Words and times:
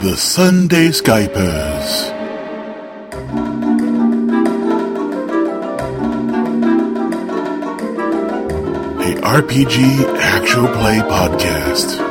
The 0.00 0.16
Sunday 0.16 0.90
Skypers. 0.90 2.10
A 9.02 9.20
RPG 9.20 10.04
actual 10.20 10.68
play 10.68 10.98
podcast. 11.00 12.07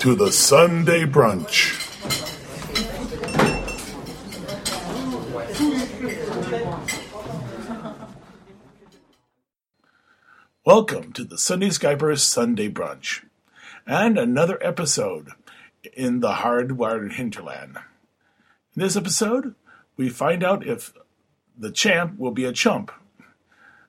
To 0.00 0.14
the 0.14 0.32
Sunday 0.32 1.04
Brunch. 1.04 1.76
Welcome 10.64 11.12
to 11.12 11.22
the 11.22 11.36
Sunday 11.36 11.68
Skypers 11.68 12.20
Sunday 12.20 12.70
Brunch 12.70 13.26
and 13.86 14.16
another 14.16 14.58
episode 14.62 15.32
in 15.92 16.20
the 16.20 16.32
hardwired 16.32 17.12
hinterland. 17.12 17.76
In 18.74 18.80
this 18.80 18.96
episode, 18.96 19.54
we 19.98 20.08
find 20.08 20.42
out 20.42 20.66
if 20.66 20.94
the 21.54 21.70
champ 21.70 22.18
will 22.18 22.30
be 22.30 22.46
a 22.46 22.54
chump. 22.54 22.90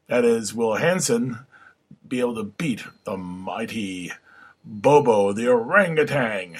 That 0.08 0.26
is, 0.26 0.54
will 0.54 0.76
Hansen 0.76 1.46
be 2.06 2.20
able 2.20 2.36
to 2.36 2.44
beat 2.44 2.84
the 3.06 3.16
mighty 3.16 4.12
Bobo 4.64 5.34
the 5.34 5.48
orangutan? 5.48 6.58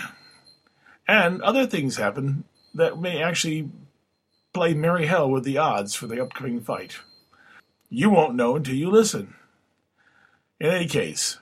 And 1.08 1.42
other 1.42 1.66
things 1.66 1.98
happen 1.98 2.46
that 2.74 3.00
may 3.00 3.22
actually 3.22 3.70
play 4.54 4.74
merry 4.74 5.08
hell 5.08 5.30
with 5.30 5.44
the 5.44 5.58
odds 5.58 5.96
for 5.96 6.08
the 6.08 6.22
upcoming 6.22 6.62
fight. 6.62 6.98
You 7.90 8.10
won't 8.10 8.36
know 8.36 8.56
until 8.56 8.76
you 8.76 8.90
listen. 8.90 9.36
In 10.60 10.70
any 10.70 10.88
case, 10.88 11.40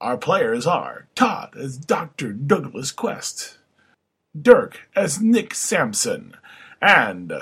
our 0.00 0.16
players 0.16 0.66
are 0.66 1.06
Todd 1.14 1.54
as 1.56 1.76
Dr. 1.76 2.32
Douglas 2.32 2.90
Quest, 2.90 3.58
Dirk 4.40 4.88
as 4.96 5.20
Nick 5.20 5.54
Sampson, 5.54 6.36
and 6.80 7.32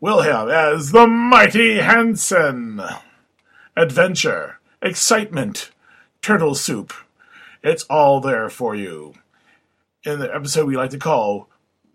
Wilhelm 0.00 0.50
as 0.50 0.92
the 0.92 1.06
Mighty 1.06 1.78
Hansen. 1.78 2.82
Adventure, 3.76 4.58
excitement, 4.82 5.70
turtle 6.20 6.54
soup. 6.54 6.92
It's 7.62 7.84
all 7.84 8.20
there 8.20 8.48
for 8.48 8.74
you. 8.74 9.14
In 10.04 10.18
the 10.18 10.34
episode 10.34 10.66
we 10.66 10.76
like 10.76 10.90
to 10.90 10.98
call 10.98 11.48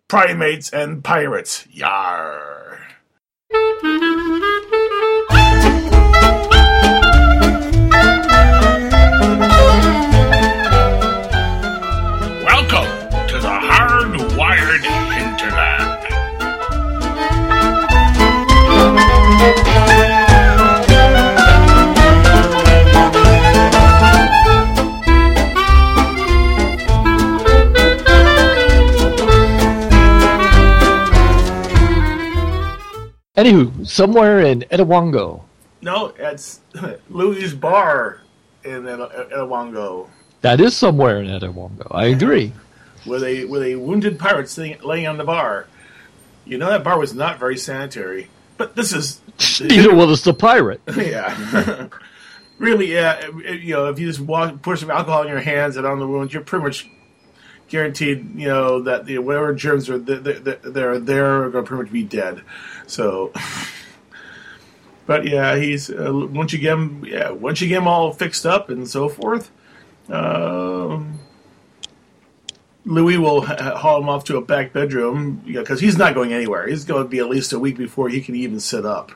Primates 0.07 0.69
and 0.71 1.03
Pirates. 1.03 1.67
Yar. 1.69 2.87
Anywho, 33.37 33.85
somewhere 33.87 34.39
in 34.39 34.61
Etowongo. 34.71 35.43
No, 35.81 36.07
it's 36.17 36.59
Louis 37.09 37.53
Bar 37.53 38.21
in 38.63 38.83
Elawango, 38.83 40.09
That 40.41 40.59
is 40.59 40.75
somewhere 40.75 41.21
in 41.21 41.27
Etowongo. 41.27 41.87
I 41.91 42.07
agree. 42.07 42.51
with 43.05 43.23
a 43.23 43.45
with 43.45 43.61
a 43.63 43.75
wounded 43.75 44.17
pirate 44.19 44.49
sitting 44.49 44.77
laying 44.83 45.07
on 45.07 45.17
the 45.17 45.23
bar. 45.23 45.67
You 46.45 46.57
know 46.57 46.69
that 46.69 46.83
bar 46.83 46.97
was 46.97 47.13
not 47.13 47.39
very 47.39 47.57
sanitary, 47.57 48.27
but 48.57 48.75
this 48.75 48.91
is 48.91 49.21
Neither 49.61 49.93
was 49.93 50.23
the 50.23 50.33
pirate. 50.33 50.81
yeah. 50.97 51.87
really, 52.57 52.91
yeah. 52.93 53.27
You 53.27 53.75
know, 53.75 53.85
if 53.89 53.99
you 53.99 54.07
just 54.07 54.19
walk, 54.19 54.61
pour 54.63 54.75
some 54.75 54.89
alcohol 54.89 55.21
in 55.21 55.27
your 55.27 55.39
hands 55.41 55.77
and 55.77 55.85
on 55.85 55.99
the 55.99 56.07
wounds, 56.07 56.33
you're 56.33 56.41
pretty 56.43 56.63
much 56.65 56.89
guaranteed. 57.69 58.39
You 58.39 58.47
know 58.47 58.81
that 58.83 59.07
you 59.07 59.15
know, 59.15 59.21
whatever 59.21 59.53
germs 59.53 59.89
are 59.89 59.99
th- 59.99 60.23
th- 60.23 60.43
th- 60.43 60.59
they're 60.63 60.99
there 60.99 61.43
are 61.43 61.49
going 61.49 61.65
to 61.65 61.67
pretty 61.67 61.83
much 61.83 61.91
be 61.91 62.03
dead. 62.03 62.41
So, 62.87 63.31
but 65.05 65.25
yeah, 65.25 65.55
he's 65.55 65.89
uh, 65.89 66.11
once 66.13 66.53
you 66.53 66.59
get 66.59 66.73
him, 66.73 67.05
yeah, 67.05 67.31
once 67.31 67.61
you 67.61 67.67
get 67.67 67.79
him 67.79 67.87
all 67.87 68.11
fixed 68.11 68.45
up 68.45 68.69
and 68.69 68.87
so 68.87 69.09
forth. 69.09 69.51
Um, 70.09 71.19
Louis 72.85 73.17
will 73.17 73.41
ha- 73.41 73.75
haul 73.75 74.01
him 74.01 74.07
off 74.07 74.23
to 74.25 74.37
a 74.37 74.41
back 74.41 74.71
bedroom 74.71 75.43
because 75.45 75.81
he's 75.81 75.97
not 75.97 76.13
going 76.13 76.31
anywhere. 76.31 76.65
He's 76.65 76.85
going 76.85 77.03
to 77.03 77.09
be 77.09 77.19
at 77.19 77.27
least 77.27 77.51
a 77.51 77.59
week 77.59 77.75
before 77.75 78.07
he 78.07 78.21
can 78.21 78.33
even 78.33 78.61
sit 78.61 78.85
up, 78.85 79.11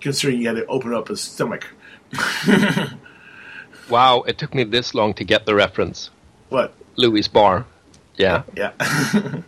considering 0.00 0.38
he 0.38 0.44
had 0.44 0.54
to 0.54 0.66
open 0.66 0.94
up 0.94 1.08
his 1.08 1.20
stomach. 1.20 1.66
Wow, 3.88 4.22
it 4.22 4.38
took 4.38 4.54
me 4.54 4.64
this 4.64 4.94
long 4.94 5.12
to 5.14 5.24
get 5.24 5.44
the 5.44 5.54
reference. 5.54 6.10
What? 6.48 6.72
Louis 6.96 7.28
Bar. 7.28 7.66
Yeah. 8.16 8.42
Yeah. 8.56 8.72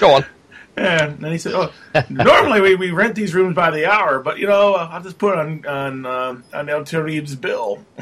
Go 0.00 0.14
on. 0.16 0.24
and 0.76 1.18
then 1.20 1.32
he 1.32 1.38
said, 1.38 1.54
"Oh, 1.54 1.72
normally 2.10 2.60
we, 2.60 2.74
we 2.76 2.90
rent 2.90 3.14
these 3.14 3.34
rooms 3.34 3.54
by 3.54 3.70
the 3.70 3.90
hour, 3.90 4.18
but 4.18 4.38
you 4.38 4.46
know 4.46 4.74
I'll 4.74 5.02
just 5.02 5.18
put 5.18 5.38
on 5.38 5.64
on 5.66 6.04
uh, 6.04 6.36
on 6.52 6.68
El 6.68 6.84
Tarib's 6.84 7.34
bill." 7.34 7.82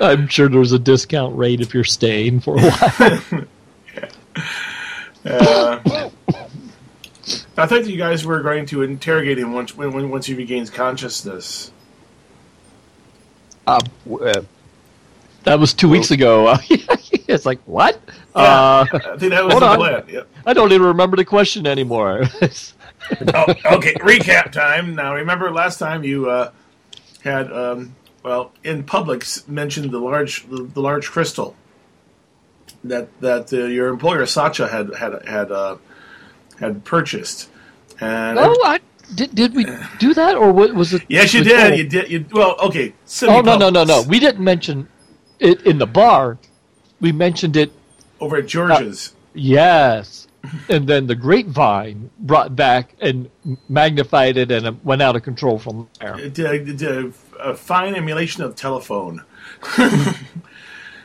I'm 0.00 0.26
sure 0.28 0.48
there's 0.48 0.72
a 0.72 0.78
discount 0.78 1.36
rate 1.36 1.60
if 1.60 1.72
you're 1.72 1.84
staying 1.84 2.40
for 2.40 2.56
a 2.58 2.70
while. 2.70 3.44
Uh, 5.24 5.80
I 7.56 7.66
thought 7.66 7.86
you 7.86 7.96
guys 7.96 8.26
were 8.26 8.42
going 8.42 8.66
to 8.66 8.82
interrogate 8.82 9.38
him 9.38 9.54
once 9.54 9.74
when, 9.74 9.92
when 9.92 10.10
once 10.10 10.26
he 10.26 10.34
regains 10.34 10.68
consciousness. 10.68 11.70
Uh, 13.66 13.80
w- 14.04 14.26
uh, 14.30 14.42
That 15.44 15.58
was 15.58 15.74
two 15.74 15.88
weeks 15.88 16.10
ago. 16.10 16.56
it's 16.70 17.46
like, 17.46 17.60
what? 17.66 18.00
Uh, 18.34 18.86
I 18.92 18.98
think 19.18 19.32
that 19.32 19.44
was 19.44 19.52
Hold 19.52 19.62
the 19.62 19.66
on. 19.66 19.76
plan. 19.78 20.04
Yep. 20.08 20.28
I 20.46 20.52
don't 20.54 20.72
even 20.72 20.86
remember 20.86 21.16
the 21.16 21.24
question 21.24 21.66
anymore. 21.66 22.24
oh, 22.42 23.54
okay, 23.76 23.94
recap 23.94 24.52
time. 24.52 24.94
Now, 24.94 25.14
remember 25.14 25.50
last 25.50 25.78
time 25.78 26.04
you 26.04 26.30
uh, 26.30 26.50
had, 27.22 27.52
um, 27.52 27.94
well, 28.22 28.52
in 28.64 28.84
public 28.84 29.24
mentioned 29.46 29.90
the 29.90 29.98
large, 29.98 30.48
the, 30.48 30.62
the 30.64 30.80
large 30.80 31.10
crystal 31.10 31.54
that 32.82 33.08
that 33.20 33.52
uh, 33.52 33.64
your 33.64 33.88
employer 33.88 34.26
Sacha 34.26 34.68
had 34.68 34.94
had 34.94 35.26
had 35.26 35.50
uh, 35.50 35.76
had 36.60 36.84
purchased, 36.84 37.48
and 38.00 38.38
oh, 38.38 38.54
I, 38.64 38.80
did, 39.14 39.34
did 39.34 39.54
we 39.54 39.66
do 39.98 40.14
that? 40.14 40.36
Or 40.36 40.52
what 40.52 40.74
was 40.74 40.92
it? 40.94 41.02
yes, 41.08 41.32
you 41.34 41.40
was- 41.40 41.48
did. 41.48 41.72
oh. 41.72 41.74
You 41.74 41.84
did. 41.88 42.10
You 42.10 42.24
well, 42.32 42.56
okay. 42.60 42.94
Oh, 43.22 43.40
no, 43.40 43.56
no, 43.56 43.70
no, 43.70 43.84
no. 43.84 44.02
We 44.08 44.18
didn't 44.20 44.42
mention 44.44 44.88
it 45.40 45.62
in 45.66 45.78
the 45.78 45.86
bar. 45.86 46.38
We 47.00 47.12
mentioned 47.12 47.56
it 47.56 47.72
over 48.20 48.36
at 48.36 48.46
George's. 48.46 49.14
Yes. 49.34 50.28
And 50.68 50.86
then 50.86 51.06
the 51.06 51.14
grapevine 51.14 52.10
brought 52.18 52.54
back 52.54 52.94
and 53.00 53.30
magnified 53.68 54.36
it, 54.36 54.50
and 54.50 54.66
it 54.66 54.84
went 54.84 55.00
out 55.02 55.16
of 55.16 55.22
control 55.22 55.58
from 55.58 55.88
there. 56.00 56.18
It 56.20 56.34
did, 56.34 56.68
it 56.68 56.76
did 56.76 56.82
a, 56.82 57.12
a 57.40 57.54
fine 57.54 57.94
emulation 57.94 58.42
of 58.44 58.54
telephone. 58.54 59.24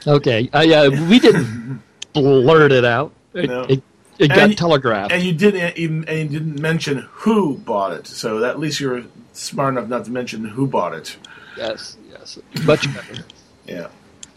Okay. 0.08 0.50
Uh, 0.54 0.62
yeah, 0.62 0.88
we 1.10 1.20
didn't 1.20 1.82
blurt 2.14 2.72
it 2.72 2.86
out. 2.86 3.12
It, 3.34 3.50
No. 3.50 3.64
it, 3.64 3.84
it 4.20 4.28
got 4.28 4.38
And- 4.40 4.58
telegraphed. 4.58 5.12
And 5.12 5.24
you 5.24 5.34
didn't 5.34 5.78
even 5.78 6.04
and 6.08 6.32
you 6.32 6.40
didn't 6.40 6.60
mention 6.62 7.08
who 7.12 7.58
bought 7.58 7.94
it, 7.94 8.06
so 8.06 8.44
at 8.46 8.60
least 8.60 8.80
you're 8.80 9.04
smart 9.34 9.74
enough 9.76 9.88
not 9.90 10.06
to 10.06 10.12
mention 10.12 10.44
who 10.46 10.68
bought 10.68 10.94
it. 10.94 11.18
yes, 11.58 11.98
yes. 12.12 12.38
Much 12.64 12.94
better. 12.94 13.24
Yeah, 13.66 13.88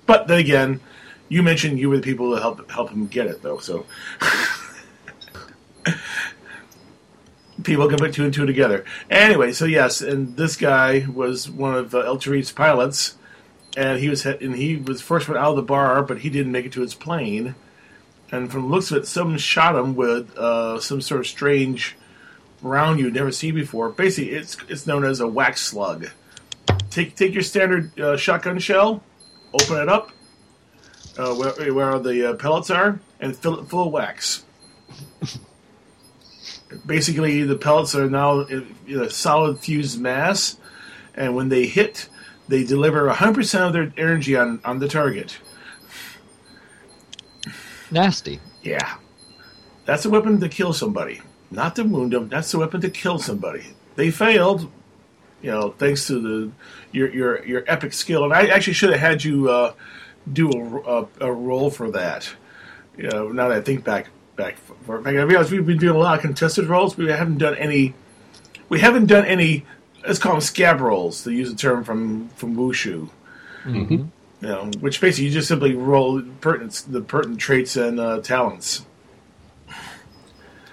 but 0.06 0.26
then 0.28 0.38
again, 0.38 0.80
you 1.28 1.42
mentioned 1.42 1.78
you 1.78 1.90
were 1.90 1.96
the 1.96 2.02
people 2.02 2.30
that 2.30 2.40
helped 2.42 2.70
help 2.70 2.90
him 2.90 3.06
get 3.06 3.26
it, 3.26 3.42
though. 3.42 3.58
So 3.58 3.84
people 7.62 7.88
can 7.88 7.98
put 7.98 8.12
two 8.14 8.24
and 8.24 8.34
two 8.34 8.46
together. 8.46 8.84
Anyway, 9.10 9.52
so 9.52 9.64
yes, 9.64 10.00
and 10.00 10.36
this 10.36 10.56
guy 10.56 11.06
was 11.12 11.48
one 11.50 11.74
of 11.74 11.94
uh, 11.94 12.00
El 12.00 12.18
Tarib's 12.18 12.52
pilots, 12.52 13.16
and 13.76 13.98
he 14.00 14.08
was 14.08 14.24
and 14.26 14.54
he 14.56 14.76
was 14.76 15.00
first 15.00 15.28
one 15.28 15.36
out 15.38 15.50
of 15.50 15.56
the 15.56 15.62
bar, 15.62 16.02
but 16.02 16.18
he 16.20 16.30
didn't 16.30 16.52
make 16.52 16.66
it 16.66 16.72
to 16.72 16.80
his 16.80 16.94
plane. 16.94 17.54
And 18.32 18.50
from 18.50 18.62
the 18.62 18.68
looks 18.68 18.90
of 18.90 18.96
it, 18.96 19.06
someone 19.06 19.36
shot 19.36 19.76
him 19.76 19.94
with 19.94 20.36
uh, 20.38 20.80
some 20.80 21.02
sort 21.02 21.20
of 21.20 21.26
strange 21.26 21.96
round 22.62 22.98
you'd 22.98 23.14
never 23.14 23.30
seen 23.30 23.54
before. 23.54 23.90
Basically, 23.90 24.30
it's 24.32 24.56
it's 24.68 24.86
known 24.86 25.04
as 25.04 25.20
a 25.20 25.28
wax 25.28 25.60
slug. 25.60 26.08
take 26.88 27.14
take 27.14 27.34
your 27.34 27.42
standard 27.42 27.98
uh, 28.00 28.16
shotgun 28.16 28.58
shell, 28.58 29.04
open 29.52 29.76
it 29.76 29.88
up, 29.90 30.10
uh, 31.18 31.34
where, 31.34 31.74
where 31.74 31.98
the 31.98 32.30
uh, 32.30 32.34
pellets 32.34 32.70
are, 32.70 33.00
and 33.20 33.36
fill 33.36 33.60
it 33.60 33.68
full 33.68 33.86
of 33.86 33.92
wax. 33.92 34.44
Basically, 36.86 37.42
the 37.42 37.56
pellets 37.56 37.94
are 37.94 38.08
now 38.08 38.46
a 38.88 39.10
solid 39.10 39.58
fused 39.58 40.00
mass, 40.00 40.56
and 41.14 41.36
when 41.36 41.50
they 41.50 41.66
hit, 41.66 42.08
they 42.48 42.64
deliver 42.64 43.08
100% 43.10 43.66
of 43.66 43.72
their 43.74 43.92
energy 43.98 44.36
on, 44.36 44.58
on 44.64 44.78
the 44.78 44.88
target. 44.88 45.38
Nasty. 47.92 48.40
Yeah. 48.62 48.96
That's 49.84 50.04
a 50.04 50.10
weapon 50.10 50.40
to 50.40 50.48
kill 50.48 50.72
somebody. 50.72 51.20
Not 51.50 51.76
to 51.76 51.82
wound 51.82 52.12
them, 52.12 52.28
that's 52.28 52.54
a 52.54 52.58
weapon 52.58 52.80
to 52.80 52.90
kill 52.90 53.18
somebody. 53.18 53.74
They 53.96 54.10
failed, 54.10 54.70
you 55.42 55.50
know, 55.50 55.72
thanks 55.72 56.06
to 56.06 56.20
the 56.20 56.52
your 56.92 57.10
your, 57.10 57.44
your 57.44 57.64
epic 57.66 57.92
skill. 57.92 58.24
And 58.24 58.32
I 58.32 58.46
actually 58.46 58.72
should 58.72 58.90
have 58.90 59.00
had 59.00 59.22
you 59.22 59.50
uh, 59.50 59.74
do 60.32 60.50
a, 60.50 61.00
a, 61.00 61.08
a 61.20 61.32
roll 61.32 61.70
for 61.70 61.90
that. 61.90 62.34
You 62.96 63.08
know, 63.10 63.28
now 63.28 63.48
that 63.48 63.58
I 63.58 63.60
think 63.60 63.84
back 63.84 64.08
back 64.36 64.56
for 64.86 64.98
back, 64.98 65.14
I 65.14 65.22
realize 65.22 65.50
we've 65.50 65.66
been 65.66 65.78
doing 65.78 65.96
a 65.96 65.98
lot 65.98 66.16
of 66.16 66.22
contested 66.22 66.66
rolls, 66.66 66.94
but 66.94 67.04
we 67.04 67.12
haven't 67.12 67.38
done 67.38 67.56
any 67.56 67.94
we 68.70 68.80
haven't 68.80 69.06
done 69.06 69.26
any 69.26 69.66
let's 70.06 70.18
call 70.18 70.32
them 70.32 70.40
scab 70.40 70.80
rolls, 70.80 71.24
to 71.24 71.32
use 71.32 71.52
a 71.52 71.56
term 71.56 71.84
from 71.84 72.28
from 72.30 72.56
Wushu. 72.56 73.10
Mm-hmm. 73.64 74.04
You 74.42 74.48
know, 74.48 74.70
which 74.80 75.00
basically 75.00 75.26
you 75.26 75.30
just 75.30 75.48
simply 75.48 75.74
roll 75.74 76.20
pertinent 76.40 76.84
the 76.88 77.00
pertinent 77.00 77.40
traits 77.40 77.76
and 77.76 77.98
uh, 77.98 78.20
talents. 78.20 78.84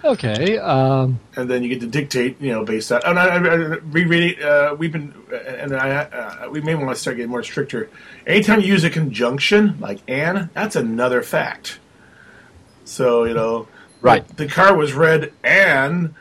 Okay. 0.04 0.57
Um, 0.57 1.19
and 1.36 1.50
then 1.50 1.62
you 1.62 1.69
get 1.69 1.81
to 1.81 1.88
dictate, 1.88 2.42
you 2.42 2.51
know, 2.51 2.63
based 2.63 2.92
on. 2.92 3.01
And 3.06 3.19
I, 3.19 3.27
I, 3.27 3.36
I 3.36 3.56
rereading, 3.56 4.42
uh, 4.42 4.75
we've 4.77 4.92
been, 4.92 5.13
and 5.45 5.75
I, 5.75 5.89
uh, 5.89 6.50
we 6.50 6.62
may 6.62 6.74
want 6.74 6.89
to 6.89 6.95
start 6.95 7.18
getting 7.18 7.30
more 7.30 7.44
stricter. 7.44 7.89
Anytime 8.25 8.62
you 8.62 8.68
use 8.68 8.83
a 8.83 8.89
conjunction 8.89 9.80
like 9.80 10.00
"and," 10.07 10.50
that's 10.54 10.75
another 10.75 11.22
fact. 11.22 11.80
So 12.86 13.25
you 13.25 13.33
know, 13.33 13.68
Right. 14.01 14.25
The 14.38 14.48
car 14.48 14.75
was 14.75 14.94
red, 14.94 15.33
and 15.44 16.13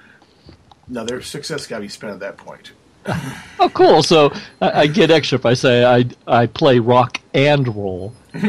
another 0.88 1.22
success 1.22 1.66
got 1.66 1.76
to 1.76 1.82
be 1.82 1.88
spent 1.88 2.12
at 2.12 2.20
that 2.20 2.36
point. 2.36 2.72
oh, 3.58 3.70
cool. 3.75 4.02
So 4.02 4.32
I, 4.60 4.82
I 4.82 4.87
get 4.87 5.10
extra 5.10 5.38
if 5.38 5.46
I 5.46 5.55
say 5.55 5.84
I 5.84 6.06
I 6.26 6.46
play 6.46 6.78
rock 6.78 7.20
and 7.34 7.75
roll. 7.75 8.12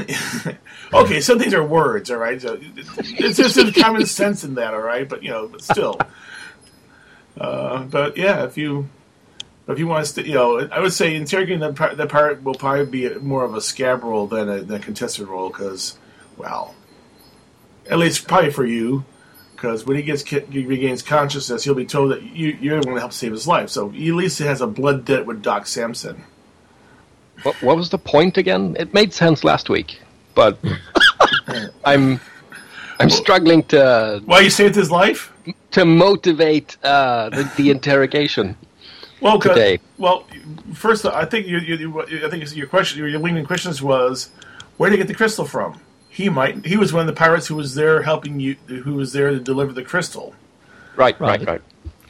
Okay, 0.92 1.22
some 1.22 1.38
things 1.38 1.54
are 1.54 1.64
words, 1.64 2.10
all 2.10 2.18
right. 2.18 2.42
So 2.42 2.60
it's 2.60 3.38
just 3.38 3.56
some 3.56 3.72
common 3.72 4.06
sense 4.08 4.44
in 4.44 4.56
that, 4.56 4.74
all 4.74 4.82
right. 4.82 5.08
But 5.08 5.24
you 5.24 5.30
know, 5.30 5.48
but 5.48 5.62
still. 5.62 6.00
Uh, 7.40 7.84
but 7.84 8.18
yeah, 8.18 8.44
if 8.46 8.58
you 8.58 8.90
if 9.68 9.78
you 9.78 9.88
want 9.88 10.06
to, 10.06 10.12
st- 10.12 10.28
you 10.28 10.34
know, 10.34 10.68
I 10.72 10.80
would 10.80 10.94
say 10.94 11.16
interrogating 11.16 11.60
the 11.60 11.74
part, 11.74 11.96
that 11.98 12.10
part 12.10 12.44
will 12.44 12.56
probably 12.56 12.86
be 12.86 13.14
more 13.20 13.44
of 13.44 13.54
a 13.54 13.62
scab 13.62 14.04
role 14.04 14.26
than 14.26 14.50
a, 14.50 14.62
than 14.62 14.82
a 14.82 14.84
contested 14.84 15.28
roll 15.28 15.50
because, 15.50 15.98
well, 16.38 16.74
at 17.88 18.00
least 18.00 18.28
probably 18.28 18.50
for 18.52 18.66
you, 18.66 19.06
because 19.60 19.86
when 19.86 19.98
he 19.98 20.04
gets 20.04 20.24
he 20.24 20.66
regains 20.66 21.02
consciousness, 21.02 21.66
he'll 21.66 21.76
be 21.76 21.86
told 21.86 22.12
that 22.12 22.24
you 22.24 22.58
you're 22.62 22.80
the 22.80 22.88
one 22.88 22.96
to 22.96 23.02
help 23.02 23.12
save 23.12 23.32
his 23.34 23.46
life. 23.46 23.70
So 23.70 23.90
he 23.90 24.08
at 24.10 24.16
least 24.16 24.40
has 24.40 24.62
a 24.62 24.68
blood 24.68 25.04
debt 25.04 25.26
with 25.26 25.42
Doc 25.42 25.68
Samson. 25.68 26.24
What, 27.44 27.62
what 27.62 27.76
was 27.78 27.90
the 27.90 27.98
point 27.98 28.38
again? 28.38 28.78
It 28.80 28.94
made 28.94 29.14
sense 29.14 29.44
last 29.44 29.70
week, 29.70 30.00
but 30.34 30.58
I'm 31.86 32.22
I'm 33.00 33.10
struggling 33.10 33.64
to 33.66 34.22
Why 34.26 34.40
you 34.42 34.50
saved 34.50 34.76
his 34.76 34.90
life? 34.92 35.34
to 35.72 35.84
motivate 35.86 36.78
uh, 36.84 37.30
the, 37.30 37.52
the 37.58 37.70
interrogation. 37.70 38.56
Well, 39.22 39.40
today. 39.40 39.80
Well, 39.98 40.26
first, 40.74 41.06
I 41.06 41.26
think 41.26 41.48
you, 41.48 41.60
you, 41.60 41.76
you- 41.76 42.26
I 42.26 42.30
think 42.30 42.56
your 42.56 42.68
question, 42.68 43.00
your 43.00 43.20
leading 43.20 43.46
questions 43.46 43.82
was, 43.82 44.30
where 44.78 44.90
did 44.90 44.96
he 44.96 45.04
get 45.04 45.08
the 45.08 45.14
crystal 45.16 45.46
from? 45.46 45.80
He 46.20 46.28
might. 46.28 46.66
He 46.66 46.76
was 46.76 46.92
one 46.92 47.00
of 47.00 47.08
the 47.08 47.18
pirates 47.18 47.48
who 47.48 47.56
was 47.56 47.76
there 47.76 48.02
helping 48.02 48.42
you, 48.42 48.56
who 48.68 48.96
was 48.96 49.14
there 49.14 49.30
to 49.30 49.40
deliver 49.40 49.72
the 49.72 49.86
crystal. 49.86 50.36
Right, 50.98 51.18
Right. 51.18 51.40
right, 51.40 51.48
right. 51.48 51.62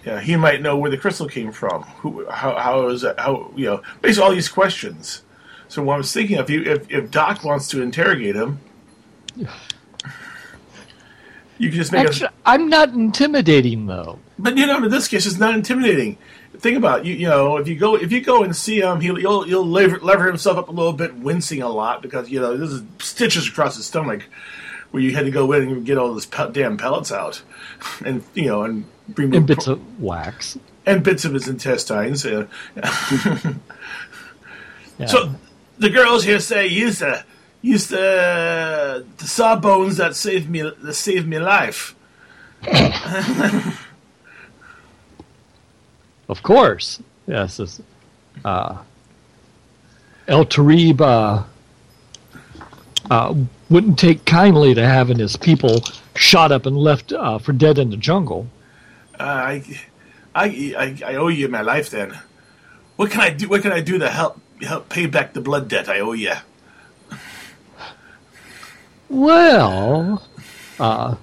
Yeah, 0.03 0.19
he 0.19 0.35
might 0.35 0.63
know 0.63 0.75
where 0.79 0.89
the 0.89 0.97
crystal 0.97 1.27
came 1.27 1.51
from. 1.51 1.83
Who, 2.01 2.27
how, 2.27 2.55
how 2.55 2.87
is 2.87 3.01
that? 3.01 3.19
How 3.19 3.51
you 3.55 3.65
know? 3.67 3.83
Basically, 4.01 4.23
all 4.27 4.33
these 4.33 4.49
questions. 4.49 5.21
So, 5.67 5.83
what 5.83 5.93
I 5.93 5.97
was 5.97 6.11
thinking, 6.11 6.37
if 6.37 6.49
you, 6.49 6.63
if, 6.63 6.89
if 6.89 7.11
Doc 7.11 7.43
wants 7.43 7.67
to 7.67 7.83
interrogate 7.83 8.35
him, 8.35 8.59
you 11.59 11.69
can 11.69 11.77
just 11.77 11.91
make 11.91 12.07
Actually, 12.07 12.29
a. 12.29 12.31
I'm 12.47 12.67
not 12.67 12.89
intimidating 12.89 13.85
though. 13.85 14.17
But 14.39 14.57
you 14.57 14.65
know, 14.65 14.83
in 14.83 14.89
this 14.89 15.07
case, 15.07 15.27
it's 15.27 15.37
not 15.37 15.53
intimidating. 15.53 16.17
Think 16.59 16.77
about 16.77 16.99
it, 17.01 17.05
you. 17.05 17.15
You 17.15 17.27
know, 17.27 17.57
if 17.57 17.67
you 17.67 17.75
go 17.75 17.95
if 17.95 18.11
you 18.11 18.21
go 18.21 18.43
and 18.43 18.55
see 18.55 18.81
him, 18.81 18.99
he'll 19.01 19.15
he'll, 19.15 19.43
he'll 19.43 19.65
lever, 19.65 19.99
lever 19.99 20.27
himself 20.27 20.57
up 20.57 20.67
a 20.67 20.71
little 20.71 20.93
bit, 20.93 21.15
wincing 21.15 21.61
a 21.61 21.69
lot 21.69 22.01
because 22.01 22.29
you 22.29 22.39
know 22.39 22.57
there's 22.57 22.81
stitches 22.99 23.47
across 23.47 23.75
his 23.77 23.85
stomach 23.85 24.23
where 24.91 25.01
you 25.03 25.15
had 25.15 25.25
to 25.25 25.31
go 25.31 25.51
in 25.53 25.63
and 25.69 25.85
get 25.85 25.97
all 25.97 26.11
those 26.11 26.25
pe- 26.25 26.51
damn 26.51 26.75
pellets 26.77 27.11
out, 27.11 27.41
and 28.05 28.23
you 28.33 28.45
know, 28.47 28.63
and 28.63 28.85
bring 29.07 29.33
And 29.35 29.47
bits 29.47 29.67
of 29.67 29.79
wax. 30.01 30.57
and 30.85 31.03
bits 31.03 31.23
of 31.25 31.33
his 31.33 31.47
intestines. 31.47 32.25
Uh, 32.25 32.47
Yeah. 32.75 33.53
So 35.07 35.33
the 35.77 35.89
girls 35.89 36.25
here 36.25 36.39
say 36.41 36.67
use 36.67 36.99
the 36.99 37.23
use 37.61 37.87
the 37.87 39.05
the 39.17 39.27
sawbones 39.27 39.95
that 39.95 40.13
saved 40.15 40.49
me 40.49 40.61
that 40.61 40.93
saved 40.93 41.25
me 41.25 41.39
life. 41.39 41.95
Of 46.29 46.43
course. 46.43 47.01
Yes. 47.27 47.81
Uh, 48.45 48.77
El 50.27 50.45
Tarib 50.45 51.01
uh, 51.01 51.43
uh, 53.09 53.35
wouldn't 53.69 53.99
take 53.99 54.25
kindly 54.25 54.73
to 54.75 54.85
having 54.85 55.19
his 55.19 55.35
people 55.35 55.83
shot 56.15 56.51
up 56.51 56.65
and 56.65 56.77
left 56.77 57.11
uh, 57.11 57.39
for 57.39 57.51
dead 57.51 57.77
in 57.79 57.89
the 57.89 57.97
jungle. 57.97 58.47
Uh, 59.19 59.23
I, 59.23 59.63
I, 60.35 60.45
I, 60.77 60.97
I 61.05 61.15
owe 61.15 61.27
you 61.27 61.47
my 61.47 61.61
life. 61.61 61.89
Then, 61.89 62.17
what 62.95 63.11
can 63.11 63.21
I 63.21 63.31
do? 63.31 63.49
What 63.49 63.61
can 63.63 63.71
I 63.71 63.81
do 63.81 63.97
to 63.97 64.09
help 64.09 64.39
help 64.61 64.89
pay 64.89 65.07
back 65.07 65.33
the 65.33 65.41
blood 65.41 65.67
debt 65.67 65.89
I 65.89 65.99
owe 65.99 66.13
you? 66.13 66.33
Well, 69.09 70.21
uh, 70.79 71.15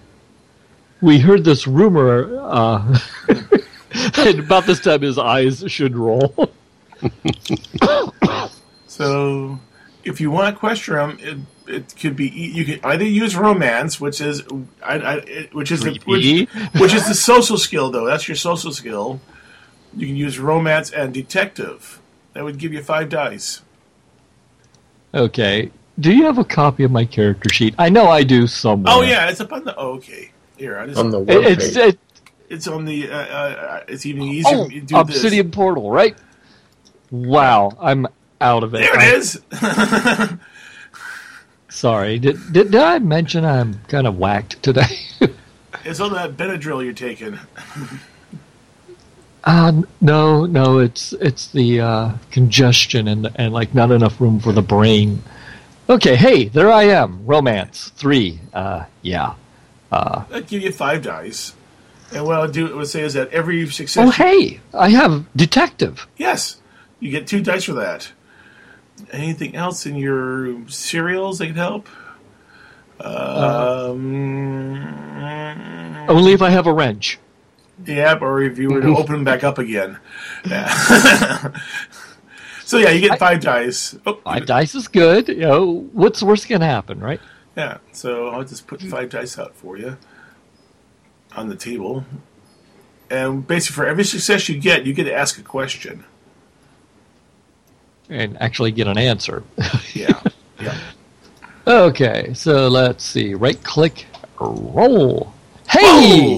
we 1.00 1.20
heard 1.20 1.44
this 1.44 1.69
rumor, 1.69 2.37
uh, 2.43 2.99
and 3.96 4.38
about 4.46 4.64
this 4.66 4.81
time 4.81 5.02
his 5.02 5.19
eyes 5.19 5.64
should 5.69 5.96
roll. 5.96 6.34
So, 8.86 9.58
if 10.05 10.20
you 10.20 10.31
want 10.31 10.55
to 10.55 10.58
question 10.58 10.94
him, 10.94 11.19
it, 11.67 11.70
it 11.74 11.94
could 12.00 12.17
be 12.17 12.26
e, 12.29 12.50
you 12.53 12.65
can 12.65 12.81
either 12.84 13.05
use 13.05 13.36
romance, 13.36 14.00
which 14.00 14.20
is 14.20 14.43
I, 14.82 14.94
I, 14.98 15.15
it- 15.17 15.55
which 15.55 15.70
is 15.70 15.81
the, 15.81 15.91
which, 15.91 16.05
Creepy. 16.05 16.44
which 16.79 16.94
is 16.94 17.06
the 17.06 17.15
social 17.15 17.58
skill 17.58 17.91
though. 17.91 18.06
That's 18.06 18.26
your 18.29 18.36
social 18.36 18.72
skill. 18.72 19.20
You 19.94 20.06
can 20.06 20.17
use 20.17 20.38
romance 20.38 20.91
and 20.91 21.12
detective. 21.12 22.00
That 22.32 22.44
would 22.44 22.58
give 22.58 22.72
you 22.72 22.82
five 22.82 23.08
dice. 23.10 23.62
Okay. 25.15 25.70
Do 25.98 26.12
you 26.15 26.24
have 26.24 26.38
a 26.38 26.44
copy 26.44 26.84
of 26.84 26.91
my 26.91 27.05
character 27.06 27.48
sheet? 27.50 27.74
I 27.79 27.88
know 27.88 28.06
I 28.08 28.22
do 28.22 28.46
somewhere. 28.46 28.94
Oh 28.94 29.03
yeah, 29.03 29.29
it's 29.29 29.41
up 29.41 29.53
on 29.53 29.65
the. 29.65 29.74
Oh, 29.76 29.94
okay, 29.94 30.31
here 30.56 30.79
I 30.79 30.86
just, 30.86 30.98
on 30.98 31.10
the 31.10 31.20
It- 31.22 31.44
it's 31.58 31.74
page. 31.74 31.94
it, 31.94 31.98
it's 32.48 32.67
on 32.69 32.84
the. 32.84 33.10
Uh, 33.10 33.17
uh, 33.17 33.84
it's 33.88 34.06
even 34.06 34.22
easier. 34.22 34.55
oh, 34.55 34.65
for 34.65 34.69
me 34.69 34.81
to 34.81 34.86
do 34.86 34.96
Obsidian 34.96 35.50
Portal, 35.50 35.91
right? 35.91 36.17
Wow, 37.10 37.76
I'm 37.81 38.06
out 38.41 38.65
of 38.65 38.74
it. 38.74 38.79
This. 38.79 39.34
There 39.50 39.60
I- 39.62 40.24
it 40.24 40.31
is. 40.31 40.32
Sorry, 41.69 42.19
did, 42.19 42.38
did 42.53 42.70
did 42.70 42.81
I 42.81 42.98
mention 43.00 43.44
I'm 43.44 43.81
kind 43.88 44.06
of 44.06 44.17
whacked 44.19 44.62
today? 44.62 44.98
it's 45.84 46.00
on 46.00 46.12
that 46.15 46.36
Benadryl 46.36 46.82
you're 46.82 46.94
taking. 46.94 47.38
Uh, 49.44 49.82
no, 50.00 50.46
no, 50.46 50.79
it's 50.79 51.12
it's 51.15 51.48
the 51.48 51.81
uh, 51.81 52.12
congestion 52.31 53.08
and 53.08 53.31
and 53.36 53.53
like 53.53 53.74
not 53.74 53.91
enough 53.91 54.20
room 54.20 54.41
for 54.41 54.53
the 54.53 54.62
brain. 54.62 55.22
Okay, 55.88 56.17
hey, 56.17 56.48
there 56.48 56.70
I 56.70 56.84
am. 56.84 57.24
Romance 57.26 57.91
three. 57.94 58.41
Uh, 58.55 58.86
yeah. 59.03 59.34
Uh, 59.93 60.24
That 60.31 60.48
give 60.48 60.62
you 60.62 60.72
five 60.72 61.03
dice. 61.03 61.55
And 62.13 62.25
what 62.25 62.36
I'll 62.36 62.48
do, 62.48 62.75
would 62.77 62.89
say 62.89 63.03
is 63.03 63.15
that 63.15 63.31
every 63.32 63.67
success. 63.69 64.06
Oh, 64.06 64.10
hey, 64.10 64.60
I 64.72 64.91
have 64.91 65.27
detective. 65.34 66.06
Yes, 66.17 66.60
you 67.01 67.10
get 67.10 67.27
two 67.27 67.43
dice 67.43 67.65
for 67.65 67.72
that. 67.75 68.13
Anything 69.10 69.56
else 69.56 69.86
in 69.86 69.96
your 69.96 70.69
cereals 70.69 71.39
that 71.39 71.48
can 71.48 71.56
help? 71.56 71.89
Um, 73.01 74.06
Only 76.08 76.32
if 76.32 76.41
I 76.41 76.51
have 76.51 76.67
a 76.67 76.72
wrench. 76.72 77.19
Yep, 77.84 78.22
or 78.22 78.41
if 78.41 78.58
you 78.58 78.70
were 78.70 78.81
to 78.81 78.89
open 78.96 79.13
them 79.13 79.25
back 79.25 79.44
up 79.44 79.58
again. 79.58 79.98
Yeah. 80.48 80.69
so 82.65 82.79
yeah, 82.79 82.91
you 82.91 83.06
get 83.06 83.19
five 83.19 83.41
dice. 83.41 83.96
Oh, 84.06 84.15
Five 84.25 84.46
dice 84.46 84.75
is 84.75 84.89
good. 84.89 85.29
You 85.29 85.41
know, 85.41 85.89
what's 85.93 86.20
the 86.20 86.27
worst 86.27 86.46
can 86.46 86.63
happen, 86.63 87.01
right? 87.01 87.20
Yeah, 87.55 87.79
so 87.93 88.29
I'll 88.29 88.44
just 88.44 88.67
put 88.67 88.81
five 88.81 89.10
dice 89.10 89.39
out 89.39 89.55
for 89.56 89.77
you 89.77 89.98
on 91.36 91.48
the 91.48 91.56
table. 91.56 92.05
And 93.10 93.46
basically, 93.46 93.74
for 93.74 93.86
every 93.86 94.05
success 94.05 94.48
you 94.48 94.58
get, 94.58 94.84
you 94.84 94.93
get 94.93 95.05
to 95.05 95.14
ask 95.14 95.38
a 95.38 95.43
question. 95.43 96.05
and 98.08 98.40
actually 98.40 98.70
get 98.72 98.86
an 98.86 98.98
answer. 98.98 99.43
Yeah. 99.94 100.20
yeah. 100.60 100.76
okay, 101.66 102.34
so 102.34 102.69
let's 102.69 103.02
see. 103.05 103.34
Right 103.34 103.62
click, 103.62 104.06
roll. 104.38 105.32
Hey, 105.69 105.81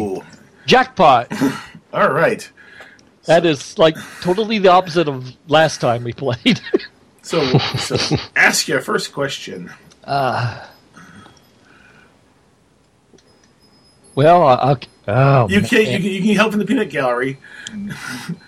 Oh, 0.01 0.25
jackpot! 0.67 1.33
all 1.93 2.13
right. 2.13 2.49
That 3.25 3.45
is 3.45 3.77
like 3.79 3.97
totally 4.23 4.59
the 4.59 4.69
opposite 4.71 5.09
of 5.09 5.33
last 5.49 5.81
time 5.81 6.05
we 6.05 6.13
played. 6.13 6.61
So, 7.21 7.59
so 7.59 8.17
ask 8.37 8.69
your 8.69 8.81
first 8.81 9.13
question. 9.13 9.71
Uh, 10.05 10.65
well, 14.19 14.43
I- 14.43 14.55
I'll. 14.57 14.81
Oh, 15.07 15.49
You 15.49 15.63
can 15.63 15.81
you 15.81 15.87
can, 15.87 16.03
you 16.03 16.23
can 16.23 16.35
help 16.35 16.53
in 16.53 16.59
the 16.59 16.65
peanut 16.67 16.91
gallery. 16.91 17.39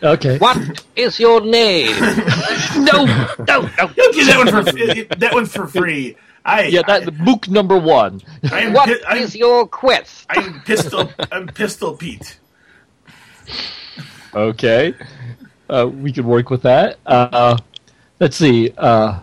Okay. 0.02 0.36
What 0.38 0.58
is 0.96 1.18
your 1.20 1.40
name? 1.40 1.94
No, 2.76 3.04
no, 3.50 3.60
no. 3.78 3.90
You'll 3.96 4.12
get 4.12 4.26
that 4.26 4.38
one 4.38 4.48
for 4.48 5.16
that 5.16 5.32
one 5.32 5.46
for 5.46 5.66
free. 5.66 6.16
I 6.44 6.64
Yeah, 6.64 6.82
that 6.86 7.24
book 7.24 7.48
number 7.48 7.78
one. 7.78 8.20
I, 8.50 8.62
am 8.62 8.72
What 8.72 8.90
I'm, 9.06 9.18
is 9.18 9.36
your 9.36 9.66
quest? 9.66 10.26
I'm 10.28 10.60
pistol 10.62 11.12
I'm 11.30 11.46
pistol 11.46 11.96
Pete. 11.96 12.38
Okay, 14.34 14.94
uh, 15.68 15.88
we 15.92 16.12
could 16.12 16.24
work 16.24 16.50
with 16.50 16.62
that. 16.62 16.98
Uh, 17.06 17.56
let's 18.18 18.36
see. 18.36 18.72
Uh, 18.76 19.20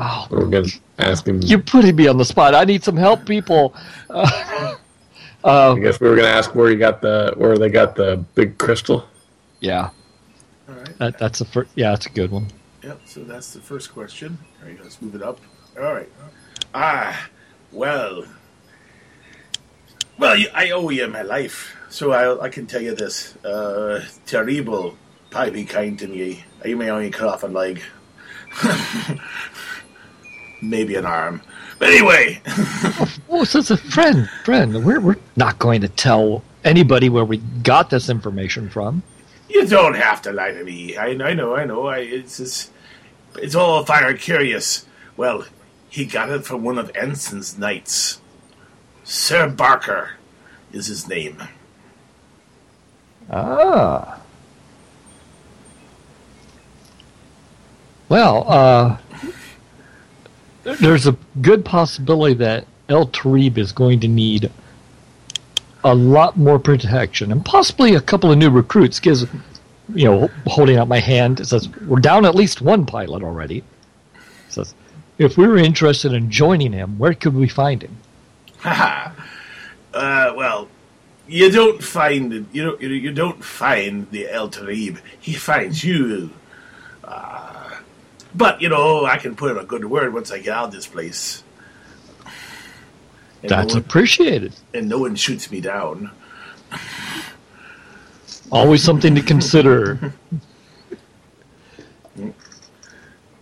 oh, 0.00 0.26
We're 0.30 0.46
gonna 0.46 0.66
ask 0.98 1.26
him. 1.26 1.40
you're 1.42 1.60
putting 1.60 1.94
me 1.94 2.08
on 2.08 2.16
the 2.18 2.24
spot. 2.24 2.54
I 2.54 2.64
need 2.64 2.82
some 2.82 2.96
help, 2.96 3.24
people. 3.26 3.74
Uh, 4.08 4.74
uh, 5.44 5.74
I 5.74 5.78
guess 5.78 6.00
we 6.00 6.08
were 6.08 6.16
gonna 6.16 6.28
ask 6.28 6.54
where 6.54 6.70
you 6.70 6.76
got 6.78 7.00
the 7.00 7.32
where 7.36 7.56
they 7.58 7.68
got 7.68 7.94
the 7.94 8.16
big 8.34 8.58
crystal. 8.58 9.04
yeah, 9.60 9.90
All 10.68 10.74
right. 10.74 10.98
that, 10.98 11.18
that's 11.18 11.40
a 11.40 11.44
fir- 11.44 11.68
yeah, 11.76 11.90
that's 11.90 12.06
a 12.06 12.10
good 12.10 12.30
one. 12.30 12.46
Yep. 12.82 13.00
So 13.06 13.24
that's 13.24 13.52
the 13.52 13.60
first 13.60 13.92
question. 13.92 14.38
All 14.62 14.68
right. 14.68 14.78
Let's 14.82 15.00
move 15.02 15.14
it 15.14 15.22
up. 15.22 15.38
All 15.78 15.92
right. 15.94 16.08
Ah, 16.74 17.28
well, 17.72 18.24
well, 20.18 20.36
I 20.54 20.70
owe 20.70 20.88
you 20.90 21.06
my 21.08 21.22
life, 21.22 21.76
so 21.90 22.12
I 22.12 22.44
I 22.44 22.48
can 22.48 22.66
tell 22.66 22.80
you 22.80 22.94
this. 22.94 23.36
Uh, 23.44 24.04
terrible. 24.26 24.96
Pie 25.30 25.50
be 25.50 25.64
kind 25.64 25.96
to 26.00 26.08
me. 26.08 26.42
You 26.64 26.76
may 26.76 26.90
only 26.90 27.10
cut 27.10 27.28
off 27.28 27.42
a 27.44 27.46
leg. 27.46 27.80
Maybe 30.62 30.94
an 30.96 31.06
arm. 31.06 31.40
But 31.78 31.88
anyway, 31.88 32.40
Oh, 33.28 33.44
so 33.44 33.60
it's 33.60 33.70
a 33.70 33.76
friend, 33.76 34.28
friend. 34.44 34.84
We're 34.84 35.00
we're 35.00 35.16
not 35.36 35.58
going 35.58 35.80
to 35.80 35.88
tell 35.88 36.42
anybody 36.64 37.08
where 37.08 37.24
we 37.24 37.38
got 37.62 37.88
this 37.90 38.10
information 38.10 38.68
from. 38.68 39.02
You 39.48 39.66
don't 39.66 39.94
have 39.94 40.20
to 40.22 40.32
lie 40.32 40.52
to 40.52 40.62
me. 40.64 40.96
I, 40.96 41.06
I 41.08 41.32
know, 41.34 41.56
I 41.56 41.64
know. 41.64 41.86
I, 41.86 41.98
it's 41.98 42.36
just, 42.36 42.70
it's 43.36 43.54
all 43.54 43.84
fire 43.84 44.14
curious. 44.14 44.84
Well, 45.16 45.44
he 45.88 46.04
got 46.04 46.28
it 46.30 46.44
from 46.44 46.62
one 46.62 46.78
of 46.78 46.94
Anson's 46.94 47.58
knights. 47.58 48.20
Sir 49.02 49.48
Barker 49.48 50.10
is 50.72 50.86
his 50.86 51.08
name. 51.08 51.42
Ah. 53.30 54.20
Well, 58.08 58.44
uh, 58.48 58.98
there's 60.62 61.06
a 61.06 61.16
good 61.40 61.64
possibility 61.64 62.34
that 62.34 62.66
El 62.88 63.06
Tarib 63.06 63.58
is 63.58 63.72
going 63.72 64.00
to 64.00 64.08
need 64.08 64.50
a 65.82 65.94
lot 65.94 66.36
more 66.36 66.58
protection 66.58 67.32
and 67.32 67.44
possibly 67.44 67.94
a 67.94 68.00
couple 68.00 68.30
of 68.30 68.38
new 68.38 68.50
recruits. 68.50 69.00
Because, 69.00 69.26
you 69.94 70.04
know, 70.04 70.30
holding 70.46 70.76
out 70.76 70.88
my 70.88 71.00
hand, 71.00 71.40
it 71.40 71.46
says 71.46 71.68
we're 71.86 72.00
down 72.00 72.24
at 72.24 72.34
least 72.34 72.60
one 72.60 72.84
pilot 72.86 73.22
already. 73.22 73.58
It 73.58 74.52
says 74.52 74.74
if 75.18 75.36
we 75.36 75.46
were 75.46 75.58
interested 75.58 76.12
in 76.12 76.30
joining 76.30 76.72
him, 76.72 76.98
where 76.98 77.14
could 77.14 77.34
we 77.34 77.48
find 77.48 77.82
him? 77.82 77.96
Uh, 79.92 80.32
well, 80.36 80.68
you 81.26 81.50
don't 81.50 81.82
find. 81.82 82.46
You 82.52 82.62
don't. 82.62 82.80
You, 82.80 82.88
you 82.90 83.12
don't 83.12 83.42
find 83.42 84.08
the 84.12 84.30
El 84.30 84.48
Tarib. 84.48 85.00
He 85.18 85.32
finds 85.32 85.82
you. 85.82 86.30
Uh, 87.02 87.49
but 88.34 88.60
you 88.60 88.68
know, 88.68 89.04
I 89.06 89.16
can 89.18 89.34
put 89.36 89.50
in 89.52 89.58
a 89.58 89.64
good 89.64 89.84
word 89.84 90.12
once 90.14 90.30
I 90.30 90.38
get 90.38 90.54
out 90.54 90.66
of 90.66 90.72
this 90.72 90.86
place. 90.86 91.42
And 93.42 93.50
That's 93.50 93.68
no 93.68 93.74
one, 93.80 93.84
appreciated. 93.84 94.54
and 94.74 94.88
no 94.88 94.98
one 94.98 95.16
shoots 95.16 95.50
me 95.50 95.60
down. 95.60 96.10
Always 98.52 98.82
something 98.82 99.14
to 99.14 99.22
consider. 99.22 100.12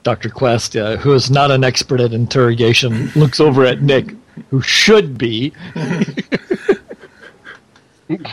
Dr. 0.05 0.31
Quest, 0.31 0.77
uh, 0.77 0.97
who 0.97 1.13
is 1.15 1.31
not 1.31 1.51
an 1.51 1.65
expert 1.65 2.01
at 2.01 2.13
interrogation, 2.13 3.11
looks 3.17 3.41
over 3.41 3.65
at 3.65 3.83
Nick, 3.83 4.15
who 4.51 4.63
should 4.63 5.19
be. 5.19 5.53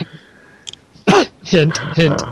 hint, 1.44 1.76
hint. 1.96 2.22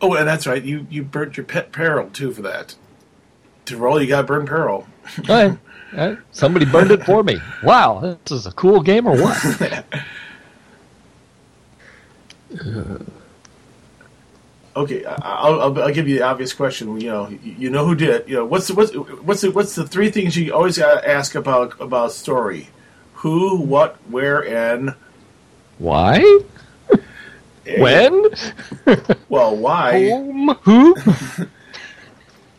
Oh, 0.00 0.14
and 0.14 0.28
that's 0.28 0.46
right. 0.46 0.62
You 0.62 0.86
you 0.90 1.02
burnt 1.02 1.36
your 1.36 1.44
pet 1.46 1.72
peril 1.72 2.10
too 2.10 2.32
for 2.32 2.42
that. 2.42 2.74
To 3.66 3.76
roll, 3.76 4.00
you 4.00 4.06
got 4.08 4.20
to 4.22 4.26
burn 4.26 4.46
peril. 4.46 4.86
All 5.28 5.34
right. 5.48 5.58
All 5.96 6.08
right. 6.08 6.18
Somebody 6.32 6.66
burned 6.66 6.90
it 6.90 7.04
for 7.04 7.22
me. 7.22 7.40
Wow, 7.62 8.18
this 8.24 8.38
is 8.40 8.46
a 8.46 8.52
cool 8.52 8.80
game 8.82 9.06
or 9.06 9.16
what? 9.20 9.84
Okay, 14.76 15.04
I- 15.06 15.14
I'll, 15.22 15.60
I'll, 15.62 15.82
I'll 15.84 15.92
give 15.94 16.06
you 16.06 16.16
the 16.18 16.24
obvious 16.24 16.52
question. 16.52 17.00
You 17.00 17.08
know, 17.08 17.28
you, 17.42 17.70
know 17.70 17.86
who 17.86 17.94
did 17.94 18.10
it. 18.10 18.28
You 18.28 18.36
know, 18.36 18.44
what's 18.44 18.68
the, 18.68 18.74
what's 18.74 18.92
what's 18.94 19.40
the, 19.40 19.50
what's 19.50 19.74
the 19.74 19.86
three 19.88 20.10
things 20.10 20.36
you 20.36 20.52
always 20.52 20.76
gotta 20.76 21.08
ask 21.08 21.34
about 21.34 21.80
about 21.80 22.12
story? 22.12 22.68
Who, 23.14 23.56
what, 23.56 23.96
where, 24.10 24.46
and 24.46 24.94
Why? 25.78 26.40
When? 27.78 28.26
well, 29.28 29.56
why? 29.56 30.08
Whom? 30.10 30.48
Who? 30.62 30.96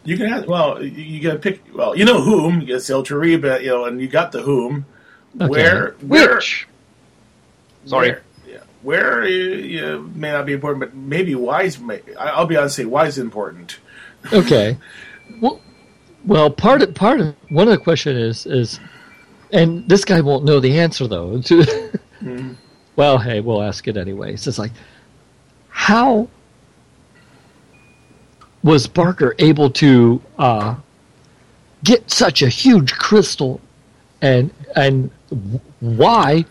You 0.08 0.16
can 0.16 0.28
ask. 0.28 0.48
Well, 0.48 0.82
you, 0.82 0.90
you 0.90 1.22
gotta 1.22 1.38
pick. 1.38 1.62
Well, 1.76 1.94
you 1.94 2.06
know 2.06 2.22
whom. 2.22 2.64
It's 2.66 2.90
El 2.90 3.04
Tariba, 3.04 3.62
you 3.62 3.68
know, 3.68 3.84
and 3.84 4.00
you 4.00 4.08
got 4.08 4.32
the 4.32 4.42
whom. 4.42 4.86
Okay. 5.36 5.50
Where? 5.50 5.96
Where? 6.00 6.36
Which? 6.36 6.66
Sorry. 7.86 8.12
Where, 8.12 8.24
yeah, 8.48 8.60
where 8.84 9.24
uh, 9.24 9.26
you 9.26 10.10
may 10.16 10.32
not 10.32 10.46
be 10.46 10.54
important, 10.54 10.80
but 10.80 10.96
maybe 10.96 11.36
why's. 11.36 11.78
May, 11.78 12.00
I'll 12.18 12.46
be 12.46 12.56
honest, 12.56 12.78
say 12.78 12.86
why's 12.86 13.18
important. 13.18 13.80
Okay. 14.34 14.78
Well, 15.42 15.62
well, 16.26 16.50
part 16.50 16.82
of 16.82 16.96
part 16.96 17.20
of 17.20 17.36
one 17.50 17.68
of 17.68 17.72
the 17.72 17.78
question 17.78 18.18
is 18.18 18.46
is, 18.46 18.80
and 19.52 19.88
this 19.90 20.06
guy 20.06 20.22
won't 20.22 20.46
know 20.46 20.62
the 20.62 20.80
answer 20.80 21.06
though. 21.08 21.42
To, 21.42 21.92
Well, 22.96 23.20
hey, 23.20 23.42
we'll 23.42 23.62
ask 23.62 23.88
it 23.88 23.96
anyway. 23.96 24.34
It's 24.34 24.44
just 24.46 24.58
like, 24.58 24.72
how 25.78 26.28
was 28.64 28.88
Barker 28.88 29.36
able 29.40 29.70
to 29.72 30.22
uh, 30.40 30.76
get 31.84 32.12
such 32.12 32.42
a 32.42 32.50
huge 32.50 32.94
crystal, 32.96 33.62
and 34.22 34.52
and 34.76 35.12
why? 35.80 36.46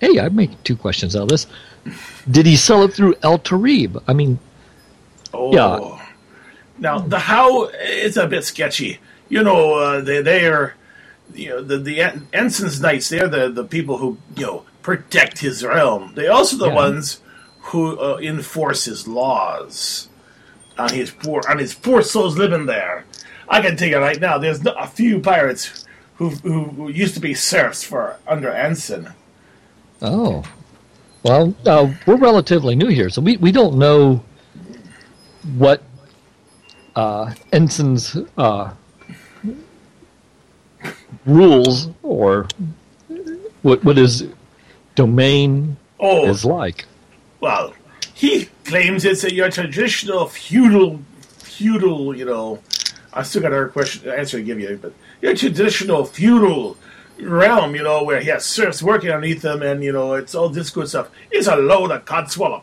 Hey, 0.00 0.18
I'm 0.20 0.36
making 0.36 0.58
two 0.64 0.76
questions 0.76 1.16
out 1.16 1.24
of 1.24 1.28
this. 1.30 1.46
Did 2.30 2.46
he 2.46 2.56
sell 2.56 2.84
it 2.84 2.94
through 2.94 3.16
El 3.22 3.38
Tarib? 3.40 4.02
I 4.08 4.14
mean, 4.14 4.38
Oh. 5.34 5.52
Yeah. 5.52 5.80
Now 6.78 7.00
the 7.00 7.20
how 7.20 7.66
is 7.68 8.16
a 8.18 8.28
bit 8.28 8.44
sketchy. 8.44 9.00
You 9.30 9.44
know, 9.44 9.74
uh, 9.74 10.02
they 10.02 10.22
they 10.22 10.46
are, 10.48 10.74
you 11.34 11.50
know, 11.50 11.62
the 11.62 11.78
the 11.78 12.02
en- 12.02 12.28
Anson's 12.34 12.80
knights. 12.80 13.10
They're 13.10 13.28
the 13.28 13.50
the 13.50 13.64
people 13.64 13.98
who 13.98 14.18
you 14.36 14.46
know 14.46 14.66
protect 14.82 15.40
his 15.40 15.64
realm. 15.64 16.14
They 16.16 16.28
also 16.28 16.58
the 16.58 16.68
Yeah. 16.68 16.74
ones 16.74 17.21
who 17.62 17.98
uh, 17.98 18.18
enforce 18.18 18.84
his 18.84 19.06
laws 19.08 20.08
on 20.78 20.92
his 20.92 21.10
poor 21.10 21.42
on 21.48 21.58
his 21.58 21.74
poor 21.74 22.02
souls 22.02 22.36
living 22.36 22.66
there. 22.66 23.04
I 23.48 23.60
can 23.60 23.76
tell 23.76 23.88
you 23.88 23.98
right 23.98 24.20
now, 24.20 24.38
there's 24.38 24.64
a 24.64 24.86
few 24.86 25.20
pirates 25.20 25.84
who, 26.16 26.30
who 26.30 26.88
used 26.88 27.14
to 27.14 27.20
be 27.20 27.34
serfs 27.34 27.82
for 27.82 28.16
under 28.26 28.50
Anson. 28.50 29.08
Oh, 30.00 30.42
well, 31.22 31.54
uh, 31.66 31.92
we're 32.06 32.16
relatively 32.16 32.74
new 32.74 32.88
here, 32.88 33.10
so 33.10 33.20
we, 33.20 33.36
we 33.36 33.52
don't 33.52 33.76
know 33.78 34.24
what 35.56 35.82
uh, 36.96 37.32
Anson's 37.52 38.16
uh, 38.38 38.72
rules 41.26 41.88
or 42.02 42.48
what 43.62 43.84
what 43.84 43.96
his 43.96 44.26
domain 44.94 45.76
Oh, 46.00 46.28
is 46.28 46.44
like. 46.44 46.86
Well, 47.42 47.74
he 48.14 48.48
claims 48.64 49.04
it's 49.04 49.24
a 49.24 49.34
your 49.34 49.50
traditional 49.50 50.28
feudal, 50.28 51.02
feudal. 51.40 52.16
You 52.16 52.24
know, 52.24 52.62
I 53.12 53.24
still 53.24 53.42
got 53.42 53.48
another 53.48 53.66
question 53.66 54.08
answer 54.08 54.38
to 54.38 54.44
give 54.44 54.60
you, 54.60 54.78
but 54.80 54.94
your 55.20 55.34
traditional 55.34 56.04
feudal 56.04 56.76
realm. 57.18 57.74
You 57.74 57.82
know, 57.82 58.04
where 58.04 58.20
he 58.20 58.28
has 58.28 58.46
serfs 58.46 58.80
working 58.80 59.10
underneath 59.10 59.44
him, 59.44 59.60
and 59.60 59.82
you 59.82 59.90
know, 59.90 60.14
it's 60.14 60.36
all 60.36 60.50
this 60.50 60.70
good 60.70 60.88
stuff. 60.88 61.10
It's 61.32 61.48
a 61.48 61.56
load 61.56 61.90
of 61.90 62.04
codswallop. 62.04 62.62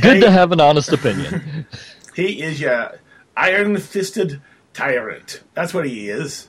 Good 0.00 0.20
to 0.20 0.30
have 0.30 0.52
an 0.52 0.60
honest 0.60 0.92
opinion. 0.92 1.66
He 2.14 2.42
is 2.42 2.60
your 2.60 2.98
iron 3.34 3.78
fisted 3.78 4.42
tyrant. 4.74 5.40
That's 5.54 5.72
what 5.72 5.86
he 5.86 6.10
is. 6.10 6.48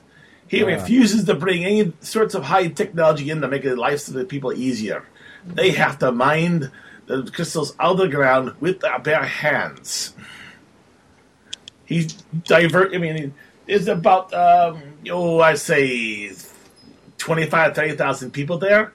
He 0.54 0.62
refuses 0.62 1.24
to 1.24 1.34
bring 1.34 1.64
any 1.64 1.92
sorts 2.00 2.34
of 2.34 2.44
high 2.44 2.68
technology 2.68 3.30
in 3.30 3.40
to 3.40 3.48
make 3.48 3.62
the 3.62 3.76
lives 3.76 4.08
of 4.08 4.14
the 4.14 4.24
people 4.24 4.52
easier. 4.52 5.04
They 5.46 5.70
have 5.72 5.98
to 6.00 6.12
mine 6.12 6.70
the 7.06 7.30
crystals 7.34 7.74
out 7.80 7.92
of 7.92 7.98
the 7.98 8.08
ground 8.08 8.54
with 8.60 8.80
their 8.80 8.98
bare 8.98 9.24
hands. 9.24 10.14
He 11.86 12.08
divert. 12.44 12.94
I 12.94 12.98
mean, 12.98 13.34
there's 13.66 13.88
about 13.88 14.32
um, 14.32 14.82
oh, 15.10 15.40
I 15.40 15.54
say 15.54 16.32
25, 17.18 17.74
30,000 17.74 18.30
people 18.30 18.58
there. 18.58 18.92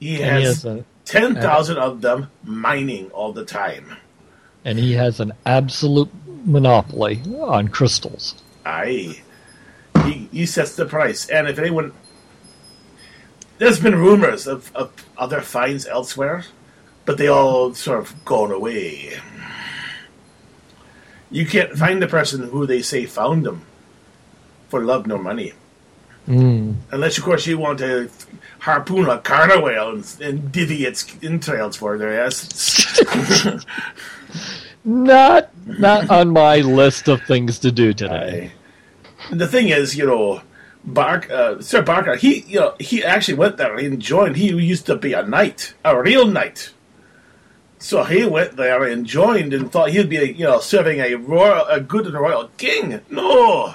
He 0.00 0.22
And 0.22 0.42
has 0.44 0.62
has 0.64 0.82
ten 1.06 1.34
thousand 1.36 1.78
of 1.78 2.02
them 2.02 2.30
mining 2.44 3.10
all 3.12 3.32
the 3.32 3.44
time. 3.44 3.96
and 4.64 4.78
he 4.78 4.92
has 4.92 5.20
an 5.20 5.32
absolute 5.46 6.10
monopoly 6.44 7.22
on 7.40 7.68
crystals. 7.68 8.34
Aye. 8.66 9.22
He, 10.06 10.28
he 10.32 10.46
sets 10.46 10.76
the 10.76 10.86
price. 10.86 11.28
And 11.28 11.48
if 11.48 11.58
anyone. 11.58 11.92
There's 13.58 13.80
been 13.80 13.94
rumors 13.94 14.46
of, 14.46 14.70
of 14.74 14.92
other 15.16 15.40
finds 15.40 15.86
elsewhere, 15.86 16.44
but 17.06 17.16
they 17.16 17.26
all 17.26 17.72
sort 17.72 18.00
of 18.00 18.24
gone 18.26 18.52
away. 18.52 19.18
You 21.30 21.46
can't 21.46 21.72
find 21.72 22.02
the 22.02 22.06
person 22.06 22.50
who 22.50 22.66
they 22.66 22.82
say 22.82 23.06
found 23.06 23.46
them 23.46 23.64
for 24.68 24.84
love 24.84 25.06
nor 25.06 25.18
money. 25.18 25.54
Mm. 26.28 26.76
Unless, 26.90 27.16
of 27.16 27.24
course, 27.24 27.46
you 27.46 27.56
want 27.56 27.78
to 27.78 28.10
harpoon 28.58 29.08
a 29.08 29.18
carna 29.20 29.60
whale 29.60 29.90
and, 29.90 30.16
and 30.20 30.52
divvy 30.52 30.84
its 30.84 31.06
entrails 31.22 31.76
for 31.76 31.96
their 31.96 32.20
essence. 32.20 33.64
Not 34.86 35.50
not 35.66 36.08
on 36.10 36.30
my 36.30 36.58
list 36.58 37.08
of 37.08 37.20
things 37.22 37.58
to 37.58 37.72
do 37.72 37.92
today. 37.92 38.52
And 39.30 39.40
the 39.40 39.46
thing 39.48 39.68
is, 39.68 39.96
you 39.96 40.06
know, 40.06 40.40
Bark, 40.84 41.28
uh, 41.30 41.60
Sir 41.60 41.82
Barker, 41.82 42.14
he, 42.16 42.40
you 42.42 42.60
know, 42.60 42.74
he 42.78 43.02
actually 43.04 43.34
went 43.38 43.56
there 43.56 43.76
and 43.76 44.00
joined. 44.00 44.36
He 44.36 44.46
used 44.54 44.86
to 44.86 44.96
be 44.96 45.12
a 45.14 45.22
knight, 45.26 45.74
a 45.84 46.00
real 46.00 46.26
knight. 46.26 46.70
So 47.78 48.04
he 48.04 48.24
went 48.24 48.56
there 48.56 48.84
and 48.84 49.04
joined 49.04 49.52
and 49.52 49.70
thought 49.70 49.90
he'd 49.90 50.08
be, 50.08 50.32
you 50.32 50.44
know, 50.44 50.60
serving 50.60 51.00
a 51.00 51.14
royal, 51.16 51.66
a 51.66 51.80
good 51.80 52.06
and 52.06 52.14
royal 52.14 52.48
king. 52.56 53.00
No, 53.10 53.74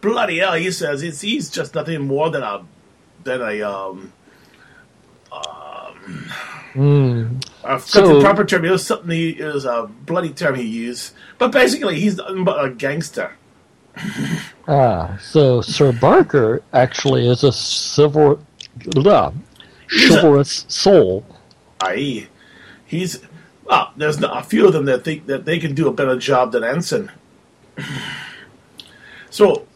bloody 0.00 0.38
hell! 0.38 0.54
He 0.54 0.70
says 0.70 1.02
it's, 1.02 1.20
he's 1.20 1.50
just 1.50 1.74
nothing 1.74 2.02
more 2.02 2.30
than 2.30 2.42
a, 2.42 2.64
than 3.24 3.42
a, 3.42 3.62
um, 3.62 4.12
Mm. 6.74 7.40
I 7.64 7.78
forgot 7.78 7.86
So- 7.88 8.14
the 8.16 8.20
proper 8.20 8.44
term. 8.44 8.64
It 8.64 8.70
was 8.70 8.84
something. 8.86 9.10
He, 9.10 9.30
it 9.30 9.44
was 9.54 9.64
a 9.64 9.88
bloody 10.06 10.30
term 10.30 10.56
he 10.56 10.64
used. 10.64 11.12
But 11.38 11.52
basically, 11.52 12.00
he's 12.00 12.16
nothing 12.16 12.44
but 12.44 12.64
a 12.64 12.70
gangster. 12.70 13.32
Ah, 14.66 15.18
so 15.20 15.60
Sir 15.60 15.92
Barker 15.92 16.62
actually 16.72 17.28
is 17.28 17.44
a 17.44 17.52
civil, 17.52 18.44
blah, 18.86 19.32
He's 19.90 20.10
a- 20.10 20.14
chivalrous 20.14 20.64
soul. 20.68 21.24
Aye, 21.80 22.28
he's 22.86 23.20
well. 23.64 23.92
There's 23.96 24.20
a 24.22 24.42
few 24.42 24.66
of 24.66 24.72
them 24.72 24.86
that 24.86 25.04
think 25.04 25.26
that 25.26 25.44
they 25.44 25.58
can 25.58 25.74
do 25.74 25.88
a 25.88 25.92
better 25.92 26.16
job 26.18 26.52
than 26.52 26.64
Anson. 26.64 27.10
so, 29.30 29.66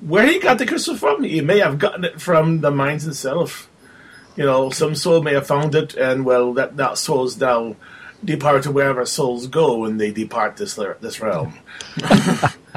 where 0.00 0.26
he 0.26 0.38
got 0.38 0.58
the 0.58 0.66
crystal 0.66 0.96
from? 0.96 1.24
He 1.24 1.40
may 1.40 1.58
have 1.58 1.78
gotten 1.78 2.04
it 2.04 2.20
from 2.20 2.60
the 2.60 2.70
mines 2.70 3.06
itself. 3.06 3.70
You 4.36 4.44
know, 4.44 4.70
some 4.70 4.94
soul 4.94 5.22
may 5.22 5.34
have 5.34 5.46
found 5.46 5.74
it, 5.74 5.94
and 5.94 6.24
well, 6.24 6.52
that 6.54 6.76
that 6.76 6.98
souls 6.98 7.38
now 7.40 7.76
depart 8.24 8.64
to 8.64 8.70
wherever 8.70 9.06
souls 9.06 9.46
go 9.46 9.78
when 9.78 9.96
they 9.96 10.10
depart 10.12 10.56
this 10.56 10.78
this 11.00 11.20
realm. 11.20 11.58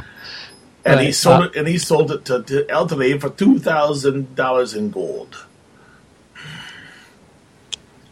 and 0.85 0.99
he 0.99 1.11
sold 1.11 1.43
uh, 1.43 1.45
it, 1.45 1.55
and 1.55 1.67
he 1.67 1.77
sold 1.77 2.11
it 2.11 2.25
to, 2.25 2.43
to 2.43 3.19
for 3.19 3.29
two 3.29 3.59
thousand 3.59 4.35
dollars 4.35 4.73
in 4.73 4.91
gold. 4.91 5.45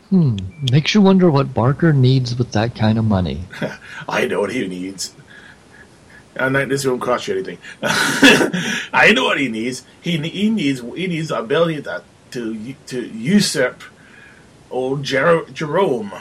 Hmm. 0.09 0.37
Makes 0.71 0.95
you 0.95 1.01
wonder 1.01 1.29
what 1.29 1.53
Barker 1.53 1.93
needs 1.93 2.35
with 2.35 2.51
that 2.53 2.75
kind 2.75 2.97
of 2.97 3.05
money. 3.05 3.41
I 4.09 4.25
know 4.25 4.41
what 4.41 4.51
he 4.51 4.67
needs. 4.67 5.13
And 6.35 6.55
that 6.55 6.69
this 6.69 6.85
won't 6.85 7.01
cost 7.01 7.27
you 7.27 7.35
anything. 7.35 7.57
I 7.83 9.11
know 9.13 9.25
what 9.25 9.39
he 9.39 9.49
needs. 9.49 9.83
He 10.01 10.17
he 10.17 10.49
needs 10.49 10.81
he 10.81 11.07
needs 11.07 11.31
ability 11.31 11.81
to 11.83 12.03
to 12.31 12.73
to 12.87 13.07
usurp 13.07 13.83
old 14.71 15.03
Jer- 15.03 15.45
Jerome. 15.51 16.13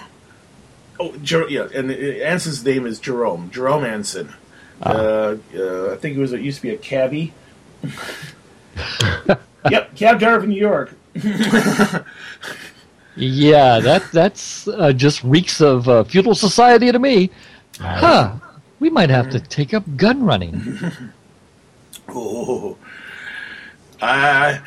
Oh, 1.00 1.14
Jer- 1.22 1.48
yeah, 1.48 1.68
and 1.74 1.92
Anson's 1.92 2.64
name 2.64 2.86
is 2.86 2.98
Jerome. 2.98 3.50
Jerome 3.50 3.84
Anson. 3.84 4.34
Uh, 4.82 5.36
uh, 5.56 5.92
I 5.92 5.96
think 5.96 6.16
it 6.16 6.20
was. 6.20 6.32
It 6.32 6.40
used 6.40 6.58
to 6.58 6.62
be 6.62 6.70
a 6.70 6.76
cabbie. 6.76 7.32
yep, 9.70 9.94
cab 9.96 10.18
driver 10.18 10.40
from 10.40 10.50
New 10.50 10.60
York. 10.60 10.94
Yeah, 13.18 13.80
that 13.80 14.12
that's 14.12 14.68
uh, 14.68 14.92
just 14.92 15.24
reeks 15.24 15.60
of 15.60 15.88
uh, 15.88 16.04
feudal 16.04 16.36
society 16.36 16.92
to 16.92 17.00
me. 17.00 17.30
Huh? 17.80 18.34
We 18.78 18.90
might 18.90 19.10
have 19.10 19.28
to 19.30 19.40
take 19.40 19.74
up 19.74 19.84
gun 19.96 20.24
running. 20.24 20.78
Oh, 22.10 22.78
uh, 24.00 24.60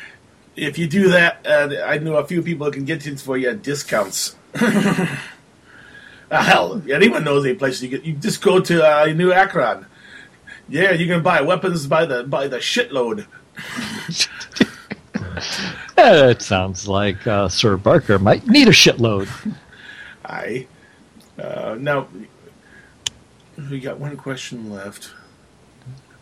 if 0.54 0.78
you 0.78 0.86
do 0.86 1.08
that, 1.08 1.44
uh, 1.44 1.82
I 1.84 1.98
know 1.98 2.14
a 2.14 2.24
few 2.24 2.40
people 2.40 2.66
who 2.66 2.70
can 2.72 2.84
get 2.84 3.04
you 3.04 3.16
for 3.16 3.36
you 3.36 3.48
at 3.48 3.62
discounts. 3.64 4.36
uh, 4.54 5.16
hell, 6.30 6.80
anyone 6.88 7.24
knows 7.24 7.44
a 7.44 7.54
place 7.54 7.82
you 7.82 7.88
get. 7.88 8.04
You 8.04 8.12
just 8.12 8.40
go 8.40 8.60
to 8.60 8.86
uh, 8.86 9.06
New 9.06 9.32
Akron. 9.32 9.86
Yeah, 10.72 10.92
you 10.92 11.06
can 11.06 11.22
buy 11.22 11.42
weapons 11.42 11.86
by 11.86 12.06
the 12.06 12.24
by 12.24 12.48
the 12.48 12.56
shitload. 12.56 13.26
It 15.98 16.42
sounds 16.42 16.88
like 16.88 17.26
uh, 17.26 17.48
Sir 17.48 17.76
Barker 17.76 18.18
might 18.18 18.46
need 18.48 18.68
a 18.68 18.72
shitload. 18.72 19.28
I 20.24 20.66
Uh, 21.38 21.76
now 21.78 22.08
we 23.70 23.80
got 23.80 23.98
one 24.00 24.16
question 24.16 24.70
left. 24.72 25.12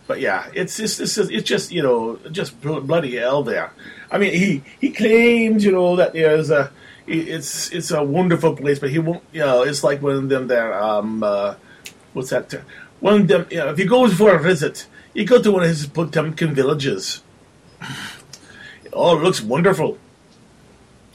But 0.07 0.21
yeah, 0.21 0.51
it's 0.53 0.77
just 0.77 1.01
it's 1.01 1.15
just, 1.15 1.31
it's 1.31 1.49
just 1.49 1.71
you 1.71 1.83
know 1.83 2.19
just 2.33 2.61
bl- 2.61 2.81
bloody 2.81 3.17
hell 3.17 3.43
there. 3.45 3.73
I 4.11 4.19
mean, 4.19 4.35
he 4.35 4.63
he 4.81 4.91
claims 4.91 5.65
you 5.65 5.73
know 5.73 5.97
that 5.97 6.13
there's 6.13 6.51
a 6.51 6.73
it's 7.07 7.71
it's 7.71 7.91
a 7.93 8.03
wonderful 8.03 8.57
place, 8.57 8.79
but 8.81 8.91
he 8.91 8.99
won't. 8.99 9.23
You 9.33 9.41
know, 9.41 9.63
it's 9.63 9.85
like 9.85 10.03
one 10.03 10.17
of 10.17 10.29
them 10.29 10.49
there. 10.49 10.75
Um, 10.75 11.23
uh, 11.23 11.55
what's 12.13 12.31
that? 12.31 12.51
Term? 12.51 12.65
One 13.01 13.23
of 13.23 13.29
them. 13.29 13.47
You 13.51 13.59
know, 13.59 13.71
if 13.71 13.79
you 13.79 13.89
go 13.89 14.09
for 14.09 14.35
a 14.35 14.43
visit, 14.43 14.87
you 15.15 15.25
go 15.25 15.43
to 15.43 15.53
one 15.53 15.63
of 15.63 15.69
his 15.69 15.87
Potemkin 15.87 16.55
villages. 16.55 17.23
oh, 18.93 19.19
it 19.19 19.23
looks 19.23 19.41
wonderful. 19.41 19.99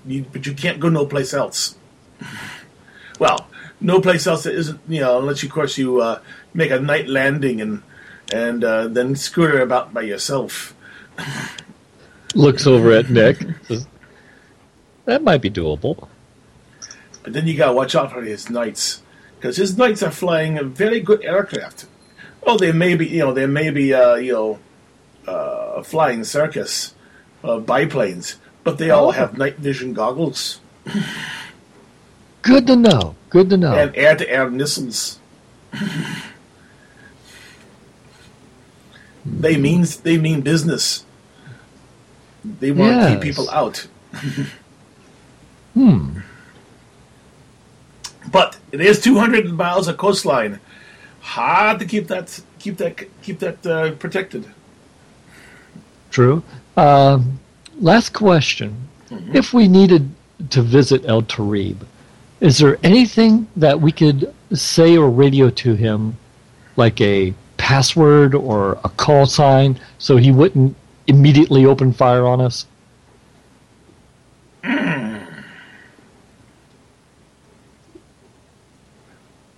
You, 0.06 0.26
but 0.32 0.46
you 0.46 0.54
can't 0.54 0.80
go 0.80 0.90
no 0.90 1.06
place 1.06 1.34
else. 1.34 1.76
Well, 3.20 3.48
no 3.80 4.02
place 4.02 4.28
else 4.28 4.44
that 4.44 4.54
isn't, 4.54 4.80
you 4.88 5.02
know, 5.02 5.20
unless 5.20 5.44
of 5.44 5.52
course 5.52 5.78
you 5.78 6.02
uh, 6.02 6.20
make 6.54 6.72
a 6.72 6.80
night 6.80 7.08
landing 7.08 7.62
and 7.62 7.82
and 8.34 8.64
uh, 8.64 8.88
then 8.88 9.16
scooter 9.16 9.62
about 9.62 9.94
by 9.94 10.02
yourself. 10.02 10.76
Looks 12.36 12.68
over 12.68 12.92
at 12.92 13.10
Nick. 13.10 13.38
Says, 13.68 13.88
that 15.06 15.24
might 15.24 15.42
be 15.42 15.50
doable. 15.50 16.08
But 17.24 17.34
then 17.34 17.48
you 17.48 17.56
gotta 17.56 17.74
watch 17.74 17.96
out 17.96 18.12
for 18.12 18.22
his 18.22 18.50
knights 18.50 19.02
because 19.46 19.58
his 19.58 19.78
knights 19.78 20.02
are 20.02 20.10
flying 20.10 20.58
a 20.58 20.64
very 20.64 21.00
good 21.00 21.24
aircraft. 21.24 21.86
Oh, 22.42 22.58
they 22.58 22.72
may 22.72 22.96
be, 22.96 23.06
you 23.06 23.20
know, 23.20 23.32
they 23.32 23.46
may 23.46 23.70
be, 23.70 23.94
uh, 23.94 24.16
you 24.16 24.34
know, 24.34 24.60
uh, 25.32 25.84
flying 25.84 26.24
circus 26.24 26.96
uh, 27.44 27.60
biplanes, 27.60 28.38
but 28.64 28.80
they 28.80 28.90
all 28.90 29.10
Oh. 29.10 29.12
have 29.12 29.38
night 29.38 29.58
vision 29.58 29.94
goggles 29.94 30.60
Good 32.42 32.66
to 32.66 32.76
know. 32.76 33.16
Good 33.30 33.52
to 33.52 33.58
know. 33.58 33.74
and 33.74 33.96
air-to-air 33.96 34.50
missiles. 34.50 35.20
they 39.26 39.58
mean 39.58 39.86
they 40.04 40.18
mean 40.18 40.42
business. 40.42 41.06
They 42.44 42.72
want 42.72 43.00
to 43.02 43.10
keep 43.14 43.22
people 43.22 43.48
out. 43.52 43.86
hmm. 45.76 46.20
But 48.32 48.58
it 48.72 48.82
is 48.82 49.02
200 49.02 49.52
miles 49.52 49.88
of 49.88 49.98
coastline. 49.98 50.60
Hard 51.22 51.80
to 51.80 51.86
keep 51.86 52.08
that 52.08 52.40
keep 52.60 52.78
that 52.78 53.04
keep 53.22 53.40
that 53.40 53.66
uh, 53.66 53.92
protected. 53.92 54.46
True. 56.12 56.44
Um, 56.78 57.40
last 57.80 58.14
question. 58.14 58.88
If 59.34 59.54
we 59.54 59.68
needed 59.68 60.10
to 60.50 60.62
visit 60.62 61.06
El 61.06 61.22
Tarib, 61.22 61.78
is 62.42 62.58
there 62.58 62.78
anything 62.84 63.48
that 63.56 63.80
we 63.80 63.92
could 63.92 64.34
say 64.54 64.98
or 64.98 65.10
radio 65.10 65.50
to 65.50 65.76
him, 65.76 66.18
like 66.76 67.00
a 67.02 67.34
password 67.58 68.36
or 68.36 68.74
a 68.84 68.90
call 68.90 69.26
sign, 69.26 69.80
so 69.98 70.18
he 70.18 70.32
wouldn't 70.32 70.76
immediately 71.08 71.66
open 71.66 71.94
fire 71.94 72.26
on 72.26 72.42
us? 72.42 72.66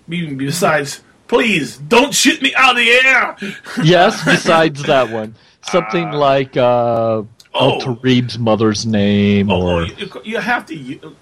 Even 0.10 0.38
besides, 0.38 1.02
please 1.28 1.78
don't 1.78 2.14
shoot 2.14 2.42
me 2.42 2.54
out 2.56 2.72
of 2.72 2.78
the 2.78 2.90
air. 2.90 3.38
Yes, 3.84 4.24
besides 4.24 4.84
that 4.84 5.10
one. 5.10 5.36
Something 5.62 6.12
like 6.12 6.56
uh. 6.58 7.24
Oh. 7.54 7.76
El 7.76 7.82
Tarib's 7.82 8.38
mother's 8.38 8.86
name 8.86 9.50
Oh, 9.50 9.62
or 9.62 9.86
you, 9.86 10.10
you 10.24 10.38
have 10.38 10.66
to. 10.68 10.76
You, 10.76 11.16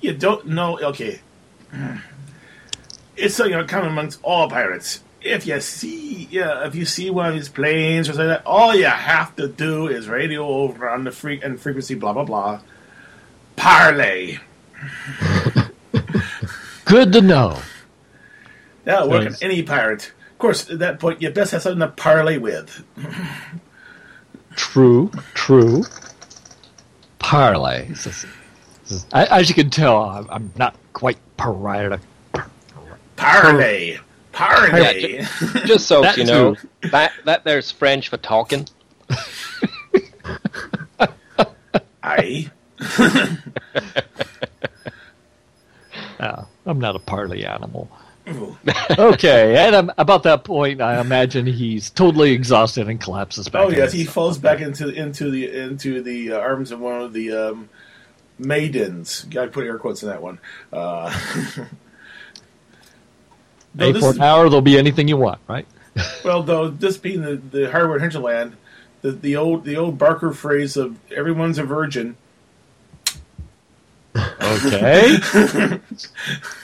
you 0.00 0.14
don't 0.14 0.46
know. 0.46 0.78
Okay, 0.78 1.20
it's 3.16 3.38
you 3.38 3.50
know 3.50 3.64
common 3.64 3.90
amongst 3.90 4.20
all 4.22 4.48
pirates. 4.48 5.02
If 5.20 5.46
you 5.46 5.60
see, 5.60 6.28
yeah, 6.30 6.66
if 6.66 6.76
you 6.76 6.84
see 6.84 7.10
one 7.10 7.26
of 7.26 7.34
these 7.34 7.48
planes 7.48 8.08
or 8.08 8.12
something, 8.12 8.28
like 8.28 8.38
that, 8.44 8.46
all 8.46 8.74
you 8.74 8.84
have 8.84 9.34
to 9.36 9.48
do 9.48 9.88
is 9.88 10.08
radio 10.08 10.46
over 10.46 10.88
on 10.88 11.02
the 11.02 11.10
freak 11.10 11.42
and 11.42 11.60
frequency, 11.60 11.94
blah 11.96 12.12
blah 12.12 12.24
blah. 12.24 12.60
Parlay. 13.56 14.38
good 16.88 17.12
to 17.12 17.20
know. 17.20 17.60
That'll 18.84 19.10
work 19.10 19.26
on 19.26 19.36
any 19.42 19.62
pirate. 19.62 20.12
Of 20.32 20.38
course, 20.38 20.70
at 20.70 20.78
that 20.78 21.00
point, 21.00 21.20
you 21.20 21.30
best 21.30 21.52
have 21.52 21.62
something 21.62 21.80
to 21.80 21.88
parlay 21.88 22.38
with. 22.38 22.84
True, 24.56 25.10
true. 25.34 25.84
Parlay. 27.20 27.88
I, 29.12 29.26
as 29.26 29.48
you 29.48 29.54
can 29.54 29.70
tell, 29.70 30.02
I'm, 30.02 30.26
I'm 30.30 30.52
not 30.56 30.74
quite 30.92 31.16
pirate. 31.36 32.00
Parlay. 33.14 33.98
Parlay. 34.32 35.18
Yeah, 35.18 35.28
Just 35.64 35.86
so 35.86 36.02
That 36.02 36.16
you 36.16 36.24
know, 36.24 36.56
that 36.90 37.12
that 37.24 37.44
there's 37.44 37.70
French 37.70 38.08
for 38.08 38.16
talking. 38.16 38.66
Aye. 42.02 42.50
Uh, 46.18 46.44
I'm 46.68 46.78
not 46.78 46.94
a 46.96 47.00
parley 47.00 47.44
animal. 47.44 47.90
Okay, 48.98 49.56
and 49.56 49.74
um, 49.74 49.92
about 49.96 50.24
that 50.24 50.44
point, 50.44 50.82
I 50.82 51.00
imagine 51.00 51.46
he's 51.46 51.88
totally 51.88 52.32
exhausted 52.32 52.86
and 52.86 53.00
collapses 53.00 53.48
back. 53.48 53.62
Oh 53.62 53.70
yes, 53.70 53.90
he 53.90 54.04
falls 54.04 54.36
back 54.36 54.60
into 54.60 54.90
into 54.90 55.30
the 55.30 55.50
into 55.50 56.02
the 56.02 56.32
uh, 56.32 56.38
arms 56.38 56.70
of 56.70 56.78
one 56.78 57.00
of 57.00 57.14
the 57.14 57.32
um, 57.32 57.70
maidens. 58.38 59.22
Got 59.24 59.46
to 59.46 59.50
put 59.50 59.64
air 59.64 59.78
quotes 59.78 60.02
in 60.02 60.10
that 60.10 60.20
one. 60.20 60.40
Uh, 60.70 61.18
Hey, 63.78 63.92
for 63.92 64.10
an 64.10 64.20
hour, 64.20 64.48
there'll 64.48 64.60
be 64.60 64.78
anything 64.78 65.08
you 65.08 65.16
want, 65.16 65.40
right? 65.46 65.66
well, 66.24 66.42
though 66.42 66.68
this 66.68 66.96
being 66.96 67.22
the 67.22 67.36
the 67.36 67.70
hardware 67.70 67.98
hinterland, 67.98 68.56
the 69.02 69.12
the 69.12 69.36
old 69.36 69.64
the 69.64 69.76
old 69.76 69.98
Barker 69.98 70.32
phrase 70.32 70.76
of 70.76 70.96
"everyone's 71.12 71.58
a 71.58 71.64
virgin." 71.64 72.16
Okay. 74.40 75.18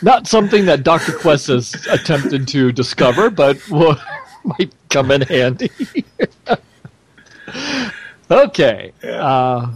Not 0.02 0.26
something 0.26 0.64
that 0.66 0.82
Dr. 0.84 1.12
Quest 1.12 1.48
has 1.48 1.74
attempted 1.90 2.46
to 2.48 2.70
discover, 2.72 3.30
but 3.30 3.58
will, 3.68 3.96
might 4.44 4.72
come 4.90 5.10
in 5.10 5.22
handy. 5.22 5.70
okay. 8.30 8.92
Yeah. 9.02 9.10
Uh, 9.26 9.70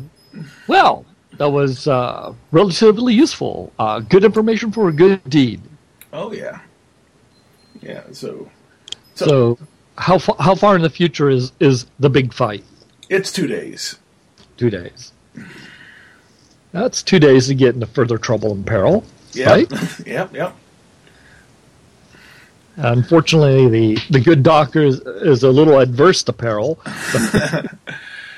well, 0.67 1.05
that 1.39 1.51
was 1.51 1.87
uh, 1.89 2.35
relatively 2.53 3.15
useful. 3.15 3.73
Uh, 3.79 4.01
good 4.01 4.25
information 4.25 4.71
for 4.73 4.89
a 4.89 4.93
good 4.93 5.23
deed. 5.29 5.61
Oh 6.13 6.33
yeah, 6.33 6.61
yeah. 7.83 8.03
So 8.13 8.51
So, 9.15 9.59
how, 9.99 10.19
fa- 10.19 10.41
how 10.41 10.55
far 10.55 10.75
in 10.77 10.83
the 10.83 10.91
future 10.91 11.29
is, 11.29 11.53
is 11.61 11.87
the 11.99 12.09
big 12.11 12.33
fight? 12.33 12.65
it's 13.11 13.33
two 13.33 13.47
days. 13.47 13.99
Two 14.57 14.71
days. 14.71 15.13
That's 16.73 17.03
two 17.03 17.19
days 17.19 17.47
to 17.49 17.55
get 17.55 17.75
into 17.75 17.87
further 17.87 18.19
trouble 18.19 18.53
and 18.53 18.67
peril. 18.67 19.05
Yep. 19.33 19.49
Right? 19.49 19.71
yep. 20.07 20.35
Yep. 20.35 20.57
Unfortunately, 22.77 23.69
the, 23.97 24.03
the 24.11 24.21
good 24.21 24.43
doctor 24.43 24.83
is, 24.85 25.01
is 25.01 25.43
a 25.43 25.51
little 25.51 25.79
adverse 25.81 26.23
to 26.25 26.33
peril. 26.33 26.79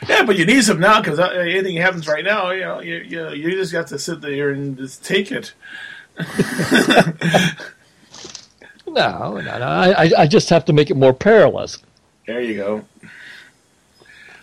Yeah, 0.09 0.25
but 0.25 0.39
you 0.39 0.47
need 0.47 0.65
some 0.65 0.81
now 0.81 1.03
because 1.03 1.19
uh, 1.19 1.25
anything 1.29 1.77
happens 1.77 2.09
right 2.09 2.25
now, 2.25 2.53
you 2.53 2.61
know, 2.63 2.81
you, 2.81 2.97
you 3.07 3.29
you 3.33 3.51
just 3.51 3.71
got 3.71 3.87
to 3.89 3.99
sit 3.99 4.23
there 4.23 4.49
and 4.49 4.79
just 4.79 5.05
take 5.05 5.31
it. 5.31 5.53
No, 8.87 9.37
no, 9.37 9.59
no. 9.59 9.67
I- 9.67 10.11
I 10.19 10.27
just 10.27 10.49
have 10.51 10.65
to 10.65 10.73
make 10.73 10.91
it 10.91 10.97
more 10.97 11.13
perilous. 11.13 11.79
There 12.27 12.41
you 12.41 12.57
go. 12.57 12.85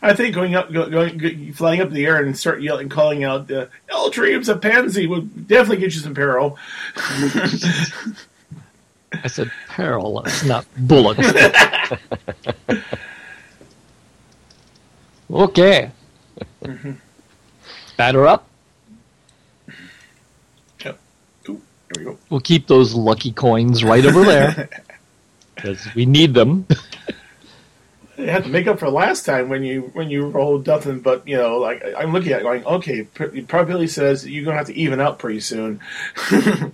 I 0.01 0.13
think 0.13 0.35
going 0.35 0.55
up, 0.55 0.71
go, 0.71 0.89
going, 0.89 1.53
flying 1.53 1.81
up 1.81 1.87
in 1.87 1.93
the 1.93 2.05
air 2.05 2.23
and 2.23 2.37
start 2.37 2.61
yelling, 2.61 2.83
and 2.83 2.91
calling 2.91 3.23
out, 3.23 3.49
uh, 3.51 3.65
"El 3.89 4.09
Dream's 4.09 4.49
a 4.49 4.55
pansy!" 4.55 5.07
would 5.07 5.47
definitely 5.47 5.77
get 5.77 5.95
you 5.95 6.01
some 6.01 6.13
peril. 6.13 6.57
I 9.13 9.27
said 9.27 9.51
perilous, 9.69 10.43
not 10.43 10.65
bullets. 10.77 11.19
okay. 15.31 15.91
Batter 17.95 18.27
up. 18.27 18.47
Yep. 20.83 20.99
Ooh, 21.49 21.61
there 21.89 21.97
we 21.97 22.03
go. 22.03 22.17
We'll 22.29 22.41
keep 22.41 22.67
those 22.67 22.93
lucky 22.93 23.31
coins 23.31 23.83
right 23.83 24.05
over 24.05 24.23
there 24.23 24.69
because 25.55 25.87
we 25.95 26.05
need 26.05 26.33
them. 26.33 26.67
You 28.17 28.25
had 28.27 28.45
to 28.45 28.49
make 28.49 28.65
up 28.65 28.79
for 28.79 28.89
last 28.89 29.25
time 29.25 29.47
when 29.47 29.63
you 29.63 29.91
when 29.93 30.09
you 30.09 30.25
rolled 30.27 30.65
nothing 30.65 31.01
but 31.01 31.27
you 31.27 31.37
know 31.37 31.59
like 31.59 31.83
I'm 31.95 32.11
looking 32.13 32.31
at 32.31 32.39
it 32.39 32.43
going 32.43 32.65
okay 32.65 33.03
pr- 33.03 33.41
probability 33.47 33.87
says 33.87 34.27
you're 34.27 34.43
gonna 34.43 34.57
have 34.57 34.65
to 34.67 34.75
even 34.75 34.99
out 34.99 35.19
pretty 35.19 35.39
soon. 35.39 35.79
you 36.31 36.73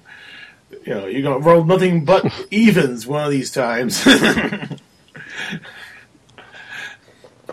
know 0.87 1.05
you're 1.05 1.21
gonna 1.21 1.39
roll 1.39 1.65
nothing 1.65 2.05
but 2.05 2.25
evens 2.51 3.05
one 3.05 3.25
of 3.25 3.31
these 3.31 3.51
times. 3.51 4.07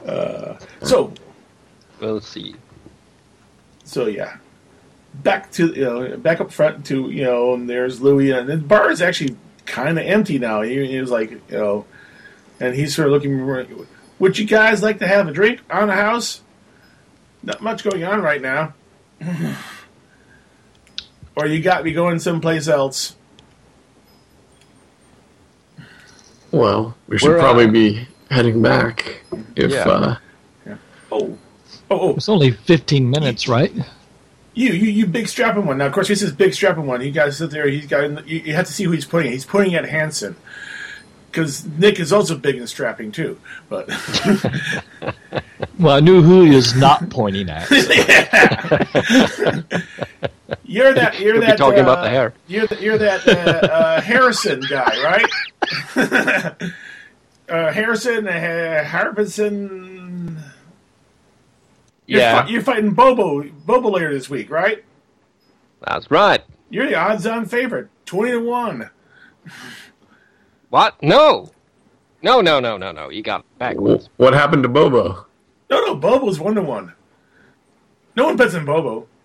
uh, 0.07 0.59
so 0.83 1.12
We'll 2.00 2.20
see. 2.20 2.55
so 3.85 4.07
yeah, 4.07 4.37
back 5.14 5.50
to 5.53 5.72
you 5.74 5.85
know 5.85 6.16
back 6.16 6.40
up 6.40 6.50
front 6.53 6.87
to 6.87 7.11
you 7.11 7.24
know 7.24 7.55
and 7.55 7.68
there's 7.68 8.00
Louis 8.00 8.31
and 8.31 8.48
the 8.48 8.57
bar 8.57 8.90
is 8.90 9.03
actually 9.03 9.37
kind 9.66 9.98
of 9.98 10.07
empty 10.07 10.38
now. 10.38 10.62
He, 10.62 10.87
he 10.87 11.00
was 11.00 11.11
like 11.11 11.31
you 11.31 11.40
know, 11.50 11.85
and 12.61 12.75
he's 12.75 12.94
sort 12.94 13.09
of 13.09 13.12
looking. 13.12 13.87
Would 14.18 14.38
you 14.38 14.46
guys 14.46 14.83
like 14.83 14.99
to 14.99 15.09
have 15.09 15.27
a 15.27 15.33
drink 15.33 15.61
on 15.70 15.88
the 15.88 15.94
house? 15.94 16.42
Not 17.42 17.62
much 17.62 17.83
going 17.83 18.05
on 18.05 18.20
right 18.20 18.40
now. 18.40 18.75
or 21.37 21.46
you 21.46 21.61
got 21.62 21.85
me 21.85 21.92
going 21.92 22.18
someplace 22.18 22.68
else. 22.68 23.16
Well, 26.51 26.94
we 27.09 27.18
should 27.18 27.31
We're, 27.31 27.38
uh, 27.38 27.42
probably 27.42 27.68
be 27.68 28.07
heading 28.31 28.61
back 28.61 29.23
if 29.57 29.70
Yeah. 29.70 29.88
uh, 29.88 30.16
Oh, 31.12 31.37
oh, 31.90 32.01
oh! 32.01 32.14
It's 32.14 32.29
only 32.29 32.53
15 32.53 33.11
minutes, 33.11 33.49
right? 33.49 33.73
You, 34.55 34.73
you, 34.73 34.90
you 34.90 35.07
big 35.07 35.27
strapping 35.27 35.66
one. 35.66 35.79
Now, 35.79 35.87
of 35.87 35.92
course, 35.92 36.07
this 36.07 36.23
is 36.23 36.31
big 36.31 36.55
strapping 36.55 36.87
one. 36.87 37.01
You 37.01 37.11
guys 37.11 37.38
sit 37.38 37.51
there. 37.51 37.66
He's 37.68 37.87
got. 37.87 38.29
You, 38.29 38.38
you 38.40 38.55
have 38.55 38.66
to 38.66 38.73
see 38.73 38.85
who 38.85 38.92
he's 38.92 39.05
putting. 39.05 39.33
He's 39.33 39.44
putting 39.44 39.75
at 39.75 39.88
Hansen 39.88 40.37
because 41.30 41.64
Nick 41.66 41.98
is 42.00 42.12
also 42.12 42.36
big 42.36 42.56
and 42.56 42.68
strapping 42.68 43.12
too. 43.12 43.38
But 43.68 43.88
Well, 45.78 45.96
I 45.96 46.00
knew 46.00 46.20
who 46.22 46.44
he 46.44 46.54
was 46.54 46.74
not 46.74 47.08
pointing 47.10 47.48
at. 47.48 47.70
you're 50.64 50.92
that. 50.94 51.18
You're 51.20 51.34
We'll 51.38 51.46
that. 51.46 51.56
talking 51.58 51.80
uh, 51.80 51.82
about 51.84 52.02
the 52.02 52.10
hair. 52.10 52.34
You're 52.48 52.66
the, 52.66 52.80
you're 52.82 52.98
that 52.98 53.26
uh, 53.26 53.66
uh, 53.66 54.00
Harrison 54.00 54.60
guy, 54.68 55.02
right? 55.02 55.26
uh, 57.48 57.72
Harrison 57.72 58.28
uh, 58.28 58.84
Harbison. 58.84 60.42
You're, 62.06 62.20
Yeah, 62.20 62.42
fi- 62.44 62.50
you're 62.50 62.62
fighting 62.62 62.92
Bobo 62.92 63.42
Bobo 63.44 63.90
later 63.90 64.12
this 64.12 64.28
week, 64.28 64.50
right? 64.50 64.84
that's 65.86 66.10
right. 66.10 66.42
You're 66.68 66.86
the 66.88 66.94
odds-on 66.96 67.46
favorite, 67.46 67.88
twenty 68.04 68.32
to 68.32 68.40
one. 68.40 68.90
What? 70.70 71.00
No, 71.02 71.50
no, 72.22 72.40
no, 72.40 72.61
no, 72.61 72.76
no, 72.76 72.92
no. 72.92 73.11
You 73.11 73.22
got 73.22 73.40
it 73.40 73.59
backwards. 73.59 74.09
what 74.16 74.33
happened 74.35 74.62
to 74.62 74.68
Bobo? 74.68 75.26
No, 75.68 75.80
no, 75.87 75.94
Bobo's 75.94 76.38
one 76.40 76.54
to 76.54 76.62
one. 76.62 76.94
No 78.16 78.24
one 78.26 78.37
bets 78.37 78.54
on 78.54 78.64
Bobo. 78.64 79.06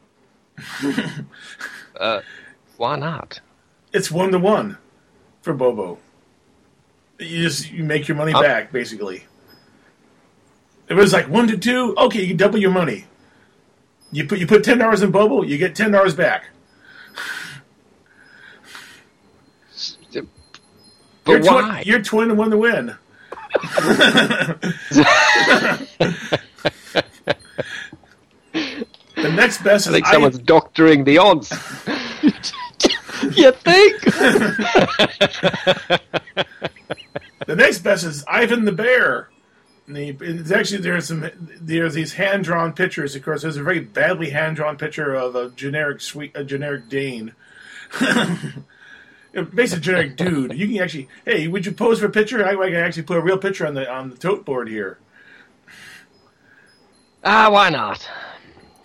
Uh, 1.97 2.19
why 2.75 2.97
not? 2.97 3.39
It's 3.93 4.11
one 4.11 4.29
to 4.33 4.37
one 4.37 4.77
for 5.41 5.53
Bobo. 5.53 5.97
You 7.17 7.43
just 7.43 7.71
you 7.71 7.85
make 7.85 8.09
your 8.09 8.17
money 8.17 8.33
Uh, 8.33 8.41
back, 8.41 8.73
basically. 8.73 9.23
If 10.89 10.91
it 10.91 10.95
was 10.95 11.13
like 11.13 11.29
one 11.29 11.47
to 11.47 11.57
two, 11.57 11.95
okay, 11.97 12.19
you 12.21 12.27
can 12.27 12.35
double 12.35 12.59
your 12.59 12.71
money. 12.71 13.05
You 14.11 14.27
put 14.27 14.39
you 14.39 14.45
put 14.45 14.65
ten 14.65 14.77
dollars 14.77 15.01
in 15.03 15.11
Bobo, 15.11 15.43
you 15.43 15.57
get 15.57 15.73
ten 15.73 15.91
dollars 15.91 16.13
back. 16.15 16.49
But 21.25 21.43
you're 21.43 21.53
why? 21.53 21.81
Tw- 21.83 21.87
you're 21.87 22.01
twenty 22.01 22.29
to 22.29 22.35
one 22.35 22.51
to 22.51 22.57
win. 22.57 22.95
the 29.15 29.31
next 29.35 29.63
best 29.63 29.87
I 29.87 29.89
is 29.89 29.95
think 29.95 30.05
someone's 30.07 30.39
doctoring 30.39 31.03
the 31.03 31.17
odds. 31.17 31.51
You 33.33 33.51
think? 33.53 34.01
The 37.45 37.55
next 37.55 37.79
best 37.79 38.03
is 38.03 38.25
Ivan 38.27 38.65
the 38.65 38.71
Bear. 38.71 39.29
And 39.87 39.95
the, 39.95 40.09
it's 40.19 40.51
actually 40.51 40.79
there's 40.79 41.07
some 41.07 41.29
there's 41.59 41.93
these 41.93 42.13
hand 42.13 42.43
drawn 42.43 42.73
pictures. 42.73 43.15
Of 43.15 43.23
course, 43.23 43.43
there's 43.43 43.57
a 43.57 43.63
very 43.63 43.79
badly 43.79 44.31
hand 44.31 44.55
drawn 44.55 44.77
picture 44.77 45.13
of 45.13 45.35
a 45.35 45.49
generic 45.51 46.01
sweet 46.01 46.31
a 46.35 46.43
generic 46.43 46.89
Dane. 46.89 47.33
Basically, 49.43 49.81
generic 49.81 50.15
dude. 50.15 50.57
You 50.57 50.67
can 50.67 50.81
actually, 50.81 51.09
hey, 51.25 51.47
would 51.49 51.65
you 51.65 51.73
pose 51.73 51.99
for 51.99 52.05
a 52.05 52.09
picture? 52.09 52.45
I, 52.45 52.51
I 52.51 52.69
can 52.69 52.75
actually 52.75 53.03
put 53.03 53.17
a 53.17 53.21
real 53.21 53.37
picture 53.37 53.67
on 53.67 53.73
the 53.73 53.89
on 53.89 54.09
the 54.09 54.15
tote 54.15 54.45
board 54.45 54.69
here. 54.69 54.97
Ah, 57.23 57.49
why 57.51 57.69
not? 57.69 58.07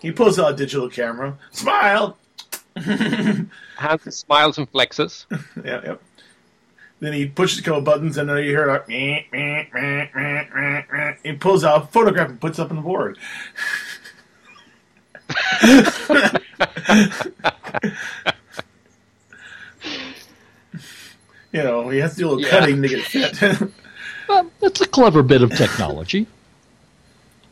He 0.01 0.11
pulls 0.11 0.39
out 0.39 0.53
a 0.53 0.55
digital 0.55 0.89
camera. 0.89 1.37
Smile. 1.51 2.17
Hands 2.75 3.49
smiles 4.15 4.57
and 4.57 4.71
flexes. 4.71 5.25
Yeah, 5.63 5.81
yep. 5.85 6.01
Then 6.99 7.13
he 7.13 7.27
pushes 7.27 7.59
a 7.59 7.63
couple 7.63 7.81
buttons, 7.81 8.17
and 8.17 8.29
then 8.29 8.37
you 8.37 8.49
hear 8.49 8.67
like, 8.67 8.87
meh, 8.87 9.23
meh, 9.31 9.65
meh, 9.73 10.07
meh, 10.13 10.45
meh, 10.53 10.83
meh. 10.91 11.13
he 11.23 11.33
pulls 11.33 11.63
out 11.63 11.83
a 11.83 11.87
photograph 11.87 12.29
and 12.29 12.41
puts 12.41 12.59
it 12.59 12.63
up 12.63 12.69
on 12.71 12.75
the 12.75 12.81
board. 12.81 13.17
you 21.51 21.63
know, 21.63 21.89
he 21.89 21.99
has 21.99 22.13
to 22.13 22.19
do 22.19 22.27
a 22.27 22.29
little 22.29 22.43
Yeah. 22.43 22.49
cutting 22.49 22.81
to 22.81 22.87
get 22.87 23.01
fit. 23.05 23.41
well, 24.29 24.49
that's 24.59 24.81
a 24.81 24.87
clever 24.87 25.23
bit 25.23 25.41
of 25.41 25.51
technology. 25.55 26.27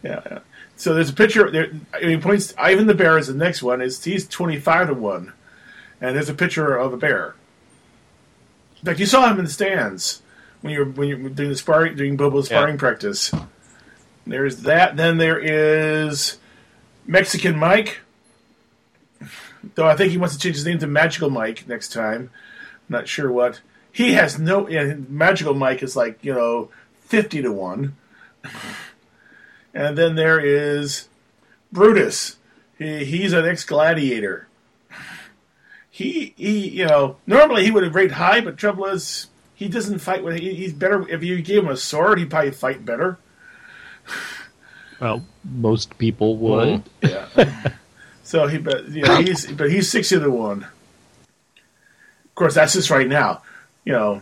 yeah, 0.04 0.22
yeah. 0.30 0.40
So 0.76 0.94
there's 0.94 1.10
a 1.10 1.14
picture. 1.14 1.52
There, 1.52 1.72
he 2.02 2.16
points. 2.18 2.54
Ivan 2.58 2.88
the 2.88 2.94
bear 2.94 3.18
is 3.18 3.28
the 3.28 3.34
next 3.34 3.62
one. 3.62 3.82
Is 3.82 4.02
he's 4.04 4.26
twenty 4.28 4.58
five 4.60 4.88
to 4.88 4.94
one, 4.94 5.34
and 6.00 6.16
there's 6.16 6.30
a 6.30 6.34
picture 6.34 6.76
of 6.78 6.94
a 6.94 6.98
bear. 6.98 7.36
In 8.80 8.86
fact, 8.86 9.00
you 9.02 9.06
saw 9.06 9.30
him 9.30 9.40
in 9.40 9.44
the 9.46 9.52
stands 9.52 10.22
when 10.62 10.72
you 10.72 10.80
were 10.80 10.86
when 10.86 11.10
you 11.10 11.18
were 11.18 11.28
doing 11.30 11.50
the 11.50 11.58
sparring, 11.58 11.98
doing 11.98 12.16
Bobo's 12.16 12.46
sparring 12.46 12.78
practice. 12.78 13.30
There's 14.26 14.62
that. 14.62 14.96
Then 14.96 15.18
there 15.18 15.38
is 15.38 16.38
Mexican 17.06 17.58
Mike. 17.60 18.00
Though 19.76 19.88
I 19.88 19.98
think 19.98 20.12
he 20.14 20.18
wants 20.18 20.36
to 20.36 20.40
change 20.40 20.56
his 20.56 20.66
name 20.66 20.80
to 20.80 20.88
Magical 20.88 21.30
Mike 21.30 21.68
next 21.68 21.92
time. 21.92 22.30
Not 22.88 23.10
sure 23.10 23.30
what. 23.30 23.60
He 23.92 24.14
has 24.14 24.40
no. 24.40 24.68
Yeah, 24.68 24.96
Magical 25.08 25.54
Mike 25.54 25.84
is 25.84 25.96
like 25.96 26.24
you 26.24 26.34
know 26.34 26.70
fifty 27.02 27.42
to 27.42 27.52
one. 27.52 27.96
And 29.74 29.98
then 29.98 30.16
there 30.16 30.40
is 30.40 31.08
Brutus. 31.72 32.38
He, 32.78 33.06
he's 33.06 33.34
an 33.34 33.46
ex-gladiator. 33.46 34.48
He, 35.90 36.34
he, 36.38 36.68
you 36.70 36.86
know, 36.86 37.18
normally 37.28 37.66
he 37.66 37.72
would 37.72 37.84
have 37.84 37.94
rated 37.94 38.14
high, 38.14 38.42
but 38.42 38.58
trouble 38.58 38.86
is, 38.86 39.28
he 39.54 39.68
doesn't 39.68 40.00
fight 40.00 40.24
with. 40.24 40.40
He, 40.40 40.54
he's 40.54 40.74
better 40.74 41.08
if 41.10 41.24
you 41.24 41.42
gave 41.42 41.64
him 41.64 41.70
a 41.70 41.78
sword. 41.78 42.20
He'd 42.20 42.30
probably 42.30 42.52
fight 42.52 42.86
better. 42.86 43.18
Well, 45.02 45.26
most 45.44 45.98
people 45.98 46.38
would. 46.38 46.84
Yeah. 47.02 47.74
so 48.24 48.48
he, 48.48 48.58
but 48.58 48.88
you 48.90 49.04
know, 49.04 49.22
he's 49.22 49.46
but 49.52 49.70
he's 49.70 49.90
sixty 49.90 50.18
to 50.18 50.30
one. 50.30 50.64
Of 50.64 52.36
course, 52.36 52.56
that's 52.56 52.74
just 52.74 52.90
right 52.90 53.08
now. 53.08 53.42
You 53.90 53.96
know, 53.96 54.22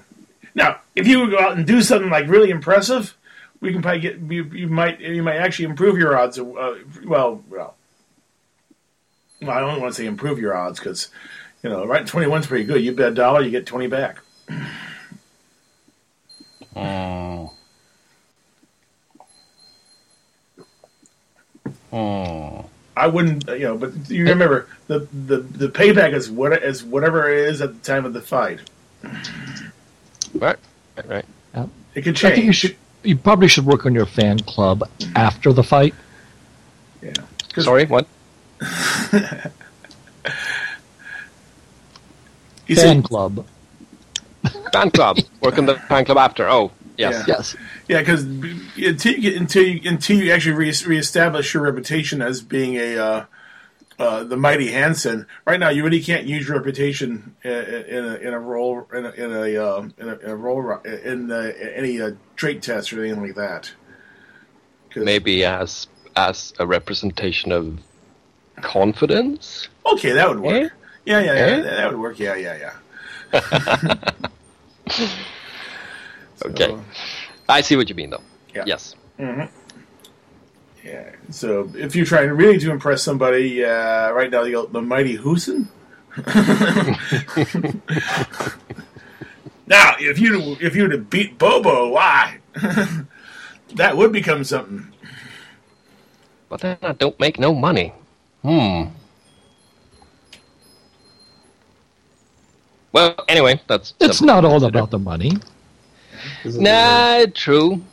now 0.56 0.80
if 0.96 1.08
you 1.08 1.20
would 1.20 1.32
go 1.32 1.40
out 1.40 1.58
and 1.58 1.68
do 1.68 1.82
something 1.82 2.10
like 2.10 2.30
really 2.30 2.52
impressive, 2.52 3.18
we 3.60 3.74
can 3.74 3.82
probably 3.82 4.00
get 4.00 4.18
you, 4.18 4.46
you 4.46 4.70
might 4.70 5.02
you 5.02 5.22
might 5.22 5.36
actually 5.36 5.66
improve 5.66 5.98
your 5.98 6.18
odds. 6.18 6.38
Of, 6.38 6.56
uh, 6.56 6.76
well, 7.06 7.44
well, 7.50 7.76
well, 9.42 9.52
I 9.52 9.60
don't 9.60 9.82
want 9.82 9.94
to 9.94 10.02
say 10.02 10.06
improve 10.06 10.40
your 10.40 10.56
odds 10.56 10.80
because 10.80 11.10
you 11.64 11.70
know, 11.70 11.86
right 11.86 12.08
twenty 12.08 12.28
one's 12.28 12.48
pretty 12.48 12.64
good. 12.64 12.82
You 12.82 12.94
bet 12.94 13.12
a 13.12 13.16
dollar, 13.16 13.42
you 13.42 13.52
get 13.52 13.66
twenty 13.66 13.88
back. 13.88 14.20
Oh. 16.74 17.52
Oh. 21.92 22.70
I 22.96 23.08
wouldn't, 23.08 23.50
you 23.50 23.60
know, 23.60 23.78
but 23.78 24.10
you 24.10 24.24
remember 24.24 24.70
the 24.88 25.00
the 25.12 25.40
the 25.40 25.68
payback 25.68 26.14
is 26.14 26.32
what 26.32 26.54
is 26.64 26.86
whatever 26.86 27.30
it 27.30 27.50
is 27.50 27.60
at 27.62 27.74
the 27.74 27.86
time 27.86 28.06
of 28.06 28.14
the 28.14 28.22
fight. 28.22 28.62
Right, 29.04 30.58
right, 30.96 31.06
right. 31.06 31.26
It 31.96 32.02
could 32.04 32.24
I 32.24 32.32
think 32.32 32.46
you 32.46 32.54
should. 32.54 32.76
You 33.04 33.16
probably 33.18 33.48
should 33.48 33.66
work 33.66 33.86
on 33.86 33.94
your 33.96 34.06
fan 34.06 34.40
club 34.40 34.84
after 35.16 35.54
the 35.54 35.64
fight. 35.64 35.94
Yeah. 37.02 37.14
'Cause- 37.54 37.66
Sorry, 37.66 37.86
what? 37.86 38.08
Fan 42.68 42.98
see, 42.98 43.02
club. 43.02 43.46
Fan 44.74 44.92
club. 44.92 45.18
Work 45.42 45.58
on 45.58 45.66
the 45.66 45.76
fan 45.76 46.06
club 46.06 46.18
after. 46.18 46.48
Oh, 46.50 46.72
yes. 46.98 47.14
Yeah. 47.28 47.36
Yes. 47.36 47.56
yeah, 47.88 48.00
because 48.00 48.24
until 48.24 49.14
you 49.14 49.22
get 49.22 49.36
until 49.36 49.64
you 49.64 49.90
until 49.90 50.18
you 50.18 50.32
actually 50.32 50.54
re- 50.56 50.74
reestablish 50.86 51.54
your 51.54 51.64
reputation 51.64 52.22
as 52.22 52.42
being 52.42 52.76
a 52.76 52.98
uh, 52.98 53.26
uh, 54.00 54.24
the 54.24 54.38
mighty 54.38 54.72
Hansen, 54.72 55.26
right 55.46 55.60
now 55.60 55.70
you 55.70 55.84
really 55.84 56.02
can't 56.02 56.26
use 56.26 56.48
your 56.48 56.58
reputation 56.58 57.36
in, 57.44 57.52
in 57.52 58.06
a 58.06 58.16
in 58.16 58.34
a 58.34 58.40
role 58.40 58.88
in 58.94 59.06
a 59.06 59.10
in 59.12 59.32
a, 59.32 59.58
uh, 59.58 59.82
in 59.98 60.10
a, 60.10 60.18
in 60.20 60.30
a 60.30 60.36
role 60.36 60.62
ro- 60.62 60.82
in 60.84 61.32
uh, 61.32 61.52
any 61.74 62.02
uh, 62.02 62.12
trait 62.36 62.62
test 62.62 62.94
or 62.94 63.04
anything 63.04 63.24
like 63.24 63.36
that. 63.36 63.72
Maybe 64.96 65.44
as 65.44 65.88
as 66.16 66.54
a 66.60 66.66
representation 66.68 67.52
of 67.52 67.80
confidence. 68.62 69.68
Okay, 69.86 70.12
that 70.14 70.28
would 70.30 70.40
work. 70.40 70.64
Eh? 70.64 70.70
Yeah, 71.06 71.20
yeah, 71.22 71.34
yeah, 71.34 71.40
Eh? 71.46 71.62
that 71.62 71.92
would 71.92 72.00
work. 72.00 72.20
Yeah, 72.20 72.36
yeah, 72.36 72.72
yeah. 73.34 73.94
Okay. 76.46 76.68
So, 76.68 76.84
I 77.50 77.62
see 77.62 77.76
what 77.76 77.90
you 77.90 77.96
mean, 77.96 78.12
though. 78.12 78.22
Yeah. 78.54 78.64
Yes. 78.68 78.96
Yeah. 80.88 81.12
So 81.32 81.70
if 81.76 81.96
you're 81.96 82.06
trying 82.06 82.30
really 82.32 82.58
to 82.60 82.72
impress 82.72 83.04
somebody, 83.04 83.64
uh, 83.64 84.12
right 84.12 84.32
now 84.32 84.44
you 84.44 84.70
the 84.72 84.82
mighty 84.82 85.18
Husin. 85.18 85.68
now, 89.68 89.96
if 90.00 90.18
you 90.18 90.56
if 90.62 90.76
you 90.76 90.84
were 90.84 90.90
to 90.90 90.98
beat 90.98 91.38
Bobo, 91.38 91.90
why? 91.90 92.40
that 93.76 93.98
would 93.98 94.14
become 94.14 94.46
something. 94.46 94.88
But 96.48 96.62
then 96.62 96.78
I 96.82 96.94
don't 96.94 97.20
make 97.20 97.38
no 97.38 97.54
money. 97.54 97.92
Hmm. 98.42 98.84
Well, 102.94 103.14
anyway, 103.28 103.60
that's 103.68 103.94
It's 104.00 104.22
not 104.22 104.46
all 104.46 104.64
about 104.64 104.90
the 104.90 105.00
money. 105.00 105.34
Nah, 106.46 107.26
true. 107.34 107.84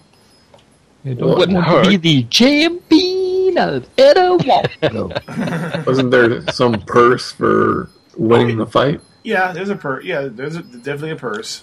You 1.04 1.14
don't 1.14 1.36
Wouldn't 1.38 1.56
want 1.66 1.84
to 1.84 1.90
be 1.90 1.96
the 1.96 2.22
champion 2.28 3.58
of 3.58 3.86
Etowaldo. 3.96 5.86
Wasn't 5.86 6.10
there 6.10 6.46
some 6.50 6.80
purse 6.82 7.30
for 7.32 7.90
winning 8.16 8.56
the 8.56 8.66
fight? 8.66 9.00
Yeah, 9.22 9.52
there's 9.52 9.68
a 9.68 9.76
purse. 9.76 10.04
Yeah, 10.04 10.28
there's 10.30 10.56
a, 10.56 10.62
definitely 10.62 11.10
a 11.10 11.16
purse 11.16 11.62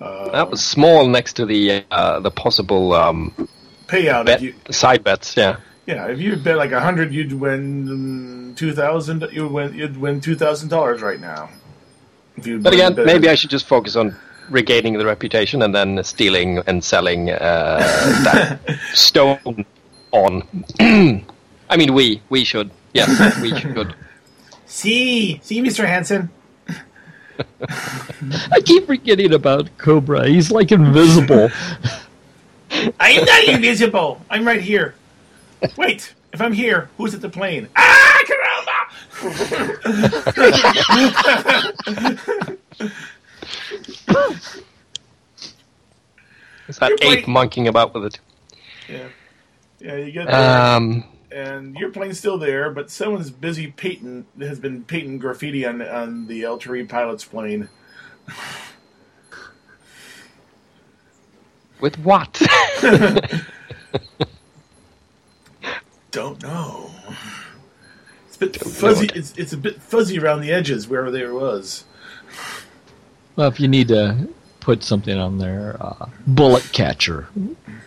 That 0.00 0.48
was 0.50 0.64
small 0.64 1.06
next 1.08 1.34
to 1.34 1.46
the 1.46 1.84
uh, 1.90 2.20
the 2.20 2.30
possible 2.30 2.92
um, 2.92 3.48
payout. 3.88 4.26
bet, 4.26 4.42
you, 4.42 4.54
side 4.70 5.02
bets. 5.02 5.36
Yeah. 5.36 5.56
yeah, 5.86 6.06
if 6.06 6.20
you 6.20 6.36
bet 6.36 6.56
like 6.56 6.70
a 6.72 6.80
hundred, 6.80 7.12
you'd 7.12 7.32
win 7.32 8.54
two 8.56 8.72
thousand. 8.72 9.26
You 9.32 9.48
win. 9.48 9.74
You'd 9.74 9.96
win 9.96 10.20
two 10.20 10.36
thousand 10.36 10.68
dollars 10.68 11.02
right 11.02 11.20
now. 11.20 11.50
If 12.36 12.46
you 12.46 12.60
But 12.60 12.74
again, 12.74 12.94
bet- 12.94 13.06
maybe 13.06 13.28
I 13.28 13.34
should 13.34 13.50
just 13.50 13.66
focus 13.66 13.96
on 13.96 14.16
regaining 14.50 14.98
the 14.98 15.06
reputation 15.06 15.62
and 15.62 15.74
then 15.74 16.02
stealing 16.04 16.58
and 16.66 16.82
selling 16.82 17.30
uh, 17.30 17.78
that 18.24 18.60
stone 18.94 19.64
on. 20.12 20.42
I 21.70 21.76
mean, 21.76 21.94
we 21.94 22.22
we 22.28 22.44
should. 22.44 22.70
Yes, 22.94 23.40
we 23.40 23.58
should. 23.58 23.94
See, 24.66 25.40
see, 25.42 25.60
Mister 25.60 25.86
Hansen. 25.86 26.30
I 28.50 28.60
keep 28.64 28.86
forgetting 28.86 29.32
about 29.32 29.76
Cobra. 29.78 30.28
He's 30.28 30.50
like 30.50 30.72
invisible. 30.72 31.50
I 33.00 33.10
am 33.10 33.24
not 33.24 33.44
invisible. 33.44 34.20
I'm 34.28 34.46
right 34.46 34.60
here. 34.60 34.94
Wait, 35.76 36.14
if 36.32 36.40
I'm 36.40 36.52
here, 36.52 36.90
who's 36.96 37.14
at 37.14 37.20
the 37.20 37.28
plane? 37.28 37.68
Ah, 37.76 38.22
caramba! 38.26 38.88
Is 46.68 46.78
that 46.78 46.90
You're 46.90 46.98
ape 47.00 47.00
playing- 47.00 47.30
monkeying 47.30 47.68
about 47.68 47.94
with 47.94 48.04
it? 48.04 48.20
Yeah, 48.88 49.08
yeah, 49.80 49.96
you 49.96 50.12
get 50.12 50.26
that. 50.26 50.74
Um, 50.76 51.04
and 51.30 51.76
your 51.76 51.90
plane's 51.90 52.18
still 52.18 52.38
there, 52.38 52.70
but 52.70 52.90
someone's 52.90 53.30
busy 53.30 53.68
painting 53.68 54.26
has 54.40 54.58
been 54.58 54.84
painting 54.84 55.18
graffiti 55.18 55.64
on 55.66 55.80
on 55.82 56.26
the 56.26 56.42
El 56.44 56.58
Tari 56.58 56.84
pilot's 56.86 57.24
plane. 57.24 57.68
with 61.80 61.98
what? 61.98 62.40
Don't 66.10 66.42
know. 66.42 66.90
It's 68.26 68.36
a 68.36 68.38
bit 68.40 68.56
fuzzy. 68.56 69.08
It's, 69.14 69.32
it's 69.36 69.52
a 69.52 69.56
bit 69.58 69.80
fuzzy 69.80 70.18
around 70.18 70.40
the 70.40 70.50
edges 70.50 70.88
wherever 70.88 71.10
there 71.10 71.34
was. 71.34 71.84
Well, 73.38 73.46
if 73.46 73.60
you 73.60 73.68
need 73.68 73.86
to 73.88 74.28
put 74.58 74.82
something 74.82 75.16
on 75.16 75.38
there, 75.38 75.76
uh, 75.80 76.06
bullet 76.26 76.68
catcher 76.72 77.28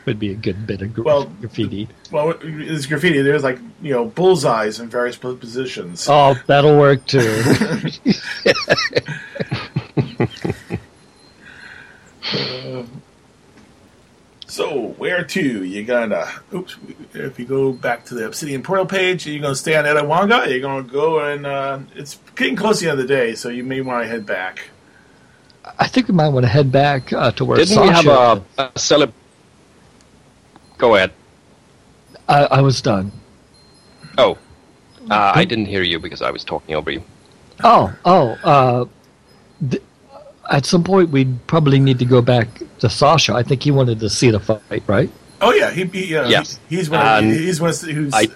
would 0.05 0.17
be 0.17 0.31
a 0.31 0.33
good 0.33 0.65
bit 0.65 0.81
of 0.81 0.93
gra- 0.93 1.03
Well, 1.03 1.25
graffiti. 1.25 1.89
Well, 2.09 2.35
it's 2.41 2.85
graffiti. 2.85 3.21
There's 3.21 3.43
like 3.43 3.59
you 3.81 3.91
know 3.91 4.05
bullseyes 4.05 4.79
in 4.79 4.87
various 4.87 5.17
positions. 5.17 6.07
Oh, 6.09 6.39
that'll 6.47 6.79
work 6.79 7.05
too. 7.05 7.19
So 14.47 14.87
where 14.97 15.23
to? 15.23 15.63
You 15.63 15.85
gonna 15.85 16.27
oops? 16.53 16.75
If 17.13 17.39
you 17.39 17.45
go 17.45 17.71
back 17.71 18.03
to 18.05 18.15
the 18.15 18.25
Obsidian 18.25 18.63
Portal 18.63 18.85
page, 18.85 19.25
you're 19.25 19.41
gonna 19.41 19.55
stay 19.55 19.77
on 19.77 19.85
Etawanga. 19.85 20.49
You're 20.49 20.59
gonna 20.59 20.83
go 20.83 21.19
and 21.19 21.45
uh, 21.45 21.79
it's 21.95 22.19
getting 22.35 22.57
close 22.57 22.79
to 22.79 22.85
the 22.85 22.91
end 22.91 22.99
of 22.99 23.07
the 23.07 23.13
day, 23.13 23.33
so 23.35 23.47
you 23.47 23.63
may 23.63 23.79
want 23.79 24.03
to 24.03 24.09
head 24.09 24.25
back. 24.25 24.69
I 25.77 25.87
think 25.87 26.07
we 26.07 26.13
might 26.13 26.29
want 26.29 26.43
to 26.43 26.49
head 26.49 26.71
back 26.71 27.13
uh, 27.13 27.31
to 27.33 27.45
where 27.45 27.57
Didn't 27.57 27.75
Sasha. 27.75 27.87
we 27.87 27.93
have 27.93 28.07
a, 28.07 28.43
a 28.63 28.69
celeb? 28.75 29.11
Go 30.77 30.95
ahead. 30.95 31.11
I, 32.27 32.45
I 32.45 32.61
was 32.61 32.81
done. 32.81 33.11
Oh, 34.17 34.37
uh, 35.09 35.31
I 35.35 35.45
didn't 35.45 35.65
hear 35.67 35.83
you 35.83 35.99
because 35.99 36.21
I 36.21 36.31
was 36.31 36.43
talking 36.43 36.75
over 36.75 36.91
you. 36.91 37.03
Oh, 37.63 37.93
oh. 38.05 38.29
Uh, 38.43 38.85
th- 39.69 39.83
at 40.51 40.65
some 40.65 40.83
point, 40.83 41.09
we'd 41.11 41.45
probably 41.47 41.79
need 41.79 41.99
to 41.99 42.05
go 42.05 42.21
back 42.21 42.47
to 42.79 42.89
Sasha. 42.89 43.33
I 43.33 43.43
think 43.43 43.63
he 43.63 43.71
wanted 43.71 43.99
to 43.99 44.09
see 44.09 44.31
the 44.31 44.39
fight, 44.39 44.83
right? 44.87 45.09
Oh 45.41 45.53
yeah, 45.53 45.71
he, 45.71 45.85
he 45.85 46.15
uh, 46.15 46.27
Yes. 46.27 46.59
he- 46.69 46.77
he's 46.77 46.89
one. 46.89 46.99
Of, 47.01 47.07
Um, 47.23 47.31
he's 47.31 47.61
one 47.61 47.69
of, 47.71 47.79
who's 47.81 48.13
I- 48.13 48.27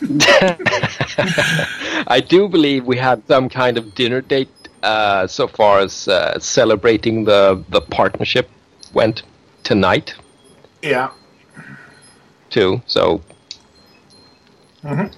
I 2.06 2.22
do 2.26 2.48
believe 2.48 2.84
we 2.86 2.96
had 2.96 3.26
some 3.26 3.48
kind 3.48 3.76
of 3.78 3.94
dinner 3.94 4.20
date 4.20 4.48
uh, 4.82 5.26
so 5.26 5.46
far 5.48 5.80
as 5.80 6.08
uh, 6.08 6.38
celebrating 6.38 7.24
the 7.24 7.62
the 7.70 7.80
partnership 7.80 8.48
went 8.94 9.22
tonight 9.64 10.14
yeah. 10.82 11.10
too. 12.50 12.80
So, 12.86 13.20
Mhm. 14.84 15.12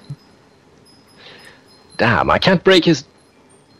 damn, 1.96 2.30
I 2.30 2.38
can't 2.38 2.62
break 2.64 2.84
his 2.84 3.04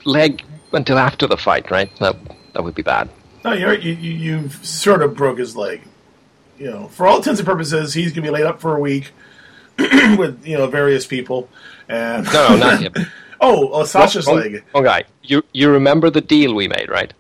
leg 0.05 0.43
until 0.73 0.99
after 0.99 1.27
the 1.27 1.37
fight, 1.37 1.71
right? 1.71 1.91
That 1.99 2.17
that 2.53 2.63
would 2.65 2.75
be 2.75 2.83
bad. 2.83 3.09
No, 3.45 3.53
you're 3.53 3.75
you, 3.75 3.93
you 3.95 4.13
you 4.13 4.49
sort 4.63 5.03
of 5.03 5.17
broke 5.17 5.39
his 5.39 5.57
leg. 5.57 5.83
You 6.59 6.71
know, 6.71 6.89
for 6.89 7.07
all 7.07 7.17
intents 7.17 7.41
and 7.41 7.47
purposes, 7.47 7.95
he's 7.95 8.13
gonna 8.13 8.27
be 8.27 8.31
laid 8.31 8.45
up 8.45 8.61
for 8.61 8.77
a 8.77 8.81
week 8.81 9.13
with 9.79 10.47
you 10.47 10.59
know 10.59 10.67
various 10.67 11.07
people. 11.07 11.49
And 11.89 12.25
No, 12.33 12.51
no, 12.51 12.57
not 12.57 12.81
him. 12.81 12.93
oh, 13.41 13.71
oh, 13.73 13.85
Sasha's 13.85 14.27
Wrong- 14.27 14.37
leg. 14.39 14.65
wrong 14.75 14.85
guy. 14.85 15.05
You 15.23 15.43
you 15.53 15.71
remember 15.71 16.11
the 16.11 16.21
deal 16.21 16.55
we 16.55 16.69
made, 16.69 16.89
right? 16.91 17.13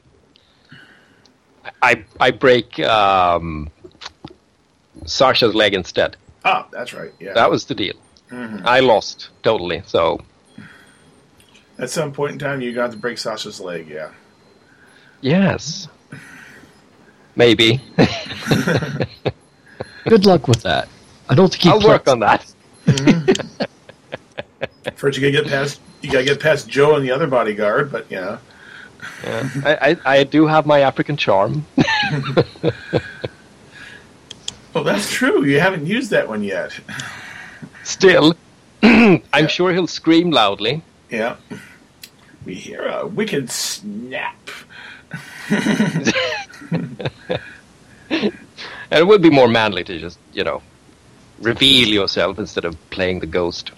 I 1.83 2.05
I 2.19 2.31
break 2.31 2.79
um, 2.81 3.71
Sasha's 5.07 5.55
leg 5.55 5.75
instead. 5.75 6.17
Oh, 6.45 6.67
that's 6.73 6.93
right. 6.95 7.13
Yeah. 7.21 7.35
That 7.35 7.51
was 7.51 7.67
the 7.67 7.75
deal. 7.75 7.95
Mm-hmm. 8.31 8.67
I 8.67 8.81
lost 8.81 9.29
totally. 9.43 9.83
So 9.87 10.21
At 11.79 11.91
some 11.91 12.13
point 12.13 12.33
in 12.33 12.39
time, 12.39 12.61
you 12.61 12.73
got 12.73 12.91
to 12.93 12.97
break 12.97 13.19
Sasha's 13.19 13.61
leg. 13.61 13.89
Yeah. 13.89 14.11
yes, 15.21 15.89
maybe 17.37 17.81
Good 20.09 20.25
luck 20.27 20.49
with 20.49 20.63
that. 20.63 20.89
I 21.29 21.35
don't 21.35 21.51
think 21.51 21.63
he. 21.63 21.69
I'll 21.69 21.81
work 21.81 22.09
on 22.09 22.21
that. 22.21 22.45
First, 24.97 25.19
you 25.19 25.31
gotta 25.31 25.43
get 25.45 25.51
past 25.51 25.81
you 26.01 26.11
gotta 26.11 26.25
get 26.25 26.41
past 26.41 26.69
Joe 26.69 26.97
and 26.97 27.05
the 27.05 27.11
other 27.11 27.27
bodyguard. 27.27 27.93
But 27.93 28.07
yeah. 28.11 28.39
Yeah. 29.25 29.49
I, 29.65 29.91
I 29.91 29.97
I 30.05 30.25
do 30.25 30.47
have 30.47 30.67
my 30.67 30.81
African 30.81 31.17
charm. 31.17 31.67
well, 34.75 34.85
that's 34.85 35.13
true. 35.13 35.45
You 35.45 35.61
haven't 35.61 35.87
used 35.87 36.11
that 36.11 36.29
one 36.29 36.43
yet. 36.43 36.79
Still, 37.83 38.37
I'm 38.83 39.49
sure 39.49 39.73
he'll 39.73 39.87
scream 39.87 40.31
loudly. 40.31 40.83
Yeah. 41.11 41.37
We 42.45 42.55
hear 42.55 42.87
a 42.87 43.07
wicked 43.07 43.51
snap. 43.51 44.37
And 48.91 49.01
it 49.01 49.07
would 49.07 49.23
be 49.23 49.31
more 49.31 49.49
manly 49.49 49.85
to 49.85 49.99
just, 49.99 50.19
you 50.33 50.43
know, 50.43 50.63
reveal 51.41 51.89
yourself 51.89 52.39
instead 52.39 52.65
of 52.65 52.77
playing 52.91 53.21
the 53.21 53.27
ghost. 53.27 53.71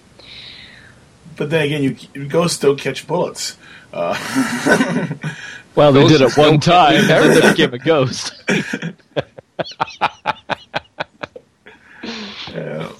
But 1.35 1.49
then 1.49 1.65
again, 1.65 1.83
you 2.13 2.27
ghosts 2.27 2.59
don't 2.59 2.79
catch 2.79 3.07
bullets. 3.07 3.57
Uh, 3.91 5.07
Well, 5.75 5.91
they 5.91 6.07
did 6.07 6.21
it 6.21 6.37
one 6.37 6.59
time, 6.59 7.07
get 7.07 7.23
and 7.23 7.33
then 7.33 7.41
they 7.41 7.49
became 7.49 7.73
a 7.73 7.79
ghost. 7.79 8.43
yeah. 12.49 12.91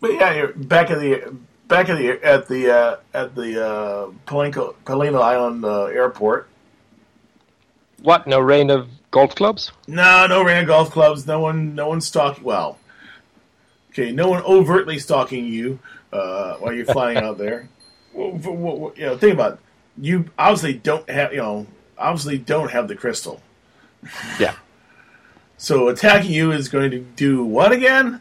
But 0.00 0.12
yeah, 0.12 0.34
you're 0.34 0.52
back 0.52 0.90
at 0.90 0.98
the 0.98 1.34
back 1.68 1.88
at 1.88 1.96
the 1.96 2.22
at 2.22 2.48
the 2.48 2.70
uh, 2.70 2.96
at 3.14 3.34
the 3.34 3.64
uh, 3.64 4.10
Palenco, 4.26 4.74
Paleno 4.84 5.22
Island 5.22 5.64
uh, 5.64 5.84
airport. 5.84 6.48
What? 8.02 8.26
No 8.26 8.40
rain 8.40 8.68
of 8.68 8.88
golf 9.10 9.34
clubs? 9.34 9.72
No, 9.86 10.26
no 10.26 10.42
rain 10.42 10.58
of 10.58 10.66
golf 10.66 10.90
clubs. 10.90 11.26
No 11.26 11.40
one, 11.40 11.74
no 11.74 11.88
one 11.88 12.02
stalking. 12.02 12.44
Well, 12.44 12.78
okay, 13.90 14.12
no 14.12 14.28
one 14.28 14.42
overtly 14.42 14.98
stalking 14.98 15.46
you 15.46 15.78
uh, 16.12 16.56
while 16.56 16.72
you're 16.72 16.84
flying 16.86 17.18
out 17.18 17.38
there. 17.38 17.68
Well, 18.14 18.30
well, 18.30 18.76
well, 18.78 18.92
you 18.96 19.04
know, 19.04 19.18
think 19.18 19.34
about 19.34 19.52
it. 19.52 19.58
You 19.98 20.30
obviously 20.38 20.72
don't 20.72 21.10
have, 21.10 21.32
you 21.32 21.36
know, 21.36 21.66
obviously 21.98 22.38
don't 22.38 22.70
have 22.70 22.88
the 22.88 22.96
crystal. 22.96 23.42
Yeah. 24.40 24.54
So 25.58 25.88
attacking 25.88 26.32
you 26.32 26.52
is 26.52 26.68
going 26.68 26.90
to 26.90 26.98
do 26.98 27.42
what 27.42 27.72
again? 27.72 28.20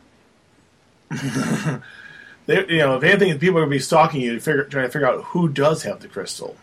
they, 2.45 2.65
you 2.67 2.77
know, 2.77 2.95
if 2.95 3.03
anything, 3.03 3.37
people 3.39 3.57
are 3.57 3.61
going 3.61 3.71
to 3.71 3.75
be 3.75 3.79
stalking 3.79 4.21
you, 4.21 4.35
to 4.35 4.39
figure, 4.39 4.63
trying 4.63 4.85
to 4.85 4.91
figure 4.91 5.07
out 5.07 5.23
who 5.25 5.49
does 5.49 5.83
have 5.83 5.99
the 5.99 6.07
crystal. 6.07 6.55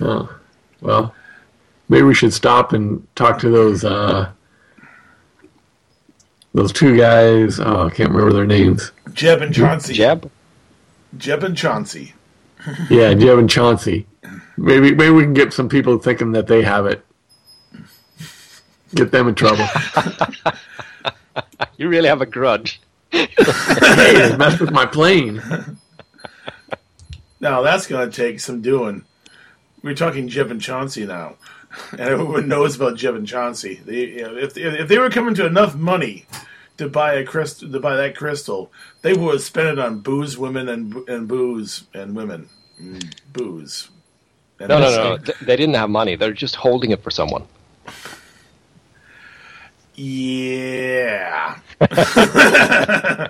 Oh, 0.00 0.34
well, 0.80 1.14
maybe 1.88 2.04
we 2.04 2.14
should 2.14 2.32
stop 2.32 2.72
and 2.72 3.06
talk 3.14 3.38
to 3.40 3.50
those 3.50 3.84
uh, 3.84 4.30
those 6.54 6.72
two 6.72 6.96
guys. 6.96 7.60
Oh, 7.60 7.86
I 7.86 7.90
can't 7.90 8.10
remember 8.10 8.32
their 8.32 8.46
names. 8.46 8.92
Jeb 9.12 9.42
and 9.42 9.54
Chauncey. 9.54 9.94
Jeb? 9.94 10.30
Jeb 11.16 11.42
and 11.44 11.56
Chauncey. 11.56 12.14
Yeah, 12.90 13.14
Jeb 13.14 13.38
and 13.38 13.48
Chauncey. 13.48 14.06
Maybe 14.58 14.94
maybe 14.94 15.08
we 15.10 15.22
can 15.22 15.32
get 15.32 15.54
some 15.54 15.70
people 15.70 15.98
thinking 15.98 16.32
that 16.32 16.46
they 16.46 16.60
have 16.60 16.84
it. 16.84 17.02
Get 18.94 19.10
them 19.12 19.28
in 19.28 19.34
trouble. 19.34 19.64
You 21.76 21.88
really 21.88 22.08
have 22.08 22.20
a 22.20 22.26
grudge. 22.26 22.78
hey, 23.10 23.26
they 23.38 24.36
messed 24.36 24.60
with 24.60 24.70
my 24.70 24.84
plane. 24.84 25.42
Now 27.40 27.62
that's 27.62 27.86
going 27.86 28.10
to 28.10 28.14
take 28.14 28.40
some 28.40 28.60
doing. 28.60 29.04
We're 29.82 29.94
talking 29.94 30.28
Jeb 30.28 30.50
and 30.50 30.60
Chauncey 30.60 31.06
now, 31.06 31.36
and 31.92 32.00
everyone 32.00 32.48
knows 32.48 32.76
about 32.76 32.96
Jeb 32.96 33.14
and 33.14 33.26
Chauncey. 33.26 33.80
They, 33.84 34.06
you 34.08 34.22
know, 34.22 34.36
if 34.36 34.56
if 34.56 34.88
they 34.88 34.98
were 34.98 35.10
coming 35.10 35.34
to 35.34 35.46
enough 35.46 35.74
money 35.74 36.26
to 36.78 36.88
buy 36.88 37.14
a 37.14 37.24
crystal, 37.24 37.70
to 37.70 37.80
buy 37.80 37.96
that 37.96 38.16
crystal, 38.16 38.72
they 39.02 39.12
would 39.14 39.34
have 39.34 39.42
spent 39.42 39.68
it 39.68 39.78
on 39.78 40.00
booze, 40.00 40.36
women, 40.38 40.68
and 40.68 40.94
and 41.08 41.28
booze 41.28 41.84
and 41.94 42.14
women, 42.16 42.48
and 42.78 43.14
booze. 43.32 43.88
And 44.58 44.68
No, 44.68 44.78
no, 44.78 45.12
whiskey. 45.14 45.32
no. 45.40 45.46
They 45.46 45.56
didn't 45.56 45.74
have 45.76 45.90
money. 45.90 46.16
They're 46.16 46.32
just 46.32 46.56
holding 46.56 46.90
it 46.90 47.02
for 47.02 47.10
someone. 47.10 47.44
Yeah. 49.94 51.58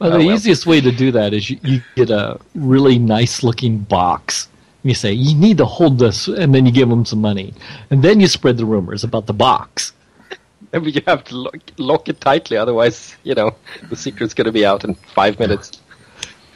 Well, 0.00 0.10
the 0.10 0.16
Oh, 0.16 0.18
well. 0.18 0.32
easiest 0.34 0.66
way 0.66 0.80
to 0.80 0.90
do 0.90 1.12
that 1.12 1.32
is 1.32 1.48
you, 1.48 1.60
you 1.62 1.80
get 1.94 2.10
a 2.10 2.40
really 2.56 2.98
nice 2.98 3.44
looking 3.44 3.78
box. 3.78 4.48
And 4.82 4.90
you 4.90 4.94
say, 4.94 5.12
you 5.12 5.34
need 5.36 5.58
to 5.58 5.64
hold 5.64 5.98
this, 5.98 6.26
and 6.26 6.54
then 6.54 6.66
you 6.66 6.72
give 6.72 6.88
them 6.88 7.04
some 7.04 7.20
money. 7.20 7.54
And 7.90 8.02
then 8.02 8.18
you 8.18 8.26
spread 8.26 8.56
the 8.56 8.64
rumors 8.64 9.04
about 9.04 9.26
the 9.26 9.34
box. 9.34 9.92
But 10.70 10.94
you 10.94 11.02
have 11.06 11.24
to 11.24 11.36
lock, 11.36 11.58
lock 11.76 12.08
it 12.08 12.20
tightly, 12.20 12.56
otherwise, 12.56 13.14
you 13.24 13.34
know, 13.34 13.54
the 13.90 13.96
secret's 13.96 14.32
going 14.32 14.46
to 14.46 14.52
be 14.52 14.64
out 14.64 14.84
in 14.84 14.94
five 14.94 15.38
minutes. 15.38 15.72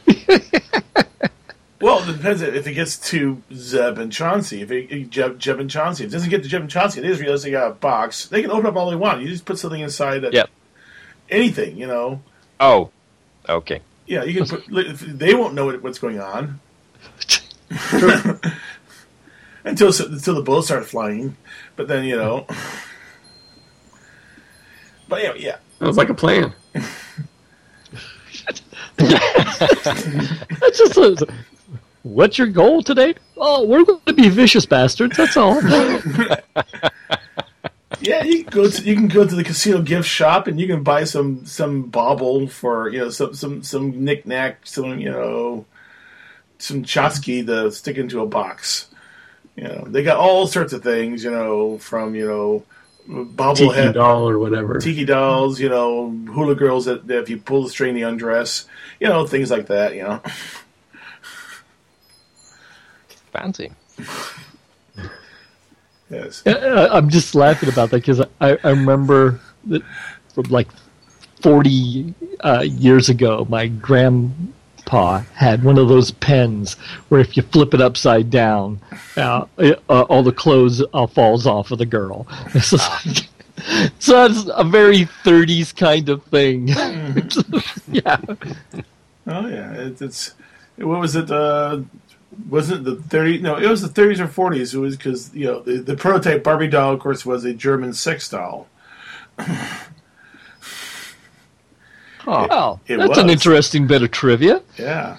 Well, 1.78 2.02
it 2.02 2.16
depends 2.16 2.40
if 2.40 2.66
it 2.66 2.72
gets 2.72 2.98
to 3.10 3.42
Zeb 3.52 3.98
and 3.98 4.10
Chauncey. 4.10 4.62
If 4.62 4.70
it, 4.70 5.10
Jeb, 5.10 5.38
Jeb 5.38 5.60
and 5.60 5.70
Chauncey, 5.70 6.04
if 6.04 6.10
it 6.10 6.12
doesn't 6.12 6.30
get 6.30 6.42
to 6.42 6.48
Jeb 6.48 6.62
and 6.62 6.70
Chauncey, 6.70 7.02
they 7.02 7.08
just 7.08 7.20
realize 7.20 7.42
they 7.42 7.50
got 7.50 7.70
a 7.70 7.74
box. 7.74 8.28
They 8.28 8.40
can 8.40 8.50
open 8.50 8.66
up 8.66 8.76
all 8.76 8.88
they 8.88 8.96
want. 8.96 9.20
You 9.20 9.28
just 9.28 9.44
put 9.44 9.58
something 9.58 9.80
inside. 9.80 10.20
That, 10.20 10.32
Yeah. 10.32 10.46
Anything, 11.28 11.76
you 11.76 11.86
know. 11.86 12.22
Oh, 12.60 12.90
okay. 13.48 13.82
Yeah, 14.06 14.24
you 14.24 14.32
can 14.32 14.46
put. 14.46 14.64
They 15.18 15.34
won't 15.34 15.54
know 15.54 15.70
what's 15.76 15.98
going 15.98 16.18
on 16.18 16.60
until 19.64 19.88
until 19.88 20.34
the 20.34 20.42
bullets 20.44 20.68
start 20.68 20.86
flying. 20.86 21.36
But 21.76 21.88
then 21.88 22.04
you 22.04 22.16
know. 22.16 22.46
But 25.08 25.22
yeah, 25.22 25.34
yeah. 25.34 25.56
That 25.78 25.86
was 25.86 25.96
like 25.96 26.08
a 26.08 26.14
plan. 26.14 26.52
That's 28.96 30.78
just 30.78 30.96
a, 30.96 31.26
what's 32.02 32.38
your 32.38 32.46
goal 32.48 32.82
today? 32.82 33.14
Oh, 33.36 33.66
we're 33.66 33.84
going 33.84 34.00
to 34.06 34.14
be 34.14 34.28
vicious 34.28 34.66
bastards. 34.66 35.16
That's 35.16 35.36
all. 35.36 35.60
Yeah, 38.00 38.24
you 38.24 38.44
can 38.44 38.50
go 38.50 38.68
to 38.68 38.82
you 38.82 38.94
can 38.94 39.08
go 39.08 39.26
to 39.26 39.34
the 39.34 39.42
casino 39.42 39.80
gift 39.80 40.08
shop 40.08 40.46
and 40.46 40.60
you 40.60 40.66
can 40.66 40.82
buy 40.82 41.04
some 41.04 41.46
some 41.46 41.84
bauble 41.84 42.46
for 42.46 42.88
you 42.90 42.98
know 42.98 43.10
some 43.10 43.34
some 43.34 43.62
some 43.62 44.04
knickknack 44.04 44.66
some 44.66 44.98
you 44.98 45.10
know 45.10 45.64
some 46.58 46.84
chotsky 46.84 47.44
to 47.44 47.70
stick 47.70 47.96
into 47.96 48.20
a 48.20 48.26
box. 48.26 48.88
You 49.56 49.64
know 49.64 49.84
they 49.86 50.02
got 50.02 50.18
all 50.18 50.46
sorts 50.46 50.72
of 50.72 50.82
things. 50.82 51.24
You 51.24 51.30
know 51.30 51.78
from 51.78 52.14
you 52.14 52.26
know 52.26 52.64
Tiki 53.06 53.24
bobblehead 53.34 53.94
doll 53.94 54.28
or 54.28 54.38
whatever. 54.38 54.78
tiki 54.78 55.04
dolls. 55.04 55.60
You 55.60 55.68
know 55.68 56.10
hula 56.10 56.54
girls 56.54 56.84
that, 56.86 57.06
that 57.06 57.20
if 57.20 57.28
you 57.28 57.38
pull 57.38 57.64
the 57.64 57.70
string 57.70 57.94
they 57.94 58.02
undress. 58.02 58.66
You 59.00 59.08
know 59.08 59.26
things 59.26 59.50
like 59.50 59.66
that. 59.66 59.94
You 59.94 60.02
know. 60.02 60.22
Fancy. 63.32 63.72
Yes. 66.10 66.46
Uh, 66.46 66.88
I'm 66.92 67.08
just 67.08 67.34
laughing 67.34 67.68
about 67.68 67.90
that 67.90 67.96
because 67.96 68.20
I, 68.40 68.58
I 68.62 68.70
remember 68.70 69.40
that 69.64 69.82
from 70.34 70.44
like 70.44 70.68
40 71.42 72.14
uh, 72.40 72.64
years 72.66 73.08
ago, 73.08 73.46
my 73.48 73.68
grandpa 74.86 75.18
had 75.34 75.64
one 75.64 75.78
of 75.78 75.88
those 75.88 76.10
pens 76.10 76.74
where 77.08 77.20
if 77.20 77.36
you 77.36 77.42
flip 77.42 77.74
it 77.74 77.80
upside 77.80 78.30
down, 78.30 78.80
uh, 79.16 79.44
it, 79.58 79.82
uh, 79.88 80.02
all 80.02 80.22
the 80.22 80.32
clothes 80.32 80.82
uh, 80.94 81.06
falls 81.06 81.46
off 81.46 81.70
of 81.70 81.78
the 81.78 81.86
girl. 81.86 82.26
Like- 82.54 83.28
so 83.98 84.26
it's 84.26 84.48
a 84.54 84.64
very 84.64 85.06
30s 85.24 85.74
kind 85.74 86.08
of 86.08 86.22
thing. 86.24 86.68
yeah. 87.88 88.20
Oh 89.28 89.48
yeah, 89.48 89.72
it, 89.72 90.00
it's 90.00 90.34
what 90.76 91.00
was 91.00 91.16
it? 91.16 91.30
Uh, 91.30 91.80
wasn't 92.48 92.84
the 92.84 92.94
thirty? 92.94 93.38
No, 93.38 93.56
it 93.56 93.68
was 93.68 93.82
the 93.82 93.88
thirties 93.88 94.20
or 94.20 94.28
forties. 94.28 94.72
It 94.72 94.78
was 94.78 94.96
because 94.96 95.34
you 95.34 95.46
know 95.46 95.60
the, 95.60 95.78
the 95.78 95.96
prototype 95.96 96.44
Barbie 96.44 96.68
doll, 96.68 96.92
of 96.92 97.00
course, 97.00 97.26
was 97.26 97.44
a 97.44 97.52
German 97.52 97.92
sex 97.92 98.28
doll. 98.28 98.68
Well, 102.26 102.80
it 102.86 102.96
that's 102.96 103.18
an 103.18 103.30
interesting 103.30 103.86
bit 103.86 104.02
of 104.02 104.10
trivia. 104.10 104.62
Yeah, 104.76 105.18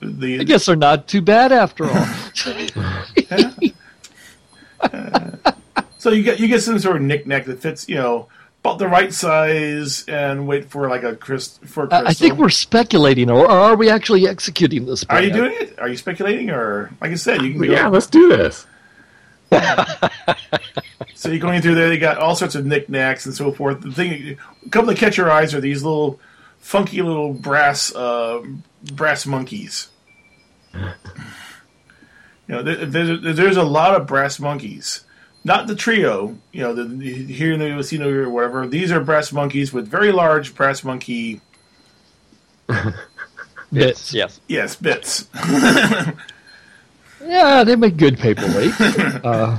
the 0.00 0.40
I 0.40 0.44
guess 0.44 0.66
they're 0.66 0.76
not 0.76 1.06
too 1.06 1.22
bad 1.22 1.52
after 1.52 1.84
all. 1.84 2.06
so 5.98 6.10
you 6.10 6.22
get 6.22 6.40
you 6.40 6.48
get 6.48 6.62
some 6.62 6.78
sort 6.78 6.96
of 6.96 7.02
knickknack 7.02 7.44
that 7.44 7.60
fits 7.60 7.88
you 7.88 7.96
know 7.96 8.28
about 8.60 8.78
the 8.78 8.88
right 8.88 9.12
size 9.12 10.06
and 10.08 10.48
wait 10.48 10.70
for 10.70 10.88
like 10.88 11.02
a 11.02 11.14
Chris 11.14 11.58
for 11.58 11.84
a 11.84 11.88
crystal. 11.88 12.06
I 12.06 12.10
I 12.10 12.14
think 12.14 12.38
we're 12.38 12.48
speculating, 12.48 13.30
or, 13.30 13.44
or 13.44 13.50
are 13.50 13.76
we 13.76 13.90
actually 13.90 14.26
executing 14.26 14.86
this? 14.86 15.04
Are 15.10 15.22
you 15.22 15.30
doing 15.30 15.52
it? 15.52 15.78
Are 15.78 15.88
you 15.88 15.98
speculating, 15.98 16.48
or 16.50 16.90
like 17.00 17.10
I 17.10 17.16
said, 17.16 17.42
you 17.42 17.50
can 17.52 17.60
go. 17.60 17.66
Yeah, 17.66 17.88
let's 17.88 18.06
do 18.06 18.28
this. 18.28 18.66
So 21.24 21.30
you're 21.30 21.40
going 21.40 21.62
through 21.62 21.76
there. 21.76 21.88
They 21.88 21.96
got 21.96 22.18
all 22.18 22.36
sorts 22.36 22.54
of 22.54 22.66
knickknacks 22.66 23.24
and 23.24 23.34
so 23.34 23.50
forth. 23.50 23.80
The 23.80 23.90
thing, 23.90 24.36
a 24.66 24.68
couple 24.68 24.88
that 24.88 24.98
catch 24.98 25.16
your 25.16 25.30
eyes 25.30 25.54
are 25.54 25.60
these 25.62 25.82
little 25.82 26.20
funky 26.58 27.00
little 27.00 27.32
brass 27.32 27.94
uh, 27.94 28.42
brass 28.92 29.24
monkeys. 29.24 29.88
You 30.74 30.82
know, 32.46 32.62
there, 32.62 32.84
there's, 32.84 33.36
there's 33.36 33.56
a 33.56 33.62
lot 33.62 33.94
of 33.94 34.06
brass 34.06 34.38
monkeys. 34.38 35.06
Not 35.44 35.66
the 35.66 35.74
trio, 35.74 36.36
you 36.52 36.60
know, 36.60 36.74
the, 36.74 36.84
the, 36.84 37.10
here 37.10 37.54
in 37.54 37.58
the 37.58 37.70
casino 37.70 38.10
or 38.10 38.28
whatever. 38.28 38.66
These 38.66 38.92
are 38.92 39.00
brass 39.00 39.32
monkeys 39.32 39.72
with 39.72 39.88
very 39.88 40.12
large 40.12 40.54
brass 40.54 40.84
monkey, 40.84 41.40
Bits. 43.72 44.12
Yes. 44.12 44.42
yes, 44.46 44.76
bits. 44.76 45.26
Yeah, 47.26 47.64
they 47.64 47.74
make 47.74 47.96
good 47.96 48.18
paperweight. 48.18 48.78
uh, 49.24 49.58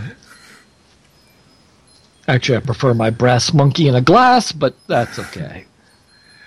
actually, 2.28 2.58
I 2.58 2.62
prefer 2.62 2.94
my 2.94 3.10
brass 3.10 3.54
monkey 3.54 3.88
in 3.88 3.96
a 3.96 4.02
glass, 4.02 4.52
but 4.52 4.76
that's 4.88 5.20
okay. 5.20 5.66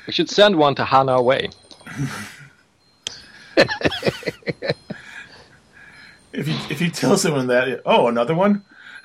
We 0.07 0.13
should 0.15 0.31
send 0.31 0.57
one 0.57 0.75
to 0.77 0.87
Hana 0.87 1.21
Way. 1.21 1.51
If 6.33 6.47
you 6.47 6.55
if 6.71 6.81
you 6.81 6.89
tell 6.91 7.17
someone 7.17 7.49
that, 7.49 7.83
oh, 7.85 8.07
another 8.07 8.35
one. 8.35 8.65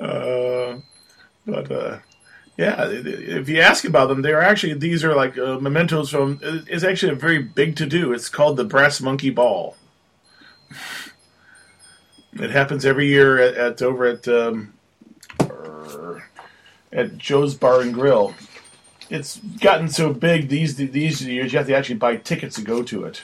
uh, 0.00 0.76
but 1.46 1.70
uh, 1.70 1.98
yeah, 2.56 2.88
if 2.88 3.48
you 3.48 3.60
ask 3.60 3.84
about 3.84 4.08
them, 4.08 4.22
they're 4.22 4.42
actually 4.42 4.74
these 4.74 5.04
are 5.04 5.14
like 5.14 5.38
uh, 5.38 5.60
mementos 5.60 6.10
from. 6.10 6.40
It's 6.42 6.84
actually 6.84 7.12
a 7.12 7.16
very 7.16 7.42
big 7.42 7.76
to 7.76 7.86
do. 7.86 8.12
It's 8.12 8.28
called 8.28 8.56
the 8.56 8.64
Brass 8.64 9.00
Monkey 9.00 9.30
Ball. 9.30 9.76
It 12.38 12.50
happens 12.50 12.84
every 12.84 13.06
year 13.06 13.38
at, 13.38 13.54
at 13.54 13.82
over 13.82 14.04
at 14.06 14.28
um, 14.28 14.74
er, 15.40 16.24
at 16.92 17.16
Joe's 17.16 17.54
Bar 17.54 17.80
and 17.80 17.94
Grill. 17.94 18.34
It's 19.08 19.38
gotten 19.38 19.88
so 19.88 20.12
big 20.12 20.48
these 20.48 20.76
these 20.76 21.22
years 21.22 21.52
you 21.52 21.58
have 21.58 21.68
to 21.68 21.76
actually 21.76 21.96
buy 21.96 22.16
tickets 22.16 22.56
to 22.56 22.62
go 22.62 22.82
to 22.82 23.04
it. 23.04 23.22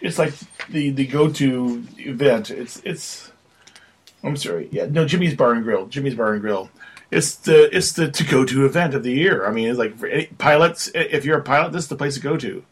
It's 0.00 0.18
like 0.18 0.34
the 0.68 0.90
the 0.90 1.06
go 1.06 1.30
to 1.30 1.84
event. 1.98 2.50
It's 2.50 2.80
it's. 2.84 3.32
I'm 4.22 4.36
sorry. 4.36 4.68
Yeah, 4.72 4.86
no, 4.86 5.06
Jimmy's 5.06 5.34
Bar 5.34 5.52
and 5.52 5.64
Grill. 5.64 5.86
Jimmy's 5.86 6.14
Bar 6.14 6.34
and 6.34 6.42
Grill. 6.42 6.70
It's 7.10 7.36
the 7.36 7.74
it's 7.74 7.92
the 7.92 8.10
to 8.10 8.24
go 8.24 8.44
to 8.44 8.66
event 8.66 8.94
of 8.94 9.02
the 9.02 9.12
year. 9.12 9.46
I 9.46 9.52
mean, 9.52 9.68
it's 9.68 9.78
like 9.78 9.94
any, 10.02 10.26
pilots. 10.38 10.90
If 10.94 11.24
you're 11.24 11.38
a 11.38 11.42
pilot, 11.42 11.72
this 11.72 11.84
is 11.84 11.88
the 11.88 11.96
place 11.96 12.14
to 12.14 12.20
go 12.20 12.36
to. 12.36 12.64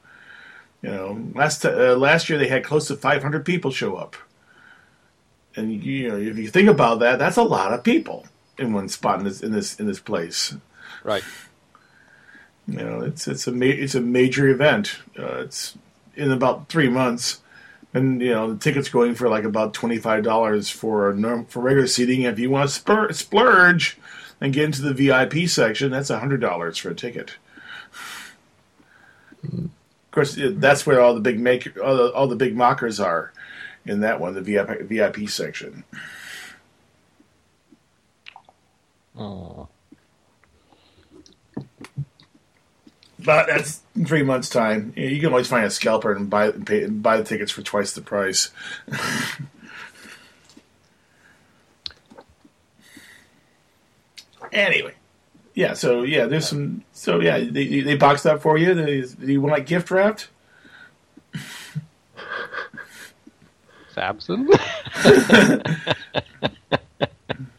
You 0.83 0.91
know, 0.91 1.31
last 1.35 1.65
uh, 1.65 1.97
last 1.97 2.29
year 2.29 2.39
they 2.39 2.49
had 2.49 2.65
close 2.65 2.89
to 2.89 2.97
500 2.97 3.45
people 3.45 3.71
show 3.71 3.97
up, 3.97 4.17
and 5.57 5.83
you 5.83 6.09
know 6.09 6.17
if 6.17 6.37
you 6.37 6.49
think 6.49 6.69
about 6.69 7.01
that, 7.01 7.19
that's 7.19 7.37
a 7.37 7.43
lot 7.43 7.73
of 7.73 7.83
people 7.85 8.27
in 8.59 8.73
one 8.73 8.89
spot 8.89 9.19
in 9.19 9.25
this 9.25 9.43
in 9.43 9.53
this 9.53 9.79
in 9.79 9.87
this 9.87 10.01
place. 10.01 10.55
Right. 11.03 11.25
You 12.67 12.79
know, 12.79 13.01
it's 13.01 13.29
it's 13.29 13.47
a 13.47 13.53
ma- 13.53 13.67
it's 13.67 13.95
a 13.95 14.01
major 14.01 14.49
event. 14.49 14.97
Uh, 15.19 15.41
it's 15.41 15.77
in 16.17 16.31
about 16.31 16.69
three 16.69 16.89
months, 16.89 17.41
and 17.93 18.23
you 18.23 18.31
know 18.31 18.53
the 18.53 18.59
tickets 18.59 18.89
going 18.89 19.15
for 19.15 19.29
like 19.29 19.45
about 19.45 19.75
twenty 19.75 19.99
five 19.99 20.25
dollars 20.25 20.71
for 20.71 21.13
norm- 21.13 21.45
for 21.45 21.61
regular 21.61 21.87
seating. 21.87 22.23
If 22.23 22.39
you 22.39 22.51
want 22.51 22.71
to 22.71 22.75
spur- 22.75 23.13
splurge 23.13 23.99
and 24.41 24.53
get 24.53 24.65
into 24.65 24.83
the 24.83 24.95
VIP 24.95 25.49
section, 25.49 25.91
that's 25.91 26.09
hundred 26.09 26.41
dollars 26.41 26.79
for 26.79 26.91
a 26.91 26.95
ticket. 26.95 27.37
Of 29.43 29.71
course, 30.11 30.39
that's 30.39 30.87
where 30.87 31.01
all 31.01 31.15
the 31.15 31.21
big 31.21 31.39
make 31.39 31.77
all 31.79 31.97
the, 31.97 32.13
all 32.13 32.29
the 32.29 32.37
big 32.37 32.57
mockers 32.57 32.99
are 32.99 33.33
in 33.87 34.01
that 34.01 34.21
one, 34.21 34.35
the 34.35 34.41
VIP 34.41 34.81
VIP 34.83 35.29
section. 35.29 35.85
Oh. 39.17 39.69
But 43.19 43.47
that's 43.47 43.81
three 44.07 44.23
months' 44.23 44.51
time. 44.51 44.93
You 44.97 45.19
can 45.19 45.31
always 45.31 45.49
find 45.49 45.65
a 45.65 45.71
scalper 45.71 46.13
and 46.13 46.29
buy 46.29 46.51
pay 46.51 46.87
buy 46.87 47.17
the 47.17 47.25
tickets 47.25 47.51
for 47.53 47.63
twice 47.63 47.93
the 47.93 48.03
price. 48.03 48.51
anyway, 54.53 54.93
yeah. 55.55 55.73
So 55.73 56.03
yeah, 56.03 56.27
there's 56.27 56.47
some. 56.47 56.85
So 56.93 57.21
yeah, 57.21 57.39
they 57.39 57.81
they 57.81 57.97
box 57.97 58.25
that 58.25 58.43
for 58.43 58.59
you. 58.59 58.75
Do 58.75 59.07
you 59.21 59.41
want 59.41 59.53
like 59.53 59.67
gift 59.67 59.91
wrapped? 59.91 60.29
Samson? 63.95 64.49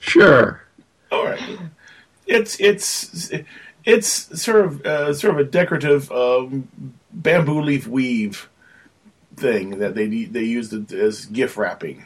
Sure. 0.05 0.61
All 1.11 1.25
right. 1.25 1.41
It's 2.27 2.59
it's 2.59 3.31
it's 3.83 4.41
sort 4.41 4.63
of 4.65 4.85
uh, 4.85 5.13
sort 5.13 5.33
of 5.33 5.39
a 5.39 5.49
decorative 5.49 6.11
um, 6.11 6.69
bamboo 7.11 7.61
leaf 7.61 7.87
weave 7.87 8.49
thing 9.35 9.79
that 9.79 9.95
they 9.95 10.07
they 10.25 10.43
used 10.43 10.73
it 10.73 10.91
as 10.91 11.25
gift 11.25 11.57
wrapping. 11.57 12.05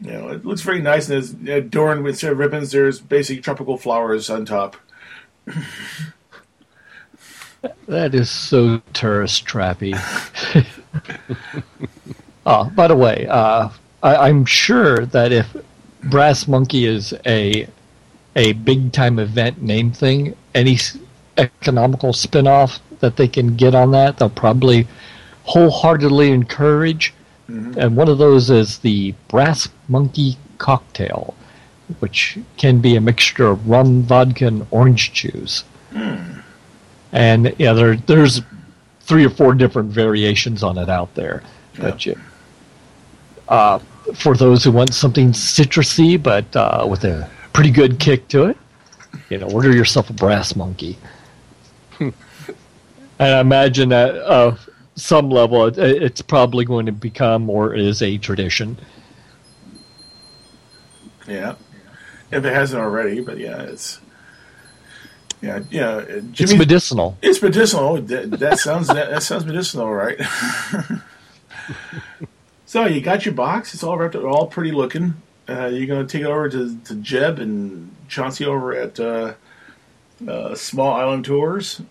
You 0.00 0.12
know, 0.12 0.28
it 0.28 0.46
looks 0.46 0.62
very 0.62 0.80
nice 0.80 1.10
and 1.10 1.18
is 1.18 1.34
adorned 1.46 2.04
with 2.04 2.18
sort 2.18 2.32
of 2.32 2.38
ribbons. 2.38 2.72
There's 2.72 3.00
basically 3.00 3.42
tropical 3.42 3.76
flowers 3.76 4.30
on 4.30 4.44
top. 4.44 4.76
That 7.88 8.14
is 8.14 8.30
so 8.30 8.80
tourist 8.94 9.44
trappy. 9.44 9.92
oh, 12.46 12.70
by 12.74 12.86
the 12.88 12.96
way, 12.96 13.26
uh, 13.28 13.68
I, 14.02 14.16
I'm 14.28 14.44
sure 14.44 15.06
that 15.06 15.32
if 15.32 15.54
Brass 16.04 16.48
Monkey 16.48 16.86
is 16.86 17.14
a 17.26 17.66
a 18.36 18.52
big 18.52 18.92
time 18.92 19.18
event 19.18 19.60
name 19.60 19.90
thing, 19.92 20.36
any 20.54 20.74
s- 20.74 20.96
economical 21.36 22.12
spin 22.12 22.46
off 22.46 22.78
that 23.00 23.16
they 23.16 23.26
can 23.28 23.56
get 23.56 23.74
on 23.74 23.90
that, 23.90 24.18
they'll 24.18 24.30
probably 24.30 24.86
wholeheartedly 25.44 26.30
encourage. 26.30 27.12
And 27.48 27.96
one 27.96 28.08
of 28.08 28.18
those 28.18 28.48
is 28.48 28.78
the 28.78 29.12
Brass 29.26 29.68
Monkey 29.88 30.36
Cocktail, 30.58 31.34
which 31.98 32.38
can 32.56 32.78
be 32.78 32.94
a 32.94 33.00
mixture 33.00 33.48
of 33.48 33.68
rum, 33.68 34.02
vodka, 34.04 34.46
and 34.46 34.64
orange 34.70 35.12
juice. 35.12 35.64
and 37.12 37.52
yeah, 37.58 37.72
there 37.72 37.96
there's 37.96 38.40
three 39.00 39.24
or 39.26 39.30
four 39.30 39.54
different 39.54 39.90
variations 39.90 40.62
on 40.62 40.78
it 40.78 40.88
out 40.88 41.12
there. 41.16 41.42
But 41.76 42.06
you, 42.06 42.20
uh, 43.50 43.78
for 44.14 44.36
those 44.36 44.64
who 44.64 44.72
want 44.72 44.94
something 44.94 45.32
citrusy 45.32 46.20
but 46.20 46.54
uh, 46.56 46.86
with 46.88 47.04
a 47.04 47.28
pretty 47.52 47.70
good 47.70 47.98
kick 47.98 48.28
to 48.28 48.46
it, 48.46 48.56
you 49.28 49.38
know, 49.38 49.48
order 49.50 49.72
yourself 49.72 50.08
a 50.08 50.12
brass 50.12 50.56
monkey. 50.56 50.96
and 52.00 52.14
I 53.18 53.40
imagine 53.40 53.90
that 53.90 54.14
uh, 54.14 54.56
some 54.94 55.30
level, 55.30 55.66
it, 55.66 55.78
it's 55.78 56.22
probably 56.22 56.64
going 56.64 56.86
to 56.86 56.92
become 56.92 57.50
or 57.50 57.74
is 57.74 58.02
a 58.02 58.16
tradition. 58.18 58.78
Yeah, 61.28 61.56
if 62.30 62.44
it 62.44 62.52
hasn't 62.52 62.80
already, 62.80 63.20
but 63.20 63.38
yeah, 63.38 63.62
it's 63.62 64.00
yeah, 65.42 65.60
yeah. 65.70 66.04
Jimmy, 66.04 66.32
It's 66.32 66.54
medicinal. 66.54 67.16
It's 67.22 67.40
medicinal. 67.42 68.00
That, 68.02 68.30
that 68.32 68.58
sounds 68.58 68.88
that, 68.88 69.10
that 69.10 69.22
sounds 69.22 69.46
medicinal, 69.46 69.92
right? 69.92 70.20
so 72.70 72.86
you 72.86 73.00
got 73.00 73.24
your 73.24 73.34
box. 73.34 73.74
It's 73.74 73.82
all 73.82 73.98
wrapped 73.98 74.14
up, 74.14 74.22
all 74.22 74.46
pretty 74.46 74.70
looking. 74.70 75.14
Uh, 75.48 75.66
you're 75.66 75.88
going 75.88 76.06
to 76.06 76.12
take 76.12 76.22
it 76.22 76.28
over 76.28 76.48
to, 76.48 76.78
to 76.84 76.94
Jeb 76.94 77.40
and 77.40 77.92
Chauncey 78.06 78.44
over 78.44 78.72
at 78.72 79.00
uh, 79.00 79.34
uh, 80.28 80.54
Small 80.54 80.92
Island 80.92 81.24
Tours. 81.24 81.82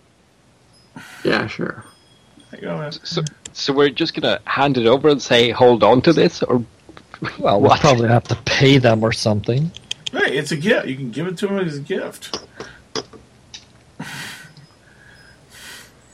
Yeah, 1.25 1.47
sure. 1.47 1.83
You 2.53 2.61
go. 2.61 2.89
So, 3.03 3.23
so 3.51 3.73
we're 3.73 3.89
just 3.89 4.13
gonna 4.13 4.39
hand 4.45 4.77
it 4.77 4.85
over 4.87 5.09
and 5.09 5.21
say, 5.21 5.51
"Hold 5.51 5.83
on 5.83 6.01
to 6.03 6.13
this," 6.13 6.41
or 6.43 6.63
Well, 7.39 7.59
we'll 7.59 7.69
What? 7.71 7.81
probably 7.81 8.07
have 8.07 8.23
to 8.25 8.35
pay 8.45 8.77
them 8.77 9.03
or 9.03 9.11
something. 9.11 9.71
Hey, 10.13 10.37
it's 10.37 10.51
a 10.51 10.57
gift. 10.57 10.87
You 10.87 10.95
can 10.95 11.11
give 11.11 11.27
it 11.27 11.37
to 11.39 11.47
them 11.47 11.59
as 11.59 11.77
a 11.77 11.81
gift. 11.81 12.39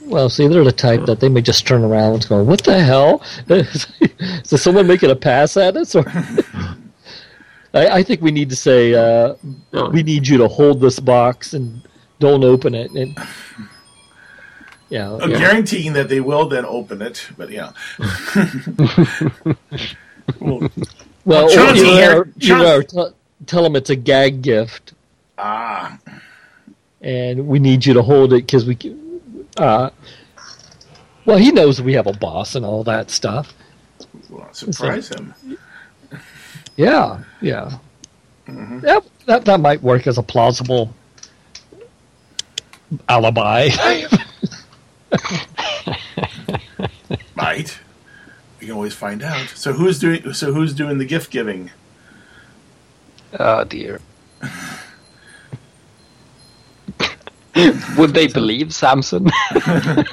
Well, 0.06 0.30
see, 0.30 0.48
they're 0.48 0.64
the 0.64 0.72
type 0.72 1.06
that 1.06 1.20
they 1.20 1.30
may 1.30 1.42
just 1.42 1.66
turn 1.68 1.84
around 1.84 2.14
and 2.14 2.28
go, 2.30 2.44
"What 2.44 2.64
the 2.64 2.80
hell? 2.84 3.22
Is 3.50 4.62
someone 4.62 4.88
making 4.88 5.10
a 5.10 5.16
pass 5.16 5.58
at 5.58 5.76
us?" 5.76 5.96
Or 5.96 6.06
I, 7.74 7.88
I 7.88 8.04
think 8.04 8.22
we 8.22 8.32
need 8.32 8.50
to 8.52 8.56
say, 8.56 8.94
uh, 8.94 9.36
No, 9.74 9.90
"We 9.90 10.04
need 10.04 10.28
you 10.28 10.38
to 10.38 10.48
hold 10.48 10.80
this 10.80 11.00
box 11.00 11.54
and 11.54 11.82
don't 12.20 12.44
open 12.44 12.76
it." 12.76 12.92
And 12.92 13.18
yeah, 14.90 15.12
I'm 15.14 15.32
yeah. 15.32 15.40
guaranteeing 15.40 15.94
that 15.94 16.08
they 16.10 16.22
will 16.22 16.48
then 16.48 16.66
open 16.66 17.02
it, 17.02 17.28
but 17.38 17.50
yeah. 17.50 17.72
well, 20.40 20.70
well, 21.26 21.50
Chauncey 21.50 21.80
you 21.80 21.86
here- 21.94 22.26
know, 22.26 22.32
you 22.38 22.56
know, 22.58 22.82
t- 22.82 23.14
tell 23.48 23.64
them 23.64 23.76
it's 23.76 23.90
a 23.90 23.96
gag 23.96 24.42
gift, 24.44 24.94
ah, 25.40 25.98
and 27.02 27.48
we 27.48 27.58
need 27.60 27.86
you 27.86 27.94
to 27.96 28.04
hold 28.04 28.34
it 28.34 28.46
because 28.46 28.66
we. 28.66 28.78
Uh, 29.58 29.90
well, 31.26 31.38
he 31.38 31.52
knows 31.52 31.82
we 31.82 31.94
have 31.94 32.08
a 32.08 32.14
boss 32.14 32.56
and 32.56 32.66
all 32.66 32.84
that 32.84 33.10
stuff. 33.10 33.54
well, 34.30 34.54
surprise 34.54 35.10
him. 35.10 35.34
Yeah, 36.76 37.24
yeah. 37.42 37.78
Yep, 38.48 39.06
that 39.26 39.46
that 39.46 39.60
might 39.60 39.82
work 39.82 40.06
as 40.08 40.18
a 40.18 40.24
plausible 40.24 40.94
alibi. 43.10 43.70
Might. 47.36 47.80
We 48.60 48.68
can 48.68 48.76
always 48.76 48.94
find 48.94 49.22
out. 49.22 49.50
So 49.50 49.74
who's 49.74 50.00
doing? 50.00 50.34
So 50.34 50.54
who's 50.54 50.74
doing 50.74 50.98
the 50.98 51.06
gift 51.06 51.32
giving? 51.32 51.72
oh 53.40 53.64
dear. 53.64 54.00
Would 57.98 58.14
they 58.14 58.28
believe 58.28 58.74
Samson? 58.74 59.30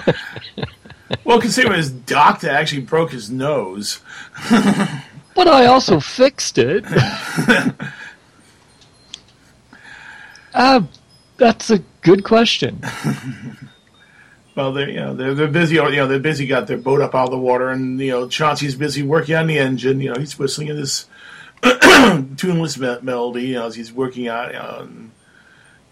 Well, 1.25 1.41
considering 1.41 1.77
his 1.77 1.91
doctor 1.91 2.49
actually 2.49 2.83
broke 2.83 3.13
his 3.13 3.31
nose. 3.31 4.01
but 4.51 5.49
I 5.49 5.67
also 5.67 6.01
fixed 6.01 6.59
it. 6.59 6.85
uh, 10.55 10.83
that's 11.37 11.71
a 11.71 11.79
good 12.01 12.25
question. 12.25 12.81
Well, 14.57 14.73
they're 14.73 14.91
you 14.91 14.97
know 14.97 15.15
they're 15.15 15.35
they're 15.35 15.49
busy. 15.49 15.77
You 15.77 15.91
know 15.91 16.07
they're 16.07 16.19
busy. 16.19 16.47
Got 16.47 16.67
their 16.67 16.77
boat 16.79 17.01
up 17.01 17.15
out 17.15 17.25
of 17.25 17.31
the 17.31 17.39
water, 17.39 17.71
and 17.71 17.99
you 18.01 18.11
know 18.11 18.29
Chauncey's 18.29 18.75
busy 18.75 19.03
working 19.03 19.35
on 19.35 19.47
the 19.47 19.59
engine. 19.59 20.01
You 20.01 20.13
know 20.13 20.21
he's 20.21 20.39
whistling 20.39 20.69
in 20.69 20.77
this 20.77 21.07
tuneless 21.63 22.77
melody. 22.79 23.45
You 23.45 23.55
know 23.55 23.67
as 23.67 23.75
he's 23.75 23.93
working 23.93 24.29
out. 24.29 24.49
You 24.49 24.59
know, 24.59 24.89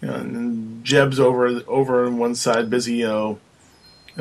you 0.01 0.07
know, 0.07 0.15
and 0.15 0.83
Jeb's 0.83 1.19
over 1.19 1.61
over 1.67 2.05
on 2.05 2.17
one 2.17 2.35
side, 2.35 2.69
busy. 2.69 2.95
You 2.95 3.07
know. 3.07 3.39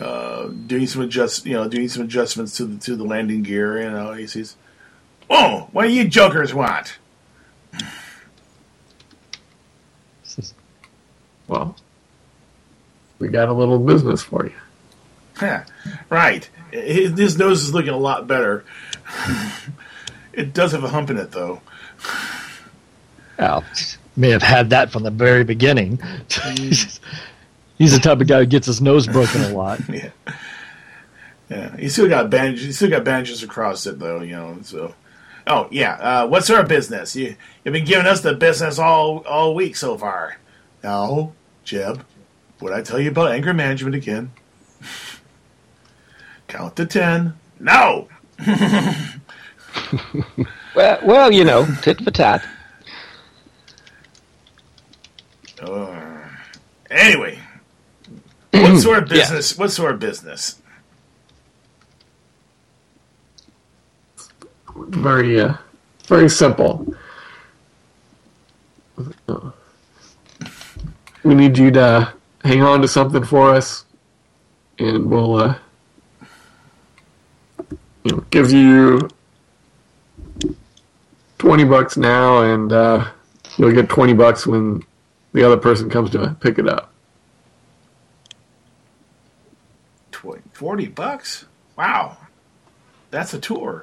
Uh, 0.01 0.47
doing 0.47 0.87
some 0.87 1.03
adjust, 1.03 1.45
you 1.45 1.53
know, 1.53 1.67
doing 1.69 1.89
some 1.89 2.05
adjustments 2.05 2.57
to 2.57 2.65
the 2.65 2.79
to 2.79 2.95
the 2.95 3.03
landing 3.03 3.43
gear. 3.43 3.83
You 3.83 3.91
know, 3.91 4.13
he 4.13 4.29
says, 4.29 4.55
"Oh, 5.29 5.69
what 5.73 5.89
do 5.89 5.93
you 5.93 6.07
jokers 6.07 6.55
want?" 6.55 6.97
well, 11.49 11.75
we 13.19 13.29
got 13.29 13.49
a 13.49 13.53
little 13.53 13.81
business 13.81 14.23
for 14.23 14.47
you. 14.47 14.55
Yeah, 15.41 15.65
right. 16.09 16.49
His, 16.71 17.39
nose 17.39 17.63
is 17.63 17.75
looking 17.75 17.93
a 17.93 17.97
lot 17.97 18.27
better. 18.27 18.65
it 20.33 20.53
does 20.53 20.73
have 20.73 20.85
a 20.85 20.89
hump 20.89 21.11
in 21.11 21.17
it, 21.17 21.33
though. 21.33 21.61
Well, 23.39 23.65
may 24.17 24.31
have 24.31 24.43
had 24.43 24.71
that 24.71 24.91
from 24.91 25.03
the 25.03 25.11
very 25.11 25.45
beginning. 25.45 25.99
He's 27.79 27.93
the 27.95 27.99
type 27.99 28.21
of 28.21 28.27
guy 28.27 28.41
who 28.41 28.47
gets 28.47 28.67
his 28.67 28.81
nose 28.83 29.07
broken 29.07 29.41
a 29.43 29.49
lot. 29.57 29.81
Yeah. 29.89 30.11
Yeah. 31.49 31.77
He 31.77 31.89
still 31.89 32.09
got 32.09 32.29
bandages. 32.29 32.67
He 32.67 32.73
still 32.73 32.91
got 32.91 33.05
bandages 33.05 33.43
across 33.43 33.87
it, 33.87 33.99
though. 33.99 34.21
You 34.21 34.37
know. 34.37 34.59
So. 34.63 34.95
Oh 35.47 35.67
yeah. 35.71 35.95
Uh, 35.95 36.27
what's 36.29 36.51
our 36.51 36.63
business? 36.65 37.17
You 37.17 37.37
you've 37.65 37.73
been 37.73 37.87
giving 37.87 38.07
us 38.07 38.21
the 38.21 38.35
business 38.35 38.79
all 38.79 39.19
all 39.27 39.55
week 39.55 39.77
so 39.77 39.97
far. 39.97 40.37
Now, 40.83 41.33
Jeb. 41.65 42.05
Would 42.61 42.75
I 42.75 42.83
tell 42.83 43.01
you 43.01 43.11
about 43.11 43.33
anger 43.33 43.55
management 43.55 43.95
again? 43.97 44.33
Count 46.49 46.77
to 46.77 46.85
ten. 46.85 47.35
No. 47.59 48.09
well, 50.75 50.99
well, 51.03 51.33
you 51.33 51.45
know, 51.45 51.67
tit 51.81 52.03
for 52.03 52.11
tat. 52.11 52.45
Uh, 55.61 56.21
anyway, 56.91 57.39
what 58.53 58.79
sort 58.81 59.03
of 59.03 59.09
Yeah. 59.11 59.17
business? 59.23 59.59
What 59.59 59.71
sort 59.71 59.93
of 59.95 60.01
business? 60.01 60.61
Very, 64.77 65.41
uh, 65.41 65.55
very 66.07 66.29
simple. 66.31 66.95
We 71.23 71.35
need 71.35 71.59
you 71.59 71.71
to 71.73 72.13
hang 72.45 72.63
on 72.63 72.81
to 72.83 72.89
something 72.89 73.25
for 73.25 73.51
us, 73.55 73.85
and 74.79 75.11
we'll, 75.11 75.37
uh, 75.37 75.55
you 78.05 78.13
know, 78.13 78.25
give 78.31 78.51
you 78.53 79.09
twenty 81.39 81.65
bucks 81.65 81.97
now, 81.97 82.41
and 82.43 82.73
uh, 82.73 83.07
you'll 83.59 83.73
get 83.73 83.89
twenty 83.91 84.15
bucks 84.15 84.47
when 84.47 84.83
the 85.33 85.45
other 85.45 85.57
person 85.57 85.91
comes 85.91 86.11
to 86.11 86.37
pick 86.41 86.59
it 86.59 86.69
up. 86.69 86.93
Tw- 90.13 90.43
Forty 90.53 90.87
bucks? 90.87 91.47
Wow, 91.77 92.17
that's 93.11 93.35
a 93.35 93.41
tour. 93.41 93.83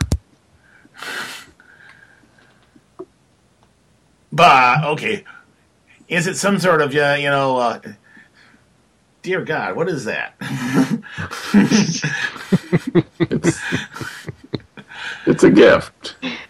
But 4.32 4.84
okay, 4.84 5.24
is 6.08 6.28
it 6.28 6.36
some 6.36 6.60
sort 6.60 6.82
of 6.82 6.96
uh, 6.96 7.16
you 7.20 7.30
know? 7.30 7.58
Uh, 7.58 7.80
dear 9.22 9.42
God, 9.44 9.76
what 9.76 9.90
is 9.90 10.06
that? 10.06 10.36
It's, 13.20 13.60
it's 15.26 15.44
a 15.44 15.50
gift. 15.52 16.16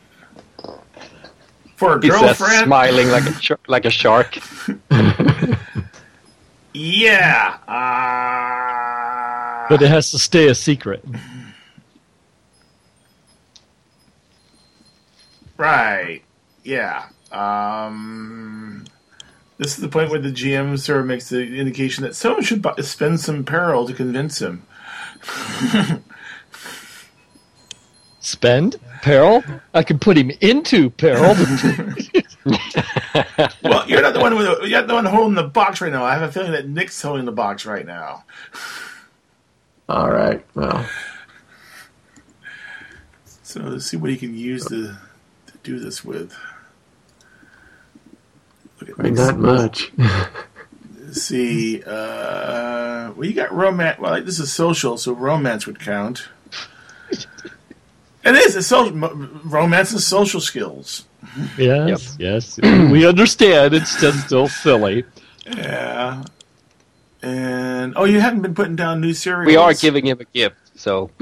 For 1.77 1.97
a 1.97 2.01
He 2.01 2.09
says, 2.09 2.19
girlfriend? 2.21 2.65
smiling 2.65 3.09
like 3.09 3.25
a 3.25 3.33
sh- 3.41 3.51
like 3.67 3.85
a 3.85 3.89
shark. 3.89 4.37
yeah. 6.73 7.57
Uh, 7.67 9.67
But 9.69 9.81
it 9.81 9.89
has 9.89 10.11
to 10.11 10.19
stay 10.19 10.47
a 10.49 10.55
secret. 10.55 11.03
Right. 15.57 16.21
Yeah. 16.63 17.05
Um, 17.31 18.85
this 19.57 19.75
is 19.75 19.81
the 19.81 19.89
point 19.89 20.09
where 20.11 20.19
the 20.19 20.31
GM 20.31 20.77
sort 20.79 20.99
of 21.01 21.05
makes 21.07 21.29
the 21.29 21.55
indication 21.57 22.03
that 22.03 22.15
someone 22.15 22.43
should 22.43 22.61
bu- 22.61 22.81
spend 22.83 23.19
some 23.19 23.43
peril 23.43 23.87
to 23.87 23.93
convince 23.93 24.39
him. 24.41 24.63
Spend 28.27 28.75
peril. 29.03 29.41
I 29.73 29.83
can 29.83 29.99
put 29.99 30.17
him 30.17 30.31
into 30.41 30.89
peril. 30.89 31.33
well, 33.63 33.87
you're 33.89 34.01
not 34.01 34.13
the 34.13 34.19
one 34.19 34.35
with 34.35 34.47
the, 34.47 34.67
you're 34.67 34.79
not 34.81 34.87
the 34.89 34.95
one 34.95 35.05
holding 35.05 35.35
the 35.35 35.43
box 35.43 35.79
right 35.79 35.93
now. 35.93 36.03
I 36.03 36.11
have 36.13 36.23
a 36.23 36.31
feeling 36.33 36.51
that 36.51 36.67
Nick's 36.67 37.01
holding 37.01 37.23
the 37.23 37.31
box 37.31 37.65
right 37.65 37.85
now. 37.85 38.25
All 39.87 40.11
right. 40.11 40.45
Well, 40.55 40.85
So 43.43 43.61
let's 43.61 43.85
see 43.85 43.95
what 43.95 44.09
he 44.09 44.17
can 44.17 44.35
use 44.35 44.65
to, 44.65 44.87
to 45.45 45.57
do 45.63 45.79
this 45.79 46.03
with. 46.03 46.35
Look 48.81 48.89
at 48.89 48.99
I 48.99 49.03
mean, 49.03 49.13
Nick's- 49.13 49.27
not 49.27 49.39
much. 49.39 49.91
See. 51.13 51.81
Uh, 51.81 53.13
well, 53.15 53.23
you 53.25 53.31
got 53.31 53.53
romance. 53.53 53.99
Well, 53.99 54.21
this 54.21 54.37
is 54.37 54.51
social, 54.51 54.97
so 54.97 55.13
romance 55.13 55.65
would 55.65 55.79
count. 55.79 56.27
It 58.27 58.35
is. 58.35 58.55
It's 58.55 58.67
social. 58.67 58.95
mo- 58.95 59.29
Romance 59.43 59.91
and 59.91 60.01
social 60.01 60.41
skills. 60.41 61.05
Yes, 61.57 62.15
yes. 62.19 62.57
we 62.63 63.05
understand. 63.07 63.73
It's 63.73 63.99
just 63.99 64.25
still 64.25 64.47
silly. 64.47 65.03
Yeah. 65.45 66.23
And 67.21 67.93
oh, 67.95 68.03
you 68.05 68.19
haven't 68.19 68.41
been 68.41 68.53
putting 68.55 68.75
down 68.75 69.01
new 69.01 69.13
serials. 69.13 69.47
We 69.47 69.55
are 69.55 69.73
giving 69.73 70.05
him 70.05 70.19
a 70.19 70.25
gift, 70.25 70.57
so 70.75 71.09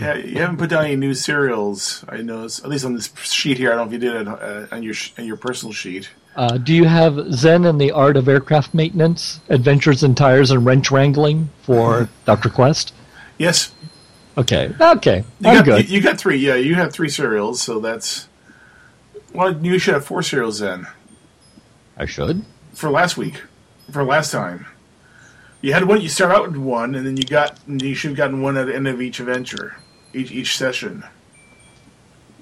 Yeah, 0.00 0.14
you 0.16 0.40
haven't 0.40 0.58
put 0.58 0.70
down 0.70 0.84
any 0.84 0.96
new 0.96 1.14
serials. 1.14 2.04
I 2.08 2.18
noticed, 2.18 2.62
at 2.62 2.68
least 2.68 2.84
on 2.84 2.94
this 2.94 3.10
sheet 3.22 3.56
here. 3.56 3.72
I 3.72 3.76
don't 3.76 3.88
know 3.90 3.96
if 3.96 4.02
you 4.02 4.10
did 4.10 4.20
it 4.20 4.28
uh, 4.28 4.66
on 4.70 4.82
your 4.82 4.94
on 5.18 5.24
your 5.24 5.36
personal 5.36 5.72
sheet. 5.72 6.10
Uh, 6.36 6.58
do 6.58 6.74
you 6.74 6.84
have 6.84 7.32
Zen 7.32 7.64
and 7.64 7.80
the 7.80 7.92
Art 7.92 8.18
of 8.18 8.28
Aircraft 8.28 8.74
Maintenance, 8.74 9.40
Adventures 9.48 10.02
in 10.02 10.14
Tires 10.14 10.50
and 10.50 10.66
Wrench 10.66 10.90
Wrangling 10.90 11.48
for 11.62 12.10
Dr. 12.26 12.50
Quest? 12.50 12.92
Yes, 13.38 13.72
Okay, 14.38 14.74
okay. 14.78 15.24
you 15.40 15.48
I'm 15.48 15.56
got 15.56 15.64
good. 15.64 15.88
you 15.88 16.00
got 16.00 16.18
three. 16.18 16.36
Yeah, 16.36 16.56
you 16.56 16.74
have 16.74 16.92
three 16.92 17.08
serials, 17.08 17.60
so 17.62 17.80
that's. 17.80 18.28
Well, 19.32 19.56
you 19.64 19.78
should 19.78 19.94
have 19.94 20.04
four 20.04 20.22
serials 20.22 20.58
then 20.60 20.86
I 21.96 22.06
should. 22.06 22.44
for 22.72 22.90
last 22.90 23.16
week, 23.16 23.42
for 23.90 24.04
last 24.04 24.30
time. 24.30 24.66
You 25.62 25.72
had 25.72 25.84
one. 25.84 26.00
You 26.00 26.08
start 26.08 26.32
out 26.32 26.48
with 26.48 26.56
one, 26.56 26.94
and 26.94 27.06
then 27.06 27.16
you 27.16 27.24
got 27.24 27.58
you 27.66 27.94
should 27.94 28.10
have 28.10 28.16
gotten 28.16 28.42
one 28.42 28.56
at 28.56 28.66
the 28.66 28.74
end 28.74 28.86
of 28.86 29.00
each 29.00 29.20
adventure, 29.20 29.76
each 30.12 30.30
each 30.30 30.56
session. 30.56 31.04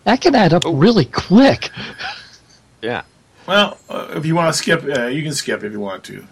That 0.03 0.21
can 0.21 0.35
add 0.35 0.53
up 0.53 0.65
really 0.67 1.07
quick. 1.07 1.71
yeah. 2.83 3.03
Well, 3.47 3.79
uh, 3.89 4.09
if 4.17 4.27
you 4.27 4.35
want 4.35 4.53
to 4.53 4.59
skip, 4.59 4.85
uh, 4.85 5.07
you 5.07 5.23
can 5.23 5.33
skip 5.33 5.63
if 5.63 5.73
you 5.73 5.81
want 5.81 6.05
to. 6.05 6.27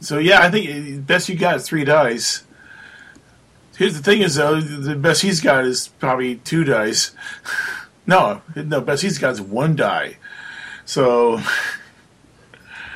So 0.00 0.18
yeah, 0.18 0.42
I 0.42 0.50
think 0.50 0.68
uh, 0.68 1.00
best 1.02 1.28
you 1.28 1.36
got 1.36 1.56
is 1.56 1.68
three 1.68 1.84
dice. 1.84 2.44
Here's 3.78 3.96
the 3.96 4.02
thing: 4.02 4.20
is 4.22 4.34
though 4.34 4.60
the 4.60 4.96
best 4.96 5.22
he's 5.22 5.40
got 5.40 5.64
is 5.64 5.88
probably 5.98 6.36
two 6.36 6.64
dice. 6.64 7.12
No, 8.06 8.40
no, 8.56 8.80
best 8.80 9.02
he's 9.02 9.18
got 9.18 9.32
is 9.34 9.40
one 9.42 9.76
die. 9.76 10.16
So, 10.86 11.42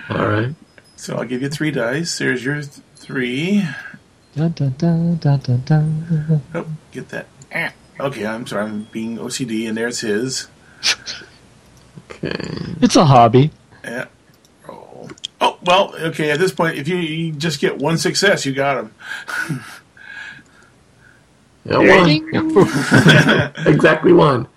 All 0.08 0.26
right. 0.26 0.54
so 0.96 1.16
I'll 1.16 1.26
give 1.26 1.42
you 1.42 1.50
three 1.50 1.70
dice. 1.70 2.16
There's 2.16 2.42
your 2.42 2.62
th- 2.62 2.80
three. 2.96 3.62
Dun, 4.34 4.52
dun, 4.52 4.74
dun, 4.78 5.16
dun, 5.16 5.38
dun, 5.40 5.62
dun. 5.66 6.42
Oh, 6.54 6.66
get 6.92 7.10
that. 7.10 7.26
Ah. 7.54 7.74
Okay, 8.00 8.24
I'm 8.26 8.46
sorry, 8.46 8.64
I'm 8.64 8.84
being 8.90 9.18
OCD, 9.18 9.68
and 9.68 9.76
there's 9.76 10.00
his. 10.00 10.48
Okay. 12.08 12.32
It's 12.80 12.96
a 12.96 13.04
hobby. 13.04 13.50
Yeah. 13.84 14.06
Roll. 14.66 15.10
Oh 15.42 15.58
well, 15.62 15.94
okay. 15.94 16.30
At 16.30 16.38
this 16.38 16.52
point, 16.52 16.78
if 16.78 16.88
you, 16.88 16.96
you 16.96 17.32
just 17.32 17.60
get 17.60 17.76
one 17.76 17.98
success, 17.98 18.46
you 18.46 18.54
got 18.54 18.78
him. 18.78 18.94
Yeah, 21.64 21.78
one. 21.78 23.52
exactly 23.66 24.12
one. 24.12 24.48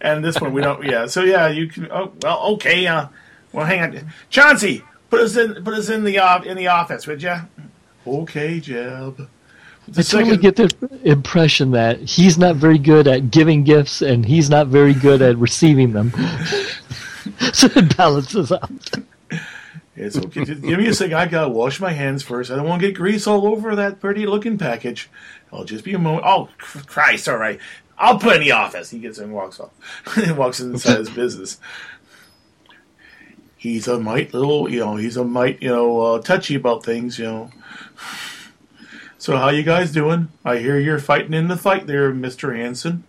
And 0.00 0.24
this 0.24 0.40
one 0.40 0.52
we 0.52 0.62
don't. 0.62 0.84
Yeah. 0.84 1.06
So 1.06 1.22
yeah, 1.22 1.48
you 1.48 1.66
can. 1.66 1.90
Oh 1.90 2.12
well. 2.22 2.40
Okay. 2.54 2.86
Uh, 2.86 3.08
well, 3.52 3.66
hang 3.66 3.80
on, 3.80 4.12
Chauncey. 4.30 4.84
Put 5.10 5.20
us 5.20 5.36
in. 5.36 5.64
Put 5.64 5.74
us 5.74 5.88
in 5.88 6.04
the 6.04 6.18
off 6.18 6.46
in 6.46 6.56
the 6.56 6.68
office, 6.68 7.06
would 7.06 7.22
you? 7.22 7.36
Okay, 8.06 8.60
Jeb. 8.60 9.28
The 9.88 10.00
I 10.00 10.02
totally 10.02 10.36
get 10.36 10.56
the 10.56 10.70
impression 11.02 11.70
that 11.70 11.98
he's 12.00 12.36
not 12.36 12.56
very 12.56 12.78
good 12.78 13.08
at 13.08 13.30
giving 13.30 13.64
gifts 13.64 14.02
and 14.02 14.24
he's 14.24 14.50
not 14.50 14.66
very 14.66 14.92
good 14.92 15.22
at 15.22 15.38
receiving 15.38 15.92
them. 15.92 16.10
so 17.54 17.68
it 17.74 17.96
balances 17.96 18.52
out. 18.52 18.70
It's 19.98 20.16
okay. 20.16 20.44
Just 20.44 20.62
give 20.62 20.78
me 20.78 20.86
a 20.86 20.94
second. 20.94 21.14
I 21.14 21.26
gotta 21.26 21.48
wash 21.48 21.80
my 21.80 21.90
hands 21.92 22.22
first. 22.22 22.50
I 22.50 22.56
don't 22.56 22.68
want 22.68 22.80
to 22.82 22.88
get 22.88 22.96
grease 22.96 23.26
all 23.26 23.46
over 23.46 23.74
that 23.76 24.00
pretty 24.00 24.26
looking 24.26 24.56
package. 24.56 25.10
I'll 25.52 25.64
just 25.64 25.84
be 25.84 25.92
a 25.94 25.98
moment. 25.98 26.24
Oh 26.26 26.48
Christ! 26.58 27.28
All 27.28 27.36
right. 27.36 27.58
I'll 27.98 28.18
put 28.18 28.36
in 28.36 28.42
the 28.42 28.52
office. 28.52 28.90
He 28.90 29.00
gets 29.00 29.18
in 29.18 29.24
and 29.24 29.32
walks 29.34 29.58
off. 29.58 29.70
he 30.14 30.30
walks 30.42 30.60
inside 30.60 30.98
his 30.98 31.10
business. 31.10 31.58
He's 33.56 33.88
a 33.88 33.98
mite 33.98 34.32
little, 34.32 34.70
you 34.70 34.78
know. 34.78 34.94
He's 34.94 35.16
a 35.16 35.24
mite, 35.24 35.60
you 35.60 35.70
know, 35.70 36.00
uh, 36.00 36.22
touchy 36.22 36.54
about 36.54 36.84
things, 36.84 37.18
you 37.18 37.24
know. 37.24 37.50
So 39.18 39.36
how 39.36 39.48
you 39.48 39.64
guys 39.64 39.90
doing? 39.90 40.28
I 40.44 40.58
hear 40.58 40.78
you're 40.78 41.00
fighting 41.00 41.34
in 41.34 41.48
the 41.48 41.56
fight 41.56 41.88
there, 41.88 42.14
Mister 42.14 42.54
Hansen. 42.54 43.02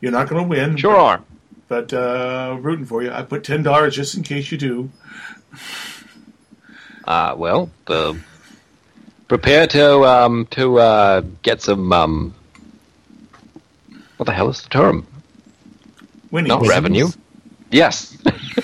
You're 0.00 0.12
not 0.12 0.28
going 0.28 0.40
to 0.42 0.48
win. 0.48 0.76
Sure 0.76 0.96
are. 0.96 1.22
but 1.66 1.92
uh, 1.92 2.56
rooting 2.60 2.84
for 2.84 3.02
you. 3.02 3.10
I 3.10 3.22
put 3.22 3.42
ten 3.42 3.64
dollars 3.64 3.96
just 3.96 4.14
in 4.16 4.22
case 4.22 4.52
you 4.52 4.58
do. 4.58 4.90
Uh, 7.04 7.34
well, 7.36 7.70
uh, 7.86 8.14
prepare 9.28 9.66
to 9.66 10.04
um, 10.04 10.46
to 10.50 10.78
uh, 10.78 11.20
get 11.42 11.60
some 11.62 11.92
um, 11.92 12.34
what 14.16 14.26
the 14.26 14.32
hell 14.32 14.48
is 14.48 14.62
the 14.62 14.68
term? 14.68 15.06
Winning. 16.30 16.48
Not 16.48 16.66
revenue. 16.66 17.08
Yes. 17.70 18.16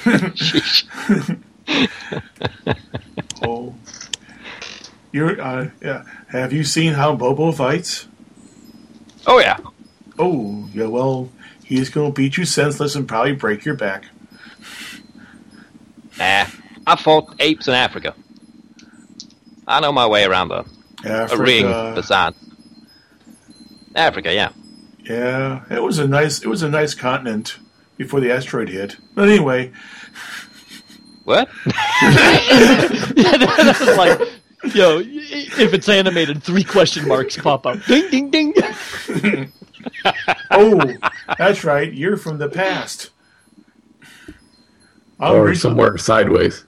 Oh, 3.43 3.74
you're. 5.12 5.41
Uh, 5.41 5.70
yeah. 5.82 6.05
Have 6.28 6.53
you 6.53 6.64
seen 6.64 6.93
how 6.95 7.14
Bobo 7.16 7.53
fights? 7.53 8.07
oh 9.26 9.38
yeah. 9.38 9.59
Oh, 10.18 10.68
yeah. 10.74 10.86
Well, 10.86 11.30
he's 11.64 11.88
going 11.88 12.12
to 12.12 12.14
beat 12.14 12.36
you 12.36 12.45
senseless 12.45 12.95
and 12.95 13.09
probably 13.09 13.32
break 13.32 13.64
your 13.64 13.74
back. 13.74 14.05
Nah, 16.18 16.47
I 16.91 16.97
fought 16.97 17.34
apes 17.38 17.68
in 17.68 17.74
Africa. 17.74 18.14
I 19.66 19.78
know 19.80 19.93
my 19.93 20.07
way 20.09 20.24
around 20.24 20.51
a, 20.51 20.64
a 21.05 21.36
ring, 21.36 21.66
Africa. 21.66 22.34
Africa, 23.95 24.34
yeah. 24.34 24.51
Yeah, 25.05 25.62
it 25.70 25.80
was 25.82 25.99
a 26.01 26.09
nice. 26.09 26.41
It 26.43 26.49
was 26.49 26.62
a 26.62 26.68
nice 26.68 26.95
continent 26.95 27.59
before 27.97 28.18
the 28.20 28.32
asteroid 28.32 28.68
hit. 28.70 28.97
But 29.14 29.28
anyway, 29.28 29.70
What? 31.24 31.49
that 33.24 33.76
was 33.78 33.97
like, 33.97 34.18
yo, 34.74 34.99
if 35.05 35.72
it's 35.72 35.88
animated, 35.88 36.43
three 36.43 36.64
question 36.64 37.07
marks 37.07 37.36
pop 37.36 37.66
up. 37.66 37.84
Ding, 37.86 38.11
ding, 38.11 38.30
ding. 38.30 38.55
oh, 40.51 40.93
that's 41.38 41.62
right. 41.64 41.93
You're 41.93 42.16
from 42.16 42.38
the 42.38 42.49
past. 42.49 43.11
I'll 45.20 45.34
Or 45.36 45.45
read- 45.47 45.59
somewhere 45.59 45.97
sideways. 45.99 46.64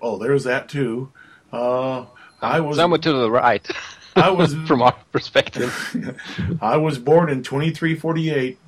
Oh, 0.00 0.18
there's 0.18 0.44
that 0.44 0.68
too. 0.68 1.10
Uh, 1.52 2.06
I 2.40 2.60
was. 2.60 2.76
Somewhere 2.76 2.98
to 3.00 3.12
the 3.12 3.30
right, 3.30 3.66
I 4.16 4.30
was 4.30 4.54
from 4.66 4.82
our 4.82 4.94
perspective. 5.12 6.16
I 6.60 6.76
was 6.76 6.98
born 6.98 7.30
in 7.30 7.42
2348. 7.42 8.58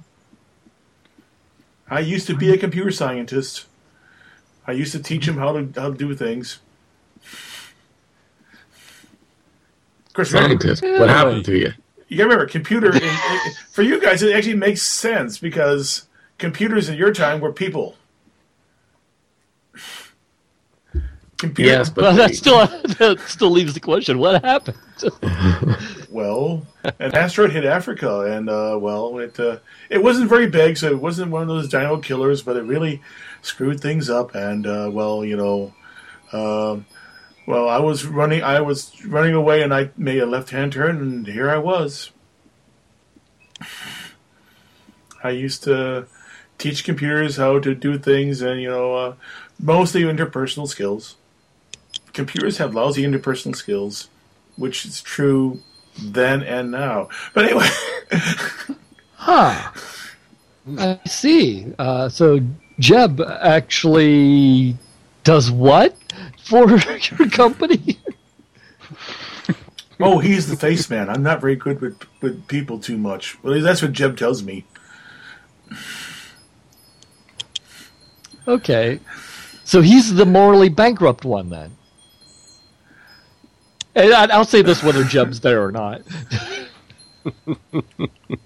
I 1.92 2.00
used 2.00 2.26
to 2.28 2.36
be 2.36 2.52
a 2.52 2.58
computer 2.58 2.90
scientist. 2.90 3.66
I 4.66 4.72
used 4.72 4.92
to 4.92 5.02
teach 5.02 5.26
him 5.26 5.36
how 5.38 5.52
to 5.52 5.80
how 5.80 5.90
to 5.90 5.96
do 5.96 6.14
things. 6.14 6.58
Of 10.06 10.14
course, 10.14 10.32
remember, 10.32 10.60
Scientist. 10.62 10.82
What 11.00 11.08
happened 11.08 11.44
to 11.46 11.56
you? 11.56 11.72
you 12.08 12.16
gotta 12.16 12.28
remember, 12.30 12.46
computer 12.46 12.90
in, 12.90 13.02
in- 13.02 13.10
for 13.70 13.82
you 13.82 14.00
guys 14.00 14.22
it 14.22 14.34
actually 14.34 14.56
makes 14.56 14.82
sense 14.82 15.38
because 15.38 16.06
computers 16.38 16.88
in 16.88 16.96
your 16.96 17.12
time 17.12 17.40
were 17.40 17.52
people. 17.52 17.94
Computer, 21.40 21.70
Yes, 21.70 21.90
but 21.90 22.02
Well, 22.02 22.14
that 22.16 22.34
still 22.34 22.66
that 22.98 23.18
still 23.26 23.50
leaves 23.50 23.74
the 23.74 23.80
question: 23.80 24.18
What 24.18 24.44
happened? 24.44 24.78
Well, 26.10 26.66
an 26.98 27.14
asteroid 27.14 27.52
hit 27.52 27.64
Africa, 27.64 28.22
and 28.22 28.50
uh, 28.50 28.76
well, 28.80 29.18
it 29.18 29.38
uh, 29.38 29.58
it 29.88 30.02
wasn't 30.02 30.28
very 30.28 30.48
big, 30.48 30.76
so 30.76 30.88
it 30.88 30.98
wasn't 30.98 31.30
one 31.30 31.42
of 31.42 31.48
those 31.48 31.68
dino 31.68 31.98
killers, 31.98 32.42
but 32.42 32.56
it 32.56 32.64
really 32.64 33.00
screwed 33.42 33.78
things 33.80 34.10
up. 34.10 34.34
And 34.34 34.66
uh, 34.66 34.90
well, 34.92 35.24
you 35.24 35.36
know, 35.36 35.72
um 36.32 36.84
well, 37.46 37.68
I 37.68 37.78
was 37.78 38.04
running, 38.04 38.42
I 38.42 38.60
was 38.60 39.04
running 39.06 39.34
away, 39.34 39.62
and 39.62 39.72
I 39.72 39.90
made 39.96 40.18
a 40.18 40.26
left-hand 40.26 40.72
turn, 40.72 40.98
and 40.98 41.26
here 41.26 41.48
I 41.50 41.58
was. 41.58 42.10
I 45.22 45.30
used 45.30 45.64
to 45.64 46.06
teach 46.58 46.84
computers 46.84 47.36
how 47.36 47.58
to 47.58 47.74
do 47.74 47.98
things, 47.98 48.42
and 48.42 48.60
you 48.60 48.68
know, 48.68 48.94
uh, 48.94 49.14
mostly 49.58 50.02
interpersonal 50.02 50.68
skills. 50.68 51.16
Computers 52.12 52.58
have 52.58 52.74
lousy 52.74 53.02
interpersonal 53.02 53.54
skills 53.56 54.08
which 54.56 54.84
is 54.84 55.00
true 55.02 55.60
then 55.98 56.42
and 56.42 56.70
now. 56.70 57.08
But 57.34 57.46
anyway, 57.46 57.68
Huh. 59.14 59.72
I 60.78 61.00
see. 61.06 61.72
Uh, 61.78 62.08
so 62.08 62.40
Jeb 62.78 63.20
actually 63.20 64.76
does 65.24 65.50
what 65.50 65.96
for 66.44 66.68
your 67.18 67.30
company? 67.30 67.98
Oh, 70.02 70.18
he's 70.18 70.48
the 70.48 70.56
face 70.56 70.88
man. 70.88 71.10
I'm 71.10 71.22
not 71.22 71.42
very 71.42 71.56
good 71.56 71.82
with 71.82 72.00
with 72.22 72.46
people 72.48 72.78
too 72.78 72.96
much. 72.96 73.36
Well, 73.42 73.60
that's 73.60 73.82
what 73.82 73.92
Jeb 73.92 74.16
tells 74.16 74.42
me. 74.42 74.64
Okay. 78.48 78.98
So 79.62 79.82
he's 79.82 80.14
the 80.14 80.24
morally 80.24 80.70
bankrupt 80.70 81.26
one 81.26 81.50
then. 81.50 81.76
And 84.00 84.14
I- 84.14 84.34
I'll 84.34 84.44
say 84.44 84.62
this 84.62 84.82
whether 84.82 85.04
Jeb's 85.04 85.40
there 85.40 85.62
or 85.62 85.70
not. 85.72 86.02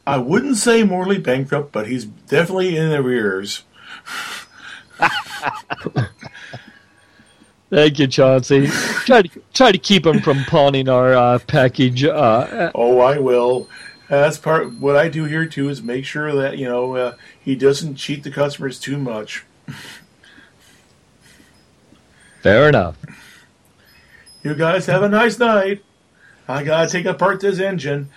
I 0.06 0.18
wouldn't 0.18 0.56
say 0.56 0.82
morally 0.82 1.18
bankrupt, 1.18 1.70
but 1.72 1.86
he's 1.86 2.04
definitely 2.06 2.76
in 2.76 2.90
arrears. 2.92 3.62
Thank 7.70 7.98
you, 7.98 8.06
Chauncey. 8.06 8.66
Try 8.66 9.22
to 9.22 9.40
try 9.52 9.72
to 9.72 9.78
keep 9.78 10.06
him 10.06 10.20
from 10.20 10.44
pawning 10.44 10.88
our 10.88 11.14
uh, 11.14 11.38
package. 11.46 12.04
Uh, 12.04 12.70
Oh, 12.74 13.00
I 13.00 13.18
will. 13.18 13.68
That's 14.08 14.38
part. 14.38 14.72
What 14.74 14.96
I 14.96 15.08
do 15.08 15.24
here 15.24 15.46
too 15.46 15.68
is 15.68 15.82
make 15.82 16.04
sure 16.04 16.32
that 16.34 16.58
you 16.58 16.66
know 16.66 16.94
uh, 16.96 17.14
he 17.40 17.56
doesn't 17.56 17.96
cheat 17.96 18.22
the 18.22 18.30
customers 18.30 18.78
too 18.78 18.98
much. 18.98 19.44
fair 22.42 22.68
enough. 22.68 22.96
You 24.44 24.54
guys 24.54 24.86
have 24.86 25.02
a 25.02 25.08
nice 25.08 25.38
night. 25.38 25.82
I 26.46 26.62
gotta 26.62 26.88
take 26.88 27.06
apart 27.06 27.40
this 27.40 27.58
engine. 27.58 28.10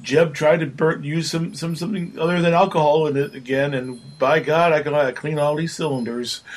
Jeb 0.00 0.32
tried 0.32 0.60
to 0.60 0.66
burn, 0.66 1.02
use 1.02 1.30
some, 1.30 1.54
some 1.54 1.74
something 1.74 2.16
other 2.18 2.40
than 2.40 2.54
alcohol 2.54 3.08
in 3.08 3.16
it 3.16 3.34
again, 3.34 3.74
and 3.74 4.00
by 4.18 4.38
God, 4.38 4.72
I 4.72 4.82
gotta 4.82 5.12
clean 5.12 5.38
all 5.38 5.56
these 5.56 5.74
cylinders. 5.74 6.42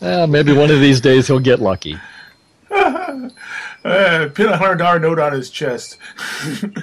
Uh, 0.00 0.26
maybe 0.26 0.52
one 0.52 0.70
of 0.70 0.80
these 0.80 1.00
days 1.00 1.28
he'll 1.28 1.38
get 1.38 1.60
lucky. 1.60 1.96
Uh, 2.70 3.28
pin 4.34 4.48
a 4.48 4.56
hundred 4.56 4.76
dollar 4.76 4.98
note 4.98 5.20
on 5.20 5.32
his 5.32 5.48
chest. 5.48 5.96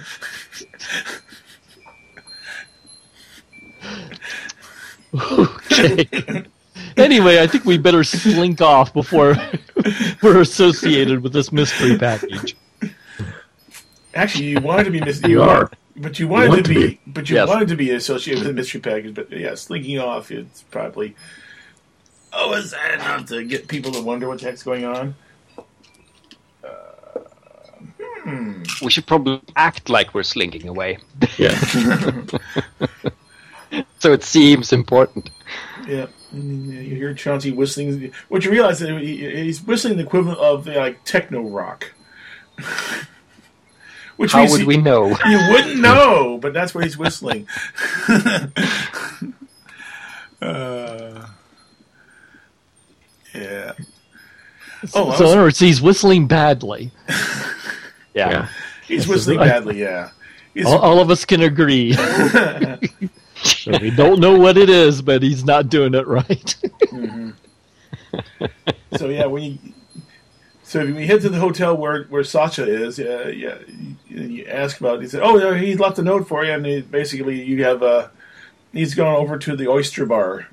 Okay. 5.13 6.45
Anyway, 6.99 7.41
I 7.41 7.47
think 7.47 7.65
we 7.65 7.77
better 7.77 8.03
slink 8.03 8.61
off 8.61 8.93
before 8.93 9.35
we're 10.23 10.41
associated 10.41 11.21
with 11.21 11.33
this 11.33 11.51
mystery 11.51 11.97
package. 11.97 12.55
Actually, 14.13 14.45
you 14.45 14.59
wanted 14.59 14.85
to 14.85 14.91
be 14.91 14.99
mis- 15.01 15.21
You 15.23 15.41
are. 15.43 15.69
but 15.95 16.19
you 16.19 16.27
wanted 16.27 16.49
want 16.49 16.65
to 16.65 16.73
to 16.73 16.79
be, 16.79 16.87
be. 16.87 16.99
but 17.07 17.29
you 17.29 17.35
Yes. 17.35 17.47
wanted 17.47 17.67
to 17.69 17.75
be 17.75 17.91
associated 17.91 18.39
with 18.43 18.47
the 18.47 18.53
mystery 18.53 18.81
package. 18.81 19.13
But 19.13 19.31
yeah, 19.31 19.55
slinking 19.55 19.99
off, 19.99 20.31
it's 20.31 20.63
probably. 20.63 21.15
Oh, 22.33 22.53
is 22.53 22.71
that 22.71 22.93
enough 22.95 23.25
to 23.27 23.43
get 23.43 23.67
people 23.67 23.91
to 23.91 24.01
wonder 24.01 24.27
what 24.27 24.39
the 24.39 24.45
heck's 24.45 24.63
going 24.63 24.85
on? 24.85 25.15
Uh, 26.63 26.67
hmm. 28.23 28.63
We 28.83 28.91
should 28.91 29.07
probably 29.07 29.41
act 29.55 29.89
like 29.89 30.13
we're 30.13 30.23
slinking 30.23 30.67
away, 30.67 30.97
Yeah. 31.37 31.57
so 33.99 34.11
it 34.13 34.23
seems 34.23 34.71
important. 34.73 35.29
Yeah, 35.87 36.07
and 36.31 36.67
you 36.73 36.95
hear 36.95 37.13
Chauncey 37.13 37.51
whistling. 37.51 38.11
What 38.27 38.43
you 38.45 38.51
realize 38.51 38.79
that 38.79 38.99
he's 39.01 39.61
whistling 39.61 39.97
the 39.97 40.03
equivalent 40.03 40.39
of 40.39 40.67
uh, 40.67 40.75
like 40.75 41.03
techno 41.03 41.41
rock. 41.41 41.91
Which 44.17 44.33
How 44.33 44.43
we 44.43 44.49
would 44.51 44.59
see- 44.59 44.65
we 44.65 44.77
know? 44.77 45.17
You 45.25 45.39
wouldn't 45.49 45.79
know, 45.79 46.37
but 46.41 46.51
that's 46.53 46.75
what 46.75 46.83
he's 46.83 46.97
whistling. 46.97 47.47
uh, 50.41 51.27
yeah. 53.33 53.71
Oh, 53.73 53.73
I 53.73 54.91
so, 54.93 55.01
in 55.03 55.07
was- 55.07 55.21
other 55.21 55.41
words, 55.41 55.59
he's 55.59 55.81
whistling 55.81 56.27
badly. 56.27 56.91
Yeah. 58.13 58.29
Yeah. 58.29 58.47
he's 58.87 59.07
whistling 59.07 59.39
badly. 59.39 59.79
Yeah. 59.79 60.09
All, 60.65 60.79
all 60.79 60.99
of 60.99 61.09
us 61.09 61.23
can 61.25 61.41
agree. 61.41 61.93
We 63.81 63.89
don't 63.91 64.19
know 64.19 64.37
what 64.37 64.57
it 64.57 64.69
is, 64.69 65.01
but 65.01 65.21
he's 65.23 65.43
not 65.45 65.69
doing 65.69 65.93
it 65.93 66.07
right. 66.07 66.55
so 68.97 69.09
yeah, 69.09 69.25
when 69.25 69.43
you 69.43 69.57
so 70.63 70.79
when 70.79 70.95
you 70.95 71.05
head 71.07 71.21
to 71.21 71.29
the 71.29 71.39
hotel 71.39 71.75
where 71.75 72.03
where 72.05 72.23
Sacha 72.23 72.63
is, 72.67 72.99
uh, 72.99 73.31
yeah, 73.35 73.57
you, 74.07 74.21
you 74.21 74.45
ask 74.45 74.79
about. 74.79 74.95
It. 74.99 75.01
He 75.03 75.07
said, 75.07 75.21
"Oh, 75.23 75.37
yeah, 75.37 75.57
he 75.59 75.75
left 75.75 75.97
a 75.99 76.03
note 76.03 76.27
for 76.27 76.43
you," 76.45 76.51
and 76.53 76.65
he, 76.65 76.81
basically 76.81 77.41
you 77.43 77.63
have 77.63 77.81
uh, 77.83 78.07
he's 78.73 78.93
gone 78.95 79.15
over 79.15 79.37
to 79.37 79.55
the 79.55 79.67
oyster 79.67 80.05
bar. 80.05 80.47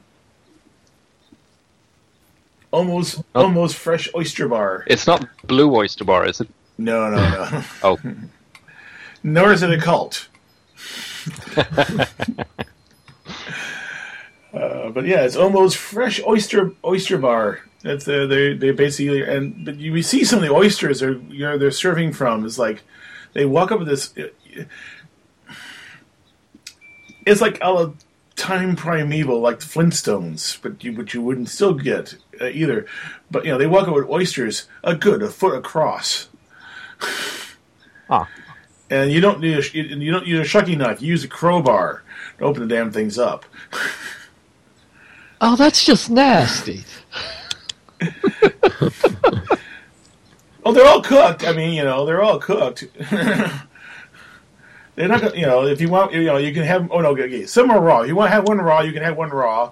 Almost, 2.72 3.22
Oh. 3.34 3.45
almost 3.45 3.76
fresh 3.76 4.09
oyster 4.14 4.49
bar. 4.49 4.84
It's 4.87 5.07
not 5.07 5.24
Blue 5.47 5.74
Oyster 5.74 6.05
Bar, 6.05 6.26
is 6.26 6.41
it? 6.43 6.49
No, 6.76 7.09
no, 7.09 7.16
no. 7.16 7.64
Oh, 7.82 7.99
Nor 9.22 9.53
is 9.53 9.62
it 9.62 9.70
a 9.70 9.78
cult. 9.80 10.28
uh, 14.57 14.90
but 14.90 15.07
yeah, 15.07 15.22
it's 15.22 15.36
almost 15.36 15.76
fresh 15.76 16.20
oyster 16.26 16.72
oyster 16.84 17.18
bar. 17.18 17.61
That's 17.82 18.09
uh, 18.09 18.26
they 18.26 18.54
they 18.54 18.70
basically 18.72 19.22
and 19.22 19.64
but 19.64 19.76
you 19.76 20.02
see 20.02 20.24
some 20.24 20.38
of 20.38 20.44
the 20.44 20.52
oysters 20.52 21.02
are 21.02 21.12
you 21.28 21.40
know 21.40 21.59
they're 21.59 21.70
serving 21.70 22.12
from 22.12 22.44
is 22.44 22.59
like 22.59 22.82
they 23.32 23.44
walk 23.44 23.70
up 23.70 23.78
with 23.78 23.88
this. 23.88 24.14
It's 27.26 27.40
like 27.40 27.59
a 27.61 27.92
time 28.36 28.76
primeval, 28.76 29.40
like 29.40 29.61
the 29.61 29.66
Flintstones, 29.66 30.61
but 30.62 30.82
you 30.82 30.92
but 30.92 31.12
you 31.12 31.20
wouldn't 31.20 31.48
still 31.48 31.74
get 31.74 32.16
uh, 32.40 32.46
either. 32.46 32.86
But 33.30 33.44
you 33.44 33.52
know 33.52 33.59
they 33.59 33.66
walk 33.66 33.88
up 33.88 33.94
with 33.94 34.09
oysters 34.09 34.68
a 34.82 34.94
good 34.94 35.22
a 35.22 35.28
foot 35.28 35.57
across 35.57 36.28
ah, 38.09 38.28
and 38.90 39.11
you 39.11 39.20
don't 39.20 39.40
need 39.40 39.59
a, 39.59 39.62
you 39.76 39.82
you 39.82 40.12
don't 40.12 40.26
use 40.26 40.40
a 40.40 40.44
shucking 40.44 40.78
knife. 40.78 41.02
You 41.02 41.09
use 41.09 41.24
a 41.24 41.28
crowbar 41.28 42.02
to 42.38 42.44
open 42.44 42.66
the 42.66 42.74
damn 42.74 42.92
things 42.92 43.18
up. 43.18 43.44
oh, 45.41 45.57
that's 45.57 45.84
just 45.84 46.11
nasty. 46.11 46.84
Oh, 50.66 50.72
they're 50.72 50.87
all 50.89 51.01
cooked. 51.01 51.47
I 51.47 51.53
mean, 51.53 51.74
you 51.74 51.84
know, 51.84 52.05
they're 52.05 52.22
all 52.22 52.41
cooked. 52.41 52.89
they're 53.11 53.61
not, 54.97 55.37
you 55.37 55.47
know, 55.47 55.64
if 55.64 55.80
you 55.80 55.89
want, 55.89 56.12
you 56.12 56.24
know, 56.24 56.39
you 56.39 56.53
can 56.53 56.64
have. 56.64 56.91
Oh 56.91 57.01
no, 57.01 57.11
okay, 57.11 57.47
some 57.47 57.70
are 57.70 57.80
raw. 57.80 58.03
You 58.03 58.16
want 58.16 58.30
to 58.30 58.34
have 58.34 58.49
one 58.49 58.59
raw, 58.59 58.80
you 58.80 58.93
can 58.93 59.05
have 59.05 59.16
one 59.16 59.30
raw. 59.30 59.70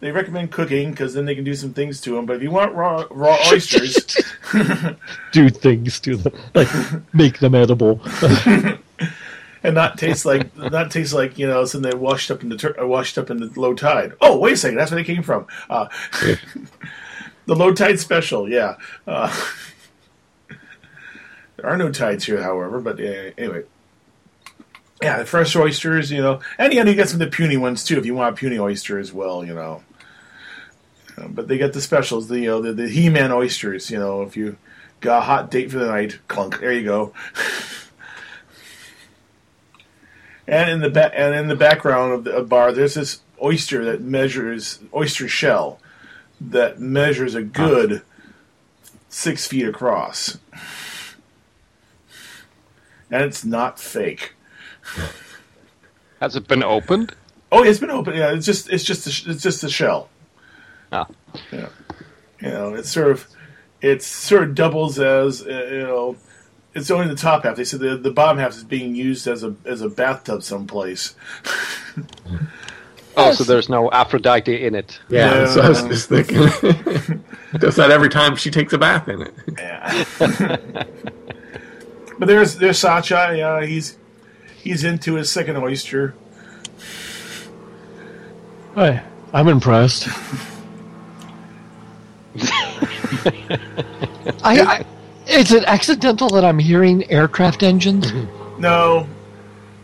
They 0.00 0.10
recommend 0.10 0.50
cooking 0.50 0.90
because 0.90 1.14
then 1.14 1.26
they 1.26 1.36
can 1.36 1.44
do 1.44 1.54
some 1.54 1.72
things 1.72 2.00
to 2.00 2.16
them. 2.16 2.26
But 2.26 2.34
if 2.34 2.42
you 2.42 2.50
want 2.50 2.74
raw 2.74 3.06
raw 3.12 3.38
oysters, 3.52 4.16
Do 5.30 5.48
things 5.48 6.00
to 6.00 6.16
them, 6.16 6.34
like 6.56 6.68
make 7.14 7.38
them 7.38 7.54
edible. 7.54 8.00
and 9.62 9.74
not 9.74 9.98
taste 9.98 10.24
like 10.24 10.56
not 10.56 10.90
taste 10.90 11.12
like 11.12 11.38
you 11.38 11.46
know 11.46 11.64
something 11.64 11.90
that 11.90 11.98
washed 11.98 12.30
up 12.30 12.42
in 12.42 12.48
the 12.48 12.56
tur- 12.56 12.86
washed 12.86 13.18
up 13.18 13.30
in 13.30 13.38
the 13.38 13.60
low 13.60 13.74
tide. 13.74 14.12
Oh, 14.20 14.38
wait 14.38 14.54
a 14.54 14.56
second, 14.56 14.76
that's 14.76 14.90
where 14.90 15.02
they 15.02 15.14
came 15.14 15.22
from. 15.22 15.46
Uh, 15.68 15.88
the 17.46 17.56
low 17.56 17.72
tide 17.72 17.98
special, 17.98 18.48
yeah. 18.48 18.76
Uh, 19.06 19.34
there 21.56 21.66
are 21.66 21.76
no 21.76 21.90
tides 21.90 22.24
here, 22.26 22.42
however. 22.42 22.80
But 22.80 23.00
uh, 23.00 23.30
anyway, 23.38 23.64
yeah, 25.02 25.18
the 25.18 25.26
fresh 25.26 25.54
oysters, 25.56 26.10
you 26.10 26.22
know, 26.22 26.40
and 26.58 26.72
yeah, 26.72 26.84
you 26.84 26.94
get 26.94 27.08
some 27.08 27.20
of 27.20 27.30
the 27.30 27.36
puny 27.36 27.56
ones 27.56 27.84
too 27.84 27.98
if 27.98 28.06
you 28.06 28.14
want 28.14 28.34
a 28.34 28.38
puny 28.38 28.58
oyster 28.58 28.98
as 28.98 29.12
well, 29.12 29.44
you 29.44 29.54
know. 29.54 29.82
Uh, 31.16 31.28
but 31.28 31.48
they 31.48 31.58
get 31.58 31.72
the 31.72 31.80
specials, 31.80 32.28
the 32.28 32.40
you 32.40 32.46
know, 32.46 32.62
the, 32.62 32.72
the 32.72 32.88
He-Man 32.88 33.32
oysters. 33.32 33.90
You 33.90 33.98
know, 33.98 34.22
if 34.22 34.36
you 34.36 34.56
got 35.00 35.18
a 35.18 35.22
hot 35.22 35.50
date 35.50 35.70
for 35.70 35.78
the 35.78 35.88
night, 35.88 36.18
clunk, 36.28 36.60
there 36.60 36.72
you 36.72 36.84
go. 36.84 37.12
And 40.46 40.70
in 40.70 40.80
the 40.80 40.90
ba- 40.90 41.16
and 41.18 41.34
in 41.34 41.48
the 41.48 41.56
background 41.56 42.12
of 42.12 42.24
the 42.24 42.42
bar, 42.42 42.72
there's 42.72 42.94
this 42.94 43.20
oyster 43.42 43.84
that 43.84 44.00
measures 44.00 44.80
oyster 44.94 45.28
shell 45.28 45.78
that 46.40 46.80
measures 46.80 47.34
a 47.34 47.42
good 47.42 48.02
six 49.08 49.46
feet 49.46 49.66
across, 49.68 50.38
and 53.10 53.22
it's 53.22 53.44
not 53.44 53.78
fake. 53.78 54.34
has 56.20 56.34
it 56.34 56.48
been 56.48 56.62
opened? 56.62 57.14
Oh, 57.52 57.62
it's 57.62 57.78
been 57.78 57.90
opened. 57.90 58.16
Yeah, 58.16 58.32
it's 58.32 58.46
just 58.46 58.68
it's 58.70 58.84
just 58.84 59.06
a, 59.06 59.30
it's 59.30 59.42
just 59.42 59.62
a 59.62 59.70
shell. 59.70 60.08
Ah, 60.90 61.06
Yeah, 61.52 61.68
you 62.40 62.48
know, 62.48 62.74
it's 62.74 62.90
sort 62.90 63.10
of 63.12 63.26
it 63.80 64.02
sort 64.02 64.42
of 64.44 64.54
doubles 64.54 64.98
as 64.98 65.46
uh, 65.46 65.68
you 65.70 65.78
know. 65.82 66.16
It's 66.74 66.90
only 66.90 67.08
the 67.08 67.14
top 67.14 67.44
half. 67.44 67.56
They 67.56 67.64
said 67.64 67.80
the, 67.80 67.96
the 67.96 68.10
bottom 68.10 68.38
half 68.38 68.52
is 68.52 68.64
being 68.64 68.94
used 68.94 69.26
as 69.26 69.44
a 69.44 69.54
as 69.66 69.82
a 69.82 69.88
bathtub 69.90 70.42
someplace. 70.42 71.14
oh, 73.16 73.32
so 73.32 73.44
there's 73.44 73.68
no 73.68 73.90
Aphrodite 73.90 74.64
in 74.64 74.74
it. 74.74 74.98
Yeah, 75.10 75.42
Yeah. 75.42 75.46
so 75.46 75.60
I 75.60 75.68
was 75.68 75.82
just 75.82 76.08
thinking. 76.08 76.38
Does 77.58 77.76
that 77.76 77.90
every 77.90 78.08
time 78.08 78.36
she 78.36 78.50
takes 78.50 78.72
a 78.72 78.78
bath 78.78 79.08
in 79.08 79.20
it? 79.22 79.34
Yeah. 79.58 80.04
but 82.18 82.26
there's 82.26 82.56
there's 82.56 82.78
Sacha. 82.78 83.34
Yeah, 83.36 83.62
he's 83.66 83.98
he's 84.56 84.84
into 84.84 85.16
his 85.16 85.30
second 85.30 85.58
oyster. 85.58 86.14
Hey, 88.74 89.02
I'm 89.34 89.48
impressed. 89.48 90.08
I, 94.42 94.60
I, 94.62 94.84
is 95.32 95.52
it 95.52 95.64
accidental 95.64 96.28
that 96.30 96.44
I'm 96.44 96.58
hearing 96.58 97.10
aircraft 97.10 97.62
engines? 97.62 98.12
No, 98.58 99.06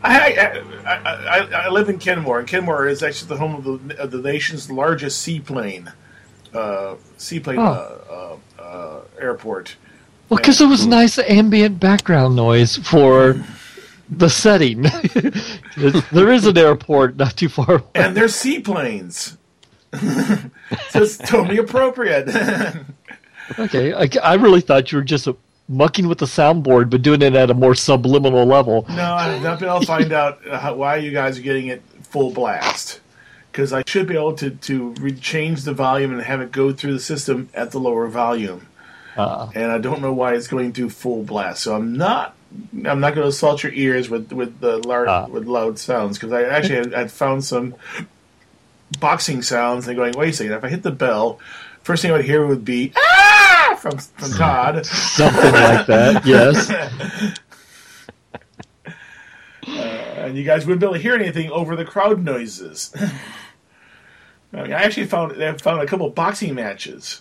I, 0.03 0.63
I, 0.85 0.95
I, 0.95 1.39
I, 1.65 1.69
live 1.69 1.89
in 1.89 1.99
Kenmore, 1.99 2.39
and 2.39 2.49
Kenmore 2.49 2.87
is 2.87 3.03
actually 3.03 3.29
the 3.29 3.37
home 3.39 3.55
of 3.55 3.89
the, 3.89 3.99
of 3.99 4.11
the 4.11 4.19
nation's 4.19 4.71
largest 4.71 5.21
seaplane, 5.21 5.93
uh, 6.55 6.95
seaplane 7.17 7.59
Oh. 7.59 7.65
uh, 7.65 8.39
uh, 8.61 8.63
uh, 8.63 9.01
airport. 9.21 9.77
Well, 10.29 10.37
because 10.37 10.61
it 10.61 10.67
was 10.67 10.87
nice 10.87 11.19
ambient 11.19 11.81
background 11.81 12.37
noise 12.37 12.77
for 12.77 13.43
the 14.11 14.29
setting. 14.29 14.83
there 16.13 16.33
is 16.33 16.47
an 16.47 16.59
airport 16.59 17.17
not 17.17 17.37
too 17.37 17.49
far 17.49 17.77
away. 17.77 17.85
And 17.95 18.17
they're 18.17 18.29
seaplanes. 18.29 19.37
so 19.93 21.03
it's 21.03 21.17
totally 21.17 21.59
appropriate. 21.59 22.29
Okay, 23.59 23.93
I, 23.95 24.09
I 24.23 24.35
really 24.35 24.61
thought 24.61 24.91
you 24.93 24.99
were 24.99 25.05
just 25.05 25.29
uh, 25.29 25.35
mucking 25.69 26.09
with 26.09 26.19
the 26.19 26.27
soundboard, 26.27 26.91
but 26.91 27.03
doing 27.03 27.23
it 27.23 27.35
at 27.35 27.51
a 27.51 27.55
more 27.55 27.75
subliminal 27.75 28.45
level. 28.45 28.85
no, 28.89 29.15
I've 29.15 29.43
not 29.43 29.61
been 29.61 29.69
able 29.69 29.81
to 29.81 29.87
find 29.87 30.13
out 30.13 30.47
uh, 30.47 30.59
how, 30.59 30.75
why 30.75 30.97
you 30.97 31.11
guys 31.13 31.39
are 31.39 31.43
getting 31.43 31.69
it 31.69 31.83
full 32.03 32.31
blast. 32.33 33.01
Because 33.53 33.73
I 33.73 33.83
should 33.87 34.07
be 34.07 34.15
able 34.15 34.35
to, 34.35 34.51
to 34.51 34.91
re- 35.01 35.13
change 35.15 35.63
the 35.65 35.73
volume 35.73 36.13
and 36.13 36.21
have 36.23 36.41
it 36.41 36.53
go 36.53 36.73
through 36.73 36.93
the 36.93 37.01
system 37.01 37.49
at 37.55 37.71
the 37.73 37.81
lower 37.81 38.07
volume. 38.07 38.67
Uh, 39.17 39.51
and 39.55 39.73
I 39.73 39.79
don't 39.79 40.01
know 40.01 40.13
why 40.13 40.35
it's 40.35 40.47
going 40.47 40.73
through 40.73 40.91
full 40.91 41.25
blast. 41.25 41.63
So 41.65 41.75
I'm 41.75 41.97
not 41.97 42.37
I'm 42.87 43.01
not 43.01 43.15
going 43.15 43.25
to 43.25 43.29
assault 43.29 43.63
your 43.65 43.73
ears 43.73 44.09
with 44.09 44.33
with 44.33 44.61
the 44.61 44.79
lar- 44.87 45.09
Ah. 45.09 45.27
with 45.27 45.47
loud 45.47 45.79
sounds 45.81 46.17
because 46.19 46.33
I 46.33 46.45
actually 46.45 46.77
had, 46.77 46.93
had 46.93 47.11
found 47.11 47.45
some 47.45 47.75
boxing 49.01 49.43
sounds 49.43 49.87
and 49.89 49.97
going 49.97 50.15
wait 50.17 50.31
a 50.31 50.33
second 50.33 50.53
if 50.53 50.65
I 50.65 50.69
hit 50.69 50.83
the 50.83 50.91
bell, 50.93 51.41
first 51.83 52.03
thing 52.03 52.11
I 52.13 52.17
would 52.17 52.25
hear 52.25 52.47
would 52.47 52.65
be 52.65 52.93
ah 52.97 53.28
from 53.81 53.99
from 53.99 54.31
Todd. 54.33 54.85
something 54.87 55.53
like 55.53 55.87
that, 55.87 56.27
yes. 56.27 56.71
Uh, 59.67 59.71
and 59.71 60.37
you 60.37 60.45
guys 60.45 60.65
wouldn't 60.65 60.81
be 60.81 60.87
able 60.87 60.95
to 60.95 61.01
hear 61.01 61.15
anything 61.15 61.51
over 61.51 61.77
the 61.77 61.85
crowd 61.85 62.23
noises. 62.25 62.93
I, 64.53 64.63
mean, 64.63 64.73
I 64.73 64.83
actually 64.83 65.07
found 65.07 65.43
I 65.43 65.53
found 65.55 65.83
a 65.83 65.87
couple 65.87 66.09
boxing 66.11 66.55
matches. 66.55 67.21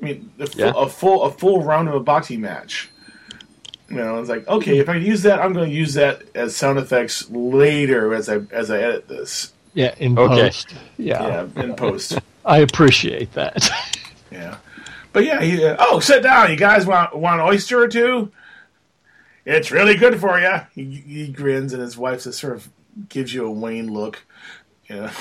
I 0.00 0.04
mean, 0.04 0.32
a 0.38 0.46
full, 0.46 0.60
Yeah. 0.60 0.72
a 0.76 0.88
full 0.88 1.22
a 1.24 1.30
full 1.30 1.62
round 1.62 1.88
of 1.88 1.94
a 1.94 2.00
boxing 2.00 2.40
match. 2.40 2.90
You 3.88 3.96
know, 3.96 4.20
it's 4.20 4.28
like 4.28 4.46
okay, 4.46 4.78
if 4.78 4.88
I 4.88 4.96
use 4.96 5.22
that, 5.22 5.40
I'm 5.40 5.52
going 5.52 5.68
to 5.70 5.74
use 5.74 5.94
that 5.94 6.22
as 6.34 6.54
sound 6.54 6.78
effects 6.78 7.28
later 7.30 8.14
as 8.14 8.28
I 8.28 8.40
as 8.52 8.70
I 8.70 8.78
edit 8.78 9.08
this. 9.08 9.52
Yeah, 9.72 9.94
in 9.98 10.18
Okay. 10.18 10.42
post. 10.48 10.74
Yeah, 10.98 11.46
Yeah, 11.54 11.62
in 11.62 11.74
post. 11.76 12.18
I 12.44 12.58
appreciate 12.58 13.32
that. 13.34 13.68
Yeah, 14.32 14.58
but 15.12 15.24
yeah. 15.24 15.42
He, 15.42 15.64
uh, 15.64 15.76
oh, 15.78 16.00
sit 16.00 16.22
down. 16.22 16.50
You 16.50 16.56
guys 16.56 16.86
want 16.86 17.16
want 17.16 17.40
an 17.40 17.46
oyster 17.46 17.82
or 17.82 17.88
two? 17.88 18.32
It's 19.44 19.70
really 19.70 19.96
good 19.96 20.20
for 20.20 20.38
you. 20.38 20.60
He, 20.74 20.84
he 20.84 21.28
grins, 21.28 21.72
and 21.72 21.82
his 21.82 21.96
wife 21.96 22.24
just 22.24 22.38
sort 22.38 22.56
of 22.56 22.68
gives 23.08 23.32
you 23.32 23.46
a 23.46 23.50
wan 23.50 23.88
look. 23.88 24.24
Yeah. 24.88 25.10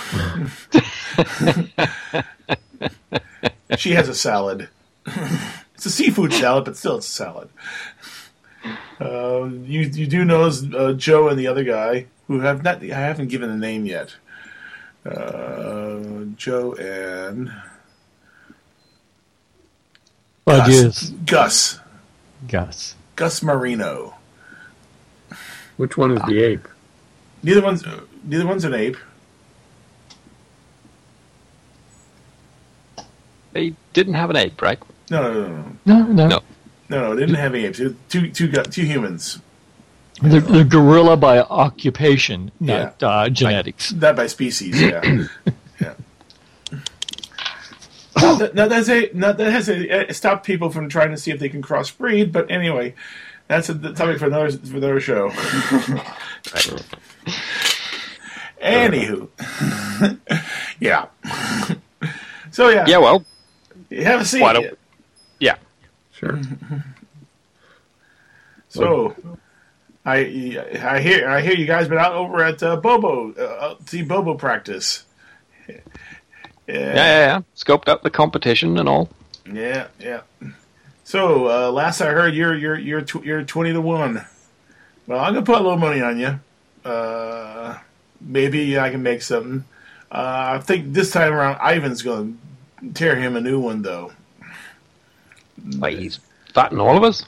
she 3.77 3.91
has 3.91 4.09
a 4.09 4.15
salad. 4.15 4.69
it's 5.75 5.85
a 5.85 5.89
seafood 5.89 6.33
salad, 6.33 6.65
but 6.65 6.75
still, 6.75 6.97
it's 6.97 7.07
a 7.07 7.11
salad. 7.11 7.49
Uh, 8.99 9.45
you 9.63 9.81
you 9.81 10.07
do 10.07 10.25
know 10.25 10.51
uh, 10.75 10.93
Joe 10.93 11.29
and 11.29 11.39
the 11.39 11.47
other 11.47 11.63
guy 11.63 12.07
who 12.27 12.41
have 12.41 12.63
not. 12.63 12.83
I 12.83 12.87
haven't 12.87 13.29
given 13.29 13.49
a 13.49 13.57
name 13.57 13.85
yet. 13.85 14.15
Uh, 15.05 16.25
Joe 16.35 16.73
and 16.73 17.51
But 20.49 20.65
Gus. 20.65 20.69
yes, 20.69 21.09
Gus. 21.27 21.79
Gus. 22.47 22.95
Gus 23.15 23.43
Marino. 23.43 24.15
Which 25.77 25.95
one 25.95 26.11
is 26.11 26.21
the 26.27 26.41
ape? 26.43 26.67
Neither 27.43 27.61
one's 27.61 27.85
neither 28.23 28.47
one's 28.47 28.63
an 28.65 28.73
ape. 28.73 28.97
They 33.51 33.75
didn't 33.93 34.15
have 34.15 34.29
an 34.31 34.37
ape, 34.37 34.59
right? 34.61 34.79
No, 35.11 35.21
no, 35.21 35.33
no, 35.33 35.47
no, 35.49 35.63
No, 35.85 36.03
no. 36.03 36.27
No. 36.27 36.39
no, 36.89 37.01
no. 37.09 37.15
They 37.15 37.21
didn't 37.21 37.35
have 37.35 37.53
any 37.53 37.65
apes. 37.65 37.79
It 37.79 37.83
was 37.85 37.93
Two, 38.09 38.29
two, 38.29 38.47
gu- 38.47 38.63
two 38.63 38.83
humans. 38.85 39.39
They're, 40.21 40.41
they're 40.41 40.63
gorilla 40.65 41.15
by 41.15 41.39
occupation, 41.39 42.51
not 42.59 43.01
uh, 43.01 43.29
genetics. 43.29 43.93
Not 43.93 44.15
by 44.17 44.27
species. 44.27 44.81
Yeah, 44.81 45.01
yeah. 45.05 45.27
Not 48.21 48.39
that, 48.39 48.55
not 48.55 48.69
that's 48.69 48.89
a 48.89 49.09
not 49.13 49.37
that 49.37 49.51
has 49.51 49.69
a, 49.69 50.11
stop 50.13 50.43
people 50.43 50.69
from 50.69 50.89
trying 50.89 51.11
to 51.11 51.17
see 51.17 51.31
if 51.31 51.39
they 51.39 51.49
can 51.49 51.61
crossbreed. 51.61 52.31
But 52.31 52.49
anyway, 52.51 52.93
that's 53.47 53.69
a 53.69 53.73
the 53.73 53.93
topic 53.93 54.19
for 54.19 54.25
another 54.27 54.51
for 54.51 54.77
another 54.77 54.99
show. 54.99 55.29
Anywho, 58.61 59.29
yeah. 60.81 61.05
so 62.51 62.67
yeah, 62.69 62.85
Yeah, 62.87 62.97
well, 62.97 63.23
you 63.89 64.03
have 64.03 64.19
a 64.21 64.25
seat. 64.25 64.41
Why 64.41 64.53
don't- 64.53 64.77
yeah. 65.39 65.55
Sure. 66.11 66.39
So, 68.71 69.15
I 70.05 70.17
I 70.83 70.99
hear 71.01 71.27
I 71.27 71.41
hear 71.41 71.55
you 71.55 71.65
guys 71.65 71.87
been 71.87 71.97
out 71.97 72.13
over 72.13 72.43
at 72.43 72.61
uh, 72.61 72.75
Bobo 72.75 73.31
uh, 73.33 73.73
see 73.87 74.03
Bobo 74.03 74.35
practice. 74.35 75.05
Yeah, 76.73 76.75
Yeah, 76.75 76.93
yeah. 76.95 77.41
Scoped 77.55 77.87
out 77.87 78.03
the 78.03 78.09
competition 78.09 78.77
and 78.77 78.87
all. 78.87 79.09
yeah, 79.51 79.87
yeah. 79.99 80.21
So 81.03 81.47
uh, 81.47 81.71
last 81.71 82.01
I 82.01 82.11
heard, 82.11 82.35
you're 82.35 82.55
you're 82.55 82.77
you're 82.77 83.01
tw- 83.01 83.25
you're 83.25 83.43
twenty 83.43 83.73
to 83.73 83.81
one. 83.81 84.23
Well, 85.07 85.19
I'm 85.19 85.33
gonna 85.33 85.45
put 85.45 85.55
a 85.55 85.63
little 85.63 85.77
money 85.79 86.01
on 86.01 86.19
you. 86.19 86.39
Uh, 86.85 87.77
maybe 88.21 88.77
I 88.77 88.91
can 88.91 89.01
make 89.01 89.23
something. 89.23 89.65
Uh, 90.11 90.57
I 90.57 90.59
think 90.59 90.93
this 90.93 91.09
time 91.11 91.33
around, 91.33 91.57
Ivan's 91.61 92.03
gonna 92.03 92.33
tear 92.93 93.15
him 93.15 93.35
a 93.35 93.41
new 93.41 93.59
one 93.59 93.81
though. 93.81 94.11
Like 95.77 95.97
he's 95.97 96.19
fighting 96.53 96.79
all 96.79 96.95
of 96.95 97.03
us. 97.03 97.25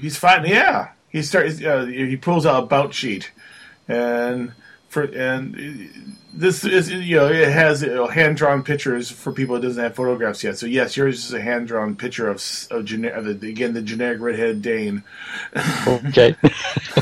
He's 0.00 0.16
fighting. 0.16 0.50
Yeah, 0.50 0.88
he 1.10 1.22
starts. 1.22 1.62
Uh, 1.62 1.84
he 1.86 2.16
pulls 2.16 2.46
out 2.46 2.62
a 2.64 2.66
bout 2.66 2.94
sheet, 2.94 3.30
and 3.88 4.52
for 4.88 5.02
and 5.04 6.16
this 6.36 6.64
is 6.64 6.90
you 6.90 7.16
know 7.16 7.28
it 7.28 7.48
has 7.50 7.80
hand 7.80 8.36
drawn 8.36 8.62
pictures 8.62 9.10
for 9.10 9.32
people 9.32 9.54
that 9.54 9.62
doesn't 9.62 9.82
have 9.82 9.94
photographs 9.94 10.44
yet. 10.44 10.58
So 10.58 10.66
yes, 10.66 10.96
yours 10.96 11.24
is 11.24 11.32
a 11.32 11.40
hand 11.40 11.68
drawn 11.68 11.96
picture 11.96 12.28
of 12.28 12.42
of, 12.70 12.84
gene- 12.84 13.06
of 13.06 13.24
the, 13.40 13.48
again 13.48 13.74
the 13.74 13.82
generic 13.82 14.20
redheaded 14.20 14.62
Dane, 14.62 15.02
Okay. 15.86 16.36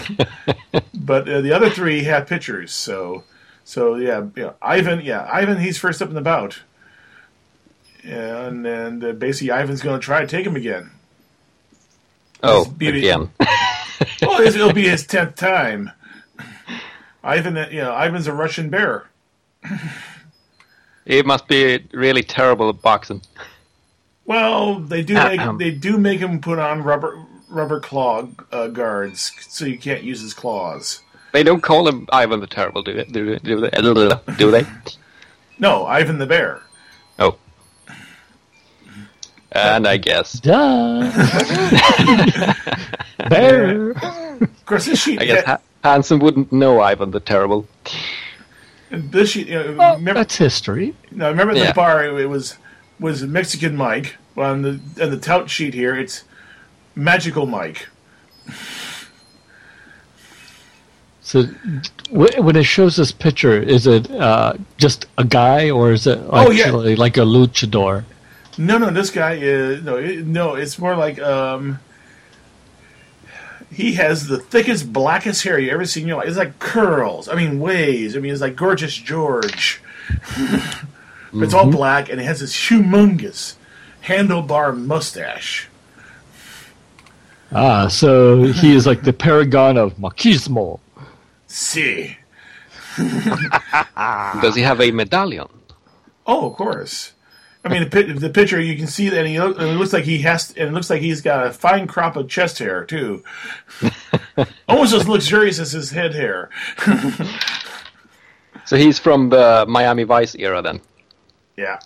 but 0.95 1.29
uh, 1.29 1.41
the 1.41 1.53
other 1.53 1.71
three 1.71 2.05
have 2.05 2.27
pictures. 2.27 2.73
So 2.73 3.25
so 3.65 3.97
yeah, 3.97 4.27
yeah, 4.37 4.53
Ivan. 4.63 5.01
Yeah, 5.01 5.29
Ivan. 5.31 5.59
He's 5.59 5.79
first 5.79 6.01
up 6.03 6.09
in 6.09 6.15
the 6.15 6.21
bout, 6.21 6.61
and 8.05 8.67
and 8.67 9.05
uh, 9.05 9.13
basically 9.13 9.51
Ivan's 9.51 9.83
going 9.83 9.99
to 9.99 10.05
try 10.05 10.21
to 10.21 10.27
take 10.27 10.47
him 10.47 10.57
again. 10.57 10.91
oh, 12.43 12.73
again. 12.81 13.31
Well, 14.21 14.41
it'll 14.41 14.73
be 14.73 14.89
his 14.89 15.07
tenth 15.07 15.37
time. 15.37 15.91
Ivan, 17.23 17.57
uh, 17.57 17.69
you 17.71 17.81
know, 17.81 17.95
Ivan's 17.95 18.27
a 18.27 18.33
Russian 18.33 18.69
bear. 18.69 19.09
He 21.07 21.23
must 21.23 21.47
be 21.49 21.85
really 21.93 22.23
terrible 22.23 22.71
at 22.71 22.81
boxing. 22.81 23.21
Well, 24.25 24.77
they 24.81 25.03
do 25.03 25.15
make 25.15 25.39
Ahem. 25.41 25.59
they 25.59 25.71
do 25.71 25.99
make 25.99 26.19
him 26.21 26.41
put 26.41 26.59
on 26.59 26.83
rubber 26.83 27.19
rubber 27.51 27.79
claw 27.81 28.27
uh, 28.53 28.69
guards, 28.69 29.31
so 29.49 29.67
you 29.67 29.77
can't 29.79 30.03
use 30.03 30.21
his 30.23 30.33
claws. 30.33 31.03
They 31.33 31.43
don't 31.43 31.63
call 31.63 31.87
him 31.87 32.09
Ivan 32.13 32.41
the 32.41 32.47
Terrible, 32.47 32.83
do 32.83 32.95
they? 32.95 33.05
Do 33.05 33.39
they? 33.39 33.71
Do 34.39 34.51
they? 34.51 34.65
No, 35.59 35.85
Ivan 35.87 36.19
the 36.19 36.27
bear. 36.27 36.63
Oh. 37.19 37.37
And 39.53 39.87
I 39.87 39.99
guess. 39.99 40.33
Duh. 40.41 41.11
Bear. 43.29 43.91
Of 43.93 44.67
course, 44.67 44.87
this 44.87 45.01
sheet. 45.01 45.21
I 45.21 45.25
guess 45.27 45.45
ha- 45.45 45.61
Hansen 45.85 46.19
wouldn't 46.19 46.53
know 46.53 46.81
Ivan 46.81 47.13
the 47.13 47.21
Terrible. 47.21 47.67
This 48.95 49.31
sheet. 49.31 49.49
You 49.49 49.55
know, 49.63 49.73
Well, 49.75 49.95
remember, 49.97 50.21
that's 50.21 50.37
history. 50.37 50.95
no, 51.11 51.29
remember 51.31 51.55
at 51.55 51.67
the 51.69 51.75
bar 51.75 52.05
it, 52.05 52.21
it 52.21 52.27
was 52.27 52.57
was 53.01 53.23
Mexican 53.25 53.77
Mike. 53.77 54.17
Well, 54.35 54.51
on 54.53 54.63
the 54.63 54.81
on 55.03 55.11
the 55.11 55.19
tout 55.19 55.49
sheet 55.51 55.75
here, 55.75 55.97
it's 55.97 56.25
Magical 56.95 57.47
Mike. 57.47 57.89
So, 61.21 61.45
when 62.11 62.55
it 62.55 62.65
shows 62.65 62.97
this 62.97 63.11
picture, 63.11 63.55
is 63.61 63.87
it 63.87 64.11
uh, 64.11 64.55
just 64.77 65.07
a 65.17 65.25
guy, 65.25 65.71
or 65.71 65.93
is 65.93 66.07
it 66.07 66.19
Oh, 66.29 66.51
yeah. 66.51 66.65
actually 66.65 66.97
like 66.97 67.17
a 67.17 67.21
luchador? 67.21 68.05
No, 68.59 68.77
no, 68.79 68.91
this 68.91 69.11
guy 69.11 69.33
is 69.41 69.83
no, 69.83 69.97
it, 69.97 70.27
no. 70.27 70.55
It's 70.55 70.79
more 70.79 70.95
like 70.95 71.19
um, 71.21 71.79
he 73.75 73.95
has 73.95 74.29
the 74.29 74.39
thickest, 74.39 74.93
blackest 74.93 75.43
hair 75.45 75.59
you 75.59 75.71
ever 75.71 75.85
seen 75.85 76.05
in 76.05 76.09
your 76.09 76.19
life. 76.19 76.29
It's 76.29 76.39
like 76.39 76.59
curls. 76.59 77.29
I 77.29 77.35
mean, 77.35 77.61
waves. 77.61 78.17
I 78.17 78.21
mean, 78.21 78.33
it's 78.33 78.41
like 78.41 78.57
gorgeous 78.57 78.95
George. 78.95 79.83
It's 81.37 81.53
all 81.53 81.69
black, 81.69 82.09
and 82.09 82.21
he 82.21 82.27
has 82.27 82.39
this 82.41 82.55
humongous 82.55 83.57
handlebar 84.05 84.77
mustache. 84.77 85.69
Ah, 87.51 87.89
so 87.89 88.45
he 88.45 88.75
is 88.75 88.87
like 88.87 89.03
the 89.03 89.13
paragon 89.13 89.77
of 89.77 89.97
machismo. 89.97 90.79
See. 91.49 92.17
Does 92.97 94.55
he 94.55 94.63
have 94.63 94.81
a 94.81 94.93
medallion? 94.93 95.49
Oh, 96.27 96.51
of 96.51 96.57
course. 96.57 97.14
I 97.65 97.71
mean, 97.71 97.89
the, 97.89 98.03
the 98.03 98.31
picture 98.31 98.61
you 98.61 98.77
can 98.77 98.87
see 98.87 99.09
that, 99.09 99.25
he 99.27 99.41
look, 99.41 99.59
and 99.59 99.69
it 99.69 99.75
looks 99.75 99.93
like 99.93 100.05
he 100.05 100.19
has, 100.19 100.51
and 100.51 100.69
it 100.69 100.73
looks 100.73 100.91
like 100.91 101.01
he's 101.01 101.23
got 101.23 101.47
a 101.47 101.53
fine 101.53 101.87
crop 101.87 102.17
of 102.17 102.29
chest 102.29 102.59
hair 102.59 102.85
too, 102.85 103.25
almost 104.69 104.93
as 104.93 105.09
luxurious 105.09 105.59
as 105.59 105.73
his 105.73 105.91
head 105.91 106.15
hair. 106.15 106.51
So 108.65 108.77
he's 108.77 108.99
from 108.99 109.29
the 109.29 109.67
Miami 109.69 110.05
Vice 110.05 110.35
era 110.35 110.63
then. 110.63 110.81
Yeah. 111.57 111.81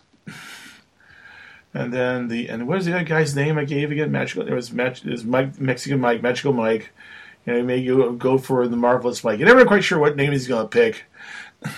And 1.75 1.93
then 1.93 2.29
the 2.29 2.49
and 2.49 2.67
what 2.67 2.79
is 2.79 2.87
the 2.87 2.95
other 2.95 3.05
guy's 3.05 3.37
name 3.37 3.59
I 3.59 3.65
gave 3.65 3.91
again? 3.91 4.11
Magical. 4.11 4.45
There 4.45 4.55
was 4.55 4.73
Mag, 4.73 4.99
Mike, 5.25 5.61
Mexican 5.61 6.01
Mike, 6.01 6.23
Magical 6.23 6.53
Mike. 6.53 6.91
You 7.47 7.63
know, 7.63 7.75
he 7.75 7.87
go, 7.87 8.13
go 8.13 8.39
for 8.39 8.67
the 8.69 8.77
marvelous 8.77 9.25
Mike. 9.25 9.39
You're 9.39 9.49
never 9.49 9.65
quite 9.65 9.85
sure 9.85 9.99
what 9.99 10.17
name 10.17 10.33
he's 10.33 10.49
going 10.49 10.65
to 10.65 10.69
pick. 10.69 11.05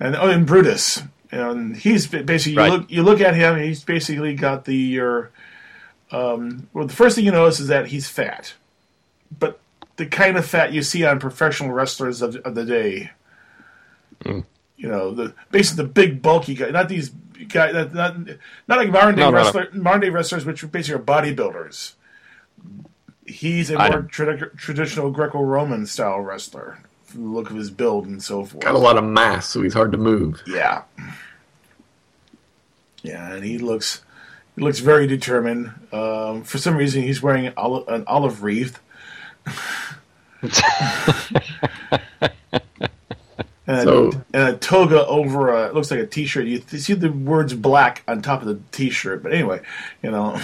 And 0.00 0.16
oh, 0.16 0.28
and 0.28 0.44
Brutus. 0.44 1.02
And 1.34 1.76
he's 1.76 2.06
ba- 2.06 2.22
basically 2.22 2.62
you 2.64 2.70
look 2.70 2.90
you 2.90 3.02
look 3.02 3.20
at 3.20 3.34
him. 3.34 3.58
He's 3.58 3.82
basically 3.84 4.34
got 4.34 4.64
the 4.64 4.74
your. 4.76 5.30
Um, 6.12 6.68
well, 6.72 6.86
the 6.86 6.94
first 6.94 7.16
thing 7.16 7.24
you 7.24 7.32
notice 7.32 7.58
is 7.60 7.68
that 7.68 7.88
he's 7.88 8.08
fat, 8.08 8.54
but 9.36 9.58
the 9.96 10.06
kind 10.06 10.36
of 10.36 10.46
fat 10.46 10.72
you 10.72 10.82
see 10.82 11.04
on 11.04 11.18
professional 11.18 11.70
wrestlers 11.72 12.22
of, 12.22 12.36
of 12.36 12.54
the 12.54 12.64
day. 12.64 13.10
You 14.24 14.44
know, 14.88 15.12
the 15.12 15.34
basically 15.50 15.84
the 15.84 15.90
big 15.90 16.22
bulky 16.22 16.54
guy, 16.54 16.70
not 16.70 16.88
these 16.88 17.10
guys, 17.48 17.74
not 17.74 17.94
not, 17.94 18.16
not 18.68 18.78
like 18.78 18.90
modern 18.90 19.14
day 19.16 19.22
No, 19.22 19.30
no, 19.30 19.38
no. 19.38 19.44
wrestler, 19.44 19.68
modern 19.72 20.00
day 20.02 20.10
wrestlers, 20.10 20.44
which 20.44 20.62
are 20.62 20.68
basically 20.68 21.00
are 21.00 21.04
bodybuilders. 21.04 21.92
He's 23.26 23.70
a 23.70 23.74
more 23.78 24.02
tradi- 24.02 24.56
traditional 24.56 25.10
Greco-Roman 25.10 25.86
style 25.86 26.20
wrestler, 26.20 26.78
from 27.04 27.22
the 27.24 27.30
look 27.30 27.48
of 27.50 27.56
his 27.56 27.70
build 27.70 28.06
and 28.06 28.22
so 28.22 28.44
forth. 28.44 28.62
Got 28.64 28.74
a 28.74 28.78
lot 28.78 28.98
of 28.98 29.04
mass, 29.04 29.48
so 29.48 29.62
he's 29.62 29.72
hard 29.74 29.92
to 29.92 29.98
move. 29.98 30.42
Yeah. 30.46 30.82
Yeah, 33.04 33.34
and 33.34 33.44
he 33.44 33.58
looks 33.58 34.02
he 34.56 34.62
looks 34.62 34.80
very 34.80 35.06
determined. 35.06 35.72
Um, 35.92 36.42
for 36.42 36.58
some 36.58 36.76
reason, 36.76 37.02
he's 37.02 37.22
wearing 37.22 37.46
an 37.46 37.52
olive, 37.56 37.86
an 37.88 38.04
olive 38.08 38.42
wreath. 38.42 38.80
and, 43.66 43.82
So- 43.82 44.12
and 44.32 44.42
a 44.48 44.56
toga 44.56 45.06
over 45.06 45.50
a 45.50 45.66
it 45.68 45.74
looks 45.74 45.90
like 45.90 46.00
a 46.00 46.06
t-shirt. 46.06 46.46
You 46.46 46.58
th- 46.58 46.82
see 46.82 46.94
the 46.94 47.10
words 47.10 47.54
black 47.54 48.02
on 48.08 48.22
top 48.22 48.42
of 48.42 48.48
the 48.48 48.58
t-shirt, 48.72 49.22
but 49.22 49.32
anyway, 49.32 49.60
you 50.02 50.10
know. 50.10 50.40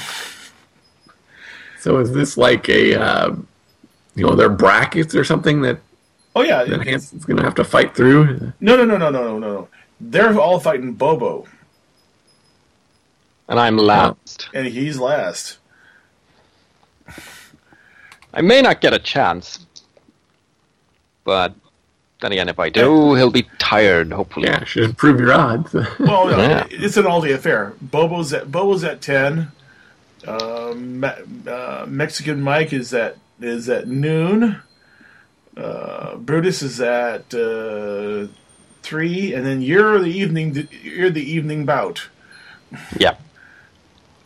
So 1.80 1.98
is 1.98 2.12
this 2.12 2.36
like 2.36 2.68
a, 2.68 2.94
uh, 3.00 3.34
you 4.14 4.26
know, 4.26 4.34
their 4.34 4.50
brackets 4.50 5.14
or 5.14 5.24
something 5.24 5.62
that, 5.62 5.78
Oh 6.36 6.42
yeah, 6.42 6.62
that 6.64 6.86
Hansen's 6.86 7.24
going 7.24 7.38
to 7.38 7.42
have 7.42 7.54
to 7.56 7.64
fight 7.64 7.94
through? 7.96 8.52
no, 8.60 8.76
no, 8.76 8.84
no, 8.84 8.96
no, 8.96 9.10
no, 9.10 9.22
no, 9.22 9.38
no. 9.38 9.68
They're 10.00 10.38
all 10.38 10.60
fighting 10.60 10.92
Bobo, 10.92 11.46
And 13.50 13.58
I'm 13.60 13.76
last. 13.76 14.48
and 14.54 14.66
he's 14.66 14.98
last. 14.98 15.58
I 18.32 18.40
may 18.42 18.62
not 18.62 18.80
get 18.80 18.94
a 18.94 18.98
chance. 18.98 19.66
But 21.24 21.54
then 22.20 22.32
again, 22.32 22.48
if 22.48 22.58
I 22.58 22.68
do, 22.70 23.14
he'll 23.14 23.30
be 23.30 23.46
tired, 23.58 24.12
hopefully. 24.12 24.46
Yeah, 24.48 24.64
should 24.64 24.84
improve 24.84 25.20
your 25.20 25.32
odds. 25.32 25.72
Well, 25.98 26.28
no, 26.28 26.38
Yeah. 26.38 26.66
it's 26.70 26.96
an 26.96 27.06
all-day 27.06 27.32
affair. 27.32 27.74
Bobo's 27.82 28.32
at 28.32 28.50
Bobo's 28.50 28.84
at 28.84 29.00
ten. 29.00 29.50
Um, 30.26 31.00
Me- 31.00 31.08
uh, 31.48 31.86
Mexican 31.88 32.40
Mike 32.42 32.72
is 32.72 32.94
at 32.94 33.16
is 33.40 33.68
at 33.68 33.88
noon. 33.88 34.60
Uh, 35.56 36.16
Brutus 36.16 36.62
is 36.62 36.80
at 36.80 37.34
uh, 37.34 38.28
three, 38.82 39.34
and 39.34 39.44
then 39.44 39.60
you're 39.62 39.98
the 39.98 40.10
evening 40.10 40.68
you're 40.82 41.10
the 41.10 41.28
evening 41.28 41.64
bout. 41.66 42.08
Yeah. 42.98 43.16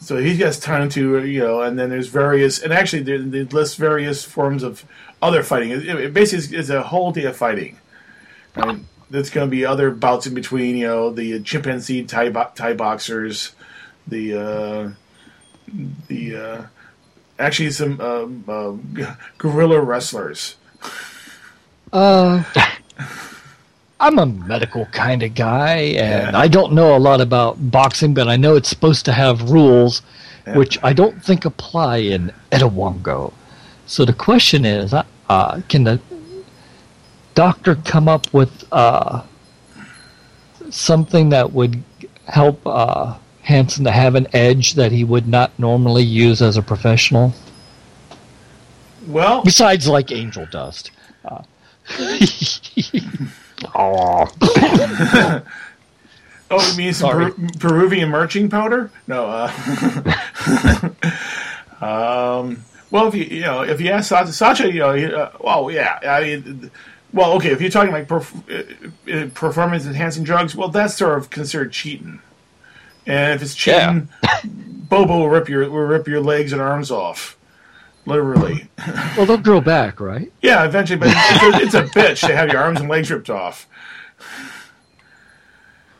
So 0.04 0.18
he 0.18 0.36
gets 0.36 0.58
time 0.58 0.90
to 0.90 1.24
you 1.24 1.40
know, 1.40 1.62
and 1.62 1.78
then 1.78 1.88
there's 1.88 2.08
various, 2.08 2.62
and 2.62 2.74
actually 2.74 3.02
they, 3.02 3.16
they 3.16 3.44
list 3.44 3.78
various 3.78 4.22
forms 4.22 4.62
of 4.62 4.84
other 5.22 5.42
fighting. 5.42 5.70
It, 5.70 5.86
it 5.86 6.12
basically 6.12 6.58
is, 6.58 6.68
a 6.68 6.82
whole 6.82 7.10
day 7.10 7.24
of 7.24 7.34
fighting. 7.34 7.78
I 8.54 8.66
mean, 8.66 8.86
there's 9.08 9.30
going 9.30 9.48
to 9.48 9.50
be 9.50 9.64
other 9.64 9.90
bouts 9.90 10.26
in 10.26 10.34
between, 10.34 10.76
you 10.76 10.86
know, 10.86 11.10
the 11.10 11.40
chimpanzee 11.40 12.04
Thai, 12.04 12.28
bo- 12.28 12.50
Thai 12.54 12.74
boxers, 12.74 13.54
the 14.06 14.34
uh, 14.34 14.90
the 16.08 16.36
uh, 16.36 16.62
actually 17.38 17.70
some 17.70 17.98
um, 18.02 18.44
uh, 18.46 18.72
g- 18.94 19.06
gorilla 19.38 19.80
wrestlers. 19.80 20.56
Uh, 21.90 22.44
I'm 24.00 24.18
a 24.18 24.26
medical 24.26 24.86
kind 24.86 25.22
of 25.22 25.34
guy, 25.34 25.76
and 25.96 26.32
Yeah. 26.32 26.38
I 26.38 26.48
don't 26.48 26.72
know 26.72 26.96
a 26.96 26.98
lot 26.98 27.20
about 27.20 27.70
boxing, 27.70 28.12
but 28.14 28.28
I 28.28 28.36
know 28.36 28.56
it's 28.56 28.68
supposed 28.68 29.04
to 29.06 29.12
have 29.12 29.50
rules, 29.50 30.02
Yeah. 30.46 30.56
which 30.56 30.78
I 30.82 30.92
don't 30.92 31.22
think 31.24 31.44
apply 31.44 31.98
in 31.98 32.32
Etowongo. 32.50 33.32
So 33.86 34.04
the 34.04 34.12
question 34.12 34.64
is, 34.64 34.92
uh, 34.92 35.04
uh, 35.30 35.60
can 35.68 35.84
the 35.84 36.00
doctor 37.34 37.76
come 37.76 38.08
up 38.08 38.26
with 38.32 38.64
uh, 38.72 39.22
something 40.70 41.28
that 41.30 41.52
would 41.52 41.82
help 42.26 42.60
uh, 42.66 43.14
Hansen 43.42 43.84
to 43.84 43.90
have 43.90 44.14
an 44.14 44.26
edge 44.32 44.74
that 44.74 44.90
he 44.92 45.04
would 45.04 45.28
not 45.28 45.52
normally 45.58 46.02
use 46.02 46.40
as 46.42 46.56
a 46.56 46.62
professional? 46.62 47.32
Well, 49.06 49.42
Besides, 49.44 49.86
like 49.86 50.10
angel 50.10 50.46
dust. 50.50 50.90
Oh. 53.74 54.30
oh, 56.50 56.70
you 56.70 56.76
mean 56.76 56.92
some 56.92 57.10
Sorry. 57.10 57.32
Peru- 57.32 57.48
Peruvian 57.58 58.10
marching 58.10 58.48
powder? 58.50 58.90
No. 59.06 59.26
Uh, 59.26 59.50
um, 61.80 62.64
well, 62.90 63.08
if 63.08 63.14
you 63.14 63.24
you 63.24 63.40
know 63.40 63.62
if 63.62 63.80
you 63.80 63.90
ask 63.90 64.08
Sasha, 64.08 64.32
Sasha 64.32 64.72
you 64.72 64.78
know, 64.78 64.90
uh, 64.90 65.30
well, 65.40 65.70
yeah, 65.70 65.98
I 66.02 66.20
mean, 66.22 66.70
well, 67.12 67.32
okay, 67.34 67.50
if 67.50 67.60
you're 67.60 67.70
talking 67.70 67.92
like 67.92 68.08
perf- 68.08 68.34
uh, 68.48 69.12
uh, 69.12 69.28
performance 69.34 69.86
enhancing 69.86 70.24
drugs, 70.24 70.54
well, 70.54 70.68
that's 70.68 70.94
sort 70.96 71.18
of 71.18 71.30
considered 71.30 71.72
cheating. 71.72 72.20
And 73.06 73.34
if 73.34 73.42
it's 73.42 73.54
cheating, 73.54 74.08
Bobo 74.44 75.18
will 75.18 75.28
rip 75.28 75.48
your 75.48 75.68
will 75.70 75.80
rip 75.86 76.08
your 76.08 76.20
legs 76.20 76.52
and 76.52 76.60
arms 76.62 76.90
off, 76.90 77.36
literally. 78.06 78.68
well, 79.16 79.26
they'll 79.26 79.38
grow 79.38 79.60
back, 79.60 80.00
right? 80.00 80.32
Yeah, 80.42 80.64
eventually, 80.64 80.98
but 80.98 81.08
it's 81.12 81.74
a, 81.74 81.80
it's 81.80 81.96
a 81.96 81.98
bitch 81.98 82.26
to 82.26 82.36
have 82.36 82.50
your 82.50 82.62
arms 82.62 82.80
and 82.80 82.88
legs 82.88 83.10
ripped 83.10 83.30
off. 83.30 83.66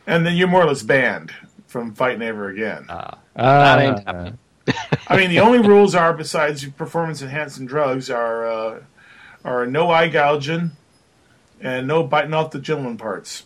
And 0.07 0.27
then 0.27 0.37
you're 0.37 0.49
more 0.49 0.63
or 0.63 0.67
less 0.67 0.83
banned 0.83 1.33
from 1.67 1.95
fighting 1.95 2.23
ever 2.23 2.49
again. 2.49 2.87
That 3.35 3.81
ain't 3.81 4.07
happening. 4.07 4.39
I 5.09 5.17
mean, 5.17 5.31
the 5.31 5.41
only 5.41 5.59
rules 5.59 5.95
are 5.95 6.15
besides 6.15 6.65
performance 6.65 7.21
enhancing 7.21 7.67
drugs 7.67 8.11
are 8.11 8.47
uh, 8.47 8.81
are 9.45 9.67
no 9.67 9.91
eye 9.91 10.09
gouging 10.09 10.73
and 11.61 11.87
no 11.87 12.03
biting 12.03 12.33
off 12.33 12.51
the 12.51 12.59
gentleman 12.59 12.97
parts. 12.97 13.45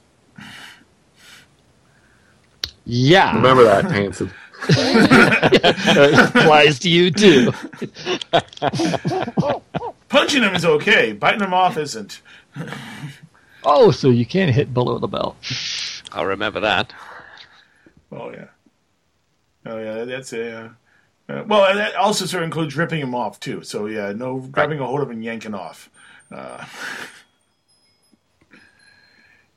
Yeah, 2.84 3.34
Remember 3.36 3.64
that, 3.64 3.84
Hansen. 3.84 4.30
that 4.68 6.32
applies 6.34 6.78
to 6.80 6.88
you 6.88 7.10
too. 7.10 7.52
Punching 10.08 10.42
them 10.42 10.54
is 10.54 10.64
okay. 10.64 11.12
Biting 11.12 11.40
them 11.40 11.54
off 11.54 11.76
isn't. 11.76 12.20
Oh, 13.64 13.90
so 13.90 14.08
you 14.08 14.24
can't 14.24 14.54
hit 14.54 14.72
below 14.72 14.98
the 14.98 15.08
belt. 15.08 15.36
I'll 16.12 16.26
remember 16.26 16.60
that. 16.60 16.92
Oh 18.12 18.30
yeah. 18.30 18.46
Oh 19.66 19.78
yeah. 19.78 20.04
That's 20.04 20.32
a. 20.32 20.56
Uh, 20.56 20.68
uh, 21.28 21.44
well, 21.46 21.64
and 21.66 21.78
that 21.78 21.96
also 21.96 22.24
sort 22.24 22.44
of 22.44 22.46
includes 22.46 22.76
ripping 22.76 23.00
them 23.00 23.16
off 23.16 23.40
too. 23.40 23.62
So 23.64 23.86
yeah, 23.86 24.12
no 24.12 24.38
grabbing 24.38 24.78
a 24.78 24.86
hold 24.86 25.00
of 25.00 25.08
them 25.08 25.16
and 25.16 25.24
yanking 25.24 25.54
off. 25.54 25.90
Uh, 26.32 26.64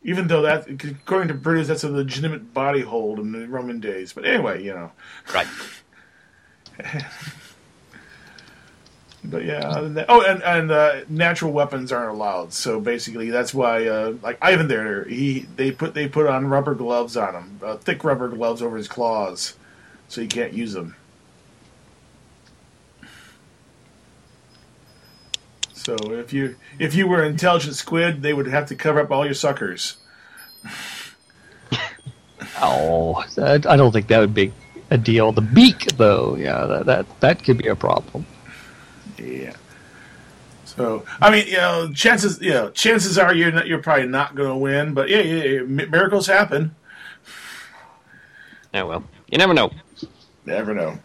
even 0.04 0.28
though 0.28 0.42
that, 0.42 0.68
according 0.70 1.28
to 1.30 1.34
Brutus, 1.34 1.68
that's 1.68 1.84
a 1.84 1.90
legitimate 1.90 2.54
body 2.54 2.82
hold 2.82 3.20
in 3.20 3.32
the 3.32 3.48
Roman 3.48 3.80
days. 3.80 4.14
But 4.14 4.26
anyway, 4.26 4.64
you 4.64 4.74
know. 4.74 4.92
Right. 5.34 5.48
But 9.24 9.46
yeah, 9.46 9.68
other 9.70 9.84
than 9.84 9.94
that, 9.96 10.08
oh, 10.10 10.24
and 10.24 10.42
and 10.42 10.72
uh, 10.72 11.02
natural 11.08 11.52
weapons 11.52 11.92
aren't 11.92 12.12
allowed. 12.12 12.54
So 12.54 12.80
basically, 12.80 13.30
that's 13.30 13.54
why, 13.54 13.86
uh, 13.86 14.16
like 14.24 14.40
Ivan 14.42 14.68
there, 14.68 15.04
he 15.04 15.42
they 15.58 15.72
put 15.72 15.94
they 15.94 16.08
put 16.08 16.26
on 16.26 16.48
rubber 16.48 16.74
gloves 16.74 17.16
on 17.16 17.36
him, 17.36 17.60
uh, 17.64 17.78
thick 17.78 18.04
rubber 18.04 18.30
gloves 18.30 18.64
over 18.64 18.78
his 18.78 18.88
claws, 18.88 19.56
so 20.08 20.22
he 20.22 20.28
can't 20.28 20.54
use 20.54 20.74
them. 20.74 20.96
So 25.84 25.96
if 26.12 26.32
you 26.32 26.58
if 26.78 26.94
you 26.94 27.08
were 27.08 27.24
an 27.24 27.32
intelligent 27.32 27.76
squid, 27.76 28.22
they 28.22 28.34
would 28.34 28.48
have 28.48 28.68
to 28.68 28.76
cover 28.76 29.00
up 29.00 29.12
all 29.12 29.26
your 29.26 29.34
suckers. 29.34 29.98
Oh, 32.64 33.24
I 33.38 33.54
I 33.54 33.58
don't 33.58 33.92
think 33.92 34.08
that 34.08 34.20
would 34.20 34.34
be 34.34 34.52
a 34.92 34.98
deal. 34.98 35.32
The 35.32 35.42
beak, 35.42 35.98
though, 35.98 36.36
yeah, 36.36 36.66
that 36.66 36.86
that, 36.86 37.20
that 37.22 37.44
could 37.44 37.58
be 37.58 37.68
a 37.68 37.76
problem. 37.76 38.26
Yeah. 39.18 39.56
So 40.66 41.06
I 41.22 41.32
mean, 41.32 41.48
you 41.48 41.58
know, 41.58 41.92
chances 41.94 42.40
you 42.42 42.52
know, 42.52 42.70
chances 42.70 43.18
are 43.18 43.34
you're 43.34 43.52
not, 43.52 43.68
you're 43.68 43.82
probably 43.82 44.08
not 44.08 44.36
going 44.36 44.50
to 44.50 44.56
win, 44.56 44.94
but 44.94 45.10
yeah, 45.10 45.22
yeah, 45.22 45.44
yeah, 45.44 45.62
miracles 45.62 46.28
happen. 46.28 46.76
Yeah, 48.74 48.84
well, 48.84 49.04
you 49.30 49.38
never 49.38 49.54
know. 49.54 49.72
Never 50.46 50.74
know. 50.74 50.98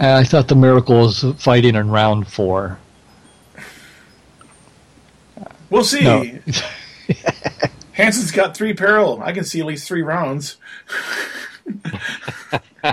Uh, 0.00 0.16
I 0.16 0.24
thought 0.24 0.48
the 0.48 0.56
miracle 0.56 1.00
was 1.00 1.24
fighting 1.38 1.74
in 1.74 1.90
round 1.90 2.26
four. 2.28 2.78
We'll 5.74 5.82
see. 5.82 6.04
No. 6.04 6.24
Hansen's 7.94 8.30
got 8.30 8.56
three 8.56 8.74
peril. 8.74 9.20
I 9.20 9.32
can 9.32 9.42
see 9.42 9.58
at 9.58 9.66
least 9.66 9.88
three 9.88 10.02
rounds. 10.02 10.56
uh, 12.84 12.92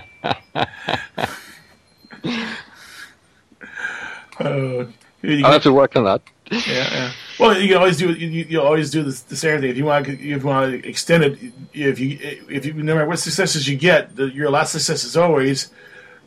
you, 5.21 5.45
I'll 5.45 5.51
have 5.51 5.61
to 5.61 5.71
work 5.71 5.95
on 5.95 6.05
that. 6.05 6.23
yeah, 6.49 6.59
yeah. 6.65 7.11
Well, 7.39 7.61
you 7.61 7.67
can 7.67 7.77
always 7.77 7.97
do 7.97 8.13
you, 8.13 8.27
you, 8.27 8.45
you 8.49 8.59
always 8.59 8.89
do 8.89 9.03
the, 9.03 9.21
the 9.29 9.35
same 9.35 9.61
thing. 9.61 9.69
If 9.69 9.77
you 9.77 9.85
want, 9.85 10.07
if 10.07 10.19
you 10.19 10.39
want 10.39 10.71
to 10.71 10.89
extend 10.89 11.23
it, 11.23 11.37
if 11.73 11.99
you 11.99 12.17
if 12.49 12.65
you 12.65 12.73
no 12.73 12.95
matter 12.95 13.07
what 13.07 13.19
successes 13.19 13.67
you 13.69 13.77
get, 13.77 14.15
the, 14.15 14.25
your 14.31 14.49
last 14.49 14.71
success 14.71 15.03
is 15.03 15.15
always 15.15 15.69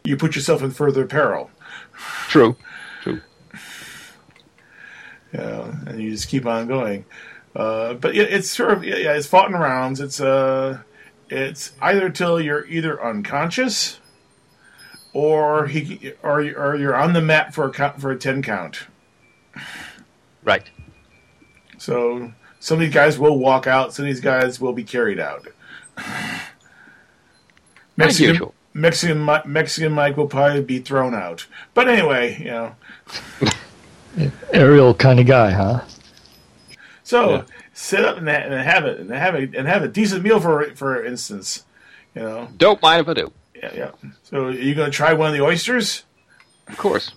you 0.04 0.16
put 0.16 0.36
yourself 0.36 0.62
in 0.62 0.70
further 0.70 1.04
peril. 1.04 1.50
True. 2.28 2.52
True. 2.52 2.56
You 5.34 5.40
know, 5.40 5.74
and 5.86 6.00
you 6.00 6.10
just 6.12 6.28
keep 6.28 6.46
on 6.46 6.68
going. 6.68 7.04
Uh, 7.56 7.94
but 7.94 8.14
yeah, 8.14 8.22
it's 8.22 8.50
sort 8.50 8.70
of 8.72 8.84
yeah, 8.84 9.12
it's 9.14 9.26
fought 9.26 9.48
in 9.48 9.54
rounds. 9.54 10.00
It's 10.00 10.20
uh, 10.20 10.78
it's 11.28 11.72
either 11.82 12.08
till 12.10 12.40
you're 12.40 12.66
either 12.66 13.02
unconscious, 13.04 14.00
or 15.12 15.66
he 15.66 16.12
or 16.22 16.40
you- 16.40 16.56
or 16.56 16.76
you're 16.76 16.96
on 16.96 17.12
the 17.12 17.20
mat 17.20 17.52
for 17.54 17.66
a 17.66 17.70
count, 17.70 18.00
for 18.00 18.10
a 18.10 18.16
ten 18.18 18.42
count. 18.42 18.86
Right. 20.42 20.68
So 21.78 22.32
some 22.60 22.76
of 22.76 22.80
these 22.80 22.94
guys 22.94 23.18
will 23.18 23.38
walk 23.38 23.66
out. 23.66 23.92
Some 23.92 24.04
of 24.04 24.08
these 24.08 24.20
guys 24.20 24.60
will 24.60 24.72
be 24.72 24.84
carried 24.84 25.20
out. 25.20 25.46
Mexican. 27.96 28.50
Mexican, 28.76 29.24
Mexican 29.46 29.92
Mike 29.92 30.16
will 30.16 30.26
probably 30.26 30.60
be 30.62 30.80
thrown 30.80 31.14
out. 31.14 31.46
But 31.74 31.88
anyway, 31.88 32.38
you 32.38 32.46
know. 32.46 32.74
Aerial 34.52 34.94
kind 34.94 35.20
of 35.20 35.26
guy, 35.26 35.50
huh? 35.50 35.80
So 37.02 37.30
Yeah. 37.30 37.42
sit 37.72 38.04
up 38.04 38.16
and, 38.18 38.28
ha- 38.28 38.34
and 38.34 38.54
have 38.54 38.84
it 38.84 39.00
and 39.00 39.10
have 39.10 39.34
a 39.34 39.38
and 39.56 39.66
have 39.68 39.82
a 39.82 39.88
decent 39.88 40.22
meal 40.22 40.40
for 40.40 40.70
for 40.74 41.04
instance. 41.04 41.64
You 42.14 42.22
know, 42.22 42.48
Don't 42.56 42.80
mind 42.80 43.02
if 43.02 43.08
I 43.08 43.14
do. 43.14 43.32
yeah, 43.56 43.70
yeah. 43.74 43.90
So 44.22 44.46
are 44.46 44.50
you 44.52 44.74
going 44.74 44.90
to 44.90 44.96
try 44.96 45.12
one 45.14 45.28
of 45.28 45.34
the 45.34 45.42
oysters? 45.42 46.04
Of 46.68 46.76
course. 46.76 47.10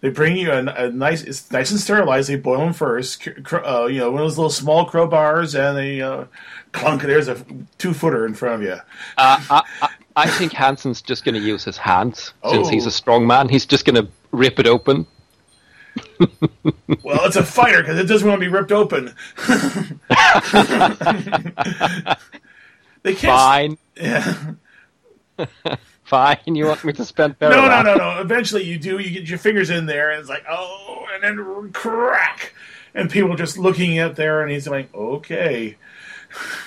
They 0.00 0.10
bring 0.10 0.36
you 0.36 0.50
a, 0.52 0.58
a 0.66 0.90
nice, 0.90 1.22
it's 1.22 1.50
nice 1.50 1.70
and 1.70 1.80
sterilized. 1.80 2.28
They 2.28 2.36
boil 2.36 2.58
them 2.58 2.74
first. 2.74 3.22
cr- 3.22 3.40
cr- 3.42 3.64
Uh, 3.64 3.86
you 3.86 4.00
know, 4.00 4.10
one 4.10 4.20
of 4.20 4.26
those 4.28 4.36
little 4.36 4.50
small 4.50 4.86
crowbars, 4.86 5.54
and 5.58 5.78
they 5.78 6.02
uh, 6.02 6.24
clunk. 6.72 7.00
There's 7.02 7.28
a 7.28 7.42
two 7.78 7.94
footer 7.94 8.26
in 8.26 8.34
front 8.34 8.56
of 8.56 8.62
you. 8.68 8.72
Uh, 9.16 9.40
I, 9.48 9.62
I, 9.80 9.88
I 10.16 10.26
think 10.28 10.52
Hansen's 10.52 11.00
just 11.00 11.24
going 11.24 11.36
to 11.36 11.40
use 11.40 11.64
his 11.64 11.78
hands 11.78 12.34
since 12.50 12.68
he's 12.68 12.84
Oh. 12.84 12.88
a 12.88 12.90
strong 12.90 13.26
man. 13.26 13.48
He's 13.48 13.64
just 13.64 13.86
going 13.86 14.04
to 14.04 14.10
rip 14.32 14.58
it 14.58 14.66
open. 14.66 15.06
Well, 17.02 17.24
it's 17.26 17.36
a 17.36 17.44
fighter 17.44 17.80
because 17.80 17.98
it 17.98 18.04
doesn't 18.04 18.26
want 18.26 18.40
to 18.40 18.46
be 18.46 18.52
ripped 18.52 18.72
open. 18.72 19.14
they 23.02 23.14
can't. 23.14 23.18
Fine. 23.20 23.78
Yeah. 23.96 24.54
Fine. 26.04 26.38
You 26.46 26.66
want 26.66 26.84
me 26.84 26.92
to 26.92 27.04
spend 27.04 27.38
better 27.38 27.56
no, 27.56 27.68
no, 27.68 27.82
no. 27.82 27.94
No. 27.96 28.20
Eventually, 28.20 28.64
you 28.64 28.78
do. 28.78 28.98
You 28.98 29.10
get 29.10 29.28
your 29.28 29.38
fingers 29.38 29.70
in 29.70 29.86
there, 29.86 30.10
and 30.10 30.20
it's 30.20 30.28
like, 30.28 30.44
oh, 30.48 31.06
and 31.14 31.22
then 31.22 31.72
crack, 31.72 32.54
and 32.94 33.10
people 33.10 33.34
just 33.36 33.58
looking 33.58 33.98
at 33.98 34.16
there, 34.16 34.42
and 34.42 34.50
he's 34.50 34.68
like, 34.68 34.94
okay. 34.94 35.76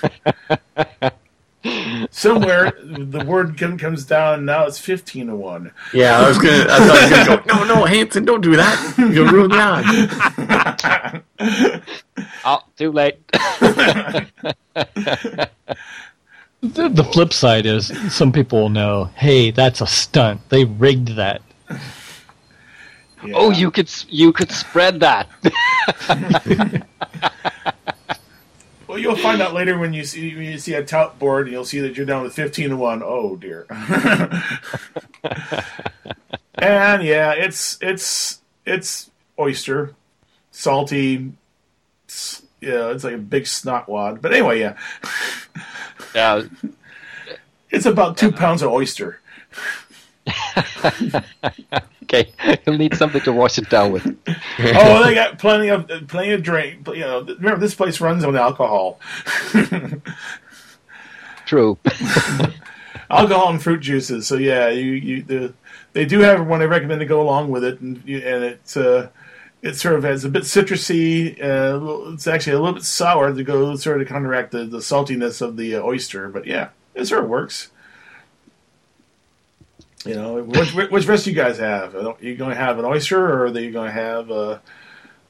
Somewhere 2.11 2.71
the 2.81 3.23
word 3.25 3.57
come, 3.57 3.77
comes 3.77 4.05
down. 4.05 4.45
Now 4.45 4.65
it's 4.67 4.79
fifteen 4.79 5.27
to 5.27 5.35
one. 5.35 5.71
Yeah, 5.93 6.19
I 6.19 6.27
was 6.27 6.37
gonna. 6.37 6.65
I 6.69 6.77
thought 6.87 7.01
you 7.09 7.17
were 7.17 7.25
gonna 7.25 7.43
go. 7.47 7.65
No, 7.65 7.75
no, 7.75 7.85
Hansen, 7.85 8.25
don't 8.25 8.41
do 8.41 8.55
that. 8.55 8.93
You'll 8.97 9.27
ruin 9.27 9.49
the 9.51 9.59
odds. 11.39 11.83
Oh, 12.45 12.61
too 12.77 12.91
late. 12.91 13.19
The, 16.61 16.89
the 16.89 17.03
flip 17.03 17.33
side 17.33 17.67
is 17.67 17.91
some 18.11 18.31
people 18.31 18.59
will 18.61 18.69
know, 18.69 19.05
hey, 19.15 19.51
that's 19.51 19.79
a 19.79 19.85
stunt. 19.85 20.41
They 20.49 20.65
rigged 20.65 21.09
that. 21.09 21.43
Yeah. 21.69 23.33
Oh, 23.35 23.51
you 23.51 23.69
could 23.69 23.89
you 24.09 24.33
could 24.33 24.51
spread 24.51 24.99
that. 25.01 25.29
Well, 28.97 29.03
you'll 29.03 29.15
find 29.15 29.43
out 29.43 29.53
later 29.53 29.77
when 29.77 29.93
you 29.93 30.03
see 30.03 30.33
when 30.35 30.45
you 30.45 30.57
see 30.57 30.73
a 30.73 30.83
tout 30.83 31.19
board, 31.19 31.45
and 31.45 31.53
you'll 31.53 31.65
see 31.65 31.81
that 31.81 31.95
you're 31.95 32.05
down 32.07 32.23
to 32.23 32.31
fifteen 32.31 32.71
to 32.71 32.77
one. 32.77 33.03
Oh 33.05 33.35
dear. 33.35 33.67
and 36.55 37.03
yeah, 37.03 37.33
it's 37.33 37.77
it's 37.79 38.41
it's 38.65 39.11
oyster, 39.39 39.93
salty. 40.49 41.33
s- 42.09 42.41
Yeah, 42.59 42.89
it's 42.89 43.03
like 43.03 43.13
a 43.13 43.19
big 43.19 43.45
snot 43.45 43.87
wad. 43.87 44.19
But 44.19 44.33
anyway, 44.33 44.61
yeah, 44.61 44.75
yeah. 46.15 46.41
it's 47.69 47.85
about 47.85 48.17
two 48.17 48.31
pounds 48.31 48.63
of 48.63 48.71
oyster. 48.71 49.19
Okay. 52.09 52.31
You'll 52.65 52.77
need 52.77 52.95
something 52.95 53.21
to 53.21 53.33
wash 53.33 53.57
it 53.57 53.69
down 53.69 53.91
with. 53.91 54.05
Oh, 54.59 55.03
they 55.05 55.13
got 55.21 55.37
plenty 55.37 55.67
of 55.69 55.87
plenty 56.07 56.31
of 56.31 56.41
drink. 56.41 56.87
You 56.87 57.01
know, 57.01 57.21
remember 57.21 57.57
this 57.59 57.75
place 57.75 58.01
runs 58.01 58.23
on 58.23 58.35
alcohol, 58.35 58.99
True. 61.45 61.77
alcohol 63.09 63.49
and 63.49 63.61
fruit 63.61 63.79
juices. 63.81 64.27
So 64.27 64.35
yeah, 64.35 64.69
you 64.69 64.91
you 64.93 65.23
the, 65.23 65.53
they 65.93 66.05
do 66.05 66.19
have 66.21 66.45
one 66.47 66.61
I 66.61 66.65
recommend 66.65 66.99
to 67.01 67.05
go 67.05 67.21
along 67.21 67.49
with 67.51 67.63
it, 67.63 67.79
and 67.81 68.01
you- 68.05 68.17
and 68.19 68.43
it's 68.43 68.75
uh 68.75 69.09
it 69.61 69.75
sort 69.75 69.95
of 69.95 70.03
has 70.03 70.23
a 70.25 70.29
bit 70.29 70.43
citrusy. 70.43 71.41
Uh, 71.41 72.11
it's 72.13 72.27
actually 72.27 72.53
a 72.53 72.59
little 72.59 72.75
bit 72.75 72.83
sour 72.83 73.33
to 73.33 73.43
go 73.43 73.75
sort 73.75 74.01
of 74.01 74.07
counteract 74.07 74.51
the, 74.51 74.65
the 74.65 74.77
saltiness 74.79 75.41
of 75.41 75.57
the 75.57 75.75
uh, 75.75 75.81
oyster. 75.81 76.29
But 76.29 76.45
yeah, 76.45 76.69
it 76.95 77.05
sort 77.05 77.23
of 77.23 77.29
works. 77.29 77.71
You 80.05 80.15
know, 80.15 80.43
which 80.43 80.73
which 80.73 81.05
rest 81.07 81.25
do 81.25 81.31
you 81.31 81.35
guys 81.35 81.57
have? 81.57 81.95
Are 81.95 82.15
you 82.21 82.35
going 82.35 82.51
to 82.51 82.55
have 82.55 82.79
an 82.79 82.85
oyster, 82.85 83.19
or 83.19 83.47
are 83.47 83.59
you 83.59 83.71
going 83.71 83.87
to 83.87 83.91
have? 83.91 84.31
Uh, 84.31 84.59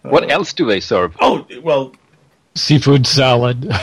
What 0.01 0.29
else 0.29 0.53
do 0.53 0.65
they 0.65 0.79
serve? 0.79 1.15
oh, 1.19 1.47
well, 1.63 1.93
Seafood 2.55 3.07
salad. 3.07 3.71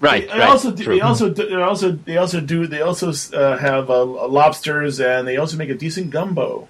Right. 0.00 0.26
They 0.26 0.38
right. 0.38 0.48
also 0.48 0.70
do, 0.70 0.84
they 0.84 1.00
also 1.02 1.28
do, 1.28 1.46
they 1.46 1.54
also 1.62 1.92
they 1.92 2.16
also 2.16 2.40
do 2.40 2.66
they 2.66 2.80
also 2.80 3.12
uh, 3.36 3.58
have 3.58 3.90
uh, 3.90 4.02
lobsters 4.02 4.98
and 4.98 5.28
they 5.28 5.36
also 5.36 5.58
make 5.58 5.68
a 5.68 5.74
decent 5.74 6.10
gumbo. 6.10 6.68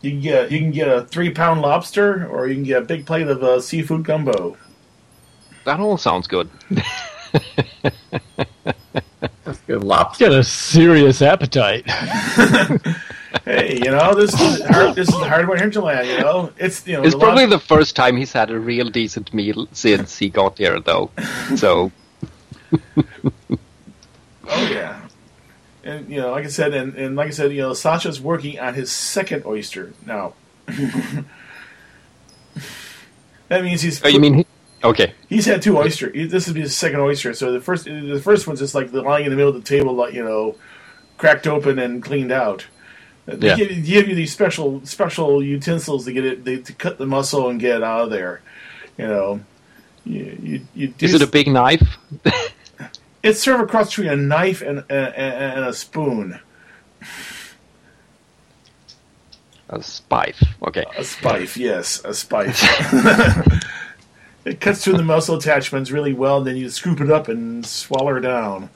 You 0.00 0.10
can 0.10 0.20
get 0.20 0.50
you 0.50 0.58
can 0.58 0.72
get 0.72 0.88
a 0.88 1.04
three 1.04 1.30
pound 1.30 1.60
lobster 1.60 2.26
or 2.26 2.48
you 2.48 2.54
can 2.54 2.64
get 2.64 2.82
a 2.82 2.84
big 2.84 3.06
plate 3.06 3.28
of 3.28 3.42
uh, 3.44 3.60
seafood 3.60 4.04
gumbo. 4.04 4.56
That 5.64 5.78
all 5.78 5.96
sounds 5.96 6.26
good. 6.26 6.50
That's 9.68 9.80
good 9.80 9.86
lobster. 9.86 10.24
Got 10.26 10.38
a 10.38 10.44
serious 10.44 11.22
appetite. 11.22 11.84
Hey, 13.44 13.76
you 13.76 13.90
know 13.90 14.14
this 14.14 14.32
is 14.40 14.62
hard, 14.64 14.94
this 14.94 15.08
is 15.10 15.14
hardware 15.14 15.58
hinterland. 15.58 16.08
You 16.08 16.20
know 16.20 16.50
it's 16.56 16.86
you 16.86 16.94
know 16.94 17.02
It's 17.02 17.12
the 17.12 17.20
probably 17.20 17.44
lob- 17.44 17.50
the 17.50 17.58
first 17.58 17.94
time 17.94 18.16
he's 18.16 18.32
had 18.32 18.50
a 18.50 18.58
real 18.58 18.88
decent 18.88 19.34
meal 19.34 19.68
since 19.72 20.16
he 20.16 20.30
got 20.30 20.56
here, 20.56 20.80
though. 20.80 21.10
So 21.56 21.92
oh 22.72 24.68
yeah. 24.70 25.00
And 25.84 26.08
you 26.08 26.22
know, 26.22 26.30
like 26.30 26.46
I 26.46 26.48
said, 26.48 26.72
and, 26.72 26.94
and 26.94 27.16
like 27.16 27.28
I 27.28 27.30
said, 27.30 27.52
you 27.52 27.60
know, 27.60 27.74
Sasha's 27.74 28.18
working 28.18 28.58
on 28.58 28.72
his 28.72 28.90
second 28.90 29.44
oyster 29.44 29.92
now. 30.06 30.32
that 30.66 31.24
means 33.62 33.82
he's. 33.82 34.02
oh, 34.02 34.08
you 34.08 34.20
mean? 34.20 34.34
He, 34.34 34.46
okay. 34.84 35.14
He's 35.28 35.46
had 35.46 35.62
two 35.62 35.76
oyster. 35.78 36.10
This 36.10 36.46
would 36.46 36.54
be 36.54 36.60
his 36.62 36.76
second 36.76 37.00
oyster. 37.00 37.34
So 37.34 37.52
the 37.52 37.60
first, 37.60 37.84
the 37.84 38.20
first 38.22 38.46
one's 38.46 38.60
just 38.60 38.74
like 38.74 38.92
lying 38.92 39.24
in 39.24 39.30
the 39.30 39.36
middle 39.36 39.54
of 39.54 39.62
the 39.62 39.68
table, 39.68 39.94
like 39.94 40.14
you 40.14 40.24
know, 40.24 40.56
cracked 41.16 41.46
open 41.46 41.78
and 41.78 42.02
cleaned 42.02 42.32
out. 42.32 42.66
They 43.26 43.48
Yeah. 43.48 43.56
give, 43.56 43.84
give 43.84 44.08
you 44.08 44.14
these 44.14 44.32
special 44.32 44.80
special 44.84 45.42
utensils 45.42 46.04
to 46.06 46.12
get 46.12 46.24
it 46.24 46.44
they, 46.44 46.56
to 46.58 46.72
cut 46.72 46.98
the 46.98 47.06
muscle 47.06 47.48
and 47.50 47.60
get 47.60 47.76
it 47.76 47.82
out 47.82 48.02
of 48.04 48.10
there. 48.10 48.40
You 48.96 49.06
know, 49.06 49.40
you 50.04 50.38
you, 50.42 50.66
you 50.74 50.94
Is 51.00 51.14
it 51.14 51.22
a 51.22 51.26
big 51.26 51.48
knife? 51.48 51.98
It's 53.20 53.42
sort 53.42 53.56
of 53.60 53.66
a 53.66 53.68
cross 53.68 53.88
between 53.88 54.08
a 54.08 54.16
knife 54.16 54.62
and 54.62 54.84
and, 54.88 55.14
and 55.14 55.64
a 55.64 55.72
spoon. 55.72 56.38
A 59.68 59.78
spife. 59.80 60.42
Okay. 60.62 60.84
A 60.96 61.00
spife, 61.02 61.56
yes, 61.56 61.98
a 62.04 62.10
spife. 62.10 62.56
it 64.48 64.60
cuts 64.60 64.82
through 64.82 64.96
the 64.96 65.02
muscle 65.02 65.36
attachments 65.36 65.90
really 65.90 66.12
well, 66.12 66.38
and 66.38 66.46
then 66.46 66.56
you 66.56 66.70
scoop 66.70 67.00
it 67.00 67.10
up 67.10 67.28
and 67.28 67.64
swallow 67.66 68.14
her 68.14 68.20
down. 68.20 68.70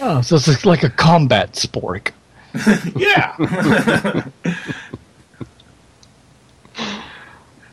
Oh, 0.00 0.20
so 0.20 0.36
it's 0.36 0.64
like 0.64 0.82
a 0.82 0.90
combat 0.90 1.52
spork. 1.52 2.10
Yeah. 2.96 3.34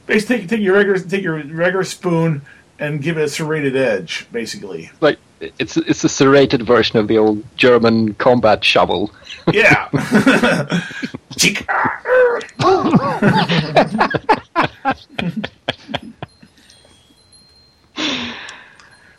Basically, 0.08 0.40
take, 0.40 0.50
take 0.50 0.60
your 0.62 0.76
regular 0.76 1.00
take 1.00 1.24
your 1.24 1.42
regular 1.44 1.84
spoon 1.84 2.42
and 2.80 3.02
give 3.02 3.18
it 3.18 3.24
a 3.24 3.30
serrated 3.30 3.76
edge, 3.76 4.28
basically. 4.32 4.92
Like 5.00 5.20
it's 5.40 5.78
it's 5.78 6.04
a 6.04 6.10
serrated 6.10 6.64
version 6.64 6.98
of 6.98 7.08
the 7.08 7.18
old 7.18 7.44
German 7.56 8.16
combat 8.16 8.64
shovel. 8.64 9.12
Yeah. 9.54 9.90
Cheek. 18.02 18.36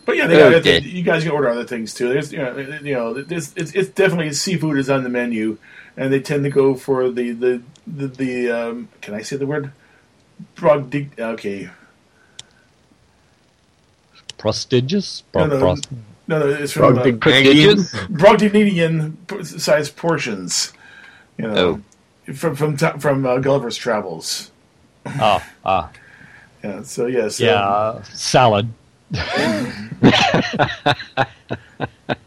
But 0.05 0.17
yeah, 0.17 0.27
they 0.27 0.61
got 0.61 0.83
you 0.85 1.03
guys 1.03 1.23
can 1.23 1.33
order 1.33 1.49
other 1.49 1.65
things 1.65 1.95
too. 1.95 2.09
There's 2.09 2.33
you 2.33 2.39
know, 2.39 2.57
you 2.59 2.95
know 2.95 3.15
this, 3.23 3.53
it's, 3.57 3.73
it's 3.73 3.89
definitely 3.91 4.33
seafood 4.33 4.77
is 4.79 4.91
on 4.91 5.05
the 5.05 5.09
menu, 5.09 5.59
and 5.97 6.13
they 6.13 6.21
tend 6.21 6.43
to 6.45 6.51
go 6.51 6.75
for 6.75 7.09
the 7.11 7.31
the 7.33 7.63
the, 7.87 8.07
the 8.09 8.51
um, 8.51 8.89
can 9.01 9.15
I 9.15 9.23
say 9.23 9.37
the 9.37 9.47
word? 9.47 9.71
Brogdig- 10.57 11.19
okay, 11.21 11.71
Prestigious? 14.39 15.23
no, 15.35 15.47
no, 15.47 15.59
Pros- 15.59 15.83
no, 16.27 16.39
no, 16.41 16.49
it's 16.49 16.73
from 16.73 16.99
uh, 16.99 17.03
Brogding- 17.03 17.21
Prestigious? 17.21 17.93
Brogdinian 18.11 19.15
size 19.61 19.89
portions. 19.91 20.73
You 21.39 21.47
know, 21.49 21.83
from 22.35 22.57
from 22.57 22.77
ta- 22.77 22.99
from 22.99 23.25
uh, 23.25 23.39
Gulliver's 23.39 23.77
Travels. 23.77 24.51
oh, 25.07 25.43
ah, 25.65 25.91
Yeah, 26.63 26.83
so 26.83 27.07
yeah, 27.07 27.29
so, 27.29 27.45
yeah, 27.45 27.61
uh, 27.61 28.03
salad. 28.05 28.69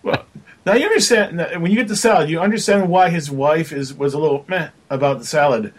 Well, 0.04 0.26
now 0.66 0.74
you 0.74 0.86
understand 0.86 1.38
now, 1.38 1.60
when 1.60 1.72
you 1.72 1.78
get 1.78 1.88
the 1.88 1.96
salad, 1.96 2.30
you 2.30 2.40
understand 2.40 2.90
why 2.90 3.10
his 3.10 3.30
wife 3.30 3.72
is 3.72 3.94
was 3.94 4.14
a 4.14 4.20
little 4.20 4.46
meh 4.48 4.70
about 4.90 5.20
the 5.20 5.26
salad. 5.26 5.74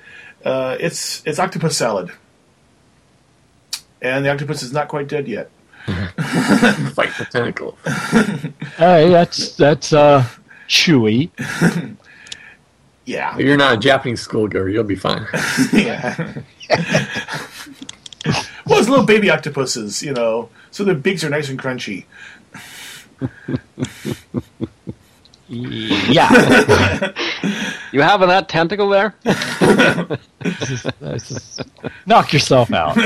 Uh, 0.45 0.77
it's 0.81 1.23
it's 1.27 1.39
octopus 1.39 1.77
salad, 1.77 2.11
and 4.01 4.25
the 4.25 4.31
octopus 4.31 4.63
is 4.63 4.73
not 4.73 4.89
quite 4.89 5.09
dead 5.09 5.29
yet. 5.29 5.51
Fight 5.87 7.13
the 7.19 7.27
tentacle. 7.31 7.79
Hey, 8.77 9.09
that's 9.09 9.57
that's 9.57 9.93
uh, 9.93 10.25
chewy. 10.69 11.31
Yeah, 13.07 13.39
You're 13.39 13.57
not 13.57 13.75
a 13.75 13.77
Japanese 13.77 14.21
schoolgirl. 14.21 14.69
You'll 14.69 14.83
be 14.83 14.97
fine. 14.97 15.29
yeah. 15.73 16.35
Well, 18.67 18.79
it's 18.79 18.89
little 18.89 19.05
baby 19.07 19.31
octopuses, 19.31 20.03
you 20.03 20.13
know, 20.13 20.49
so 20.71 20.85
their 20.85 20.95
beaks 20.95 21.23
are 21.25 21.31
nice 21.31 21.49
and 21.49 21.59
crunchy. 21.59 22.05
Yeah, 25.49 27.13
You 27.93 28.03
having 28.03 28.29
that 28.29 28.49
tentacle 28.49 28.89
there? 28.89 29.15
This 29.23 30.71
is- 30.71 30.83
this 31.01 31.31
is- 31.31 31.61
knock 32.05 32.33
yourself 32.33 32.73
out. 32.73 32.97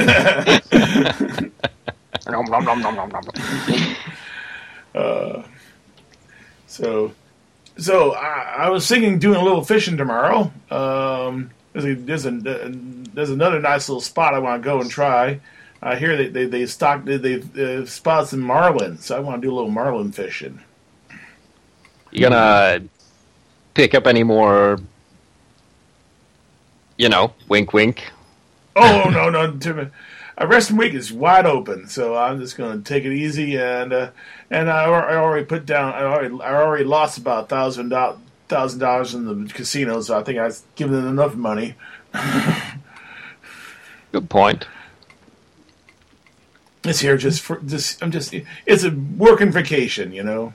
So, 6.66 7.12
so 7.77 8.15
I, 8.15 8.55
I 8.59 8.70
was 8.70 8.87
thinking 8.89 9.19
doing 9.19 9.37
a 9.39 9.43
little 9.45 9.65
fishing 9.65 9.97
tomorrow. 9.97 10.53
Um, 10.70 11.51
there's 11.72 11.84
a, 11.84 11.94
there's 11.94 12.26
a 12.26 12.30
there's 12.32 13.30
another 13.30 13.60
nice 13.60 13.88
little 13.88 14.01
spot 14.01 14.34
I 14.34 14.38
want 14.38 14.62
to 14.62 14.64
go 14.64 14.80
and 14.80 14.90
try. 14.90 15.40
I 15.82 15.97
hear 15.97 16.16
they 16.16 16.28
they 16.28 16.47
they 16.47 16.66
stock 16.66 17.05
they 17.05 17.16
they 17.16 17.78
uh, 17.80 17.86
spotted 17.86 18.28
some 18.28 18.40
marlin, 18.40 18.98
so 18.98 19.16
I 19.16 19.20
want 19.20 19.40
to 19.40 19.47
do 19.48 19.52
a 19.52 19.56
little 19.56 19.70
marlin 19.70 20.12
fishing. 20.12 20.60
You 22.10 22.20
gonna 22.22 22.82
pick 23.74 23.94
up 23.94 24.06
any 24.06 24.22
more? 24.22 24.78
You 26.97 27.09
know, 27.09 27.32
wink, 27.48 27.72
wink. 27.72 28.10
Oh 28.76 29.09
no 29.10 29.30
no! 29.30 29.56
to- 29.59 29.90
A 30.38 30.47
resting 30.47 30.76
week 30.76 30.94
is 30.94 31.12
wide 31.12 31.47
open, 31.47 31.86
so 31.88 32.16
I'm 32.16 32.40
just 32.40 32.56
going 32.56 32.82
to 32.82 32.84
take 32.88 33.05
it 33.05 33.12
easy 33.12 33.59
and 33.59 33.92
uh, 33.92 34.10
and 34.51 34.70
I, 34.70 34.84
I 34.84 35.16
already 35.16 35.44
put 35.44 35.66
down 35.66 35.92
I 35.94 36.02
already 36.02 36.34
I 36.42 36.55
already 36.55 36.84
lost 36.84 37.18
about 37.18 37.48
thousand 37.48 37.90
thousand 38.51 38.81
dollars 38.81 39.14
in 39.14 39.24
the 39.24 39.52
casino, 39.52 40.01
so 40.02 40.18
I 40.18 40.22
think 40.22 40.39
I've 40.39 40.60
given 40.74 40.97
them 40.97 41.09
enough 41.09 41.35
money. 41.35 41.77
Good 44.12 44.28
point. 44.28 44.66
It's 46.85 47.01
here 47.01 47.16
just 47.16 47.40
for 47.40 47.60
just 47.60 48.02
I'm 48.02 48.10
just 48.10 48.35
it's 48.66 48.85
a 48.85 48.90
working 49.16 49.51
vacation, 49.52 50.12
you 50.12 50.22
know. 50.22 50.52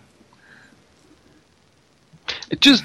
It 2.51 2.61
Just 2.61 2.83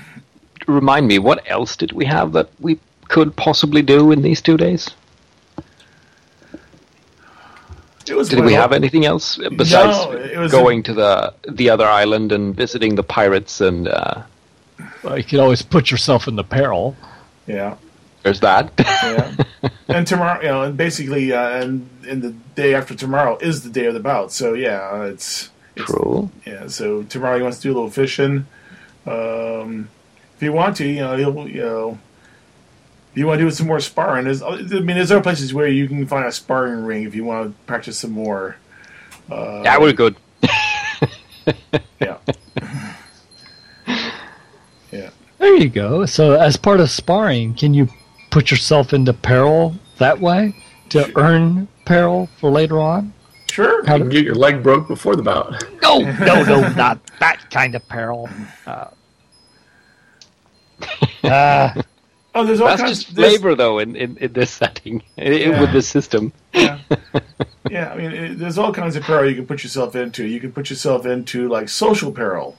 remind 0.66 1.09
me, 1.09 1.19
what 1.19 1.43
else 1.51 1.77
did 1.77 1.93
we 1.93 2.05
have 2.07 2.32
that 2.32 2.49
we 2.61 2.78
could 3.09 3.35
possibly 3.37 3.82
do 3.82 4.12
in 4.12 4.23
these 4.23 4.41
two 4.41 4.57
days? 4.57 4.91
It 8.09 8.16
was 8.16 8.28
Did 8.28 8.45
we 8.45 8.55
have 8.55 8.73
anything 8.73 9.05
else 9.05 9.39
besides 9.57 9.97
No, 10.35 10.49
going 10.49 10.82
to 10.85 10.95
the 10.95 11.35
the 11.49 11.70
other 11.70 11.87
island 11.87 12.32
and 12.32 12.55
visiting 12.57 12.97
the 12.97 13.03
pirates? 13.03 13.61
And 13.61 13.89
uh, 13.89 14.23
Well, 15.02 15.19
you 15.19 15.24
could 15.24 15.40
always 15.40 15.62
put 15.62 15.90
yourself 15.90 16.28
in 16.28 16.36
the 16.36 16.44
peril. 16.44 16.97
Yeah, 17.47 17.77
there's 18.23 18.40
that. 18.40 18.73
yeah. 18.78 19.35
and 19.89 20.07
tomorrow, 20.07 20.40
you 20.40 20.48
know, 20.48 20.62
and 20.62 20.77
basically, 20.77 21.32
uh, 21.32 21.62
and 21.62 21.89
and 22.09 22.23
the 22.23 22.31
day 22.55 22.74
after 22.74 22.94
tomorrow 22.94 23.39
is 23.39 23.62
the 23.62 23.70
day 23.70 23.86
of 23.86 23.94
the 23.94 24.01
bout. 24.01 24.32
So 24.32 24.55
yeah, 24.55 25.05
it's 25.05 25.51
it's 25.77 25.86
True. 25.86 26.31
Yeah, 26.47 26.66
so 26.69 27.02
tomorrow 27.05 27.36
he 27.36 27.43
wants 27.43 27.59
to 27.59 27.62
do 27.65 27.73
a 27.73 27.74
little 27.74 27.90
fishing. 27.90 28.47
Um, 29.07 29.89
if 30.36 30.43
you 30.43 30.52
want 30.52 30.77
to, 30.77 30.86
you 30.86 31.01
know, 31.01 31.16
he'll, 31.16 31.48
you 31.48 31.61
know, 31.61 31.98
if 33.12 33.19
you 33.19 33.27
want 33.27 33.39
to 33.40 33.44
do 33.44 33.51
some 33.51 33.66
more 33.66 33.81
sparring, 33.81 34.24
there's, 34.24 34.43
I 34.43 34.57
mean, 34.57 34.86
there's 34.86 35.11
other 35.11 35.23
places 35.23 35.52
where 35.52 35.66
you 35.66 35.89
can 35.89 36.07
find 36.07 36.27
a 36.27 36.32
sparring 36.32 36.85
ring 36.85 37.05
if 37.05 37.15
you 37.15 37.24
want 37.24 37.51
to 37.51 37.65
practice 37.65 37.98
some 37.98 38.12
more. 38.12 38.57
Uh, 39.31 39.62
yeah, 39.65 39.78
we're 39.78 39.93
good. 39.93 40.16
yeah, 42.01 42.19
yeah. 44.90 45.11
There 45.41 45.57
you 45.57 45.69
go. 45.69 46.07
So, 46.07 46.35
as 46.35 46.57
part 46.57 46.79
of 46.81 46.91
sparring, 46.91 47.55
can 47.55 47.75
you 47.75 47.89
put 48.31 48.51
yourself 48.53 48.93
into 48.93 49.12
peril 49.12 49.75
that 49.99 50.21
way 50.21 50.55
to 50.91 51.11
earn 51.19 51.67
peril 51.87 52.29
for 52.39 52.51
later 52.51 52.79
on? 52.79 53.12
Sure. 53.51 53.85
How 53.87 53.95
You 53.97 54.03
can 54.03 54.11
get 54.11 54.25
your 54.25 54.37
leg 54.37 54.62
broke 54.62 54.87
before 54.87 55.17
the 55.17 55.23
bout. 55.23 55.65
No, 55.83 55.99
no, 55.99 56.45
no, 56.45 56.69
not 56.77 57.01
that 57.19 57.51
kind 57.51 57.75
of 57.75 57.87
peril. 57.89 58.29
Uh, 58.67 58.87
uh, 61.25 61.83
Oh, 62.33 62.45
there's 62.47 62.61
all 62.61 62.69
That's 62.69 62.81
kinds. 62.81 63.03
just 63.05 63.17
there's- 63.17 63.33
flavor, 63.33 63.57
though, 63.57 63.81
in, 63.81 63.97
in, 63.97 64.17
in 64.19 64.33
this 64.33 64.53
setting, 64.53 65.03
i- 65.19 65.23
Yeah. 65.25 65.61
with 65.61 65.73
this 65.73 65.89
system. 65.89 66.33
Yeah. 66.55 66.79
yeah, 67.69 67.91
I 67.93 67.97
mean, 67.97 68.12
it, 68.12 68.39
there's 68.39 68.57
all 68.57 68.73
kinds 68.73 68.95
of 68.95 69.03
peril 69.03 69.29
you 69.29 69.35
can 69.35 69.49
put 69.49 69.65
yourself 69.65 69.97
into. 69.97 70.25
You 70.25 70.39
can 70.39 70.53
put 70.53 70.71
yourself 70.71 71.07
into 71.07 71.49
like 71.49 71.69
social 71.69 72.12
peril, 72.12 72.57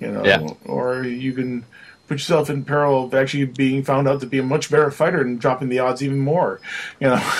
you 0.00 0.10
know, 0.10 0.24
Yeah. 0.24 0.48
or 0.64 1.04
you 1.04 1.32
can 1.32 1.64
put 2.08 2.14
yourself 2.14 2.50
in 2.50 2.64
peril 2.64 3.04
of 3.04 3.14
actually 3.14 3.46
being 3.46 3.82
found 3.82 4.08
out 4.08 4.20
to 4.20 4.26
be 4.26 4.38
a 4.38 4.42
much 4.42 4.70
better 4.70 4.90
fighter 4.90 5.20
and 5.20 5.40
dropping 5.40 5.68
the 5.68 5.78
odds 5.78 6.02
even 6.02 6.18
more. 6.18 6.60
You 7.00 7.08
know, 7.08 7.32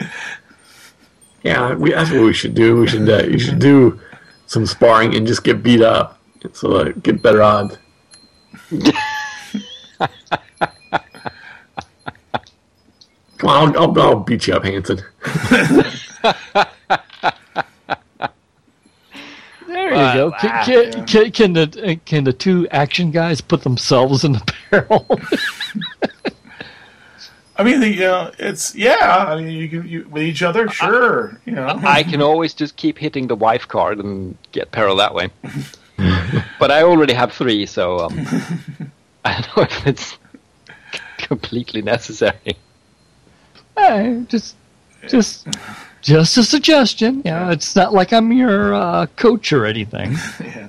Yeah, 1.42 1.74
we, 1.74 1.92
that's 1.92 2.10
what 2.10 2.22
we 2.22 2.32
should 2.34 2.54
do. 2.54 2.76
We 2.80 2.86
should 2.86 3.08
uh, 3.08 3.24
you 3.24 3.38
should 3.38 3.58
do 3.58 3.98
some 4.46 4.66
sparring 4.66 5.14
and 5.14 5.26
just 5.26 5.42
get 5.42 5.62
beat 5.62 5.80
up 5.80 6.20
so 6.52 6.78
that 6.78 7.02
get 7.02 7.22
better 7.22 7.42
odds. 7.42 7.78
Come 13.38 13.48
on, 13.48 13.76
I'll, 13.76 13.82
I'll, 13.82 14.00
I'll 14.00 14.20
beat 14.20 14.46
you 14.46 14.54
up, 14.54 14.64
Hansen. 14.64 15.00
there 20.14 20.24
you 20.24 20.30
go. 20.30 20.36
Can, 20.38 20.64
can, 20.64 20.92
yeah. 20.92 21.04
can, 21.04 21.30
can 21.32 21.52
the 21.52 22.00
can 22.04 22.24
the 22.24 22.32
two 22.32 22.68
action 22.70 23.10
guys 23.10 23.40
put 23.40 23.62
themselves 23.62 24.24
in 24.24 24.32
the 24.32 24.54
peril? 24.70 25.06
I 27.60 27.62
mean, 27.62 27.80
the, 27.80 27.88
you 27.90 28.00
know, 28.00 28.30
it's 28.38 28.74
yeah. 28.74 29.26
I 29.28 29.38
mean, 29.38 29.50
you 29.50 29.68
can 29.68 29.86
you, 29.86 30.08
with 30.08 30.22
each 30.22 30.42
other, 30.42 30.66
sure. 30.70 31.38
You 31.44 31.52
know, 31.52 31.78
I 31.84 32.02
can 32.02 32.22
always 32.22 32.54
just 32.54 32.76
keep 32.76 32.96
hitting 32.96 33.26
the 33.26 33.36
wife 33.36 33.68
card 33.68 33.98
and 33.98 34.34
get 34.52 34.72
peril 34.72 34.96
that 34.96 35.14
way. 35.14 35.28
but 36.58 36.70
I 36.70 36.82
already 36.84 37.12
have 37.12 37.32
three, 37.32 37.66
so 37.66 37.98
um, 37.98 38.18
I 39.26 39.42
don't 39.42 39.56
know 39.58 39.62
if 39.64 39.86
it's 39.86 40.18
completely 41.18 41.82
necessary. 41.82 42.56
Hey, 43.76 44.24
just 44.28 44.56
just 45.08 45.46
just 46.00 46.36
a 46.36 46.42
suggestion. 46.42 47.22
Yeah, 47.24 47.52
it's 47.52 47.76
not 47.76 47.92
like 47.92 48.12
I'm 48.12 48.32
your 48.32 48.74
uh, 48.74 49.06
coach 49.16 49.52
or 49.52 49.66
anything. 49.66 50.16
yeah. 50.40 50.68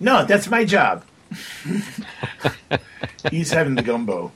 No, 0.00 0.24
that's 0.24 0.48
my 0.48 0.64
job. 0.64 1.04
He's 3.30 3.50
having 3.50 3.74
the 3.74 3.82
gumbo. 3.82 4.32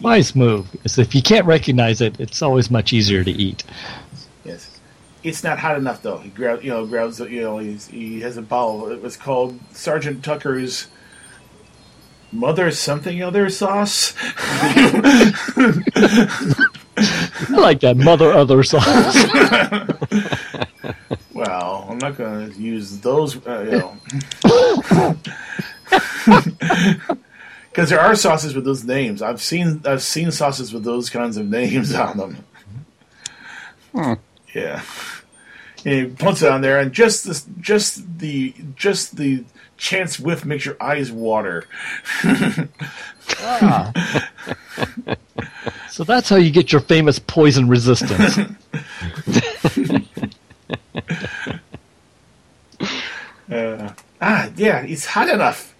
Wise 0.00 0.36
move 0.36 0.68
is 0.84 0.98
if 0.98 1.14
you 1.14 1.22
can't 1.22 1.46
recognize 1.46 2.00
it, 2.00 2.20
it's 2.20 2.42
always 2.42 2.70
much 2.70 2.92
easier 2.92 3.24
to 3.24 3.30
eat. 3.30 3.64
Yes, 4.44 4.78
It's 5.24 5.42
not 5.42 5.58
hot 5.58 5.76
enough 5.76 6.02
though. 6.02 6.18
He 6.18 6.28
grabs, 6.28 6.62
you 6.62 6.70
know, 6.70 6.86
grabs, 6.86 7.18
you 7.18 7.40
know, 7.40 7.58
he's, 7.58 7.88
he 7.88 8.20
has 8.20 8.36
a 8.36 8.42
bottle. 8.42 8.90
It 8.90 9.02
was 9.02 9.16
called 9.16 9.58
Sergeant 9.72 10.24
Tucker's 10.24 10.86
Mother 12.30 12.70
something 12.70 13.22
other 13.22 13.48
sauce. 13.48 14.12
I 17.00 17.46
like 17.50 17.80
that 17.80 17.96
mother 17.96 18.32
other 18.32 18.62
sauce. 18.62 19.16
Well, 21.38 21.86
I'm 21.88 21.98
not 21.98 22.16
going 22.16 22.50
to 22.50 22.60
use 22.60 22.98
those, 22.98 23.36
uh, 23.46 23.60
you 23.60 23.78
know, 23.78 23.96
because 27.70 27.90
there 27.90 28.00
are 28.00 28.16
sauces 28.16 28.56
with 28.56 28.64
those 28.64 28.82
names. 28.82 29.22
I've 29.22 29.40
seen 29.40 29.80
I've 29.84 30.02
seen 30.02 30.32
sauces 30.32 30.72
with 30.72 30.82
those 30.82 31.10
kinds 31.10 31.36
of 31.36 31.46
names 31.46 31.94
on 31.94 32.16
them. 32.16 32.44
Yeah, 34.52 34.82
and 35.84 35.94
he 35.94 36.06
puts 36.06 36.42
it 36.42 36.50
on 36.50 36.60
there, 36.60 36.80
and 36.80 36.92
just 36.92 37.24
this, 37.24 37.46
just 37.60 38.18
the 38.18 38.52
just 38.74 39.16
the 39.16 39.44
chance 39.76 40.18
whiff 40.18 40.44
makes 40.44 40.64
your 40.64 40.76
eyes 40.82 41.12
water. 41.12 41.66
so 45.98 46.04
that's 46.04 46.28
how 46.28 46.36
you 46.36 46.52
get 46.52 46.70
your 46.70 46.80
famous 46.80 47.18
poison 47.18 47.66
resistance. 47.66 48.38
Uh, 53.50 53.90
ah, 54.20 54.50
yeah, 54.56 54.82
it's 54.82 55.06
hot 55.06 55.26
enough. 55.30 55.74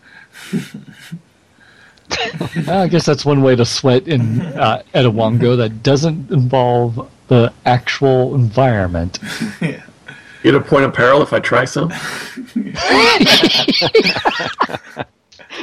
I 2.67 2.89
guess 2.89 3.05
that's 3.05 3.27
one 3.27 3.43
way 3.43 3.55
to 3.55 3.67
sweat 3.67 4.09
in 4.09 4.41
uh, 4.41 4.83
Etowongo 4.95 5.55
that 5.59 5.83
doesn't 5.83 6.31
involve 6.31 7.11
the 7.29 7.53
actual 7.67 8.35
environment. 8.35 9.19
yeah. 9.61 9.83
Get 10.43 10.55
a 10.55 10.61
point 10.61 10.87
of 10.87 10.95
peril 10.95 11.21
if 11.21 11.35
I 11.35 11.41
try 11.41 11.67
some. 11.67 11.93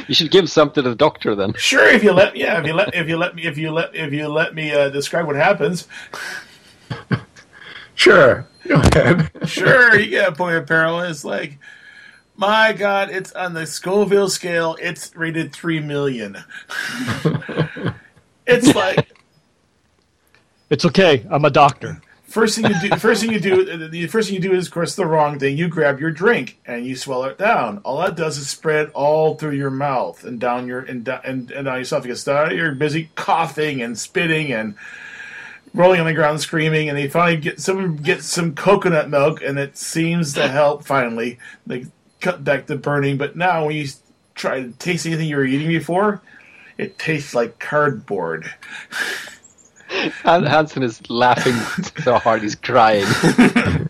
You 0.08 0.14
should 0.14 0.30
give 0.30 0.50
some 0.50 0.70
to 0.72 0.82
the 0.82 0.94
doctor 0.94 1.34
then. 1.34 1.54
Sure, 1.54 1.86
if 1.88 2.02
you 2.04 2.12
let 2.12 2.36
yeah, 2.36 2.60
if 2.60 2.66
you 2.66 2.74
let 2.74 2.94
if 2.94 3.08
you 3.08 3.16
let 3.16 3.34
me 3.34 3.44
if 3.44 3.58
you 3.58 3.70
let 3.70 3.94
if 3.94 4.12
you 4.12 4.28
let 4.28 4.54
me 4.54 4.72
uh, 4.72 4.88
describe 4.90 5.26
what 5.26 5.36
happens. 5.36 5.88
Sure. 7.96 8.46
Go 8.68 8.74
ahead. 8.94 9.30
Sure, 9.46 9.98
you 9.98 10.10
get 10.10 10.28
a 10.28 10.32
point 10.32 10.54
of 10.56 10.66
peril. 10.66 11.00
It's 11.00 11.24
like, 11.24 11.58
my 12.36 12.74
God, 12.74 13.08
it's 13.10 13.32
on 13.32 13.54
the 13.54 13.66
Scoville 13.66 14.28
scale. 14.28 14.76
It's 14.80 15.16
rated 15.16 15.52
three 15.52 15.80
million. 15.80 16.36
it's 18.46 18.74
like 18.74 19.08
It's 20.68 20.84
okay. 20.84 21.26
I'm 21.30 21.44
a 21.44 21.50
doctor. 21.50 22.00
First 22.36 22.54
thing 22.54 22.66
you 22.66 22.90
do. 22.90 22.96
First 22.98 23.22
thing 23.22 23.32
you 23.32 23.40
do. 23.40 23.88
The 23.88 24.06
first 24.08 24.28
thing 24.28 24.34
you 24.34 24.42
do 24.42 24.54
is, 24.54 24.66
of 24.66 24.72
course, 24.72 24.94
the 24.94 25.06
wrong 25.06 25.38
thing. 25.38 25.56
You 25.56 25.68
grab 25.68 25.98
your 26.00 26.10
drink 26.10 26.58
and 26.66 26.84
you 26.84 26.94
swallow 26.94 27.24
it 27.28 27.38
down. 27.38 27.78
All 27.78 27.98
that 28.00 28.14
does 28.14 28.36
is 28.36 28.50
spread 28.50 28.90
all 28.92 29.36
through 29.36 29.52
your 29.52 29.70
mouth 29.70 30.22
and 30.22 30.38
down 30.38 30.68
your 30.68 30.80
and 30.80 31.02
down 31.02 31.22
and, 31.24 31.50
and 31.50 31.64
down 31.64 31.74
your 31.74 31.80
esophagus. 31.80 32.26
You're 32.26 32.74
busy 32.74 33.08
coughing 33.14 33.80
and 33.80 33.98
spitting 33.98 34.52
and 34.52 34.74
rolling 35.72 35.98
on 35.98 36.06
the 36.06 36.12
ground 36.12 36.42
screaming. 36.42 36.90
And 36.90 36.98
they 36.98 37.08
finally 37.08 37.38
get 37.38 37.58
someone 37.58 37.96
gets 37.96 38.26
some 38.26 38.54
coconut 38.54 39.08
milk, 39.08 39.42
and 39.42 39.58
it 39.58 39.78
seems 39.78 40.34
to 40.34 40.46
help. 40.46 40.84
Finally, 40.84 41.38
they 41.66 41.86
cut 42.20 42.44
back 42.44 42.66
the 42.66 42.76
burning. 42.76 43.16
But 43.16 43.36
now 43.36 43.64
when 43.64 43.76
you 43.76 43.88
try 44.34 44.62
to 44.62 44.72
taste 44.72 45.06
anything 45.06 45.28
you 45.28 45.36
were 45.36 45.44
eating 45.46 45.68
before, 45.68 46.20
it 46.76 46.98
tastes 46.98 47.34
like 47.34 47.58
cardboard. 47.58 48.52
Han- 50.22 50.44
Hansen 50.44 50.82
is 50.82 51.08
laughing 51.10 51.54
so 52.04 52.18
hard 52.18 52.42
he's 52.42 52.54
crying. 52.54 53.06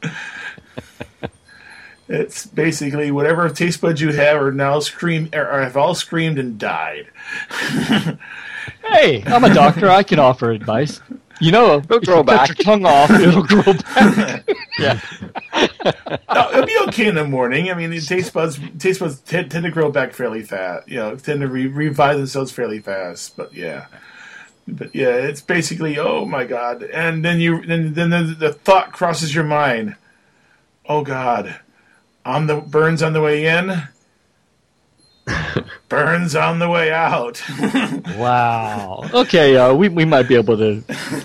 It's 2.08 2.46
basically 2.46 3.10
whatever 3.10 3.48
taste 3.48 3.80
buds 3.80 4.00
you 4.00 4.12
have 4.12 4.40
are 4.40 4.52
now 4.52 4.78
scream 4.78 5.28
or 5.32 5.40
or 5.50 5.60
have 5.62 5.76
all 5.76 5.94
screamed 5.94 6.38
and 6.38 6.58
died. 6.58 7.08
Hey, 8.84 9.22
I'm 9.26 9.42
a 9.42 9.52
doctor. 9.52 9.88
I 9.90 10.04
can 10.04 10.20
offer 10.20 10.50
advice. 10.50 11.00
You 11.40 11.50
know, 11.50 11.74
if 11.76 11.86
grow 11.88 11.98
you 11.98 12.06
cut 12.06 12.26
back. 12.26 12.48
your 12.48 12.54
tongue 12.56 12.86
off, 12.86 13.10
it'll 13.10 13.42
grow 13.42 13.72
back. 13.72 14.48
yeah. 14.78 15.00
No, 16.32 16.50
it'll 16.52 16.66
be 16.66 16.78
okay 16.88 17.06
in 17.06 17.16
the 17.16 17.24
morning. 17.24 17.68
I 17.70 17.74
mean, 17.74 17.90
the 17.90 18.00
taste 18.00 18.32
buds 18.32 18.60
taste 18.78 19.00
buds 19.00 19.18
tend, 19.20 19.50
tend 19.50 19.64
to 19.64 19.70
grow 19.72 19.90
back 19.90 20.12
fairly 20.12 20.42
fast. 20.42 20.88
You 20.88 20.96
know, 20.96 21.16
tend 21.16 21.40
to 21.40 21.48
re- 21.48 21.66
revive 21.66 22.16
themselves 22.16 22.52
fairly 22.52 22.78
fast. 22.78 23.36
But 23.36 23.52
yeah, 23.52 23.86
but 24.68 24.94
yeah, 24.94 25.14
it's 25.14 25.40
basically 25.40 25.98
oh 25.98 26.24
my 26.24 26.44
god, 26.44 26.82
and 26.82 27.24
then 27.24 27.40
you 27.40 27.64
then 27.64 27.94
then 27.94 28.10
the, 28.10 28.22
the 28.38 28.52
thought 28.52 28.92
crosses 28.92 29.34
your 29.34 29.44
mind. 29.44 29.96
Oh 30.88 31.02
god, 31.02 31.60
on 32.24 32.46
the 32.46 32.56
burns 32.56 33.02
on 33.02 33.12
the 33.12 33.20
way 33.20 33.46
in. 33.46 33.82
Burns 35.88 36.36
on 36.36 36.58
the 36.60 36.68
way 36.68 36.92
out. 36.92 37.42
Wow. 38.16 39.08
Okay, 39.12 39.56
uh, 39.56 39.74
we 39.74 39.88
we 39.88 40.04
might 40.04 40.28
be 40.28 40.36
able 40.36 40.56
to 40.56 40.82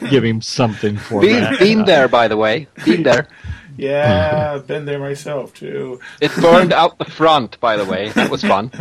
give 0.10 0.24
him 0.26 0.42
something 0.42 0.98
for 0.98 1.22
Been, 1.22 1.42
that. 1.42 1.60
been 1.60 1.86
there, 1.86 2.08
by 2.08 2.28
the 2.28 2.36
way. 2.36 2.68
Been 2.84 3.04
there. 3.04 3.28
yeah, 3.78 4.54
I've 4.56 4.68
been 4.68 4.86
there 4.86 5.00
myself 5.00 5.54
too. 5.54 6.00
It 6.20 6.36
burned 6.42 6.74
out 6.74 6.98
the 6.98 7.06
front, 7.06 7.60
by 7.60 7.78
the 7.78 7.86
way. 7.86 8.10
That 8.10 8.30
was 8.30 8.42
fun. 8.42 8.72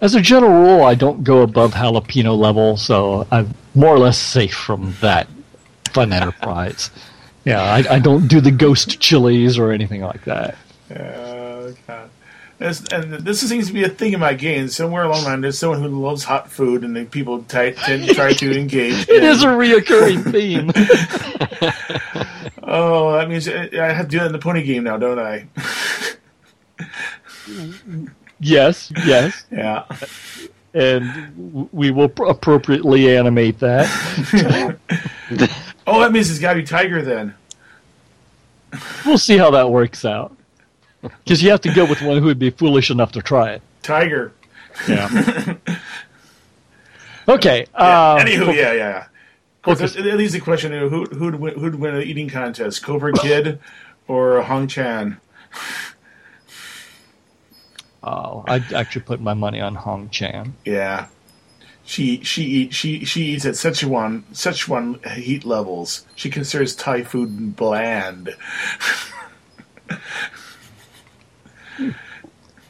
As 0.00 0.14
a 0.14 0.20
general 0.20 0.52
rule, 0.52 0.82
I 0.84 0.94
don't 0.94 1.24
go 1.24 1.42
above 1.42 1.72
jalapeno 1.72 2.36
level, 2.36 2.76
so 2.76 3.26
I'm 3.30 3.54
more 3.74 3.94
or 3.94 3.98
less 3.98 4.18
safe 4.18 4.54
from 4.54 4.94
that 5.00 5.26
fun 5.92 6.12
enterprise. 6.12 6.90
Yeah, 7.46 7.62
I, 7.62 7.94
I 7.94 7.98
don't 8.00 8.26
do 8.26 8.40
the 8.40 8.50
ghost 8.50 8.98
chilies 8.98 9.56
or 9.56 9.70
anything 9.70 10.00
like 10.00 10.24
that. 10.24 10.56
God. 10.88 12.10
This, 12.58 12.82
and 12.90 13.12
this 13.12 13.48
seems 13.48 13.68
to 13.68 13.72
be 13.72 13.84
a 13.84 13.88
thing 13.88 14.14
in 14.14 14.18
my 14.18 14.34
game. 14.34 14.66
Somewhere 14.66 15.04
along 15.04 15.22
the 15.22 15.28
line, 15.28 15.40
there's 15.42 15.56
someone 15.56 15.80
who 15.80 16.02
loves 16.02 16.24
hot 16.24 16.50
food, 16.50 16.82
and 16.82 16.96
then 16.96 17.06
people 17.06 17.44
t- 17.44 17.70
tend 17.70 18.08
to 18.08 18.14
try 18.14 18.32
to 18.32 18.58
engage. 18.58 19.08
It 19.08 19.22
is 19.22 19.44
a 19.44 19.46
reoccurring 19.46 20.32
theme. 20.32 20.72
Oh, 22.68 23.12
that 23.12 23.28
means 23.28 23.48
I 23.48 23.70
I 23.80 23.92
have 23.92 24.06
to 24.06 24.10
do 24.10 24.18
that 24.18 24.26
in 24.26 24.32
the 24.32 24.40
pony 24.40 24.64
game 24.64 24.82
now, 24.82 24.96
don't 24.96 25.20
I? 25.20 25.46
Yes, 28.40 28.92
yes, 29.04 29.44
yeah. 29.50 29.84
and 30.74 31.68
we 31.72 31.90
will 31.90 32.12
appropriately 32.26 33.16
animate 33.16 33.58
that. 33.60 34.78
Oh, 35.88 36.00
that 36.00 36.10
means 36.10 36.28
it's 36.30 36.40
got 36.40 36.54
to 36.54 36.60
be 36.60 36.66
Tiger 36.66 37.00
then. 37.00 37.34
We'll 39.04 39.18
see 39.18 39.38
how 39.38 39.50
that 39.52 39.70
works 39.70 40.04
out. 40.04 40.36
Because 41.00 41.42
you 41.42 41.50
have 41.50 41.60
to 41.60 41.72
go 41.72 41.84
with 41.84 42.02
one 42.02 42.18
who 42.18 42.24
would 42.24 42.40
be 42.40 42.50
foolish 42.50 42.90
enough 42.90 43.12
to 43.12 43.22
try 43.22 43.52
it. 43.52 43.62
Tiger. 43.82 44.32
Yeah. 44.88 45.54
okay. 47.28 47.66
Yeah. 47.78 47.84
Uh, 47.84 48.18
Anywho, 48.24 48.46
yeah, 48.46 48.72
yeah. 48.72 48.74
yeah. 48.74 49.06
Course, 49.62 49.96
it 49.96 50.04
leaves 50.04 50.32
the 50.32 50.40
question: 50.40 50.72
you 50.72 50.80
know, 50.80 50.88
who 50.88 51.04
who'd 51.06 51.34
win, 51.36 51.58
who'd 51.58 51.74
win 51.74 51.96
an 51.96 52.02
eating 52.02 52.28
contest, 52.28 52.84
Cobra 52.84 53.12
Kid 53.12 53.58
or 54.08 54.42
Hong 54.42 54.68
Chan? 54.68 55.18
Oh, 58.06 58.44
I'd 58.46 58.72
actually 58.72 59.02
put 59.02 59.20
my 59.20 59.34
money 59.34 59.60
on 59.60 59.74
Hong 59.74 60.08
Chan. 60.10 60.54
Yeah. 60.64 61.08
She 61.84 62.22
she 62.22 62.42
eat 62.44 62.74
she 62.74 63.04
she 63.04 63.22
eats 63.26 63.44
at 63.44 63.54
Szechuan 63.54 64.22
Szechuan 64.32 65.04
heat 65.08 65.44
levels. 65.44 66.06
She 66.14 66.30
considers 66.30 66.74
Thai 66.74 67.02
food 67.02 67.56
bland. 67.56 68.34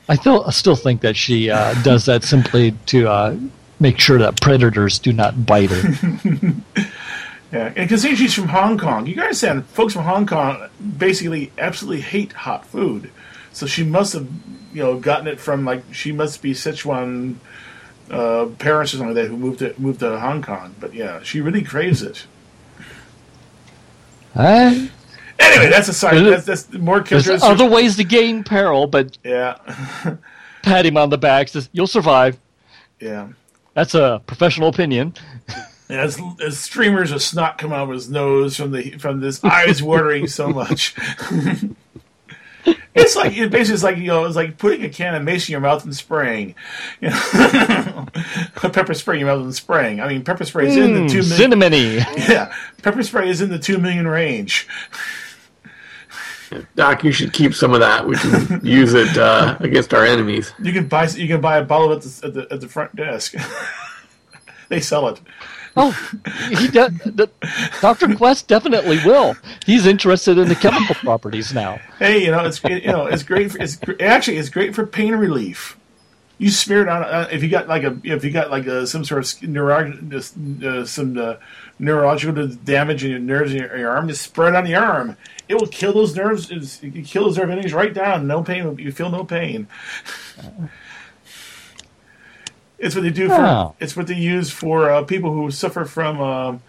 I 0.08 0.14
still, 0.14 0.44
I 0.44 0.50
still 0.50 0.76
think 0.76 1.00
that 1.00 1.16
she 1.16 1.50
uh, 1.50 1.74
does 1.82 2.06
that 2.06 2.22
simply 2.22 2.72
to 2.86 3.08
uh, 3.08 3.36
make 3.80 3.98
sure 3.98 4.18
that 4.18 4.40
predators 4.40 5.00
do 5.00 5.12
not 5.12 5.44
bite 5.46 5.70
her. 5.70 6.52
Yeah, 7.52 7.72
and 7.76 7.88
considering 7.88 8.16
she's 8.16 8.34
from 8.34 8.48
Hong 8.48 8.76
Kong, 8.76 9.06
you 9.06 9.14
gotta 9.14 9.28
understand, 9.28 9.66
folks 9.66 9.92
from 9.94 10.02
Hong 10.02 10.26
Kong 10.26 10.68
basically 10.98 11.52
absolutely 11.58 12.00
hate 12.00 12.32
hot 12.32 12.66
food. 12.66 13.10
So 13.52 13.66
she 13.66 13.84
must 13.84 14.14
have, 14.14 14.28
you 14.76 14.82
know, 14.82 14.98
gotten 14.98 15.26
it 15.26 15.40
from 15.40 15.64
like 15.64 15.82
she 15.94 16.12
must 16.12 16.42
be 16.42 16.52
Sichuan 16.52 17.36
uh, 18.10 18.46
parents 18.58 18.92
or 18.92 18.98
something 18.98 19.16
like 19.16 19.24
that 19.24 19.30
who 19.30 19.36
moved 19.38 19.58
to 19.60 19.74
moved 19.78 20.00
to 20.00 20.18
Hong 20.20 20.42
Kong. 20.42 20.74
But 20.78 20.92
yeah, 20.94 21.22
she 21.22 21.40
really 21.40 21.62
craves 21.62 22.02
it. 22.02 22.26
Anyway, 24.36 25.70
that's 25.70 25.88
a. 25.88 26.06
There's- 26.10 26.44
That's, 26.46 26.64
that's 26.66 26.72
more 26.78 27.00
There's 27.00 27.28
other 27.42 27.68
ways 27.68 27.96
to 27.96 28.04
gain 28.04 28.44
peril, 28.44 28.86
but 28.86 29.16
Yeah, 29.24 29.56
pat 30.62 30.86
him 30.86 30.96
on 30.96 31.10
the 31.10 31.18
back 31.18 31.48
says, 31.48 31.68
"You'll 31.72 31.86
survive." 31.86 32.38
yeah. 33.00 33.28
That's 33.74 33.94
a 33.94 34.22
professional 34.26 34.68
opinion. 34.68 35.14
As, 35.88 36.20
as 36.44 36.58
streamers 36.58 37.12
of 37.12 37.22
snot 37.22 37.58
come 37.58 37.72
out 37.72 37.84
of 37.88 37.90
his 37.94 38.10
nose 38.10 38.56
from 38.56 38.72
the 38.72 38.92
from 38.98 39.20
this 39.20 39.44
eyes 39.44 39.80
watering 39.80 40.26
so 40.26 40.48
much. 40.48 40.96
It's 42.96 43.14
like 43.14 43.36
it 43.36 43.50
basically 43.50 43.74
it's 43.74 43.82
like 43.82 43.98
you 43.98 44.06
know 44.06 44.24
it's 44.24 44.36
like 44.36 44.56
putting 44.56 44.82
a 44.82 44.88
can 44.88 45.14
of 45.14 45.22
mace 45.22 45.46
in 45.48 45.52
your 45.52 45.60
mouth 45.60 45.84
and 45.84 45.94
spraying, 45.94 46.54
you 47.00 47.10
know, 47.10 48.06
pepper 48.54 48.94
spray 48.94 49.16
in 49.16 49.20
your 49.20 49.36
mouth 49.36 49.44
and 49.44 49.54
spraying. 49.54 50.00
I 50.00 50.08
mean, 50.08 50.24
pepper 50.24 50.46
spray 50.46 50.68
is 50.68 50.76
in 50.76 50.94
the 50.94 51.06
two 51.06 51.22
million. 51.22 51.60
Cinnamony. 51.60 52.16
Yeah, 52.28 52.52
pepper 52.82 53.02
spray 53.02 53.28
is 53.28 53.42
in 53.42 53.50
the 53.50 53.58
two 53.58 53.76
million 53.78 54.08
range. 54.08 54.66
Doc, 56.74 57.04
you 57.04 57.12
should 57.12 57.34
keep 57.34 57.54
some 57.54 57.74
of 57.74 57.80
that. 57.80 58.06
We 58.06 58.16
can 58.16 58.64
use 58.64 58.94
it 58.94 59.18
uh, 59.18 59.58
against 59.60 59.92
our 59.92 60.04
enemies. 60.04 60.54
You 60.62 60.72
can 60.72 60.88
buy 60.88 61.06
you 61.08 61.28
can 61.28 61.42
buy 61.42 61.58
a 61.58 61.64
bottle 61.64 61.92
at 61.92 62.00
the 62.00 62.26
at 62.26 62.34
the, 62.34 62.46
at 62.50 62.60
the 62.62 62.68
front 62.68 62.96
desk. 62.96 63.34
they 64.70 64.80
sell 64.80 65.06
it. 65.08 65.20
Oh, 65.76 65.90
he. 66.48 66.68
The, 66.68 67.30
Dr. 67.80 68.14
Quest 68.16 68.48
definitely 68.48 68.98
will. 69.04 69.36
He's 69.64 69.86
interested 69.86 70.38
in 70.38 70.48
the 70.48 70.54
chemical 70.54 70.94
properties 70.96 71.52
now. 71.52 71.80
Hey, 71.98 72.24
you 72.24 72.30
know 72.30 72.44
it's 72.44 72.64
it, 72.64 72.82
you 72.82 72.92
know 72.92 73.06
it's 73.06 73.22
great. 73.22 73.52
For, 73.52 73.58
it's 73.58 73.76
gr- 73.76 73.92
actually 74.00 74.38
it's 74.38 74.48
great 74.48 74.74
for 74.74 74.86
pain 74.86 75.14
relief. 75.14 75.76
You 76.38 76.50
smear 76.50 76.82
it 76.82 76.88
on 76.88 77.02
uh, 77.02 77.28
if 77.30 77.42
you 77.42 77.48
got 77.48 77.68
like 77.68 77.82
a 77.82 77.98
if 78.04 78.24
you 78.24 78.30
got 78.30 78.50
like 78.50 78.66
a, 78.66 78.86
some 78.86 79.04
sort 79.04 79.24
of 79.24 79.48
neuro, 79.48 79.92
uh, 80.14 80.84
some 80.84 81.18
uh, 81.18 81.34
neurological 81.78 82.48
damage 82.48 83.04
in 83.04 83.10
your 83.10 83.20
nerves 83.20 83.52
in 83.52 83.58
your, 83.58 83.76
your 83.76 83.90
arm. 83.90 84.08
Just 84.08 84.22
spread 84.22 84.54
it 84.54 84.56
on 84.56 84.64
the 84.64 84.74
arm. 84.74 85.16
It 85.48 85.54
will 85.54 85.68
kill 85.68 85.92
those 85.92 86.16
nerves. 86.16 86.50
It 86.50 87.04
kill 87.04 87.24
those 87.24 87.38
nerve 87.38 87.50
endings 87.50 87.72
right 87.72 87.92
down. 87.92 88.26
No 88.26 88.42
pain. 88.42 88.78
You 88.78 88.92
feel 88.92 89.10
no 89.10 89.24
pain. 89.24 89.68
It's 92.78 92.94
what 92.94 93.02
they 93.02 93.10
do 93.10 93.28
for. 93.28 93.34
Oh. 93.34 93.74
It's 93.80 93.96
what 93.96 94.06
they 94.06 94.14
use 94.14 94.50
for 94.50 94.90
uh, 94.90 95.02
people 95.04 95.32
who 95.32 95.50
suffer 95.50 95.84
from. 95.84 96.20
Um, 96.20 96.62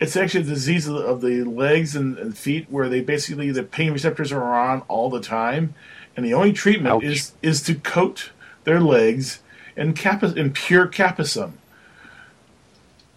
it's 0.00 0.16
actually 0.16 0.40
a 0.40 0.44
disease 0.44 0.88
of 0.88 0.94
the, 0.94 1.00
of 1.00 1.20
the 1.20 1.44
legs 1.44 1.94
and, 1.94 2.18
and 2.18 2.36
feet 2.36 2.66
where 2.70 2.88
they 2.88 3.00
basically 3.00 3.50
the 3.52 3.62
pain 3.62 3.92
receptors 3.92 4.32
are 4.32 4.42
on 4.42 4.80
all 4.88 5.10
the 5.10 5.20
time, 5.20 5.74
and 6.16 6.24
the 6.26 6.34
only 6.34 6.52
treatment 6.52 6.94
Ouch. 6.96 7.04
is 7.04 7.32
is 7.42 7.62
to 7.64 7.74
coat 7.74 8.30
their 8.64 8.80
legs 8.80 9.40
in 9.76 9.94
capi- 9.94 10.36
in 10.36 10.52
pure 10.52 10.86
capsicum. 10.86 11.58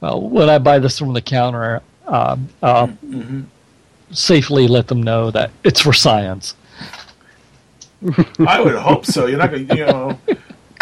Well, 0.01 0.21
when 0.21 0.49
I 0.49 0.59
buy 0.59 0.79
this 0.79 0.99
from 0.99 1.13
the 1.13 1.21
counter, 1.21 1.81
um, 2.05 2.49
uh, 2.61 2.87
safely 4.11 4.67
let 4.67 4.87
them 4.87 5.01
know 5.01 5.31
that 5.31 5.51
it's 5.63 5.79
for 5.81 5.93
science. 5.93 6.53
I 8.45 8.61
would 8.61 8.75
hope 8.75 9.05
so. 9.05 9.25
You're 9.25 9.39
not 9.39 9.51
going, 9.51 9.67
to 9.67 9.75
you 9.75 9.85
know. 9.85 10.19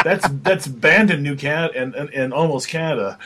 That's 0.03 0.28
that's 0.30 0.68
banned 0.68 1.11
in 1.11 1.24
New 1.24 1.36
Canada 1.36 1.74
and, 1.80 1.95
and, 1.95 2.10
and 2.10 2.34
almost 2.34 2.68
Canada. 2.68 3.18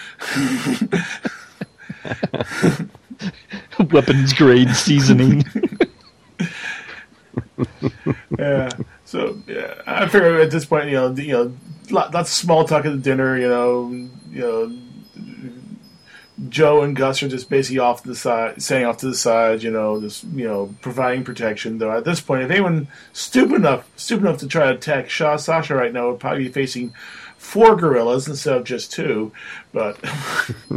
Weapons 3.92 4.34
grade 4.34 4.76
seasoning. 4.76 5.44
Yeah. 8.38 8.70
So 9.06 9.42
yeah, 9.48 9.82
I 9.88 10.08
figure 10.08 10.40
at 10.40 10.52
this 10.52 10.66
point, 10.66 10.88
you 10.88 10.94
know, 10.94 11.12
you 11.16 11.32
know, 11.34 11.54
lot- 11.90 12.14
lots 12.14 12.30
of 12.30 12.34
small 12.36 12.66
talk 12.66 12.86
at 12.86 12.92
the 12.92 12.98
dinner. 12.98 13.38
You 13.38 13.48
know, 13.50 13.90
you 14.32 14.42
know, 14.42 14.78
Joe 16.50 16.84
and 16.84 16.96
Gus 16.96 17.24
are 17.24 17.28
just 17.28 17.50
basically 17.50 17.80
off 17.80 18.04
to 18.04 18.10
the 18.10 18.16
side, 18.16 18.62
saying 18.62 18.86
off 18.86 18.98
to 18.98 19.08
the 19.08 19.16
side. 19.16 19.64
You 19.64 19.72
know, 19.72 20.00
just 20.00 20.24
you 20.26 20.48
know, 20.48 20.74
providing 20.82 21.24
protection. 21.24 21.80
Though 21.80 21.92
at 21.92 22.06
this 22.06 22.22
point, 22.22 22.44
if 22.44 22.52
anyone 22.52 22.88
stupid 23.12 23.56
enough, 23.56 23.90
stupid 23.96 24.26
enough 24.26 24.38
to 24.40 24.48
try 24.48 24.66
to 24.66 24.76
attack 24.76 25.10
Shaw 25.10 25.38
Sasha 25.38 25.76
right 25.76 25.92
now, 25.92 26.12
would 26.12 26.20
probably 26.20 26.44
be 26.44 26.52
facing 26.52 26.94
four 27.38 27.76
gorillas 27.76 28.28
instead 28.28 28.56
of 28.56 28.66
just 28.66 28.92
two. 28.92 29.32
But 29.72 29.98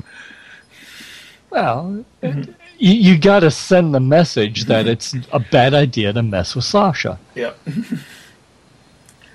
well, 1.50 2.04
mm-hmm. 2.22 2.52
you, 2.78 2.94
you 2.94 3.18
got 3.18 3.40
to 3.40 3.50
send 3.50 3.94
the 3.94 4.00
message 4.00 4.64
that 4.64 4.86
mm-hmm. 4.86 4.92
it's 4.92 5.14
a 5.32 5.40
bad 5.40 5.74
idea 5.74 6.12
to 6.12 6.22
mess 6.22 6.54
with 6.54 6.64
Sasha, 6.64 7.18
yeah, 7.34 7.52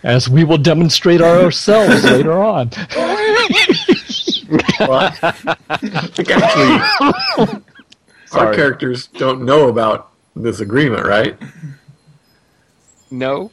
as 0.02 0.27
we 0.27 0.43
will 0.43 0.57
demonstrate 0.57 1.22
ourselves 1.22 2.03
later 2.03 2.41
on. 2.41 2.69
Well, 4.80 5.13
I 5.19 5.77
think 6.07 6.30
actually, 6.31 7.61
our 8.31 8.53
characters 8.53 9.07
don't 9.07 9.43
know 9.43 9.69
about 9.69 10.11
this 10.35 10.59
agreement, 10.59 11.05
right? 11.05 11.38
No. 13.11 13.51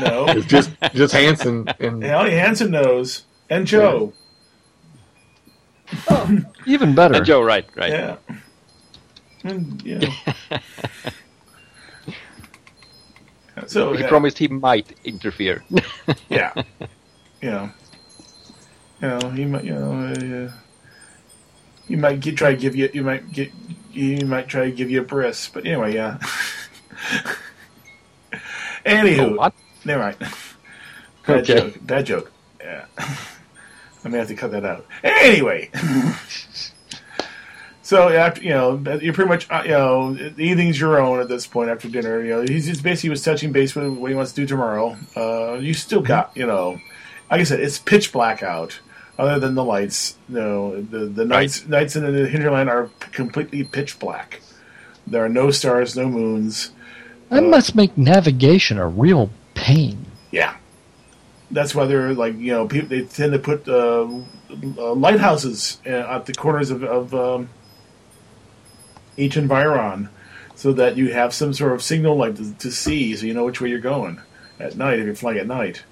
no, 0.00 0.26
It's 0.28 0.46
just 0.46 0.70
just 0.94 1.12
Hansen 1.12 1.68
and 1.78 2.02
yeah, 2.02 2.18
only 2.18 2.32
Hansen 2.32 2.70
knows, 2.70 3.24
and 3.50 3.66
Joe. 3.66 4.12
Oh. 6.08 6.40
Even 6.66 6.94
better. 6.94 7.22
Joe, 7.22 7.42
right, 7.42 7.66
right. 7.76 7.90
Yeah. 7.90 8.16
And, 9.44 9.82
yeah. 9.82 10.10
so 13.66 13.92
He 13.92 14.00
yeah, 14.00 14.08
promised 14.08 14.38
he 14.38 14.48
might 14.48 14.94
interfere. 15.04 15.62
yeah, 16.30 16.52
you 17.42 17.50
know, 17.50 17.70
you 19.02 19.08
know, 19.08 19.30
he 19.30 19.44
might, 19.44 19.64
you 19.64 19.74
know, 19.74 19.92
uh, 19.92 20.52
he 21.86 21.96
might 21.96 22.20
get, 22.20 22.36
try 22.36 22.52
to 22.54 22.56
give 22.60 22.74
you, 22.74 22.88
you 22.92 23.02
might 23.02 23.30
get, 23.32 23.50
he 23.90 24.22
might 24.24 24.48
try 24.48 24.64
to 24.66 24.72
give 24.72 24.90
you 24.90 25.00
a 25.00 25.04
bris, 25.04 25.48
but 25.48 25.66
anyway, 25.66 25.94
yeah. 25.94 26.18
Anywho, 28.84 29.36
Oh, 29.40 29.52
never 29.84 30.02
mind. 30.02 30.16
Bad 31.26 31.38
Okay. 31.50 31.54
joke. 31.54 31.74
Bad 31.86 32.06
joke. 32.06 32.32
Yeah. 32.60 32.84
I 34.04 34.08
may 34.08 34.18
have 34.18 34.28
to 34.28 34.34
cut 34.34 34.50
that 34.50 34.64
out. 34.66 34.84
Anyway. 35.02 35.70
so 37.82 38.08
after 38.10 38.42
you 38.42 38.50
know, 38.50 38.76
you're 39.00 39.14
pretty 39.14 39.28
much 39.30 39.50
uh, 39.50 39.62
you 39.64 39.70
know, 39.70 40.14
evening's 40.36 40.78
your 40.78 41.00
own 41.00 41.20
at 41.20 41.28
this 41.28 41.46
point 41.46 41.70
after 41.70 41.88
dinner. 41.88 42.22
You 42.22 42.30
know, 42.30 42.42
he's 42.42 42.66
just 42.66 42.82
basically 42.82 43.08
was 43.10 43.22
touching 43.22 43.52
base 43.52 43.74
with 43.74 43.88
what 43.96 44.10
he 44.10 44.14
wants 44.14 44.32
to 44.32 44.42
do 44.42 44.46
tomorrow. 44.46 44.98
Uh, 45.16 45.54
you 45.54 45.72
still 45.72 46.02
got 46.02 46.36
you 46.36 46.44
know, 46.46 46.78
like 47.30 47.40
I 47.40 47.44
said, 47.44 47.60
it's 47.60 47.78
pitch 47.78 48.12
black 48.12 48.42
out. 48.42 48.80
Other 49.16 49.38
than 49.38 49.54
the 49.54 49.64
lights, 49.64 50.18
you 50.28 50.34
know, 50.34 50.80
the 50.80 51.06
the 51.06 51.24
nights 51.24 51.66
nights 51.68 51.94
in 51.94 52.02
the 52.02 52.28
hinterland 52.28 52.68
are 52.68 52.90
completely 53.12 53.62
pitch 53.62 53.98
black. 54.00 54.40
There 55.06 55.24
are 55.24 55.28
no 55.28 55.52
stars, 55.52 55.96
no 55.96 56.08
moons. 56.08 56.72
That 57.28 57.44
must 57.44 57.74
make 57.76 57.96
navigation 57.96 58.78
a 58.78 58.88
real 58.88 59.30
pain. 59.54 60.06
Yeah, 60.32 60.56
that's 61.50 61.74
why 61.74 61.86
they're 61.86 62.12
like 62.12 62.36
you 62.36 62.52
know 62.52 62.66
people 62.66 62.88
they 62.88 63.02
tend 63.02 63.32
to 63.32 63.38
put 63.38 63.68
uh, 63.68 64.08
uh, 64.78 64.94
lighthouses 64.94 65.80
uh, 65.86 65.90
at 65.90 66.26
the 66.26 66.34
corners 66.34 66.70
of, 66.70 66.82
of 66.82 67.14
um, 67.14 67.48
each 69.16 69.36
environ, 69.36 70.08
so 70.56 70.72
that 70.72 70.96
you 70.96 71.12
have 71.12 71.32
some 71.32 71.52
sort 71.52 71.72
of 71.72 71.82
signal 71.82 72.16
light 72.16 72.36
to, 72.36 72.52
to 72.54 72.72
see, 72.72 73.14
so 73.14 73.26
you 73.26 73.34
know 73.34 73.44
which 73.44 73.60
way 73.60 73.68
you're 73.68 73.78
going 73.78 74.20
at 74.58 74.76
night 74.76 74.98
if 74.98 75.06
you're 75.06 75.14
flying 75.14 75.38
at 75.38 75.46
night. 75.46 75.84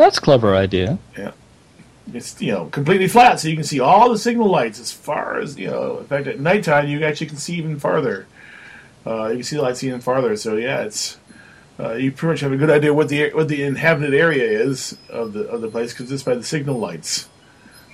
That's 0.00 0.16
a 0.16 0.20
clever 0.22 0.56
idea. 0.56 0.98
Yeah. 1.16 1.32
It's 2.14 2.40
you 2.40 2.52
know 2.52 2.66
completely 2.66 3.06
flat, 3.06 3.38
so 3.38 3.48
you 3.48 3.54
can 3.54 3.64
see 3.64 3.80
all 3.80 4.08
the 4.08 4.18
signal 4.18 4.48
lights 4.48 4.80
as 4.80 4.90
far 4.90 5.38
as 5.38 5.58
you 5.58 5.66
know. 5.66 5.98
In 5.98 6.06
fact, 6.06 6.26
at 6.26 6.40
nighttime 6.40 6.88
you 6.88 7.04
actually 7.04 7.26
can 7.26 7.36
see 7.36 7.56
even 7.56 7.78
farther. 7.78 8.26
Uh, 9.06 9.28
you 9.28 9.36
can 9.36 9.42
see 9.44 9.56
the 9.56 9.62
lights 9.62 9.84
even 9.84 10.00
farther. 10.00 10.36
So 10.36 10.56
yeah, 10.56 10.80
it's 10.84 11.18
uh, 11.78 11.92
you 11.92 12.12
pretty 12.12 12.32
much 12.32 12.40
have 12.40 12.52
a 12.52 12.56
good 12.56 12.70
idea 12.70 12.94
what 12.94 13.10
the 13.10 13.30
what 13.32 13.48
the 13.48 13.62
inhabited 13.62 14.14
area 14.14 14.44
is 14.44 14.96
of 15.10 15.34
the 15.34 15.46
of 15.48 15.60
the 15.60 15.68
place 15.68 15.92
because 15.92 16.08
just 16.08 16.24
by 16.24 16.34
the 16.34 16.42
signal 16.42 16.78
lights. 16.78 17.28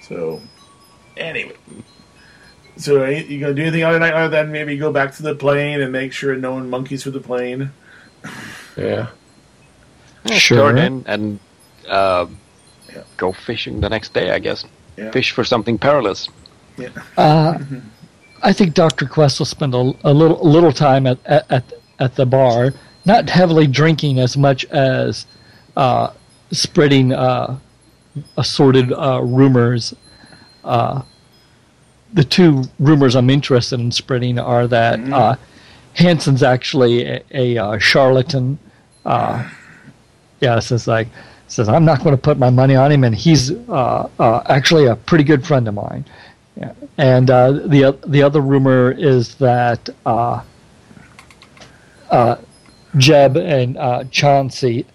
So 0.03 0.41
anyway, 1.17 1.57
so 2.77 3.03
are 3.03 3.11
you 3.11 3.25
you 3.25 3.41
gonna 3.41 3.53
do 3.53 3.63
anything 3.63 3.83
other 3.83 3.99
night 3.99 4.15
other 4.15 4.29
than 4.29 4.53
maybe 4.53 4.77
go 4.77 4.93
back 4.93 5.17
to 5.17 5.25
the 5.25 5.35
plane 5.35 5.81
and 5.81 5.91
make 5.91 6.13
sure 6.13 6.37
no 6.37 6.53
one 6.53 6.71
monkeys 6.71 7.05
with 7.05 7.15
the 7.15 7.21
plane? 7.21 7.73
yeah. 8.77 9.09
Sure. 10.31 10.73
Turn 10.73 10.79
in 10.79 11.05
and 11.07 11.41
uh, 11.89 12.27
Yeah. 12.95 13.03
go 13.17 13.33
fishing 13.33 13.81
the 13.81 13.89
next 13.89 14.15
day, 14.15 14.31
I 14.31 14.39
guess. 14.39 14.65
Yeah. 14.97 15.11
Fish 15.11 15.33
for 15.33 15.45
something 15.45 15.79
perilous. 15.79 16.29
Yeah. 16.79 16.89
Uh, 17.17 17.59
I 18.43 18.53
think 18.53 18.75
Dr. 18.75 19.07
Quest 19.07 19.39
will 19.39 19.47
spend 19.47 19.75
a, 19.75 19.93
a 20.05 20.13
little 20.13 20.41
a 20.43 20.49
little 20.49 20.73
time 20.73 21.07
at, 21.07 21.19
at 21.27 21.51
at 21.51 21.65
at 21.99 22.15
the 22.17 22.27
bar, 22.27 22.73
not 23.05 23.29
heavily 23.29 23.67
drinking 23.67 24.19
as 24.21 24.37
much 24.37 24.65
as 24.67 25.27
uh, 25.77 26.11
spreading 26.53 27.13
uh, 27.13 27.59
assorted 28.37 28.93
uh, 28.93 29.21
rumors. 29.23 29.95
Uh, 30.65 31.03
the 32.13 32.25
two 32.25 32.63
rumors 32.79 33.17
I'm 33.17 33.31
interested 33.31 33.81
in 33.81 33.91
spreading 33.91 34.39
are 34.39 34.67
that 34.69 35.01
uh, 35.13 35.37
Hansen's 35.95 36.43
actually 36.43 37.05
a, 37.07 37.23
a 37.33 37.59
uh, 37.59 37.79
charlatan. 37.79 38.59
Uh, 39.05 39.49
yeah, 40.41 40.59
so 40.61 40.75
it's 40.75 40.87
like 40.87 41.09
says 41.49 41.69
I'm 41.69 41.85
not 41.85 42.03
going 42.03 42.15
to 42.15 42.21
put 42.21 42.39
my 42.39 42.51
money 42.51 42.75
on 42.75 42.91
him, 42.91 43.05
and 43.05 43.15
he's 43.15 43.53
uh, 43.53 44.09
uh, 44.19 44.43
actually 44.47 44.87
a 44.87 44.97
pretty 44.97 45.25
good 45.25 45.47
friend 45.47 45.69
of 45.69 45.75
mine. 45.75 46.05
Yeah. 46.57 46.73
And 46.99 47.31
uh, 47.31 47.53
the 47.53 47.99
the 48.07 48.23
other 48.23 48.41
rumor 48.41 48.91
is 48.91 49.35
that 49.37 49.89
uh, 50.05 50.43
uh, 52.11 52.37
Jeb 52.97 53.37
and 53.37 53.77
uh, 53.77 54.05
Chauncey 54.11 54.87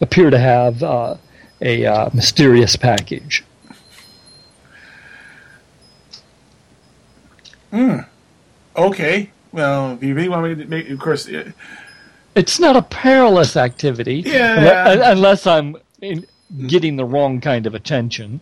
appear 0.00 0.30
to 0.30 0.38
have 0.38 0.82
a 0.82 1.18
mysterious 2.12 2.76
package. 2.76 3.44
Okay. 8.76 9.30
Well, 9.52 9.92
if 9.92 10.02
you 10.02 10.14
really 10.14 10.28
want 10.28 10.44
me 10.44 10.54
to 10.54 10.68
make, 10.68 10.90
of 10.90 10.98
course, 10.98 11.28
It's 12.36 12.60
not 12.60 12.76
a 12.76 12.82
perilous 12.82 13.56
activity. 13.56 14.22
Yeah. 14.24 14.94
unle- 14.94 15.12
Unless 15.12 15.46
I'm 15.46 15.76
in, 16.00 16.26
getting 16.68 16.96
the 16.96 17.04
wrong 17.04 17.40
kind 17.40 17.66
of 17.66 17.74
attention. 17.74 18.40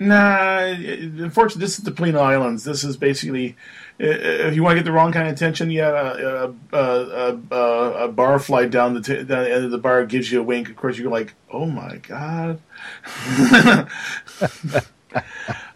Nah, 0.00 0.58
unfortunately, 0.58 1.60
this 1.60 1.78
is 1.78 1.84
the 1.84 1.92
Polino 1.92 2.18
Islands. 2.20 2.64
This 2.64 2.82
is 2.82 2.96
basically, 2.96 3.54
if 4.00 4.54
you 4.56 4.62
want 4.64 4.72
to 4.72 4.80
get 4.80 4.84
the 4.84 4.92
wrong 4.92 5.12
kind 5.12 5.28
of 5.28 5.32
attention, 5.34 5.70
yeah, 5.70 5.88
uh, 5.88 6.52
uh, 6.72 6.76
uh, 6.76 7.36
uh, 7.54 7.92
a 8.04 8.08
bar 8.08 8.40
fly 8.40 8.66
down 8.66 8.94
the, 8.94 9.00
t- 9.00 9.22
down 9.22 9.44
the 9.44 9.54
end 9.54 9.64
of 9.64 9.70
the 9.70 9.78
bar 9.78 10.04
gives 10.04 10.32
you 10.32 10.40
a 10.40 10.42
wink. 10.42 10.68
Of 10.68 10.74
course, 10.76 10.98
you're 10.98 11.10
like, 11.10 11.34
oh 11.52 11.66
my 11.66 11.98
god. 11.98 12.58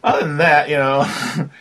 Other 0.03 0.27
than 0.27 0.39
that, 0.39 0.69
you 0.69 0.77
know, 0.77 1.07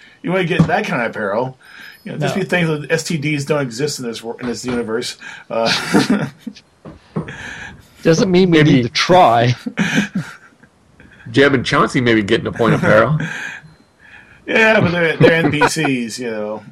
you 0.23 0.31
want 0.31 0.47
to 0.47 0.57
get 0.57 0.65
that 0.67 0.85
kind 0.85 1.03
of 1.03 1.13
peril. 1.13 1.59
You 2.07 2.13
know, 2.13 2.19
just 2.19 2.35
No. 2.37 2.41
be 2.41 2.47
thankful 2.47 2.79
that 2.79 2.89
STDs 2.89 3.45
don't 3.45 3.61
exist 3.61 3.99
in 3.99 4.05
this 4.05 4.23
wor- 4.23 4.39
in 4.39 4.47
this 4.47 4.63
universe. 4.63 5.17
Uh, 5.49 5.69
Doesn't 8.01 8.31
mean 8.31 8.49
we 8.49 8.59
Maybe- 8.59 8.73
need 8.75 8.83
to 8.83 8.89
try. 8.89 9.55
Jeb 11.31 11.53
and 11.53 11.65
Chauncey 11.65 11.99
maybe 11.99 12.23
getting 12.23 12.47
a 12.47 12.51
point 12.53 12.75
of 12.75 12.79
peril. 12.81 13.17
Yeah, 14.47 14.79
but 14.79 14.91
they're, 14.91 15.17
they're 15.17 15.43
NPCs, 15.43 16.19
you 16.19 16.31
know. 16.31 16.63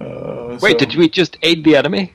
Uh, 0.00 0.58
Wait, 0.60 0.72
so- 0.72 0.78
did 0.84 0.96
we 0.96 1.08
just 1.08 1.36
aid 1.42 1.62
the 1.62 1.76
enemy? 1.76 2.12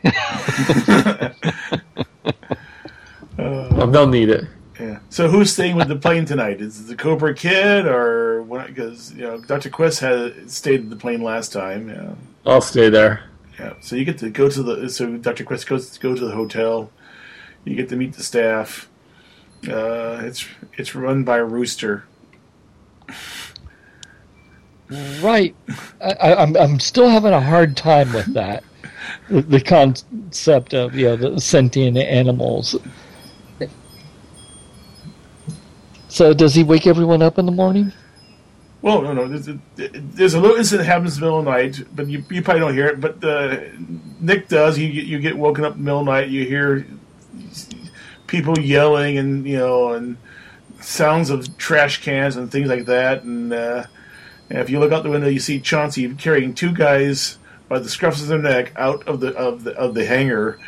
Well, 3.37 3.87
they'll 3.87 4.07
need 4.07 4.27
it. 4.29 4.45
Yeah. 4.81 4.99
So 5.09 5.29
who's 5.29 5.53
staying 5.53 5.75
with 5.75 5.89
the 5.89 5.95
plane 5.95 6.25
tonight? 6.25 6.59
Is 6.59 6.81
it 6.81 6.87
the 6.87 6.95
Cobra 6.95 7.35
Kid 7.35 7.85
or 7.85 8.43
because 8.65 9.13
you 9.13 9.21
know 9.21 9.39
Dr. 9.39 9.69
Quest 9.69 9.99
had 9.99 10.49
stayed 10.49 10.79
in 10.79 10.89
the 10.89 10.95
plane 10.95 11.21
last 11.21 11.53
time? 11.53 11.89
Yeah. 11.89 12.15
I'll 12.47 12.61
stay 12.61 12.89
there. 12.89 13.23
Yeah. 13.59 13.73
So 13.81 13.95
you 13.95 14.05
get 14.05 14.17
to 14.19 14.31
go 14.31 14.49
to 14.49 14.63
the 14.63 14.89
so 14.89 15.17
Dr. 15.17 15.43
Quest 15.43 15.67
goes 15.67 15.91
to 15.91 15.99
go 15.99 16.15
to 16.15 16.25
the 16.25 16.31
hotel. 16.31 16.91
You 17.63 17.75
get 17.75 17.89
to 17.89 17.95
meet 17.95 18.13
the 18.13 18.23
staff. 18.23 18.89
Uh, 19.69 20.21
it's 20.23 20.47
it's 20.73 20.95
run 20.95 21.23
by 21.23 21.37
a 21.37 21.45
Rooster. 21.45 22.05
Right. 25.21 25.55
I, 26.01 26.11
I, 26.13 26.41
I'm 26.41 26.57
I'm 26.57 26.79
still 26.79 27.07
having 27.07 27.33
a 27.33 27.41
hard 27.41 27.77
time 27.77 28.11
with 28.13 28.33
that. 28.33 28.63
The, 29.29 29.43
the 29.43 29.61
concept 29.61 30.73
of 30.73 30.95
you 30.95 31.05
know 31.05 31.15
the 31.15 31.39
sentient 31.39 31.97
animals. 31.97 32.75
So 36.11 36.33
does 36.33 36.53
he 36.53 36.63
wake 36.63 36.87
everyone 36.87 37.21
up 37.21 37.39
in 37.39 37.45
the 37.45 37.53
morning? 37.53 37.93
Well, 38.81 39.01
no, 39.01 39.13
no. 39.13 39.27
There's 39.29 39.47
a, 39.47 39.57
there's 39.77 40.33
a 40.33 40.41
little 40.41 40.57
incident 40.57 40.85
that 40.85 40.91
happens 40.93 41.15
in 41.15 41.21
the 41.21 41.25
middle 41.27 41.39
of 41.39 41.45
the 41.45 41.51
night, 41.51 41.83
but 41.95 42.07
you, 42.07 42.25
you 42.29 42.41
probably 42.41 42.59
don't 42.59 42.73
hear 42.73 42.87
it. 42.87 42.99
But 42.99 43.21
Nick 44.19 44.49
does. 44.49 44.77
You 44.77 44.91
get- 44.91 45.05
you 45.05 45.19
get 45.19 45.37
woken 45.37 45.63
up 45.63 45.73
in 45.75 45.79
the 45.79 45.85
middle 45.85 45.99
of 46.01 46.05
the 46.07 46.11
night. 46.11 46.27
You 46.29 46.45
hear 46.45 46.85
people 48.27 48.59
yelling 48.59 49.17
and 49.17 49.45
you 49.45 49.57
know 49.57 49.93
and 49.93 50.17
sounds 50.81 51.29
of 51.29 51.57
trash 51.57 52.01
cans 52.03 52.35
and 52.35 52.51
things 52.51 52.67
like 52.67 52.85
that. 52.87 53.23
And, 53.23 53.53
uh, 53.53 53.85
and 54.49 54.59
if 54.59 54.69
you 54.69 54.79
look 54.79 54.91
out 54.91 55.03
the 55.03 55.09
window, 55.09 55.29
you 55.29 55.39
see 55.39 55.59
Chauncey 55.61 56.13
carrying 56.15 56.53
two 56.53 56.73
guys 56.73 57.37
by 57.69 57.79
the 57.79 57.87
scruffs 57.87 58.21
of 58.21 58.27
their 58.27 58.39
neck 58.39 58.73
out 58.75 59.07
of 59.07 59.21
the 59.21 59.33
of 59.37 59.63
the 59.63 59.71
of 59.77 59.93
the 59.93 60.05
hangar. 60.05 60.59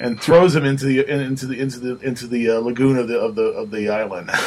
And 0.00 0.18
throws 0.18 0.54
them 0.54 0.64
into 0.64 0.86
the 0.86 1.06
into 1.06 1.46
the 1.46 1.60
into 1.60 1.78
the 1.78 1.98
into 1.98 2.26
the 2.26 2.48
uh, 2.48 2.58
lagoon 2.60 2.96
of 2.96 3.06
the 3.06 3.20
of 3.20 3.34
the 3.34 3.42
of 3.42 3.70
the 3.70 3.90
island. 3.90 4.30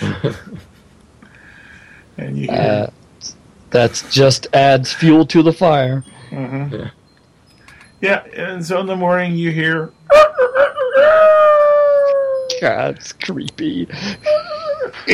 and 2.18 2.36
you 2.38 2.48
hear 2.48 2.50
Uh, 2.50 2.90
that's 3.70 4.12
just 4.12 4.46
adds 4.52 4.92
fuel 4.92 5.26
to 5.26 5.42
the 5.42 5.52
fire. 5.52 6.04
Yeah, 8.00 8.24
and 8.34 8.64
so 8.64 8.80
in 8.80 8.86
the 8.86 8.96
morning 8.96 9.34
you 9.36 9.50
hear, 9.50 9.92
God, 12.60 12.96
it's 12.96 13.12
creepy. 13.12 13.86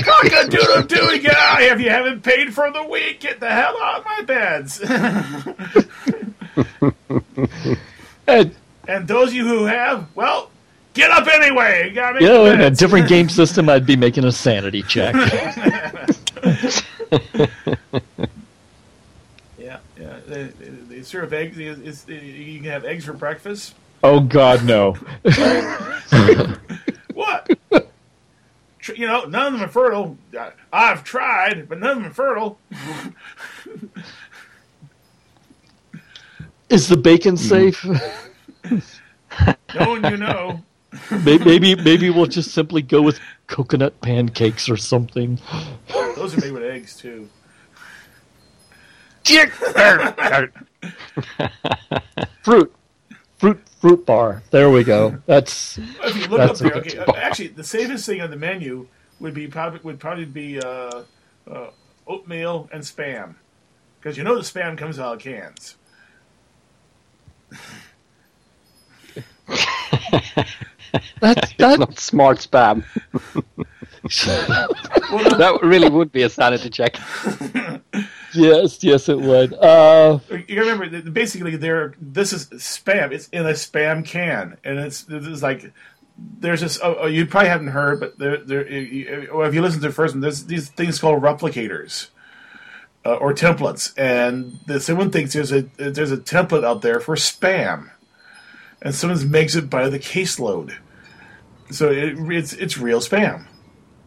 Cock 0.02 0.24
a 0.32 0.48
doodle 0.48 0.82
doo 0.82 1.18
guy, 1.22 1.62
if 1.64 1.80
you 1.80 1.90
haven't 1.90 2.22
paid 2.22 2.54
for 2.54 2.70
the 2.70 2.84
week, 2.84 3.20
get 3.20 3.40
the 3.40 3.50
hell 3.50 3.76
out 3.82 3.98
of 4.00 4.04
my 4.04 4.22
beds. 4.22 4.80
And, 8.28 8.54
and 8.86 9.08
those 9.08 9.28
of 9.28 9.34
you 9.34 9.46
who 9.46 9.64
have, 9.64 10.06
well, 10.14 10.51
get 10.94 11.10
up 11.10 11.26
anyway. 11.26 11.88
You 11.88 11.94
gotta 11.94 12.20
know, 12.20 12.46
in 12.46 12.60
a 12.60 12.70
different 12.70 13.08
game 13.08 13.28
system, 13.40 13.68
I'd 13.68 13.86
be 13.86 13.96
making 13.96 14.24
a 14.24 14.32
sanity 14.32 14.82
check. 14.82 15.14
Yeah, 19.58 19.78
yeah. 20.00 20.18
They, 20.26 20.44
they, 20.44 20.68
they 20.68 21.02
serve 21.02 21.32
eggs. 21.32 21.56
It's, 21.58 22.08
you 22.08 22.56
can 22.60 22.64
have 22.70 22.84
eggs 22.84 23.04
for 23.04 23.12
breakfast. 23.12 23.74
oh 24.02 24.20
God, 24.20 24.64
no. 24.64 24.96
What? 27.14 27.50
Tr- 28.80 28.94
You 28.94 29.06
know, 29.06 29.24
none 29.24 29.46
of 29.48 29.52
them 29.52 29.62
are 29.62 29.68
fertile. 29.68 30.16
I- 30.38 30.52
I've 30.72 31.04
tried, 31.04 31.68
but 31.68 31.78
none 31.78 31.90
of 31.90 31.96
them 32.02 32.06
are 32.10 32.14
fertile. 32.14 32.58
Is 36.70 36.88
the 36.88 36.96
bacon 36.96 37.36
safe? 37.36 37.84
No 37.84 37.98
one 39.88 40.04
you 40.10 40.16
know. 40.16 40.62
May- 41.24 41.38
maybe 41.38 41.74
maybe 41.74 42.10
we'll 42.10 42.26
just 42.26 42.52
simply 42.52 42.82
go 42.82 43.00
with 43.02 43.18
coconut 43.46 44.00
pancakes 44.00 44.68
or 44.68 44.76
something. 44.76 45.38
Those 46.16 46.36
are 46.36 46.40
made 46.40 46.52
with 46.52 46.62
eggs 46.62 46.96
too. 46.96 47.28
fruit, 52.42 52.74
fruit, 53.38 53.60
fruit 53.80 54.04
bar. 54.04 54.42
There 54.50 54.70
we 54.70 54.84
go. 54.84 55.18
That's 55.26 55.78
If 55.78 56.16
you 56.16 56.26
look 56.26 56.38
That's 56.38 56.60
up 56.60 56.72
there, 56.72 57.02
okay, 57.02 57.20
actually, 57.20 57.48
the 57.48 57.64
safest 57.64 58.04
thing 58.06 58.20
on 58.20 58.30
the 58.30 58.36
menu 58.36 58.88
would 59.20 59.34
be 59.34 59.46
probably 59.46 59.80
would 59.84 60.00
probably 60.00 60.24
be 60.24 60.60
uh, 60.60 61.02
uh, 61.50 61.70
oatmeal 62.06 62.68
and 62.72 62.82
spam, 62.82 63.36
because 64.00 64.18
you 64.18 64.24
know 64.24 64.34
the 64.34 64.42
spam 64.42 64.76
comes 64.76 64.98
out 64.98 65.16
of 65.16 65.20
cans. 65.20 65.76
that's 71.20 71.40
It's 71.50 71.54
that. 71.58 71.78
not 71.78 71.98
smart 71.98 72.38
spam. 72.38 72.84
That 74.02 75.58
really 75.62 75.88
would 75.88 76.10
be 76.10 76.22
a 76.22 76.28
sanity 76.28 76.70
check. 76.70 76.96
yes, 78.34 78.82
yes, 78.82 79.08
it 79.08 79.20
would. 79.20 79.52
Uh, 79.54 80.18
you 80.48 80.60
remember, 80.60 81.10
basically, 81.10 81.56
there 81.56 81.94
this 82.00 82.32
is 82.32 82.46
spam. 82.48 83.12
It's 83.12 83.28
in 83.28 83.46
a 83.46 83.50
spam 83.50 84.04
can, 84.04 84.56
and 84.64 84.78
it's 84.78 85.04
it's 85.08 85.42
like 85.42 85.72
there's 86.18 86.60
this. 86.62 86.80
Oh, 86.82 86.96
oh, 87.00 87.06
you 87.06 87.26
probably 87.26 87.50
haven't 87.50 87.68
heard, 87.68 88.00
but 88.00 88.18
there, 88.18 88.38
there. 88.38 88.68
you- 88.68 89.28
Or 89.32 89.46
if 89.46 89.54
you 89.54 89.62
listen 89.62 89.80
to 89.80 89.86
the 89.88 89.94
first 89.94 90.14
one, 90.14 90.20
there's 90.20 90.46
these 90.46 90.68
things 90.70 90.98
called 90.98 91.22
replicators. 91.22 92.08
Uh, 93.04 93.14
or 93.14 93.32
templates, 93.34 93.92
and 93.98 94.60
the, 94.66 94.78
someone 94.78 95.10
thinks 95.10 95.32
there's 95.32 95.50
a 95.52 95.62
there's 95.76 96.12
a 96.12 96.16
template 96.16 96.64
out 96.64 96.82
there 96.82 97.00
for 97.00 97.16
spam, 97.16 97.90
and 98.82 98.94
someone 98.94 99.30
makes 99.30 99.54
it 99.54 99.70
by 99.70 99.88
the 99.88 99.98
caseload. 99.98 100.74
So 101.70 101.90
it, 101.90 102.16
it's 102.18 102.52
it's 102.52 102.76
real 102.76 103.00
spam. 103.00 103.46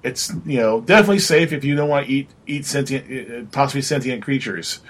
It's 0.03 0.31
you 0.45 0.59
know 0.59 0.81
definitely 0.81 1.19
safe 1.19 1.51
if 1.51 1.63
you 1.63 1.75
don't 1.75 1.89
want 1.89 2.05
to 2.05 2.11
eat 2.13 2.29
eat 2.45 2.65
sentient 2.65 3.31
uh, 3.31 3.45
possibly 3.51 3.81
sentient 3.81 4.21
creatures. 4.21 4.81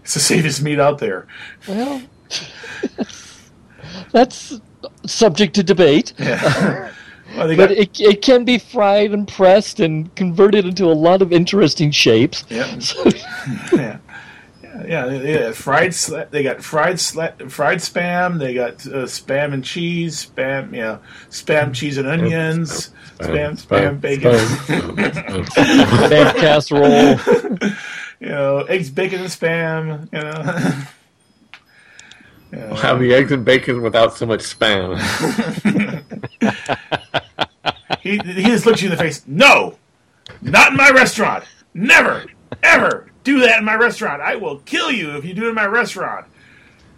It's 0.00 0.14
the 0.14 0.20
safest 0.20 0.62
meat 0.62 0.80
out 0.80 1.00
there. 1.00 1.26
well, 1.68 2.00
that's 4.12 4.58
subject 5.04 5.54
to 5.56 5.62
debate, 5.62 6.14
Yeah. 6.18 6.90
well, 7.36 7.46
but 7.48 7.56
got, 7.56 7.70
it 7.72 8.00
it 8.00 8.22
can 8.22 8.44
be 8.44 8.56
fried 8.58 9.12
and 9.12 9.28
pressed 9.28 9.80
and 9.80 10.14
converted 10.14 10.64
into 10.64 10.86
a 10.86 10.94
lot 10.94 11.20
of 11.20 11.30
interesting 11.30 11.90
shapes. 11.90 12.44
yeah, 12.48 12.78
So, 12.78 13.04
yeah, 13.74 13.98
yeah, 14.86 15.06
yeah, 15.06 15.18
they 15.18 15.38
got 15.38 15.54
fried. 15.54 15.90
Sla- 15.90 16.30
they 16.30 16.42
got 16.42 16.62
fried 16.62 16.96
sla- 16.96 17.50
fried 17.50 17.78
spam. 17.78 18.38
They 18.38 18.54
got 18.54 18.86
uh, 18.86 19.06
spam 19.06 19.52
and 19.52 19.64
cheese. 19.64 20.26
Spam, 20.26 20.72
you 20.72 20.80
know, 20.80 21.00
spam 21.30 21.74
cheese 21.74 21.98
and 21.98 22.06
onions. 22.06 22.90
Spam, 23.18 23.60
spam, 23.60 24.00
bacon. 24.00 24.32
spam, 24.32 25.44
spam, 25.44 25.84
spam 25.84 26.34
casserole. 26.36 27.72
you 28.20 28.28
know, 28.28 28.58
eggs, 28.68 28.90
bacon, 28.90 29.20
and 29.20 29.28
spam. 29.28 30.08
You 30.12 30.20
know. 30.20 30.32
spam. 32.52 32.78
Have 32.78 33.00
the 33.00 33.14
eggs 33.14 33.32
and 33.32 33.44
bacon 33.44 33.82
without 33.82 34.16
so 34.16 34.26
much 34.26 34.40
spam. 34.40 34.96
he 38.00 38.18
he 38.18 38.42
just 38.44 38.66
looks 38.66 38.82
you 38.82 38.90
in 38.90 38.96
the 38.96 39.02
face. 39.02 39.24
No, 39.26 39.76
not 40.42 40.70
in 40.70 40.76
my 40.76 40.90
restaurant. 40.90 41.44
Never, 41.74 42.26
ever 42.62 43.10
do 43.28 43.40
that 43.40 43.58
in 43.58 43.64
my 43.64 43.74
restaurant. 43.74 44.22
I 44.22 44.36
will 44.36 44.58
kill 44.60 44.90
you 44.90 45.16
if 45.16 45.24
you 45.24 45.34
do 45.34 45.46
it 45.46 45.48
in 45.50 45.54
my 45.54 45.66
restaurant. 45.66 46.26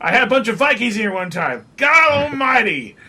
I 0.00 0.12
had 0.12 0.22
a 0.22 0.26
bunch 0.26 0.48
of 0.48 0.56
Vikings 0.56 0.94
here 0.94 1.12
one 1.12 1.30
time. 1.30 1.66
God 1.76 2.12
Almighty! 2.32 2.96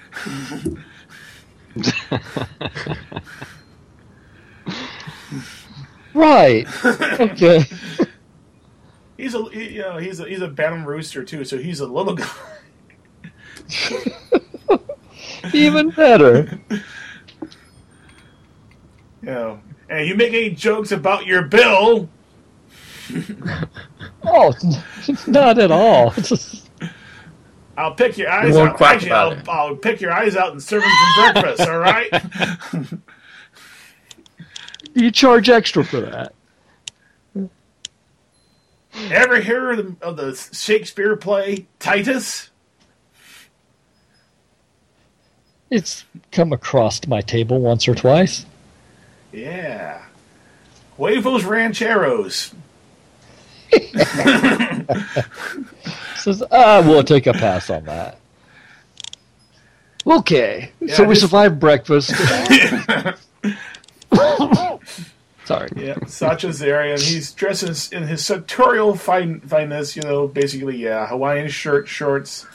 Right. 6.14 6.68
Okay. 6.86 7.64
he's 9.16 9.34
a 9.34 9.46
you 9.54 9.80
know 9.80 9.98
he's 9.98 10.20
a 10.20 10.28
he's 10.28 10.42
a 10.42 10.48
bantam 10.50 10.86
rooster 10.86 11.24
too, 11.24 11.46
so 11.46 11.58
he's 11.58 11.80
a 11.80 11.88
little 11.88 12.16
guy. 12.16 12.28
Even 15.54 15.90
better. 15.92 16.60
You 19.24 19.30
know, 19.30 19.62
and 19.88 20.08
you 20.08 20.16
make 20.16 20.34
any 20.34 20.50
jokes 20.50 20.92
about 20.92 21.28
your 21.28 21.44
bill, 21.44 22.10
Oh, 24.24 24.54
not 25.28 25.58
at 25.58 25.72
all. 25.72 26.14
I'll 27.76 27.96
pick 27.96 28.18
your 28.18 28.30
eyes 28.30 28.56
out. 28.56 28.82
Actually, 28.82 29.12
I'll, 29.12 29.32
it. 29.32 29.50
I'll 29.50 29.76
pick 29.76 30.00
your 30.00 30.12
eyes 30.12 30.36
out 30.36 30.52
and 30.52 30.62
serve 30.62 30.84
them 30.84 30.92
for 31.16 31.34
breakfast. 31.34 31.70
All 31.70 31.80
right. 31.80 32.24
you 34.94 35.10
charge 35.12 35.50
extra 35.50 35.84
for 35.84 36.02
that. 36.02 36.34
Ever 39.10 39.40
hear 39.40 39.72
of 39.72 40.00
the, 40.00 40.06
of 40.06 40.18
the 40.18 40.36
Shakespeare 40.54 41.16
play 41.16 41.66
Titus? 41.80 42.50
It's 45.70 46.04
come 46.32 46.52
across 46.52 47.08
my 47.08 47.22
table 47.22 47.60
once 47.62 47.88
or 47.88 47.96
twice. 47.96 48.46
Yeah. 49.32 50.04
Wave 50.98 51.24
Huevos 51.24 51.46
Rancheros. 51.46 52.54
Says, 56.18 56.44
ah, 56.52 56.84
we'll 56.86 57.04
take 57.04 57.28
a 57.28 57.34
pass 57.34 57.70
on 57.70 57.86
that. 57.86 58.18
Okay, 60.06 60.72
so 60.88 61.04
we 61.04 61.10
this- 61.10 61.22
survived 61.22 61.60
breakfast. 61.60 62.10
Sorry. 65.46 65.70
Yeah, 65.76 65.98
Sasha's 66.06 66.60
there, 66.60 66.82
and 66.82 67.02
he's 67.02 67.32
dressed 67.34 67.64
in 67.64 67.70
his, 67.70 67.92
in 67.92 68.04
his 68.04 68.26
sartorial 68.26 68.96
fine, 68.96 69.42
fineness. 69.42 69.96
You 69.96 70.04
know, 70.04 70.28
basically, 70.28 70.78
yeah, 70.78 71.08
Hawaiian 71.08 71.50
shirt, 71.50 71.88
shorts, 71.88 72.46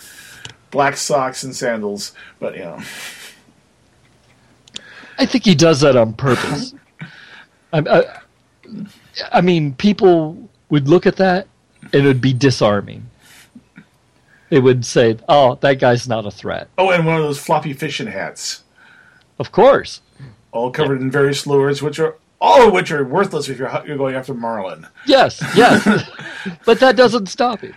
black 0.71 0.97
socks, 0.97 1.43
and 1.43 1.55
sandals. 1.55 2.13
But 2.39 2.55
you 2.57 2.63
know, 2.65 2.81
I 5.19 5.27
think 5.27 5.45
he 5.45 5.55
does 5.55 5.81
that 5.81 5.97
on 5.97 6.15
purpose. 6.15 6.75
I, 7.73 7.79
I, 7.81 8.21
I 9.33 9.41
mean, 9.41 9.75
people 9.75 10.49
would 10.69 10.89
look 10.89 11.07
at 11.07 11.17
that 11.17 11.47
and 11.93 11.95
it 11.95 12.07
would 12.07 12.21
be 12.21 12.33
disarming. 12.33 13.11
It 14.51 14.61
would 14.61 14.85
say, 14.85 15.17
"Oh, 15.29 15.57
that 15.57 15.79
guy's 15.81 16.07
not 16.09 16.25
a 16.27 16.31
threat." 16.31 16.69
oh, 16.79 16.91
and 16.91 17.05
one 17.05 17.17
of 17.17 17.23
those 17.23 17.39
floppy 17.41 17.73
fishing 17.73 18.07
hats, 18.07 18.63
Of 19.39 19.51
course. 19.53 20.01
all 20.53 20.71
covered 20.71 21.01
in 21.01 21.11
various 21.11 21.47
lures, 21.47 21.83
which 21.83 21.99
are 21.99 22.15
all 22.41 22.69
of 22.69 22.73
which 22.73 22.93
are 22.93 23.05
worthless 23.05 23.49
if 23.49 23.59
you're 23.59 23.83
you're 23.87 23.97
going 23.97 24.15
after 24.15 24.35
marlin. 24.35 24.87
Yes, 25.05 25.43
yes. 25.57 25.83
but 26.65 26.79
that 26.81 26.95
doesn't 26.97 27.27
stop 27.27 27.61
him. 27.61 27.75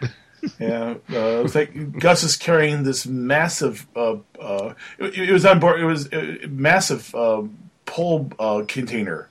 Yeah, 0.60 0.95
uh, 1.11 1.48
like 1.56 1.99
Gus 1.99 2.24
is 2.24 2.38
carrying 2.38 2.84
this 2.84 3.06
massive. 3.07 3.88
Uh, 3.95 4.18
uh, 4.40 4.74
it, 4.99 5.30
it 5.30 5.32
was 5.34 5.45
on 5.45 5.60
board. 5.60 5.82
It 5.82 5.86
was 5.86 6.07
a 6.14 6.48
massive 6.48 7.14
uh, 7.16 7.41
pole 7.86 8.32
uh, 8.40 8.64
container. 8.68 9.28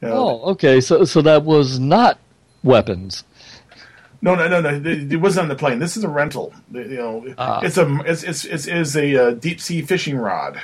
You 0.00 0.08
know, 0.08 0.14
Oh, 0.14 0.50
okay. 0.52 0.80
So, 0.80 1.04
so 1.04 1.20
that 1.22 1.42
was 1.44 1.78
not 1.78 2.18
weapons. 2.66 3.24
No, 4.20 4.34
no, 4.34 4.48
no, 4.48 4.60
no. 4.60 4.70
It, 4.90 5.16
wasn't 5.20 5.44
on 5.44 5.48
the 5.48 5.54
plane. 5.54 5.78
This 5.78 5.96
is 5.96 6.02
a 6.04 6.08
rental. 6.08 6.52
You 6.72 6.84
know, 6.84 7.34
Ah. 7.38 7.60
it's 7.62 7.76
a 7.78 8.00
it's 8.04 8.22
it's 8.22 8.44
it's, 8.44 8.66
it's 8.66 8.96
a 8.96 9.16
uh, 9.28 9.30
deep 9.32 9.60
sea 9.60 9.82
fishing 9.82 10.16
rod. 10.16 10.60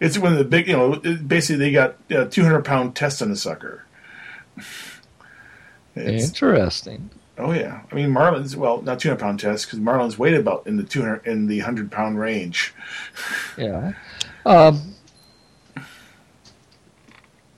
It's 0.00 0.16
one 0.16 0.32
of 0.32 0.38
the 0.38 0.44
big. 0.44 0.68
You 0.68 0.76
know, 0.76 0.96
basically 0.96 1.56
they 1.56 1.72
got 1.72 1.96
uh, 2.10 2.24
two 2.26 2.42
hundred 2.42 2.64
pound 2.64 2.94
test 2.96 3.20
on 3.20 3.30
the 3.30 3.36
sucker. 3.36 3.84
It's, 5.96 6.28
Interesting. 6.28 7.10
oh 7.38 7.52
yeah, 7.52 7.80
I 7.90 7.94
mean 7.94 8.10
marlins. 8.10 8.54
Well, 8.54 8.80
not 8.82 9.00
two 9.00 9.08
hundred 9.08 9.20
pound 9.20 9.40
test 9.40 9.66
because 9.66 9.80
marlins 9.80 10.16
weighed 10.16 10.34
about 10.34 10.66
in 10.66 10.76
the 10.76 10.84
two 10.84 11.00
hundred 11.02 11.26
in 11.26 11.48
the 11.48 11.58
hundred 11.58 11.90
pound 11.90 12.20
range. 12.20 12.72
Yeah. 13.56 13.94
Um, 14.46 14.94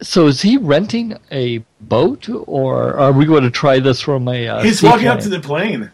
so 0.02 0.26
is 0.26 0.42
he 0.42 0.56
renting 0.56 1.16
a 1.30 1.58
boat, 1.80 2.28
or 2.46 2.96
are 2.96 3.12
we 3.12 3.26
going 3.26 3.42
to 3.44 3.50
try 3.50 3.80
this 3.80 4.00
from 4.00 4.28
a? 4.28 4.48
Uh, 4.48 4.62
He's 4.62 4.82
walking 4.82 5.08
up 5.08 5.20
to 5.20 5.28
the 5.28 5.40
plane. 5.40 5.90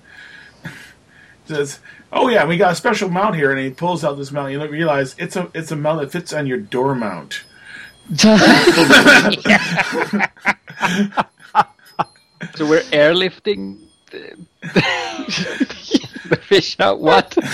Says, 1.47 1.81
"Oh 2.13 2.29
yeah, 2.29 2.47
we 2.47 2.57
got 2.57 2.73
a 2.73 2.77
special 2.77 3.09
mount 3.09 3.37
here," 3.37 3.51
and 3.51 3.61
he 3.61 3.71
pulls 3.71 4.05
out 4.05 4.17
this 4.19 4.33
mount. 4.33 4.53
You 4.53 4.59
look- 4.59 4.71
realize 4.71 5.15
it's 5.19 5.37
a 5.37 5.51
it's 5.55 5.71
a 5.71 5.77
mount 5.77 6.01
that 6.01 6.13
fits 6.13 6.33
on 6.33 6.47
your 6.47 6.59
door 6.59 6.95
mount. 6.95 7.43
So 12.55 12.67
we're 12.67 12.83
airlifting 12.83 13.79
the, 14.11 14.37
the 14.63 16.09
fish 16.43 16.77
out. 16.81 17.01
What? 17.01 17.37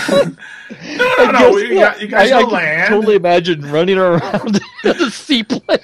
No, 0.97 1.15
no, 1.17 1.31
no. 1.31 1.57
You, 1.57 1.75
got, 1.75 2.01
you 2.01 2.07
guys 2.07 2.31
I, 2.31 2.37
I 2.37 2.41
go 2.41 2.47
can 2.47 2.55
land. 2.55 2.89
totally 2.89 3.15
imagine 3.15 3.61
running 3.71 3.97
around 3.97 4.59
in 4.83 4.89
a 4.89 5.11
seaplane. 5.11 5.79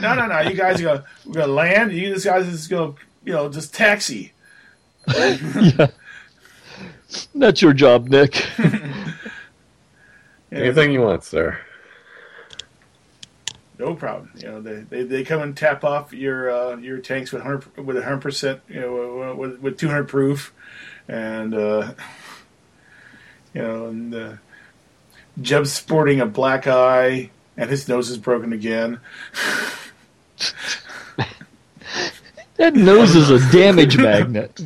No, 0.00 0.14
no, 0.14 0.26
no. 0.26 0.40
You 0.40 0.54
guys 0.54 0.80
are 0.80 0.84
gonna 0.84 1.04
we're 1.26 1.32
gonna 1.34 1.52
land. 1.52 1.92
You 1.92 2.14
just 2.14 2.24
guys 2.24 2.46
is 2.46 2.68
gonna 2.68 2.94
you 3.24 3.32
know 3.32 3.48
just 3.48 3.74
taxi. 3.74 4.32
That's 7.34 7.60
your 7.60 7.72
job, 7.72 8.08
Nick. 8.08 8.46
Anything 10.52 10.92
you 10.92 11.02
want, 11.02 11.24
sir. 11.24 11.58
No 13.78 13.94
problem. 13.94 14.32
You 14.36 14.48
know 14.48 14.60
they, 14.60 14.80
they, 14.80 15.02
they 15.04 15.24
come 15.24 15.40
and 15.40 15.56
tap 15.56 15.84
off 15.84 16.12
your 16.12 16.50
uh, 16.50 16.76
your 16.78 16.98
tanks 16.98 17.30
with 17.32 17.42
hundred 17.42 17.76
with 17.76 18.02
hundred 18.02 18.22
percent 18.22 18.60
you 18.68 18.80
know 18.80 19.34
with 19.38 19.60
with 19.60 19.78
two 19.78 19.86
hundred 19.88 20.08
proof, 20.08 20.52
and 21.06 21.54
uh, 21.54 21.92
you 23.54 23.62
know 23.62 23.86
and 23.86 24.14
uh, 24.14 24.32
Jeb's 25.40 25.72
sporting 25.72 26.20
a 26.20 26.26
black 26.26 26.66
eye 26.66 27.30
and 27.56 27.70
his 27.70 27.88
nose 27.88 28.10
is 28.10 28.18
broken 28.18 28.52
again. 28.52 28.98
That 32.56 32.74
nose 32.74 33.14
is 33.14 33.30
a 33.30 33.38
damage 33.52 33.96
magnet. 33.96 34.60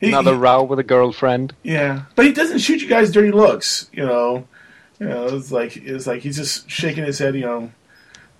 He- 0.00 0.08
Another 0.08 0.34
row 0.36 0.62
with 0.62 0.78
a 0.78 0.82
girlfriend. 0.84 1.54
Yeah, 1.62 2.02
but 2.14 2.26
he 2.26 2.32
doesn't 2.32 2.58
shoot 2.58 2.80
you 2.82 2.88
guys 2.88 3.10
dirty 3.10 3.32
looks. 3.32 3.88
You 3.92 4.04
know, 4.06 4.46
you 5.00 5.06
know, 5.06 5.26
it's 5.26 5.50
like 5.50 5.76
it's 5.76 6.06
like 6.06 6.22
he's 6.22 6.36
just 6.36 6.70
shaking 6.70 7.04
his 7.04 7.18
head. 7.18 7.34
You 7.34 7.40
know, 7.42 7.70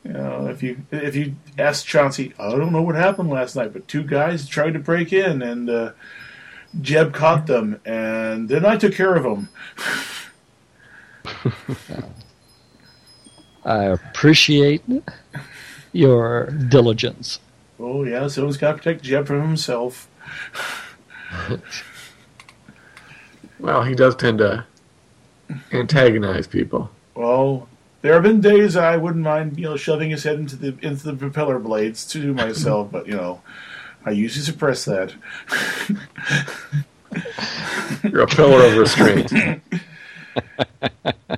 you 0.05 0.13
know, 0.13 0.47
if 0.49 0.63
you 0.63 0.79
if 0.91 1.17
you 1.17 1.35
ask 1.59 1.85
Chauncey, 1.85 2.33
I 2.39 2.51
don't 2.51 2.73
know 2.73 2.83
what 2.83 2.95
happened 2.95 3.31
last 3.31 3.57
night, 3.57 3.73
but 3.73 3.89
two 3.89 4.03
guys 4.03 4.49
tried 4.49 4.75
to 4.75 4.79
break 4.79 5.13
in, 5.13 5.43
and 5.43 5.69
uh, 5.69 5.93
Jeb 6.81 7.13
caught 7.13 7.47
them, 7.47 7.81
and 7.85 8.49
then 8.49 8.65
I 8.65 8.77
took 8.77 8.95
care 8.95 9.15
of 9.15 9.25
them. 9.25 9.49
I 13.65 13.85
appreciate 13.85 14.83
your 15.93 16.51
diligence. 16.51 17.41
Oh 17.81 18.05
yeah, 18.05 18.29
someone's 18.29 18.59
got 18.59 18.73
to 18.73 18.79
protect 18.79 19.03
Jeb 19.03 19.27
from 19.27 19.43
himself. 19.43 20.09
Well, 23.65 23.83
he 23.83 23.95
does 23.95 24.15
tend 24.15 24.39
to 24.39 24.67
antagonize 25.73 26.47
people. 26.47 26.91
Well, 27.15 27.69
there 28.03 28.15
have 28.15 28.23
been 28.23 28.41
days 28.41 28.77
I 28.77 28.97
wouldn't 28.97 29.25
mind, 29.25 29.59
you 29.59 29.65
know, 29.65 29.77
shoving 29.77 30.11
his 30.11 30.25
head 30.25 30.39
into 30.39 30.57
the 30.57 30.77
into 30.83 31.05
the 31.05 31.15
propeller 31.15 31.59
blades 31.59 32.07
to 32.09 32.35
myself, 32.35 32.91
but 32.93 33.07
you 33.07 33.15
know, 33.17 33.41
I 34.05 34.11
usually 34.11 34.45
suppress 34.45 34.85
that. 34.85 35.15
You're 38.03 38.23
a 38.23 38.27
pillar 38.27 38.67
of 38.67 38.77
restraint. 38.77 39.33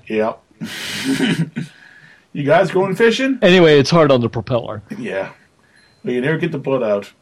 Yep. 0.09 0.43
you 2.33 2.45
guys 2.45 2.71
going 2.71 2.95
fishing? 2.95 3.39
Anyway, 3.43 3.79
it's 3.79 3.91
hard 3.91 4.11
on 4.11 4.21
the 4.23 4.29
propeller. 4.29 4.83
Yeah. 4.97 5.33
Well, 6.03 6.15
you 6.15 6.21
never 6.21 6.39
get 6.39 6.53
the 6.53 6.59
blood 6.59 6.83
out. 6.83 7.13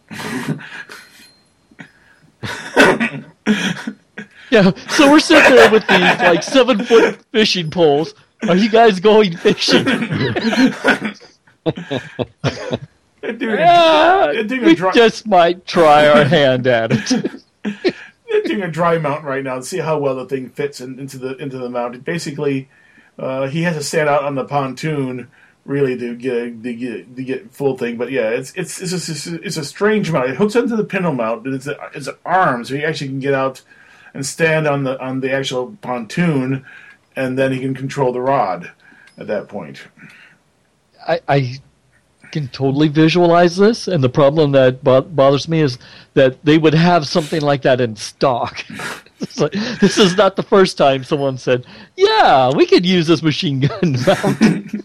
Yeah, 4.50 4.70
so 4.88 5.10
we're 5.10 5.20
sitting 5.20 5.54
there 5.56 5.70
with 5.70 5.86
these 5.88 6.00
like 6.00 6.42
seven 6.42 6.84
foot 6.84 7.18
fishing 7.32 7.70
poles. 7.70 8.14
Are 8.48 8.56
you 8.56 8.68
guys 8.70 9.00
going 9.00 9.36
fishing? 9.36 9.84
They're 13.20 13.32
doing, 13.32 13.58
Yeah, 13.58 14.42
doing 14.46 14.62
a 14.62 14.66
we 14.66 14.74
dry, 14.74 14.92
just 14.92 15.26
might 15.26 15.66
try 15.66 16.06
our 16.08 16.24
hand 16.24 16.66
at 16.66 16.90
it. 16.92 17.42
they're 18.30 18.42
doing 18.42 18.62
a 18.62 18.70
dry 18.70 18.98
mount 18.98 19.24
right 19.24 19.42
now 19.42 19.56
to 19.56 19.62
see 19.62 19.78
how 19.78 19.98
well 19.98 20.14
the 20.16 20.26
thing 20.26 20.50
fits 20.50 20.80
in, 20.80 20.98
into 20.98 21.16
the 21.16 21.36
into 21.36 21.56
the 21.56 21.70
mount. 21.70 21.94
It 21.94 22.04
basically, 22.04 22.68
uh, 23.18 23.48
he 23.48 23.62
has 23.62 23.76
to 23.76 23.82
stand 23.82 24.10
out 24.10 24.24
on 24.24 24.34
the 24.34 24.44
pontoon 24.44 25.30
really 25.64 25.96
to 25.96 26.14
get 26.14 26.36
a, 26.36 26.50
to 26.50 26.74
get 26.74 27.16
to 27.16 27.24
get 27.24 27.50
full 27.50 27.78
thing. 27.78 27.96
But 27.96 28.10
yeah, 28.10 28.28
it's 28.28 28.52
it's 28.54 28.82
it's 28.82 29.06
just, 29.06 29.26
it's 29.26 29.56
a 29.56 29.64
strange 29.64 30.12
mount. 30.12 30.28
It 30.28 30.36
hooks 30.36 30.54
onto 30.54 30.76
the 30.76 30.84
pintle 30.84 31.14
mount, 31.14 31.46
and 31.46 31.54
it's 31.54 31.66
a, 31.66 31.78
it's 31.94 32.08
an 32.08 32.16
arm, 32.26 32.62
so 32.66 32.74
he 32.74 32.84
actually 32.84 33.08
can 33.08 33.20
get 33.20 33.32
out 33.32 33.62
and 34.14 34.24
stand 34.24 34.66
on 34.66 34.84
the 34.84 35.00
on 35.00 35.20
the 35.20 35.32
actual 35.32 35.76
pontoon, 35.82 36.64
and 37.16 37.38
then 37.38 37.52
he 37.52 37.60
can 37.60 37.74
control 37.74 38.12
the 38.12 38.20
rod 38.20 38.70
at 39.18 39.26
that 39.26 39.48
point. 39.48 39.86
I, 41.06 41.20
I 41.28 41.58
can 42.32 42.48
totally 42.48 42.88
visualize 42.88 43.56
this, 43.56 43.86
and 43.86 44.02
the 44.02 44.08
problem 44.08 44.52
that 44.52 44.82
bo- 44.82 45.02
bothers 45.02 45.48
me 45.48 45.60
is 45.60 45.78
that 46.14 46.42
they 46.44 46.58
would 46.58 46.74
have 46.74 47.06
something 47.06 47.40
like 47.40 47.62
that 47.62 47.80
in 47.80 47.96
stock. 47.96 48.64
This 49.36 49.96
is 49.96 50.16
not 50.16 50.36
the 50.36 50.42
first 50.42 50.76
time 50.76 51.02
someone 51.02 51.38
said, 51.38 51.64
"Yeah, 51.96 52.50
we 52.54 52.66
could 52.66 52.84
use 52.84 53.06
this 53.06 53.22
machine 53.22 53.60
gun 53.60 53.96
mount." 54.06 54.84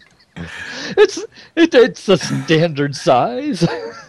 it's 0.96 1.18
it, 1.56 1.74
it's 1.74 2.08
a 2.08 2.16
standard 2.16 2.96
size. 2.96 3.66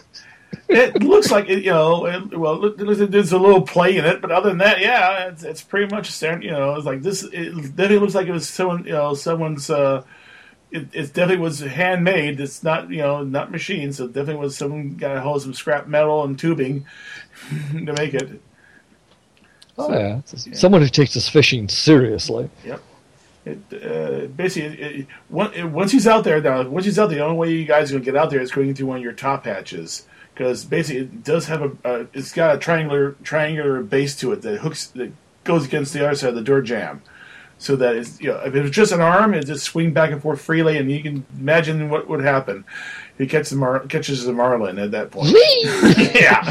it 0.68 1.02
looks 1.02 1.30
like 1.30 1.48
it, 1.48 1.64
you 1.64 1.70
know. 1.70 2.06
It, 2.06 2.38
well, 2.38 2.64
it- 2.64 3.10
there's 3.10 3.32
a 3.32 3.38
little 3.38 3.62
play 3.62 3.96
in 3.96 4.04
it, 4.04 4.20
but 4.20 4.30
other 4.30 4.48
than 4.50 4.58
that, 4.58 4.80
yeah, 4.80 5.28
it's, 5.28 5.42
it's 5.42 5.62
pretty 5.62 5.94
much 5.94 6.10
standard. 6.10 6.44
You 6.44 6.50
know, 6.52 6.74
it's 6.74 6.86
like 6.86 7.02
this. 7.02 7.22
It 7.24 7.52
definitely 7.76 7.98
looks 7.98 8.14
like 8.14 8.26
it 8.26 8.32
was 8.32 8.48
someone. 8.48 8.84
You 8.84 8.92
know, 8.92 9.14
someone's. 9.14 9.70
Uh, 9.70 10.04
it, 10.70 10.88
it 10.94 11.06
definitely 11.12 11.36
was 11.38 11.60
handmade. 11.60 12.40
It's 12.40 12.62
not 12.62 12.90
you 12.90 12.98
know 12.98 13.22
not 13.22 13.50
machine. 13.50 13.92
So 13.92 14.04
it 14.04 14.12
definitely 14.14 14.36
was 14.42 14.56
someone 14.56 14.96
got 14.96 15.16
a 15.16 15.20
hold 15.20 15.36
of 15.36 15.42
some 15.42 15.54
scrap 15.54 15.86
metal 15.86 16.24
and 16.24 16.38
tubing 16.38 16.86
to 17.72 17.92
make 17.92 18.14
it. 18.14 18.40
Oh 19.78 19.92
yeah, 19.92 20.20
someone 20.24 20.82
who 20.82 20.88
takes 20.88 21.14
this 21.14 21.28
fishing 21.28 21.68
seriously. 21.68 22.50
Yep. 22.64 22.82
It, 23.44 23.58
uh, 23.72 24.26
basically, 24.28 24.78
it, 24.80 25.06
it- 25.30 25.64
once 25.64 25.90
he's 25.92 26.06
out 26.06 26.24
there, 26.24 26.40
now, 26.40 26.68
once 26.68 26.84
he's 26.84 26.98
out 26.98 27.08
there, 27.08 27.18
the 27.18 27.24
only 27.24 27.36
way 27.38 27.50
you 27.52 27.64
guys 27.64 27.90
are 27.90 27.94
going 27.94 28.04
to 28.04 28.10
get 28.12 28.16
out 28.16 28.30
there 28.30 28.40
is 28.40 28.52
going 28.52 28.72
through 28.74 28.86
one 28.86 28.98
of 28.98 29.02
your 29.02 29.12
top 29.14 29.44
hatches. 29.46 30.06
Because 30.34 30.64
basically, 30.64 31.02
it 31.02 31.24
does 31.24 31.46
have 31.46 31.62
a, 31.62 31.72
uh, 31.84 32.04
it's 32.14 32.32
got 32.32 32.56
a 32.56 32.58
triangular 32.58 33.12
triangular 33.22 33.82
base 33.82 34.16
to 34.16 34.32
it 34.32 34.42
that 34.42 34.60
hooks, 34.60 34.86
that 34.88 35.12
goes 35.44 35.66
against 35.66 35.92
the 35.92 36.04
other 36.06 36.14
side 36.14 36.30
of 36.30 36.34
the 36.34 36.42
door 36.42 36.62
jam. 36.62 37.02
So 37.62 37.76
that 37.76 37.94
is, 37.94 38.20
you 38.20 38.26
know, 38.26 38.40
if 38.40 38.56
it 38.56 38.60
was 38.60 38.72
just 38.72 38.90
an 38.90 39.00
arm, 39.00 39.34
it 39.34 39.46
just 39.46 39.62
swing 39.62 39.92
back 39.92 40.10
and 40.10 40.20
forth 40.20 40.40
freely, 40.40 40.78
and 40.78 40.90
you 40.90 41.00
can 41.00 41.24
imagine 41.38 41.90
what 41.90 42.08
would 42.08 42.24
happen. 42.24 42.64
He 43.18 43.28
catches 43.28 43.50
the 43.50 43.56
mar- 43.56 43.86
catches 43.86 44.24
the 44.24 44.32
marlin 44.32 44.80
at 44.80 44.90
that 44.90 45.12
point. 45.12 45.28
yeah. 46.12 46.42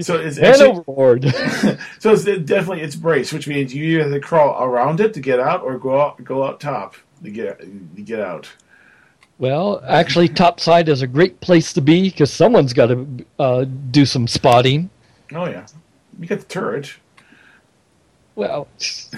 So 0.00 0.16
it's 0.16 0.36
actually, 0.36 0.68
overboard. 0.68 1.24
so 1.98 2.12
it's 2.12 2.24
definitely 2.24 2.82
it's 2.82 2.94
brace, 2.94 3.32
which 3.32 3.48
means 3.48 3.74
you 3.74 3.84
either 3.84 4.02
have 4.02 4.12
to 4.12 4.20
crawl 4.20 4.62
around 4.62 5.00
it 5.00 5.14
to 5.14 5.20
get 5.20 5.40
out, 5.40 5.62
or 5.62 5.78
go 5.78 5.98
out 5.98 6.22
go 6.22 6.44
out 6.44 6.60
top 6.60 6.94
to 7.22 7.30
get 7.30 7.60
to 7.60 8.02
get 8.02 8.20
out. 8.20 8.50
Well, 9.40 9.82
actually, 9.86 10.28
topside 10.28 10.90
is 10.90 11.00
a 11.00 11.06
great 11.06 11.40
place 11.40 11.72
to 11.72 11.80
be 11.80 12.10
because 12.10 12.30
someone's 12.30 12.74
got 12.74 12.88
to 12.88 13.26
uh, 13.38 13.64
do 13.90 14.04
some 14.04 14.28
spotting. 14.28 14.90
Oh 15.32 15.46
yeah, 15.46 15.66
you 16.18 16.26
got 16.26 16.40
the 16.40 16.44
turret. 16.44 16.92
Well, 18.34 18.68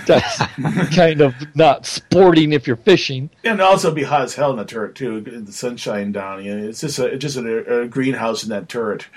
that's 0.06 0.38
kind 0.94 1.20
of 1.20 1.34
not 1.56 1.86
sporting 1.86 2.52
if 2.52 2.68
you're 2.68 2.76
fishing. 2.76 3.30
And 3.42 3.60
also 3.60 3.92
be 3.92 4.04
hot 4.04 4.22
as 4.22 4.36
hell 4.36 4.52
in 4.52 4.58
the 4.58 4.64
turret 4.64 4.94
too. 4.94 5.20
The 5.20 5.52
sunshine 5.52 6.12
down. 6.12 6.44
You 6.44 6.56
know, 6.56 6.68
it's 6.68 6.80
just 6.80 7.00
a 7.00 7.06
it's 7.06 7.22
just 7.22 7.36
a, 7.36 7.80
a 7.82 7.88
greenhouse 7.88 8.44
in 8.44 8.50
that 8.50 8.68
turret. 8.68 9.08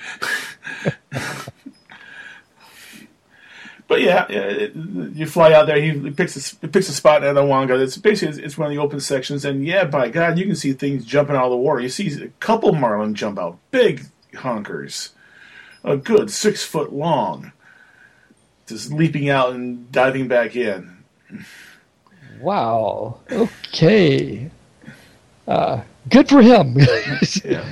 but 3.87 4.01
yeah, 4.01 4.25
yeah 4.29 4.41
it, 4.41 4.75
you 4.75 5.25
fly 5.25 5.53
out 5.53 5.67
there. 5.67 5.79
He 5.81 6.11
picks 6.11 6.35
a, 6.35 6.57
he 6.61 6.67
picks 6.67 6.89
a 6.89 6.93
spot 6.93 7.23
in 7.23 7.35
Anawanga. 7.35 7.79
It's 7.79 7.97
basically 7.97 8.43
it's 8.43 8.57
one 8.57 8.67
of 8.67 8.75
the 8.75 8.81
open 8.81 8.99
sections, 8.99 9.45
and 9.45 9.65
yeah, 9.65 9.85
by 9.85 10.09
God, 10.09 10.37
you 10.37 10.45
can 10.45 10.55
see 10.55 10.73
things 10.73 11.05
jumping 11.05 11.35
out 11.35 11.45
of 11.45 11.51
the 11.51 11.57
water. 11.57 11.81
You 11.81 11.89
see 11.89 12.11
a 12.23 12.27
couple 12.39 12.73
marlin 12.73 13.15
jump 13.15 13.37
out, 13.39 13.59
big 13.71 14.05
honkers, 14.33 15.09
a 15.83 15.97
good 15.97 16.31
six 16.31 16.63
foot 16.63 16.91
long, 16.91 17.51
just 18.67 18.91
leaping 18.91 19.29
out 19.29 19.53
and 19.53 19.91
diving 19.91 20.27
back 20.27 20.55
in. 20.55 21.03
Wow. 22.39 23.19
Okay. 23.31 24.49
Uh, 25.47 25.81
good 26.09 26.27
for 26.29 26.41
him. 26.41 26.77
Yeah. 27.43 27.65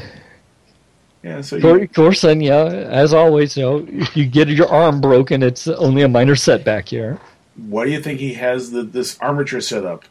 Yeah, 1.23 1.39
so 1.41 1.55
you, 1.55 1.81
of 1.83 1.93
course, 1.93 2.23
and 2.25 2.43
yeah, 2.43 2.65
as 2.65 3.13
always, 3.13 3.55
you 3.55 3.63
know, 3.63 3.85
if 3.89 4.15
you 4.17 4.25
get 4.25 4.49
your 4.49 4.67
arm 4.67 4.99
broken, 4.99 5.41
it's 5.41 5.67
only 5.69 6.01
a 6.01 6.09
minor 6.09 6.35
setback 6.35 6.89
here. 6.89 7.17
why 7.55 7.85
do 7.85 7.91
you 7.91 8.01
think 8.01 8.19
he 8.19 8.33
has 8.33 8.71
the, 8.71 8.83
this 8.83 9.17
armature 9.19 9.61
set 9.61 9.85
up? 9.85 10.03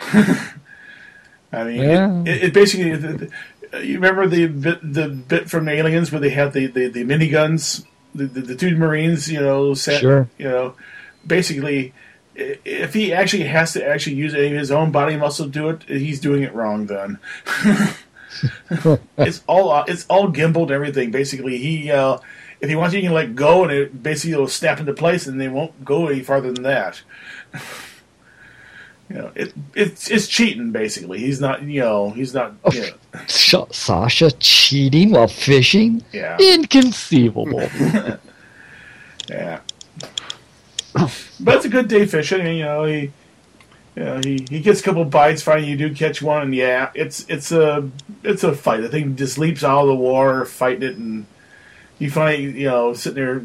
I 1.52 1.64
mean, 1.64 1.80
Yeah. 1.82 2.20
it, 2.22 2.28
it, 2.28 2.42
it 2.44 2.54
basically. 2.54 2.96
The, 2.96 3.08
the, 3.72 3.84
you 3.86 3.94
remember 3.94 4.26
the 4.26 4.46
bit, 4.48 4.80
the 4.92 5.08
bit 5.08 5.48
from 5.50 5.66
Aliens 5.68 6.12
where 6.12 6.20
they 6.20 6.28
had 6.30 6.52
the, 6.52 6.66
the, 6.66 6.88
the 6.88 7.04
miniguns, 7.04 7.84
the, 8.14 8.26
the 8.26 8.42
the 8.42 8.54
two 8.54 8.76
Marines, 8.76 9.32
you 9.32 9.40
know, 9.40 9.72
set, 9.74 10.00
Sure. 10.02 10.28
you 10.36 10.46
know, 10.46 10.74
basically, 11.26 11.94
if 12.34 12.92
he 12.92 13.12
actually 13.14 13.44
has 13.44 13.72
to 13.72 13.86
actually 13.86 14.16
use 14.16 14.34
any 14.34 14.48
of 14.48 14.58
his 14.58 14.70
own 14.70 14.90
body 14.92 15.16
muscle 15.16 15.46
to 15.46 15.50
do 15.50 15.68
it, 15.70 15.82
he's 15.84 16.20
doing 16.20 16.42
it 16.42 16.54
wrong. 16.54 16.84
Then 16.86 17.18
it's 19.18 19.42
all 19.46 19.84
it's 19.84 20.06
all 20.08 20.28
gimbaled 20.28 20.62
and 20.64 20.70
everything. 20.72 21.10
Basically, 21.10 21.58
he 21.58 21.90
uh, 21.90 22.18
if 22.60 22.68
he 22.68 22.76
wants, 22.76 22.94
you 22.94 23.02
can 23.02 23.12
let 23.12 23.34
go, 23.34 23.64
and 23.64 23.72
it 23.72 24.02
basically 24.02 24.36
will 24.36 24.48
snap 24.48 24.80
into 24.80 24.92
place, 24.94 25.26
and 25.26 25.40
they 25.40 25.48
won't 25.48 25.84
go 25.84 26.06
any 26.08 26.20
farther 26.20 26.52
than 26.52 26.62
that. 26.62 27.02
you 29.10 29.16
know, 29.16 29.30
it 29.34 29.52
it's 29.74 30.10
it's 30.10 30.28
cheating. 30.28 30.70
Basically, 30.70 31.18
he's 31.18 31.40
not. 31.40 31.62
You 31.62 31.80
know, 31.80 32.10
he's 32.10 32.32
not. 32.34 32.54
You 32.72 32.82
know, 32.82 33.20
Sh- 33.26 33.54
Sasha 33.70 34.30
cheating 34.32 35.10
while 35.10 35.28
fishing? 35.28 36.04
yeah, 36.12 36.38
Inconceivable. 36.38 37.68
yeah. 39.28 39.60
But 40.94 41.56
it's 41.56 41.64
a 41.64 41.68
good 41.68 41.88
day 41.88 42.06
fishing. 42.06 42.46
You 42.46 42.64
know, 42.64 42.84
he. 42.84 43.12
Know, 43.94 44.20
he, 44.24 44.46
he 44.48 44.60
gets 44.60 44.80
a 44.80 44.82
couple 44.82 45.04
bites. 45.04 45.42
Finally, 45.42 45.68
you 45.68 45.76
do 45.76 45.94
catch 45.94 46.22
one, 46.22 46.42
and 46.42 46.54
yeah, 46.54 46.90
it's 46.94 47.26
it's 47.28 47.52
a 47.52 47.90
it's 48.22 48.42
a 48.42 48.54
fight. 48.54 48.80
The 48.80 48.88
thing 48.88 49.16
just 49.16 49.36
leaps 49.36 49.62
out 49.62 49.82
of 49.82 49.88
the 49.88 49.94
water, 49.94 50.46
fighting 50.46 50.82
it, 50.82 50.96
and 50.96 51.26
you 51.98 52.10
finally 52.10 52.42
you 52.60 52.68
know 52.68 52.94
sitting 52.94 53.16
there, 53.16 53.38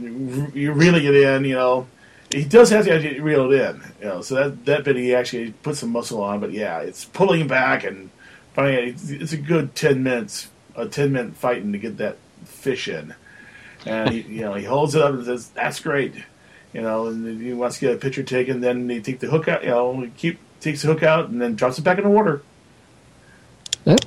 you 0.58 0.72
reeling 0.72 1.04
it 1.04 1.16
in. 1.16 1.44
You 1.44 1.56
know, 1.56 1.88
he 2.32 2.46
does 2.46 2.70
have 2.70 2.86
to 2.86 2.94
actually 2.94 3.20
reel 3.20 3.52
it 3.52 3.60
in. 3.60 3.82
You 4.00 4.08
know, 4.08 4.22
so 4.22 4.36
that 4.36 4.66
that 4.66 4.84
bit 4.86 4.96
he 4.96 5.14
actually 5.14 5.52
puts 5.52 5.80
some 5.80 5.90
muscle 5.90 6.24
on, 6.24 6.40
but 6.40 6.54
yeah, 6.54 6.80
it's 6.80 7.04
pulling 7.04 7.48
back, 7.48 7.84
and 7.84 8.10
finally 8.54 8.92
it's, 8.92 9.10
it's 9.10 9.34
a 9.34 9.38
good 9.38 9.76
ten 9.76 10.02
minutes, 10.02 10.48
a 10.76 10.88
ten 10.88 11.12
minute 11.12 11.36
fighting 11.36 11.74
to 11.74 11.78
get 11.78 11.98
that 11.98 12.18
fish 12.46 12.88
in, 12.88 13.14
and 13.86 14.12
he, 14.12 14.22
you 14.22 14.42
know 14.42 14.54
he 14.54 14.64
holds 14.64 14.96
it 14.96 15.02
up 15.02 15.14
and 15.14 15.26
says, 15.26 15.50
"That's 15.50 15.82
great." 15.82 16.14
You 16.78 16.84
know, 16.84 17.08
and 17.08 17.42
he 17.42 17.54
wants 17.54 17.80
to 17.80 17.88
get 17.88 17.96
a 17.96 17.98
picture 17.98 18.22
taken. 18.22 18.62
Then 18.62 18.88
he 18.88 19.02
take 19.02 19.20
the 19.20 19.26
hook 19.26 19.48
out. 19.48 19.64
You 19.64 19.70
know, 19.72 20.00
he 20.00 20.10
keep 20.10 20.38
takes 20.60 20.84
the 20.84 20.88
hook 20.90 21.02
out 21.02 21.28
and 21.28 21.42
then 21.42 21.56
drops 21.56 21.80
it 21.80 21.82
back 21.82 21.98
in 21.98 22.04
the 22.04 22.10
water. 22.12 22.44
Yep. 23.86 24.02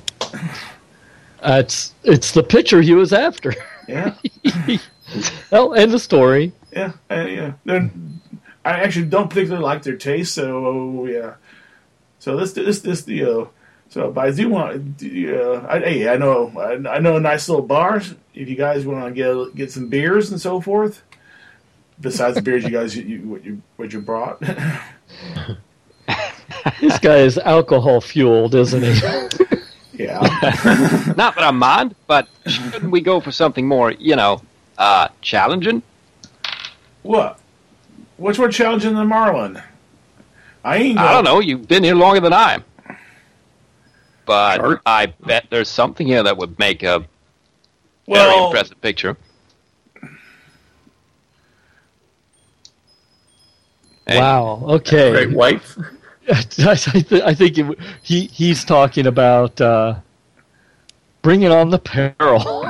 It's 1.43 1.93
it's 2.05 2.31
the 2.31 2.43
picture 2.43 2.81
he 2.81 2.93
was 2.93 3.11
after. 3.11 3.53
Yeah, 3.89 4.15
Well, 5.51 5.73
end 5.73 5.91
the 5.91 5.99
story. 5.99 6.53
yeah, 6.71 6.93
uh, 7.09 7.25
yeah. 7.27 7.53
They're, 7.65 7.91
I 8.63 8.71
actually 8.79 9.07
don't 9.07 9.27
particularly 9.29 9.61
like 9.65 9.83
their 9.83 9.97
taste, 9.97 10.33
so 10.33 11.05
yeah. 11.07 11.33
So 12.19 12.37
this 12.37 12.53
this 12.53 12.79
this 12.79 13.05
you 13.05 13.25
know. 13.25 13.49
So, 13.89 14.11
but 14.11 14.27
I 14.27 14.31
do 14.31 14.47
want. 14.47 15.03
Uh, 15.03 15.65
I, 15.67 15.79
hey, 15.79 16.07
I 16.07 16.15
know 16.15 16.53
I, 16.57 16.89
I 16.89 16.99
know 16.99 17.17
a 17.17 17.19
nice 17.19 17.49
little 17.49 17.65
bar. 17.65 17.97
If 18.33 18.47
you 18.47 18.55
guys 18.55 18.85
want 18.85 19.03
to 19.03 19.11
get 19.11 19.55
get 19.57 19.71
some 19.73 19.89
beers 19.89 20.31
and 20.31 20.39
so 20.39 20.61
forth, 20.61 21.01
besides 22.01 22.35
the 22.35 22.41
beers 22.41 22.63
you 22.63 22.69
guys 22.71 22.95
you, 22.97 23.03
you 23.03 23.19
what 23.21 23.45
you 23.45 23.61
what 23.77 23.93
you 23.93 24.01
brought. 24.01 24.41
This 26.79 26.99
guy 26.99 27.17
is 27.17 27.37
alcohol 27.37 28.01
fueled, 28.01 28.55
isn't 28.55 28.83
he? 28.83 28.89
yeah. 30.03 30.19
Not 31.15 31.35
that 31.35 31.43
I 31.43 31.51
mind, 31.51 31.95
but 32.07 32.27
shouldn't 32.45 32.91
we 32.91 33.01
go 33.01 33.19
for 33.19 33.31
something 33.31 33.67
more, 33.67 33.91
you 33.91 34.15
know, 34.15 34.41
uh, 34.77 35.07
challenging? 35.21 35.81
What? 37.03 37.39
What's 38.17 38.37
more 38.37 38.49
challenging 38.49 38.95
than 38.95 39.07
Marlin? 39.07 39.61
I 40.63 40.77
ain't. 40.77 40.99
I 40.99 41.13
don't 41.13 41.23
know. 41.23 41.39
You've 41.39 41.67
been 41.67 41.83
here 41.83 41.95
longer 41.95 42.19
than 42.19 42.33
I. 42.33 42.53
am. 42.55 42.63
But 44.25 44.57
Sure. 44.57 44.81
I 44.85 45.07
bet 45.07 45.47
there's 45.49 45.69
something 45.69 46.05
here 46.05 46.21
that 46.23 46.37
would 46.37 46.57
make 46.59 46.83
a 46.83 47.03
very 48.07 48.45
impressive 48.45 48.79
picture. 48.81 49.17
Hey. 54.11 54.19
Wow. 54.19 54.61
Okay. 54.67 55.11
Great 55.11 55.31
whites. 55.31 55.77
I, 56.29 56.75
th- 56.75 57.11
I 57.23 57.33
think 57.33 57.57
it, 57.57 57.79
he 58.03 58.25
he's 58.27 58.63
talking 58.63 59.07
about 59.07 59.59
uh, 59.59 59.95
bringing 61.21 61.51
on 61.51 61.69
the 61.69 61.79
peril 61.79 62.65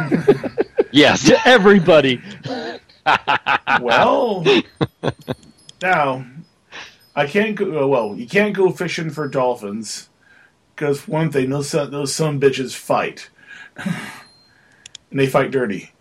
Yes. 0.92 1.26
to 1.28 1.48
everybody. 1.48 2.22
well, 3.82 4.44
now 5.82 6.26
I 7.16 7.28
can't 7.28 7.56
go. 7.56 7.88
Well, 7.88 8.16
you 8.16 8.28
can't 8.28 8.56
go 8.56 8.72
fishing 8.72 9.10
for 9.10 9.28
dolphins 9.28 10.10
because 10.76 11.08
one 11.08 11.32
thing, 11.32 11.50
those 11.50 11.70
son, 11.70 11.92
those 11.92 12.14
some 12.14 12.40
bitches 12.40 12.76
fight, 12.76 13.30
and 13.76 15.20
they 15.20 15.28
fight 15.28 15.52
dirty. 15.52 15.92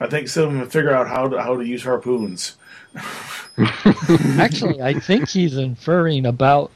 I 0.00 0.08
think 0.08 0.28
some 0.28 0.44
of 0.48 0.52
them 0.54 0.68
figure 0.70 0.92
out 0.94 1.08
how 1.08 1.28
to 1.28 1.40
how 1.42 1.56
to 1.56 1.64
use 1.66 1.82
harpoons. 1.84 2.56
Actually, 4.38 4.82
I 4.82 4.94
think 4.94 5.28
he's 5.28 5.56
inferring 5.56 6.26
about 6.26 6.70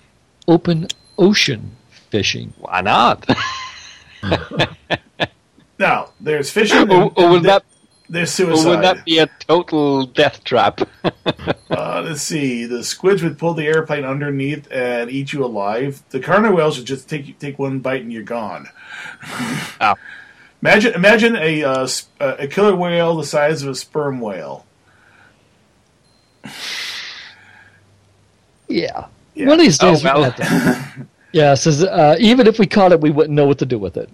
open 0.49 0.89
ocean 1.19 1.77
fishing. 2.11 2.55
Why 2.59 2.81
not? 2.81 3.29
Now 5.79 6.13
there's 6.21 6.51
fishing. 6.51 6.91
Or, 6.91 7.13
or 7.17 7.31
would 7.31 7.43
that 7.45 7.65
there's 8.09 8.31
or 8.41 8.47
suicide. 8.47 8.69
would 8.69 8.83
that 8.83 9.05
be 9.05 9.19
a 9.19 9.27
total 9.47 10.07
death 10.07 10.45
trap? 10.45 10.81
Uh, 11.69 12.01
let's 12.07 12.23
see. 12.23 12.65
The 12.65 12.83
squids 12.85 13.23
would 13.23 13.39
pull 13.39 13.53
the 13.53 13.67
airplane 13.67 14.05
underneath 14.05 14.71
and 14.71 15.11
eat 15.11 15.33
you 15.33 15.45
alive. 15.45 16.03
The 16.11 16.21
carno 16.21 16.55
whales 16.55 16.79
would 16.79 16.87
just 16.87 17.09
take 17.09 17.39
take 17.39 17.59
one 17.59 17.81
bite 17.81 18.03
and 18.03 18.13
you're 18.13 18.23
gone. 18.23 18.69
Ah. 19.81 19.97
Imagine 20.63 20.95
imagine 20.95 21.37
a 21.37 21.65
uh, 21.65 21.89
uh, 22.21 22.37
a 22.39 22.47
killer 22.47 22.75
whale 22.75 23.17
the 23.17 23.25
size 23.25 23.63
of 23.63 23.69
a 23.69 23.75
sperm 23.75 24.21
whale. 24.21 24.66
Yeah. 28.69 29.07
Yeah. 29.35 29.47
One 29.47 29.61
of 29.61 29.65
these 29.65 29.79
days, 29.79 30.05
Oh, 30.05 30.21
well. 30.21 30.33
to. 30.33 31.07
Yeah, 31.33 31.53
it 31.53 31.57
says 31.57 31.85
uh, 31.85 32.17
even 32.19 32.47
if 32.47 32.59
we 32.59 32.67
caught 32.67 32.93
it, 32.93 33.01
we 33.03 33.11
wouldn't 33.11 33.35
know 33.35 33.47
what 33.47 33.59
to 33.59 33.67
do 33.67 33.79
with 33.79 33.99
it. 33.99 34.09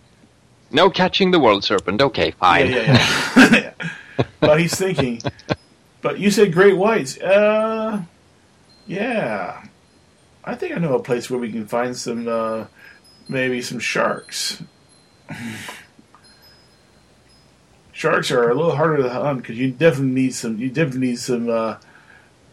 no 0.70 0.90
catching 0.90 1.32
the 1.32 1.40
world 1.40 1.64
serpent. 1.64 2.00
Okay, 2.00 2.30
fine. 2.30 2.70
Yeah, 2.70 3.32
yeah, 3.36 3.72
yeah. 3.80 4.24
but 4.40 4.60
he's 4.60 4.76
thinking. 4.76 5.20
But 6.02 6.20
you 6.20 6.30
said 6.30 6.52
great 6.52 6.76
whites. 6.76 7.18
Uh, 7.18 8.02
yeah. 8.86 9.64
I 10.44 10.54
think 10.54 10.76
I 10.76 10.78
know 10.78 10.94
a 10.94 11.02
place 11.02 11.28
where 11.28 11.40
we 11.40 11.50
can 11.50 11.66
find 11.66 11.96
some, 11.96 12.28
uh, 12.28 12.66
maybe 13.28 13.60
some 13.60 13.80
sharks. 13.80 14.62
Sharks 17.96 18.30
are 18.30 18.50
a 18.50 18.54
little 18.54 18.76
harder 18.76 18.98
to 18.98 19.08
hunt 19.08 19.40
because 19.40 19.56
you 19.56 19.70
definitely 19.70 20.12
need 20.12 20.34
some. 20.34 20.58
You 20.58 20.68
definitely 20.68 21.08
need 21.08 21.18
some, 21.18 21.48
uh, 21.48 21.76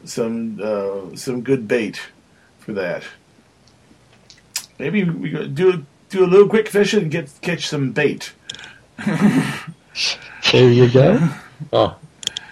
some, 0.05 0.57
uh, 0.63 1.17
some 1.17 1.41
good 1.41 1.67
bait 1.67 1.99
for 2.59 2.71
that. 2.71 3.03
Maybe 4.79 5.03
we 5.03 5.31
go 5.31 5.45
do 5.45 5.85
do 6.07 6.23
a 6.23 6.27
little 6.27 6.47
quick 6.47 6.69
fishing 6.69 7.01
and 7.01 7.11
get 7.11 7.29
catch 7.41 7.67
some 7.67 7.91
bait. 7.91 8.31
there 9.05 10.71
you 10.71 10.89
go. 10.89 11.19
Oh, 11.73 11.97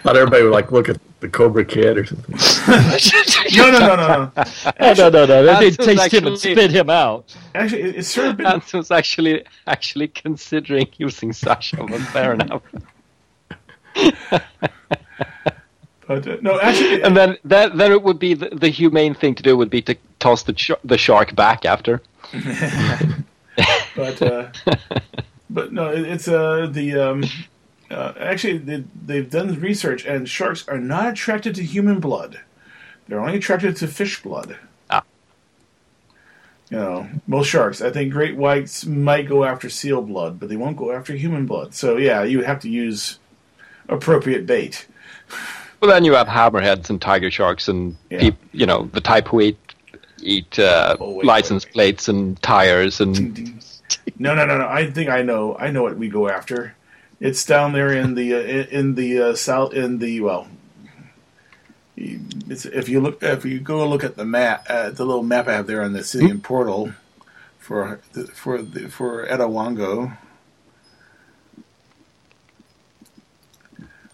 thought 0.02 0.16
everybody 0.18 0.42
would 0.42 0.52
like 0.52 0.70
look 0.70 0.90
at 0.90 1.00
the 1.22 1.28
Cobra 1.28 1.64
Kid 1.64 1.96
or 1.96 2.04
something. 2.04 2.36
No, 3.54 3.70
no, 3.70 3.78
no, 3.78 3.96
no, 3.96 4.06
no. 4.06 4.32
Oh, 4.80 4.94
no, 4.94 5.08
no, 5.08 5.26
no. 5.26 5.44
They 5.44 5.70
That's 5.70 5.76
taste 5.76 6.14
him 6.14 6.26
and 6.26 6.38
spit 6.38 6.70
him 6.70 6.90
out. 6.90 7.34
Actually, 7.54 7.82
it's 7.82 8.08
sort 8.08 8.28
of 8.28 8.36
been. 8.36 8.46
Hans 8.46 8.72
was 8.72 8.90
actually 8.90 9.44
actually 9.66 10.08
considering 10.08 10.88
using 10.98 11.32
Sasha, 11.32 11.76
but 11.76 12.00
fair 12.00 12.34
enough. 12.34 12.62
But 16.06 16.26
uh, 16.26 16.36
no, 16.42 16.60
actually, 16.60 17.02
And 17.02 17.16
then 17.16 17.38
that 17.44 17.76
then 17.76 17.92
it 17.92 18.02
would 18.02 18.18
be 18.18 18.34
the, 18.34 18.50
the 18.50 18.68
humane 18.68 19.14
thing 19.14 19.34
to 19.36 19.42
do 19.42 19.56
would 19.56 19.70
be 19.70 19.82
to 19.82 19.96
toss 20.18 20.42
the 20.42 20.56
sh- 20.56 20.82
the 20.84 20.98
shark 20.98 21.34
back 21.34 21.64
after. 21.64 22.02
but 23.96 24.20
uh, 24.22 24.50
but 25.48 25.72
no, 25.72 25.90
it, 25.90 26.02
it's 26.02 26.28
uh 26.28 26.68
the 26.70 26.94
um. 26.94 27.24
Uh, 27.92 28.14
actually, 28.18 28.58
they, 28.58 28.84
they've 29.06 29.28
done 29.30 29.60
research, 29.60 30.04
and 30.06 30.28
sharks 30.28 30.66
are 30.68 30.78
not 30.78 31.08
attracted 31.12 31.54
to 31.56 31.62
human 31.62 32.00
blood. 32.00 32.40
They're 33.06 33.20
only 33.20 33.36
attracted 33.36 33.76
to 33.76 33.86
fish 33.86 34.22
blood. 34.22 34.56
Ah. 34.88 35.02
You 36.70 36.78
know, 36.78 37.08
most 37.26 37.48
sharks. 37.48 37.82
I 37.82 37.90
think 37.90 38.12
great 38.12 38.36
whites 38.36 38.86
might 38.86 39.28
go 39.28 39.44
after 39.44 39.68
seal 39.68 40.00
blood, 40.00 40.40
but 40.40 40.48
they 40.48 40.56
won't 40.56 40.76
go 40.76 40.90
after 40.92 41.12
human 41.14 41.44
blood. 41.46 41.74
So 41.74 41.98
yeah, 41.98 42.22
you 42.22 42.42
have 42.42 42.60
to 42.60 42.70
use 42.70 43.18
appropriate 43.88 44.46
bait. 44.46 44.86
Well, 45.80 45.90
then 45.90 46.04
you 46.04 46.14
have 46.14 46.28
hammerheads 46.28 46.88
and 46.90 47.00
tiger 47.02 47.30
sharks 47.30 47.68
and 47.68 47.96
Yeah. 48.08 48.20
peop, 48.20 48.36
you 48.52 48.64
know 48.66 48.88
the 48.92 49.00
type 49.00 49.28
who 49.28 49.40
eat 49.40 49.58
eat 50.22 50.58
uh, 50.58 50.96
Oh, 51.00 51.14
wait, 51.14 51.26
license 51.26 51.64
wait, 51.64 51.68
wait. 51.70 51.72
plates 51.74 52.08
and 52.08 52.40
tires 52.42 53.00
and 53.00 53.60
No, 54.18 54.34
no, 54.34 54.46
no, 54.46 54.56
no. 54.56 54.68
I 54.68 54.90
think 54.90 55.10
I 55.10 55.22
know. 55.22 55.56
I 55.58 55.70
know 55.72 55.82
what 55.82 55.98
we 55.98 56.08
go 56.08 56.28
after. 56.28 56.74
It's 57.22 57.44
down 57.44 57.72
there 57.72 57.92
in 57.92 58.16
the 58.16 58.34
uh, 58.34 58.40
in 58.40 58.64
in 58.66 58.94
the 58.96 59.22
uh, 59.22 59.34
south 59.36 59.72
in 59.74 59.98
the 59.98 60.20
well. 60.20 60.48
It's, 61.96 62.64
if 62.66 62.88
you 62.88 62.98
look, 63.00 63.22
if 63.22 63.44
you 63.44 63.60
go 63.60 63.88
look 63.88 64.02
at 64.02 64.16
the 64.16 64.24
map, 64.24 64.66
uh, 64.68 64.90
the 64.90 65.04
little 65.04 65.22
map 65.22 65.46
I 65.46 65.52
have 65.52 65.68
there 65.68 65.82
on 65.84 65.92
the 65.92 66.02
city 66.02 66.28
and 66.28 66.42
portal 66.42 66.94
for 67.60 68.00
the, 68.12 68.24
for 68.26 68.60
the, 68.60 68.88
for 68.88 69.24
Etawango. 69.28 70.18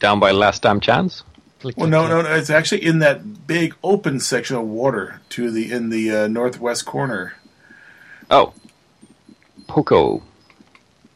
down 0.00 0.20
by 0.20 0.30
Last 0.30 0.62
Damn 0.62 0.78
Chance. 0.80 1.24
Click, 1.60 1.76
Well, 1.76 1.86
click, 1.86 1.90
no, 1.90 2.00
click. 2.06 2.10
no, 2.10 2.22
no. 2.22 2.34
It's 2.36 2.50
actually 2.50 2.84
in 2.84 2.98
that 3.00 3.46
big 3.46 3.74
open 3.82 4.20
section 4.20 4.56
of 4.56 4.64
water 4.64 5.20
to 5.30 5.50
the 5.50 5.72
in 5.72 5.88
the 5.90 6.10
uh, 6.14 6.28
northwest 6.28 6.84
corner. 6.84 7.34
Oh, 8.30 8.52
Poco. 9.66 10.22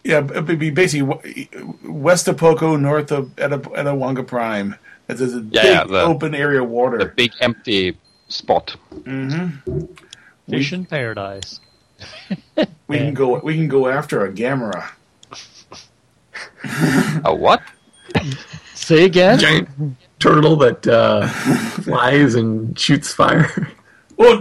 Yeah, 0.05 0.19
it 0.35 0.47
would 0.47 0.59
be 0.59 0.70
basically 0.70 1.49
west 1.85 2.27
of 2.29 2.37
Poco, 2.37 2.77
north 2.77 3.12
of 3.12 3.31
Eta- 3.39 3.59
Etawanga 3.59 4.27
Prime. 4.27 4.74
It's 5.09 5.20
a 5.20 5.27
big 5.41 5.55
yeah, 5.55 5.85
the- 5.85 6.03
open 6.03 6.35
area 6.35 6.62
of 6.62 6.69
water. 6.69 6.99
the 6.99 7.07
big 7.07 7.33
empty 7.41 7.97
spot. 8.29 8.74
Fish 10.49 10.73
in 10.73 10.87
paradise. 10.87 11.61
We 12.89 12.99
can 12.99 13.15
go. 13.15 13.39
We 13.39 13.55
can 13.55 13.69
go 13.69 13.89
after 13.89 14.24
a 14.27 14.31
Gamera. 14.33 14.91
A 17.24 17.35
what? 17.35 17.62
Say 18.74 19.05
again? 19.05 19.39
Giant 19.39 19.69
turtle 20.19 20.57
that 20.57 20.87
uh, 20.87 21.27
flies 21.83 22.35
and 22.35 22.79
shoots 22.79 23.15
fire. 23.15 23.69
Well, 24.23 24.39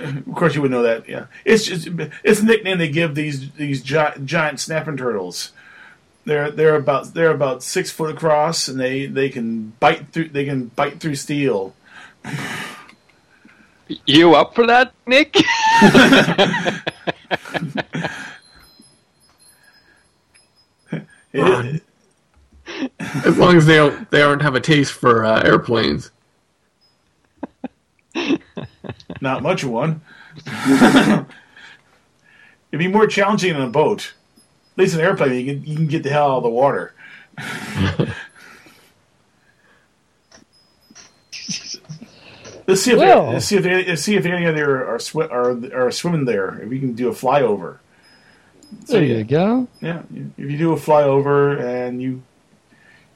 of 0.00 0.34
course 0.34 0.56
you 0.56 0.62
would 0.62 0.72
know 0.72 0.82
that. 0.82 1.08
Yeah, 1.08 1.26
it's 1.44 1.64
just 1.64 1.88
it's 2.24 2.40
a 2.40 2.44
nickname 2.44 2.78
they 2.78 2.88
give 2.88 3.14
these 3.14 3.52
these 3.52 3.80
giant, 3.80 4.26
giant 4.26 4.58
snapping 4.58 4.96
turtles. 4.96 5.52
They're 6.24 6.50
they're 6.50 6.74
about 6.74 7.14
they're 7.14 7.30
about 7.30 7.62
six 7.62 7.92
foot 7.92 8.10
across, 8.10 8.66
and 8.66 8.80
they, 8.80 9.06
they 9.06 9.28
can 9.28 9.74
bite 9.78 10.08
through 10.08 10.30
they 10.30 10.44
can 10.44 10.66
bite 10.66 10.98
through 10.98 11.14
steel. 11.14 11.72
You 14.06 14.34
up 14.34 14.56
for 14.56 14.66
that, 14.66 14.92
Nick? 15.06 15.36
As 23.24 23.38
long 23.38 23.56
as 23.56 23.66
they 23.66 23.76
don't, 23.76 24.10
they 24.10 24.18
don't 24.18 24.42
have 24.42 24.56
a 24.56 24.60
taste 24.60 24.92
for 24.94 25.24
uh, 25.24 25.42
airplanes. 25.42 26.10
not 29.20 29.42
much 29.42 29.62
of 29.62 29.70
one. 29.70 30.00
It'd 30.56 31.26
be 32.78 32.88
more 32.88 33.06
challenging 33.06 33.52
than 33.52 33.62
a 33.62 33.68
boat. 33.68 34.14
At 34.72 34.78
least 34.78 34.94
an 34.94 35.00
airplane, 35.00 35.34
you 35.46 35.54
can 35.54 35.64
you 35.64 35.76
can 35.76 35.86
get 35.86 36.02
the 36.02 36.08
hell 36.10 36.30
out 36.32 36.36
of 36.38 36.42
the 36.44 36.48
water. 36.48 36.94
Let's 42.66 42.82
see 42.82 42.92
if 42.92 42.98
Well. 42.98 43.26
they, 43.26 43.32
let's 43.34 43.46
see 43.46 43.56
if 43.56 43.64
let's 43.64 44.02
see 44.02 44.14
if 44.16 44.24
any 44.24 44.46
of 44.46 44.54
there 44.54 44.86
are 44.86 44.98
swi- 44.98 45.30
are 45.30 45.86
are 45.86 45.90
swimming 45.90 46.24
there. 46.26 46.60
If 46.62 46.68
we 46.68 46.78
can 46.78 46.92
do 46.92 47.08
a 47.08 47.12
flyover. 47.12 47.78
So, 48.86 48.94
There 48.94 49.02
you 49.04 49.24
go. 49.24 49.68
Yeah, 49.80 50.02
if 50.38 50.50
you 50.50 50.56
do 50.56 50.72
a 50.72 50.76
flyover 50.76 51.60
and 51.60 52.00
you 52.00 52.22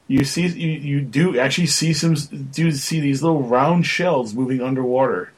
you 0.07 0.23
see 0.23 0.47
you, 0.47 0.71
you 0.71 1.01
do 1.01 1.37
actually 1.39 1.67
see 1.67 1.93
some 1.93 2.15
do 2.15 2.71
see 2.71 2.99
these 2.99 3.21
little 3.21 3.43
round 3.43 3.85
shells 3.85 4.33
moving 4.33 4.61
underwater, 4.61 5.31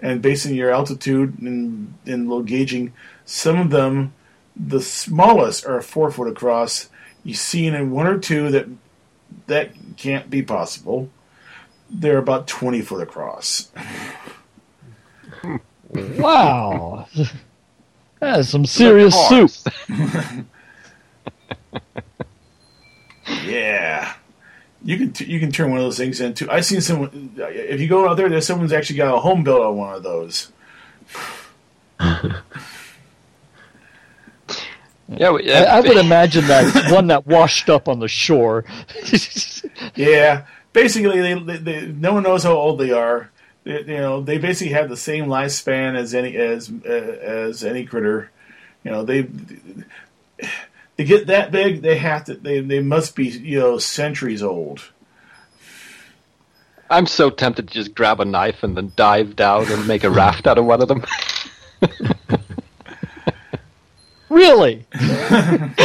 and 0.00 0.22
based 0.22 0.46
on 0.46 0.54
your 0.54 0.70
altitude 0.70 1.38
and 1.40 1.94
and 2.06 2.28
little 2.28 2.44
gauging, 2.44 2.92
some 3.24 3.58
of 3.58 3.70
them, 3.70 4.12
the 4.56 4.80
smallest 4.80 5.66
are 5.66 5.82
four 5.82 6.10
foot 6.10 6.28
across. 6.28 6.88
You've 7.24 7.38
seen 7.38 7.74
in 7.74 7.90
one 7.90 8.06
or 8.06 8.18
two 8.18 8.50
that 8.50 8.68
that 9.46 9.70
can't 9.96 10.30
be 10.30 10.42
possible. 10.42 11.10
They're 11.90 12.18
about 12.18 12.46
twenty 12.46 12.82
foot 12.82 13.02
across. 13.02 13.70
Wow. 15.94 17.06
That 18.20 18.38
is 18.40 18.48
some 18.48 18.64
serious 18.64 19.14
soup. 19.28 19.50
course. 23.24 23.42
Yeah. 23.44 24.14
You 24.82 24.98
can 24.98 25.12
t- 25.12 25.24
you 25.24 25.40
can 25.40 25.50
turn 25.50 25.70
one 25.70 25.78
of 25.78 25.84
those 25.84 25.96
things 25.96 26.20
into. 26.20 26.50
I've 26.52 26.66
seen 26.66 26.80
someone. 26.82 27.32
If 27.38 27.80
you 27.80 27.88
go 27.88 28.08
out 28.08 28.16
there, 28.18 28.28
there's 28.28 28.46
someone's 28.46 28.72
actually 28.72 28.96
got 28.96 29.14
a 29.14 29.18
home 29.18 29.42
built 29.42 29.62
on 29.62 29.76
one 29.76 29.94
of 29.94 30.02
those. 30.02 30.52
Yeah, 35.08 35.32
we- 35.32 35.52
I, 35.52 35.64
I 35.64 35.78
uh, 35.78 35.82
would 35.82 35.96
imagine 35.98 36.46
that 36.46 36.90
one 36.90 37.08
that 37.08 37.26
washed 37.26 37.68
up 37.68 37.88
on 37.88 38.00
the 38.00 38.08
shore. 38.08 38.64
Yeah, 39.96 40.44
basically, 40.72 41.20
they, 41.20 41.34
they, 41.34 41.56
they 41.56 41.86
no 41.86 42.14
one 42.14 42.22
knows 42.22 42.44
how 42.44 42.52
old 42.52 42.78
they 42.78 42.90
are. 42.92 43.30
They, 43.64 43.80
you 43.80 43.96
know, 43.96 44.22
they 44.22 44.38
basically 44.38 44.72
have 44.72 44.88
the 44.88 44.96
same 44.96 45.26
lifespan 45.26 45.96
as 45.96 46.14
any 46.14 46.36
as 46.36 46.70
uh, 46.70 46.88
as 46.88 47.64
any 47.64 47.84
critter. 47.84 48.30
You 48.84 48.92
know, 48.92 49.04
they 49.04 49.26
to 50.96 51.04
get 51.04 51.28
that 51.28 51.52
big, 51.52 51.82
they 51.82 51.98
have 51.98 52.24
to. 52.24 52.34
They 52.34 52.60
they 52.60 52.80
must 52.80 53.16
be 53.16 53.28
you 53.28 53.58
know 53.58 53.78
centuries 53.78 54.42
old. 54.42 54.90
I'm 56.90 57.06
so 57.06 57.30
tempted 57.30 57.68
to 57.68 57.74
just 57.74 57.94
grab 57.94 58.20
a 58.20 58.24
knife 58.24 58.62
and 58.62 58.76
then 58.76 58.92
dive 58.94 59.36
down 59.36 59.72
and 59.72 59.88
make 59.88 60.04
a 60.04 60.10
raft 60.10 60.46
out 60.46 60.58
of 60.58 60.66
one 60.66 60.82
of 60.82 60.88
them. 60.88 61.04
Really? 64.34 64.84
That'd 64.92 65.76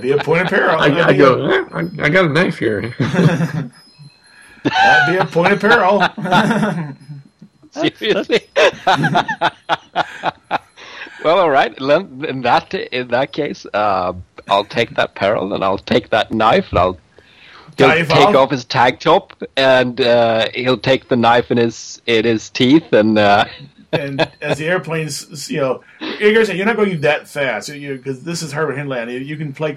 be 0.00 0.12
a 0.12 0.18
point 0.18 0.42
of 0.42 0.48
peril. 0.48 0.80
I, 0.80 0.88
That'd 0.88 1.04
I 1.04 1.12
go, 1.18 1.66
I, 1.70 1.80
I 2.04 2.08
got 2.08 2.24
a 2.24 2.30
knife 2.30 2.58
here. 2.58 2.94
That'd 2.98 3.70
be 5.06 5.16
a 5.18 5.26
point 5.26 5.52
of 5.52 5.60
peril. 5.60 6.02
Seriously? 7.94 8.40
Well, 11.24 11.38
all 11.38 11.50
right. 11.50 11.76
In 11.76 12.42
that 12.42 12.74
in 12.74 13.08
that 13.08 13.32
case, 13.32 13.66
uh, 13.72 14.12
I'll 14.48 14.64
take 14.64 14.94
that 14.96 15.14
peril 15.14 15.52
and 15.52 15.64
I'll 15.64 15.78
take 15.78 16.10
that 16.10 16.32
knife 16.32 16.70
and 16.70 16.78
I'll 16.78 16.98
he'll 17.76 18.06
take 18.06 18.34
off. 18.34 18.50
his 18.50 18.64
tag 18.64 19.00
top 19.00 19.42
and 19.56 20.00
uh, 20.00 20.48
he'll 20.54 20.78
take 20.78 21.08
the 21.08 21.16
knife 21.16 21.50
in 21.50 21.56
his 21.58 22.02
in 22.06 22.24
his 22.24 22.50
teeth 22.50 22.92
and 22.92 23.18
uh, 23.18 23.44
and 23.92 24.28
as 24.40 24.58
the 24.58 24.66
airplanes, 24.66 25.50
you 25.50 25.60
know, 25.60 25.82
you're 26.00 26.32
gonna 26.32 26.46
say 26.46 26.56
you're 26.56 26.66
not 26.66 26.76
going 26.76 27.00
that 27.00 27.28
fast 27.28 27.70
because 27.70 28.24
this 28.24 28.42
is 28.42 28.52
Harbor 28.52 28.74
Hinland. 28.74 29.10
You 29.10 29.36
can 29.36 29.52
play 29.52 29.76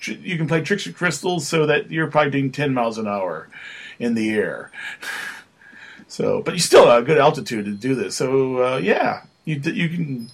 you 0.00 0.36
can 0.36 0.46
play 0.46 0.62
tricks 0.62 0.86
with 0.86 0.96
crystals 0.96 1.46
so 1.46 1.66
that 1.66 1.90
you're 1.90 2.06
probably 2.10 2.30
doing 2.30 2.52
ten 2.52 2.72
miles 2.72 2.98
an 2.98 3.06
hour 3.06 3.48
in 3.98 4.14
the 4.14 4.30
air. 4.30 4.70
So, 6.08 6.42
but 6.42 6.52
you 6.52 6.60
still 6.60 6.88
have 6.88 7.04
a 7.04 7.06
good 7.06 7.16
altitude 7.16 7.64
to 7.64 7.72
do 7.72 7.94
this. 7.94 8.14
So, 8.14 8.62
uh, 8.62 8.76
yeah, 8.76 9.22
you 9.46 9.54
you 9.54 9.88
can 9.88 10.30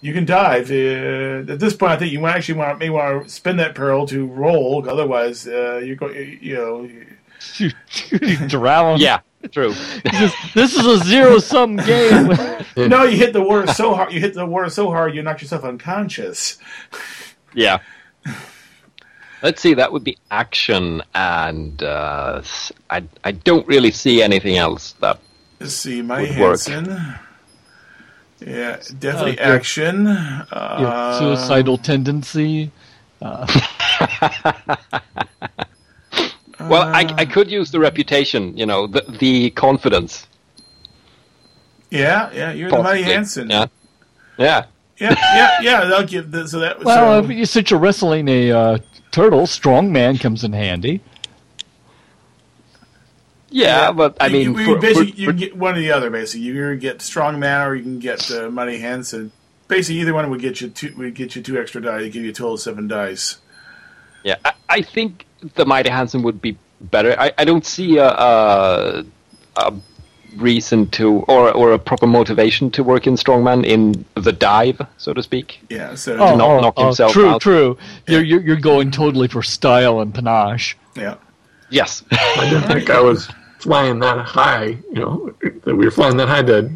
you 0.00 0.12
can 0.12 0.24
dive. 0.24 0.70
Uh, 0.70 1.52
at 1.52 1.58
this 1.60 1.74
point, 1.74 1.92
I 1.92 1.96
think 1.96 2.12
you 2.12 2.20
might 2.20 2.36
actually 2.36 2.58
want 2.58 2.78
may 2.78 2.90
want 2.90 3.24
to 3.24 3.28
spin 3.30 3.56
that 3.56 3.74
peril 3.74 4.06
to 4.08 4.26
roll. 4.26 4.88
Otherwise, 4.88 5.46
uh, 5.46 5.80
you're 5.84 5.96
going. 5.96 6.38
You 6.40 6.54
know, 6.54 6.90
you 7.58 8.48
drown. 8.48 8.98
yeah, 9.00 9.20
true. 9.52 9.74
This, 10.04 10.34
this 10.54 10.76
is 10.76 10.86
a 10.86 10.98
zero 11.04 11.38
sum 11.38 11.76
game. 11.76 12.28
no, 12.76 13.04
you 13.04 13.16
hit 13.16 13.32
the 13.32 13.42
water 13.42 13.66
so 13.72 13.94
hard. 13.94 14.12
You 14.12 14.20
hit 14.20 14.34
the 14.34 14.46
water 14.46 14.70
so 14.70 14.90
hard, 14.90 15.14
you 15.14 15.22
knock 15.22 15.40
yourself 15.42 15.64
unconscious. 15.64 16.58
Yeah. 17.54 17.78
Let's 19.42 19.60
see. 19.60 19.74
That 19.74 19.92
would 19.92 20.02
be 20.02 20.16
action, 20.30 21.02
and 21.14 21.82
uh, 21.82 22.36
s- 22.42 22.72
I 22.90 23.04
I 23.22 23.32
don't 23.32 23.66
really 23.66 23.90
see 23.90 24.22
anything 24.22 24.56
else 24.56 24.92
that 25.00 25.20
Let's 25.60 25.74
see, 25.74 26.02
my 26.02 26.22
Would 26.22 26.38
work. 26.38 26.60
Hansen. 28.46 28.96
Yeah, 28.96 28.98
definitely 29.00 29.38
Uh, 29.38 29.48
yeah. 29.48 29.54
action. 29.54 30.04
Yeah, 30.06 30.44
Uh, 30.52 31.18
suicidal 31.18 31.78
tendency. 31.78 32.70
Well, 36.58 36.82
I, 36.94 37.00
I 37.18 37.26
could 37.26 37.50
use 37.50 37.70
the 37.70 37.78
reputation, 37.78 38.56
you 38.56 38.64
know, 38.64 38.86
the, 38.86 39.02
the 39.20 39.50
confidence. 39.50 40.26
Yeah, 41.90 42.30
yeah, 42.32 42.52
you're 42.52 42.70
the 42.70 42.78
Mighty 42.78 43.02
possibly. 43.02 43.12
Hansen. 43.14 43.50
Yeah. 43.50 43.66
Yeah. 44.38 44.64
yeah, 44.98 45.14
yeah, 45.34 45.60
yeah. 45.60 45.84
They'll 45.84 46.06
give 46.06 46.30
the, 46.30 46.48
so 46.48 46.58
that. 46.60 46.82
Well, 46.82 47.22
so, 47.22 47.24
if 47.30 47.36
you 47.36 47.44
since 47.44 47.70
you're 47.70 47.78
wrestling 47.78 48.28
a 48.28 48.50
uh, 48.52 48.78
turtle, 49.12 49.46
strong 49.46 49.92
man 49.92 50.16
comes 50.18 50.44
in 50.44 50.52
handy. 50.54 51.02
Yeah, 53.50 53.92
but 53.92 54.16
I 54.20 54.26
you- 54.26 54.50
mean, 54.52 54.58
you, 54.58 54.74
for- 54.74 54.80
basically, 54.80 55.12
for- 55.12 55.18
you 55.18 55.26
can 55.28 55.36
get 55.36 55.56
one 55.56 55.74
or 55.76 55.78
the 55.80 55.92
other. 55.92 56.10
Basically, 56.10 56.46
you 56.46 56.54
can 56.54 56.78
get 56.78 57.00
strong 57.02 57.38
man 57.38 57.66
or 57.66 57.74
you 57.74 57.82
can 57.82 57.98
get 57.98 58.30
uh, 58.30 58.50
Mighty 58.50 58.78
Hansen. 58.78 59.30
Basically, 59.68 60.00
either 60.00 60.14
one 60.14 60.28
would 60.30 60.40
get 60.40 60.60
you 60.60 60.68
two. 60.68 60.92
Would 60.96 61.14
get 61.14 61.36
you 61.36 61.42
two 61.42 61.58
extra 61.58 61.80
die. 61.80 62.08
Give 62.08 62.22
you 62.24 62.30
a 62.30 62.32
total 62.32 62.54
of 62.54 62.60
seven 62.60 62.88
dice. 62.88 63.38
yeah, 64.24 64.36
I, 64.44 64.52
I 64.68 64.82
think 64.82 65.26
the 65.54 65.64
Mighty 65.66 65.90
Hansen 65.90 66.22
would 66.22 66.40
be 66.42 66.56
better. 66.80 67.14
I, 67.18 67.32
I 67.38 67.44
don't 67.44 67.64
see 67.64 67.98
a, 67.98 68.06
a, 68.08 69.04
a 69.56 69.74
reason 70.36 70.88
to, 70.90 71.20
or, 71.20 71.50
or 71.52 71.72
a 71.72 71.78
proper 71.78 72.06
motivation 72.06 72.70
to 72.72 72.84
work 72.84 73.06
in 73.06 73.14
Strongman 73.14 73.64
in 73.64 74.04
the 74.14 74.32
dive, 74.32 74.80
so 74.98 75.12
to 75.14 75.22
speak. 75.22 75.60
Yeah. 75.70 75.94
So 75.94 76.14
Oh, 76.16 76.36
knock- 76.36 76.48
oh, 76.48 76.60
knock 76.60 76.74
oh, 76.76 76.84
himself 76.86 77.12
true, 77.12 77.28
out. 77.28 77.40
true. 77.40 77.78
You're, 78.06 78.22
you're 78.22 78.40
you're 78.42 78.56
going 78.60 78.90
totally 78.90 79.28
for 79.28 79.42
style 79.42 80.00
and 80.00 80.12
panache. 80.14 80.76
yeah. 80.96 81.16
Yes. 81.70 82.04
I 82.12 82.48
didn't 82.50 82.68
think 82.68 82.90
I 82.90 83.00
was 83.00 83.28
flying 83.58 83.98
that 84.00 84.24
high, 84.24 84.66
you 84.92 85.00
know, 85.00 85.34
that 85.64 85.74
we 85.74 85.84
were 85.84 85.90
flying 85.90 86.16
that 86.18 86.28
high 86.28 86.42
to, 86.42 86.70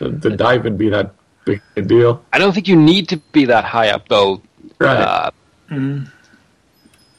the, 0.00 0.08
the 0.08 0.30
dive 0.30 0.64
would 0.64 0.78
be 0.78 0.88
that 0.90 1.14
big 1.44 1.60
a 1.76 1.82
deal. 1.82 2.24
I 2.32 2.38
don't 2.38 2.52
think 2.52 2.68
you 2.68 2.76
need 2.76 3.08
to 3.10 3.16
be 3.32 3.44
that 3.46 3.64
high 3.64 3.90
up, 3.90 4.08
though, 4.08 4.42
Right. 4.78 4.96
uh, 4.96 5.30
Mm-hmm. 5.70 6.04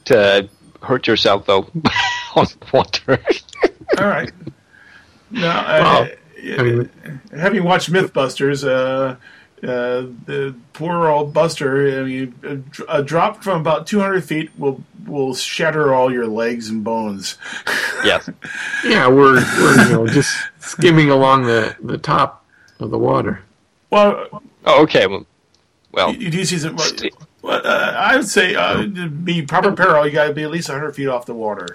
to 0.06 0.48
hurt 0.82 1.06
yourself, 1.06 1.46
though, 1.46 1.68
on 2.34 2.46
water. 2.72 3.22
All 3.98 4.06
right. 4.08 4.32
No, 5.30 5.40
Well, 5.42 6.02
uh, 6.02 6.08
I 6.58 6.62
mean, 6.62 6.90
having 7.32 7.62
watched 7.64 7.92
MythBusters, 7.92 8.66
uh, 8.66 9.16
uh, 9.62 10.06
the 10.26 10.54
poor 10.72 11.08
old 11.08 11.32
Buster, 11.32 12.00
I 12.00 12.04
mean, 12.04 12.34
a, 12.88 12.98
a 12.98 13.02
drop 13.02 13.42
from 13.42 13.60
about 13.60 13.86
200 13.86 14.24
feet 14.24 14.50
will 14.58 14.82
will 15.06 15.34
shatter 15.34 15.92
all 15.94 16.12
your 16.12 16.26
legs 16.26 16.68
and 16.68 16.84
bones. 16.84 17.36
yes. 18.04 18.28
yeah, 18.84 19.08
we're, 19.08 19.34
we're 19.34 19.84
you 19.84 19.92
know, 19.92 20.06
just 20.06 20.36
skimming 20.60 21.10
along 21.10 21.44
the, 21.44 21.74
the 21.82 21.98
top 21.98 22.44
of 22.78 22.90
the 22.90 22.98
water. 22.98 23.42
Well, 23.90 24.42
Oh, 24.64 24.82
okay. 24.82 25.06
Well, 25.06 25.26
well 25.92 26.14
you 26.14 26.30
do 26.30 26.44
see 26.44 26.58
some. 26.58 26.76
Well, 27.42 27.66
uh, 27.66 27.94
I 27.96 28.16
would 28.16 28.28
say 28.28 28.54
uh, 28.54 28.82
to 28.82 29.08
be 29.08 29.42
proper 29.42 29.72
peril, 29.72 30.06
you 30.06 30.12
got 30.12 30.28
to 30.28 30.34
be 30.34 30.42
at 30.42 30.50
least 30.50 30.68
100 30.68 30.94
feet 30.94 31.08
off 31.08 31.24
the 31.26 31.34
water, 31.34 31.68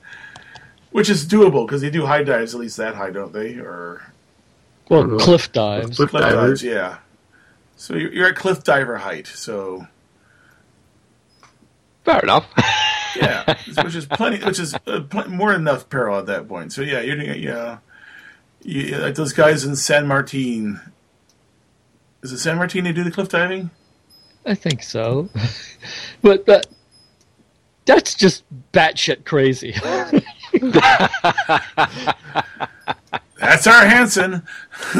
which 0.90 1.10
is 1.10 1.26
doable 1.26 1.66
because 1.66 1.82
they 1.82 1.90
do 1.90 2.06
high 2.06 2.22
dives 2.22 2.54
at 2.54 2.60
least 2.60 2.76
that 2.78 2.94
high, 2.94 3.10
don't 3.10 3.32
they? 3.32 3.56
Or 3.56 4.12
Well, 4.88 5.18
cliff 5.18 5.52
dives. 5.52 5.96
Cliff 5.96 6.10
cliff 6.10 6.22
divers. 6.22 6.60
dives, 6.60 6.62
yeah. 6.62 6.98
So 7.76 7.94
you're, 7.94 8.12
you're 8.12 8.28
at 8.28 8.36
cliff 8.36 8.62
diver 8.64 8.98
height. 8.98 9.26
So 9.26 9.86
fair 12.04 12.20
enough. 12.20 12.46
Yeah, 13.16 13.56
which 13.84 13.94
is 13.94 14.06
plenty, 14.06 14.44
which 14.44 14.58
is 14.58 14.74
uh, 14.74 15.02
pl- 15.08 15.30
more 15.30 15.52
than 15.52 15.60
enough 15.60 15.88
peril 15.88 16.18
at 16.18 16.26
that 16.26 16.48
point. 16.48 16.72
So 16.72 16.82
yeah, 16.82 17.00
you're 17.00 17.16
doing 17.16 17.40
yeah, 17.40 17.78
you, 18.62 18.96
like 18.98 19.14
those 19.14 19.32
guys 19.32 19.64
in 19.64 19.76
San 19.76 20.06
Martin. 20.06 20.80
Is 22.22 22.32
it 22.32 22.38
San 22.38 22.56
Martin 22.56 22.84
they 22.84 22.92
do 22.92 23.04
the 23.04 23.10
cliff 23.10 23.28
diving? 23.28 23.70
I 24.44 24.54
think 24.54 24.82
so. 24.82 25.28
but 26.22 26.46
that 26.46 26.66
that's 27.84 28.14
just 28.14 28.42
batshit 28.72 29.24
crazy. 29.24 29.76
That's 33.38 33.66
our 33.66 33.86
Hansen. 33.86 34.42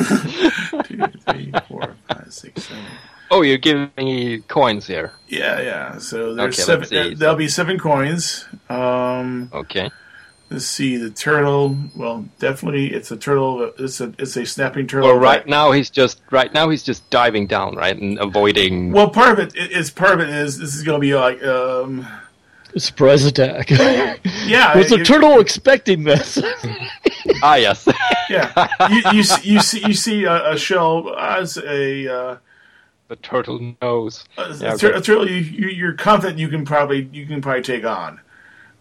Two, 0.84 1.02
three, 1.28 1.52
four, 1.68 1.94
five, 2.08 2.26
six, 2.30 2.64
seven. 2.64 2.84
oh, 3.30 3.42
you're 3.42 3.58
giving 3.58 3.90
me 3.96 4.38
coins 4.48 4.86
here. 4.86 5.12
Yeah, 5.28 5.60
yeah. 5.60 5.98
So 5.98 6.34
there's 6.34 6.54
Okay, 6.58 6.62
seven. 6.62 6.88
there- 6.90 7.14
There'll 7.14 7.36
be 7.36 7.48
seven 7.48 7.78
coins. 7.78 8.46
Um, 8.68 9.50
Okay. 9.52 9.90
let's 10.50 10.66
see 10.66 10.96
the 10.96 11.10
turtle. 11.10 11.76
Well, 11.96 12.26
definitely, 12.38 12.92
it's 12.92 13.10
a 13.10 13.16
turtle. 13.16 13.72
It's 13.78 14.00
a 14.00 14.12
it's 14.18 14.36
a 14.36 14.44
snapping 14.46 14.86
turtle. 14.86 15.08
Well, 15.08 15.18
right 15.18 15.46
now 15.46 15.72
he's 15.72 15.90
just 15.90 16.20
right 16.30 16.52
now 16.54 16.68
he's 16.68 16.82
just 16.82 17.08
diving 17.10 17.46
down, 17.46 17.74
right, 17.76 17.96
and 17.96 18.18
avoiding. 18.18 18.92
Well, 18.92 19.10
part 19.10 19.38
of 19.38 19.38
it 19.40 19.54
is 19.56 19.90
part 19.90 20.12
of 20.14 20.20
it 20.20 20.28
is 20.28 20.58
this 20.58 20.74
is 20.74 20.82
going 20.82 20.96
to 20.96 21.00
be 21.00 21.14
like 21.14 21.42
um, 21.42 22.06
Surprise 22.76 23.24
attack. 23.24 23.70
yeah. 23.70 24.76
Was 24.76 24.88
the 24.90 24.96
it- 25.00 25.04
turtle 25.06 25.38
expecting 25.40 26.04
this? 26.04 26.38
ah, 27.42 27.54
yes. 27.56 27.86
Yeah, 28.30 28.68
you, 28.90 29.02
you 29.12 29.22
see 29.22 29.48
you 29.50 29.60
see 29.60 29.86
you 29.86 29.94
see 29.94 30.24
a, 30.24 30.52
a 30.52 30.56
shell 30.58 31.14
as 31.16 31.56
a, 31.58 32.08
uh, 32.08 32.36
the 33.08 33.16
turtle 33.16 33.74
knows. 33.82 34.24
a, 34.38 34.54
Yeah, 34.54 34.74
a 34.74 34.78
tur- 34.78 34.88
okay. 34.88 34.98
a 34.98 35.00
turtle. 35.02 35.28
You, 35.30 35.36
you 35.36 35.68
you're 35.68 35.92
confident 35.92 36.38
you 36.38 36.48
can 36.48 36.64
probably 36.64 37.08
you 37.12 37.26
can 37.26 37.40
probably 37.42 37.62
take 37.62 37.84
on. 37.84 38.20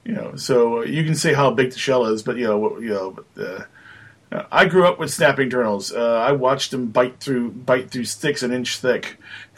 You 0.05 0.13
know, 0.13 0.35
so 0.37 0.79
uh, 0.79 0.83
you 0.83 1.03
can 1.03 1.15
say 1.15 1.33
how 1.33 1.51
big 1.51 1.71
the 1.71 1.79
shell 1.79 2.05
is, 2.05 2.23
but 2.23 2.37
you 2.37 2.45
know, 2.45 2.79
you 2.79 2.89
know. 2.89 3.11
But, 3.35 3.43
uh, 3.45 3.63
uh, 4.31 4.45
I 4.51 4.65
grew 4.65 4.87
up 4.87 4.97
with 4.97 5.11
snapping 5.13 5.49
turtles. 5.49 5.91
Uh, 5.91 6.19
I 6.19 6.31
watched 6.31 6.71
them 6.71 6.87
bite 6.87 7.19
through 7.19 7.51
bite 7.51 7.91
through 7.91 8.05
sticks 8.05 8.43
an 8.43 8.51
inch 8.53 8.77
thick. 8.79 9.17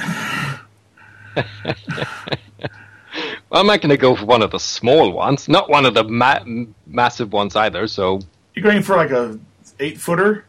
Well, 3.56 3.62
I'm 3.62 3.68
not 3.68 3.80
going 3.80 3.92
to 3.92 3.98
go 3.98 4.18
for 4.18 4.26
one 4.26 4.42
of 4.42 4.52
the 4.52 4.60
small 4.60 5.14
ones, 5.14 5.48
not 5.48 5.70
one 5.70 5.86
of 5.86 5.94
the 5.94 6.04
ma- 6.04 6.44
massive 6.86 7.32
ones 7.32 7.56
either. 7.56 7.88
So 7.88 8.20
You're 8.54 8.64
going 8.64 8.84
for 8.84 8.98
like 8.98 9.12
a 9.12 9.40
eight 9.80 9.98
footer. 9.98 10.44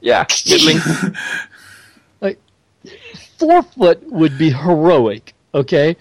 yeah, 0.00 0.24
middling. 0.48 0.78
like 2.22 2.40
four 3.38 3.62
foot 3.62 4.02
would 4.10 4.38
be 4.38 4.48
heroic, 4.48 5.34
okay? 5.54 5.98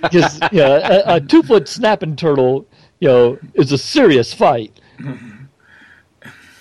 Because 0.00 0.38
yeah, 0.52 1.02
a, 1.08 1.16
a 1.16 1.20
two 1.20 1.42
foot 1.42 1.66
snapping 1.66 2.14
turtle, 2.14 2.64
you 3.00 3.08
know, 3.08 3.38
is 3.54 3.72
a 3.72 3.78
serious 3.78 4.32
fight. 4.32 4.78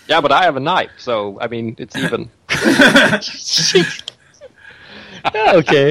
yeah, 0.08 0.22
but 0.22 0.32
I 0.32 0.42
have 0.42 0.56
a 0.56 0.60
knife, 0.60 0.90
so 0.98 1.38
I 1.40 1.48
mean 1.48 1.76
it's 1.78 1.96
even. 1.96 2.32
Yeah, 5.34 5.54
okay. 5.54 5.90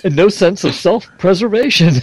And 0.04 0.16
no 0.16 0.28
sense 0.28 0.64
of 0.64 0.74
self 0.74 1.06
preservation. 1.18 1.94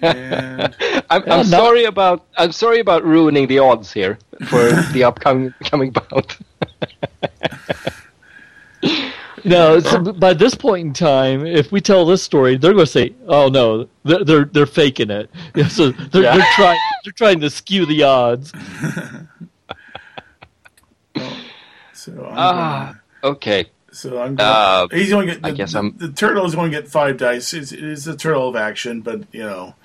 And 0.00 0.74
I'm, 1.10 1.22
Yeah, 1.26 1.34
I'm 1.34 1.50
no- 1.50 1.58
sorry 1.58 1.84
about 1.84 2.24
I'm 2.38 2.52
sorry 2.52 2.80
about 2.80 3.04
ruining 3.04 3.46
the 3.46 3.58
odds 3.60 3.92
here 3.92 4.18
for 4.48 4.70
the 4.92 5.04
upcoming 5.04 5.52
coming 5.64 5.90
bout. 5.90 6.36
No, 9.44 9.78
so 9.78 10.00
by 10.12 10.34
this 10.34 10.54
point 10.56 10.86
in 10.88 10.92
time, 10.92 11.46
if 11.46 11.70
we 11.70 11.80
tell 11.80 12.04
this 12.04 12.20
story, 12.22 12.56
they're 12.56 12.72
going 12.72 12.84
to 12.86 12.90
say, 12.90 13.14
"Oh 13.28 13.48
no, 13.48 13.88
they're 14.04 14.24
they're, 14.24 14.44
they're 14.46 14.66
faking 14.66 15.10
it." 15.10 15.30
Yeah, 15.54 15.68
so 15.68 15.90
they're, 15.90 16.22
Yeah. 16.24 16.36
they're 16.36 16.46
trying 16.56 16.78
they're 17.04 17.12
trying 17.12 17.40
to 17.40 17.50
skew 17.50 17.86
the 17.86 18.02
odds. 18.02 18.52
So 21.92 22.12
I'm 22.12 22.34
Ah, 22.36 23.00
gonna, 23.22 23.34
okay. 23.34 23.66
So 23.96 24.20
I'm 24.20 24.34
gonna, 24.34 24.48
Uh, 24.50 24.88
he's 24.90 25.08
going 25.08 25.26
to 25.26 25.32
get. 25.32 25.42
The, 25.42 25.48
I 25.48 25.52
guess 25.52 25.74
I'm- 25.74 25.94
the 25.96 26.10
turtle 26.10 26.44
is 26.44 26.54
going 26.54 26.70
to 26.70 26.76
get 26.80 26.86
five 26.86 27.16
dice. 27.16 27.54
It's, 27.54 27.72
it's 27.72 28.06
a 28.06 28.14
turtle 28.14 28.48
of 28.48 28.54
action, 28.56 29.00
but 29.00 29.22
you 29.32 29.42
know, 29.42 29.74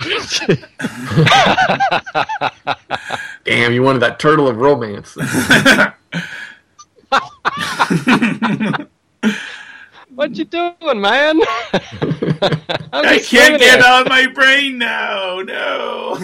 Damn, 3.45 3.71
you 3.71 3.81
wanted 3.83 3.99
that 3.99 4.19
turtle 4.19 4.47
of 4.49 4.57
romance. 4.57 5.15
What 10.13 10.35
you 10.35 10.43
doing, 10.43 10.75
man? 10.99 11.39
I'm 12.93 13.03
just 13.15 13.29
can't 13.29 13.57
get 13.57 13.61
here. 13.61 13.81
out 13.83 14.01
of 14.01 14.09
my 14.09 14.27
brain 14.27 14.77
now. 14.77 15.39
No. 15.39 16.17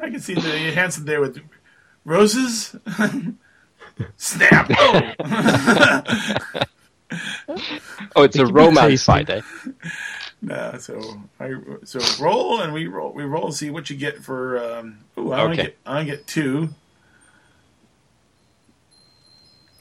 I 0.00 0.10
can 0.10 0.20
see 0.20 0.34
the 0.34 0.40
Hansen 0.74 1.04
there 1.04 1.20
with 1.20 1.40
roses. 2.04 2.76
Snap! 4.16 4.70
Oh. 4.78 5.16
Oh, 8.16 8.22
it's 8.24 8.38
a 8.38 8.46
romance 8.46 9.02
tasty. 9.02 9.04
fight, 9.04 9.30
eh? 9.30 9.42
no, 10.42 10.76
so 10.78 11.22
I 11.40 11.52
so 11.84 12.12
roll 12.20 12.60
and 12.60 12.72
we 12.72 12.86
roll 12.86 13.12
we 13.12 13.24
roll 13.24 13.46
and 13.46 13.54
see 13.54 13.70
what 13.70 13.88
you 13.90 13.96
get 13.96 14.22
for. 14.22 14.58
Um, 14.62 14.98
ooh, 15.18 15.32
I 15.32 15.44
Okay. 15.44 15.56
get 15.56 15.78
I 15.86 16.04
get 16.04 16.26
two. 16.26 16.70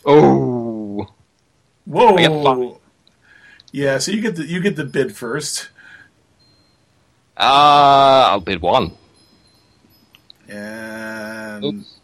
Oh, 0.05 1.07
Whoa! 1.85 2.15
I 2.15 2.21
get 2.21 2.35
five. 2.35 2.59
Yeah, 3.71 3.97
so 3.99 4.11
you 4.11 4.21
get 4.21 4.35
the 4.35 4.45
you 4.45 4.61
get 4.61 4.75
the 4.75 4.85
bid 4.85 5.15
first, 5.15 5.69
uh, 7.37 8.29
I'll 8.31 8.39
bid 8.41 8.61
one. 8.61 8.93
and 10.49 11.63
Oops, 11.63 11.99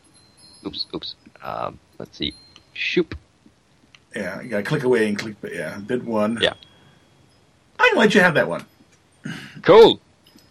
oops, 0.65 0.85
oops. 0.93 1.15
Um, 1.41 1.79
let's 2.03 2.17
see. 2.17 2.33
Shoop. 2.73 3.15
yeah, 4.13 4.41
you 4.41 4.49
gotta 4.49 4.63
click 4.63 4.83
away 4.83 5.07
and 5.07 5.17
click. 5.17 5.35
but 5.39 5.53
Yeah, 5.53 5.77
bid 5.79 6.05
one. 6.05 6.37
Yeah. 6.41 6.53
I 7.79 7.89
can 7.89 7.97
let 7.97 8.13
you 8.13 8.19
have 8.19 8.33
that 8.33 8.49
one. 8.49 8.65
Cool. 9.61 10.01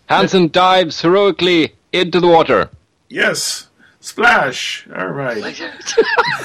Hansen 0.06 0.48
dives 0.48 1.02
heroically 1.02 1.74
into 1.92 2.20
the 2.20 2.26
water. 2.26 2.70
Yes. 3.10 3.68
Splash. 4.00 4.88
All 4.96 5.08
right. 5.08 5.42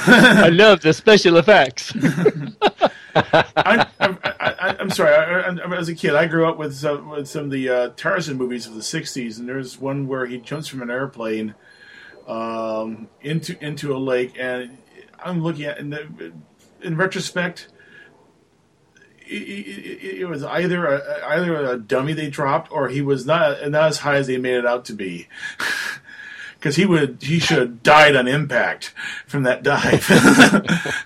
I 0.07 0.49
love 0.49 0.81
the 0.81 0.93
special 0.93 1.37
effects. 1.37 1.93
I'm, 3.15 3.87
I'm, 3.99 4.19
I, 4.23 4.75
I'm 4.79 4.89
sorry. 4.89 5.15
I, 5.15 5.49
I, 5.49 5.77
as 5.77 5.87
a 5.87 5.95
kid, 5.95 6.15
I 6.15 6.27
grew 6.27 6.47
up 6.47 6.57
with 6.57 6.75
some, 6.75 7.09
with 7.09 7.27
some 7.27 7.45
of 7.45 7.51
the 7.51 7.69
uh, 7.69 7.89
Tarzan 7.95 8.37
movies 8.37 8.67
of 8.67 8.75
the 8.75 8.81
'60s, 8.81 9.39
and 9.39 9.47
there's 9.49 9.79
one 9.79 10.07
where 10.07 10.25
he 10.25 10.37
jumps 10.37 10.67
from 10.67 10.81
an 10.81 10.91
airplane 10.91 11.55
um, 12.27 13.07
into 13.21 13.57
into 13.63 13.95
a 13.95 13.97
lake, 13.97 14.33
and 14.37 14.77
I'm 15.23 15.41
looking 15.43 15.65
at 15.65 15.77
in, 15.79 15.89
the, 15.91 16.33
in 16.81 16.97
retrospect. 16.97 17.67
It, 19.29 19.33
it, 19.41 20.19
it 20.21 20.25
was 20.29 20.43
either 20.43 20.85
a, 20.87 21.25
either 21.27 21.55
a 21.65 21.77
dummy 21.77 22.13
they 22.13 22.29
dropped, 22.29 22.71
or 22.71 22.87
he 22.87 23.01
was 23.01 23.25
not 23.25 23.69
not 23.69 23.89
as 23.89 23.97
high 23.99 24.15
as 24.15 24.27
they 24.27 24.37
made 24.37 24.55
it 24.55 24.65
out 24.65 24.85
to 24.85 24.93
be. 24.93 25.27
Because 26.59 26.75
he 26.75 26.87
would, 26.87 27.19
he 27.21 27.37
should 27.37 27.59
have 27.59 27.83
died 27.83 28.15
on 28.15 28.27
impact 28.27 28.91
from 29.27 29.43
that 29.43 29.61
dive. 29.61 30.03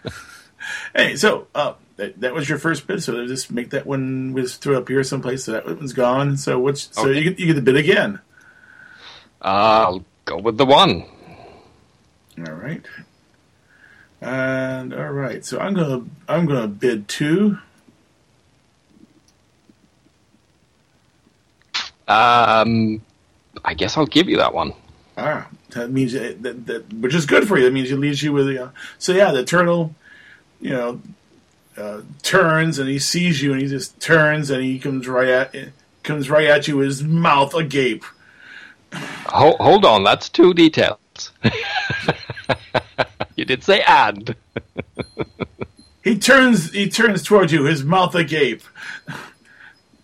Hey, 0.95 1.15
so 1.17 1.47
uh, 1.55 1.73
that, 1.97 2.19
that 2.21 2.33
was 2.33 2.47
your 2.47 2.57
first 2.57 2.87
bid. 2.87 3.03
So 3.03 3.25
just 3.27 3.51
make 3.51 3.71
that 3.71 3.85
one 3.85 4.31
was 4.33 4.55
throw 4.55 4.77
up 4.77 4.87
here 4.87 5.03
someplace. 5.03 5.43
So 5.45 5.51
that 5.53 5.65
one's 5.65 5.91
gone. 5.93 6.37
So 6.37 6.57
what's 6.59 6.89
so 6.93 7.03
Okay. 7.09 7.19
you 7.19 7.29
get 7.29 7.39
you 7.39 7.45
get 7.47 7.53
the 7.55 7.61
bid 7.61 7.75
again. 7.75 8.19
I'll 9.41 10.05
go 10.25 10.37
with 10.37 10.57
the 10.57 10.65
one. 10.65 11.03
All 12.37 12.53
right. 12.53 12.85
And 14.21 14.93
all 14.93 15.11
right. 15.11 15.43
So 15.43 15.59
I'm 15.59 15.73
gonna 15.73 16.05
I'm 16.27 16.45
gonna 16.45 16.67
bid 16.67 17.07
two. 17.07 17.57
Um, 22.07 23.01
I 23.63 23.73
guess 23.73 23.97
I'll 23.97 24.05
give 24.05 24.29
you 24.29 24.37
that 24.37 24.53
one. 24.53 24.73
Ah, 25.17 25.47
that 25.71 25.91
means 25.91 26.13
that, 26.13 26.43
that, 26.43 26.65
that 26.67 26.93
which 26.93 27.15
is 27.15 27.25
good 27.25 27.47
for 27.47 27.57
you. 27.57 27.65
That 27.65 27.71
means 27.71 27.91
it 27.91 27.97
leaves 27.97 28.21
you 28.21 28.31
with 28.31 28.55
uh, 28.55 28.69
so 28.99 29.13
yeah. 29.13 29.31
The 29.31 29.43
turtle, 29.43 29.95
you 30.59 30.69
know, 30.71 31.01
uh, 31.77 32.01
turns 32.21 32.77
and 32.77 32.89
he 32.89 32.99
sees 32.99 33.41
you 33.41 33.53
and 33.53 33.61
he 33.61 33.67
just 33.67 33.99
turns 33.99 34.49
and 34.51 34.63
he 34.63 34.77
comes 34.77 35.07
right 35.07 35.27
at 35.29 35.55
comes 36.03 36.29
right 36.29 36.45
at 36.45 36.67
you 36.67 36.77
with 36.77 36.87
his 36.87 37.03
mouth 37.03 37.55
agape. 37.55 38.03
Ho- 38.93 39.57
hold 39.59 39.85
on, 39.85 40.03
that's 40.03 40.29
two 40.29 40.53
details. 40.53 41.31
you 43.51 43.57
did 43.57 43.63
say 43.63 43.81
and. 43.81 44.35
He 46.03 46.17
turns. 46.17 46.71
He 46.71 46.89
turns 46.89 47.21
towards 47.21 47.51
you, 47.51 47.65
his 47.65 47.83
mouth 47.83 48.15
agape. 48.15 48.63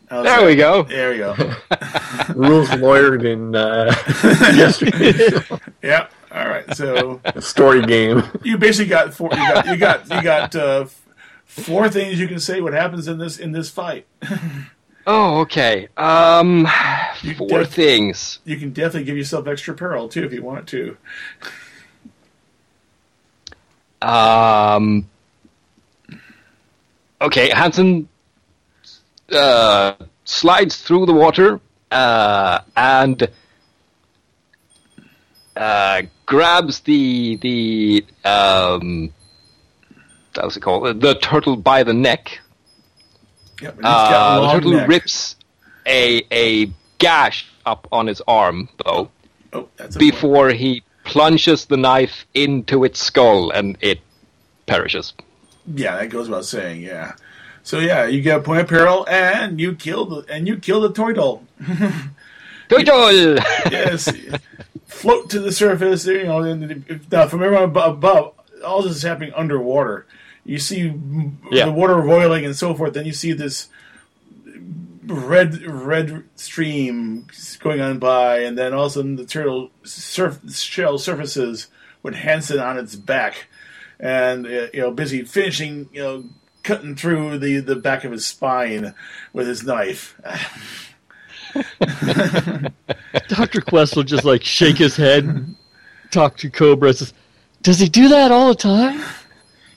There 0.09 0.23
that? 0.23 0.45
we 0.45 0.55
go. 0.55 0.83
There 0.83 1.11
we 1.11 1.17
go. 1.17 1.33
Rules 2.33 2.69
lawyered 2.69 3.25
in 3.25 3.53
uh, 3.57 3.93
yesterday's 4.55 5.43
yeah. 5.83 6.07
All 6.31 6.47
right. 6.47 6.73
So 6.77 7.19
story 7.41 7.85
game. 7.85 8.23
you 8.41 8.57
basically 8.57 8.87
got 8.87 9.13
four. 9.13 9.27
You 9.33 9.35
got. 9.37 9.67
You 9.67 9.75
got. 9.75 10.09
You 10.09 10.21
got 10.21 10.55
uh, 10.55 10.85
four 11.43 11.89
things 11.89 12.21
you 12.21 12.29
can 12.29 12.39
say. 12.39 12.61
What 12.61 12.71
happens 12.71 13.09
in 13.09 13.17
this 13.17 13.37
in 13.37 13.51
this 13.51 13.69
fight? 13.69 14.05
Oh, 15.05 15.41
okay. 15.41 15.89
Um, 15.97 16.65
four 17.37 17.59
def- 17.59 17.73
things. 17.73 18.39
You 18.45 18.55
can 18.55 18.71
definitely 18.71 19.03
give 19.03 19.17
yourself 19.17 19.45
extra 19.45 19.73
peril 19.73 20.07
too 20.07 20.23
if 20.23 20.31
you 20.31 20.41
want 20.41 20.69
to. 20.69 20.95
Um, 24.01 25.07
okay, 27.21 27.49
Hansen 27.49 28.07
uh, 29.31 29.93
slides 30.25 30.77
through 30.77 31.05
the 31.07 31.13
water 31.13 31.59
uh, 31.91 32.59
and 32.75 33.27
uh, 35.55 36.01
grabs 36.25 36.81
the 36.81 37.35
the 37.37 38.05
um, 38.23 39.11
how's 40.35 40.55
it 40.57 40.61
called? 40.61 41.01
The 41.01 41.15
turtle 41.15 41.55
by 41.55 41.83
the 41.83 41.93
neck. 41.93 42.39
Yep. 43.61 43.69
and 43.77 43.77
he's 43.77 43.83
got 43.83 44.13
Uh, 44.13 44.41
the 44.41 44.53
turtle 44.53 44.71
neck. 44.73 44.87
rips 44.87 45.35
a 45.87 46.23
a 46.31 46.71
gash 46.99 47.47
up 47.65 47.87
on 47.91 48.07
his 48.07 48.21
arm 48.27 48.69
though 48.85 49.09
Oh, 49.53 49.67
before 49.97 50.49
he 50.49 50.83
plunges 51.07 51.65
the 51.65 51.77
knife 51.77 52.25
into 52.33 52.83
its 52.83 52.99
skull 52.99 53.49
and 53.49 53.77
it 53.81 53.99
perishes. 54.67 55.13
Yeah, 55.65 55.97
that 55.97 56.09
goes 56.09 56.29
without 56.29 56.45
saying. 56.45 56.81
Yeah. 56.81 57.13
So 57.63 57.79
yeah, 57.79 58.05
you 58.05 58.21
get 58.21 58.37
a 58.39 58.41
point 58.41 58.61
of 58.61 58.67
peril, 58.69 59.05
and 59.09 59.59
you 59.59 59.75
kill 59.75 60.05
the 60.05 60.33
and 60.33 60.47
you 60.47 60.57
kill 60.57 60.79
the 60.81 60.91
toy 60.93 61.11
doll. 61.13 61.43
toy 62.69 62.83
doll. 62.83 63.11
yes, 63.11 64.09
float 64.85 65.29
to 65.31 65.39
the 65.39 65.51
surface. 65.51 66.05
You 66.05 66.23
know, 66.23 66.43
if, 66.43 67.11
now 67.11 67.27
from 67.27 67.43
everyone 67.43 67.73
abo- 67.73 67.89
above, 67.89 68.33
all 68.63 68.81
this 68.83 68.95
is 68.95 69.03
happening 69.03 69.33
underwater. 69.35 70.05
You 70.45 70.59
see 70.59 70.93
Yeah. 71.51 71.65
the 71.65 71.71
water 71.73 71.95
roiling 71.95 72.45
and 72.45 72.55
so 72.55 72.73
forth. 72.73 72.93
Then 72.93 73.05
you 73.05 73.11
see 73.13 73.33
this 73.33 73.67
red 75.07 75.61
red 75.65 76.23
stream 76.35 77.27
going 77.59 77.81
on 77.81 77.99
by, 77.99 78.39
and 78.39 78.57
then 78.57 78.73
all 78.73 78.85
of 78.85 78.91
a 78.91 78.95
sudden 78.95 79.15
the 79.15 79.25
turtle 79.25 79.71
surf, 79.83 80.39
shell 80.53 80.97
surfaces 80.97 81.67
with 82.03 82.15
Hansen 82.15 82.59
on 82.59 82.77
its 82.77 82.95
back, 82.95 83.47
and 83.99 84.45
uh, 84.45 84.67
you 84.73 84.81
know 84.81 84.91
busy 84.91 85.23
finishing 85.23 85.89
you 85.91 86.01
know 86.01 86.25
cutting 86.63 86.95
through 86.95 87.37
the 87.39 87.59
the 87.59 87.75
back 87.75 88.03
of 88.03 88.11
his 88.11 88.25
spine 88.25 88.93
with 89.33 89.47
his 89.47 89.63
knife. 89.63 90.19
Dr. 93.29 93.61
Quest 93.61 93.95
will 93.95 94.03
just 94.03 94.25
like 94.25 94.43
shake 94.43 94.77
his 94.77 94.95
head, 94.95 95.23
and 95.23 95.55
talk 96.11 96.37
to 96.37 96.49
Cobra. 96.49 96.93
Says, 96.93 97.13
Does 97.61 97.79
he 97.79 97.89
do 97.89 98.09
that 98.09 98.31
all 98.31 98.49
the 98.49 98.55
time? 98.55 99.01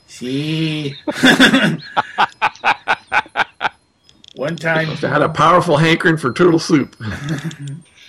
See. 0.06 0.96
One 4.40 4.56
time, 4.56 4.88
I 4.88 4.94
had 4.94 5.20
a 5.20 5.28
powerful 5.28 5.76
hankering 5.76 6.16
for 6.16 6.32
turtle 6.32 6.58
soup. 6.58 6.96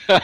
I, 0.07 0.21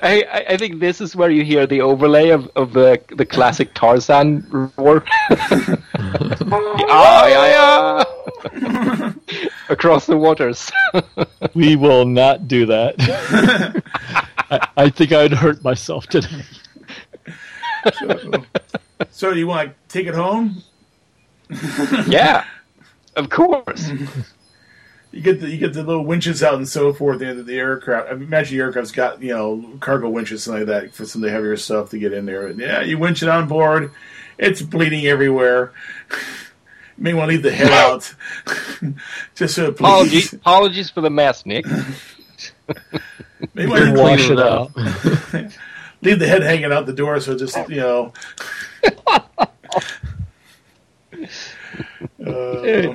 I, 0.00 0.44
I 0.50 0.56
think 0.56 0.78
this 0.78 1.00
is 1.00 1.16
where 1.16 1.30
you 1.30 1.42
hear 1.42 1.66
the 1.66 1.80
overlay 1.80 2.28
of, 2.28 2.48
of 2.54 2.74
the 2.74 3.02
the 3.08 3.26
classic 3.26 3.74
Tarzan 3.74 4.70
roar. 4.76 5.02
ah, 6.88 7.26
yeah, 7.26 8.04
yeah. 8.52 9.12
Across 9.68 10.06
the 10.06 10.16
waters. 10.16 10.70
We 11.54 11.74
will 11.74 12.06
not 12.06 12.46
do 12.46 12.66
that. 12.66 12.94
I, 14.48 14.68
I 14.76 14.90
think 14.90 15.10
I'd 15.10 15.32
hurt 15.32 15.64
myself 15.64 16.06
today. 16.06 16.44
So 19.10 19.32
you 19.32 19.48
want 19.48 19.70
to 19.70 19.74
take 19.88 20.06
it 20.06 20.14
home? 20.14 20.62
yeah, 22.06 22.44
of 23.16 23.28
course. 23.30 23.90
You 25.14 25.20
get 25.20 25.40
the 25.40 25.48
you 25.48 25.58
get 25.58 25.72
the 25.74 25.84
little 25.84 26.04
winches 26.04 26.42
out 26.42 26.54
and 26.54 26.68
so 26.68 26.92
forth. 26.92 27.20
The 27.20 27.26
end 27.26 27.38
of 27.38 27.46
the 27.46 27.56
aircraft. 27.56 28.08
I 28.08 28.14
imagine 28.14 28.58
the 28.58 28.64
aircraft's 28.64 28.90
got 28.90 29.22
you 29.22 29.32
know 29.32 29.76
cargo 29.78 30.08
winches 30.08 30.42
something 30.42 30.66
like 30.66 30.82
that 30.82 30.92
for 30.92 31.04
some 31.04 31.22
of 31.22 31.26
the 31.26 31.30
heavier 31.30 31.56
stuff 31.56 31.90
to 31.90 31.98
get 32.00 32.12
in 32.12 32.26
there. 32.26 32.48
And 32.48 32.58
yeah, 32.58 32.82
you 32.82 32.98
winch 32.98 33.22
it 33.22 33.28
on 33.28 33.46
board. 33.46 33.92
It's 34.38 34.60
bleeding 34.60 35.06
everywhere. 35.06 35.72
You 36.10 36.16
may 36.98 37.14
want 37.14 37.30
to 37.30 37.34
leave 37.36 37.44
the 37.44 37.52
head 37.52 37.70
out, 37.70 38.12
just 39.36 39.54
so 39.54 39.66
it 39.66 39.68
Apologies, 39.70 40.32
apologies 40.32 40.90
for 40.90 41.00
the 41.00 41.10
mess, 41.10 41.46
Nick. 41.46 41.64
Maybe 43.54 43.70
want 43.70 43.84
to 43.84 44.02
Wash 44.02 44.28
it 44.30 44.40
out. 44.40 44.74
leave 46.02 46.18
the 46.18 46.26
head 46.26 46.42
hanging 46.42 46.72
out 46.72 46.86
the 46.86 46.92
door, 46.92 47.20
so 47.20 47.38
just 47.38 47.56
you 47.68 47.76
know. 47.76 48.12
Uh, 52.24 52.94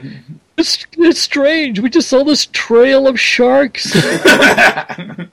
It's, 0.57 0.85
it's 0.97 1.19
strange. 1.19 1.79
We 1.79 1.89
just 1.89 2.09
saw 2.09 2.23
this 2.23 2.45
trail 2.47 3.07
of 3.07 3.17
sharks. 3.19 3.93
hey, 3.93 5.29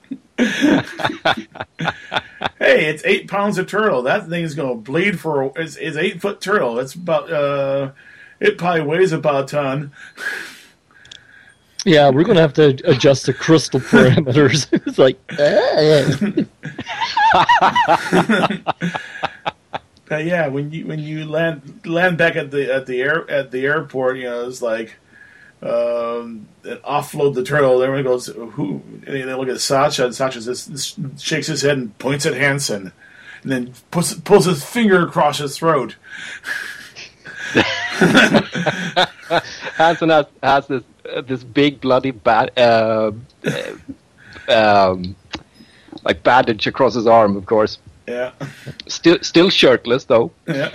it's 2.59 3.03
eight 3.05 3.27
pounds 3.27 3.57
of 3.57 3.67
turtle. 3.67 4.03
That 4.03 4.29
thing 4.29 4.43
is 4.43 4.55
going 4.55 4.69
to 4.69 4.75
bleed 4.91 5.19
for. 5.19 5.51
It's, 5.55 5.75
it's 5.75 5.97
eight 5.97 6.21
foot 6.21 6.39
turtle. 6.41 6.75
That's 6.75 6.93
about. 6.93 7.29
uh 7.31 7.91
It 8.39 8.57
probably 8.57 8.81
weighs 8.81 9.11
about 9.11 9.43
a 9.45 9.47
ton. 9.47 9.91
yeah, 11.85 12.09
we're 12.09 12.23
gonna 12.23 12.39
have 12.41 12.53
to 12.53 12.79
adjust 12.85 13.25
the 13.25 13.33
crystal 13.33 13.79
parameters. 13.79 14.67
it's 14.87 14.97
like, 14.99 15.17
eh. 15.39 16.03
But 20.09 20.25
yeah, 20.25 20.47
when 20.47 20.71
you 20.71 20.87
when 20.87 20.99
you 20.99 21.25
land 21.25 21.81
land 21.85 22.17
back 22.17 22.35
at 22.35 22.51
the 22.51 22.73
at 22.73 22.85
the 22.85 23.01
air 23.01 23.29
at 23.29 23.51
the 23.51 23.65
airport, 23.65 24.17
you 24.17 24.23
know, 24.23 24.47
it's 24.47 24.61
like 24.61 24.95
um, 25.61 26.47
and 26.63 26.79
offload 26.83 27.33
the 27.33 27.43
turtle. 27.43 27.81
Everyone 27.81 28.03
goes, 28.03 28.27
"Who?" 28.27 28.81
And 29.05 29.29
they 29.29 29.33
look 29.33 29.49
at 29.49 29.59
Sasha, 29.59 30.05
and 30.05 30.15
Sasha 30.15 30.41
just 30.41 30.99
shakes 31.19 31.47
his 31.47 31.61
head 31.63 31.77
and 31.77 31.97
points 31.97 32.25
at 32.25 32.35
Hansen, 32.35 32.91
and 33.43 33.51
then 33.51 33.73
puts, 33.91 34.13
pulls 34.13 34.45
his 34.45 34.63
finger 34.63 35.05
across 35.05 35.39
his 35.39 35.57
throat. 35.57 35.95
Hansen 39.77 40.09
has, 40.09 40.25
has 40.43 40.67
this 40.67 40.83
uh, 41.11 41.21
this 41.21 41.43
big 41.43 41.81
bloody 41.81 42.11
bat, 42.11 42.55
uh, 42.57 43.11
uh, 43.45 43.73
um, 44.49 45.15
like 46.03 46.21
bandage 46.23 46.67
across 46.67 46.93
his 46.93 47.07
arm, 47.07 47.35
of 47.35 47.45
course. 47.47 47.79
Yeah, 48.07 48.31
Still, 48.87 49.17
still 49.21 49.49
shirtless 49.49 50.05
though, 50.05 50.31
yeah. 50.47 50.69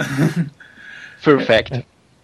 for 1.20 1.36
effect. 1.36 1.72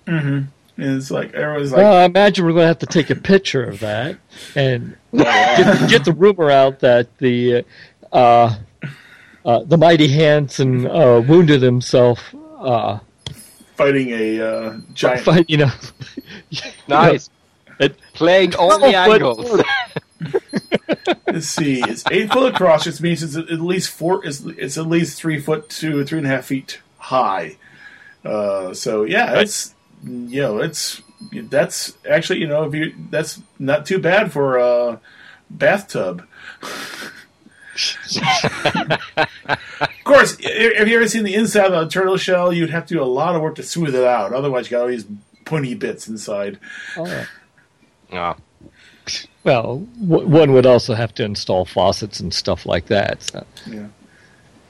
And 0.06 0.48
it's 0.76 1.10
like 1.10 1.34
everyone's 1.34 1.72
like, 1.72 1.78
Well, 1.78 1.94
I 1.96 2.04
imagine 2.04 2.44
we're 2.44 2.52
going 2.52 2.62
to 2.64 2.68
have 2.68 2.78
to 2.80 2.86
take 2.86 3.10
a 3.10 3.14
picture 3.16 3.64
of 3.64 3.80
that 3.80 4.18
and 4.54 4.96
get, 5.12 5.88
get 5.90 6.04
the 6.04 6.12
rumor 6.12 6.50
out 6.50 6.80
that 6.80 7.16
the 7.18 7.64
uh, 8.12 8.54
uh, 9.44 9.64
the 9.64 9.78
mighty 9.78 10.08
Hansen 10.08 10.86
uh, 10.86 11.20
wounded 11.26 11.62
himself. 11.62 12.34
Uh, 12.58 12.98
fighting 13.76 14.10
a 14.10 14.40
uh, 14.40 14.76
giant. 14.92 15.24
fight, 15.24 15.48
you 15.48 15.56
know, 15.56 15.70
Nice. 16.88 17.30
It- 17.80 17.98
Playing 18.12 18.56
all 18.56 18.78
the 18.78 18.94
angles. 18.96 19.62
Let's 21.26 21.46
see, 21.48 21.80
it's 21.82 22.02
eight 22.10 22.32
foot 22.32 22.54
across, 22.54 22.86
which 22.86 23.00
means 23.00 23.22
it's 23.22 23.36
at 23.36 23.60
least 23.60 23.90
four. 23.90 24.24
It's, 24.26 24.40
it's 24.40 24.76
at 24.78 24.86
least 24.86 25.18
three 25.18 25.40
foot 25.40 25.68
to 25.70 26.04
three 26.04 26.18
and 26.18 26.26
a 26.26 26.30
half 26.30 26.46
feet 26.46 26.80
high. 26.98 27.56
Uh, 28.24 28.74
so 28.74 29.04
yeah, 29.04 29.38
it's 29.40 29.74
you 30.02 30.42
know 30.42 30.58
it's 30.58 31.02
that's 31.32 31.96
actually 32.08 32.40
you 32.40 32.46
know 32.46 32.64
if 32.64 32.74
you 32.74 32.94
that's 33.10 33.40
not 33.58 33.86
too 33.86 33.98
bad 33.98 34.32
for 34.32 34.56
a 34.58 35.00
bathtub. 35.50 36.26
of 38.28 39.90
course, 40.04 40.36
i- 40.40 40.48
if 40.80 40.88
you 40.88 40.96
ever 40.96 41.08
seen 41.08 41.24
the 41.24 41.34
inside 41.34 41.72
of 41.72 41.86
a 41.86 41.88
turtle 41.90 42.16
shell, 42.16 42.52
you'd 42.52 42.70
have 42.70 42.86
to 42.86 42.94
do 42.94 43.02
a 43.02 43.04
lot 43.04 43.34
of 43.36 43.42
work 43.42 43.54
to 43.56 43.62
smooth 43.62 43.94
it 43.94 44.04
out. 44.04 44.32
Otherwise, 44.32 44.66
you 44.66 44.76
got 44.76 44.82
all 44.82 44.88
these 44.88 45.06
pointy 45.44 45.74
bits 45.74 46.08
inside. 46.08 46.58
Oh. 46.96 47.26
Oh. 48.12 48.36
Well, 49.44 49.86
w- 50.06 50.26
one 50.26 50.52
would 50.52 50.66
also 50.66 50.94
have 50.94 51.14
to 51.14 51.24
install 51.24 51.64
faucets 51.64 52.20
and 52.20 52.32
stuff 52.32 52.66
like 52.66 52.86
that. 52.86 53.22
So. 53.22 53.44
Yeah, 53.66 53.86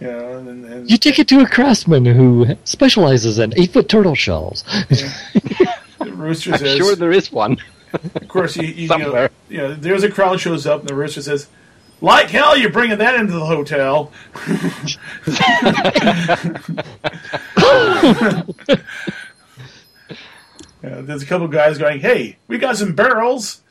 yeah, 0.01 0.39
and, 0.39 0.65
and 0.65 0.90
You 0.90 0.97
take 0.97 1.19
it 1.19 1.28
to 1.28 1.40
a 1.40 1.47
craftsman 1.47 2.05
who 2.05 2.47
specializes 2.65 3.39
in 3.39 3.52
eight 3.56 3.73
foot 3.73 3.89
turtle 3.89 4.15
shells. 4.15 4.62
the 4.89 6.12
rooster 6.12 6.52
I'm 6.52 6.59
says, 6.59 6.77
sure 6.77 6.97
there 6.97 7.12
is 7.12 7.32
one. 7.32 7.59
Of 7.93 8.28
course, 8.28 8.56
you, 8.56 8.65
you, 8.65 8.74
you, 8.82 8.89
know, 8.89 8.98
Somewhere. 9.05 9.31
you 9.48 9.59
know, 9.59 9.74
there's 9.74 10.05
a 10.05 10.10
crowd 10.10 10.40
shows 10.40 10.66
up, 10.66 10.81
and 10.81 10.89
the 10.90 10.94
rooster 10.94 11.23
says, 11.23 11.48
"Like 12.02 12.28
hell, 12.28 12.55
you're 12.56 12.70
bringing 12.70 12.98
that 12.98 13.19
into 13.19 13.32
the 13.32 13.47
hotel." 13.47 14.12
Yeah, 20.82 21.01
there's 21.01 21.23
a 21.23 21.27
couple 21.27 21.48
guys 21.48 21.78
going, 21.78 22.01
"Hey, 22.01 22.36
we 22.47 22.59
got 22.59 22.77
some 22.77 22.94
barrels. 22.94 23.62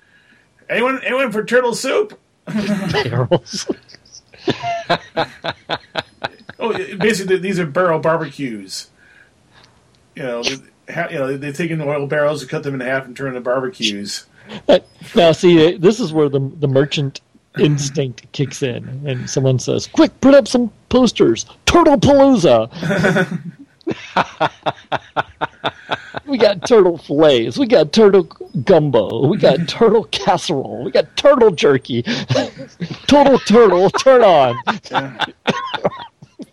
Anyone, 0.69 1.01
anyone 1.03 1.31
for 1.31 1.43
turtle 1.43 1.75
soup?" 1.75 2.19
Barrels. 2.45 3.69
Oh, 6.59 6.73
basically, 6.97 7.37
these 7.37 7.59
are 7.59 7.65
barrel 7.65 7.99
barbecues. 7.99 8.89
You 10.15 10.23
know, 10.23 10.43
you 10.43 11.19
know, 11.19 11.37
they 11.37 11.51
take 11.51 11.69
in 11.69 11.81
oil 11.81 12.07
barrels, 12.07 12.41
and 12.41 12.49
cut 12.49 12.63
them 12.63 12.73
in 12.73 12.79
half, 12.79 13.05
and 13.05 13.15
turn 13.15 13.29
into 13.29 13.41
barbecues. 13.41 14.25
now, 15.15 15.31
see, 15.33 15.77
this 15.77 15.99
is 15.99 16.11
where 16.13 16.29
the 16.29 16.39
the 16.59 16.67
merchant 16.67 17.21
instinct 17.59 18.31
kicks 18.31 18.63
in, 18.63 19.03
and 19.05 19.29
someone 19.29 19.59
says, 19.59 19.85
"Quick, 19.87 20.19
put 20.21 20.33
up 20.33 20.47
some 20.47 20.71
posters, 20.89 21.45
Turtle 21.65 21.97
Palooza." 21.97 22.71
we 26.27 26.37
got 26.37 26.67
turtle 26.67 26.97
fillets, 26.97 27.57
we 27.57 27.65
got 27.67 27.93
turtle 27.93 28.23
gumbo, 28.63 29.27
we 29.27 29.37
got 29.37 29.67
turtle 29.67 30.03
casserole, 30.05 30.83
we 30.83 30.91
got 30.91 31.15
turtle 31.17 31.51
jerky. 31.51 32.03
Total 33.07 33.39
turtle, 33.39 33.89
turn 33.91 34.23
on. 34.23 34.57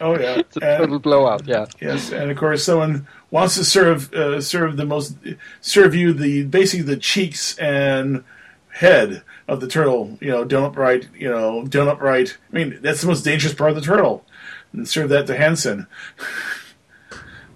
Oh 0.00 0.18
yeah, 0.18 0.38
It's 0.38 0.56
a 0.56 0.64
And- 0.64 0.78
total 0.80 0.98
blowout. 0.98 1.46
Yeah. 1.46 1.66
Yes, 1.80 2.10
and 2.12 2.30
of 2.30 2.36
course, 2.36 2.64
someone 2.64 3.06
wants 3.30 3.54
to 3.56 3.64
serve 3.64 4.12
uh, 4.14 4.40
serve 4.40 4.76
the 4.76 4.84
most 4.86 5.16
serve 5.60 5.94
you 5.94 6.12
the 6.12 6.44
basically 6.44 6.84
the 6.84 6.96
cheeks 6.96 7.56
and 7.58 8.24
head 8.70 9.22
of 9.46 9.60
the 9.60 9.68
turtle. 9.68 10.18
You 10.20 10.30
know, 10.30 10.44
done 10.44 10.64
upright. 10.64 11.08
You 11.16 11.30
know, 11.30 11.64
done 11.66 11.88
upright. 11.88 12.36
I 12.52 12.54
mean, 12.56 12.78
that's 12.82 13.02
the 13.02 13.06
most 13.06 13.24
dangerous 13.24 13.54
part 13.54 13.70
of 13.70 13.76
the 13.76 13.82
turtle. 13.82 14.24
And 14.72 14.88
serve 14.88 15.10
that 15.10 15.26
to 15.28 15.36
Hansen. 15.36 15.86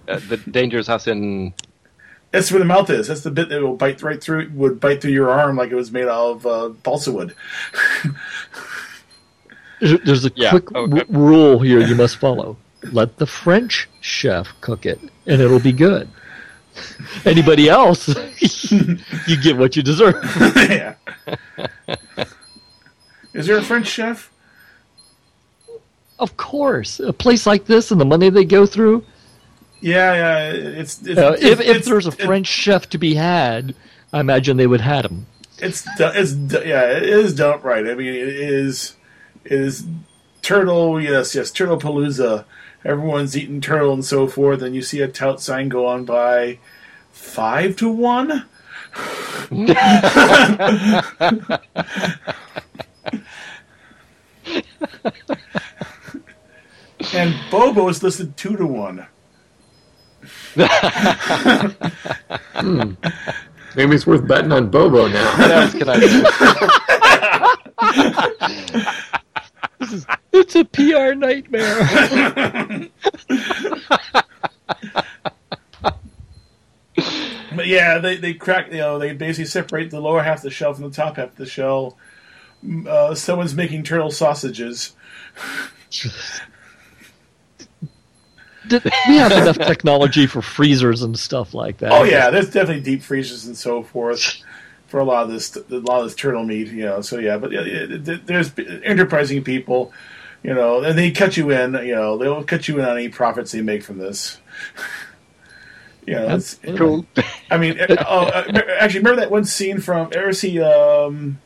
Uh, 0.07 0.20
the 0.28 0.36
dangers 0.36 0.89
as 0.89 1.07
in 1.07 1.53
That's 2.30 2.50
where 2.52 2.59
the 2.59 2.64
mouth 2.66 2.90
is. 2.90 3.09
That's 3.09 3.22
the 3.22 3.30
bit 3.30 3.48
that 3.48 3.62
will 3.62 3.76
bite 3.76 4.02
right 4.02 4.22
through. 4.22 4.50
Would 4.55 4.80
bite 4.80 5.00
through 5.00 5.12
your 5.12 5.30
arm 5.30 5.56
like 5.56 5.70
it 5.70 5.74
was 5.76 5.90
made 5.90 6.09
out 6.09 6.30
of 6.32 6.46
uh, 6.46 6.68
balsa 6.68 7.10
wood. 7.12 7.34
There's 9.80 10.00
there's 10.05 10.24
a 10.26 10.32
Yeah, 10.34 10.50
quick 10.50 10.74
okay. 10.74 11.00
r- 11.00 11.06
rule 11.09 11.60
here 11.60 11.78
you 11.80 11.94
must 11.94 12.16
follow. 12.16 12.56
Let 12.92 13.16
the 13.18 13.26
French 13.26 13.88
chef 14.00 14.48
cook 14.60 14.84
it, 14.86 14.98
and 15.26 15.40
it'll 15.40 15.60
be 15.60 15.70
good. 15.72 16.09
Anybody 17.24 17.68
else, 17.68 18.09
you 19.28 19.40
get 19.40 19.56
what 19.56 19.76
you 19.76 19.82
deserve. 19.84 20.16
yeah. 20.56 20.94
Is 23.34 23.46
there 23.46 23.59
a 23.59 23.62
French 23.62 23.86
chef? 23.86 24.32
Of 26.18 26.36
course, 26.36 26.98
a 26.98 27.12
place 27.12 27.46
like 27.46 27.66
this 27.66 27.92
and 27.92 28.00
the 28.00 28.05
money 28.05 28.30
they 28.30 28.44
go 28.44 28.66
through. 28.66 29.05
Yeah, 29.80 30.14
yeah. 30.14 30.50
It's, 30.50 31.00
it's 31.06 31.18
Uh, 31.18 31.36
if 31.38 31.60
it's- 31.60 31.76
if 31.78 31.84
there's 31.84 32.06
a 32.06 32.12
French 32.12 32.46
chef 32.46 32.88
to 32.90 32.98
be 32.98 33.14
had, 33.14 33.74
I 34.12 34.20
imagine 34.20 34.56
they 34.56 34.66
would 34.66 34.80
had 34.80 35.05
him. 35.05 35.26
It's 35.60 35.84
it's 35.98 36.32
yeah, 36.64 36.82
it 36.96 37.02
is 37.02 37.34
done 37.34 37.60
right. 37.62 37.86
I 37.86 37.94
mean, 37.94 38.14
it 38.14 38.28
is 38.28 38.94
it 39.44 39.52
is 39.52 39.84
turtle. 40.42 41.00
Yes, 41.00 41.34
yes, 41.34 41.50
turtle 41.50 41.78
palooza. 41.78 42.44
Everyone's 42.84 43.36
eating 43.36 43.60
turtle 43.60 43.92
and 43.92 44.05
so 44.05 44.28
forth, 44.28 44.62
and 44.62 44.74
you 44.74 44.82
see 44.82 45.00
a 45.00 45.09
tout 45.09 45.40
sign 45.40 45.68
go 45.68 45.86
on 45.86 46.05
by 46.05 46.59
five 47.12 47.76
to 47.76 47.90
one. 47.90 48.44
and 57.14 57.34
Bobo 57.50 57.88
is 57.88 58.02
listed 58.02 58.36
two 58.36 58.56
to 58.56 58.66
one. 58.66 59.06
Maybe 63.76 63.94
it's 63.94 64.06
worth 64.06 64.26
betting 64.26 64.52
on 64.52 64.70
Bobo 64.70 65.09
now. 65.09 65.39
what 65.39 65.51
else 65.51 65.74
can 65.74 65.89
I 65.89 66.01
do? 66.01 66.24
It's 70.32 70.55
a 70.55 70.64
PR 70.64 71.14
nightmare. 71.14 71.78
But 77.59 77.66
yeah, 77.66 77.98
they 77.98 78.16
they 78.16 78.35
crack. 78.35 78.70
You 78.70 78.78
know, 78.78 78.98
they 79.01 79.12
basically 79.14 79.47
separate 79.47 79.90
the 79.90 80.01
lower 80.01 80.22
half 80.22 80.39
of 80.39 80.43
the 80.44 80.51
shell 80.51 80.74
from 80.74 80.85
the 80.85 80.90
top 80.90 81.16
half 81.16 81.30
of 81.30 81.36
the 81.36 81.47
shell. 81.47 81.97
Uh, 82.86 83.14
someone's 83.16 83.55
making 83.55 83.82
turtle 83.82 84.10
sausages. 84.10 84.94
Did- 88.69 88.85
we 89.09 89.16
have 89.16 89.32
enough 89.32 89.59
technology 89.59 90.27
for 90.27 90.43
freezers 90.43 91.03
and 91.03 91.19
stuff 91.19 91.55
like 91.55 91.78
that. 91.78 91.93
Oh 91.93 92.05
yeah, 92.05 92.31
there's 92.31 92.51
definitely 92.51 92.82
deep 92.82 93.03
freezers 93.03 93.47
and 93.47 93.57
so 93.57 93.82
forth 93.82 94.43
for 94.89 95.01
a 95.01 95.05
lot 95.05 95.24
of 95.24 95.31
this, 95.31 95.55
a 95.57 95.61
lot 95.78 95.99
of 96.01 96.05
this 96.07 96.15
turtle 96.15 96.45
meat. 96.45 96.69
You 96.69 96.85
know, 96.85 97.01
so 97.01 97.19
yeah, 97.19 97.36
but 97.39 97.53
yeah, 97.53 97.61
it- 97.61 98.09
it- 98.09 98.27
there's 98.27 98.53
enterprising 98.85 99.43
people, 99.45 99.93
you 100.43 100.55
know, 100.55 100.82
and 100.82 100.99
they 100.99 101.11
cut 101.11 101.36
you 101.36 101.51
in. 101.51 101.74
You 101.74 101.95
know, 101.95 102.16
they'll 102.19 102.45
cut 102.45 102.69
you 102.69 102.78
in 102.78 102.85
on 102.85 102.97
any 102.97 103.09
profits 103.09 103.53
they 103.53 103.62
make 103.62 103.82
from 103.82 103.99
this. 103.99 104.39
You 106.07 106.15
know, 106.15 106.36
it's, 106.36 106.55
Cool. 106.77 107.05
I 107.51 107.59
mean, 107.59 107.78
uh, 107.78 108.03
oh, 108.09 108.20
uh, 108.28 108.62
actually, 108.81 109.01
remember 109.01 109.20
that 109.20 109.31
one 109.31 109.45
scene 109.45 109.78
from 109.78 110.09
ever 110.15 110.32
see 110.32 110.59
um, 110.59 111.39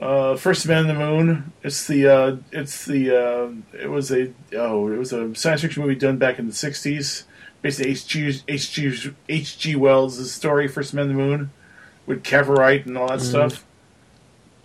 uh, 0.00 0.36
First 0.36 0.66
Man 0.66 0.78
on 0.78 0.86
the 0.88 0.94
Moon? 0.94 1.52
It's 1.62 1.86
the 1.86 2.06
uh, 2.06 2.36
it's 2.52 2.84
the 2.84 3.10
uh, 3.10 3.50
it 3.78 3.88
was 3.88 4.10
a 4.10 4.32
oh 4.54 4.88
it 4.88 4.98
was 4.98 5.12
a 5.12 5.34
science 5.34 5.62
fiction 5.62 5.82
movie 5.82 5.94
done 5.94 6.18
back 6.18 6.38
in 6.38 6.46
the 6.46 6.52
'60s. 6.52 7.24
Basically, 7.62 7.92
H.G. 7.92 8.42
H.G. 8.46 9.10
H.G. 9.28 9.76
Wells' 9.76 10.30
story, 10.30 10.68
First 10.68 10.94
Man 10.94 11.04
on 11.04 11.08
the 11.08 11.14
Moon, 11.14 11.50
with 12.04 12.22
Cavorite 12.22 12.86
and 12.86 12.96
all 12.96 13.08
that 13.08 13.20
stuff. 13.20 13.64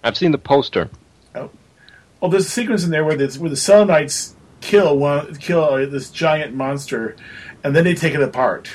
I've 0.04 0.18
seen 0.18 0.32
the 0.32 0.38
poster. 0.38 0.90
Well, 2.22 2.30
there's 2.30 2.46
a 2.46 2.50
sequence 2.50 2.84
in 2.84 2.92
there 2.92 3.04
where 3.04 3.16
the 3.16 3.28
where 3.40 3.50
the 3.50 3.56
Selenites 3.56 4.36
kill 4.62 4.98
one 4.98 5.36
kill 5.38 5.64
uh, 5.64 5.86
this 5.88 6.12
giant 6.12 6.54
monster, 6.54 7.16
and 7.64 7.76
then 7.76 7.84
they 7.84 7.96
take 7.96 8.14
it 8.14 8.22
apart. 8.22 8.70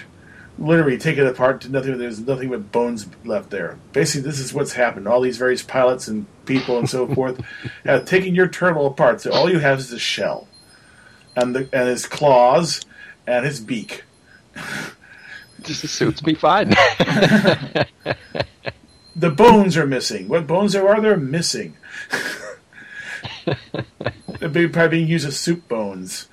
Literally 0.59 0.97
take 0.97 1.19
it 1.19 1.27
apart 1.27 1.61
to 1.62 1.69
nothing. 1.69 1.99
There's 1.99 2.20
nothing 2.20 2.51
but 2.51 2.73
bones 2.73 3.07
left 3.24 3.51
there. 3.51 3.78
Basically, 3.93 4.28
this 4.28 4.41
is 4.41 4.55
what's 4.55 4.73
happened. 4.73 5.07
All 5.07 5.20
these 5.20 5.37
various 5.37 5.62
pilots 5.62 6.09
and 6.09 6.27
people 6.47 6.78
and 6.78 6.89
so 6.89 7.07
forth 7.15 7.45
have 7.85 8.07
taken 8.07 8.35
your 8.35 8.49
turtle 8.49 8.87
apart. 8.87 9.20
So 9.20 9.33
all 9.33 9.51
you 9.51 9.59
have 9.59 9.78
is 9.81 9.91
the 9.91 9.99
shell, 9.99 10.49
and 11.35 11.55
the 11.55 11.69
and 11.73 11.89
his 11.89 12.07
claws, 12.07 12.81
and 13.27 13.45
his 13.45 13.61
beak. 13.61 14.05
This 15.59 15.91
suits 15.91 16.24
me 16.24 16.35
fine. 16.35 16.73
The 19.16 19.31
bones 19.31 19.78
are 19.78 19.87
missing. 19.87 20.28
What 20.28 20.47
bones 20.47 20.74
there 20.74 20.87
are 20.87 21.01
there 21.01 21.16
missing? 21.16 21.74
They're 24.41 24.69
probably 24.69 24.99
being 24.99 25.09
used 25.09 25.27
as 25.27 25.39
soup 25.39 25.66
bones. 25.69 26.28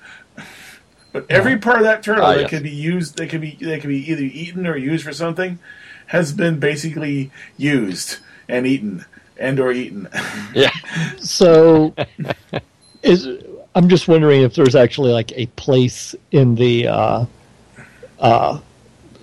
But 1.14 1.26
every 1.30 1.56
part 1.58 1.76
of 1.76 1.84
that 1.84 2.02
turtle 2.02 2.24
Ah, 2.24 2.32
that 2.34 2.40
yes. 2.40 2.50
could 2.50 2.64
be 2.64 2.70
used, 2.70 3.18
that 3.18 3.28
could 3.28 3.40
be 3.40 3.56
that 3.60 3.80
could 3.80 3.88
be 3.88 4.10
either 4.10 4.24
eaten 4.24 4.66
or 4.66 4.76
used 4.76 5.04
for 5.04 5.12
something, 5.12 5.60
has 6.06 6.32
been 6.32 6.58
basically 6.58 7.30
used 7.56 8.18
and 8.48 8.66
eaten 8.66 9.04
and 9.38 9.60
or 9.60 9.70
eaten. 9.70 10.08
yeah. 10.54 10.72
So, 11.20 11.94
is 13.04 13.28
I'm 13.76 13.88
just 13.88 14.08
wondering 14.08 14.42
if 14.42 14.56
there's 14.56 14.74
actually 14.74 15.12
like 15.12 15.30
a 15.38 15.46
place 15.46 16.16
in 16.32 16.56
the 16.56 16.88
uh, 16.88 17.26
uh, 18.18 18.58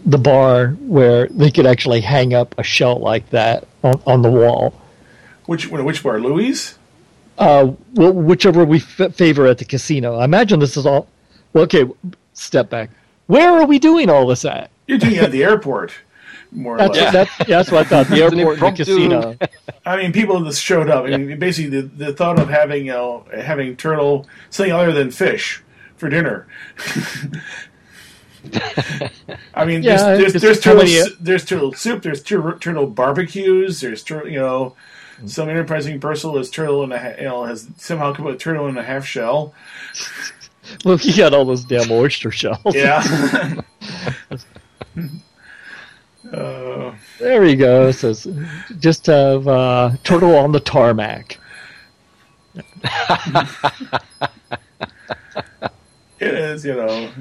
the 0.06 0.18
bar 0.18 0.70
where 0.80 1.28
they 1.28 1.52
could 1.52 1.66
actually 1.66 2.00
hang 2.00 2.34
up 2.34 2.56
a 2.58 2.64
shell 2.64 3.00
like 3.00 3.30
that 3.32 3.68
on, 3.84 4.02
on 4.08 4.22
the 4.22 4.32
wall. 4.32 4.74
which 5.46 5.68
which 5.68 6.02
bar, 6.02 6.22
Louis? 6.22 6.74
Uh, 7.38 7.74
well, 7.96 8.14
whichever 8.14 8.64
we 8.64 8.78
f- 8.78 9.14
favor 9.14 9.46
at 9.46 9.58
the 9.58 9.66
casino. 9.66 10.16
I 10.16 10.24
imagine 10.24 10.62
this 10.62 10.78
is 10.78 10.86
all. 10.86 11.10
Well, 11.54 11.64
okay, 11.66 11.86
step 12.34 12.70
back. 12.70 12.90
Where 13.28 13.50
are 13.52 13.66
we 13.66 13.80
doing 13.80 14.10
all 14.10 14.28
this 14.28 14.46
at? 14.46 14.72
You're 14.88 14.98
doing 14.98 15.16
it 15.16 15.24
at 15.24 15.32
the 15.32 15.44
airport, 15.44 15.94
more 16.52 16.76
or 16.76 16.78
That's 16.80 16.98
less. 16.98 17.14
that's, 17.14 17.40
yeah, 17.50 17.58
that's 17.58 17.72
what 17.72 17.86
I 17.86 17.90
thought. 17.90 18.08
The 18.10 18.24
airport 18.24 18.60
and 18.62 18.78
the 18.78 18.84
casino. 18.84 19.38
I 19.86 19.98
mean, 19.98 20.12
people 20.12 20.44
just 20.44 20.62
showed 20.62 20.90
up. 20.90 21.06
I 21.06 21.18
mean, 21.18 21.40
basically, 21.40 21.82
the, 21.82 21.88
the 21.88 22.14
thought 22.14 22.40
of 22.40 22.50
having 22.50 22.86
you 22.86 22.92
know 22.92 23.26
having 23.34 23.76
turtle 23.78 24.28
something 24.50 24.74
other 24.74 24.92
than 24.92 25.12
fish 25.12 25.64
for 25.98 26.10
dinner. 26.10 26.48
I 29.54 29.66
mean, 29.66 29.84
Yeah, 29.84 29.98
there's, 30.18 30.34
there's, 30.34 30.42
there's, 30.42 30.60
turtle, 30.60 30.84
many- 30.84 31.00
uh, 31.00 31.06
there's 31.20 31.46
turtle 31.46 31.74
soup. 31.74 32.02
There's 32.02 32.24
tur- 32.24 32.58
turtle 32.60 32.88
barbecues. 32.88 33.82
There's 33.82 34.04
tur- 34.04 34.28
you 34.28 34.40
know 34.40 34.76
some 35.28 35.48
enterprising 35.50 36.00
person 36.00 36.36
is 36.36 36.50
turtle 36.50 36.84
and 36.84 36.92
a 36.92 36.98
ha- 37.00 37.14
you 37.20 37.26
know 37.26 37.44
has 37.46 37.68
somehow 37.78 38.14
come 38.14 38.26
up 38.26 38.32
with 38.34 38.42
turtle 38.42 38.68
in 38.68 38.78
a 38.78 38.84
half 38.84 39.06
shell. 39.06 39.54
Well, 40.86 40.98
you 40.98 41.16
got 41.16 41.34
all 41.34 41.46
those 41.46 41.64
damn 41.64 41.92
oyster 41.92 42.32
shells. 42.32 42.60
Yeah. 42.76 43.04
uh, 46.32 46.94
There 47.20 47.42
we 47.42 47.56
go. 47.56 47.88
It 47.88 47.94
says 47.94 48.28
just 48.80 49.06
have 49.08 49.48
uh, 49.48 49.92
turtle 50.04 50.36
on 50.36 50.52
the 50.52 50.60
tarmac. 50.60 51.38
it 56.20 56.34
is, 56.34 56.66
you 56.66 56.76
know, 56.76 57.12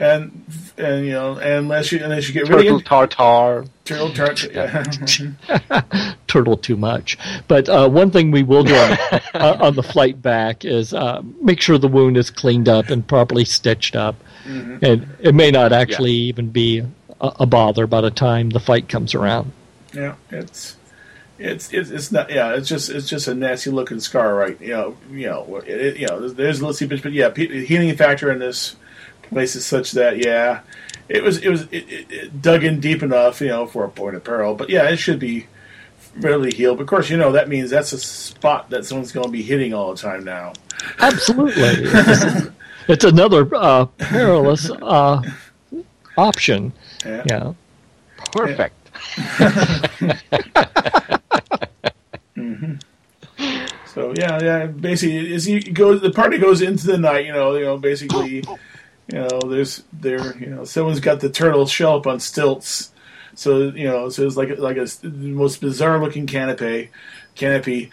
and 0.00 0.44
and 0.78 1.04
you 1.06 1.12
know, 1.12 1.34
and 1.38 1.52
unless 1.64 1.92
you 1.92 2.02
unless 2.02 2.26
you 2.26 2.34
get 2.34 2.48
really 2.48 2.64
Turtle 2.64 2.76
into 2.78 2.88
tartar. 2.88 3.64
turtle 3.84 4.12
tart. 4.12 4.46
turtle 6.26 6.56
too 6.56 6.76
much. 6.76 7.18
But 7.48 7.68
uh, 7.68 7.88
one 7.88 8.10
thing 8.10 8.30
we 8.30 8.42
will 8.42 8.64
do 8.64 8.74
on, 8.74 8.98
uh, 9.34 9.56
on 9.60 9.74
the 9.74 9.82
flight 9.82 10.20
back 10.22 10.64
is 10.64 10.94
uh, 10.94 11.22
make 11.42 11.60
sure 11.60 11.76
the 11.78 11.88
wound 11.88 12.16
is 12.16 12.30
cleaned 12.30 12.68
up 12.68 12.88
and 12.90 13.06
properly 13.06 13.44
stitched 13.44 13.94
up. 13.96 14.16
And 14.46 15.06
it 15.20 15.34
may 15.34 15.50
not 15.52 15.72
actually 15.72 16.12
even 16.12 16.50
be 16.50 16.80
a, 17.20 17.32
a 17.40 17.46
bother 17.46 17.86
by 17.86 18.00
the 18.00 18.10
time 18.10 18.50
the 18.50 18.58
fight 18.58 18.88
comes 18.88 19.14
around. 19.14 19.52
Yeah, 19.92 20.14
it's 20.30 20.76
it's 21.38 21.72
it's 21.72 21.90
it's 21.90 22.10
not. 22.10 22.30
Yeah, 22.30 22.54
it's 22.54 22.68
just 22.68 22.90
it's 22.90 23.08
just 23.08 23.28
a 23.28 23.34
nasty 23.34 23.70
looking 23.70 24.00
scar, 24.00 24.34
right? 24.34 24.60
You 24.60 24.68
know, 24.72 24.96
you 25.12 25.26
know, 25.26 25.62
it, 25.66 25.68
it- 25.80 25.96
you 25.98 26.06
know. 26.08 26.18
There's, 26.20 26.34
there's 26.34 26.58
a 26.58 26.62
little 26.62 26.74
seepage, 26.74 27.02
but 27.02 27.12
yeah, 27.12 27.32
healing 27.34 27.94
factor 27.96 28.30
in 28.32 28.38
this 28.40 28.76
place 29.30 29.56
is 29.56 29.64
such 29.64 29.92
that 29.92 30.24
yeah, 30.24 30.60
it 31.08 31.22
was 31.22 31.38
it 31.38 31.48
was 31.48 31.62
it, 31.70 31.88
it, 31.88 32.06
it 32.10 32.42
dug 32.42 32.64
in 32.64 32.80
deep 32.80 33.02
enough, 33.02 33.40
you 33.40 33.48
know, 33.48 33.66
for 33.66 33.84
a 33.84 33.88
point 33.88 34.16
of 34.16 34.24
peril. 34.24 34.54
But 34.54 34.70
yeah, 34.70 34.88
it 34.88 34.96
should 34.96 35.18
be 35.18 35.46
readily 36.16 36.52
healed. 36.52 36.78
But 36.78 36.82
of 36.82 36.88
course, 36.88 37.10
you 37.10 37.16
know 37.16 37.32
that 37.32 37.48
means 37.48 37.70
that's 37.70 37.92
a 37.92 37.98
spot 37.98 38.70
that 38.70 38.84
someone's 38.84 39.12
going 39.12 39.26
to 39.26 39.32
be 39.32 39.42
hitting 39.42 39.74
all 39.74 39.94
the 39.94 40.00
time 40.00 40.24
now. 40.24 40.52
Absolutely. 40.98 41.62
it's, 41.62 42.46
it's 42.88 43.04
another 43.04 43.48
uh, 43.54 43.86
perilous 43.86 44.70
uh, 44.70 45.22
option. 46.16 46.72
Yeah. 47.04 47.24
Yeah. 47.26 47.52
Perfect. 48.32 48.76
So 53.92 54.14
yeah, 54.16 54.38
yeah. 54.40 54.66
Basically, 54.66 55.34
as 55.34 55.48
you 55.48 55.60
go, 55.60 55.98
the 55.98 56.10
party 56.10 56.38
goes 56.38 56.62
into 56.62 56.86
the 56.86 56.96
night. 56.96 57.26
You 57.26 57.32
know, 57.32 57.56
you 57.56 57.64
know, 57.64 57.76
basically, 57.76 58.44
you 59.12 59.18
know, 59.18 59.40
there's 59.40 59.82
there, 59.92 60.36
you 60.38 60.46
know, 60.46 60.64
someone's 60.64 61.00
got 61.00 61.20
the 61.20 61.30
turtle 61.30 61.66
shell 61.66 61.96
up 61.96 62.06
on 62.06 62.20
stilts. 62.20 62.92
So 63.34 63.70
you 63.70 63.84
know, 63.88 64.08
so 64.08 64.26
it's 64.26 64.36
like 64.36 64.58
like 64.58 64.76
a 64.76 64.88
most 65.06 65.60
bizarre 65.60 66.00
looking 66.00 66.26
canopy, 66.26 66.90
canopy. 67.34 67.90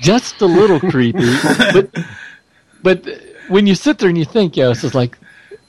just 0.00 0.40
a 0.40 0.46
little 0.46 0.80
creepy. 0.80 1.36
But 1.72 1.90
but 2.82 3.08
when 3.48 3.66
you 3.66 3.74
sit 3.74 3.98
there 3.98 4.08
and 4.08 4.18
you 4.18 4.24
think, 4.24 4.56
yeah, 4.56 4.70
is 4.70 4.94
like 4.94 5.18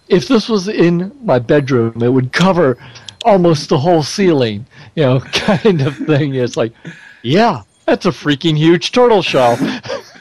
if 0.09 0.27
this 0.27 0.47
was 0.47 0.67
in 0.67 1.11
my 1.23 1.39
bedroom, 1.39 2.01
it 2.01 2.09
would 2.11 2.31
cover 2.31 2.77
almost 3.25 3.69
the 3.69 3.77
whole 3.77 4.03
ceiling, 4.03 4.65
you 4.95 5.03
know, 5.03 5.19
kind 5.33 5.81
of 5.81 5.95
thing. 5.97 6.35
It's 6.35 6.57
like, 6.57 6.73
yeah, 7.23 7.63
that's 7.85 8.05
a 8.05 8.11
freaking 8.11 8.57
huge 8.57 8.91
turtle 8.91 9.21
shell. 9.21 9.57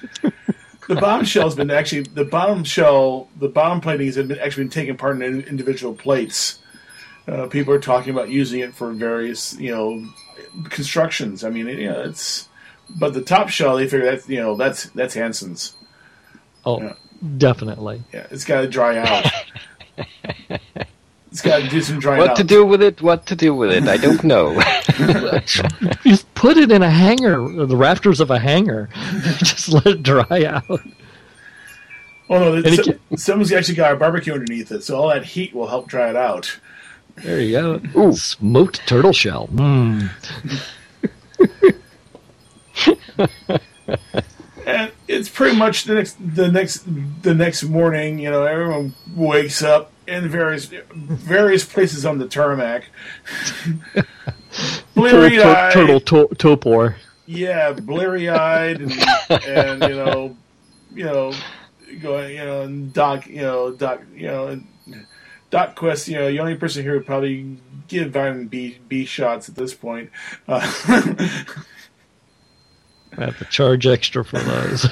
The 0.89 0.95
bottom 0.97 1.25
shell's 1.27 1.55
been 1.57 1.71
actually 1.71 2.03
the 2.03 2.25
bottom 2.25 2.63
shell, 2.65 3.29
the 3.37 3.49
bottom 3.49 3.81
platings 3.81 4.15
have 4.17 4.29
been 4.29 4.39
actually 4.39 4.65
been 4.65 4.71
taken 4.71 4.97
part 4.97 5.17
in 5.17 5.23
in- 5.23 5.43
individual 5.43 5.95
plates. 5.95 6.59
Uh, 7.27 7.47
people 7.49 7.75
are 7.75 7.81
talking 7.81 8.13
about 8.13 8.29
using 8.29 8.61
it 8.61 8.73
for 8.75 8.93
various, 8.93 9.59
you 9.59 9.73
know, 9.75 10.07
constructions. 10.71 11.43
I 11.43 11.51
mean, 11.51 11.67
you 11.67 11.91
know, 11.91 12.03
it's 12.03 12.49
but 12.89 13.15
the 13.15 13.23
top 13.23 13.49
shell 13.49 13.77
they 13.77 13.89
figure 13.89 14.07
that's 14.07 14.29
you 14.29 14.39
know 14.41 14.57
that's 14.57 14.85
that's 14.91 15.15
Hansen's. 15.15 15.75
Oh, 16.65 16.81
Yeah. 16.83 16.95
definitely. 17.37 18.03
Yeah, 18.13 18.27
it's 18.31 18.45
got 18.45 18.61
to 18.61 18.69
dry 18.69 18.99
out. 18.99 19.27
it's 21.37 21.43
got 21.43 21.61
to 21.61 21.69
do 21.69 21.83
some 21.83 21.99
drying 21.99 22.21
What 22.21 22.31
out. 22.31 22.37
to 22.37 22.45
do 22.45 22.65
with 22.65 22.83
it? 22.83 23.03
What 23.03 23.27
to 23.27 23.37
do 23.37 23.55
with 23.55 23.71
it? 23.71 23.87
I 23.87 23.99
don't 23.99 24.25
know. 24.25 24.59
Just 26.03 26.35
put 26.35 26.57
it 26.57 26.73
in 26.73 26.83
a 26.83 26.89
hanger, 26.89 27.67
the 27.67 27.77
rafters 27.77 28.21
of 28.21 28.31
a 28.31 28.39
hanger. 28.39 28.89
Just 29.41 29.69
let 29.69 29.87
it 29.87 30.03
dry 30.03 30.45
out. 30.47 30.65
Oh 32.31 32.39
no, 32.39 32.55
And 32.55 32.65
it's, 32.67 32.89
it 32.89 33.01
someone's 33.17 33.53
actually 33.53 33.75
got 33.75 33.93
a 33.93 33.97
barbecue 33.97 34.33
underneath 34.33 34.73
it, 34.73 34.83
so 34.83 34.97
all 34.97 35.09
that 35.11 35.27
heat 35.27 35.55
will 35.55 35.67
help 35.67 35.89
dry 35.89 36.09
it 36.09 36.17
out. 36.17 36.59
There 37.17 37.39
you 37.39 37.53
go. 37.53 38.01
Ooh. 38.01 38.17
Smoked 38.17 38.87
turtle 38.87 39.13
shell. 39.13 39.49
Mm. 39.49 40.11
And 44.67 44.91
it's 45.07 45.29
pretty 45.29 45.57
much 45.57 45.85
the 45.85 45.95
next 45.95 46.17
the 46.19 46.51
next 46.51 46.85
the 47.23 47.35
next 47.35 47.63
morning. 47.63 48.19
You 48.19 48.31
know, 48.33 48.43
everyone 48.45 48.95
wakes 49.15 49.63
up 49.63 49.93
in 50.07 50.29
various 50.29 50.71
various 50.95 51.65
places 51.65 52.05
on 52.07 52.19
the 52.19 52.29
tarmac. 52.29 52.85
Bleary 54.95 55.43
eyed, 55.43 55.73
turtle 55.73 56.01
to- 56.01 56.29
topor. 56.37 56.95
yeah, 57.27 57.73
bleary 57.73 58.29
eyed, 58.31 58.81
and, 58.81 58.93
and 59.31 59.83
you 59.83 59.97
know, 59.97 60.37
you 60.95 61.05
know, 61.05 61.33
going, 62.01 62.31
you 62.37 62.45
know, 62.45 62.63
and 62.63 62.93
Doc, 62.93 63.27
you 63.27 63.43
know, 63.43 63.73
Doc, 63.73 64.01
you 64.15 64.27
know, 64.29 64.47
and 64.47 64.67
Doc 65.51 65.75
Quest, 65.77 66.09
you 66.09 66.15
know, 66.15 66.31
the 66.31 66.41
only 66.41 66.55
person 66.55 66.83
here 66.83 66.95
would 66.95 67.05
probably 67.07 67.59
give 67.89 68.13
vitamin 68.13 68.47
B 68.49 68.79
B 68.89 69.05
shots 69.05 69.49
at 69.49 69.57
this 69.57 69.75
point. 69.75 70.11
Uh, 70.49 70.61
I 73.19 73.21
have 73.25 73.39
to 73.39 73.45
charge 73.47 73.87
extra 73.87 74.25
for 74.25 74.39
those. 74.39 74.89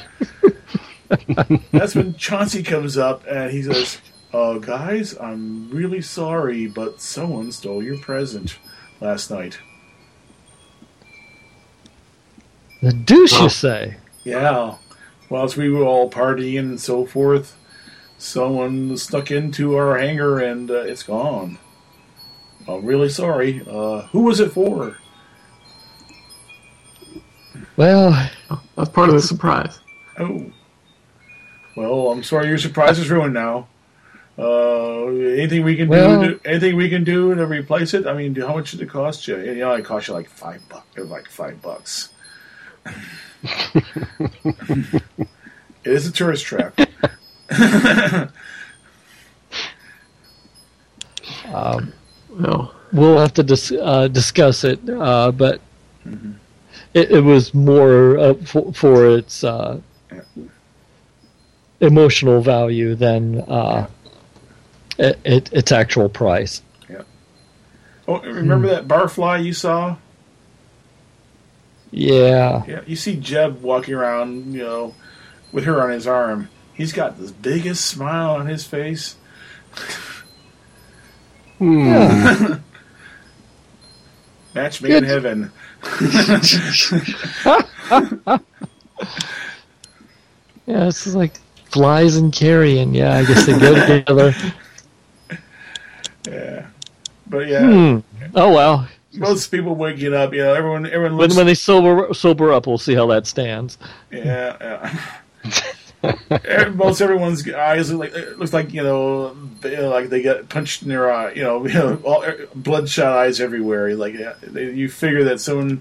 that's 1.73 1.95
when 1.95 2.15
Chauncey 2.17 2.63
comes 2.63 2.99
up 2.99 3.25
and 3.29 3.51
he 3.51 3.63
says, 3.63 3.99
"Oh, 4.35 4.59
guys, 4.59 5.17
I'm 5.19 5.71
really 5.71 6.03
sorry, 6.03 6.67
but 6.67 7.01
someone 7.01 7.53
stole 7.53 7.83
your 7.83 7.99
present 7.99 8.59
last 9.01 9.31
night." 9.31 9.59
the 12.83 12.93
deuce 12.93 13.33
Oh. 13.35 13.45
you 13.45 13.49
say? 13.49 13.97
Yeah, 14.25 14.75
whilst 15.31 15.57
we 15.57 15.71
were 15.71 15.85
all 15.85 16.11
partying 16.11 16.59
and 16.59 16.81
so 16.81 17.07
forth, 17.07 17.57
someone 18.19 18.97
snuck 18.99 19.31
into 19.31 19.77
our 19.77 19.97
hangar 19.99 20.39
and 20.41 20.71
uh, 20.71 20.81
it's 20.81 21.03
gone. 21.03 21.57
I'm 22.69 22.85
really 22.85 23.09
sorry. 23.09 23.63
Uh, 23.67 24.03
who 24.09 24.21
was 24.25 24.41
it 24.41 24.53
for? 24.53 24.99
Well, 27.77 28.11
That's 28.77 28.91
part 28.91 29.09
of 29.09 29.15
the 29.15 29.23
surprise. 29.23 29.79
Oh, 30.19 30.51
well, 31.77 32.11
I'm 32.11 32.23
sorry 32.23 32.49
your 32.49 32.59
surprise 32.59 32.99
is 32.99 33.11
ruined 33.11 33.35
now. 33.35 33.69
Uh, 34.37 35.07
anything 35.07 35.63
we 35.65 35.77
can 35.77 35.89
Well- 35.89 36.23
do? 36.23 36.39
To, 36.39 36.49
anything 36.49 36.77
we 36.77 36.89
can 36.89 37.05
do 37.05 37.35
to 37.35 37.47
replace 37.47 37.95
it? 37.95 38.07
I 38.07 38.15
mean, 38.15 38.35
how 38.35 38.55
much 38.55 38.73
did 38.73 38.81
it 38.81 38.89
cost 38.91 39.29
you? 39.29 39.39
You 39.39 39.55
know, 39.57 39.73
it 39.73 39.85
cost 39.85 40.09
you 40.09 40.15
like 40.15 40.29
five 40.29 40.61
bucks. 40.69 40.87
Like 40.99 41.29
five 41.29 41.63
bucks. 41.63 42.09
it 43.45 45.03
is 45.85 46.07
a 46.07 46.13
tourist 46.13 46.45
trap. 46.45 46.79
No. 52.37 52.71
we'll 52.93 53.19
have 53.19 53.33
to 53.35 53.43
dis- 53.43 53.73
uh, 53.73 54.09
discuss 54.09 54.65
it, 54.65 54.81
uh, 54.89 55.31
but 55.31 55.61
it, 56.95 57.11
it 57.11 57.21
was 57.21 57.55
more 57.55 58.19
uh, 58.19 58.35
for, 58.45 58.73
for 58.73 59.07
its 59.19 59.45
uh, 59.45 59.81
emotional 61.81 62.41
value 62.41 62.95
than 62.95 63.41
uh, 63.43 63.87
it, 64.99 65.19
it, 65.25 65.53
its 65.53 65.73
actual 65.73 66.09
price. 66.09 66.63
Yeah. 66.89 67.03
Oh, 68.07 68.21
remember 68.21 68.69
hmm. 68.69 68.75
that 68.75 68.89
barfly 68.89 69.45
you 69.45 69.53
saw? 69.53 69.97
Yeah. 71.91 72.65
Yeah, 72.67 72.83
you 72.87 72.97
see 72.97 73.17
Jeb 73.17 73.63
walking 73.63 73.95
around, 73.95 74.53
you 74.53 74.63
know, 74.63 74.95
with 75.53 75.65
her 75.65 75.83
on 75.83 75.91
his 75.91 76.07
arm. 76.07 76.49
He's 76.73 76.93
got 76.93 77.19
the 77.19 77.33
biggest 77.33 77.85
smile 77.85 78.35
on 78.35 78.47
his 78.47 78.65
face. 78.65 79.17
yeah. 81.61 82.35
Hmm. 82.35 82.55
Match 84.55 84.83
made 84.83 84.93
in 84.93 85.05
heaven. 85.05 85.51
Yeah, 90.67 90.89
it's 90.89 91.07
like 91.15 91.39
flies 91.71 92.17
and 92.17 92.33
carrion. 92.33 92.95
Yeah, 92.95 93.17
I 93.17 93.25
guess 93.25 93.47
they 93.47 93.59
go 93.59 93.75
together. 93.75 94.35
Yeah, 96.27 96.67
but 97.27 97.47
yeah, 97.49 97.61
Hmm. 97.61 97.99
Oh 98.35 98.53
well. 98.53 98.89
most 99.13 99.49
people 99.51 99.75
waking 99.75 100.13
up, 100.15 100.33
you 100.33 100.43
know, 100.43 100.55
everyone, 100.55 100.87
everyone 100.87 101.13
When 101.17 101.29
looks. 101.29 101.37
when 101.37 101.47
they 101.47 101.55
sober 101.55 102.13
sober 102.15 102.53
up, 102.53 102.67
we'll 102.67 102.79
see 102.79 102.95
how 102.95 103.07
that 103.09 103.27
stands. 103.27 103.79
yeah, 104.11 104.57
yeah. 104.61 104.99
Most 106.75 107.01
everyone's 107.01 107.49
eyes 107.51 107.91
look 107.91 108.01
like 108.13 108.15
it 108.15 108.39
looks 108.39 108.53
like 108.53 108.73
you 108.75 108.83
know, 108.83 109.35
they, 109.63 109.79
like 109.87 110.11
they 110.11 110.21
get 110.21 110.49
punched 110.51 110.83
in 110.83 110.89
their 110.89 111.11
eye. 111.11 111.33
You 111.33 111.43
know, 111.43 111.67
you 111.67 111.75
know, 111.75 111.97
all, 112.05 112.23
eh, 112.25 112.45
bloodshot 112.55 113.17
eyes 113.17 113.41
everywhere. 113.41 113.95
Like 113.95 114.15
they, 114.43 114.71
you 114.73 114.89
figure 114.91 115.25
that 115.25 115.41
someone. 115.41 115.81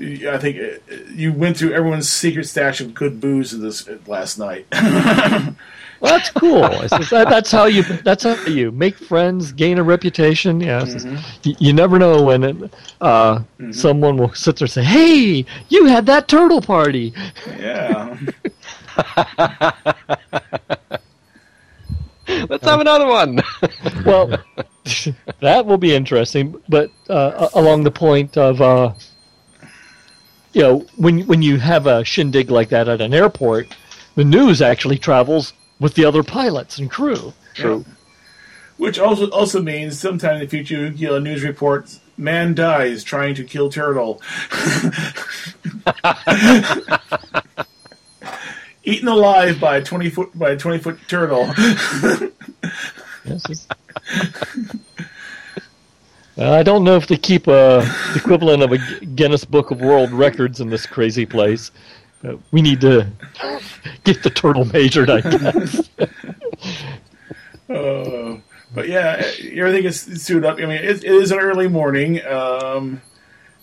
I 0.00 0.38
think 0.38 0.56
eh, 0.56 0.78
you 1.14 1.32
went 1.34 1.58
through 1.58 1.74
everyone's 1.74 2.08
secret 2.08 2.46
stash 2.46 2.80
of 2.80 2.94
good 2.94 3.20
booze 3.20 3.50
this 3.58 3.86
eh, 3.88 3.96
last 4.06 4.38
night. 4.38 4.66
Well, 6.00 6.12
that's 6.16 6.30
cool. 6.30 6.62
Just 6.88 7.10
that, 7.10 7.28
that's 7.28 7.50
how 7.52 7.66
you. 7.66 7.82
That's 7.82 8.24
how 8.24 8.34
you 8.46 8.70
make 8.72 8.96
friends, 8.96 9.52
gain 9.52 9.78
a 9.78 9.82
reputation. 9.82 10.60
Yeah, 10.60 10.82
it's 10.82 10.94
just- 10.94 11.06
you, 11.44 11.54
you 11.58 11.72
never 11.74 11.98
know 11.98 12.22
when 12.22 12.42
it, 12.42 12.56
uh, 13.02 13.42
someone 13.70 14.16
will 14.16 14.32
sit 14.34 14.56
there 14.56 14.64
and 14.64 14.72
say, 14.72 14.82
"Hey, 14.82 15.44
you 15.68 15.86
had 15.86 16.06
that 16.06 16.26
turtle 16.28 16.62
party." 16.62 17.12
yeah. 17.58 18.16
Let's 22.48 22.64
have 22.64 22.80
another 22.80 23.06
one. 23.06 23.40
Well, 24.04 24.28
that 25.40 25.66
will 25.66 25.76
be 25.76 25.94
interesting. 25.94 26.54
But 26.68 26.90
uh, 27.08 27.48
along 27.54 27.84
the 27.84 27.90
point 27.90 28.36
of, 28.38 28.60
uh, 28.62 28.94
you 30.54 30.62
know, 30.62 30.86
when 30.96 31.20
when 31.26 31.42
you 31.42 31.58
have 31.58 31.86
a 31.86 32.04
shindig 32.04 32.50
like 32.50 32.68
that 32.70 32.88
at 32.88 33.00
an 33.00 33.12
airport, 33.12 33.76
the 34.14 34.24
news 34.24 34.62
actually 34.62 34.96
travels 34.98 35.52
with 35.80 35.94
the 35.94 36.04
other 36.04 36.22
pilots 36.22 36.78
and 36.78 36.90
crew. 36.90 37.32
True. 37.54 37.84
Which 38.76 38.98
also 38.98 39.28
also 39.30 39.60
means 39.60 39.98
sometime 39.98 40.36
in 40.36 40.40
the 40.40 40.48
future 40.48 40.76
you 40.76 40.90
get 40.90 41.12
a 41.12 41.20
news 41.20 41.42
report: 41.42 41.98
man 42.16 42.54
dies 42.54 43.02
trying 43.02 43.34
to 43.34 43.44
kill 43.44 43.70
turtle. 43.70 44.22
Eaten 48.84 49.08
alive 49.08 49.60
by 49.60 49.78
a 49.78 49.84
twenty 49.84 50.08
foot 50.08 50.30
by 50.38 50.52
a 50.52 50.56
twenty 50.56 50.78
foot 50.78 50.98
turtle. 51.08 51.52
Yes, 53.24 53.66
Well, 56.36 56.54
I 56.54 56.62
don't 56.62 56.84
know 56.84 56.96
if 56.96 57.06
they 57.06 57.18
keep 57.18 57.48
a 57.48 57.86
equivalent 58.16 58.62
of 58.62 58.72
a 58.72 58.78
Guinness 59.04 59.44
Book 59.44 59.70
of 59.70 59.82
World 59.82 60.10
Records 60.10 60.58
in 60.58 60.70
this 60.70 60.86
crazy 60.86 61.26
place. 61.26 61.70
Uh, 62.22 62.36
we 62.50 62.60
need 62.60 62.80
to 62.80 63.06
get 64.04 64.22
the 64.22 64.30
turtle 64.30 64.64
measured, 64.66 65.10
I 65.10 65.20
guess. 65.20 65.90
Uh, 67.70 68.36
but 68.74 68.88
yeah, 68.88 69.22
everything 69.52 69.84
is 69.84 70.00
suited 70.00 70.44
up. 70.44 70.58
I 70.58 70.62
mean, 70.62 70.72
it, 70.72 71.04
it 71.04 71.04
is 71.04 71.30
an 71.30 71.38
early 71.38 71.68
morning. 71.68 72.20
Um, 72.26 73.00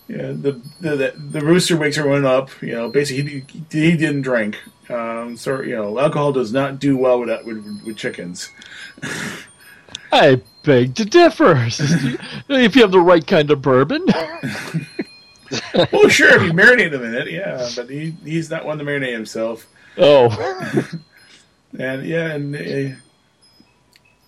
yeah, 0.08 0.32
the, 0.32 0.60
the 0.80 0.96
the 0.96 1.14
the 1.16 1.40
rooster 1.42 1.76
wakes 1.76 1.98
everyone 1.98 2.24
up. 2.24 2.48
You 2.62 2.72
know, 2.72 2.88
basically 2.88 3.44
he, 3.50 3.64
he 3.70 3.96
didn't 3.98 4.22
drink. 4.22 4.58
Um, 4.88 5.36
so 5.36 5.60
you 5.60 5.76
know, 5.76 5.98
alcohol 5.98 6.32
does 6.32 6.52
not 6.52 6.78
do 6.78 6.96
well 6.96 7.20
with 7.20 7.44
with, 7.44 7.82
with 7.84 7.96
chickens. 7.98 8.50
I 10.12 10.40
beg 10.62 10.94
to 10.94 11.04
differ. 11.04 11.66
if 12.48 12.74
you 12.74 12.82
have 12.82 12.92
the 12.92 13.00
right 13.00 13.26
kind 13.26 13.50
of 13.50 13.60
bourbon. 13.60 14.06
well, 15.92 16.08
sure, 16.08 16.36
if 16.36 16.42
you 16.42 16.52
marinate 16.52 16.92
him 16.92 17.04
in 17.04 17.14
it, 17.14 17.30
yeah, 17.30 17.68
but 17.76 17.88
he 17.88 18.10
he's 18.24 18.50
not 18.50 18.64
one 18.64 18.78
to 18.78 18.84
marinate 18.84 19.12
himself. 19.12 19.66
Oh, 19.96 20.28
And 21.78 22.06
yeah, 22.06 22.32
and 22.32 22.56
uh, 22.56 22.96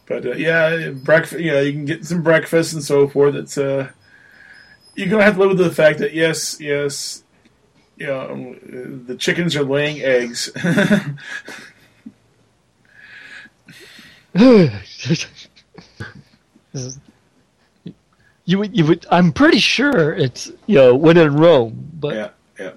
but 0.07 0.27
uh, 0.27 0.33
yeah, 0.33 0.91
breakfast. 0.91 1.41
You 1.41 1.53
know, 1.53 1.61
you 1.61 1.73
can 1.73 1.85
get 1.87 2.05
some 2.05 2.23
breakfast 2.23 2.75
and 2.75 2.83
so 2.83 3.09
forth. 3.09 3.35
It's 3.35 3.57
uh, 3.57 3.91
you're 4.95 5.09
gonna 5.09 5.25
have 5.25 5.35
to 5.35 5.41
live 5.41 5.51
with 5.51 5.59
the 5.59 5.71
fact 5.71 6.01
that 6.01 6.13
yes, 6.13 6.61
yes, 6.61 7.25
you 7.97 8.07
know, 8.07 8.57
the 8.63 9.17
chickens 9.17 9.57
are 9.57 9.65
laying 9.65 10.03
eggs. 10.03 10.51
you 18.51 18.59
would, 18.59 18.77
you 18.77 18.85
would. 18.87 19.07
I'm 19.11 19.33
pretty 19.33 19.59
sure 19.59 20.13
it's 20.13 20.51
you 20.67 20.75
know 20.75 20.95
when 20.95 21.17
in 21.17 21.37
Rome, 21.37 21.89
but 22.01 22.15
yeah, 22.15 22.31
yeah. 22.59 22.73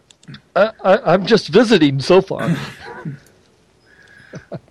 I, 0.56 0.72
I, 0.84 1.14
I'm 1.14 1.26
just 1.26 1.48
visiting 1.48 2.00
so 2.00 2.22
far. 2.22 2.44
Uh, 2.44 2.56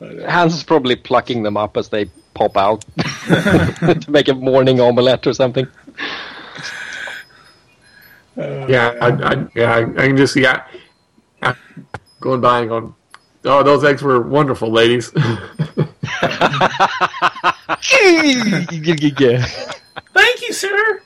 Hans 0.29 0.55
is 0.55 0.62
probably 0.62 0.95
plucking 0.97 1.43
them 1.43 1.57
up 1.57 1.77
as 1.77 1.89
they 1.89 2.07
pop 2.35 2.57
out 2.57 2.85
to 3.27 4.05
make 4.09 4.29
a 4.29 4.35
morning 4.35 4.81
omelette 4.81 5.27
or 5.27 5.33
something. 5.33 5.66
Yeah, 8.37 8.95
I, 9.01 9.09
I, 9.09 9.47
yeah, 9.55 9.74
I, 9.74 9.81
I 9.81 10.07
can 10.07 10.16
just 10.16 10.35
see 10.35 10.43
yeah, 10.43 10.65
yeah, 11.43 11.55
going 12.20 12.41
by 12.41 12.61
and 12.61 12.69
going, 12.69 12.95
oh, 13.45 13.62
those 13.62 13.85
eggs 13.85 14.03
were 14.03 14.23
wonderful, 14.23 14.70
ladies. 14.70 15.12
yeah. 19.19 19.73
Thank 20.15 20.43
you, 20.43 20.53
sir. 20.53 21.03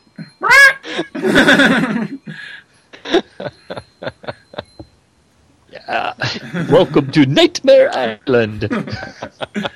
Welcome 6.70 7.10
to 7.12 7.26
Nightmare 7.26 7.90
Island. 7.94 8.68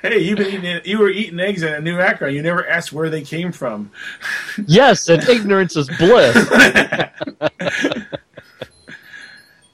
Hey, 0.00 0.20
you've 0.20 0.38
been 0.38 0.54
eating, 0.54 0.80
you 0.84 1.00
were 1.00 1.10
eating 1.10 1.40
eggs 1.40 1.64
in 1.64 1.74
a 1.74 1.80
New 1.80 1.98
Akron. 1.98 2.32
You 2.32 2.40
never 2.40 2.64
asked 2.64 2.92
where 2.92 3.10
they 3.10 3.22
came 3.22 3.50
from. 3.50 3.90
Yes, 4.66 5.08
and 5.08 5.28
ignorance 5.28 5.76
is 5.76 5.88
bliss. 5.98 6.36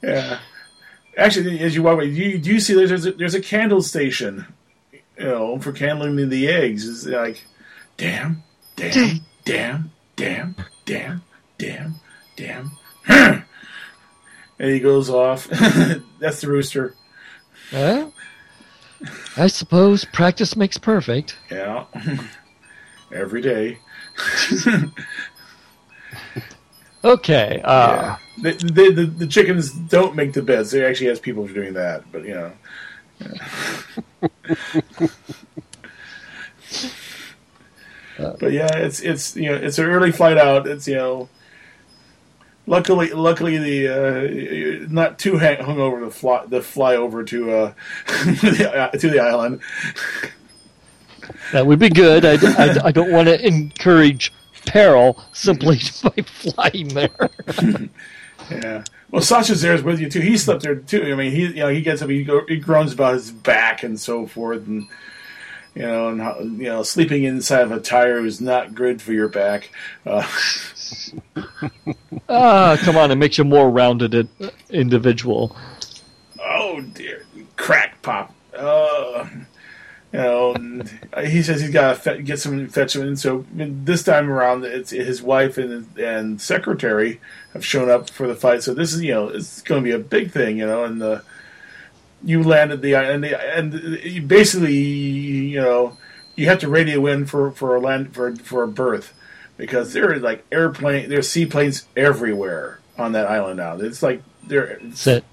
Yeah. 0.01 0.39
Actually, 1.17 1.59
as 1.61 1.73
you 1.73 1.81
walk 1.83 1.93
away, 1.93 2.13
do 2.13 2.15
you, 2.15 2.37
do 2.37 2.53
you 2.53 2.59
see 2.59 2.73
there's, 2.73 2.89
there's, 2.89 3.05
a, 3.05 3.11
there's 3.13 3.33
a 3.33 3.41
candle 3.41 3.81
station, 3.81 4.45
you 4.91 5.25
know, 5.25 5.59
for 5.59 5.71
candling 5.71 6.29
the 6.29 6.47
eggs? 6.47 6.87
It's 6.87 7.05
like, 7.05 7.43
damn, 7.97 8.43
damn, 8.75 9.21
damn, 9.45 9.91
damn, 10.15 10.55
damn, 10.85 11.21
damn, 11.57 11.95
damn. 12.35 12.71
and 13.07 13.43
he 14.59 14.79
goes 14.79 15.09
off. 15.09 15.47
That's 16.19 16.41
the 16.41 16.47
rooster. 16.49 16.95
Well, 17.71 18.13
I 19.37 19.47
suppose 19.47 20.05
practice 20.05 20.55
makes 20.55 20.77
perfect. 20.77 21.37
Yeah. 21.51 21.85
Every 23.11 23.41
day. 23.41 23.79
Okay. 27.03 27.61
Uh, 27.63 27.91
Yeah. 27.91 28.17
The, 28.41 28.51
the, 28.53 28.91
the, 28.91 29.05
the 29.05 29.27
chickens 29.27 29.71
don't 29.71 30.15
make 30.15 30.33
the 30.33 30.41
beds. 30.41 30.71
They 30.71 30.83
actually 30.83 31.07
has 31.07 31.19
people 31.19 31.47
for 31.47 31.53
doing 31.53 31.73
that, 31.75 32.03
but 32.11 32.25
you 32.25 32.33
know. 32.33 32.51
But 38.17 38.51
yeah, 38.51 38.69
it's 38.75 39.01
it's 39.01 39.35
you 39.35 39.49
know 39.49 39.55
it's 39.55 39.77
an 39.77 39.85
early 39.85 40.11
flight 40.11 40.37
out. 40.37 40.67
It's 40.67 40.87
you 40.87 40.95
know. 40.95 41.29
Luckily, 42.67 43.11
luckily 43.11 43.59
the 43.59 43.87
uh, 44.83 44.87
not 44.89 45.19
too 45.19 45.37
hang, 45.37 45.63
hung 45.63 45.79
over 45.79 45.99
to 45.99 46.09
fly 46.09 46.45
the 46.47 46.63
fly 46.63 46.95
over 46.95 47.23
to 47.23 47.51
uh, 47.51 47.73
to 48.07 49.09
the 49.09 49.19
island. 49.21 49.61
that 51.51 51.67
would 51.67 51.77
be 51.77 51.89
good. 51.89 52.25
I, 52.25 52.33
I, 52.33 52.85
I 52.85 52.91
don't 52.91 53.11
want 53.11 53.27
to 53.27 53.45
encourage 53.45 54.33
peril 54.65 55.21
simply 55.31 55.79
by 56.03 56.23
flying 56.23 56.87
there. 56.89 57.29
Yeah. 58.51 58.83
Well, 59.09 59.23
Sasha's 59.23 59.61
there 59.61 59.81
with 59.81 59.99
you 59.99 60.09
too. 60.09 60.19
He 60.19 60.37
slept 60.37 60.61
there 60.61 60.75
too. 60.75 61.03
I 61.11 61.15
mean, 61.15 61.31
he 61.31 61.47
you 61.47 61.55
know 61.55 61.69
he 61.69 61.81
gets 61.81 62.03
up, 62.03 62.09
he, 62.09 62.23
go, 62.23 62.45
he 62.47 62.57
groans 62.57 62.93
about 62.93 63.15
his 63.15 63.31
back 63.31 63.81
and 63.81 63.99
so 63.99 64.27
forth, 64.27 64.67
and 64.67 64.87
you 65.75 65.81
know, 65.83 66.07
and 66.09 66.21
how, 66.21 66.39
you 66.39 66.63
know, 66.69 66.83
sleeping 66.83 67.23
inside 67.25 67.61
of 67.63 67.71
a 67.71 67.79
tire 67.79 68.25
is 68.25 68.39
not 68.41 68.73
good 68.73 69.01
for 69.01 69.13
your 69.13 69.27
back. 69.27 69.69
Uh, 70.05 70.25
Ah, 72.29 72.77
come 72.79 72.97
on, 72.97 73.11
it 73.11 73.15
makes 73.15 73.37
you 73.37 73.43
more 73.43 73.69
rounded 73.69 74.27
individual. 74.69 75.55
oh 76.43 76.81
dear, 76.93 77.23
crack 77.55 78.01
pop. 78.01 78.33
Uh, 78.55 79.27
you 80.11 80.19
know, 80.19 80.55
he 81.23 81.43
says 81.43 81.61
he's 81.61 81.71
got 81.71 81.89
to 81.89 81.95
fe- 81.95 82.21
get 82.21 82.39
some 82.39 82.67
fetch 82.69 82.95
him. 82.95 83.01
And 83.03 83.19
so 83.19 83.45
this 83.53 84.03
time 84.03 84.29
around, 84.31 84.63
it's 84.63 84.91
his 84.91 85.21
wife 85.21 85.57
and 85.57 85.87
and 85.97 86.39
secretary 86.41 87.19
have 87.53 87.65
shown 87.65 87.89
up 87.89 88.09
for 88.09 88.27
the 88.27 88.35
fight. 88.35 88.63
So 88.63 88.73
this 88.73 88.93
is 88.93 89.01
you 89.03 89.13
know 89.13 89.27
it's 89.29 89.61
going 89.61 89.81
to 89.83 89.85
be 89.85 89.91
a 89.93 89.99
big 89.99 90.31
thing, 90.31 90.57
you 90.57 90.65
know, 90.65 90.83
and 90.83 91.01
the 91.01 91.23
you 92.23 92.41
landed 92.43 92.81
the 92.81 92.95
and 92.95 93.23
the, 93.23 93.57
and 93.57 94.27
basically 94.27 94.73
you 94.73 95.61
know 95.61 95.97
you 96.35 96.47
have 96.47 96.59
to 96.59 96.67
radio 96.69 97.05
in 97.07 97.25
for 97.25 97.51
for 97.51 97.75
a 97.75 97.79
land 97.79 98.13
for 98.13 98.35
for 98.37 98.63
a 98.63 98.67
berth 98.67 99.13
because 99.57 99.93
there 99.93 100.11
are 100.11 100.17
like 100.19 100.45
airplane 100.51 101.09
there's 101.09 101.29
seaplanes 101.29 101.87
everywhere 101.95 102.79
on 102.97 103.11
that 103.13 103.27
island 103.27 103.57
now. 103.57 103.77
It's 103.77 104.01
like 104.03 104.21
there 104.47 104.79
Sit. 104.93 105.23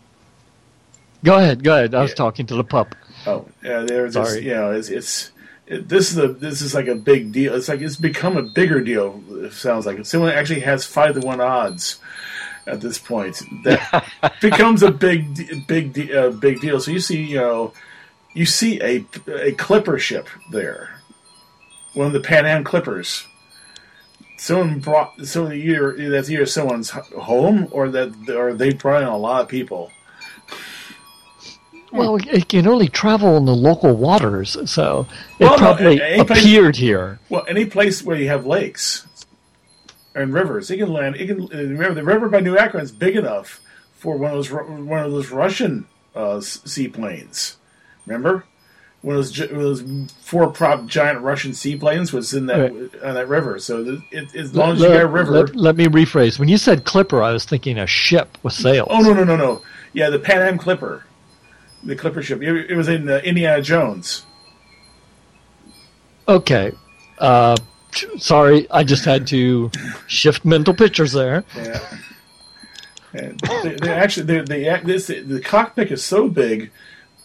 Go 1.24 1.38
ahead, 1.38 1.62
go 1.62 1.74
ahead. 1.74 1.94
I 1.94 2.02
was 2.02 2.10
Yeah. 2.10 2.16
talking 2.16 2.46
to 2.46 2.54
the 2.56 2.64
pup. 2.64 2.94
Oh, 3.26 3.46
yeah. 3.62 3.80
There's 3.82 4.14
just, 4.14 4.30
Sorry. 4.32 4.44
you 4.44 4.54
know, 4.54 4.72
it's 4.72 4.88
it's 4.88 5.30
it, 5.68 5.88
this 5.88 6.10
is 6.10 6.18
a 6.18 6.28
this 6.28 6.60
is 6.60 6.74
like 6.74 6.88
a 6.88 6.96
big 6.96 7.30
deal. 7.32 7.54
It's 7.54 7.68
like 7.68 7.80
it's 7.80 7.96
become 7.96 8.36
a 8.36 8.42
bigger 8.42 8.80
deal. 8.80 9.22
It 9.30 9.52
sounds 9.52 9.86
like 9.86 10.04
someone 10.04 10.30
actually 10.32 10.60
has 10.60 10.84
five 10.84 11.14
to 11.14 11.20
one 11.20 11.40
odds 11.40 12.00
at 12.66 12.80
this 12.80 12.98
point. 12.98 13.42
That 13.64 14.04
becomes 14.40 14.82
a 14.82 14.90
big 14.90 15.66
big 15.66 16.10
uh, 16.12 16.30
big 16.30 16.60
deal. 16.60 16.80
So 16.80 16.90
you 16.90 17.00
see, 17.00 17.22
you 17.22 17.36
know, 17.38 17.72
you 18.34 18.46
see 18.46 18.80
a 18.80 19.04
a 19.28 19.52
clipper 19.52 19.98
ship 19.98 20.28
there, 20.50 21.00
one 21.94 22.06
of 22.06 22.12
the 22.12 22.20
Pan 22.20 22.46
Am 22.46 22.64
clippers. 22.64 23.26
Someone 24.38 24.80
brought 24.80 25.24
so 25.24 25.52
either 25.52 26.10
that's 26.10 26.28
either 26.30 26.46
someone's 26.46 26.90
home 26.90 27.68
or 27.70 27.88
that 27.90 28.28
or 28.30 28.52
they 28.54 28.72
brought 28.72 29.02
in 29.02 29.08
a 29.08 29.16
lot 29.16 29.42
of 29.42 29.48
people. 29.48 29.90
Well, 31.92 32.16
it 32.16 32.48
can 32.48 32.66
only 32.66 32.88
travel 32.88 33.36
in 33.36 33.44
the 33.44 33.54
local 33.54 33.94
waters, 33.94 34.56
so 34.70 35.06
it 35.38 35.44
Well, 35.44 35.58
probably 35.58 35.98
a- 36.00 36.04
any 36.14 36.24
place- 36.24 36.40
appeared 36.40 36.76
here. 36.76 37.18
Well, 37.28 37.44
any 37.46 37.66
place 37.66 38.02
where 38.02 38.16
you 38.16 38.28
have 38.28 38.46
lakes 38.46 39.06
and 40.14 40.32
rivers, 40.34 40.70
it 40.70 40.78
can 40.78 40.92
land. 40.92 41.16
It 41.16 41.26
can 41.26 41.46
remember 41.46 41.94
the 41.94 42.04
river 42.04 42.28
by 42.28 42.40
New 42.40 42.56
Akron 42.56 42.82
is 42.82 42.92
big 42.92 43.16
enough 43.16 43.60
for 43.94 44.16
one 44.16 44.32
of 44.32 44.36
those 44.36 44.50
one 44.50 45.04
of 45.04 45.12
those 45.12 45.30
Russian 45.30 45.86
uh, 46.14 46.40
seaplanes. 46.40 47.56
Remember, 48.06 48.44
one 49.02 49.16
of 49.16 49.18
those 49.18 49.32
gi- 49.32 49.46
one 49.46 49.56
of 49.56 49.62
those 49.62 50.12
four 50.20 50.48
prop 50.50 50.86
giant 50.86 51.20
Russian 51.20 51.54
seaplanes 51.54 52.12
was 52.12 52.34
in 52.34 52.46
that 52.46 52.70
on 53.02 53.14
that 53.14 53.28
river. 53.28 53.58
So 53.58 53.82
the, 53.82 54.02
it, 54.10 54.34
as 54.34 54.54
long 54.54 54.72
as 54.72 54.80
you 54.80 54.88
got 54.88 55.02
a 55.02 55.06
river. 55.06 55.32
Let, 55.32 55.56
let 55.56 55.76
me 55.76 55.86
rephrase. 55.86 56.38
When 56.38 56.48
you 56.48 56.58
said 56.58 56.84
clipper, 56.84 57.22
I 57.22 57.32
was 57.32 57.44
thinking 57.44 57.78
a 57.78 57.86
ship 57.86 58.38
with 58.42 58.52
sails. 58.52 58.88
oh 58.90 59.00
no 59.00 59.12
no 59.12 59.24
no 59.24 59.36
no! 59.36 59.62
Yeah, 59.92 60.10
the 60.10 60.18
Pan 60.18 60.42
Am 60.42 60.58
Clipper, 60.58 61.04
the 61.82 61.96
Clipper 61.96 62.22
ship. 62.22 62.42
It, 62.42 62.70
it 62.70 62.76
was 62.76 62.88
in 62.88 63.08
uh, 63.08 63.20
Indiana 63.24 63.62
Jones. 63.62 64.24
Okay. 66.28 66.72
Uh, 67.18 67.56
sorry, 68.18 68.70
I 68.70 68.84
just 68.84 69.04
had 69.04 69.26
to 69.28 69.70
shift 70.06 70.44
mental 70.44 70.74
pictures 70.74 71.12
there. 71.12 71.44
Yeah. 71.56 71.80
They, 73.12 73.76
they 73.80 73.90
actually, 73.90 74.24
they, 74.24 74.40
they, 74.40 74.80
this, 74.84 75.08
the 75.08 75.40
cockpit 75.44 75.90
is 75.90 76.02
so 76.02 76.28
big. 76.28 76.70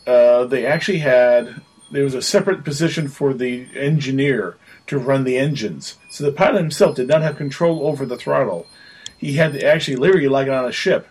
Uh, 0.05 0.45
they 0.45 0.65
actually 0.65 0.99
had 0.99 1.61
there 1.91 2.03
was 2.03 2.13
a 2.13 2.21
separate 2.21 2.63
position 2.63 3.07
for 3.07 3.33
the 3.33 3.67
engineer 3.75 4.57
to 4.87 4.97
run 4.97 5.23
the 5.23 5.37
engines. 5.37 5.97
So 6.09 6.23
the 6.23 6.31
pilot 6.31 6.61
himself 6.61 6.95
did 6.95 7.07
not 7.07 7.21
have 7.21 7.37
control 7.37 7.87
over 7.87 8.05
the 8.05 8.17
throttle. 8.17 8.67
He 9.17 9.33
had 9.33 9.53
to 9.53 9.65
actually, 9.65 9.97
literally, 9.97 10.27
like 10.27 10.47
on 10.47 10.65
a 10.65 10.71
ship, 10.71 11.07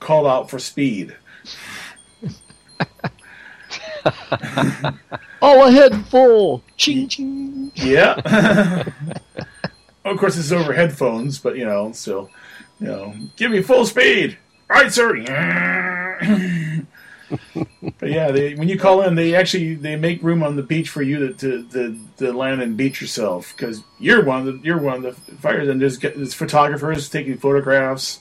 call 0.00 0.26
out 0.26 0.50
for 0.50 0.58
speed. 0.58 1.16
All 5.42 5.66
ahead 5.66 6.06
full. 6.06 6.62
Ching 6.76 7.08
ching. 7.08 7.72
Yeah. 7.74 8.14
of 10.04 10.18
course, 10.18 10.36
it's 10.36 10.52
over 10.52 10.72
headphones, 10.72 11.38
but 11.38 11.56
you 11.56 11.64
know, 11.64 11.92
still, 11.92 12.30
you 12.80 12.86
know, 12.86 13.14
give 13.36 13.50
me 13.50 13.62
full 13.62 13.86
speed. 13.86 14.38
Right, 14.68 14.92
sir. 14.92 15.16
but 17.98 18.10
yeah, 18.10 18.30
they, 18.30 18.54
when 18.54 18.68
you 18.68 18.78
call 18.78 19.02
in, 19.02 19.14
they 19.14 19.34
actually 19.34 19.74
they 19.74 19.96
make 19.96 20.22
room 20.22 20.42
on 20.42 20.56
the 20.56 20.62
beach 20.62 20.88
for 20.88 21.02
you 21.02 21.18
to 21.18 21.32
to, 21.34 21.68
to, 21.68 21.98
to 22.18 22.32
land 22.32 22.62
and 22.62 22.76
beach 22.76 23.00
yourself 23.00 23.54
because 23.56 23.82
you're 23.98 24.24
one 24.24 24.46
of 24.46 24.46
the 24.46 24.60
you're 24.64 24.80
one 24.80 25.04
of 25.04 25.26
the 25.26 25.36
fighters, 25.36 25.68
and 25.68 25.80
there's, 25.80 25.98
there's 25.98 26.34
photographers 26.34 27.08
taking 27.08 27.36
photographs. 27.36 28.20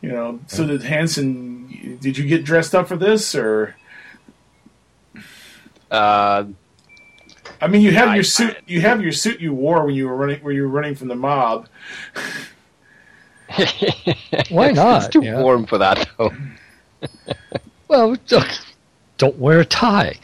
You 0.00 0.10
know, 0.10 0.40
so 0.46 0.66
did 0.66 0.82
Hansen? 0.84 1.98
Did 2.00 2.16
you 2.16 2.26
get 2.26 2.44
dressed 2.44 2.74
up 2.74 2.88
for 2.88 2.96
this, 2.96 3.34
or 3.34 3.74
Uh, 5.90 6.44
I 7.60 7.66
mean, 7.66 7.82
you 7.82 7.90
have 7.92 8.08
I- 8.10 8.14
your 8.16 8.24
suit. 8.24 8.56
You 8.66 8.80
have 8.82 9.00
your 9.02 9.12
suit 9.12 9.40
you 9.40 9.52
wore 9.54 9.84
when 9.86 9.94
you 9.94 10.06
were 10.08 10.16
running. 10.16 10.40
Where 10.40 10.52
you 10.52 10.62
were 10.62 10.68
running 10.68 10.94
from 10.94 11.08
the 11.08 11.16
mob. 11.16 11.68
Why 14.50 14.70
not? 14.72 15.04
It's 15.04 15.12
too 15.12 15.22
Yeah. 15.24 15.40
warm 15.40 15.66
for 15.66 15.78
that, 15.78 16.08
though. 16.18 16.32
Well, 17.88 18.16
don't 19.16 19.38
wear 19.38 19.60
a 19.60 19.64
tie. 19.64 20.16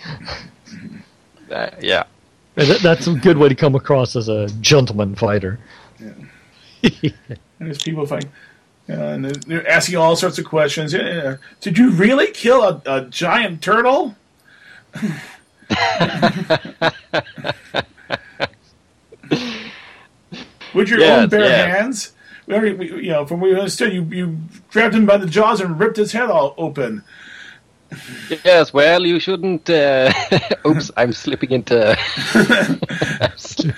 Uh, 1.51 1.71
yeah. 1.81 2.03
That- 2.57 2.81
That's 2.83 3.07
a 3.07 3.15
good 3.15 3.39
way 3.39 3.49
to 3.49 3.55
come 3.55 3.75
across 3.75 4.17
as 4.17 4.29
a 4.29 4.49
gentleman 4.61 5.15
fighter. 5.15 5.59
And 6.83 7.71
there's 7.71 7.83
people 7.83 8.05
fighting. 8.07 8.31
Uh, 8.91 8.93
and 8.93 9.25
they're, 9.25 9.33
they're 9.47 9.71
asking 9.71 9.97
all 9.97 10.15
sorts 10.17 10.39
of 10.39 10.45
questions. 10.45 10.93
Yeah, 10.93 11.15
yeah. 11.23 11.37
Did 11.63 11.79
you 11.79 11.89
really 11.93 12.31
kill 12.33 12.63
a, 12.63 12.83
a 12.85 13.01
giant 13.07 13.63
turtle? 13.63 14.15
With 20.75 20.89
your 20.89 20.99
Yes, 21.01 21.23
own 21.23 21.29
bare 21.29 21.41
yes. 21.41 21.77
hands? 21.77 22.13
We 22.47 22.55
already, 22.55 22.75
we, 22.75 23.03
you 23.05 23.11
know, 23.11 23.27
from 23.27 23.41
what 23.41 23.51
we 23.51 23.57
understood, 23.57 23.93
you, 23.93 24.03
you 24.05 24.39
grabbed 24.71 24.95
him 24.95 25.07
by 25.07 25.17
the 25.17 25.27
jaws 25.27 25.61
and 25.61 25.79
ripped 25.79 25.97
his 25.97 26.13
head 26.13 26.31
all 26.31 26.55
open. 26.59 27.05
Yes, 28.45 28.73
well, 28.73 29.07
you 29.07 29.21
shouldn't. 29.21 29.71
Uh, 29.71 30.13
oops, 30.67 30.91
I'm 30.97 31.13
slipping 31.13 31.53
into. 31.53 31.91
I'm, 31.91 31.97
sli- 33.37 33.75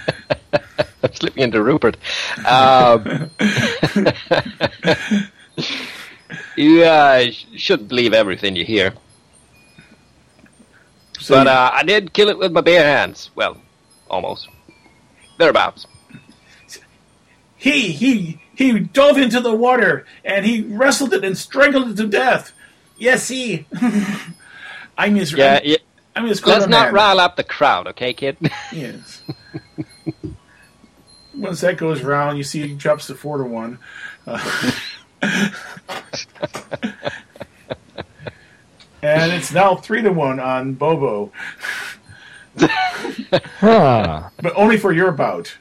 I'm 1.02 1.12
slipping 1.12 1.42
into 1.42 1.62
Rupert. 1.62 1.98
Um, 2.46 3.30
you 6.56 6.82
uh, 6.84 7.26
shouldn't 7.56 7.88
believe 7.90 8.14
everything 8.14 8.56
you 8.56 8.64
hear. 8.64 8.94
So 11.20 11.34
but 11.34 11.46
uh, 11.46 11.70
I 11.72 11.82
did 11.82 12.12
kill 12.12 12.28
it 12.28 12.38
with 12.38 12.52
my 12.52 12.60
bare 12.60 12.84
hands. 12.84 13.30
Well, 13.34 13.56
almost. 14.10 14.48
Thereabouts. 15.38 15.86
he 17.56 17.92
he 17.92 18.40
he 18.54 18.78
dove 18.78 19.18
into 19.18 19.40
the 19.40 19.54
water 19.54 20.06
and 20.24 20.46
he 20.46 20.62
wrestled 20.62 21.12
it 21.12 21.24
and 21.24 21.36
strangled 21.36 21.90
it 21.90 21.96
to 21.96 22.06
death. 22.06 22.52
Yes, 22.98 23.28
he. 23.28 23.66
I'm 24.98 25.14
his. 25.16 25.32
Yeah, 25.32 25.56
I'm, 25.56 25.60
yeah. 25.64 25.76
I'm 26.14 26.26
his 26.26 26.44
Let's 26.44 26.66
not 26.66 26.86
man. 26.86 26.94
rile 26.94 27.20
up 27.20 27.36
the 27.36 27.44
crowd, 27.44 27.86
okay, 27.88 28.14
kid? 28.14 28.38
Yes. 28.72 29.22
Once 31.34 31.60
that 31.60 31.76
goes 31.76 32.00
round, 32.02 32.38
you 32.38 32.44
see 32.44 32.66
he 32.66 32.74
drops 32.74 33.08
to 33.08 33.14
four 33.14 33.36
to 33.36 33.44
one. 33.44 33.78
Uh, 34.26 34.72
and 39.08 39.32
it's 39.32 39.52
now 39.52 39.76
three 39.76 40.02
to 40.02 40.10
one 40.12 40.40
on 40.40 40.74
Bobo, 40.74 41.32
Huh. 42.58 44.30
but 44.40 44.52
only 44.56 44.76
for 44.78 44.92
your 44.92 45.12
bout. 45.12 45.56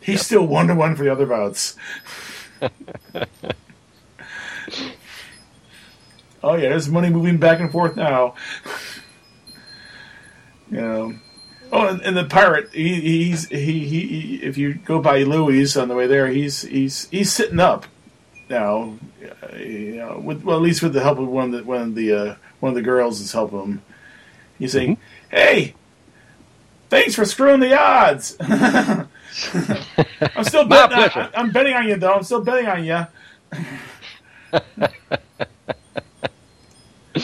He's 0.00 0.24
still 0.24 0.46
one 0.46 0.68
to 0.68 0.74
one 0.74 0.96
for 0.96 1.02
the 1.04 1.10
other 1.12 1.26
bouts. 1.26 1.76
oh 6.42 6.54
yeah, 6.54 6.68
there's 6.70 6.88
money 6.88 7.10
moving 7.10 7.38
back 7.38 7.60
and 7.60 7.70
forth 7.70 7.96
now. 7.96 8.34
you 10.70 10.80
know. 10.80 11.14
Oh, 11.72 11.88
and, 11.88 12.00
and 12.02 12.16
the 12.16 12.24
pirate, 12.24 12.72
he, 12.72 13.00
he's 13.00 13.48
he, 13.48 13.86
he 13.86 14.06
he. 14.06 14.36
If 14.42 14.56
you 14.56 14.74
go 14.74 15.00
by 15.00 15.18
Louis 15.24 15.76
on 15.76 15.88
the 15.88 15.94
way 15.96 16.06
there, 16.06 16.28
he's 16.28 16.62
he's 16.62 17.08
he's 17.10 17.32
sitting 17.32 17.58
up 17.58 17.86
now. 18.48 18.94
uh, 19.42 19.56
You 19.56 19.96
know, 19.96 20.20
with 20.22 20.44
well, 20.44 20.56
at 20.56 20.62
least 20.62 20.82
with 20.82 20.92
the 20.92 21.02
help 21.02 21.18
of 21.18 21.28
one 21.28 21.46
of 21.46 21.60
the 21.60 21.64
one 21.64 21.82
of 21.82 21.94
the 21.94 22.12
uh, 22.12 22.34
one 22.60 22.70
of 22.70 22.76
the 22.76 22.82
girls 22.82 23.20
is 23.20 23.32
helping 23.32 23.60
him. 23.60 23.82
He's 24.58 24.72
saying, 24.72 24.98
"Hey, 25.30 25.74
thanks 26.88 27.14
for 27.14 27.24
screwing 27.24 27.60
the 27.60 27.78
odds." 27.78 28.36
I'm 28.40 29.08
still 30.44 30.66
pleasure. 30.66 31.30
I, 31.34 31.40
am 31.40 31.50
betting 31.50 31.74
on 31.74 31.86
you, 31.88 31.96
though. 31.96 32.14
I'm 32.14 32.22
still 32.22 32.42
betting 32.42 32.66
on 32.66 32.84
you. 32.84 33.06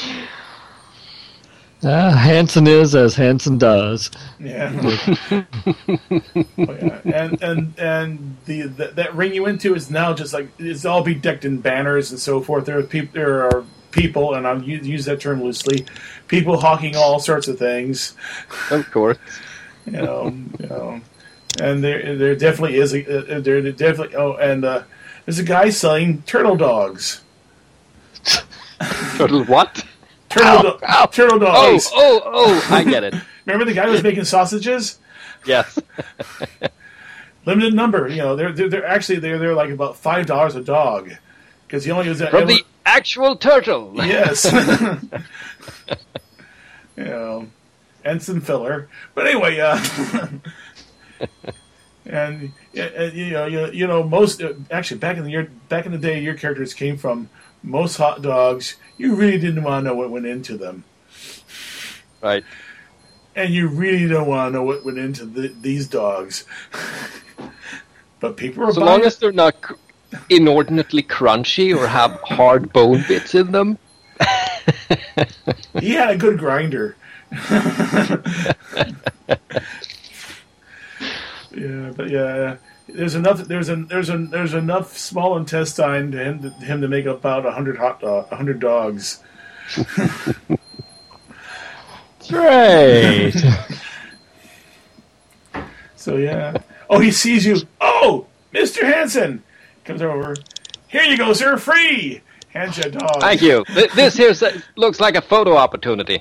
Uh, 1.83 2.13
Hansen 2.13 2.67
is 2.69 2.95
as 2.95 3.15
Hansen 3.17 3.59
does. 3.59 4.11
Yeah. 4.39 4.73
Oh, 6.59 6.79
yeah. 6.81 7.01
And 7.05 7.43
and 7.43 7.79
and 7.79 8.37
the, 8.45 8.63
the 8.63 8.87
that 8.95 9.15
ring 9.15 9.35
you 9.35 9.47
into 9.47 9.75
is 9.75 9.91
now 9.91 10.13
just 10.13 10.33
like 10.33 10.49
it's 10.59 10.85
all 10.85 11.03
be 11.03 11.15
decked 11.15 11.45
in 11.45 11.59
banners 11.59 12.11
and 12.11 12.21
so 12.21 12.41
forth. 12.41 12.67
There 12.67 12.79
are 12.79 12.83
people. 12.83 13.13
There 13.15 13.43
are 13.45 13.65
people, 13.91 14.35
and 14.35 14.47
I'll 14.47 14.63
use, 14.63 14.87
use 14.87 15.05
that 15.07 15.21
term 15.21 15.43
loosely. 15.43 15.87
People 16.29 16.61
hawking 16.61 16.97
all 16.97 17.19
sorts 17.19 17.49
of 17.49 17.59
things. 17.59 18.15
of 18.71 18.91
course. 18.91 19.19
You 19.87 20.01
know. 20.01 20.29
you 20.61 20.67
know. 20.69 21.01
And 21.61 21.83
there 21.83 22.17
there 22.17 22.37
definitely 22.37 22.77
is 22.77 22.95
a 22.95 23.37
uh, 23.37 23.41
there 23.41 23.61
definitely 23.73 24.15
oh 24.15 24.35
and 24.35 24.65
uh, 24.65 24.85
there's 25.27 25.41
a 25.41 25.45
guy 25.45 25.71
selling 25.71 26.23
turtle 26.23 26.55
dogs. 26.55 27.23
Turtle 29.17 29.45
what? 29.45 29.85
Turtle, 30.33 30.79
do- 30.79 31.07
turtle 31.13 31.37
Oh, 31.37 31.39
dogs. 31.73 31.91
oh, 31.95 32.23
oh, 32.25 32.69
I 32.71 32.85
get 32.85 33.05
it. 33.05 33.15
Remember 33.47 33.65
the 33.65 33.75
guy 33.75 33.87
who 33.87 33.93
was 33.93 34.03
making 34.03 34.25
sausages? 34.25 34.99
Yes. 35.45 35.79
limited 37.47 37.75
number. 37.75 38.09
You 38.09 38.19
know, 38.19 38.37
they're 38.37 38.53
they're, 38.53 38.69
they're 38.69 38.87
actually 38.87 39.19
they're 39.19 39.39
they're 39.39 39.55
like 39.55 39.71
about 39.71 39.97
five 39.97 40.27
dollars 40.27 40.55
a 40.55 40.63
dog 40.63 41.11
because 41.67 41.85
he 41.85 41.91
only 41.91 42.09
was 42.09 42.21
From 42.23 42.47
the 42.47 42.65
actual 42.87 43.37
turtle. 43.37 43.93
yes, 43.97 44.45
you 46.97 47.05
know, 47.05 47.49
and 48.05 48.23
some 48.23 48.41
filler. 48.41 48.89
But 49.15 49.27
anyway, 49.27 49.59
uh, 49.61 49.83
and 52.07 52.53
uh, 52.79 53.03
you 53.13 53.31
know, 53.31 53.47
you, 53.47 53.67
you 53.73 53.87
know, 53.87 54.03
most 54.03 54.43
uh, 54.43 54.55
actually 54.71 54.99
back 54.99 55.17
in 55.17 55.25
the 55.25 55.31
year 55.31 55.51
back 55.69 55.87
in 55.87 55.93
the 55.93 55.99
day, 55.99 56.21
your 56.21 56.35
characters 56.35 56.75
came 56.75 56.97
from 56.97 57.29
most 57.63 57.97
hot 57.97 58.23
dogs. 58.23 58.77
You 58.99 59.15
really 59.15 59.39
didn't 59.39 59.63
want 59.63 59.85
to 59.85 59.89
know 59.91 59.95
what 59.97 60.11
went 60.11 60.27
into 60.27 60.57
them. 60.57 60.85
Right. 62.23 62.45
and 63.35 63.53
you 63.53 63.69
really 63.69 64.07
don't 64.07 64.29
want 64.29 64.53
to 64.53 64.59
know 64.59 64.63
what 64.63 64.85
went 64.85 64.99
into 64.99 65.25
the, 65.25 65.49
these 65.49 65.89
dogs. 65.89 66.45
but 68.21 68.37
people 68.37 68.65
are 68.65 68.73
So 68.73 68.85
long 68.85 69.03
as 69.03 69.17
they're 69.19 69.33
not 69.33 69.61
cr- 69.61 69.75
inordinately 70.31 71.03
crunchy 71.03 71.77
or 71.77 71.87
have 71.89 72.13
hard 72.23 72.73
bone 72.73 73.05
bits 73.09 73.35
in 73.35 73.51
them. 73.53 73.79
He 75.81 75.91
had 75.95 76.11
a 76.11 76.17
good 76.17 76.39
grinder. 76.39 76.97
yeah, 81.57 81.93
but 81.97 82.09
yeah, 82.11 82.57
there's 82.95 83.15
enough. 83.15 83.39
There's 83.39 83.69
a 83.69 83.77
there's 83.77 84.09
a 84.09 84.17
there's 84.19 84.55
enough 84.55 84.97
small 84.97 85.37
intestine 85.37 86.13
to 86.13 86.19
him 86.25 86.43
to, 86.43 86.51
him 86.51 86.81
to 86.81 86.89
make 86.89 87.07
about 87.07 87.47
a 87.47 87.53
hundred 87.53 87.77
hot 87.79 88.01
dog, 88.01 88.29
a 88.31 88.37
hundred 88.37 88.61
dogs. 88.61 89.23
Great. 92.29 93.35
So 95.95 96.17
yeah. 96.17 96.57
Oh, 96.91 96.99
he 96.99 97.13
sees 97.13 97.47
you. 97.47 97.59
Oh, 97.81 98.27
Mister 98.51 98.85
Hansen 98.85 99.45
comes 99.85 100.03
over. 100.03 100.35
Here 100.89 101.05
you 101.05 101.17
go, 101.17 101.33
sir. 101.33 101.57
Free. 101.57 102.21
Hands 102.49 102.77
you 102.77 102.83
a 102.87 102.91
dog. 102.91 103.21
Thank 103.21 103.41
you. 103.41 103.65
This 103.95 104.17
here 104.17 104.35
looks 104.75 104.99
like 104.99 105.15
a 105.15 105.23
photo 105.23 105.57
opportunity. 105.57 106.21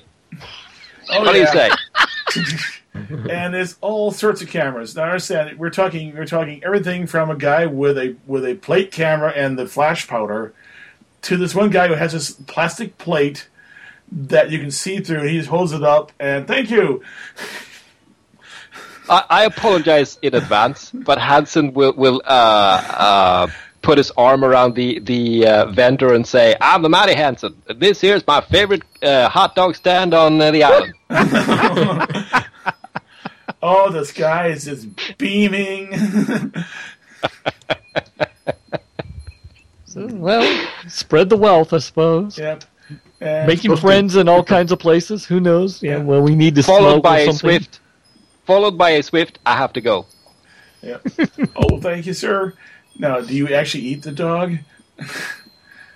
Oh, 1.10 1.22
what 1.22 1.34
do 1.34 1.40
you 1.40 1.48
say? 1.48 1.72
and 2.94 3.54
there's 3.54 3.78
all 3.80 4.12
sorts 4.12 4.42
of 4.42 4.50
cameras. 4.50 4.96
Now, 4.96 5.04
I 5.04 5.08
understand, 5.08 5.58
we're 5.58 5.70
talking 5.70 6.16
we're 6.16 6.26
talking 6.26 6.62
everything 6.64 7.08
from 7.08 7.30
a 7.30 7.36
guy 7.36 7.66
with 7.66 7.98
a 7.98 8.16
with 8.28 8.46
a 8.46 8.56
plate 8.56 8.92
camera 8.92 9.32
and 9.32 9.58
the 9.58 9.66
flash 9.66 10.08
powder 10.08 10.54
to 11.24 11.38
this 11.38 11.56
one 11.56 11.70
guy 11.70 11.88
who 11.88 11.94
has 11.94 12.12
this 12.12 12.32
plastic 12.32 12.98
plate 12.98 13.48
that 14.12 14.52
you 14.52 14.60
can 14.60 14.72
see 14.72 15.00
through. 15.00 15.28
He 15.28 15.38
just 15.38 15.50
holds 15.50 15.72
it 15.72 15.84
up 15.84 16.12
and 16.20 16.48
thank 16.48 16.70
you. 16.70 17.02
I, 19.10 19.24
I 19.30 19.44
apologize 19.46 20.20
in 20.22 20.36
advance, 20.36 20.92
but 20.92 21.18
Hansen 21.18 21.74
will 21.74 21.94
will 21.94 22.22
uh, 22.26 22.84
uh, 22.90 23.48
put 23.82 23.98
his 23.98 24.12
arm 24.12 24.44
around 24.44 24.76
the 24.76 25.00
the 25.00 25.48
uh, 25.48 25.66
vendor 25.72 26.14
and 26.14 26.28
say, 26.28 26.56
"I'm 26.60 26.82
the 26.82 26.90
Matty 26.90 27.14
Hansen. 27.14 27.62
This 27.76 28.02
here's 28.02 28.26
my 28.28 28.42
favorite 28.42 28.84
uh, 29.02 29.30
hot 29.30 29.56
dog 29.56 29.76
stand 29.76 30.14
on 30.14 30.42
uh, 30.42 30.52
the 30.52 30.64
island." 30.64 30.94
Oh, 33.62 33.92
the 33.92 34.06
sky 34.06 34.48
is 34.48 34.66
just 34.66 35.18
beaming. 35.18 35.94
So, 39.86 40.08
well, 40.08 40.68
spread 40.88 41.28
the 41.30 41.36
wealth, 41.36 41.74
I 41.74 41.80
suppose. 41.80 42.38
yep. 42.38 42.64
And 43.20 43.46
Making 43.46 43.76
friends 43.76 44.16
in 44.16 44.30
all 44.30 44.42
kinds 44.42 44.72
of 44.72 44.80
places. 44.80 45.26
Who 45.26 45.42
knows? 45.42 45.84
Yeah. 45.84 45.98
Yeah. 45.98 46.04
Well, 46.04 46.22
we 46.22 46.34
need 46.34 46.56
to 46.56 46.64
Followed 46.64 46.92
smoke 46.94 47.04
by 47.04 47.26
or 47.26 47.30
a 47.30 47.34
swift. 47.34 47.82
Followed 48.46 48.78
by 48.78 48.92
a 48.92 49.04
swift. 49.04 49.40
I 49.46 49.58
have 49.58 49.74
to 49.74 49.82
go. 49.82 50.06
Yep. 50.82 51.08
oh, 51.58 51.82
thank 51.82 52.06
you, 52.06 52.14
sir. 52.14 52.54
Now, 52.98 53.20
do 53.20 53.36
you 53.36 53.50
actually 53.54 53.84
eat 53.84 54.04
the 54.04 54.14
dog? 54.14 54.58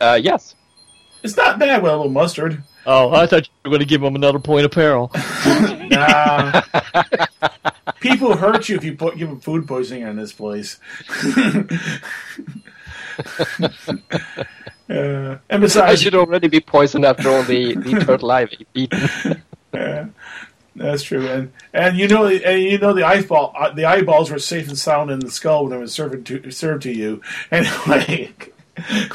Uh, 0.01 0.19
yes. 0.21 0.55
It's 1.23 1.37
not 1.37 1.57
bad 1.57 1.81
with 1.81 1.91
a 1.91 1.95
little 1.95 2.11
mustard. 2.11 2.63
Oh, 2.85 3.13
I 3.13 3.25
thought 3.25 3.47
you 3.47 3.53
were 3.63 3.71
going 3.71 3.79
to 3.79 3.85
give 3.85 4.03
him 4.03 4.15
another 4.15 4.39
point 4.39 4.65
of 4.65 4.71
peril. 4.71 5.11
Nah. 5.85 6.61
People 7.99 8.35
hurt 8.35 8.67
you 8.67 8.75
if 8.75 8.83
you 8.83 8.95
put, 8.95 9.17
give 9.17 9.29
them 9.29 9.39
food 9.39 9.67
poisoning 9.67 10.03
on 10.03 10.15
this 10.15 10.33
place. 10.33 10.79
Uh, 14.87 15.39
and 15.49 15.65
I 15.77 15.95
should 15.95 16.13
already 16.13 16.47
be 16.47 16.59
poisoned 16.59 17.05
after 17.05 17.29
all 17.29 17.41
the, 17.41 17.73
the 17.73 18.03
turtle 18.05 18.29
I've 18.29 18.53
eaten. 18.75 19.41
uh, 19.73 20.05
that's 20.75 21.01
true. 21.01 21.27
And 21.27 21.53
and 21.73 21.97
you 21.97 22.07
know 22.07 22.27
and 22.27 22.61
you 22.61 22.77
know 22.77 22.93
the 22.93 23.03
eyeball 23.03 23.51
uh, 23.57 23.71
the 23.71 23.85
eyeballs 23.85 24.29
were 24.29 24.37
safe 24.37 24.67
and 24.67 24.77
sound 24.77 25.09
in 25.09 25.21
the 25.21 25.31
skull 25.31 25.63
when 25.63 25.73
it 25.73 25.79
was 25.79 25.93
served 25.93 26.27
to 26.27 26.51
served 26.51 26.83
to 26.83 26.91
you. 26.91 27.21
Anyway, 27.51 28.31
I 28.77 29.09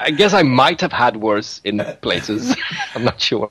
I 0.00 0.10
guess 0.10 0.34
I 0.34 0.42
might 0.42 0.80
have 0.80 0.92
had 0.92 1.16
worse 1.16 1.60
in 1.64 1.78
places. 2.02 2.54
I'm 2.94 3.04
not 3.04 3.20
sure. 3.20 3.50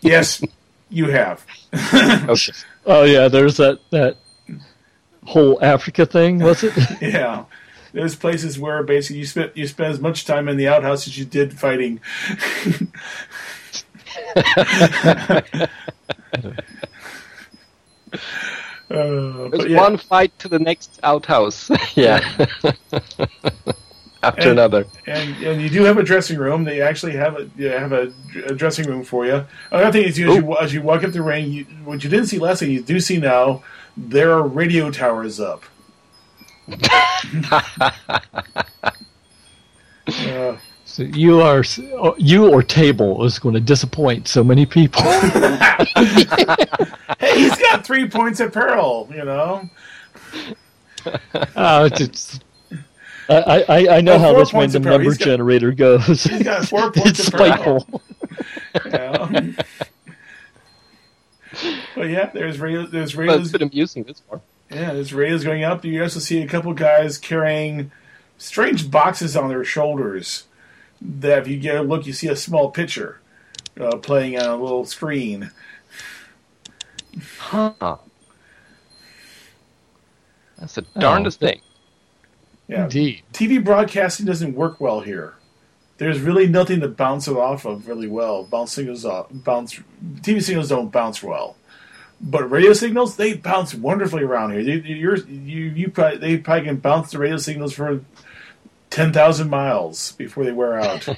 yes, 0.00 0.42
you 0.90 1.06
have. 1.10 1.44
Okay. 2.28 2.52
Oh 2.86 3.04
yeah, 3.04 3.28
there's 3.28 3.58
that 3.58 3.78
that 3.90 4.16
whole 5.24 5.62
Africa 5.62 6.06
thing, 6.06 6.38
was 6.38 6.62
it? 6.64 6.72
Yeah. 7.02 7.44
There's 7.92 8.16
places 8.16 8.58
where 8.58 8.82
basically 8.82 9.20
you 9.20 9.26
spent 9.26 9.56
you 9.56 9.66
spend 9.66 9.92
as 9.92 10.00
much 10.00 10.24
time 10.26 10.48
in 10.48 10.56
the 10.56 10.68
outhouse 10.68 11.06
as 11.06 11.18
you 11.18 11.24
did 11.24 11.58
fighting. 11.58 12.00
Uh, 18.90 19.48
There's 19.48 19.50
but 19.50 19.70
yeah. 19.70 19.80
one 19.80 19.96
fight 19.98 20.38
to 20.38 20.48
the 20.48 20.58
next 20.58 20.98
outhouse. 21.02 21.70
yeah. 21.94 22.20
After 24.22 24.42
And- 24.42 24.52
another. 24.52 24.86
And 25.06 25.36
and 25.44 25.62
you 25.62 25.68
do 25.70 25.84
have 25.84 25.98
a 25.98 26.02
dressing 26.02 26.38
room. 26.38 26.64
They 26.64 26.80
actually 26.80 27.12
have 27.16 27.36
a 27.36 27.48
you 27.56 27.68
have 27.68 27.92
a, 27.92 28.12
a 28.46 28.54
dressing 28.54 28.86
room 28.86 29.04
for 29.04 29.26
you. 29.26 29.44
Another 29.70 29.92
thing 29.92 30.08
is, 30.08 30.18
you, 30.18 30.30
as, 30.30 30.36
you 30.36 30.56
as 30.58 30.74
you 30.74 30.82
walk 30.82 31.04
up 31.04 31.12
the 31.12 31.22
ring, 31.22 31.52
you, 31.52 31.64
what 31.84 32.02
you 32.04 32.10
didn't 32.10 32.26
see 32.26 32.38
last 32.38 32.60
time, 32.60 32.70
you 32.70 32.82
do 32.82 33.00
see 33.00 33.18
now. 33.18 33.62
There 33.96 34.32
are 34.32 34.42
radio 34.46 34.90
towers 34.90 35.40
up. 35.40 35.64
Uh, 40.06 40.56
So 40.84 41.02
you 41.04 41.42
are 41.42 41.62
you 42.16 42.48
or 42.50 42.62
table 42.62 43.24
is 43.24 43.38
going 43.38 43.54
to 43.54 43.60
disappoint 43.60 44.26
so 44.26 44.42
many 44.42 44.64
people. 44.66 45.02
hey, 45.02 46.24
he's 47.36 47.56
got 47.56 47.84
three 47.86 48.08
points 48.08 48.40
at 48.40 48.52
peril. 48.52 49.06
You 49.14 49.24
know. 49.24 49.68
Uh, 51.54 51.88
it's, 52.00 52.40
I, 53.28 53.64
I, 53.68 53.96
I 53.96 54.00
know 54.00 54.14
Oh, 54.14 54.18
how 54.18 54.32
this 54.34 54.54
random 54.54 54.82
power. 54.82 54.92
number 54.92 55.04
He's 55.10 55.18
got- 55.18 55.24
generator 55.26 55.72
goes. 55.72 56.24
He's 56.24 56.42
got 56.42 56.66
four 56.66 56.90
points 56.92 57.18
it's 57.20 57.28
of 57.28 57.34
peril. 57.34 57.80
spiteful. 57.80 58.02
Yeah. 58.86 59.52
but 61.94 62.08
yeah, 62.08 62.30
there's 62.32 62.58
radio. 62.58 62.86
There's 62.86 63.14
But 63.14 63.22
it's 63.24 63.30
radios. 63.30 63.52
been 63.52 63.62
amusing 63.62 64.04
this 64.04 64.20
far. 64.20 64.40
Yeah, 64.70 64.92
there's 64.94 65.12
radios 65.12 65.44
going 65.44 65.64
up. 65.64 65.84
You 65.84 66.02
also 66.02 66.20
see 66.20 66.42
a 66.42 66.46
couple 66.46 66.72
guys 66.74 67.18
carrying 67.18 67.90
strange 68.38 68.90
boxes 68.90 69.36
on 69.36 69.48
their 69.48 69.64
shoulders. 69.64 70.44
That 71.00 71.38
if 71.40 71.48
you 71.48 71.58
get 71.58 71.76
a 71.76 71.82
look, 71.82 72.06
you 72.06 72.12
see 72.12 72.28
a 72.28 72.36
small 72.36 72.70
picture 72.70 73.20
uh, 73.80 73.96
playing 73.98 74.38
on 74.38 74.46
a 74.48 74.56
little 74.56 74.84
screen. 74.84 75.50
Huh. 77.38 77.96
That's 80.58 80.74
the 80.74 80.82
darndest 80.98 81.40
thing. 81.40 81.60
Yeah, 82.68 82.84
Indeed. 82.84 83.22
TV 83.32 83.64
broadcasting 83.64 84.26
doesn't 84.26 84.54
work 84.54 84.80
well 84.80 85.00
here. 85.00 85.34
There's 85.96 86.20
really 86.20 86.46
nothing 86.46 86.80
to 86.80 86.88
bounce 86.88 87.26
it 87.26 87.36
off 87.36 87.64
of 87.64 87.88
really 87.88 88.06
well. 88.06 88.44
Bounce 88.44 88.72
signals 88.72 89.04
off, 89.04 89.26
bounce 89.32 89.80
TV 90.20 90.40
signals 90.42 90.68
don't 90.68 90.92
bounce 90.92 91.22
well, 91.22 91.56
but 92.20 92.48
radio 92.48 92.72
signals 92.72 93.16
they 93.16 93.34
bounce 93.34 93.74
wonderfully 93.74 94.22
around 94.22 94.52
here. 94.52 94.60
You, 94.60 94.76
you're, 94.94 95.16
you, 95.16 95.64
you 95.64 95.90
probably, 95.90 96.18
they 96.18 96.36
probably 96.36 96.66
can 96.66 96.76
bounce 96.76 97.10
the 97.10 97.18
radio 97.18 97.38
signals 97.38 97.72
for 97.72 98.04
ten 98.90 99.12
thousand 99.12 99.50
miles 99.50 100.12
before 100.12 100.44
they 100.44 100.52
wear 100.52 100.78
out. 100.78 101.08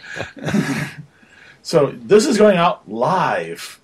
so 1.62 1.92
this 1.92 2.24
is 2.24 2.38
going 2.38 2.56
out 2.56 2.88
live. 2.90 3.80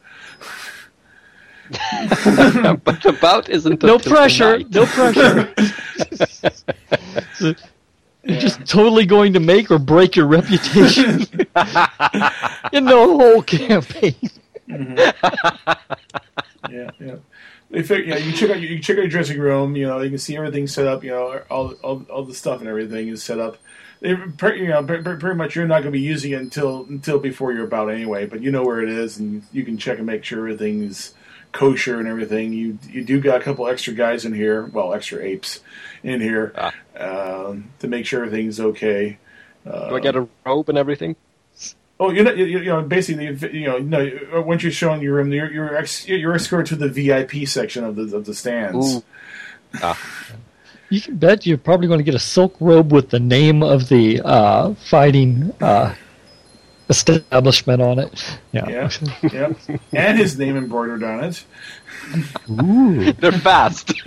but 2.84 3.04
about 3.04 3.48
isn't 3.48 3.82
No 3.82 3.96
until 3.96 4.12
pressure. 4.12 4.60
No 4.70 4.86
pressure. 4.86 5.52
So, 7.34 7.54
You're 8.24 8.40
just 8.40 8.66
totally 8.66 9.06
going 9.06 9.34
to 9.34 9.40
make 9.40 9.70
or 9.70 9.78
break 9.78 10.16
your 10.16 10.26
reputation 10.26 11.20
in 12.72 12.84
the 12.84 12.96
whole 12.96 13.42
campaign. 13.42 14.16
Mm-hmm. 14.68 15.72
Yeah, 16.68 16.90
yeah. 16.98 17.14
They 17.70 17.82
fig- 17.84 18.08
yeah, 18.08 18.16
you 18.16 18.32
check 18.32 18.50
out 18.50 18.60
you 18.60 18.80
check 18.80 18.96
out 18.96 19.02
your 19.02 19.08
dressing 19.08 19.38
room. 19.38 19.76
You 19.76 19.86
know, 19.86 20.00
you 20.00 20.08
can 20.08 20.18
see 20.18 20.36
everything 20.36 20.66
set 20.66 20.86
up. 20.88 21.04
You 21.04 21.10
know, 21.10 21.42
all 21.48 21.74
all, 21.82 22.02
all 22.10 22.24
the 22.24 22.34
stuff 22.34 22.58
and 22.60 22.68
everything 22.68 23.06
is 23.08 23.22
set 23.22 23.38
up. 23.38 23.58
They, 24.00 24.14
pre- 24.14 24.60
you 24.62 24.68
know, 24.68 24.82
pre- 24.82 25.02
pre- 25.02 25.16
pretty 25.16 25.36
much 25.36 25.54
you're 25.54 25.66
not 25.66 25.82
going 25.82 25.92
to 25.92 25.98
be 25.98 26.00
using 26.00 26.32
it 26.32 26.40
until 26.40 26.84
until 26.88 27.20
before 27.20 27.52
you're 27.52 27.66
about 27.66 27.88
anyway. 27.88 28.26
But 28.26 28.42
you 28.42 28.50
know 28.50 28.64
where 28.64 28.80
it 28.82 28.88
is, 28.88 29.18
and 29.18 29.44
you 29.52 29.64
can 29.64 29.78
check 29.78 29.98
and 29.98 30.06
make 30.06 30.24
sure 30.24 30.40
everything's 30.40 31.14
kosher 31.52 31.98
and 31.98 32.08
everything. 32.08 32.52
You 32.52 32.78
you 32.90 33.04
do 33.04 33.20
got 33.20 33.40
a 33.40 33.44
couple 33.44 33.68
extra 33.68 33.94
guys 33.94 34.24
in 34.24 34.34
here, 34.34 34.64
well, 34.66 34.92
extra 34.92 35.22
apes 35.22 35.60
in 36.06 36.20
here 36.20 36.52
Ah. 36.56 36.72
um, 36.98 37.70
to 37.80 37.88
make 37.88 38.06
sure 38.06 38.24
everything's 38.24 38.60
okay. 38.60 39.18
Do 39.64 39.96
I 39.96 40.00
get 40.00 40.14
a 40.14 40.28
robe 40.44 40.68
and 40.68 40.78
everything? 40.78 41.16
Oh, 41.98 42.10
you're 42.12 42.24
not, 42.24 42.36
you, 42.36 42.44
you 42.44 42.64
know, 42.64 42.82
basically, 42.82 43.24
you 43.58 43.66
know, 43.66 43.78
no. 43.78 44.42
Once 44.46 44.62
you're 44.62 44.70
showing 44.70 45.02
your 45.02 45.14
room, 45.14 45.32
you're 45.32 45.50
you're, 45.50 45.76
ex, 45.76 46.06
you're 46.06 46.34
escorted 46.34 46.66
to 46.68 46.76
the 46.76 46.88
VIP 46.88 47.48
section 47.48 47.82
of 47.82 47.96
the 47.96 48.16
of 48.16 48.26
the 48.26 48.34
stands. 48.34 49.02
Ah. 49.82 49.98
You 50.88 51.00
can 51.00 51.16
bet 51.16 51.46
you're 51.46 51.58
probably 51.58 51.88
going 51.88 51.98
to 51.98 52.04
get 52.04 52.14
a 52.14 52.20
silk 52.20 52.54
robe 52.60 52.92
with 52.92 53.10
the 53.10 53.18
name 53.18 53.62
of 53.64 53.88
the 53.88 54.20
uh, 54.22 54.74
fighting 54.74 55.52
uh, 55.60 55.94
establishment 56.88 57.82
on 57.82 57.98
it. 57.98 58.38
Yeah. 58.52 58.68
Yeah, 58.68 58.90
yep. 59.32 59.56
and 59.92 60.16
his 60.18 60.38
name 60.38 60.56
embroidered 60.56 61.02
on 61.02 61.24
it. 61.24 61.44
Ooh. 62.62 63.12
They're 63.20 63.32
fast. 63.32 63.92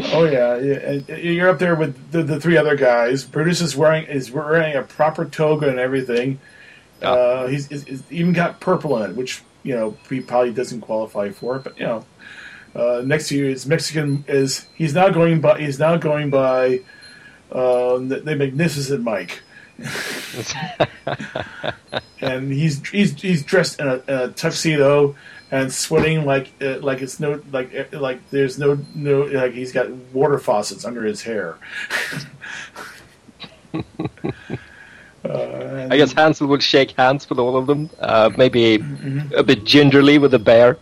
Oh 0.00 0.24
yeah, 0.24 0.56
yeah. 0.58 1.16
you're 1.16 1.48
up 1.48 1.58
there 1.58 1.74
with 1.74 2.12
the, 2.12 2.22
the 2.22 2.40
three 2.40 2.56
other 2.56 2.76
guys. 2.76 3.24
Brutus 3.24 3.60
is 3.60 3.76
wearing 3.76 4.06
is 4.06 4.30
wearing 4.30 4.76
a 4.76 4.82
proper 4.82 5.24
toga 5.24 5.68
and 5.68 5.78
everything. 5.78 6.38
Yeah. 7.02 7.10
Uh, 7.10 7.46
he's, 7.48 7.68
he's, 7.68 8.02
even 8.10 8.32
got 8.32 8.60
purple 8.60 9.02
in 9.02 9.10
it, 9.10 9.16
which 9.16 9.42
you 9.64 9.74
know 9.74 9.96
he 10.08 10.20
probably 10.20 10.52
doesn't 10.52 10.82
qualify 10.82 11.30
for. 11.30 11.58
But 11.58 11.78
you 11.78 11.86
know, 11.86 12.04
uh, 12.76 13.02
next 13.04 13.28
to 13.28 13.36
you 13.36 13.48
is 13.48 13.66
Mexican. 13.66 14.24
Is 14.28 14.66
he's 14.74 14.94
now 14.94 15.08
going 15.10 15.40
by 15.40 15.58
he's 15.60 15.80
now 15.80 15.96
going 15.96 16.30
by 16.30 16.80
uh, 17.50 17.98
the, 17.98 18.22
the 18.24 18.36
magnificent 18.36 19.02
Mike. 19.02 19.42
and 22.20 22.52
he's 22.52 22.86
he's 22.88 23.20
he's 23.20 23.42
dressed 23.42 23.80
in 23.80 23.86
a, 23.88 23.94
in 23.94 24.14
a 24.14 24.28
tuxedo 24.28 25.16
and 25.50 25.72
sweating 25.72 26.24
like 26.24 26.50
uh, 26.60 26.78
like 26.80 27.00
it's 27.02 27.18
no 27.20 27.40
like 27.52 27.74
uh, 27.74 27.98
like 27.98 28.20
there's 28.30 28.58
no 28.58 28.78
no 28.94 29.22
like 29.22 29.52
he's 29.52 29.72
got 29.72 29.90
water 30.12 30.38
faucets 30.38 30.84
under 30.84 31.02
his 31.04 31.22
hair. 31.22 31.56
uh, 33.74 33.82
I 35.90 35.96
guess 35.96 36.12
Hansel 36.12 36.46
would 36.48 36.62
shake 36.62 36.92
hands 36.92 37.28
with 37.28 37.38
all 37.38 37.56
of 37.56 37.66
them. 37.66 37.90
Uh, 37.98 38.30
maybe 38.36 38.78
Mm-hmm. 38.78 39.34
a 39.34 39.42
bit 39.42 39.64
gingerly 39.64 40.18
with 40.18 40.30
the 40.32 40.38
bear. 40.38 40.78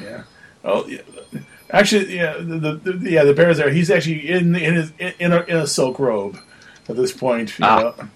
Yeah. 0.00 0.22
Oh, 0.64 0.86
yeah. 0.86 1.00
Actually, 1.70 2.14
yeah, 2.16 2.34
the, 2.38 2.58
the, 2.82 2.92
the 2.92 3.10
yeah 3.10 3.24
the 3.24 3.34
bear's 3.34 3.56
there. 3.58 3.70
He's 3.70 3.90
actually 3.90 4.28
in 4.30 4.54
in 4.54 4.74
his 4.76 4.92
in 5.18 5.32
a, 5.32 5.40
in 5.42 5.56
a 5.56 5.66
silk 5.66 5.98
robe 5.98 6.38
at 6.88 6.94
this 6.96 7.12
point. 7.12 7.58
You 7.58 7.64
Ah. 7.66 7.80
know. 7.98 8.08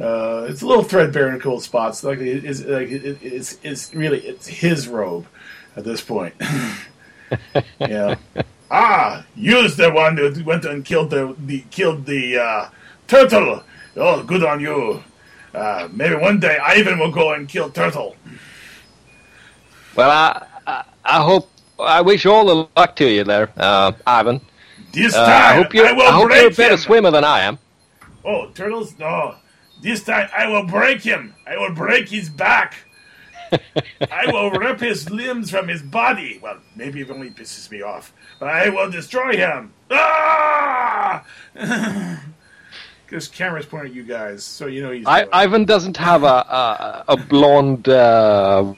Uh, 0.00 0.46
it's 0.48 0.62
a 0.62 0.66
little 0.66 0.84
threadbare 0.84 1.32
in 1.32 1.40
cool 1.40 1.60
spots. 1.60 2.04
Like 2.04 2.18
it, 2.20 2.44
it's 2.44 2.60
like 2.64 2.88
it, 2.88 3.18
it's 3.22 3.58
it's 3.62 3.92
really 3.94 4.20
it's 4.20 4.46
his 4.46 4.86
robe 4.88 5.26
at 5.76 5.84
this 5.84 6.00
point. 6.00 6.34
yeah. 7.80 8.14
Ah, 8.70 9.24
you's 9.34 9.76
the 9.76 9.90
one 9.90 10.16
who 10.16 10.44
went 10.44 10.64
and 10.64 10.84
killed 10.84 11.10
the, 11.10 11.34
the 11.46 11.64
killed 11.70 12.06
the 12.06 12.38
uh, 12.38 12.68
turtle. 13.08 13.62
Oh, 13.96 14.22
good 14.22 14.44
on 14.44 14.60
you. 14.60 15.02
Uh, 15.54 15.88
maybe 15.92 16.14
one 16.14 16.38
day 16.38 16.58
Ivan 16.58 16.98
will 16.98 17.10
go 17.10 17.32
and 17.32 17.48
kill 17.48 17.70
turtle. 17.70 18.14
Well, 19.96 20.10
I, 20.10 20.46
I, 20.66 20.84
I 21.04 21.22
hope, 21.22 21.50
I 21.80 22.00
wish 22.02 22.26
all 22.26 22.44
the 22.46 22.68
luck 22.76 22.94
to 22.96 23.10
you 23.10 23.24
there, 23.24 23.50
uh, 23.56 23.92
Ivan. 24.06 24.40
This 24.92 25.14
Uh, 25.14 25.24
time 25.26 25.42
I 25.42 25.54
hope 25.54 25.74
you're, 25.74 25.86
I 25.86 25.92
will 25.92 26.02
I 26.02 26.12
hope 26.12 26.30
you're 26.30 26.46
a 26.46 26.50
better 26.50 26.74
him. 26.74 26.78
swimmer 26.78 27.10
than 27.10 27.24
I 27.24 27.40
am. 27.40 27.58
Oh, 28.24 28.48
turtles? 28.54 28.96
No. 28.98 29.34
This 29.80 30.02
time 30.04 30.28
I 30.36 30.48
will 30.48 30.64
break 30.64 31.02
him. 31.02 31.34
I 31.46 31.56
will 31.56 31.74
break 31.74 32.08
his 32.08 32.28
back. 32.28 32.74
I 34.10 34.26
will 34.32 34.50
rip 34.50 34.80
his 34.80 35.08
limbs 35.10 35.50
from 35.50 35.68
his 35.68 35.82
body. 35.82 36.38
Well, 36.42 36.58
maybe 36.76 37.00
it 37.00 37.10
only 37.10 37.30
pisses 37.30 37.70
me 37.70 37.82
off. 37.82 38.12
But 38.38 38.48
I 38.48 38.68
will 38.68 38.90
destroy 38.90 39.36
him. 39.36 39.72
Ah! 39.90 41.24
Because 43.08 43.26
camera's 43.26 43.64
pointing 43.64 43.92
at 43.92 43.96
you 43.96 44.02
guys, 44.02 44.44
so 44.44 44.66
you 44.66 44.82
know 44.82 44.90
he's. 44.90 45.06
I. 45.06 45.26
Ivan 45.32 45.64
doesn't 45.64 45.96
have 45.96 46.24
a, 46.24 46.26
a, 46.26 47.04
a 47.08 47.16
blonde 47.16 47.88
uh, 47.88 48.74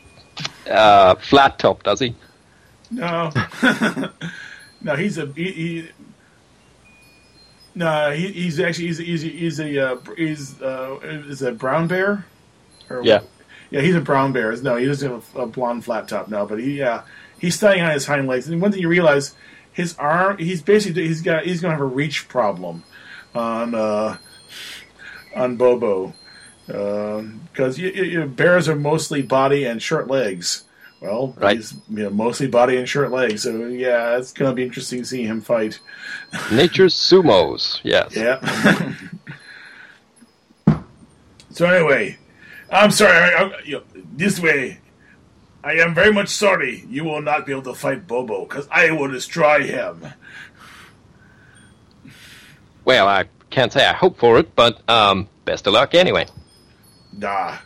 uh, 0.70 1.16
flat 1.16 1.58
top, 1.58 1.82
does 1.82 1.98
he? 1.98 2.14
No. 2.92 3.32
no, 4.82 4.94
he's 4.94 5.18
a 5.18 5.26
he. 5.32 5.50
he 5.50 5.88
no, 7.74 8.10
he, 8.12 8.28
he's 8.32 8.60
actually 8.60 8.88
he's 8.88 8.98
he's 8.98 9.22
he's 9.22 9.60
a 9.60 9.92
uh, 9.92 9.96
he's 10.16 10.60
uh, 10.60 10.98
is 11.02 11.42
a 11.42 11.52
brown 11.52 11.86
bear. 11.86 12.26
Or, 12.88 13.02
Yeah. 13.04 13.20
yeah, 13.70 13.80
he's 13.80 13.94
a 13.94 14.00
brown 14.00 14.32
bear. 14.32 14.54
No, 14.56 14.76
he 14.76 14.86
doesn't 14.86 15.10
have 15.10 15.34
a, 15.36 15.42
a 15.42 15.46
blonde 15.46 15.84
flat 15.84 16.08
top. 16.08 16.28
No, 16.28 16.46
but 16.46 16.58
he 16.60 16.78
yeah 16.78 17.02
he's 17.38 17.54
standing 17.54 17.82
on 17.84 17.92
his 17.92 18.06
hind 18.06 18.26
legs. 18.26 18.48
And 18.48 18.60
one 18.60 18.72
thing 18.72 18.80
you 18.80 18.88
realize, 18.88 19.34
his 19.72 19.96
arm 19.98 20.38
he's 20.38 20.62
basically 20.62 21.06
he's 21.06 21.22
got 21.22 21.44
he's 21.44 21.60
gonna 21.60 21.74
have 21.74 21.80
a 21.80 21.84
reach 21.84 22.28
problem 22.28 22.84
on 23.34 23.74
uh, 23.74 24.16
on 25.34 25.56
Bobo 25.56 26.14
because 26.66 27.78
you, 27.78 27.90
you, 27.90 28.04
you, 28.04 28.24
bears 28.26 28.68
are 28.68 28.76
mostly 28.76 29.22
body 29.22 29.64
and 29.64 29.82
short 29.82 30.06
legs. 30.08 30.64
Well, 31.00 31.34
Right. 31.38 31.56
he's 31.56 31.72
you 31.88 32.02
know, 32.04 32.10
mostly 32.10 32.46
body 32.46 32.76
and 32.76 32.86
short 32.88 33.10
legs, 33.10 33.42
so 33.44 33.56
yeah, 33.68 34.18
it's 34.18 34.32
gonna 34.32 34.52
be 34.52 34.62
interesting 34.64 34.98
to 35.00 35.04
see 35.06 35.24
him 35.24 35.40
fight. 35.40 35.80
Nature's 36.52 36.94
sumos, 36.94 37.80
yes. 37.82 38.14
Yeah. 38.14 38.38
so 41.50 41.64
anyway, 41.66 42.18
I'm 42.70 42.90
sorry. 42.90 43.12
I, 43.16 43.42
I, 43.44 43.60
you 43.64 43.76
know, 43.78 43.82
this 44.14 44.38
way, 44.40 44.78
I 45.64 45.72
am 45.74 45.94
very 45.94 46.12
much 46.12 46.28
sorry. 46.28 46.84
You 46.88 47.04
will 47.04 47.22
not 47.22 47.46
be 47.46 47.52
able 47.52 47.62
to 47.62 47.74
fight 47.74 48.06
Bobo 48.06 48.44
because 48.44 48.68
I 48.70 48.90
will 48.90 49.08
destroy 49.10 49.62
him. 49.66 50.04
Well, 52.84 53.08
I 53.08 53.24
can't 53.50 53.72
say 53.72 53.86
I 53.86 53.92
hope 53.94 54.18
for 54.18 54.38
it, 54.38 54.54
but 54.54 54.88
um, 54.88 55.28
best 55.44 55.66
of 55.66 55.72
luck 55.72 55.94
anyway. 55.94 56.26
Nah. 57.16 57.56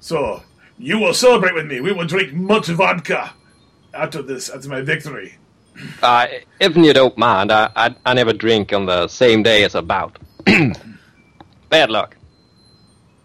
So, 0.00 0.42
you 0.78 0.98
will 0.98 1.14
celebrate 1.14 1.54
with 1.54 1.66
me. 1.66 1.80
We 1.80 1.92
will 1.92 2.06
drink 2.06 2.32
much 2.32 2.66
vodka 2.68 3.32
after 3.92 4.22
this, 4.22 4.48
after 4.50 4.68
my 4.68 4.80
victory. 4.80 5.34
Uh, 6.02 6.26
if 6.60 6.76
you 6.76 6.92
don't 6.92 7.16
mind, 7.18 7.50
I, 7.50 7.70
I 7.74 7.94
I 8.06 8.14
never 8.14 8.32
drink 8.32 8.72
on 8.72 8.86
the 8.86 9.08
same 9.08 9.42
day 9.42 9.64
as 9.64 9.74
a 9.74 9.82
bout. 9.82 10.18
Bad 11.68 11.90
luck. 11.90 12.16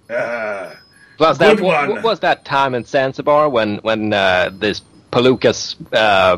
Uh, 0.09 0.73
Plus, 1.17 1.37
that 1.37 1.57
Good 1.57 1.65
one. 1.65 1.89
what 1.89 2.03
was 2.03 2.19
that 2.21 2.45
time 2.45 2.73
in 2.73 2.85
Zanzibar 2.85 3.49
when 3.49 3.77
when 3.79 4.13
uh, 4.13 4.49
this 4.53 4.81
Palookas 5.11 5.75
uh, 5.93 6.37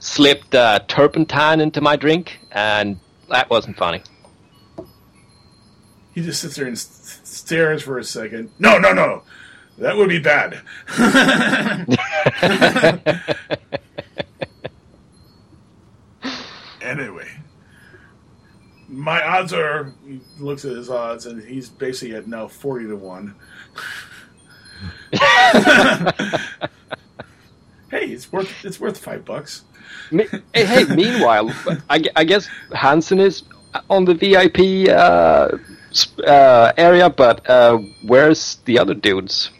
slipped 0.00 0.54
uh, 0.54 0.80
turpentine 0.88 1.60
into 1.60 1.80
my 1.80 1.96
drink, 1.96 2.40
and 2.50 2.98
that 3.30 3.48
wasn't 3.48 3.76
funny. 3.76 4.02
he 6.14 6.20
just 6.22 6.42
sits 6.42 6.56
there 6.56 6.66
and 6.66 6.76
s- 6.76 7.20
stares 7.24 7.82
for 7.82 7.98
a 7.98 8.04
second. 8.04 8.50
No, 8.58 8.76
no, 8.78 8.92
no. 8.92 9.22
That 9.78 9.96
would 9.96 10.08
be 10.08 10.20
bad. 10.20 10.60
anyway, 16.82 17.28
my 18.88 19.22
odds 19.22 19.52
are. 19.52 19.92
He 20.06 20.20
looks 20.38 20.64
at 20.64 20.76
his 20.76 20.90
odds, 20.90 21.26
and 21.26 21.42
he's 21.42 21.68
basically 21.68 22.14
at 22.14 22.26
now 22.28 22.48
forty 22.48 22.86
to 22.86 22.96
one. 22.96 23.34
hey, 27.90 28.00
it's 28.06 28.30
worth 28.32 28.64
it's 28.64 28.78
worth 28.78 28.98
five 28.98 29.24
bucks. 29.24 29.64
Me- 30.10 30.28
hey, 30.54 30.64
hey, 30.64 30.84
meanwhile, 30.84 31.50
I, 31.88 32.02
I 32.16 32.24
guess 32.24 32.48
Hansen 32.74 33.18
is 33.18 33.42
on 33.88 34.04
the 34.04 34.14
VIP 34.14 34.88
uh, 34.90 35.56
uh, 36.26 36.72
area, 36.76 37.10
but 37.10 37.48
uh, 37.48 37.78
where's 38.02 38.56
the 38.64 38.78
other 38.78 38.94
dudes? 38.94 39.50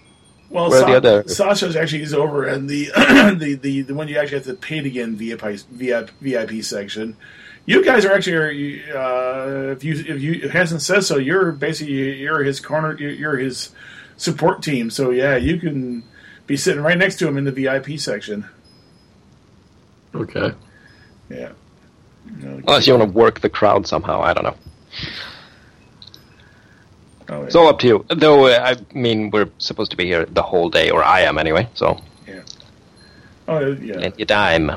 Well, 0.52 0.68
Where 0.68 0.82
are 0.84 0.90
the 0.90 0.96
other- 0.96 1.28
Sasha's 1.28 1.76
actually 1.76 2.02
is 2.02 2.12
over 2.12 2.46
and 2.46 2.68
the, 2.68 2.86
the 3.38 3.54
the 3.60 3.82
the 3.82 3.94
one 3.94 4.06
you 4.08 4.18
actually 4.18 4.36
have 4.38 4.46
to 4.46 4.54
pay 4.54 4.80
to 4.80 4.90
get 4.90 5.04
in 5.04 5.16
VIP 5.16 5.40
VIP, 5.70 6.10
VIP 6.20 6.62
section. 6.62 7.16
You 7.64 7.82
guys 7.84 8.04
are 8.04 8.12
actually, 8.12 8.82
uh, 8.92 9.70
if 9.72 9.82
you 9.82 9.94
if 9.94 10.20
you 10.20 10.40
if 10.44 10.50
Hansen 10.50 10.78
says 10.80 11.06
so, 11.06 11.16
you're 11.16 11.52
basically 11.52 12.18
you're 12.20 12.42
his 12.44 12.60
corner, 12.60 12.96
you're- 12.98 13.16
you're 13.16 13.36
his 13.38 13.70
support 14.18 14.62
team. 14.62 14.90
So 14.90 15.10
yeah, 15.10 15.36
you 15.36 15.58
can 15.58 16.02
be 16.46 16.56
sitting 16.58 16.82
right 16.82 16.98
next 16.98 17.16
to 17.20 17.26
him 17.28 17.38
in 17.38 17.44
the 17.44 17.52
VIP 17.52 17.98
section. 17.98 18.44
Okay. 20.14 20.52
Yeah. 21.30 21.52
No, 22.40 22.48
Unless 22.66 22.86
you 22.86 22.96
want 22.96 23.10
to 23.10 23.18
work 23.18 23.40
the 23.40 23.48
crowd 23.48 23.86
somehow, 23.86 24.20
I 24.20 24.34
don't 24.34 24.44
know. 24.44 24.56
Oh, 27.32 27.40
yeah. 27.40 27.46
It's 27.46 27.54
all 27.54 27.68
up 27.68 27.78
to 27.80 27.86
you. 27.86 28.06
Though, 28.08 28.46
uh, 28.46 28.74
I 28.76 28.98
mean, 28.98 29.30
we're 29.30 29.50
supposed 29.58 29.90
to 29.92 29.96
be 29.96 30.06
here 30.06 30.24
the 30.26 30.42
whole 30.42 30.70
day, 30.70 30.90
or 30.90 31.02
I 31.02 31.20
am 31.20 31.38
anyway, 31.38 31.68
so 31.74 32.00
oh 33.48 33.72
yeah. 33.72 33.98
let 33.98 34.18
your 34.18 34.26
dime. 34.26 34.72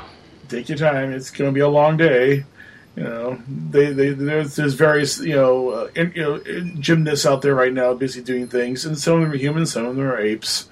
take 0.49 0.69
your 0.69 0.77
time. 0.77 1.11
It's 1.11 1.31
going 1.31 1.49
to 1.49 1.53
be 1.53 1.61
a 1.61 1.69
long 1.69 1.97
day. 1.97 2.45
You 2.95 3.03
know, 3.03 3.41
they, 3.47 3.91
they 3.91 4.09
there's, 4.11 4.55
there's 4.55 4.73
various 4.73 5.19
you 5.19 5.35
know 5.35 5.69
uh, 5.69 5.89
in, 5.95 6.13
you 6.15 6.21
know 6.21 6.39
gymnasts 6.79 7.25
out 7.25 7.41
there 7.41 7.53
right 7.53 7.73
now 7.73 7.93
busy 7.93 8.21
doing 8.21 8.47
things, 8.47 8.85
and 8.85 8.97
some 8.97 9.15
of 9.15 9.21
them 9.21 9.31
are 9.31 9.37
humans, 9.37 9.73
some 9.73 9.85
of 9.85 9.95
them 9.95 10.05
are 10.05 10.17
apes, 10.17 10.69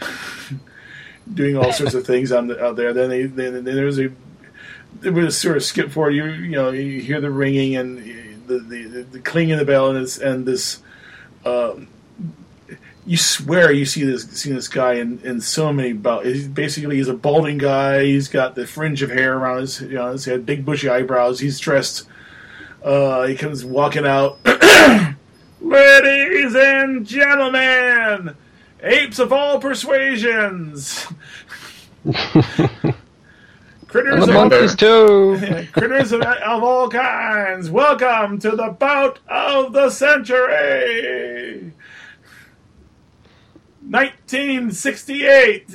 doing 1.34 1.56
all 1.56 1.72
sorts 1.72 1.94
of 1.94 2.06
things 2.12 2.30
on 2.30 2.46
the, 2.46 2.64
out 2.64 2.76
there. 2.76 2.92
Then 2.92 3.10
they 3.10 3.24
then, 3.24 3.64
then 3.64 3.64
there's 3.64 3.98
a 3.98 4.12
there 5.00 5.12
was 5.12 5.36
sort 5.36 5.56
of 5.56 5.64
skip 5.64 5.90
forward. 5.90 6.12
You 6.12 6.26
you 6.26 6.52
know 6.52 6.70
you 6.70 7.00
hear 7.00 7.20
the 7.20 7.30
ringing 7.30 7.76
and 7.76 7.98
the 8.46 8.58
the, 8.60 9.06
the 9.10 9.20
clinging 9.20 9.54
of 9.54 9.58
the 9.58 9.64
bell 9.64 9.90
and 9.90 10.04
this 10.04 10.18
and 10.18 10.46
this. 10.46 10.80
Um, 11.46 11.88
you 13.06 13.16
swear 13.16 13.70
you 13.70 13.86
see 13.86 14.04
this 14.04 14.28
see 14.32 14.52
this 14.52 14.66
guy 14.66 14.94
in, 14.94 15.20
in 15.20 15.40
so 15.40 15.72
many 15.72 15.92
bou- 15.92 16.22
he's 16.22 16.48
basically 16.48 16.96
he's 16.96 17.06
a 17.06 17.14
balding 17.14 17.56
guy 17.56 18.02
he's 18.04 18.28
got 18.28 18.56
the 18.56 18.66
fringe 18.66 19.00
of 19.00 19.10
hair 19.10 19.38
around 19.38 19.60
his 19.60 19.80
you 19.80 19.94
know 19.94 20.16
head 20.16 20.44
big 20.44 20.64
bushy 20.64 20.88
eyebrows 20.88 21.38
he's 21.38 21.60
dressed 21.60 22.08
uh 22.82 23.24
he 23.26 23.34
comes 23.36 23.64
walking 23.64 24.06
out. 24.06 24.38
Ladies 25.60 26.54
and 26.56 27.06
gentlemen 27.06 28.36
apes 28.82 29.18
of 29.20 29.32
all 29.32 29.60
persuasions 29.60 31.06
critters 33.96 34.28
And 34.28 34.52
the 34.52 34.62
of, 34.72 34.76
too. 34.76 35.38
critters 35.72 36.12
of, 36.12 36.20
of 36.20 36.62
all 36.62 36.90
kinds 36.90 37.70
welcome 37.70 38.38
to 38.40 38.50
the 38.50 38.76
bout 38.78 39.20
of 39.26 39.72
the 39.72 39.88
century 39.88 41.72
1968. 43.80 45.68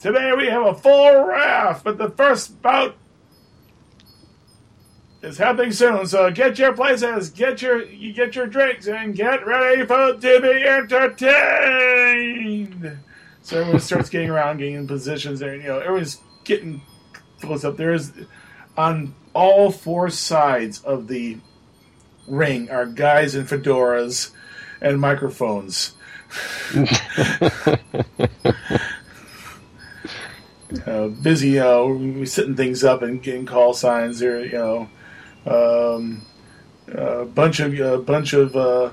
Today 0.00 0.32
we 0.36 0.46
have 0.46 0.66
a 0.66 0.74
full 0.74 1.24
raft, 1.24 1.84
but 1.84 1.98
the 1.98 2.10
first 2.10 2.60
bout 2.62 2.96
is 5.24 5.38
happening 5.38 5.72
soon. 5.72 6.06
So 6.06 6.30
get 6.30 6.56
your 6.58 6.74
places, 6.74 7.30
get 7.30 7.62
your 7.62 7.82
you 7.82 8.12
get 8.12 8.36
your 8.36 8.46
drinks, 8.46 8.86
and 8.86 9.14
get 9.14 9.46
ready 9.46 9.86
for 9.86 10.12
to 10.14 10.40
be 10.40 10.64
entertained. 10.64 12.98
So 13.42 13.60
everyone 13.60 13.80
starts 13.80 14.10
getting 14.10 14.30
around, 14.30 14.58
getting 14.58 14.74
in 14.74 14.86
positions, 14.86 15.40
there. 15.40 15.56
You 15.56 15.64
know, 15.64 15.80
everyone's 15.80 16.20
getting 16.44 16.82
close 17.40 17.64
up. 17.64 17.76
There 17.76 17.92
is 17.92 18.12
on 18.76 19.14
all 19.32 19.70
four 19.70 20.10
sides 20.10 20.82
of 20.82 21.08
the 21.08 21.38
ring 22.26 22.70
are 22.70 22.86
guys 22.86 23.34
in 23.34 23.46
fedoras 23.46 24.30
and 24.80 25.00
microphones. 25.00 25.92
uh, 30.86 31.08
busy, 31.08 31.58
uh, 31.58 31.84
we 31.84 32.26
setting 32.26 32.56
things 32.56 32.82
up 32.82 33.02
and 33.02 33.22
getting 33.22 33.46
call 33.46 33.74
signs. 33.74 34.18
There, 34.18 34.44
you 34.44 34.52
know, 34.52 34.88
um, 35.46 36.24
a 36.88 37.24
bunch 37.24 37.60
of 37.60 37.78
a 37.78 37.98
bunch 37.98 38.32
of 38.32 38.56
uh, 38.56 38.90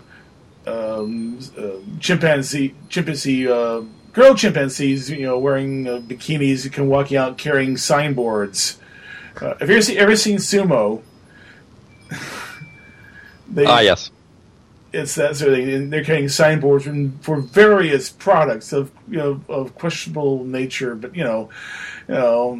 um, 0.67 1.39
uh, 1.57 1.71
chimpanzee 1.99 2.75
chimpanzee 2.89 3.47
uh, 3.47 3.81
girl 4.13 4.35
chimpanzees, 4.35 5.09
you 5.09 5.25
know, 5.25 5.39
wearing 5.39 5.87
uh, 5.87 5.99
bikinis, 5.99 6.71
can 6.71 6.87
walking 6.87 7.17
out 7.17 7.37
carrying 7.37 7.77
signboards. 7.77 8.77
Uh, 9.39 9.55
have 9.59 9.69
you 9.69 9.75
ever 9.75 9.81
seen, 9.81 9.97
ever 9.97 10.15
seen 10.15 10.37
sumo? 10.37 11.01
they, 13.49 13.65
Ah, 13.65 13.79
yes. 13.79 14.11
it's 14.91 15.15
that 15.15 15.37
sort 15.37 15.53
of 15.53 15.57
thing. 15.57 15.69
And 15.73 15.93
they're 15.93 16.03
carrying 16.03 16.29
signboards 16.29 16.83
from, 16.83 17.17
for 17.19 17.39
various 17.39 18.09
products 18.09 18.73
of 18.73 18.91
you 19.07 19.17
know 19.17 19.41
of 19.47 19.75
questionable 19.75 20.43
nature, 20.43 20.95
but 20.95 21.15
you 21.15 21.23
know, 21.23 21.49
you 22.11 22.17
know, 22.17 22.55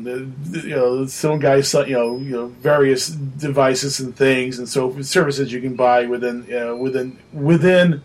you 0.52 0.70
know, 0.70 1.06
some 1.08 1.40
guys, 1.40 1.74
you 1.74 1.88
know, 1.88 2.18
you 2.18 2.32
know, 2.32 2.48
various 2.48 3.08
devices 3.08 4.00
and 4.00 4.16
things 4.16 4.60
and 4.60 4.70
so 4.70 5.02
services 5.02 5.52
you 5.52 5.60
can 5.60 5.76
buy 5.76 6.06
within 6.06 6.46
you 6.48 6.60
know, 6.60 6.78
within 6.78 7.20
within 7.34 8.02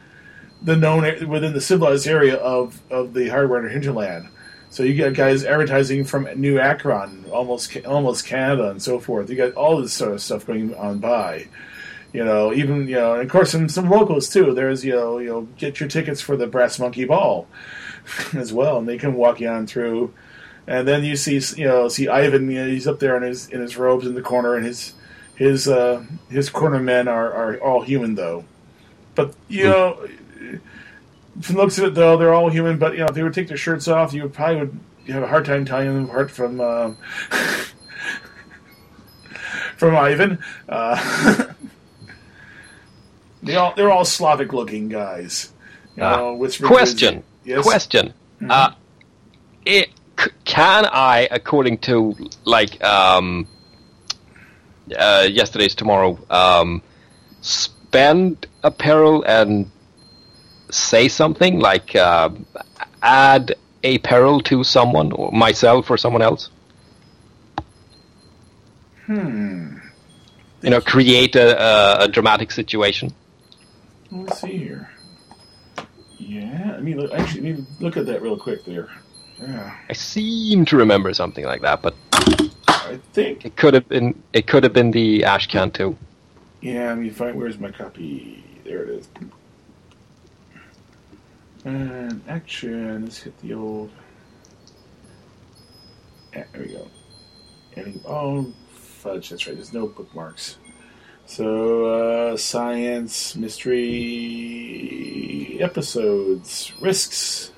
the 0.62 0.76
known 0.76 1.28
within 1.28 1.52
the 1.52 1.60
civilized 1.60 2.08
area 2.08 2.34
of 2.36 2.82
of 2.90 3.14
the 3.14 3.28
hardware 3.28 3.68
hinterland. 3.68 4.28
So 4.70 4.82
you 4.82 4.96
got 4.96 5.14
guys 5.14 5.44
advertising 5.44 6.04
from 6.04 6.28
New 6.34 6.58
Akron, 6.58 7.26
almost 7.30 7.76
almost 7.86 8.26
Canada, 8.26 8.70
and 8.70 8.82
so 8.82 8.98
forth. 8.98 9.30
You 9.30 9.36
got 9.36 9.52
all 9.52 9.80
this 9.80 9.92
sort 9.92 10.12
of 10.12 10.20
stuff 10.20 10.46
going 10.46 10.74
on 10.74 10.98
by 10.98 11.46
you 12.12 12.24
know, 12.24 12.52
even 12.52 12.88
you 12.88 12.94
know, 12.96 13.12
and 13.12 13.22
of 13.22 13.28
course 13.28 13.52
some 13.52 13.68
some 13.68 13.88
locals 13.88 14.28
too. 14.28 14.52
There's 14.52 14.84
you 14.84 14.94
know, 14.94 15.18
you 15.18 15.28
know, 15.28 15.42
get 15.58 15.78
your 15.78 15.88
tickets 15.88 16.20
for 16.20 16.36
the 16.36 16.46
Brass 16.46 16.78
Monkey 16.78 17.04
Ball 17.04 17.46
as 18.34 18.52
well, 18.52 18.78
and 18.78 18.88
they 18.88 18.98
can 18.98 19.14
walk 19.14 19.40
you 19.40 19.48
on 19.48 19.66
through. 19.66 20.12
And 20.68 20.86
then 20.88 21.04
you 21.04 21.14
see 21.16 21.40
you 21.60 21.66
know 21.66 21.88
see 21.88 22.08
Ivan. 22.08 22.50
You 22.50 22.64
know, 22.64 22.68
he's 22.70 22.86
up 22.88 22.98
there 22.98 23.16
in 23.16 23.22
his 23.22 23.48
in 23.48 23.60
his 23.60 23.76
robes 23.76 24.04
in 24.06 24.14
the 24.14 24.22
corner, 24.22 24.54
and 24.56 24.66
his 24.66 24.94
his 25.36 25.68
uh, 25.68 26.04
his 26.28 26.50
corner 26.50 26.80
men 26.80 27.06
are 27.08 27.32
are 27.32 27.56
all 27.58 27.82
human 27.82 28.14
though. 28.16 28.44
But 29.14 29.34
you 29.48 29.64
know, 29.64 30.06
from 31.40 31.54
the 31.56 31.62
looks 31.62 31.78
of 31.78 31.84
it 31.84 31.94
though, 31.94 32.16
they're 32.16 32.34
all 32.34 32.50
human. 32.50 32.78
But 32.78 32.92
you 32.94 32.98
know, 33.00 33.06
if 33.06 33.14
they 33.14 33.22
would 33.22 33.34
take 33.34 33.46
their 33.48 33.56
shirts 33.56 33.86
off, 33.88 34.12
you 34.12 34.22
would 34.22 34.32
probably 34.34 34.56
would 34.56 34.78
have 35.08 35.22
a 35.22 35.28
hard 35.28 35.44
time 35.44 35.64
telling 35.64 35.86
them 35.86 36.04
apart 36.06 36.30
from 36.32 36.60
uh, 36.60 36.92
from 39.76 39.96
Ivan. 39.96 40.38
Uh, 40.68 41.44
They 43.42 43.54
all 43.54 43.74
they're 43.76 43.92
all 43.92 44.04
Slavic 44.04 44.52
looking 44.52 44.88
guys. 44.88 45.52
You 45.96 46.02
Ah. 46.02 46.16
know, 46.16 46.34
with 46.34 46.60
Question. 46.60 47.22
Yes. 47.44 47.62
Question. 47.62 48.12
Uh, 48.50 48.72
it, 49.64 49.90
can 50.56 50.86
I, 50.86 51.28
according 51.30 51.76
to 51.88 52.16
like 52.46 52.82
um, 52.82 53.46
uh, 54.96 55.28
yesterday's 55.30 55.74
tomorrow, 55.74 56.18
um, 56.30 56.80
spend 57.42 58.46
apparel 58.62 59.22
and 59.24 59.70
say 60.70 61.08
something 61.08 61.60
like 61.60 61.94
uh, 61.94 62.30
add 63.02 63.54
a 63.82 63.98
peril 63.98 64.40
to 64.40 64.64
someone, 64.64 65.12
or 65.12 65.30
myself, 65.30 65.90
or 65.90 65.98
someone 65.98 66.22
else? 66.22 66.48
Hmm. 69.04 69.76
You 70.62 70.70
know, 70.70 70.80
create 70.80 71.36
a, 71.36 71.48
a, 71.62 72.04
a 72.04 72.08
dramatic 72.08 72.50
situation. 72.50 73.12
Let's 74.10 74.40
see 74.40 74.56
here. 74.56 74.90
Yeah, 76.16 76.76
I 76.78 76.80
mean, 76.80 76.98
look- 76.98 77.12
actually, 77.12 77.42
let 77.52 77.58
me 77.58 77.66
look 77.78 77.98
at 77.98 78.06
that 78.06 78.22
real 78.22 78.38
quick 78.38 78.64
there. 78.64 78.88
Yeah, 79.40 79.76
I 79.88 79.92
seem 79.92 80.64
to 80.66 80.76
remember 80.76 81.12
something 81.12 81.44
like 81.44 81.62
that, 81.62 81.82
but 81.82 81.94
I 82.68 82.98
think. 83.12 83.44
it 83.44 83.56
could 83.56 83.74
have 83.74 83.88
been 83.88 84.20
it 84.32 84.46
could 84.46 84.62
have 84.64 84.72
been 84.72 84.92
the 84.92 85.22
Ashcan 85.22 85.72
too. 85.72 85.96
Yeah, 86.60 86.88
let 86.88 86.98
me 86.98 87.10
find. 87.10 87.36
Where's 87.36 87.58
my 87.58 87.70
copy? 87.70 88.42
There 88.64 88.82
it 88.84 88.88
is. 88.88 89.08
And 91.64 92.22
action. 92.28 93.04
Let's 93.04 93.22
hit 93.22 93.38
the 93.40 93.54
old. 93.54 93.90
Yeah, 96.32 96.44
there 96.52 96.62
we 96.62 96.68
go. 96.68 96.88
Any, 97.76 98.00
oh, 98.06 98.52
fudge. 98.72 99.30
That's 99.30 99.46
right. 99.46 99.56
There's 99.56 99.72
no 99.72 99.86
bookmarks. 99.86 100.58
So, 101.26 101.86
uh, 101.86 102.36
science, 102.36 103.34
mystery, 103.34 103.86
episodes, 105.60 106.72
risks. 106.80 107.50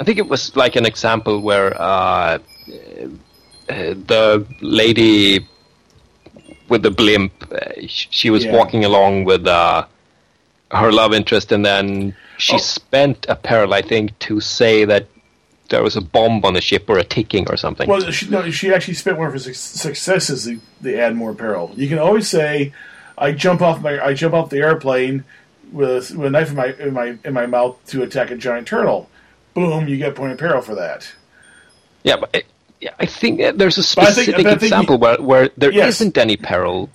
I 0.00 0.04
think 0.04 0.18
it 0.18 0.28
was 0.28 0.54
like 0.56 0.76
an 0.76 0.86
example 0.86 1.40
where 1.40 1.74
uh, 1.80 2.38
uh, 2.38 2.38
the 3.68 4.46
lady 4.60 5.46
with 6.68 6.82
the 6.82 6.90
blimp, 6.90 7.32
uh, 7.50 7.58
she 7.86 8.30
was 8.30 8.44
Yeah. 8.44 8.52
walking 8.56 8.84
along 8.84 9.24
with 9.24 9.46
uh, 9.46 9.84
her 10.70 10.92
love 10.92 11.14
interest, 11.14 11.50
and 11.52 11.64
then 11.64 12.14
she 12.36 12.54
Oh. 12.54 12.58
spent 12.58 13.26
a 13.28 13.34
peril, 13.34 13.72
I 13.74 13.82
think, 13.82 14.16
to 14.20 14.40
say 14.40 14.84
that 14.84 15.06
there 15.70 15.82
was 15.82 15.96
a 15.96 16.00
bomb 16.00 16.44
on 16.44 16.54
the 16.54 16.60
ship 16.60 16.88
or 16.88 16.98
a 16.98 17.04
ticking 17.04 17.48
or 17.50 17.56
something. 17.56 17.88
Well, 17.88 18.10
she, 18.10 18.28
no, 18.28 18.50
she 18.50 18.72
actually 18.72 18.94
spent 18.94 19.18
one 19.18 19.26
of 19.26 19.32
her 19.32 19.38
suc- 19.38 19.54
successes. 19.54 20.44
They, 20.44 20.58
they 20.80 20.98
add 21.00 21.16
more 21.16 21.34
peril. 21.34 21.72
You 21.76 21.88
can 21.88 21.98
always 21.98 22.28
say, 22.28 22.72
"I 23.18 23.32
jump 23.32 23.60
off 23.62 23.82
my 23.82 23.98
I 24.02 24.14
jump 24.14 24.34
off 24.34 24.48
the 24.50 24.58
airplane 24.58 25.24
with, 25.72 26.14
with 26.14 26.26
a 26.28 26.30
knife 26.30 26.50
in 26.50 26.56
my 26.56 26.66
in 26.78 26.92
my 26.94 27.18
in 27.24 27.32
my 27.34 27.46
mouth 27.46 27.76
to 27.88 28.02
attack 28.02 28.30
a 28.30 28.36
giant 28.36 28.68
turtle." 28.68 29.10
Boom! 29.58 29.88
You 29.88 29.96
get 29.96 30.14
point 30.14 30.32
of 30.32 30.38
peril 30.38 30.62
for 30.62 30.74
that. 30.76 31.10
yeah, 32.04 32.16
but 32.16 32.30
it, 32.34 32.46
yeah, 32.80 32.90
I 33.00 33.06
think 33.06 33.38
there's 33.58 33.78
a 33.78 33.96
But 33.96 34.04
I 34.08 34.12
think- 34.12 34.26
specific 34.28 34.46
think 34.46 34.62
example 34.62 34.98
where, 34.98 35.20
where 35.20 35.50
there 35.56 35.72
Yes. 35.72 36.00
not 36.00 36.16
any 36.18 36.36
peril, 36.36 36.90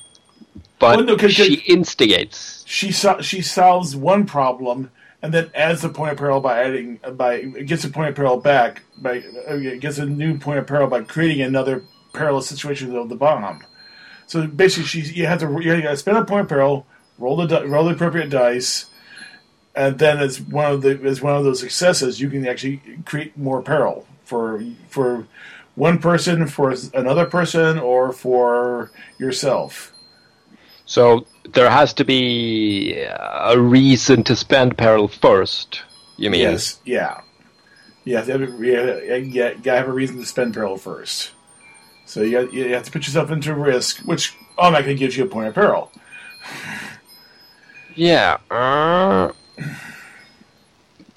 but 0.79 0.97
Well, 0.97 1.05
no, 1.05 1.17
'cause- 1.17 1.33
she 1.33 1.55
instigates. 1.67 2.63
She 2.67 2.91
so, 2.91 3.19
she 3.21 3.41
solves 3.41 3.95
one 3.95 4.25
problem 4.25 4.89
and 5.21 5.33
then 5.33 5.49
adds 5.53 5.81
the 5.81 5.89
point 5.89 6.13
of 6.13 6.17
peril 6.17 6.39
by 6.39 6.63
adding 6.63 6.99
by 7.13 7.41
gets 7.41 7.83
a 7.83 7.89
point 7.89 8.09
of 8.09 8.15
peril 8.15 8.37
back 8.37 8.81
by 8.97 9.23
uh, 9.47 9.55
gets 9.79 9.97
a 9.97 10.05
new 10.05 10.37
point 10.37 10.59
of 10.59 10.67
peril 10.67 10.87
by 10.87 11.01
creating 11.01 11.41
another 11.41 11.83
perilous 12.13 12.47
situation 12.47 12.95
of 12.95 13.09
the 13.09 13.15
bomb. 13.15 13.59
So 14.27 14.47
basically, 14.47 14.85
she's 14.87 15.11
you 15.15 15.25
have 15.27 15.39
to 15.39 15.47
you 15.61 15.81
got 15.81 15.91
to 15.91 15.97
spend 15.97 16.17
a 16.17 16.23
point 16.25 16.43
of 16.43 16.47
peril, 16.49 16.85
roll 17.19 17.35
the 17.45 17.67
roll 17.67 17.85
the 17.85 17.91
appropriate 17.91 18.29
dice, 18.29 18.85
and 19.75 19.99
then 19.99 20.19
as 20.19 20.39
one 20.41 20.71
of 20.71 20.81
the 20.81 20.99
as 21.03 21.21
one 21.21 21.35
of 21.35 21.43
those 21.43 21.59
successes, 21.59 22.19
you 22.19 22.29
can 22.29 22.47
actually 22.47 22.81
create 23.05 23.37
more 23.37 23.61
peril 23.61 24.07
for 24.23 24.63
for 24.89 25.27
one 25.75 25.99
person, 25.99 26.47
for 26.47 26.75
another 26.93 27.25
person, 27.25 27.79
or 27.79 28.13
for 28.13 28.91
yourself. 29.17 29.91
So 30.85 31.25
there 31.53 31.69
has 31.69 31.93
to 31.93 32.05
be 32.05 32.93
a 32.93 33.59
reason 33.59 34.23
to 34.25 34.35
spend 34.35 34.77
peril 34.77 35.07
first. 35.07 35.81
You 36.17 36.29
mean? 36.29 36.41
Yes, 36.41 36.79
yeah. 36.85 37.21
You 38.03 38.17
have 38.17 38.25
to 38.25 38.33
have, 38.33 38.41
a- 38.41 38.65
yeah, 38.65 39.15
yeah, 39.15 39.49
you 39.49 39.61
gotta 39.63 39.77
have 39.77 39.87
a 39.87 39.93
reason 39.93 40.17
to 40.19 40.25
spend 40.25 40.53
peril 40.53 40.77
first. 40.77 41.31
So 42.05 42.21
you, 42.21 42.31
got, 42.31 42.53
you 42.53 42.73
have 42.73 42.83
to 42.83 42.91
put 42.91 43.07
yourself 43.07 43.31
into 43.31 43.55
risk, 43.55 43.99
which 43.99 44.35
automatically 44.57 44.95
gives 44.95 45.17
you 45.17 45.23
a 45.23 45.27
point 45.27 45.47
of 45.47 45.55
peril. 45.55 45.91
Yeah. 47.95 48.37
Uh, 48.51 49.31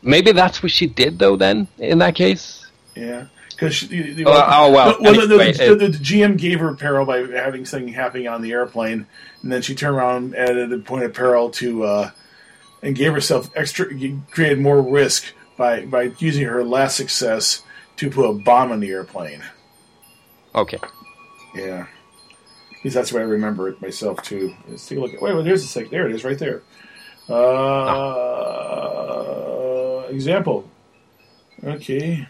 maybe 0.02 0.32
that's 0.32 0.62
what 0.62 0.73
she 0.73 0.86
did, 0.86 1.18
though. 1.18 1.36
Then, 1.36 1.68
in 1.78 1.98
that 1.98 2.15
case, 2.15 2.66
Yeah, 2.94 3.26
because 3.50 3.81
the, 3.89 4.24
Oh, 4.26 4.32
oh, 4.32 4.73
well, 4.73 4.97
well, 5.00 5.15
the, 5.15 5.26
the, 5.26 5.74
the, 5.74 5.89
the 5.89 5.98
GM 5.98 6.39
gave 6.39 6.60
her 6.60 6.74
peril 6.74 7.06
by 7.06 7.18
having 7.26 7.65
something 7.65 7.92
happening 7.92 8.28
on 8.28 8.42
the 8.42 8.52
airplane, 8.52 9.06
and 9.42 9.52
then 9.52 9.62
she 9.62 9.74
turned 9.74 9.97
around 9.97 10.34
and 10.34 10.36
added 10.36 10.73
a 10.73 10.78
point 10.78 11.05
of 11.05 11.15
peril 11.15 11.50
to, 11.50 11.84
uh, 11.84 12.10
and 12.82 12.94
gave 12.94 13.12
herself 13.12 13.50
extra, 13.55 13.86
created 14.31 14.60
more 14.60 14.81
risk 14.82 15.32
by 15.56 15.86
by 15.86 16.12
using 16.18 16.47
her 16.47 16.62
last 16.62 16.97
success 16.97 17.62
to 17.97 18.10
put 18.10 18.28
a 18.28 18.32
bomb 18.32 18.70
on 18.73 18.81
the 18.81 18.90
airplane. 18.90 19.42
okay. 20.55 20.78
Yeah. 21.55 21.86
At 22.78 22.84
least 22.84 22.94
that's 22.94 23.12
way 23.12 23.23
I 23.23 23.24
remember 23.24 23.68
it 23.68 23.81
myself 23.81 24.23
too. 24.23 24.55
Let's 24.68 24.86
take 24.86 24.98
a 24.98 25.00
look 25.00 25.15
at. 25.15 25.23
Wait, 25.23 25.34
wait 25.34 25.44
there's 25.44 25.65
a 25.65 25.66
sec. 25.66 25.89
There 25.89 26.06
it 26.06 26.15
is, 26.15 26.24
right 26.24 26.39
there. 26.39 26.62
Uh, 27.29 28.07
Example. 30.09 30.71
Okay. 31.63 32.27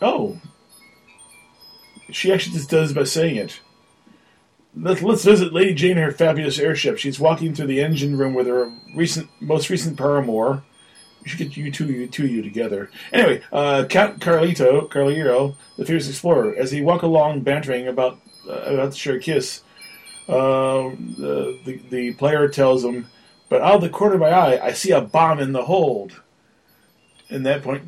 Oh. 0.00 0.40
She 2.10 2.32
actually 2.32 2.56
just 2.56 2.70
does 2.70 2.92
by 2.92 3.04
saying 3.04 3.36
it. 3.36 3.60
Let's, 4.74 5.02
let's 5.02 5.24
visit 5.24 5.52
Lady 5.52 5.72
Jane 5.74 5.92
and 5.92 6.00
her 6.00 6.12
fabulous 6.12 6.58
airship. 6.58 6.98
She's 6.98 7.18
walking 7.20 7.54
through 7.54 7.68
the 7.68 7.80
engine 7.80 8.16
room 8.16 8.34
with 8.34 8.46
her 8.46 8.70
recent, 8.94 9.28
most 9.40 9.70
recent 9.70 9.96
paramour. 9.96 10.62
We 11.22 11.30
should 11.30 11.38
get 11.38 11.56
you 11.56 11.70
two, 11.72 11.86
you 11.86 12.06
two 12.06 12.26
you 12.26 12.42
together. 12.42 12.90
Anyway, 13.12 13.42
uh, 13.52 13.86
Count 13.88 14.20
Carlito, 14.20 14.88
Carlito, 14.88 15.56
the 15.76 15.84
fierce 15.84 16.08
explorer, 16.08 16.54
as 16.54 16.70
he 16.70 16.80
walk 16.80 17.02
along 17.02 17.40
bantering 17.40 17.88
about 17.88 18.20
uh, 18.48 18.52
about 18.52 18.92
to 18.92 18.98
share 18.98 19.16
a 19.16 19.20
kiss, 19.20 19.62
uh, 20.28 20.90
the, 21.18 21.58
the 21.64 21.80
the 21.90 22.12
player 22.14 22.48
tells 22.48 22.84
him, 22.84 23.08
"But 23.48 23.62
out 23.62 23.76
of 23.76 23.80
the 23.82 23.88
corner 23.90 24.14
of 24.14 24.20
my 24.20 24.30
eye, 24.30 24.60
I 24.64 24.72
see 24.72 24.90
a 24.90 25.00
bomb 25.00 25.38
in 25.40 25.52
the 25.52 25.64
hold." 25.64 26.20
In 27.28 27.42
that 27.44 27.62
point, 27.62 27.82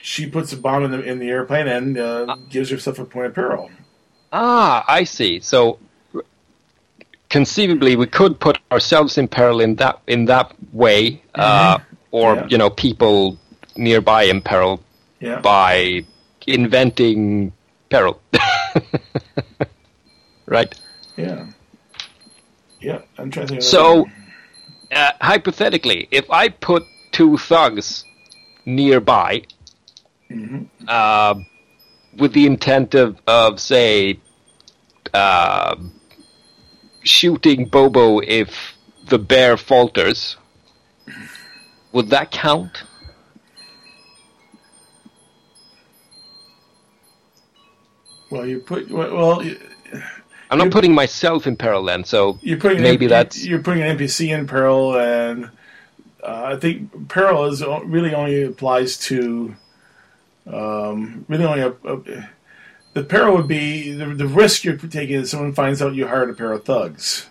she 0.00 0.28
puts 0.28 0.52
a 0.52 0.56
bomb 0.56 0.84
in 0.84 0.90
the 0.90 1.02
in 1.02 1.18
the 1.18 1.28
airplane 1.28 1.68
and 1.68 1.98
uh, 1.98 2.36
gives 2.48 2.70
herself 2.70 2.98
a 2.98 3.04
point 3.04 3.26
of 3.26 3.34
peril. 3.34 3.70
Ah, 4.32 4.84
I 4.88 5.04
see. 5.04 5.40
So 5.40 5.78
conceivably, 7.30 7.96
we 7.96 8.06
could 8.06 8.38
put 8.40 8.58
ourselves 8.72 9.18
in 9.18 9.28
peril 9.28 9.60
in 9.60 9.76
that 9.76 10.00
in 10.06 10.26
that 10.26 10.52
way, 10.72 11.22
uh, 11.34 11.78
or 12.10 12.34
Yeah. 12.36 12.46
you 12.50 12.58
know, 12.58 12.70
people 12.70 13.38
nearby 13.76 14.24
in 14.24 14.40
peril 14.42 14.80
Yeah. 15.20 15.40
by 15.40 16.04
inventing 16.46 17.52
peril. 17.90 18.20
right. 20.46 20.74
Yeah. 21.16 21.46
Yeah. 22.80 23.02
I'm 23.18 23.30
trying 23.30 23.46
to 23.46 23.52
think. 23.54 23.62
So, 23.62 24.06
uh, 24.92 25.12
hypothetically, 25.20 26.08
if 26.10 26.30
I 26.30 26.48
put 26.48 26.84
two 27.12 27.36
thugs 27.38 28.04
nearby, 28.64 29.44
uh, 30.86 31.34
with 32.16 32.32
the 32.32 32.46
intent 32.46 32.94
of, 32.94 33.18
of 33.26 33.60
say, 33.60 34.18
uh, 35.14 35.76
shooting 37.02 37.64
Bobo 37.66 38.20
if 38.20 38.74
the 39.06 39.18
bear 39.18 39.56
falters, 39.56 40.36
would 41.92 42.10
that 42.10 42.30
count? 42.30 42.82
well, 48.30 48.46
you 48.46 48.60
put 48.60 48.90
well. 48.90 49.16
well 49.16 49.42
you- 49.42 49.58
I'm 50.50 50.58
not 50.58 50.70
putting 50.70 50.94
myself 50.94 51.46
in 51.46 51.56
peril 51.56 51.84
then, 51.84 52.04
so 52.04 52.38
You're 52.42 52.58
putting 52.58 52.82
maybe 52.82 53.04
an, 53.06 53.10
that's 53.10 53.44
you're 53.44 53.62
putting 53.62 53.82
an 53.82 53.98
NPC 53.98 54.36
in 54.36 54.46
peril, 54.46 54.98
and 54.98 55.50
uh, 56.22 56.42
I 56.44 56.56
think 56.56 57.08
peril 57.08 57.44
is 57.46 57.62
really 57.84 58.14
only 58.14 58.42
applies 58.44 58.96
to 58.98 59.54
um, 60.46 61.26
really 61.28 61.44
only 61.44 61.60
a, 61.60 61.70
a, 61.70 62.28
the 62.94 63.04
peril 63.04 63.36
would 63.36 63.48
be 63.48 63.92
the, 63.92 64.06
the 64.06 64.26
risk 64.26 64.64
you're 64.64 64.76
taking 64.76 65.16
is 65.16 65.30
someone 65.30 65.54
finds 65.54 65.82
out 65.82 65.94
you 65.94 66.06
hired 66.06 66.30
a 66.30 66.34
pair 66.34 66.52
of 66.52 66.64
thugs 66.64 67.28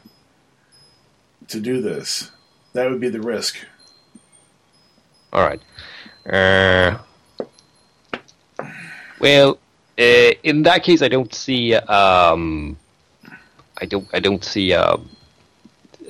to 1.47 1.59
do 1.59 1.81
this. 1.81 2.31
That 2.73 2.89
would 2.89 2.99
be 2.99 3.09
the 3.09 3.21
risk. 3.21 3.57
All 5.33 5.41
right. 5.41 5.61
Uh, 6.25 6.99
well, 9.19 9.57
uh, 9.97 10.31
in 10.43 10.63
that 10.63 10.83
case, 10.83 11.01
I 11.01 11.07
don't 11.07 11.33
see. 11.33 11.73
Um, 11.73 12.77
I 13.79 13.85
don't. 13.85 14.07
I 14.13 14.19
don't 14.19 14.43
see 14.43 14.71
a, 14.71 14.97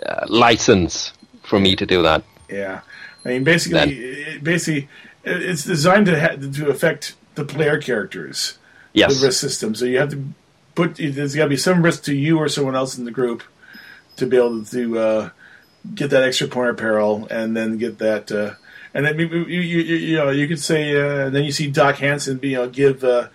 uh 0.05 0.25
license 0.27 1.13
for 1.43 1.59
me 1.59 1.75
to 1.75 1.85
do 1.85 2.03
that. 2.03 2.23
Yeah, 2.49 2.81
I 3.25 3.29
mean 3.29 3.43
basically, 3.43 3.97
it, 3.97 4.43
basically, 4.43 4.89
it's 5.23 5.63
designed 5.63 6.05
to 6.07 6.19
ha- 6.19 6.35
to 6.35 6.69
affect 6.69 7.15
the 7.35 7.45
player 7.45 7.79
characters. 7.79 8.57
Yes. 8.93 9.19
the 9.19 9.27
risk 9.27 9.39
system. 9.39 9.75
So 9.75 9.85
you 9.85 9.99
have 9.99 10.09
to 10.09 10.23
put 10.73 10.95
there's 10.95 11.35
got 11.35 11.43
to 11.43 11.49
be 11.49 11.57
some 11.57 11.83
risk 11.83 12.03
to 12.03 12.15
you 12.15 12.37
or 12.37 12.49
someone 12.49 12.75
else 12.75 12.97
in 12.97 13.05
the 13.05 13.11
group 13.11 13.43
to 14.15 14.25
be 14.25 14.37
able 14.37 14.65
to 14.65 14.99
uh, 14.99 15.29
get 15.93 16.09
that 16.09 16.23
extra 16.23 16.47
point 16.47 16.69
of 16.69 16.77
peril 16.77 17.27
and 17.29 17.55
then 17.55 17.77
get 17.77 17.99
that. 17.99 18.31
Uh, 18.31 18.53
and 18.93 19.05
then 19.05 19.19
you, 19.19 19.27
you, 19.27 19.61
you, 19.61 19.81
you 19.81 20.15
know 20.17 20.29
you 20.29 20.47
could 20.47 20.59
say 20.59 20.95
uh, 20.95 21.29
then 21.29 21.43
you 21.43 21.51
see 21.51 21.69
Doc 21.69 21.97
Hansen 21.97 22.37
be 22.37 22.49
you 22.49 22.55
know 22.57 22.69
give 22.69 23.03
uh, 23.03 23.27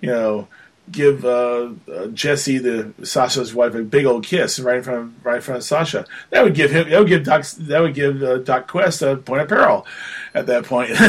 you 0.00 0.08
know 0.08 0.48
give 0.92 1.24
uh, 1.24 1.70
uh, 1.92 2.06
Jesse 2.08 2.58
the 2.58 2.92
Sasha's 3.02 3.54
wife 3.54 3.74
a 3.74 3.82
big 3.82 4.04
old 4.06 4.24
kiss 4.24 4.60
right 4.60 4.76
in 4.76 4.82
front 4.82 4.98
of 5.00 5.24
right 5.26 5.36
in 5.36 5.40
front 5.42 5.58
of 5.58 5.64
Sasha. 5.64 6.04
That 6.30 6.44
would 6.44 6.54
give 6.54 6.70
him 6.70 6.88
that 6.90 6.98
would 6.98 7.08
give 7.08 7.24
Doc 7.24 7.44
that 7.58 7.80
would 7.80 7.94
give 7.94 8.22
uh, 8.22 8.38
Doc 8.38 8.68
Quest 8.68 9.02
a 9.02 9.16
point 9.16 9.42
of 9.42 9.48
peril 9.48 9.86
at 10.34 10.46
that 10.46 10.64
point. 10.64 10.90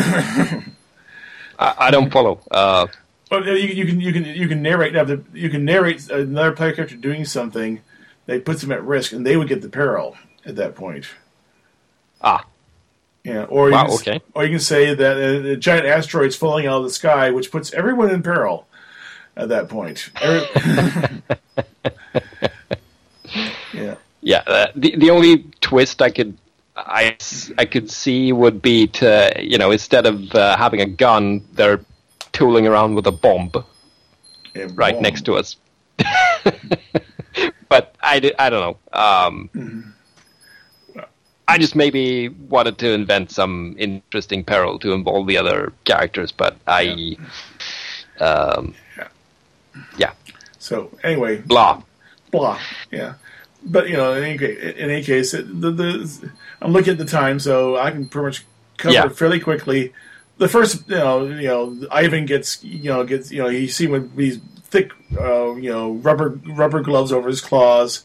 I, 1.59 1.75
I 1.77 1.91
don't 1.91 2.11
follow. 2.11 2.39
Uh, 2.49 2.87
Well, 3.31 3.45
you, 3.47 3.53
you 3.67 3.85
can 3.85 3.99
you 3.99 4.13
can 4.13 4.25
you 4.25 4.47
can 4.47 4.61
narrate 4.61 4.93
now. 4.93 5.03
the- 5.03 5.23
You 5.33 5.49
can 5.49 5.65
narrate 5.65 6.09
another 6.09 6.51
player 6.51 6.71
character 6.73 6.95
doing 6.95 7.25
something 7.25 7.81
that 8.25 8.45
puts 8.45 8.61
them 8.61 8.71
at 8.71 8.83
risk, 8.83 9.11
and 9.11 9.25
they 9.25 9.37
would 9.37 9.47
get 9.47 9.61
the 9.61 9.69
peril 9.69 10.15
at 10.45 10.55
that 10.55 10.75
point. 10.75 11.05
ah, 12.21 12.45
Yeah, 13.23 13.43
or 13.45 13.69
Wow, 13.71 13.83
you 13.83 13.97
can, 13.99 14.13
okay. 14.15 14.21
or 14.33 14.43
you 14.45 14.49
can 14.51 14.59
say 14.59 14.93
that 14.93 15.17
a, 15.17 15.51
a 15.51 15.55
giant 15.57 15.85
asteroid's 15.85 16.35
falling 16.35 16.65
out 16.67 16.77
of 16.79 16.83
the 16.83 16.89
sky, 16.89 17.31
which 17.31 17.51
puts 17.51 17.73
everyone 17.73 18.09
in 18.11 18.23
peril 18.23 18.67
at 19.35 19.49
that 19.49 19.69
point. 19.69 20.09
Yeah, 23.73 23.95
yeah. 24.21 24.43
Uh, 24.45 24.67
the 24.75 24.95
the 24.95 25.09
only 25.09 25.45
twist 25.59 25.99
I 25.99 26.11
could 26.11 26.37
I, 26.75 27.17
I 27.57 27.65
could 27.65 27.89
see 27.89 28.31
would 28.31 28.61
be 28.61 28.87
to 28.87 29.33
you 29.39 29.57
know 29.57 29.71
instead 29.71 30.05
of 30.05 30.33
uh, 30.35 30.55
having 30.57 30.81
a 30.81 30.85
gun, 30.85 31.43
they're 31.53 31.79
tooling 32.31 32.67
around 32.67 32.95
with 32.95 33.07
a 33.07 33.11
bomb 33.11 33.51
yeah, 34.55 34.67
right 34.73 34.95
boom. 34.95 35.03
next 35.03 35.23
to 35.23 35.35
us. 35.35 35.55
but 37.69 37.95
I, 38.01 38.31
I 38.39 38.49
don't 38.49 38.61
know. 38.61 38.77
Um, 38.99 39.93
I 41.47 41.57
just 41.57 41.75
maybe 41.75 42.29
wanted 42.29 42.77
to 42.79 42.91
invent 42.91 43.31
some 43.31 43.75
interesting 43.77 44.43
peril 44.43 44.79
to 44.79 44.93
involve 44.93 45.27
the 45.27 45.37
other 45.37 45.73
characters, 45.85 46.31
but 46.31 46.57
I, 46.67 47.17
um, 48.19 48.73
yeah, 49.97 50.11
So 50.59 50.91
anyway, 51.03 51.37
blah. 51.37 51.81
blah. 52.31 52.59
Yeah, 52.91 53.13
but 53.65 53.89
you 53.89 53.97
know, 53.97 54.13
in 54.13 54.23
any 54.23 54.37
case, 54.37 54.57
in 54.75 54.89
any 54.89 55.03
case, 55.03 55.33
it- 55.33 55.61
the, 55.61 55.71
the 55.71 56.31
I'm 56.61 56.71
looking 56.71 56.91
at 56.93 56.97
the 56.97 57.05
time, 57.05 57.39
so 57.39 57.77
I 57.77 57.91
can 57.91 58.07
pretty 58.07 58.25
much 58.25 58.45
cover 58.77 58.93
Yeah. 58.93 59.05
it 59.07 59.15
fairly 59.17 59.39
quickly. 59.39 59.93
The 60.37 60.47
first, 60.47 60.89
you 60.89 60.95
know, 60.95 61.25
you 61.25 61.47
know, 61.47 61.87
Ivan 61.91 62.25
gets, 62.25 62.63
you 62.63 62.89
know, 62.89 63.03
gets, 63.03 63.31
you 63.31 63.41
know, 63.43 63.49
you 63.49 63.67
see 63.67 63.85
with 63.87 64.15
these 64.15 64.39
thick, 64.63 64.91
uh, 65.19 65.53
you 65.55 65.69
know, 65.71 65.93
rubber 65.93 66.39
rubber 66.47 66.81
gloves 66.81 67.11
over 67.11 67.27
his 67.29 67.41
claws. 67.41 68.03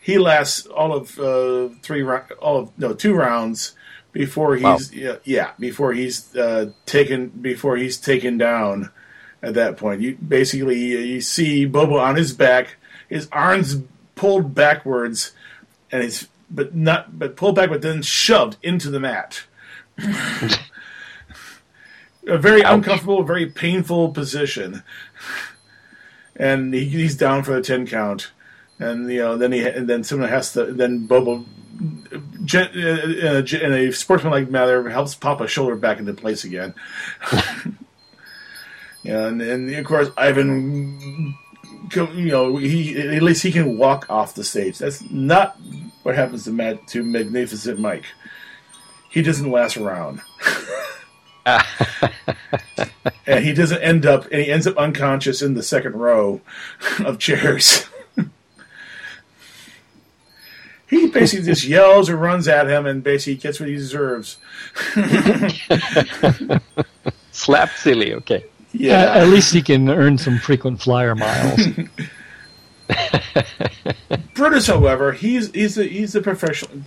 He 0.00 0.18
lasts 0.18 0.66
all 0.66 0.92
of 0.92 1.18
uh, 1.18 1.68
three, 1.82 2.02
all 2.40 2.58
of 2.58 2.78
no 2.78 2.92
two 2.92 3.14
rounds 3.14 3.72
before 4.12 4.58
Wow. 4.58 4.76
he's 4.76 4.92
yeah, 4.92 5.16
yeah 5.24 5.52
before 5.58 5.92
he's 5.94 6.34
uh, 6.36 6.72
taken 6.86 7.28
before 7.28 7.76
he's 7.76 7.96
taken 7.98 8.36
down. 8.36 8.90
At 9.42 9.54
that 9.54 9.76
point, 9.76 10.00
you 10.00 10.16
basically 10.16 10.78
you 10.78 11.20
see 11.20 11.64
Bobo 11.64 11.98
on 11.98 12.14
his 12.14 12.32
back, 12.32 12.76
his 13.08 13.28
arms 13.32 13.82
pulled 14.14 14.54
backwards, 14.54 15.32
and 15.90 16.04
it's 16.04 16.28
but 16.48 16.76
not 16.76 17.18
but 17.18 17.34
pulled 17.34 17.56
back, 17.56 17.68
but 17.70 17.82
then 17.82 18.02
shoved 18.02 18.56
into 18.62 18.88
the 18.90 19.00
mat. 19.00 19.42
A 22.28 22.38
very 22.38 22.62
Ouch. 22.64 22.74
uncomfortable, 22.74 23.24
very 23.24 23.46
painful 23.46 24.12
position, 24.12 24.84
and 26.36 26.72
he, 26.72 26.84
he's 26.84 27.16
down 27.16 27.42
for 27.42 27.54
the 27.54 27.62
ten 27.62 27.84
count, 27.84 28.30
and 28.78 29.10
you 29.10 29.18
know 29.18 29.36
then 29.36 29.50
he 29.50 29.66
and 29.66 29.88
then 29.88 30.04
someone 30.04 30.28
has 30.28 30.52
to 30.52 30.66
then 30.66 31.06
Bobo. 31.06 31.44
In 31.80 32.70
a, 32.76 33.38
in 33.38 33.72
a 33.72 33.90
sportsmanlike 33.90 34.50
manner, 34.50 34.88
helps 34.88 35.16
pop 35.16 35.40
a 35.40 35.48
shoulder 35.48 35.74
back 35.74 35.98
into 35.98 36.12
place 36.12 36.44
again. 36.44 36.74
Yeah, 39.02 39.26
and, 39.26 39.42
and 39.42 39.74
of 39.74 39.84
course 39.84 40.10
Ivan, 40.16 41.34
you 41.94 42.30
know, 42.30 42.56
he 42.56 42.96
at 42.96 43.22
least 43.22 43.42
he 43.42 43.52
can 43.52 43.76
walk 43.76 44.06
off 44.08 44.34
the 44.34 44.44
stage. 44.44 44.78
That's 44.78 45.02
not 45.10 45.58
what 46.02 46.14
happens 46.14 46.44
to 46.44 46.50
Matt 46.50 46.86
to 46.88 47.02
Magnificent 47.02 47.78
Mike. 47.78 48.04
He 49.10 49.22
doesn't 49.22 49.50
last 49.50 49.76
around, 49.76 50.20
and 51.46 53.44
he 53.44 53.52
doesn't 53.52 53.82
end 53.82 54.06
up, 54.06 54.24
and 54.30 54.40
he 54.40 54.50
ends 54.50 54.66
up 54.66 54.76
unconscious 54.76 55.42
in 55.42 55.54
the 55.54 55.62
second 55.62 55.94
row 55.94 56.40
of 57.04 57.18
chairs. 57.18 57.84
he 60.88 61.08
basically 61.08 61.44
just 61.44 61.64
yells 61.64 62.08
or 62.08 62.16
runs 62.16 62.48
at 62.48 62.70
him, 62.70 62.86
and 62.86 63.02
basically 63.02 63.34
gets 63.34 63.60
what 63.60 63.68
he 63.68 63.74
deserves. 63.74 64.38
Slap 67.32 67.70
silly, 67.70 68.14
okay. 68.14 68.44
Yeah, 68.72 69.02
Uh, 69.12 69.20
at 69.22 69.28
least 69.28 69.52
he 69.52 69.62
can 69.62 69.88
earn 69.88 70.16
some 70.18 70.38
frequent 70.38 70.80
flyer 70.82 71.14
miles. 71.14 71.60
Brutus, 74.34 74.66
however, 74.66 75.12
he's 75.12 75.50
he's 75.52 75.78
a, 75.78 75.84
he's 75.84 76.14
a 76.14 76.20
professional. 76.20 76.82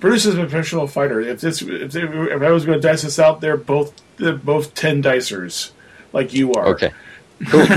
Brutus 0.00 0.26
is 0.26 0.34
a 0.34 0.38
professional 0.40 0.86
fighter. 0.86 1.20
If 1.20 1.40
this 1.40 1.62
if, 1.62 1.92
they, 1.92 2.02
if 2.02 2.42
I 2.42 2.50
was 2.50 2.64
going 2.64 2.80
to 2.80 2.86
dice 2.86 3.02
this 3.02 3.18
out, 3.18 3.40
they're 3.40 3.56
both 3.56 3.92
they're 4.16 4.36
both 4.36 4.74
ten 4.74 5.02
dicers, 5.02 5.70
like 6.12 6.32
you 6.34 6.52
are. 6.52 6.66
Okay. 6.68 6.92
Cool. 7.48 7.66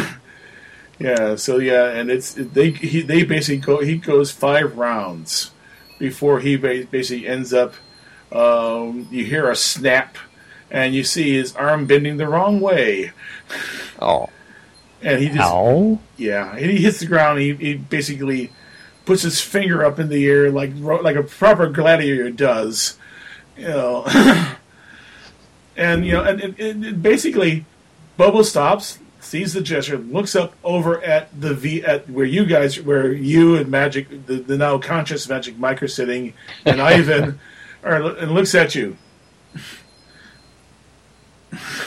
Yeah. 0.99 1.35
So 1.35 1.59
yeah, 1.59 1.89
and 1.91 2.09
it's 2.09 2.33
they 2.33 2.71
he, 2.71 3.01
they 3.03 3.21
basically 3.23 3.59
go 3.59 3.81
he 3.83 3.97
goes 3.97 4.31
five 4.31 4.79
rounds 4.79 5.51
before 5.99 6.39
he 6.39 6.55
ba- 6.55 6.87
basically 6.89 7.27
ends 7.27 7.53
up. 7.53 7.75
Um, 8.31 9.07
you 9.11 9.23
hear 9.23 9.47
a 9.47 9.55
snap, 9.55 10.17
and 10.69 10.93
you 10.93 11.03
see 11.03 11.33
his 11.33 11.55
arm 11.55 11.85
bending 11.85 12.17
the 12.17 12.27
wrong 12.27 12.59
way, 12.59 13.11
oh. 14.01 14.29
and 15.01 15.21
he 15.21 15.29
just 15.29 15.41
Ow. 15.41 15.99
Yeah, 16.17 16.51
and 16.51 16.69
he 16.69 16.77
hits 16.77 16.99
the 16.99 17.05
ground. 17.05 17.39
He, 17.39 17.53
he 17.53 17.73
basically 17.75 18.51
puts 19.05 19.21
his 19.21 19.39
finger 19.39 19.85
up 19.85 19.99
in 19.99 20.09
the 20.09 20.27
air 20.27 20.51
like 20.51 20.71
like 20.75 21.15
a 21.15 21.23
proper 21.23 21.69
gladiator 21.69 22.29
does, 22.29 22.97
you 23.57 23.67
know. 23.67 24.05
and 25.77 26.05
you 26.05 26.13
know, 26.13 26.23
and, 26.23 26.41
and, 26.41 26.59
and 26.85 27.01
basically, 27.01 27.65
Bobo 28.17 28.41
stops, 28.41 28.99
sees 29.19 29.53
the 29.53 29.61
gesture, 29.61 29.97
looks 29.97 30.35
up 30.35 30.55
over 30.63 31.01
at 31.01 31.29
the 31.39 31.53
V 31.53 31.83
at 31.83 32.09
where 32.09 32.25
you 32.25 32.45
guys, 32.45 32.81
where 32.81 33.11
you 33.11 33.55
and 33.55 33.69
Magic, 33.69 34.25
the, 34.25 34.35
the 34.35 34.57
now 34.57 34.77
conscious 34.77 35.29
Magic 35.29 35.57
Mike 35.57 35.81
are 35.83 35.87
sitting, 35.87 36.33
and 36.65 36.81
Ivan, 36.81 37.39
are, 37.83 38.17
and 38.17 38.31
looks 38.33 38.55
at 38.55 38.75
you. 38.75 38.97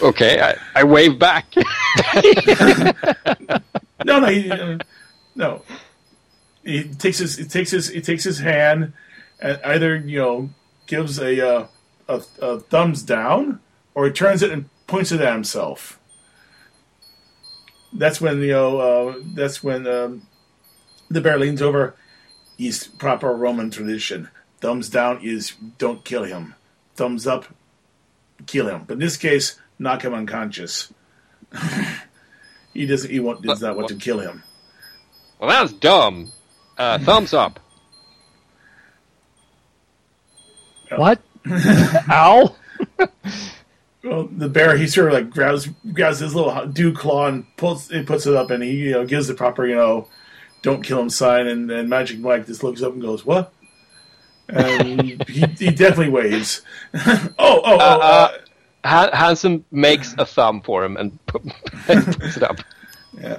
Okay, 0.02 0.40
I, 0.40 0.80
I 0.80 0.84
wave 0.84 1.18
back. 1.18 1.55
No, 4.05 4.18
no, 4.18 4.26
he, 4.28 4.50
uh, 4.50 4.78
no. 5.34 5.62
He 6.64 6.84
takes 6.84 7.18
his 7.18 7.36
he 7.36 7.44
takes 7.44 7.70
his 7.70 7.89
he 7.89 8.00
takes 8.00 8.24
his 8.24 8.39
hand 8.39 8.92
and 9.40 9.60
either 9.64 9.97
you 9.97 10.18
know 10.18 10.50
gives 10.86 11.18
a 11.18 11.47
uh, 11.47 11.66
a, 12.08 12.22
a 12.40 12.60
thumbs 12.60 13.02
down 13.02 13.60
or 13.94 14.06
he 14.06 14.12
turns 14.12 14.42
it 14.42 14.50
and 14.50 14.68
points 14.86 15.12
it 15.12 15.20
at 15.20 15.32
himself. 15.32 15.98
That's 17.92 18.20
when 18.20 18.40
you 18.40 18.52
know. 18.52 18.78
Uh, 18.78 19.14
that's 19.34 19.62
when 19.62 19.86
um, 19.86 20.26
the 21.10 21.20
bear 21.20 21.39
leans 21.39 21.60
over. 21.60 21.94
He's 22.56 22.86
proper 22.86 23.34
Roman 23.34 23.70
tradition. 23.70 24.28
Thumbs 24.60 24.90
down 24.90 25.20
is 25.22 25.55
don't 25.78 26.05
kill 26.05 26.24
him. 26.24 26.55
Thumbs 26.94 27.26
up, 27.26 27.47
kill 28.44 28.69
him. 28.69 28.85
But 28.86 28.94
in 28.94 29.01
this 29.01 29.17
case, 29.17 29.59
knock 29.78 30.02
him 30.02 30.15
unconscious. 30.15 30.93
he 32.75 32.86
doesn't. 32.86 33.10
He 33.10 33.20
won't, 33.20 33.43
does 33.43 33.60
not 33.60 33.77
want 33.77 33.89
to 33.89 33.97
kill 33.97 34.20
him. 34.20 34.43
well, 35.39 35.51
that's 35.51 35.73
dumb. 35.73 36.31
Uh, 36.78 36.99
thumbs 36.99 37.35
up. 37.35 37.60
What? 40.97 41.20
Ow. 42.10 42.57
Well, 44.02 44.28
the 44.33 44.49
bear 44.49 44.78
he 44.78 44.86
sort 44.86 45.09
of 45.09 45.12
like 45.12 45.28
grabs 45.28 45.69
grabs 45.93 46.20
his 46.20 46.35
little 46.35 46.67
dew 46.67 46.94
claw 46.94 47.27
and 47.27 47.44
pulls 47.59 47.91
and 47.91 48.07
puts 48.07 48.25
it 48.27 48.35
up 48.35 48.51
and 48.51 48.62
he 48.62 48.70
you 48.70 48.93
know 48.93 49.05
gives 49.05 49.28
the 49.28 49.35
proper 49.35 49.67
you 49.67 49.75
know 49.75 50.09
don't 50.62 50.83
kill 50.83 51.01
him 51.01 51.10
sign 51.10 51.47
and, 51.47 51.70
and 51.70 51.91
Magic 51.91 52.19
Mike 52.19 52.47
just 52.47 52.62
looks 52.62 52.83
up 52.83 52.94
and 52.94 53.02
goes 53.02 53.27
what 53.27 53.52
and 54.52 55.00
he, 55.28 55.46
he 55.58 55.70
definitely 55.70 56.10
waves. 56.10 56.62
Oh 56.94 57.28
oh 57.38 57.62
oh 57.64 57.78
uh, 57.78 57.98
uh, 58.02 58.30
Ha- 58.84 59.10
Hansen 59.12 59.64
makes 59.70 60.14
a 60.18 60.24
thumb 60.24 60.62
for 60.62 60.84
him 60.84 60.96
and 60.96 61.18
pu- 61.26 61.38
puts 61.86 62.36
it 62.36 62.42
up. 62.42 62.56
yeah. 63.20 63.38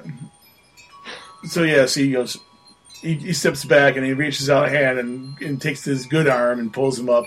So 1.45 1.64
yeah 1.64 1.85
so 1.88 1.99
he 2.01 2.11
goes 2.11 2.38
he, 3.01 3.15
he 3.15 3.33
steps 3.33 3.65
back 3.65 3.95
and 3.95 4.06
he 4.06 4.14
reaches 4.14 4.49
out 4.49 4.65
a 4.67 4.69
hand 4.69 4.99
and, 4.99 5.40
and 5.41 5.59
takes 5.61 5.83
his 5.83 6.06
good 6.06 6.27
arm 6.27 6.59
and 6.59 6.72
pulls 6.72 6.99
him 6.99 7.09
up. 7.09 7.25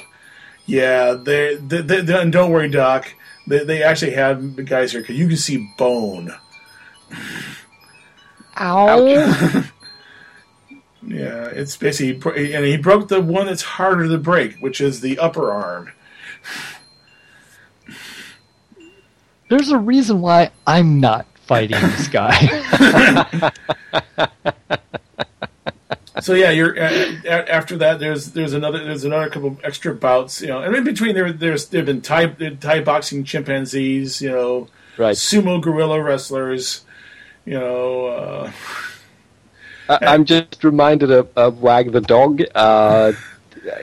Yeah 0.67 1.15
they, 1.15 1.57
they, 1.57 1.81
they, 1.83 2.01
they- 2.03 2.21
and 2.23 2.33
don't 2.33 2.51
worry 2.53 2.69
Doc. 2.69 3.13
They, 3.49 3.65
they 3.65 3.83
actually 3.83 4.13
have 4.13 4.55
the 4.57 4.63
guys 4.63 4.93
here 4.93 5.01
because 5.03 5.17
you 5.19 5.27
can 5.29 5.37
see 5.37 5.69
bone. 5.77 6.33
Ow. 8.61 9.65
Yeah, 11.15 11.47
it's 11.47 11.77
basically, 11.77 12.55
and 12.55 12.65
he 12.65 12.77
broke 12.77 13.07
the 13.09 13.21
one 13.21 13.47
that's 13.47 13.63
harder 13.63 14.09
to 14.09 14.19
break, 14.19 14.57
which 14.57 14.81
is 14.81 15.01
the 15.01 15.19
upper 15.21 15.53
arm. 15.53 15.93
There's 19.49 19.71
a 19.71 19.79
reason 19.79 20.21
why 20.21 20.51
I'm 20.67 20.99
not 20.99 21.27
fighting 21.47 21.81
this 21.81 22.09
guy. 22.09 22.35
so 26.21 26.35
yeah, 26.35 26.51
you're 26.51 26.77
uh, 26.77 27.13
after 27.29 27.77
that. 27.77 28.01
There's 28.01 28.33
there's 28.33 28.53
another 28.53 28.83
there's 28.83 29.05
another 29.05 29.29
couple 29.29 29.57
extra 29.63 29.95
bouts, 29.95 30.41
you 30.41 30.49
know, 30.49 30.63
and 30.63 30.75
in 30.75 30.83
between 30.83 31.15
there 31.15 31.33
there's 31.33 31.69
there've 31.69 31.87
been 31.87 32.01
Thai 32.01 32.27
Thai 32.27 32.81
boxing 32.81 33.23
chimpanzees, 33.23 34.21
you 34.21 34.31
know, 34.31 34.67
right. 34.99 35.15
sumo 35.15 35.63
gorilla 35.63 36.03
wrestlers, 36.03 36.85
you 37.45 37.55
know. 37.55 38.07
Uh, 38.07 38.53
I'm 39.89 40.25
just 40.25 40.65
reminded 40.65 41.11
of, 41.11 41.29
of 41.37 41.61
Wag 41.61 41.93
the 41.93 42.01
dog. 42.01 42.43
Uh, 42.55 43.13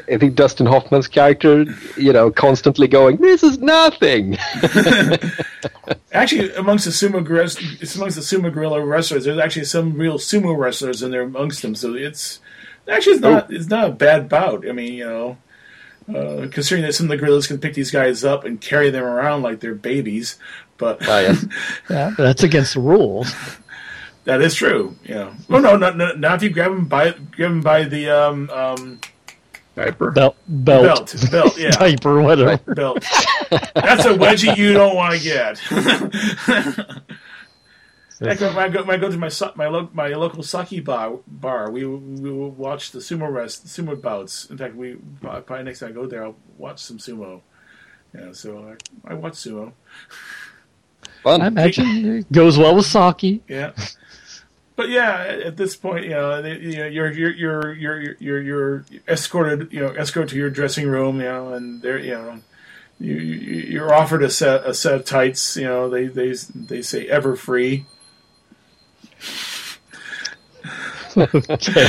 I 0.07 0.17
think 0.17 0.35
Dustin 0.35 0.67
Hoffman's 0.67 1.07
character, 1.07 1.65
you 1.97 2.13
know, 2.13 2.31
constantly 2.31 2.88
going, 2.88 3.17
"This 3.17 3.43
is 3.43 3.57
nothing." 3.59 4.38
actually, 6.11 6.53
amongst 6.53 6.85
the 6.85 6.91
sumo 6.91 7.17
amongst 7.17 8.15
the 8.15 8.21
sumo 8.21 8.53
gorilla 8.53 8.83
wrestlers, 8.83 9.25
there's 9.25 9.39
actually 9.39 9.65
some 9.65 9.93
real 9.93 10.17
sumo 10.17 10.57
wrestlers 10.57 11.01
in 11.01 11.11
there 11.11 11.23
amongst 11.23 11.61
them. 11.61 11.75
So 11.75 11.95
it's 11.95 12.39
actually 12.88 13.13
it's 13.13 13.21
not 13.21 13.43
oh. 13.49 13.55
it's 13.55 13.67
not 13.67 13.89
a 13.89 13.93
bad 13.93 14.30
bout. 14.30 14.67
I 14.67 14.71
mean, 14.71 14.93
you 14.93 15.05
know, 15.05 15.38
uh, 16.15 16.47
considering 16.51 16.83
that 16.83 16.93
some 16.93 17.05
of 17.05 17.09
the 17.09 17.17
gorillas 17.17 17.47
can 17.47 17.59
pick 17.59 17.73
these 17.73 17.91
guys 17.91 18.23
up 18.23 18.43
and 18.43 18.61
carry 18.61 18.89
them 18.89 19.03
around 19.03 19.41
like 19.41 19.59
they're 19.59 19.75
babies, 19.75 20.38
but 20.77 21.07
oh, 21.07 21.19
yes. 21.19 21.45
yeah, 21.89 22.13
but 22.15 22.23
that's 22.23 22.43
against 22.43 22.73
the 22.75 22.81
rules. 22.81 23.33
That 24.24 24.41
is 24.41 24.53
true. 24.56 24.95
Yeah. 25.03 25.33
Well, 25.50 25.61
no, 25.61 25.77
not, 25.77 25.98
not, 25.98 26.19
not 26.19 26.35
if 26.35 26.43
you 26.43 26.50
grab 26.50 26.72
them 26.72 26.85
by 26.85 27.11
grab 27.11 27.51
them 27.51 27.61
by 27.61 27.83
the 27.83 28.09
um, 28.09 28.50
um, 28.51 29.00
diaper 29.75 30.11
belt 30.11 30.35
belt 30.48 30.83
belt 30.83 31.32
belt 31.32 31.58
yeah 31.58 31.69
diaper 31.72 32.22
whatever 32.22 32.58
belt. 32.75 33.01
That's 33.50 34.06
a 34.06 34.14
wedgie 34.14 34.56
you 34.58 34.74
don't 34.74 34.95
want 34.95 35.17
to 35.17 35.24
get. 35.24 35.61
Like 38.24 38.40
when 38.40 38.56
I 38.56 38.69
go, 38.69 38.83
when 38.83 38.95
I 38.95 39.01
go 39.01 39.09
to 39.09 39.17
my 39.17 39.32
my, 39.56 39.67
lo- 39.67 39.90
my 39.93 40.09
local 40.09 40.43
sake 40.43 40.85
bar, 40.85 41.17
bar 41.25 41.72
we 41.72 41.83
we 41.88 42.32
will 42.32 42.51
watch 42.51 42.91
the 42.91 43.00
sumo 43.00 43.27
rest 43.33 43.66
sumo 43.66 44.00
bouts. 44.00 44.48
In 44.51 44.59
fact, 44.59 44.75
we 44.75 44.98
probably 45.22 45.64
next 45.64 45.80
time 45.80 45.90
I 45.90 45.91
go 45.93 46.06
there, 46.06 46.25
I'll 46.25 46.35
watch 46.56 46.83
some 46.83 47.00
sumo. 47.00 47.41
Yeah, 48.14 48.32
so 48.33 48.75
I, 49.08 49.11
I 49.11 49.16
watch 49.16 49.33
sumo. 49.33 49.74
Fun. 51.24 51.41
I 51.41 51.48
imagine 51.48 52.17
it 52.17 52.32
goes 52.32 52.59
well 52.59 52.75
with 52.75 52.85
sake. 52.85 53.41
Yeah 53.48 53.72
but 54.82 54.90
yeah, 54.90 55.38
at 55.45 55.58
this 55.58 55.76
point, 55.76 56.06
you 56.06 56.10
know, 56.10 56.43
you 56.43 56.77
know, 56.77 56.88
you're 56.88 57.11
you're 57.11 57.32
you're 57.32 57.74
you're 57.74 58.16
you're 58.19 58.42
you're 58.42 58.85
escorted, 59.08 59.72
you 59.72 59.80
know, 59.80 59.90
escort 59.90 60.30
to 60.30 60.35
your 60.35 60.50
dressing 60.50 60.88
room, 60.88 61.18
you 61.18 61.26
know, 61.26 61.53
and 61.53 61.84
there, 61.84 62.00
you 62.00 62.14
know, 62.14 62.40
you 63.00 63.14
you're 63.14 63.93
offered 63.93 64.24
a 64.24 64.30
set 64.32 64.66
a 64.66 64.74
set 64.74 64.95
of 64.95 65.06
tights, 65.06 65.56
you 65.56 65.66
know, 65.66 65.88
they 65.88 66.08
they 66.08 66.34
they 66.56 66.82
say 66.82 67.08
ever 67.08 67.35
free. 67.35 67.85
okay. 71.16 71.88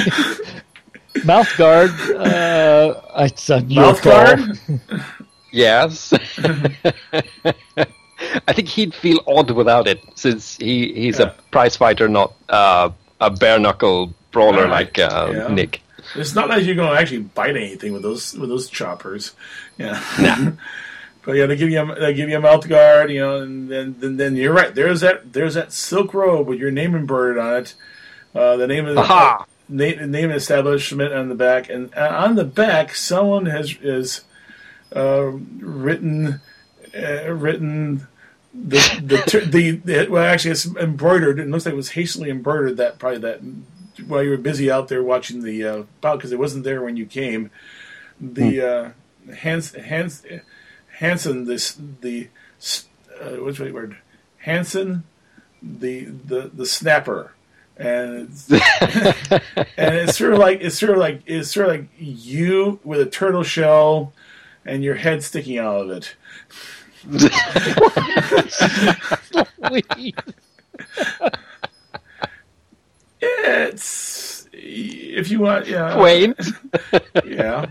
Mouth 1.25 1.57
guard. 1.57 1.91
Uh, 2.11 3.01
it's 3.21 3.49
a 3.49 3.63
mouth 3.63 4.03
guard. 4.03 4.61
yes. 5.51 6.13
I 8.49 8.53
think 8.53 8.69
he'd 8.69 8.95
feel 8.95 9.21
odd 9.27 9.51
without 9.51 9.87
it, 9.87 10.01
since 10.15 10.57
he, 10.57 10.93
he's 10.93 11.19
yeah. 11.19 11.27
a 11.27 11.31
prize 11.51 11.77
fighter, 11.77 12.09
not 12.09 12.35
uh, 12.49 12.91
a 13.21 13.31
bare 13.31 13.59
knuckle 13.59 14.15
brawler 14.31 14.63
right. 14.63 14.71
like 14.71 14.99
uh, 14.99 15.31
yeah. 15.33 15.49
Nick. 15.49 15.83
It's 16.17 16.35
not 16.35 16.49
like 16.49 16.65
you're 16.65 16.75
going 16.75 16.93
to 16.95 17.01
actually 17.01 17.21
bite 17.21 17.57
anything 17.57 17.93
with 17.93 18.03
those 18.03 18.35
with 18.35 18.49
those 18.49 18.69
choppers. 18.69 19.33
Yeah. 19.79 20.03
Nah. 20.21 20.53
but 21.25 21.33
yeah, 21.33 21.47
they 21.47 21.57
give 21.57 21.71
you 21.71 21.81
a, 21.81 21.95
they 22.01 22.15
give 22.15 22.29
you 22.29 22.37
a 22.37 22.41
mouth 22.41 22.69
guard, 22.69 23.11
you 23.11 23.21
know, 23.21 23.41
and 23.41 23.71
then 23.71 23.97
then, 23.99 24.17
then 24.17 24.37
you're 24.37 24.53
right. 24.53 24.75
There's 24.75 25.01
that 25.01 25.33
there's 25.33 25.55
that 25.55 25.73
silk 25.73 26.13
robe 26.13 26.49
with 26.49 26.59
your 26.59 26.71
name 26.71 26.95
embroidered 26.95 27.39
on 27.39 27.55
it. 27.55 27.75
Uh, 28.35 28.57
the 28.57 28.67
name 28.67 28.87
of 28.87 28.97
the 28.97 29.03
uh, 29.03 29.45
name, 29.69 30.11
name 30.11 30.31
establishment 30.31 31.13
on 31.13 31.29
the 31.29 31.35
back, 31.35 31.69
and 31.71 31.95
uh, 31.95 32.17
on 32.25 32.35
the 32.35 32.45
back, 32.45 32.95
someone 32.95 33.47
has 33.47 33.77
is 33.81 34.23
uh, 34.95 35.31
written 35.59 36.41
uh, 36.95 37.33
written 37.33 38.09
the, 38.55 38.79
the, 39.03 39.47
the, 39.47 39.71
the, 39.71 40.09
well 40.11 40.25
actually 40.25 40.51
it's 40.53 40.67
embroidered. 40.67 41.39
It 41.39 41.49
looks 41.49 41.65
like 41.65 41.73
it 41.73 41.77
was 41.77 41.91
hastily 41.91 42.31
embroidered 42.31 42.77
that 42.77 42.99
probably 42.99 43.21
that 43.21 43.41
while 44.07 44.23
you 44.23 44.31
were 44.31 44.37
busy 44.37 44.71
out 44.71 44.89
there 44.89 45.03
watching 45.03 45.43
the 45.43 45.65
uh, 45.65 45.83
bout 46.01 46.19
because 46.19 46.33
it 46.33 46.39
wasn't 46.39 46.65
there 46.65 46.83
when 46.83 46.97
you 46.97 47.07
came. 47.07 47.51
The 48.21 48.95
hmm. 49.25 49.31
uh, 49.31 49.35
Hans, 49.35 49.75
Hans, 49.75 50.25
Hansen 50.99 51.47
this 51.47 51.79
the 52.01 52.29
uh, 53.21 53.31
what's 53.37 53.59
the 53.59 53.73
word? 53.73 53.99
Hansen 54.39 55.05
the 55.63 56.05
the 56.05 56.51
the 56.53 56.67
snapper. 56.67 57.33
And 57.75 58.29
it's, 58.29 58.51
and 59.79 59.95
it's 59.95 60.19
sort 60.19 60.35
of 60.35 60.39
like 60.39 60.61
it's 60.61 60.79
sort 60.79 60.93
of 60.93 60.99
like 60.99 61.23
it's 61.25 61.51
sort 61.51 61.69
of 61.69 61.73
like 61.73 61.89
you 61.99 62.81
with 62.85 63.01
a 63.01 63.07
turtle 63.07 63.43
shell 63.43 64.13
and 64.65 64.85
your 64.85 64.97
head 64.97 65.23
sticking 65.23 65.59
out 65.59 65.81
of 65.81 65.91
it 65.91 66.15
it's 73.21 74.49
if 74.53 75.31
you 75.31 75.41
want, 75.41 75.67
yeah, 75.67 76.01
Wayne, 76.01 76.35
yeah. 77.25 77.67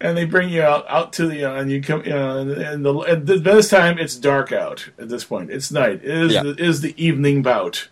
And 0.00 0.16
they 0.16 0.26
bring 0.26 0.50
you 0.50 0.62
out, 0.62 0.84
out 0.88 1.12
to 1.14 1.26
the, 1.26 1.44
uh, 1.44 1.54
and 1.54 1.70
you 1.70 1.82
come, 1.82 2.04
you 2.04 2.10
know, 2.10 2.38
and, 2.38 2.50
and, 2.50 2.84
the, 2.84 2.94
and 2.98 3.26
this 3.26 3.70
time 3.70 3.98
it's 3.98 4.14
dark 4.14 4.52
out 4.52 4.90
at 4.98 5.08
this 5.08 5.24
point. 5.24 5.50
It's 5.50 5.72
night. 5.72 6.04
It 6.04 6.04
is, 6.04 6.32
yeah. 6.34 6.42
the, 6.42 6.62
is 6.62 6.82
the 6.82 6.94
evening 7.02 7.42
bout. 7.42 7.88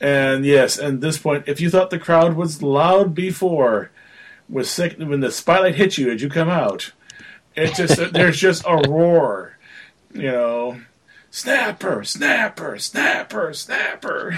And 0.00 0.46
yes, 0.46 0.78
at 0.78 1.02
this 1.02 1.18
point, 1.18 1.44
if 1.46 1.60
you 1.60 1.68
thought 1.68 1.90
the 1.90 1.98
crowd 1.98 2.36
was 2.36 2.62
loud 2.62 3.14
before, 3.14 3.90
was 4.48 4.70
sick, 4.70 4.98
when 4.98 5.20
the 5.20 5.30
spotlight 5.30 5.74
hit 5.74 5.98
you 5.98 6.10
as 6.10 6.22
you 6.22 6.30
come 6.30 6.48
out, 6.48 6.92
it's 7.60 7.76
just 7.76 8.12
there's 8.12 8.38
just 8.38 8.64
a 8.66 8.76
roar, 8.88 9.56
you 10.12 10.22
know. 10.22 10.80
Snapper, 11.32 12.02
snapper, 12.02 12.76
snapper, 12.78 13.54
snapper. 13.54 14.32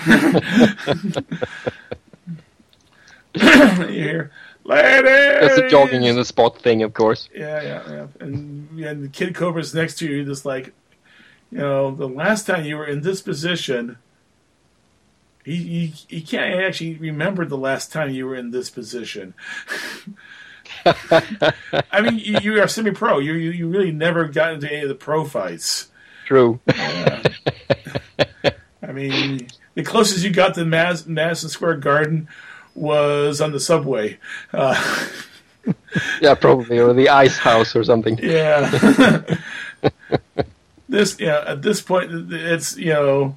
you 3.35 3.87
hear, 3.89 4.31
ladies. 4.65 5.51
It's 5.51 5.59
a 5.59 5.69
jogging 5.71 6.05
in 6.05 6.17
the 6.17 6.25
spot 6.25 6.61
thing, 6.61 6.83
of 6.83 6.93
course. 6.93 7.31
Yeah, 7.35 7.63
yeah, 7.63 7.91
yeah. 7.91 8.07
And, 8.21 8.79
and 8.79 9.05
the 9.05 9.09
kid 9.09 9.35
cobra's 9.35 9.75
next 9.75 9.97
to 9.99 10.07
you, 10.07 10.23
just 10.25 10.45
like, 10.45 10.75
you 11.51 11.59
know, 11.59 11.91
the 11.93 12.09
last 12.09 12.47
time 12.47 12.67
you 12.67 12.77
were 12.77 12.87
in 12.87 13.01
this 13.01 13.23
position, 13.23 13.97
he, 15.45 15.57
he, 15.57 15.87
he 16.09 16.21
can't 16.21 16.61
actually 16.61 16.95
remember 16.97 17.47
the 17.47 17.57
last 17.57 17.91
time 17.91 18.11
you 18.11 18.27
were 18.27 18.37
in 18.37 18.51
this 18.51 18.69
position. 18.71 19.35
I 21.93 22.01
mean, 22.01 22.19
you, 22.19 22.39
you 22.41 22.63
are 22.63 22.69
semi-pro. 22.69 23.19
You, 23.19 23.35
you 23.35 23.51
you 23.51 23.69
really 23.69 23.93
never 23.93 24.27
got 24.27 24.55
into 24.55 24.71
any 24.71 24.83
of 24.83 24.89
the 24.89 24.95
pro 24.95 25.25
fights. 25.25 25.89
True. 26.27 26.61
Uh, 26.69 27.23
I 28.83 28.93
mean, 28.93 29.49
the 29.75 29.83
closest 29.83 30.25
you 30.25 30.31
got 30.31 30.55
to 30.55 30.65
Mad- 30.65 31.07
Madison 31.07 31.49
Square 31.49 31.77
Garden 31.77 32.29
was 32.75 33.41
on 33.41 33.53
the 33.53 33.61
subway. 33.61 34.19
Uh, 34.53 35.09
yeah, 36.21 36.35
probably, 36.35 36.79
or 36.79 36.93
the 36.93 37.09
ice 37.09 37.39
house 37.39 37.77
or 37.77 37.85
something. 37.85 38.19
Yeah. 38.19 39.25
this, 40.89 41.19
yeah, 41.21 41.45
at 41.47 41.63
this 41.63 41.81
point, 41.81 42.33
it's 42.33 42.77
you 42.77 42.93
know, 42.93 43.37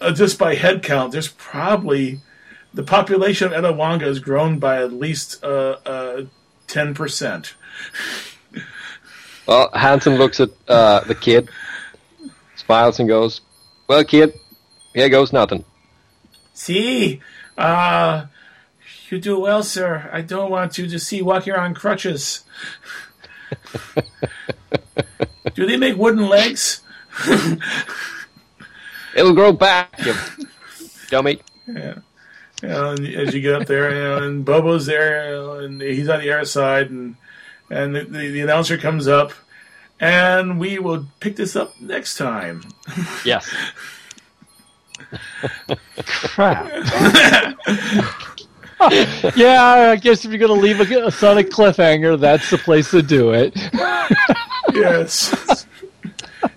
uh, 0.00 0.12
just 0.12 0.38
by 0.38 0.54
head 0.54 0.82
count, 0.82 1.12
there's 1.12 1.28
probably 1.28 2.20
the 2.74 2.82
population 2.82 3.52
of 3.52 3.64
Etowanga 3.64 4.02
has 4.02 4.18
grown 4.18 4.58
by 4.58 4.82
at 4.82 4.92
least 4.92 5.42
uh, 5.44 5.76
uh, 5.86 6.24
ten 6.66 6.92
percent. 6.92 7.54
well, 9.46 9.70
Hansen 9.72 10.16
looks 10.16 10.40
at 10.40 10.50
uh, 10.68 11.00
the 11.00 11.14
kid, 11.14 11.48
smiles, 12.56 12.98
and 12.98 13.08
goes, 13.08 13.40
"Well, 13.88 14.04
kid, 14.04 14.34
here 14.92 15.08
goes 15.08 15.32
nothing." 15.32 15.64
See, 16.52 17.20
uh, 17.56 18.26
you 19.08 19.20
do 19.20 19.38
well, 19.38 19.62
sir. 19.62 20.10
I 20.12 20.20
don't 20.20 20.50
want 20.50 20.76
you 20.76 20.88
to 20.88 20.98
see 20.98 21.22
walking 21.22 21.52
around 21.52 21.74
crutches. 21.74 22.42
do 25.54 25.66
they 25.66 25.76
make 25.76 25.96
wooden 25.96 26.28
legs? 26.28 26.82
It'll 29.14 29.32
grow 29.32 29.52
back, 29.52 29.94
you 30.04 30.14
dummy. 31.08 31.40
Yeah 31.68 31.98
you 32.64 32.70
know, 32.70 32.92
as 32.92 33.34
you 33.34 33.40
get 33.40 33.60
up 33.60 33.68
there, 33.68 33.94
you 33.94 34.02
know, 34.02 34.26
and 34.26 34.44
Bobo's 34.44 34.86
there, 34.86 35.26
you 35.26 35.32
know, 35.32 35.52
and 35.52 35.82
he's 35.82 36.08
on 36.08 36.20
the 36.20 36.30
air 36.30 36.44
side, 36.44 36.90
and 36.90 37.16
and 37.70 37.94
the, 37.94 38.04
the, 38.04 38.30
the, 38.30 38.40
announcer 38.40 38.78
comes 38.78 39.06
up, 39.06 39.32
and 40.00 40.58
we 40.58 40.78
will 40.78 41.06
pick 41.20 41.36
this 41.36 41.56
up 41.56 41.78
next 41.80 42.16
time. 42.16 42.62
Yes. 43.24 43.54
Crap. 46.06 46.66
yeah, 49.36 49.90
I 49.92 49.96
guess 49.96 50.24
if 50.24 50.30
you're 50.30 50.40
gonna 50.40 50.60
leave 50.60 50.80
a, 50.80 51.06
a 51.06 51.10
Sonic 51.10 51.50
cliffhanger, 51.50 52.18
that's 52.18 52.48
the 52.50 52.58
place 52.58 52.90
to 52.92 53.02
do 53.02 53.32
it. 53.32 53.54
yes. 54.72 55.66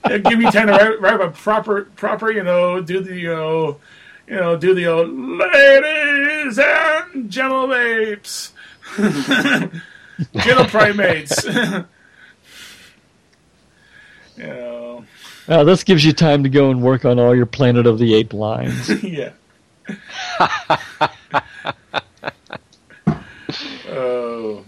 Yeah, 0.09 0.17
give 0.19 0.39
me 0.39 0.49
time 0.51 0.67
to 0.67 0.73
write, 0.73 1.01
write 1.01 1.21
a 1.21 1.31
proper, 1.31 1.83
proper, 1.95 2.31
you 2.31 2.43
know, 2.43 2.81
do 2.81 3.01
the, 3.01 3.15
you 3.15 3.29
know, 3.29 3.79
you 4.27 4.35
know, 4.35 4.57
do 4.57 4.73
the 4.73 4.87
old 4.87 5.09
ladies 5.09 6.59
and 6.59 7.29
gentle 7.29 7.73
apes, 7.73 8.53
gentle 8.97 10.65
primates. 10.65 11.45
you 11.45 11.85
know, 14.37 15.05
Now, 15.47 15.63
this 15.63 15.83
gives 15.83 16.03
you 16.03 16.11
time 16.13 16.43
to 16.43 16.49
go 16.49 16.69
and 16.69 16.81
work 16.81 17.05
on 17.05 17.19
all 17.19 17.33
your 17.35 17.45
Planet 17.45 17.87
of 17.87 17.99
the 17.99 18.15
Ape 18.15 18.33
lines. 18.33 18.89
yeah. 19.03 19.31
oh, 23.89 24.65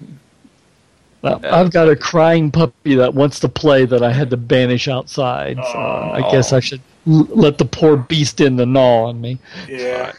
Now, 1.22 1.40
I've 1.44 1.72
got 1.72 1.90
a 1.90 1.96
crying 1.96 2.50
puppy 2.52 2.96
that 2.96 3.14
wants 3.14 3.40
to 3.42 3.50
play 3.50 3.86
that 3.86 4.02
I 4.02 4.12
had 4.14 4.30
to 4.30 4.38
banish 4.38 4.88
outside. 4.88 5.58
So 5.58 5.78
I 5.78 6.28
guess 6.32 6.54
I 6.54 6.60
should 6.62 6.82
l- 7.08 7.28
let 7.30 7.58
the 7.58 7.66
poor 7.66 7.98
beast 7.98 8.40
in 8.40 8.56
the 8.56 8.66
gnaw 8.66 9.06
on 9.10 9.20
me. 9.20 9.38
yeah. 9.68 10.14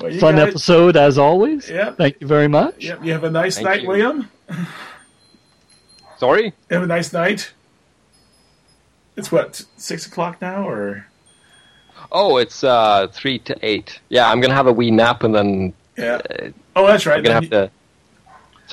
Well, 0.00 0.10
Fun 0.18 0.34
guys- 0.36 0.48
episode 0.48 0.96
as 0.96 1.16
always. 1.16 1.70
Yep. 1.70 1.96
Thank 1.96 2.20
you 2.20 2.26
very 2.26 2.48
much. 2.48 2.84
Yep. 2.84 3.04
You 3.04 3.12
have 3.12 3.24
a 3.24 3.30
nice 3.30 3.54
Thank 3.54 3.66
night, 3.68 3.82
you. 3.82 3.88
William. 3.88 4.28
Sorry? 6.18 6.52
Have 6.70 6.82
a 6.82 6.86
nice 6.86 7.12
night. 7.12 7.52
It's 9.16 9.30
what 9.30 9.64
six 9.76 10.06
o'clock 10.06 10.40
now, 10.42 10.68
or 10.68 11.06
Oh, 12.10 12.36
it's 12.38 12.64
uh, 12.64 13.06
3 13.12 13.38
to 13.40 13.56
8. 13.62 14.00
Yeah, 14.08 14.28
I'm 14.28 14.40
going 14.40 14.50
to 14.50 14.56
have 14.56 14.66
a 14.66 14.72
wee 14.72 14.90
nap 14.90 15.22
and 15.22 15.34
then 15.34 15.72
yeah. 15.96 16.20
uh, 16.30 16.48
Oh, 16.74 16.86
that's 16.86 17.06
right. 17.06 17.18
I'm 17.18 17.22
going 17.24 17.42
to 17.42 17.48
Then 17.48 17.60
have 17.62 17.70
to. 17.70 17.74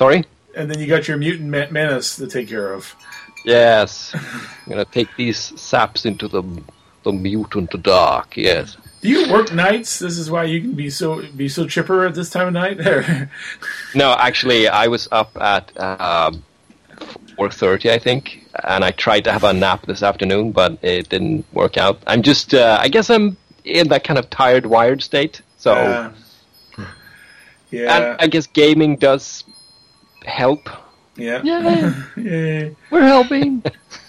Sorry? 0.00 0.24
And 0.56 0.70
then 0.70 0.78
you 0.80 0.86
got 0.86 1.08
your 1.08 1.18
mutant 1.18 1.50
ma- 1.50 1.68
menace 1.70 2.16
to 2.16 2.26
take 2.26 2.48
care 2.48 2.72
of. 2.72 2.96
Yes. 3.44 4.14
I'm 4.66 4.72
to 4.72 4.86
take 4.86 5.14
these 5.18 5.36
saps 5.60 6.06
into 6.06 6.26
the, 6.26 6.42
the 7.04 7.12
mutant 7.12 7.70
dark, 7.82 8.34
yes. 8.34 8.78
Do 9.02 9.10
you 9.10 9.30
work 9.30 9.52
nights? 9.52 9.98
This 9.98 10.16
is 10.16 10.30
why 10.30 10.44
you 10.44 10.62
can 10.62 10.72
be 10.72 10.88
so 10.88 11.20
be 11.36 11.50
so 11.50 11.66
chipper 11.66 12.06
at 12.06 12.14
this 12.14 12.30
time 12.30 12.46
of 12.48 12.54
night. 12.54 12.78
No, 13.94 14.12
actually, 14.18 14.68
I 14.68 14.86
was 14.86 15.06
up 15.12 15.36
at 15.38 15.70
uh, 15.76 16.30
4.30, 17.36 17.90
I 17.90 17.98
think, 17.98 18.46
and 18.64 18.82
I 18.82 18.92
tried 18.92 19.24
to 19.24 19.32
have 19.32 19.44
a 19.44 19.52
nap 19.52 19.84
this 19.84 20.02
afternoon, 20.02 20.52
but 20.52 20.78
it 20.82 21.10
didn't 21.10 21.44
work 21.52 21.76
out. 21.76 22.00
I'm 22.06 22.22
just, 22.22 22.54
uh, 22.54 22.78
I 22.80 22.88
guess 22.88 23.10
I'm 23.10 23.36
in 23.66 23.88
that 23.88 24.04
kind 24.04 24.18
of 24.18 24.30
tired, 24.30 24.64
wired 24.64 25.02
state. 25.02 25.42
So, 25.58 25.72
Uh, 25.74 26.12
yeah, 27.70 27.96
and 27.96 28.20
I 28.20 28.26
guess 28.28 28.46
gaming 28.46 28.96
does 28.96 29.44
help. 30.24 30.68
yeah, 31.16 31.42
Yay, 31.42 31.94
yeah. 32.16 32.68
we're 32.90 33.02
helping. 33.02 33.62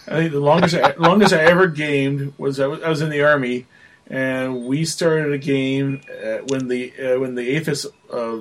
I 0.07 0.15
think 0.15 0.31
the 0.31 0.39
longest 0.39 0.75
I, 0.75 0.93
longest 0.97 1.33
I 1.33 1.43
ever 1.43 1.67
gamed 1.67 2.33
was 2.37 2.59
I, 2.59 2.67
was 2.67 2.81
I 2.81 2.89
was 2.89 3.01
in 3.01 3.09
the 3.09 3.21
army, 3.23 3.65
and 4.07 4.65
we 4.65 4.85
started 4.85 5.31
a 5.31 5.37
game 5.37 6.01
uh, 6.23 6.39
when 6.47 6.67
the 6.67 6.93
uh, 6.99 7.19
when 7.19 7.35
the 7.35 7.55
APHIS 7.55 7.85
uh, 8.11 8.39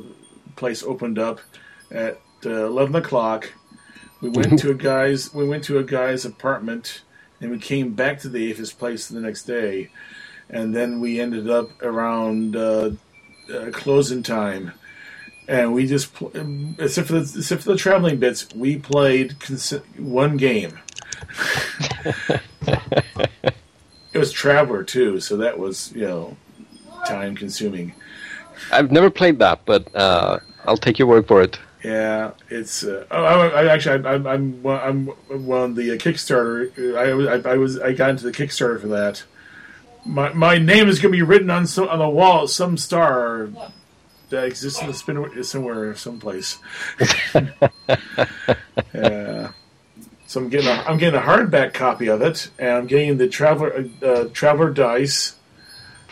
place 0.56 0.82
opened 0.82 1.18
up 1.18 1.40
at 1.90 2.20
uh, 2.44 2.66
eleven 2.66 2.96
o'clock. 2.96 3.52
We 4.20 4.28
went 4.28 4.58
to 4.60 4.70
a 4.70 4.74
guy's 4.90 5.32
we 5.32 5.46
went 5.46 5.64
to 5.64 5.78
a 5.78 5.84
guy's 5.84 6.24
apartment, 6.24 7.02
and 7.40 7.50
we 7.50 7.58
came 7.58 7.94
back 7.94 8.20
to 8.20 8.28
the 8.28 8.50
APHIS 8.50 8.72
place 8.72 9.08
the 9.08 9.20
next 9.20 9.44
day, 9.44 9.90
and 10.48 10.74
then 10.74 11.00
we 11.00 11.20
ended 11.20 11.48
up 11.48 11.70
around 11.82 12.56
uh, 12.56 12.90
uh, 13.52 13.70
closing 13.72 14.22
time. 14.22 14.72
And 15.50 15.74
we 15.74 15.84
just, 15.86 16.14
pl- 16.14 16.30
except 16.78 17.08
for 17.08 17.14
the, 17.14 17.38
except 17.38 17.62
for 17.64 17.72
the 17.72 17.76
traveling 17.76 18.18
bits, 18.20 18.46
we 18.54 18.76
played 18.78 19.32
consi- 19.40 19.82
one 19.98 20.36
game. 20.36 20.78
It 24.12 24.18
was 24.18 24.32
Traveller 24.32 24.82
too, 24.82 25.20
so 25.20 25.36
that 25.36 25.56
was 25.58 25.92
you 25.94 26.02
know 26.02 26.36
time 27.06 27.36
consuming. 27.36 27.94
I've 28.72 28.90
never 28.90 29.08
played 29.08 29.38
that, 29.38 29.60
but 29.64 29.94
uh, 29.94 30.40
I'll 30.64 30.76
take 30.76 30.98
your 30.98 31.06
word 31.06 31.28
for 31.28 31.42
it. 31.42 31.58
Yeah, 31.84 32.32
it's. 32.48 32.82
Uh, 32.82 33.06
oh, 33.10 33.24
I, 33.24 33.46
I 33.62 33.66
actually, 33.72 34.04
I, 34.04 34.14
I'm, 34.14 34.26
I'm, 34.26 34.66
I'm 34.66 35.06
one 35.46 35.70
of 35.70 35.76
the 35.76 35.92
uh, 35.92 35.94
Kickstarter. 35.96 36.96
I, 36.96 37.14
was- 37.14 37.28
I, 37.46 37.50
I 37.52 37.56
was, 37.56 37.78
I 37.78 37.92
got 37.92 38.10
into 38.10 38.24
the 38.24 38.32
Kickstarter 38.32 38.80
for 38.80 38.88
that. 38.88 39.22
My, 40.04 40.32
my 40.32 40.58
name 40.58 40.88
is 40.88 40.98
going 40.98 41.12
to 41.12 41.16
be 41.16 41.22
written 41.22 41.48
on 41.50 41.66
so, 41.68 41.88
on 41.88 42.00
the 42.00 42.08
wall 42.08 42.48
some 42.48 42.76
star 42.76 43.48
that 44.30 44.44
exists 44.44 44.80
in 44.80 44.86
the 44.88 44.94
spin 44.94 45.44
somewhere, 45.44 45.94
someplace. 45.94 46.58
yeah. 48.94 49.52
So 50.26 50.40
I'm 50.40 50.48
getting, 50.48 50.68
a, 50.68 50.72
I'm 50.86 50.96
getting 50.96 51.18
a 51.18 51.22
hardback 51.24 51.74
copy 51.74 52.06
of 52.06 52.22
it, 52.22 52.50
and 52.56 52.68
I'm 52.70 52.86
getting 52.86 53.16
the 53.16 53.26
traveler, 53.26 53.84
uh, 54.00 54.26
traveler 54.32 54.70
dice, 54.70 55.34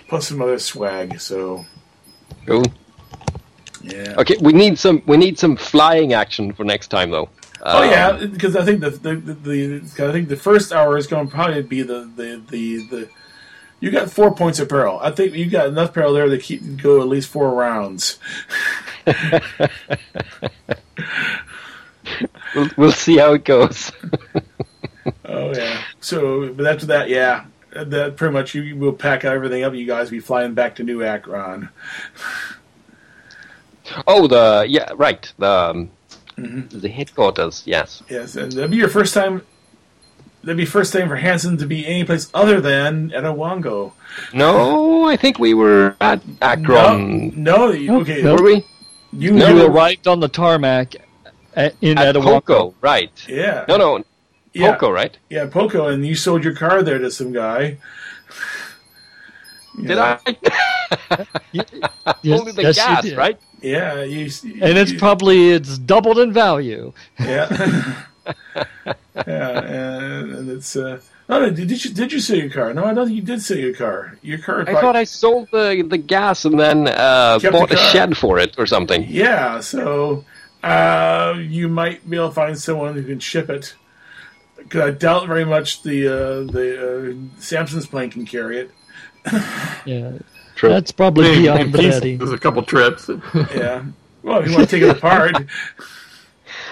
plus 0.08 0.26
some 0.26 0.42
other 0.42 0.58
swag. 0.58 1.20
So 1.20 1.64
Cool. 2.44 2.64
yeah. 3.80 4.16
Okay, 4.18 4.36
we 4.40 4.52
need 4.52 4.76
some 4.76 5.04
we 5.06 5.16
need 5.16 5.38
some 5.38 5.54
flying 5.54 6.14
action 6.14 6.52
for 6.52 6.64
next 6.64 6.88
time, 6.88 7.12
though. 7.12 7.28
Oh 7.62 7.84
Um, 7.84 7.90
yeah, 7.90 8.26
because 8.26 8.56
I 8.56 8.64
think 8.64 8.80
the 8.80 8.90
the, 8.90 9.14
the, 9.14 9.34
the 9.34 10.08
I 10.08 10.10
think 10.10 10.28
the 10.28 10.36
first 10.36 10.72
hour 10.72 10.96
is 10.96 11.06
going 11.06 11.28
to 11.28 11.32
probably 11.32 11.62
be 11.62 11.82
the, 11.82 12.10
the 12.16 12.42
the 12.50 12.76
the 12.88 13.08
you 13.80 13.90
got 13.90 14.10
four 14.10 14.34
points 14.34 14.58
of 14.58 14.68
peril. 14.68 14.98
I 15.00 15.10
think 15.10 15.34
you 15.34 15.48
got 15.48 15.68
enough 15.68 15.94
peril 15.94 16.12
there 16.12 16.28
to 16.28 16.38
keep 16.38 16.76
go 16.82 17.00
at 17.00 17.08
least 17.08 17.28
four 17.28 17.50
rounds. 17.54 18.18
We'll, 22.54 22.70
we'll 22.76 22.92
see 22.92 23.18
how 23.18 23.32
it 23.34 23.44
goes. 23.44 23.92
Oh 25.24 25.54
yeah. 25.54 25.82
So, 26.00 26.52
but 26.52 26.66
after 26.66 26.86
that, 26.86 27.08
yeah, 27.08 27.44
that 27.72 28.16
pretty 28.16 28.32
much 28.32 28.54
you 28.54 28.76
will 28.76 28.92
pack 28.92 29.24
everything 29.24 29.62
up. 29.62 29.74
You 29.74 29.86
guys 29.86 30.10
be 30.10 30.20
flying 30.20 30.54
back 30.54 30.76
to 30.76 30.84
New 30.84 31.02
Akron. 31.02 31.70
oh, 34.06 34.26
the 34.26 34.66
yeah, 34.68 34.92
right. 34.96 35.30
The 35.38 35.50
um, 35.50 35.90
Mm-hmm. 36.36 36.78
the 36.78 36.88
headquarters. 36.88 37.62
Yes. 37.66 38.02
Yes, 38.10 38.36
and 38.36 38.52
that'd 38.52 38.70
be 38.70 38.76
your 38.76 38.88
first 38.88 39.14
time. 39.14 39.42
That'd 40.42 40.56
be 40.56 40.64
first 40.64 40.92
time 40.92 41.08
for 41.08 41.16
Hansen 41.16 41.56
to 41.58 41.66
be 41.66 41.86
any 41.86 42.04
place 42.04 42.30
other 42.32 42.60
than 42.60 43.12
at 43.12 43.24
Owango. 43.24 43.92
No, 44.32 45.04
I 45.08 45.16
think 45.16 45.38
we 45.38 45.52
were 45.52 45.96
at 46.00 46.22
Akron. 46.40 47.32
No, 47.42 47.72
no, 47.72 48.00
okay. 48.00 48.22
no. 48.22 48.36
Were 48.36 48.42
we? 48.42 48.64
You 49.12 49.32
No, 49.32 49.48
You 49.48 49.54
never- 49.54 49.66
arrived 49.72 50.06
on 50.06 50.20
the 50.20 50.28
tarmac 50.28 50.94
at, 51.54 51.74
in 51.80 51.98
At 51.98 52.14
Etawanco. 52.14 52.24
Poco, 52.46 52.74
right? 52.80 53.10
Yeah. 53.28 53.64
No, 53.68 53.76
no, 53.76 54.04
yeah. 54.54 54.72
Poco, 54.72 54.90
right? 54.90 55.16
Yeah, 55.28 55.46
Poco, 55.46 55.88
and 55.88 56.06
you 56.06 56.14
sold 56.14 56.44
your 56.44 56.54
car 56.54 56.82
there 56.82 56.98
to 56.98 57.10
some 57.10 57.32
guy. 57.32 57.78
Did 59.82 59.98
I? 59.98 60.18
Yes, 62.22 62.40
Only 62.40 62.52
the 62.52 62.62
yes, 62.62 62.76
you 62.76 62.82
gas, 62.82 63.02
did. 63.02 63.16
right? 63.18 63.38
Yeah, 63.60 64.02
you. 64.02 64.30
And 64.62 64.78
it's 64.78 64.92
you- 64.92 64.98
probably 64.98 65.50
it's 65.50 65.76
doubled 65.78 66.18
in 66.18 66.32
value. 66.32 66.92
yeah, 67.20 67.94
yeah, 69.26 69.60
and, 69.60 70.32
and 70.32 70.50
it's. 70.50 70.76
Uh, 70.76 71.00
oh, 71.28 71.40
no, 71.40 71.50
did 71.50 71.84
you 71.84 71.90
did 71.92 72.12
you 72.12 72.20
sell 72.20 72.36
your 72.36 72.50
car? 72.50 72.72
No, 72.74 72.84
I 72.84 72.94
don't 72.94 73.06
think 73.06 73.16
you 73.16 73.22
did 73.22 73.42
sell 73.42 73.58
your 73.58 73.74
car. 73.74 74.18
Your 74.22 74.38
car. 74.38 74.64
I 74.68 74.72
thought 74.72 74.96
I 74.96 75.04
sold 75.04 75.48
the 75.50 75.84
the 75.88 75.98
gas 75.98 76.44
and 76.44 76.58
then 76.58 76.88
uh, 76.88 77.38
Kept 77.40 77.52
the 77.52 77.58
bought 77.58 77.72
a 77.72 77.76
shed 77.76 78.16
for 78.16 78.38
it 78.38 78.54
or 78.58 78.66
something. 78.66 79.06
Yeah, 79.08 79.60
so 79.60 80.24
uh, 80.62 81.34
you 81.38 81.68
might 81.68 82.08
be 82.08 82.16
able 82.16 82.28
to 82.28 82.34
find 82.34 82.58
someone 82.58 82.94
who 82.94 83.02
can 83.02 83.20
ship 83.20 83.48
it. 83.50 83.74
Because 84.56 84.82
I 84.82 84.90
doubt 84.90 85.26
very 85.26 85.44
much 85.44 85.82
the 85.82 86.08
uh, 86.08 86.52
the 86.52 87.16
uh, 87.36 87.40
Samson's 87.40 87.86
plane 87.86 88.10
can 88.10 88.26
carry 88.26 88.58
it. 88.58 88.70
Yeah, 89.86 90.18
True. 90.56 90.68
that's 90.70 90.92
probably 90.92 91.36
beyond 91.36 91.72
the 91.72 91.78
pieces, 91.78 92.00
Betty. 92.00 92.16
There's 92.16 92.32
a 92.32 92.38
couple 92.38 92.62
trips. 92.62 93.08
Yeah. 93.34 93.84
Well, 94.22 94.40
if 94.40 94.48
you 94.48 94.56
want 94.56 94.68
to 94.68 94.76
take 94.76 94.82
it 94.82 94.96
apart, 94.96 95.36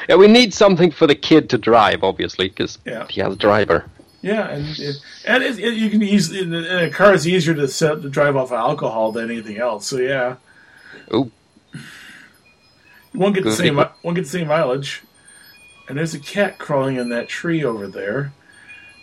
Yeah, 0.09 0.17
we 0.17 0.28
need 0.28 0.55
something 0.55 0.91
for 0.91 1.07
the 1.07 1.15
kid 1.15 1.51
to 1.51 1.59
drive, 1.59 2.02
obviously, 2.05 2.49
because 2.49 2.78
Yeah. 2.85 3.07
he 3.09 3.20
has 3.20 3.33
a 3.35 3.36
driver. 3.36 3.85
yeah, 4.23 4.49
and 4.49 4.67
it, 4.78 4.97
and 5.25 5.43
it, 5.43 5.59
it, 5.59 5.75
you 5.75 5.91
can 5.91 6.02
easily 6.02 6.41
and 6.41 6.55
a 6.55 6.91
car 6.91 7.12
is 7.15 7.26
easier 7.28 7.55
to 7.55 7.68
set 7.68 8.02
to 8.02 8.09
drive 8.09 8.36
off 8.36 8.49
of 8.52 8.59
alcohol 8.59 9.12
than 9.12 9.31
anything 9.31 9.59
else. 9.59 9.86
So 9.86 9.99
yeah, 9.99 10.36
Oh, 11.10 11.31
you 11.75 13.20
won't 13.20 13.35
get 13.35 13.44
the 13.44 13.52
same 13.52 13.76
won't 13.76 14.15
get 14.17 14.23
the 14.25 14.31
same 14.31 14.49
mileage. 14.49 15.02
And 15.89 15.97
there's 15.99 16.15
a 16.15 16.18
cat 16.18 16.59
crawling 16.59 16.97
in 16.97 17.10
that 17.10 17.28
tree 17.28 17.62
over 17.65 17.86
there. 17.86 18.33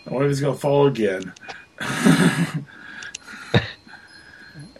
I 0.05 0.09
wonder 0.11 0.25
if 0.27 0.31
he's 0.31 0.41
going 0.41 0.53
to 0.55 0.59
fall 0.59 0.87
again. 0.87 1.31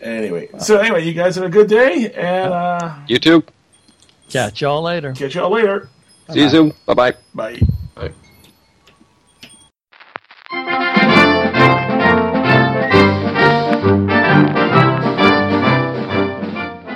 anyway, 0.01 0.49
so 0.59 0.77
anyway, 0.79 1.05
you 1.05 1.13
guys 1.13 1.35
have 1.35 1.45
a 1.45 1.49
good 1.49 1.67
day, 1.69 2.11
and 2.11 2.51
uh, 2.53 2.95
you 3.07 3.19
too. 3.19 3.43
Catch 4.29 4.61
y'all 4.61 4.81
later. 4.81 5.13
catch 5.13 5.35
y'all 5.35 5.49
later. 5.51 5.89
Bye-bye. 6.27 6.33
See 6.33 6.41
you 6.41 6.49
soon. 6.49 6.73
Bye-bye. 6.85 7.13
Bye. 7.33 7.59
Bye. 7.95 8.11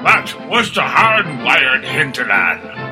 That 0.03 0.33
was 0.49 0.73
the 0.73 0.81
hardwired 0.81 1.83
hinterland. 1.83 2.88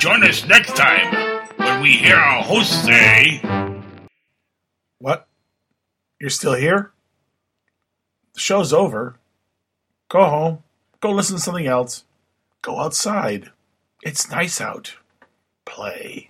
Join 0.00 0.24
us 0.24 0.46
next 0.46 0.76
time 0.76 1.12
when 1.56 1.82
we 1.82 1.92
hear 1.92 2.16
our 2.16 2.42
host 2.42 2.84
say. 2.84 3.69
You're 6.20 6.30
still 6.30 6.54
here? 6.54 6.92
The 8.34 8.40
show's 8.40 8.72
over. 8.72 9.16
Go 10.10 10.24
home. 10.24 10.62
Go 11.00 11.10
listen 11.12 11.36
to 11.36 11.42
something 11.42 11.66
else. 11.66 12.04
Go 12.60 12.78
outside. 12.78 13.50
It's 14.02 14.30
nice 14.30 14.60
out. 14.60 14.96
Play. 15.64 16.29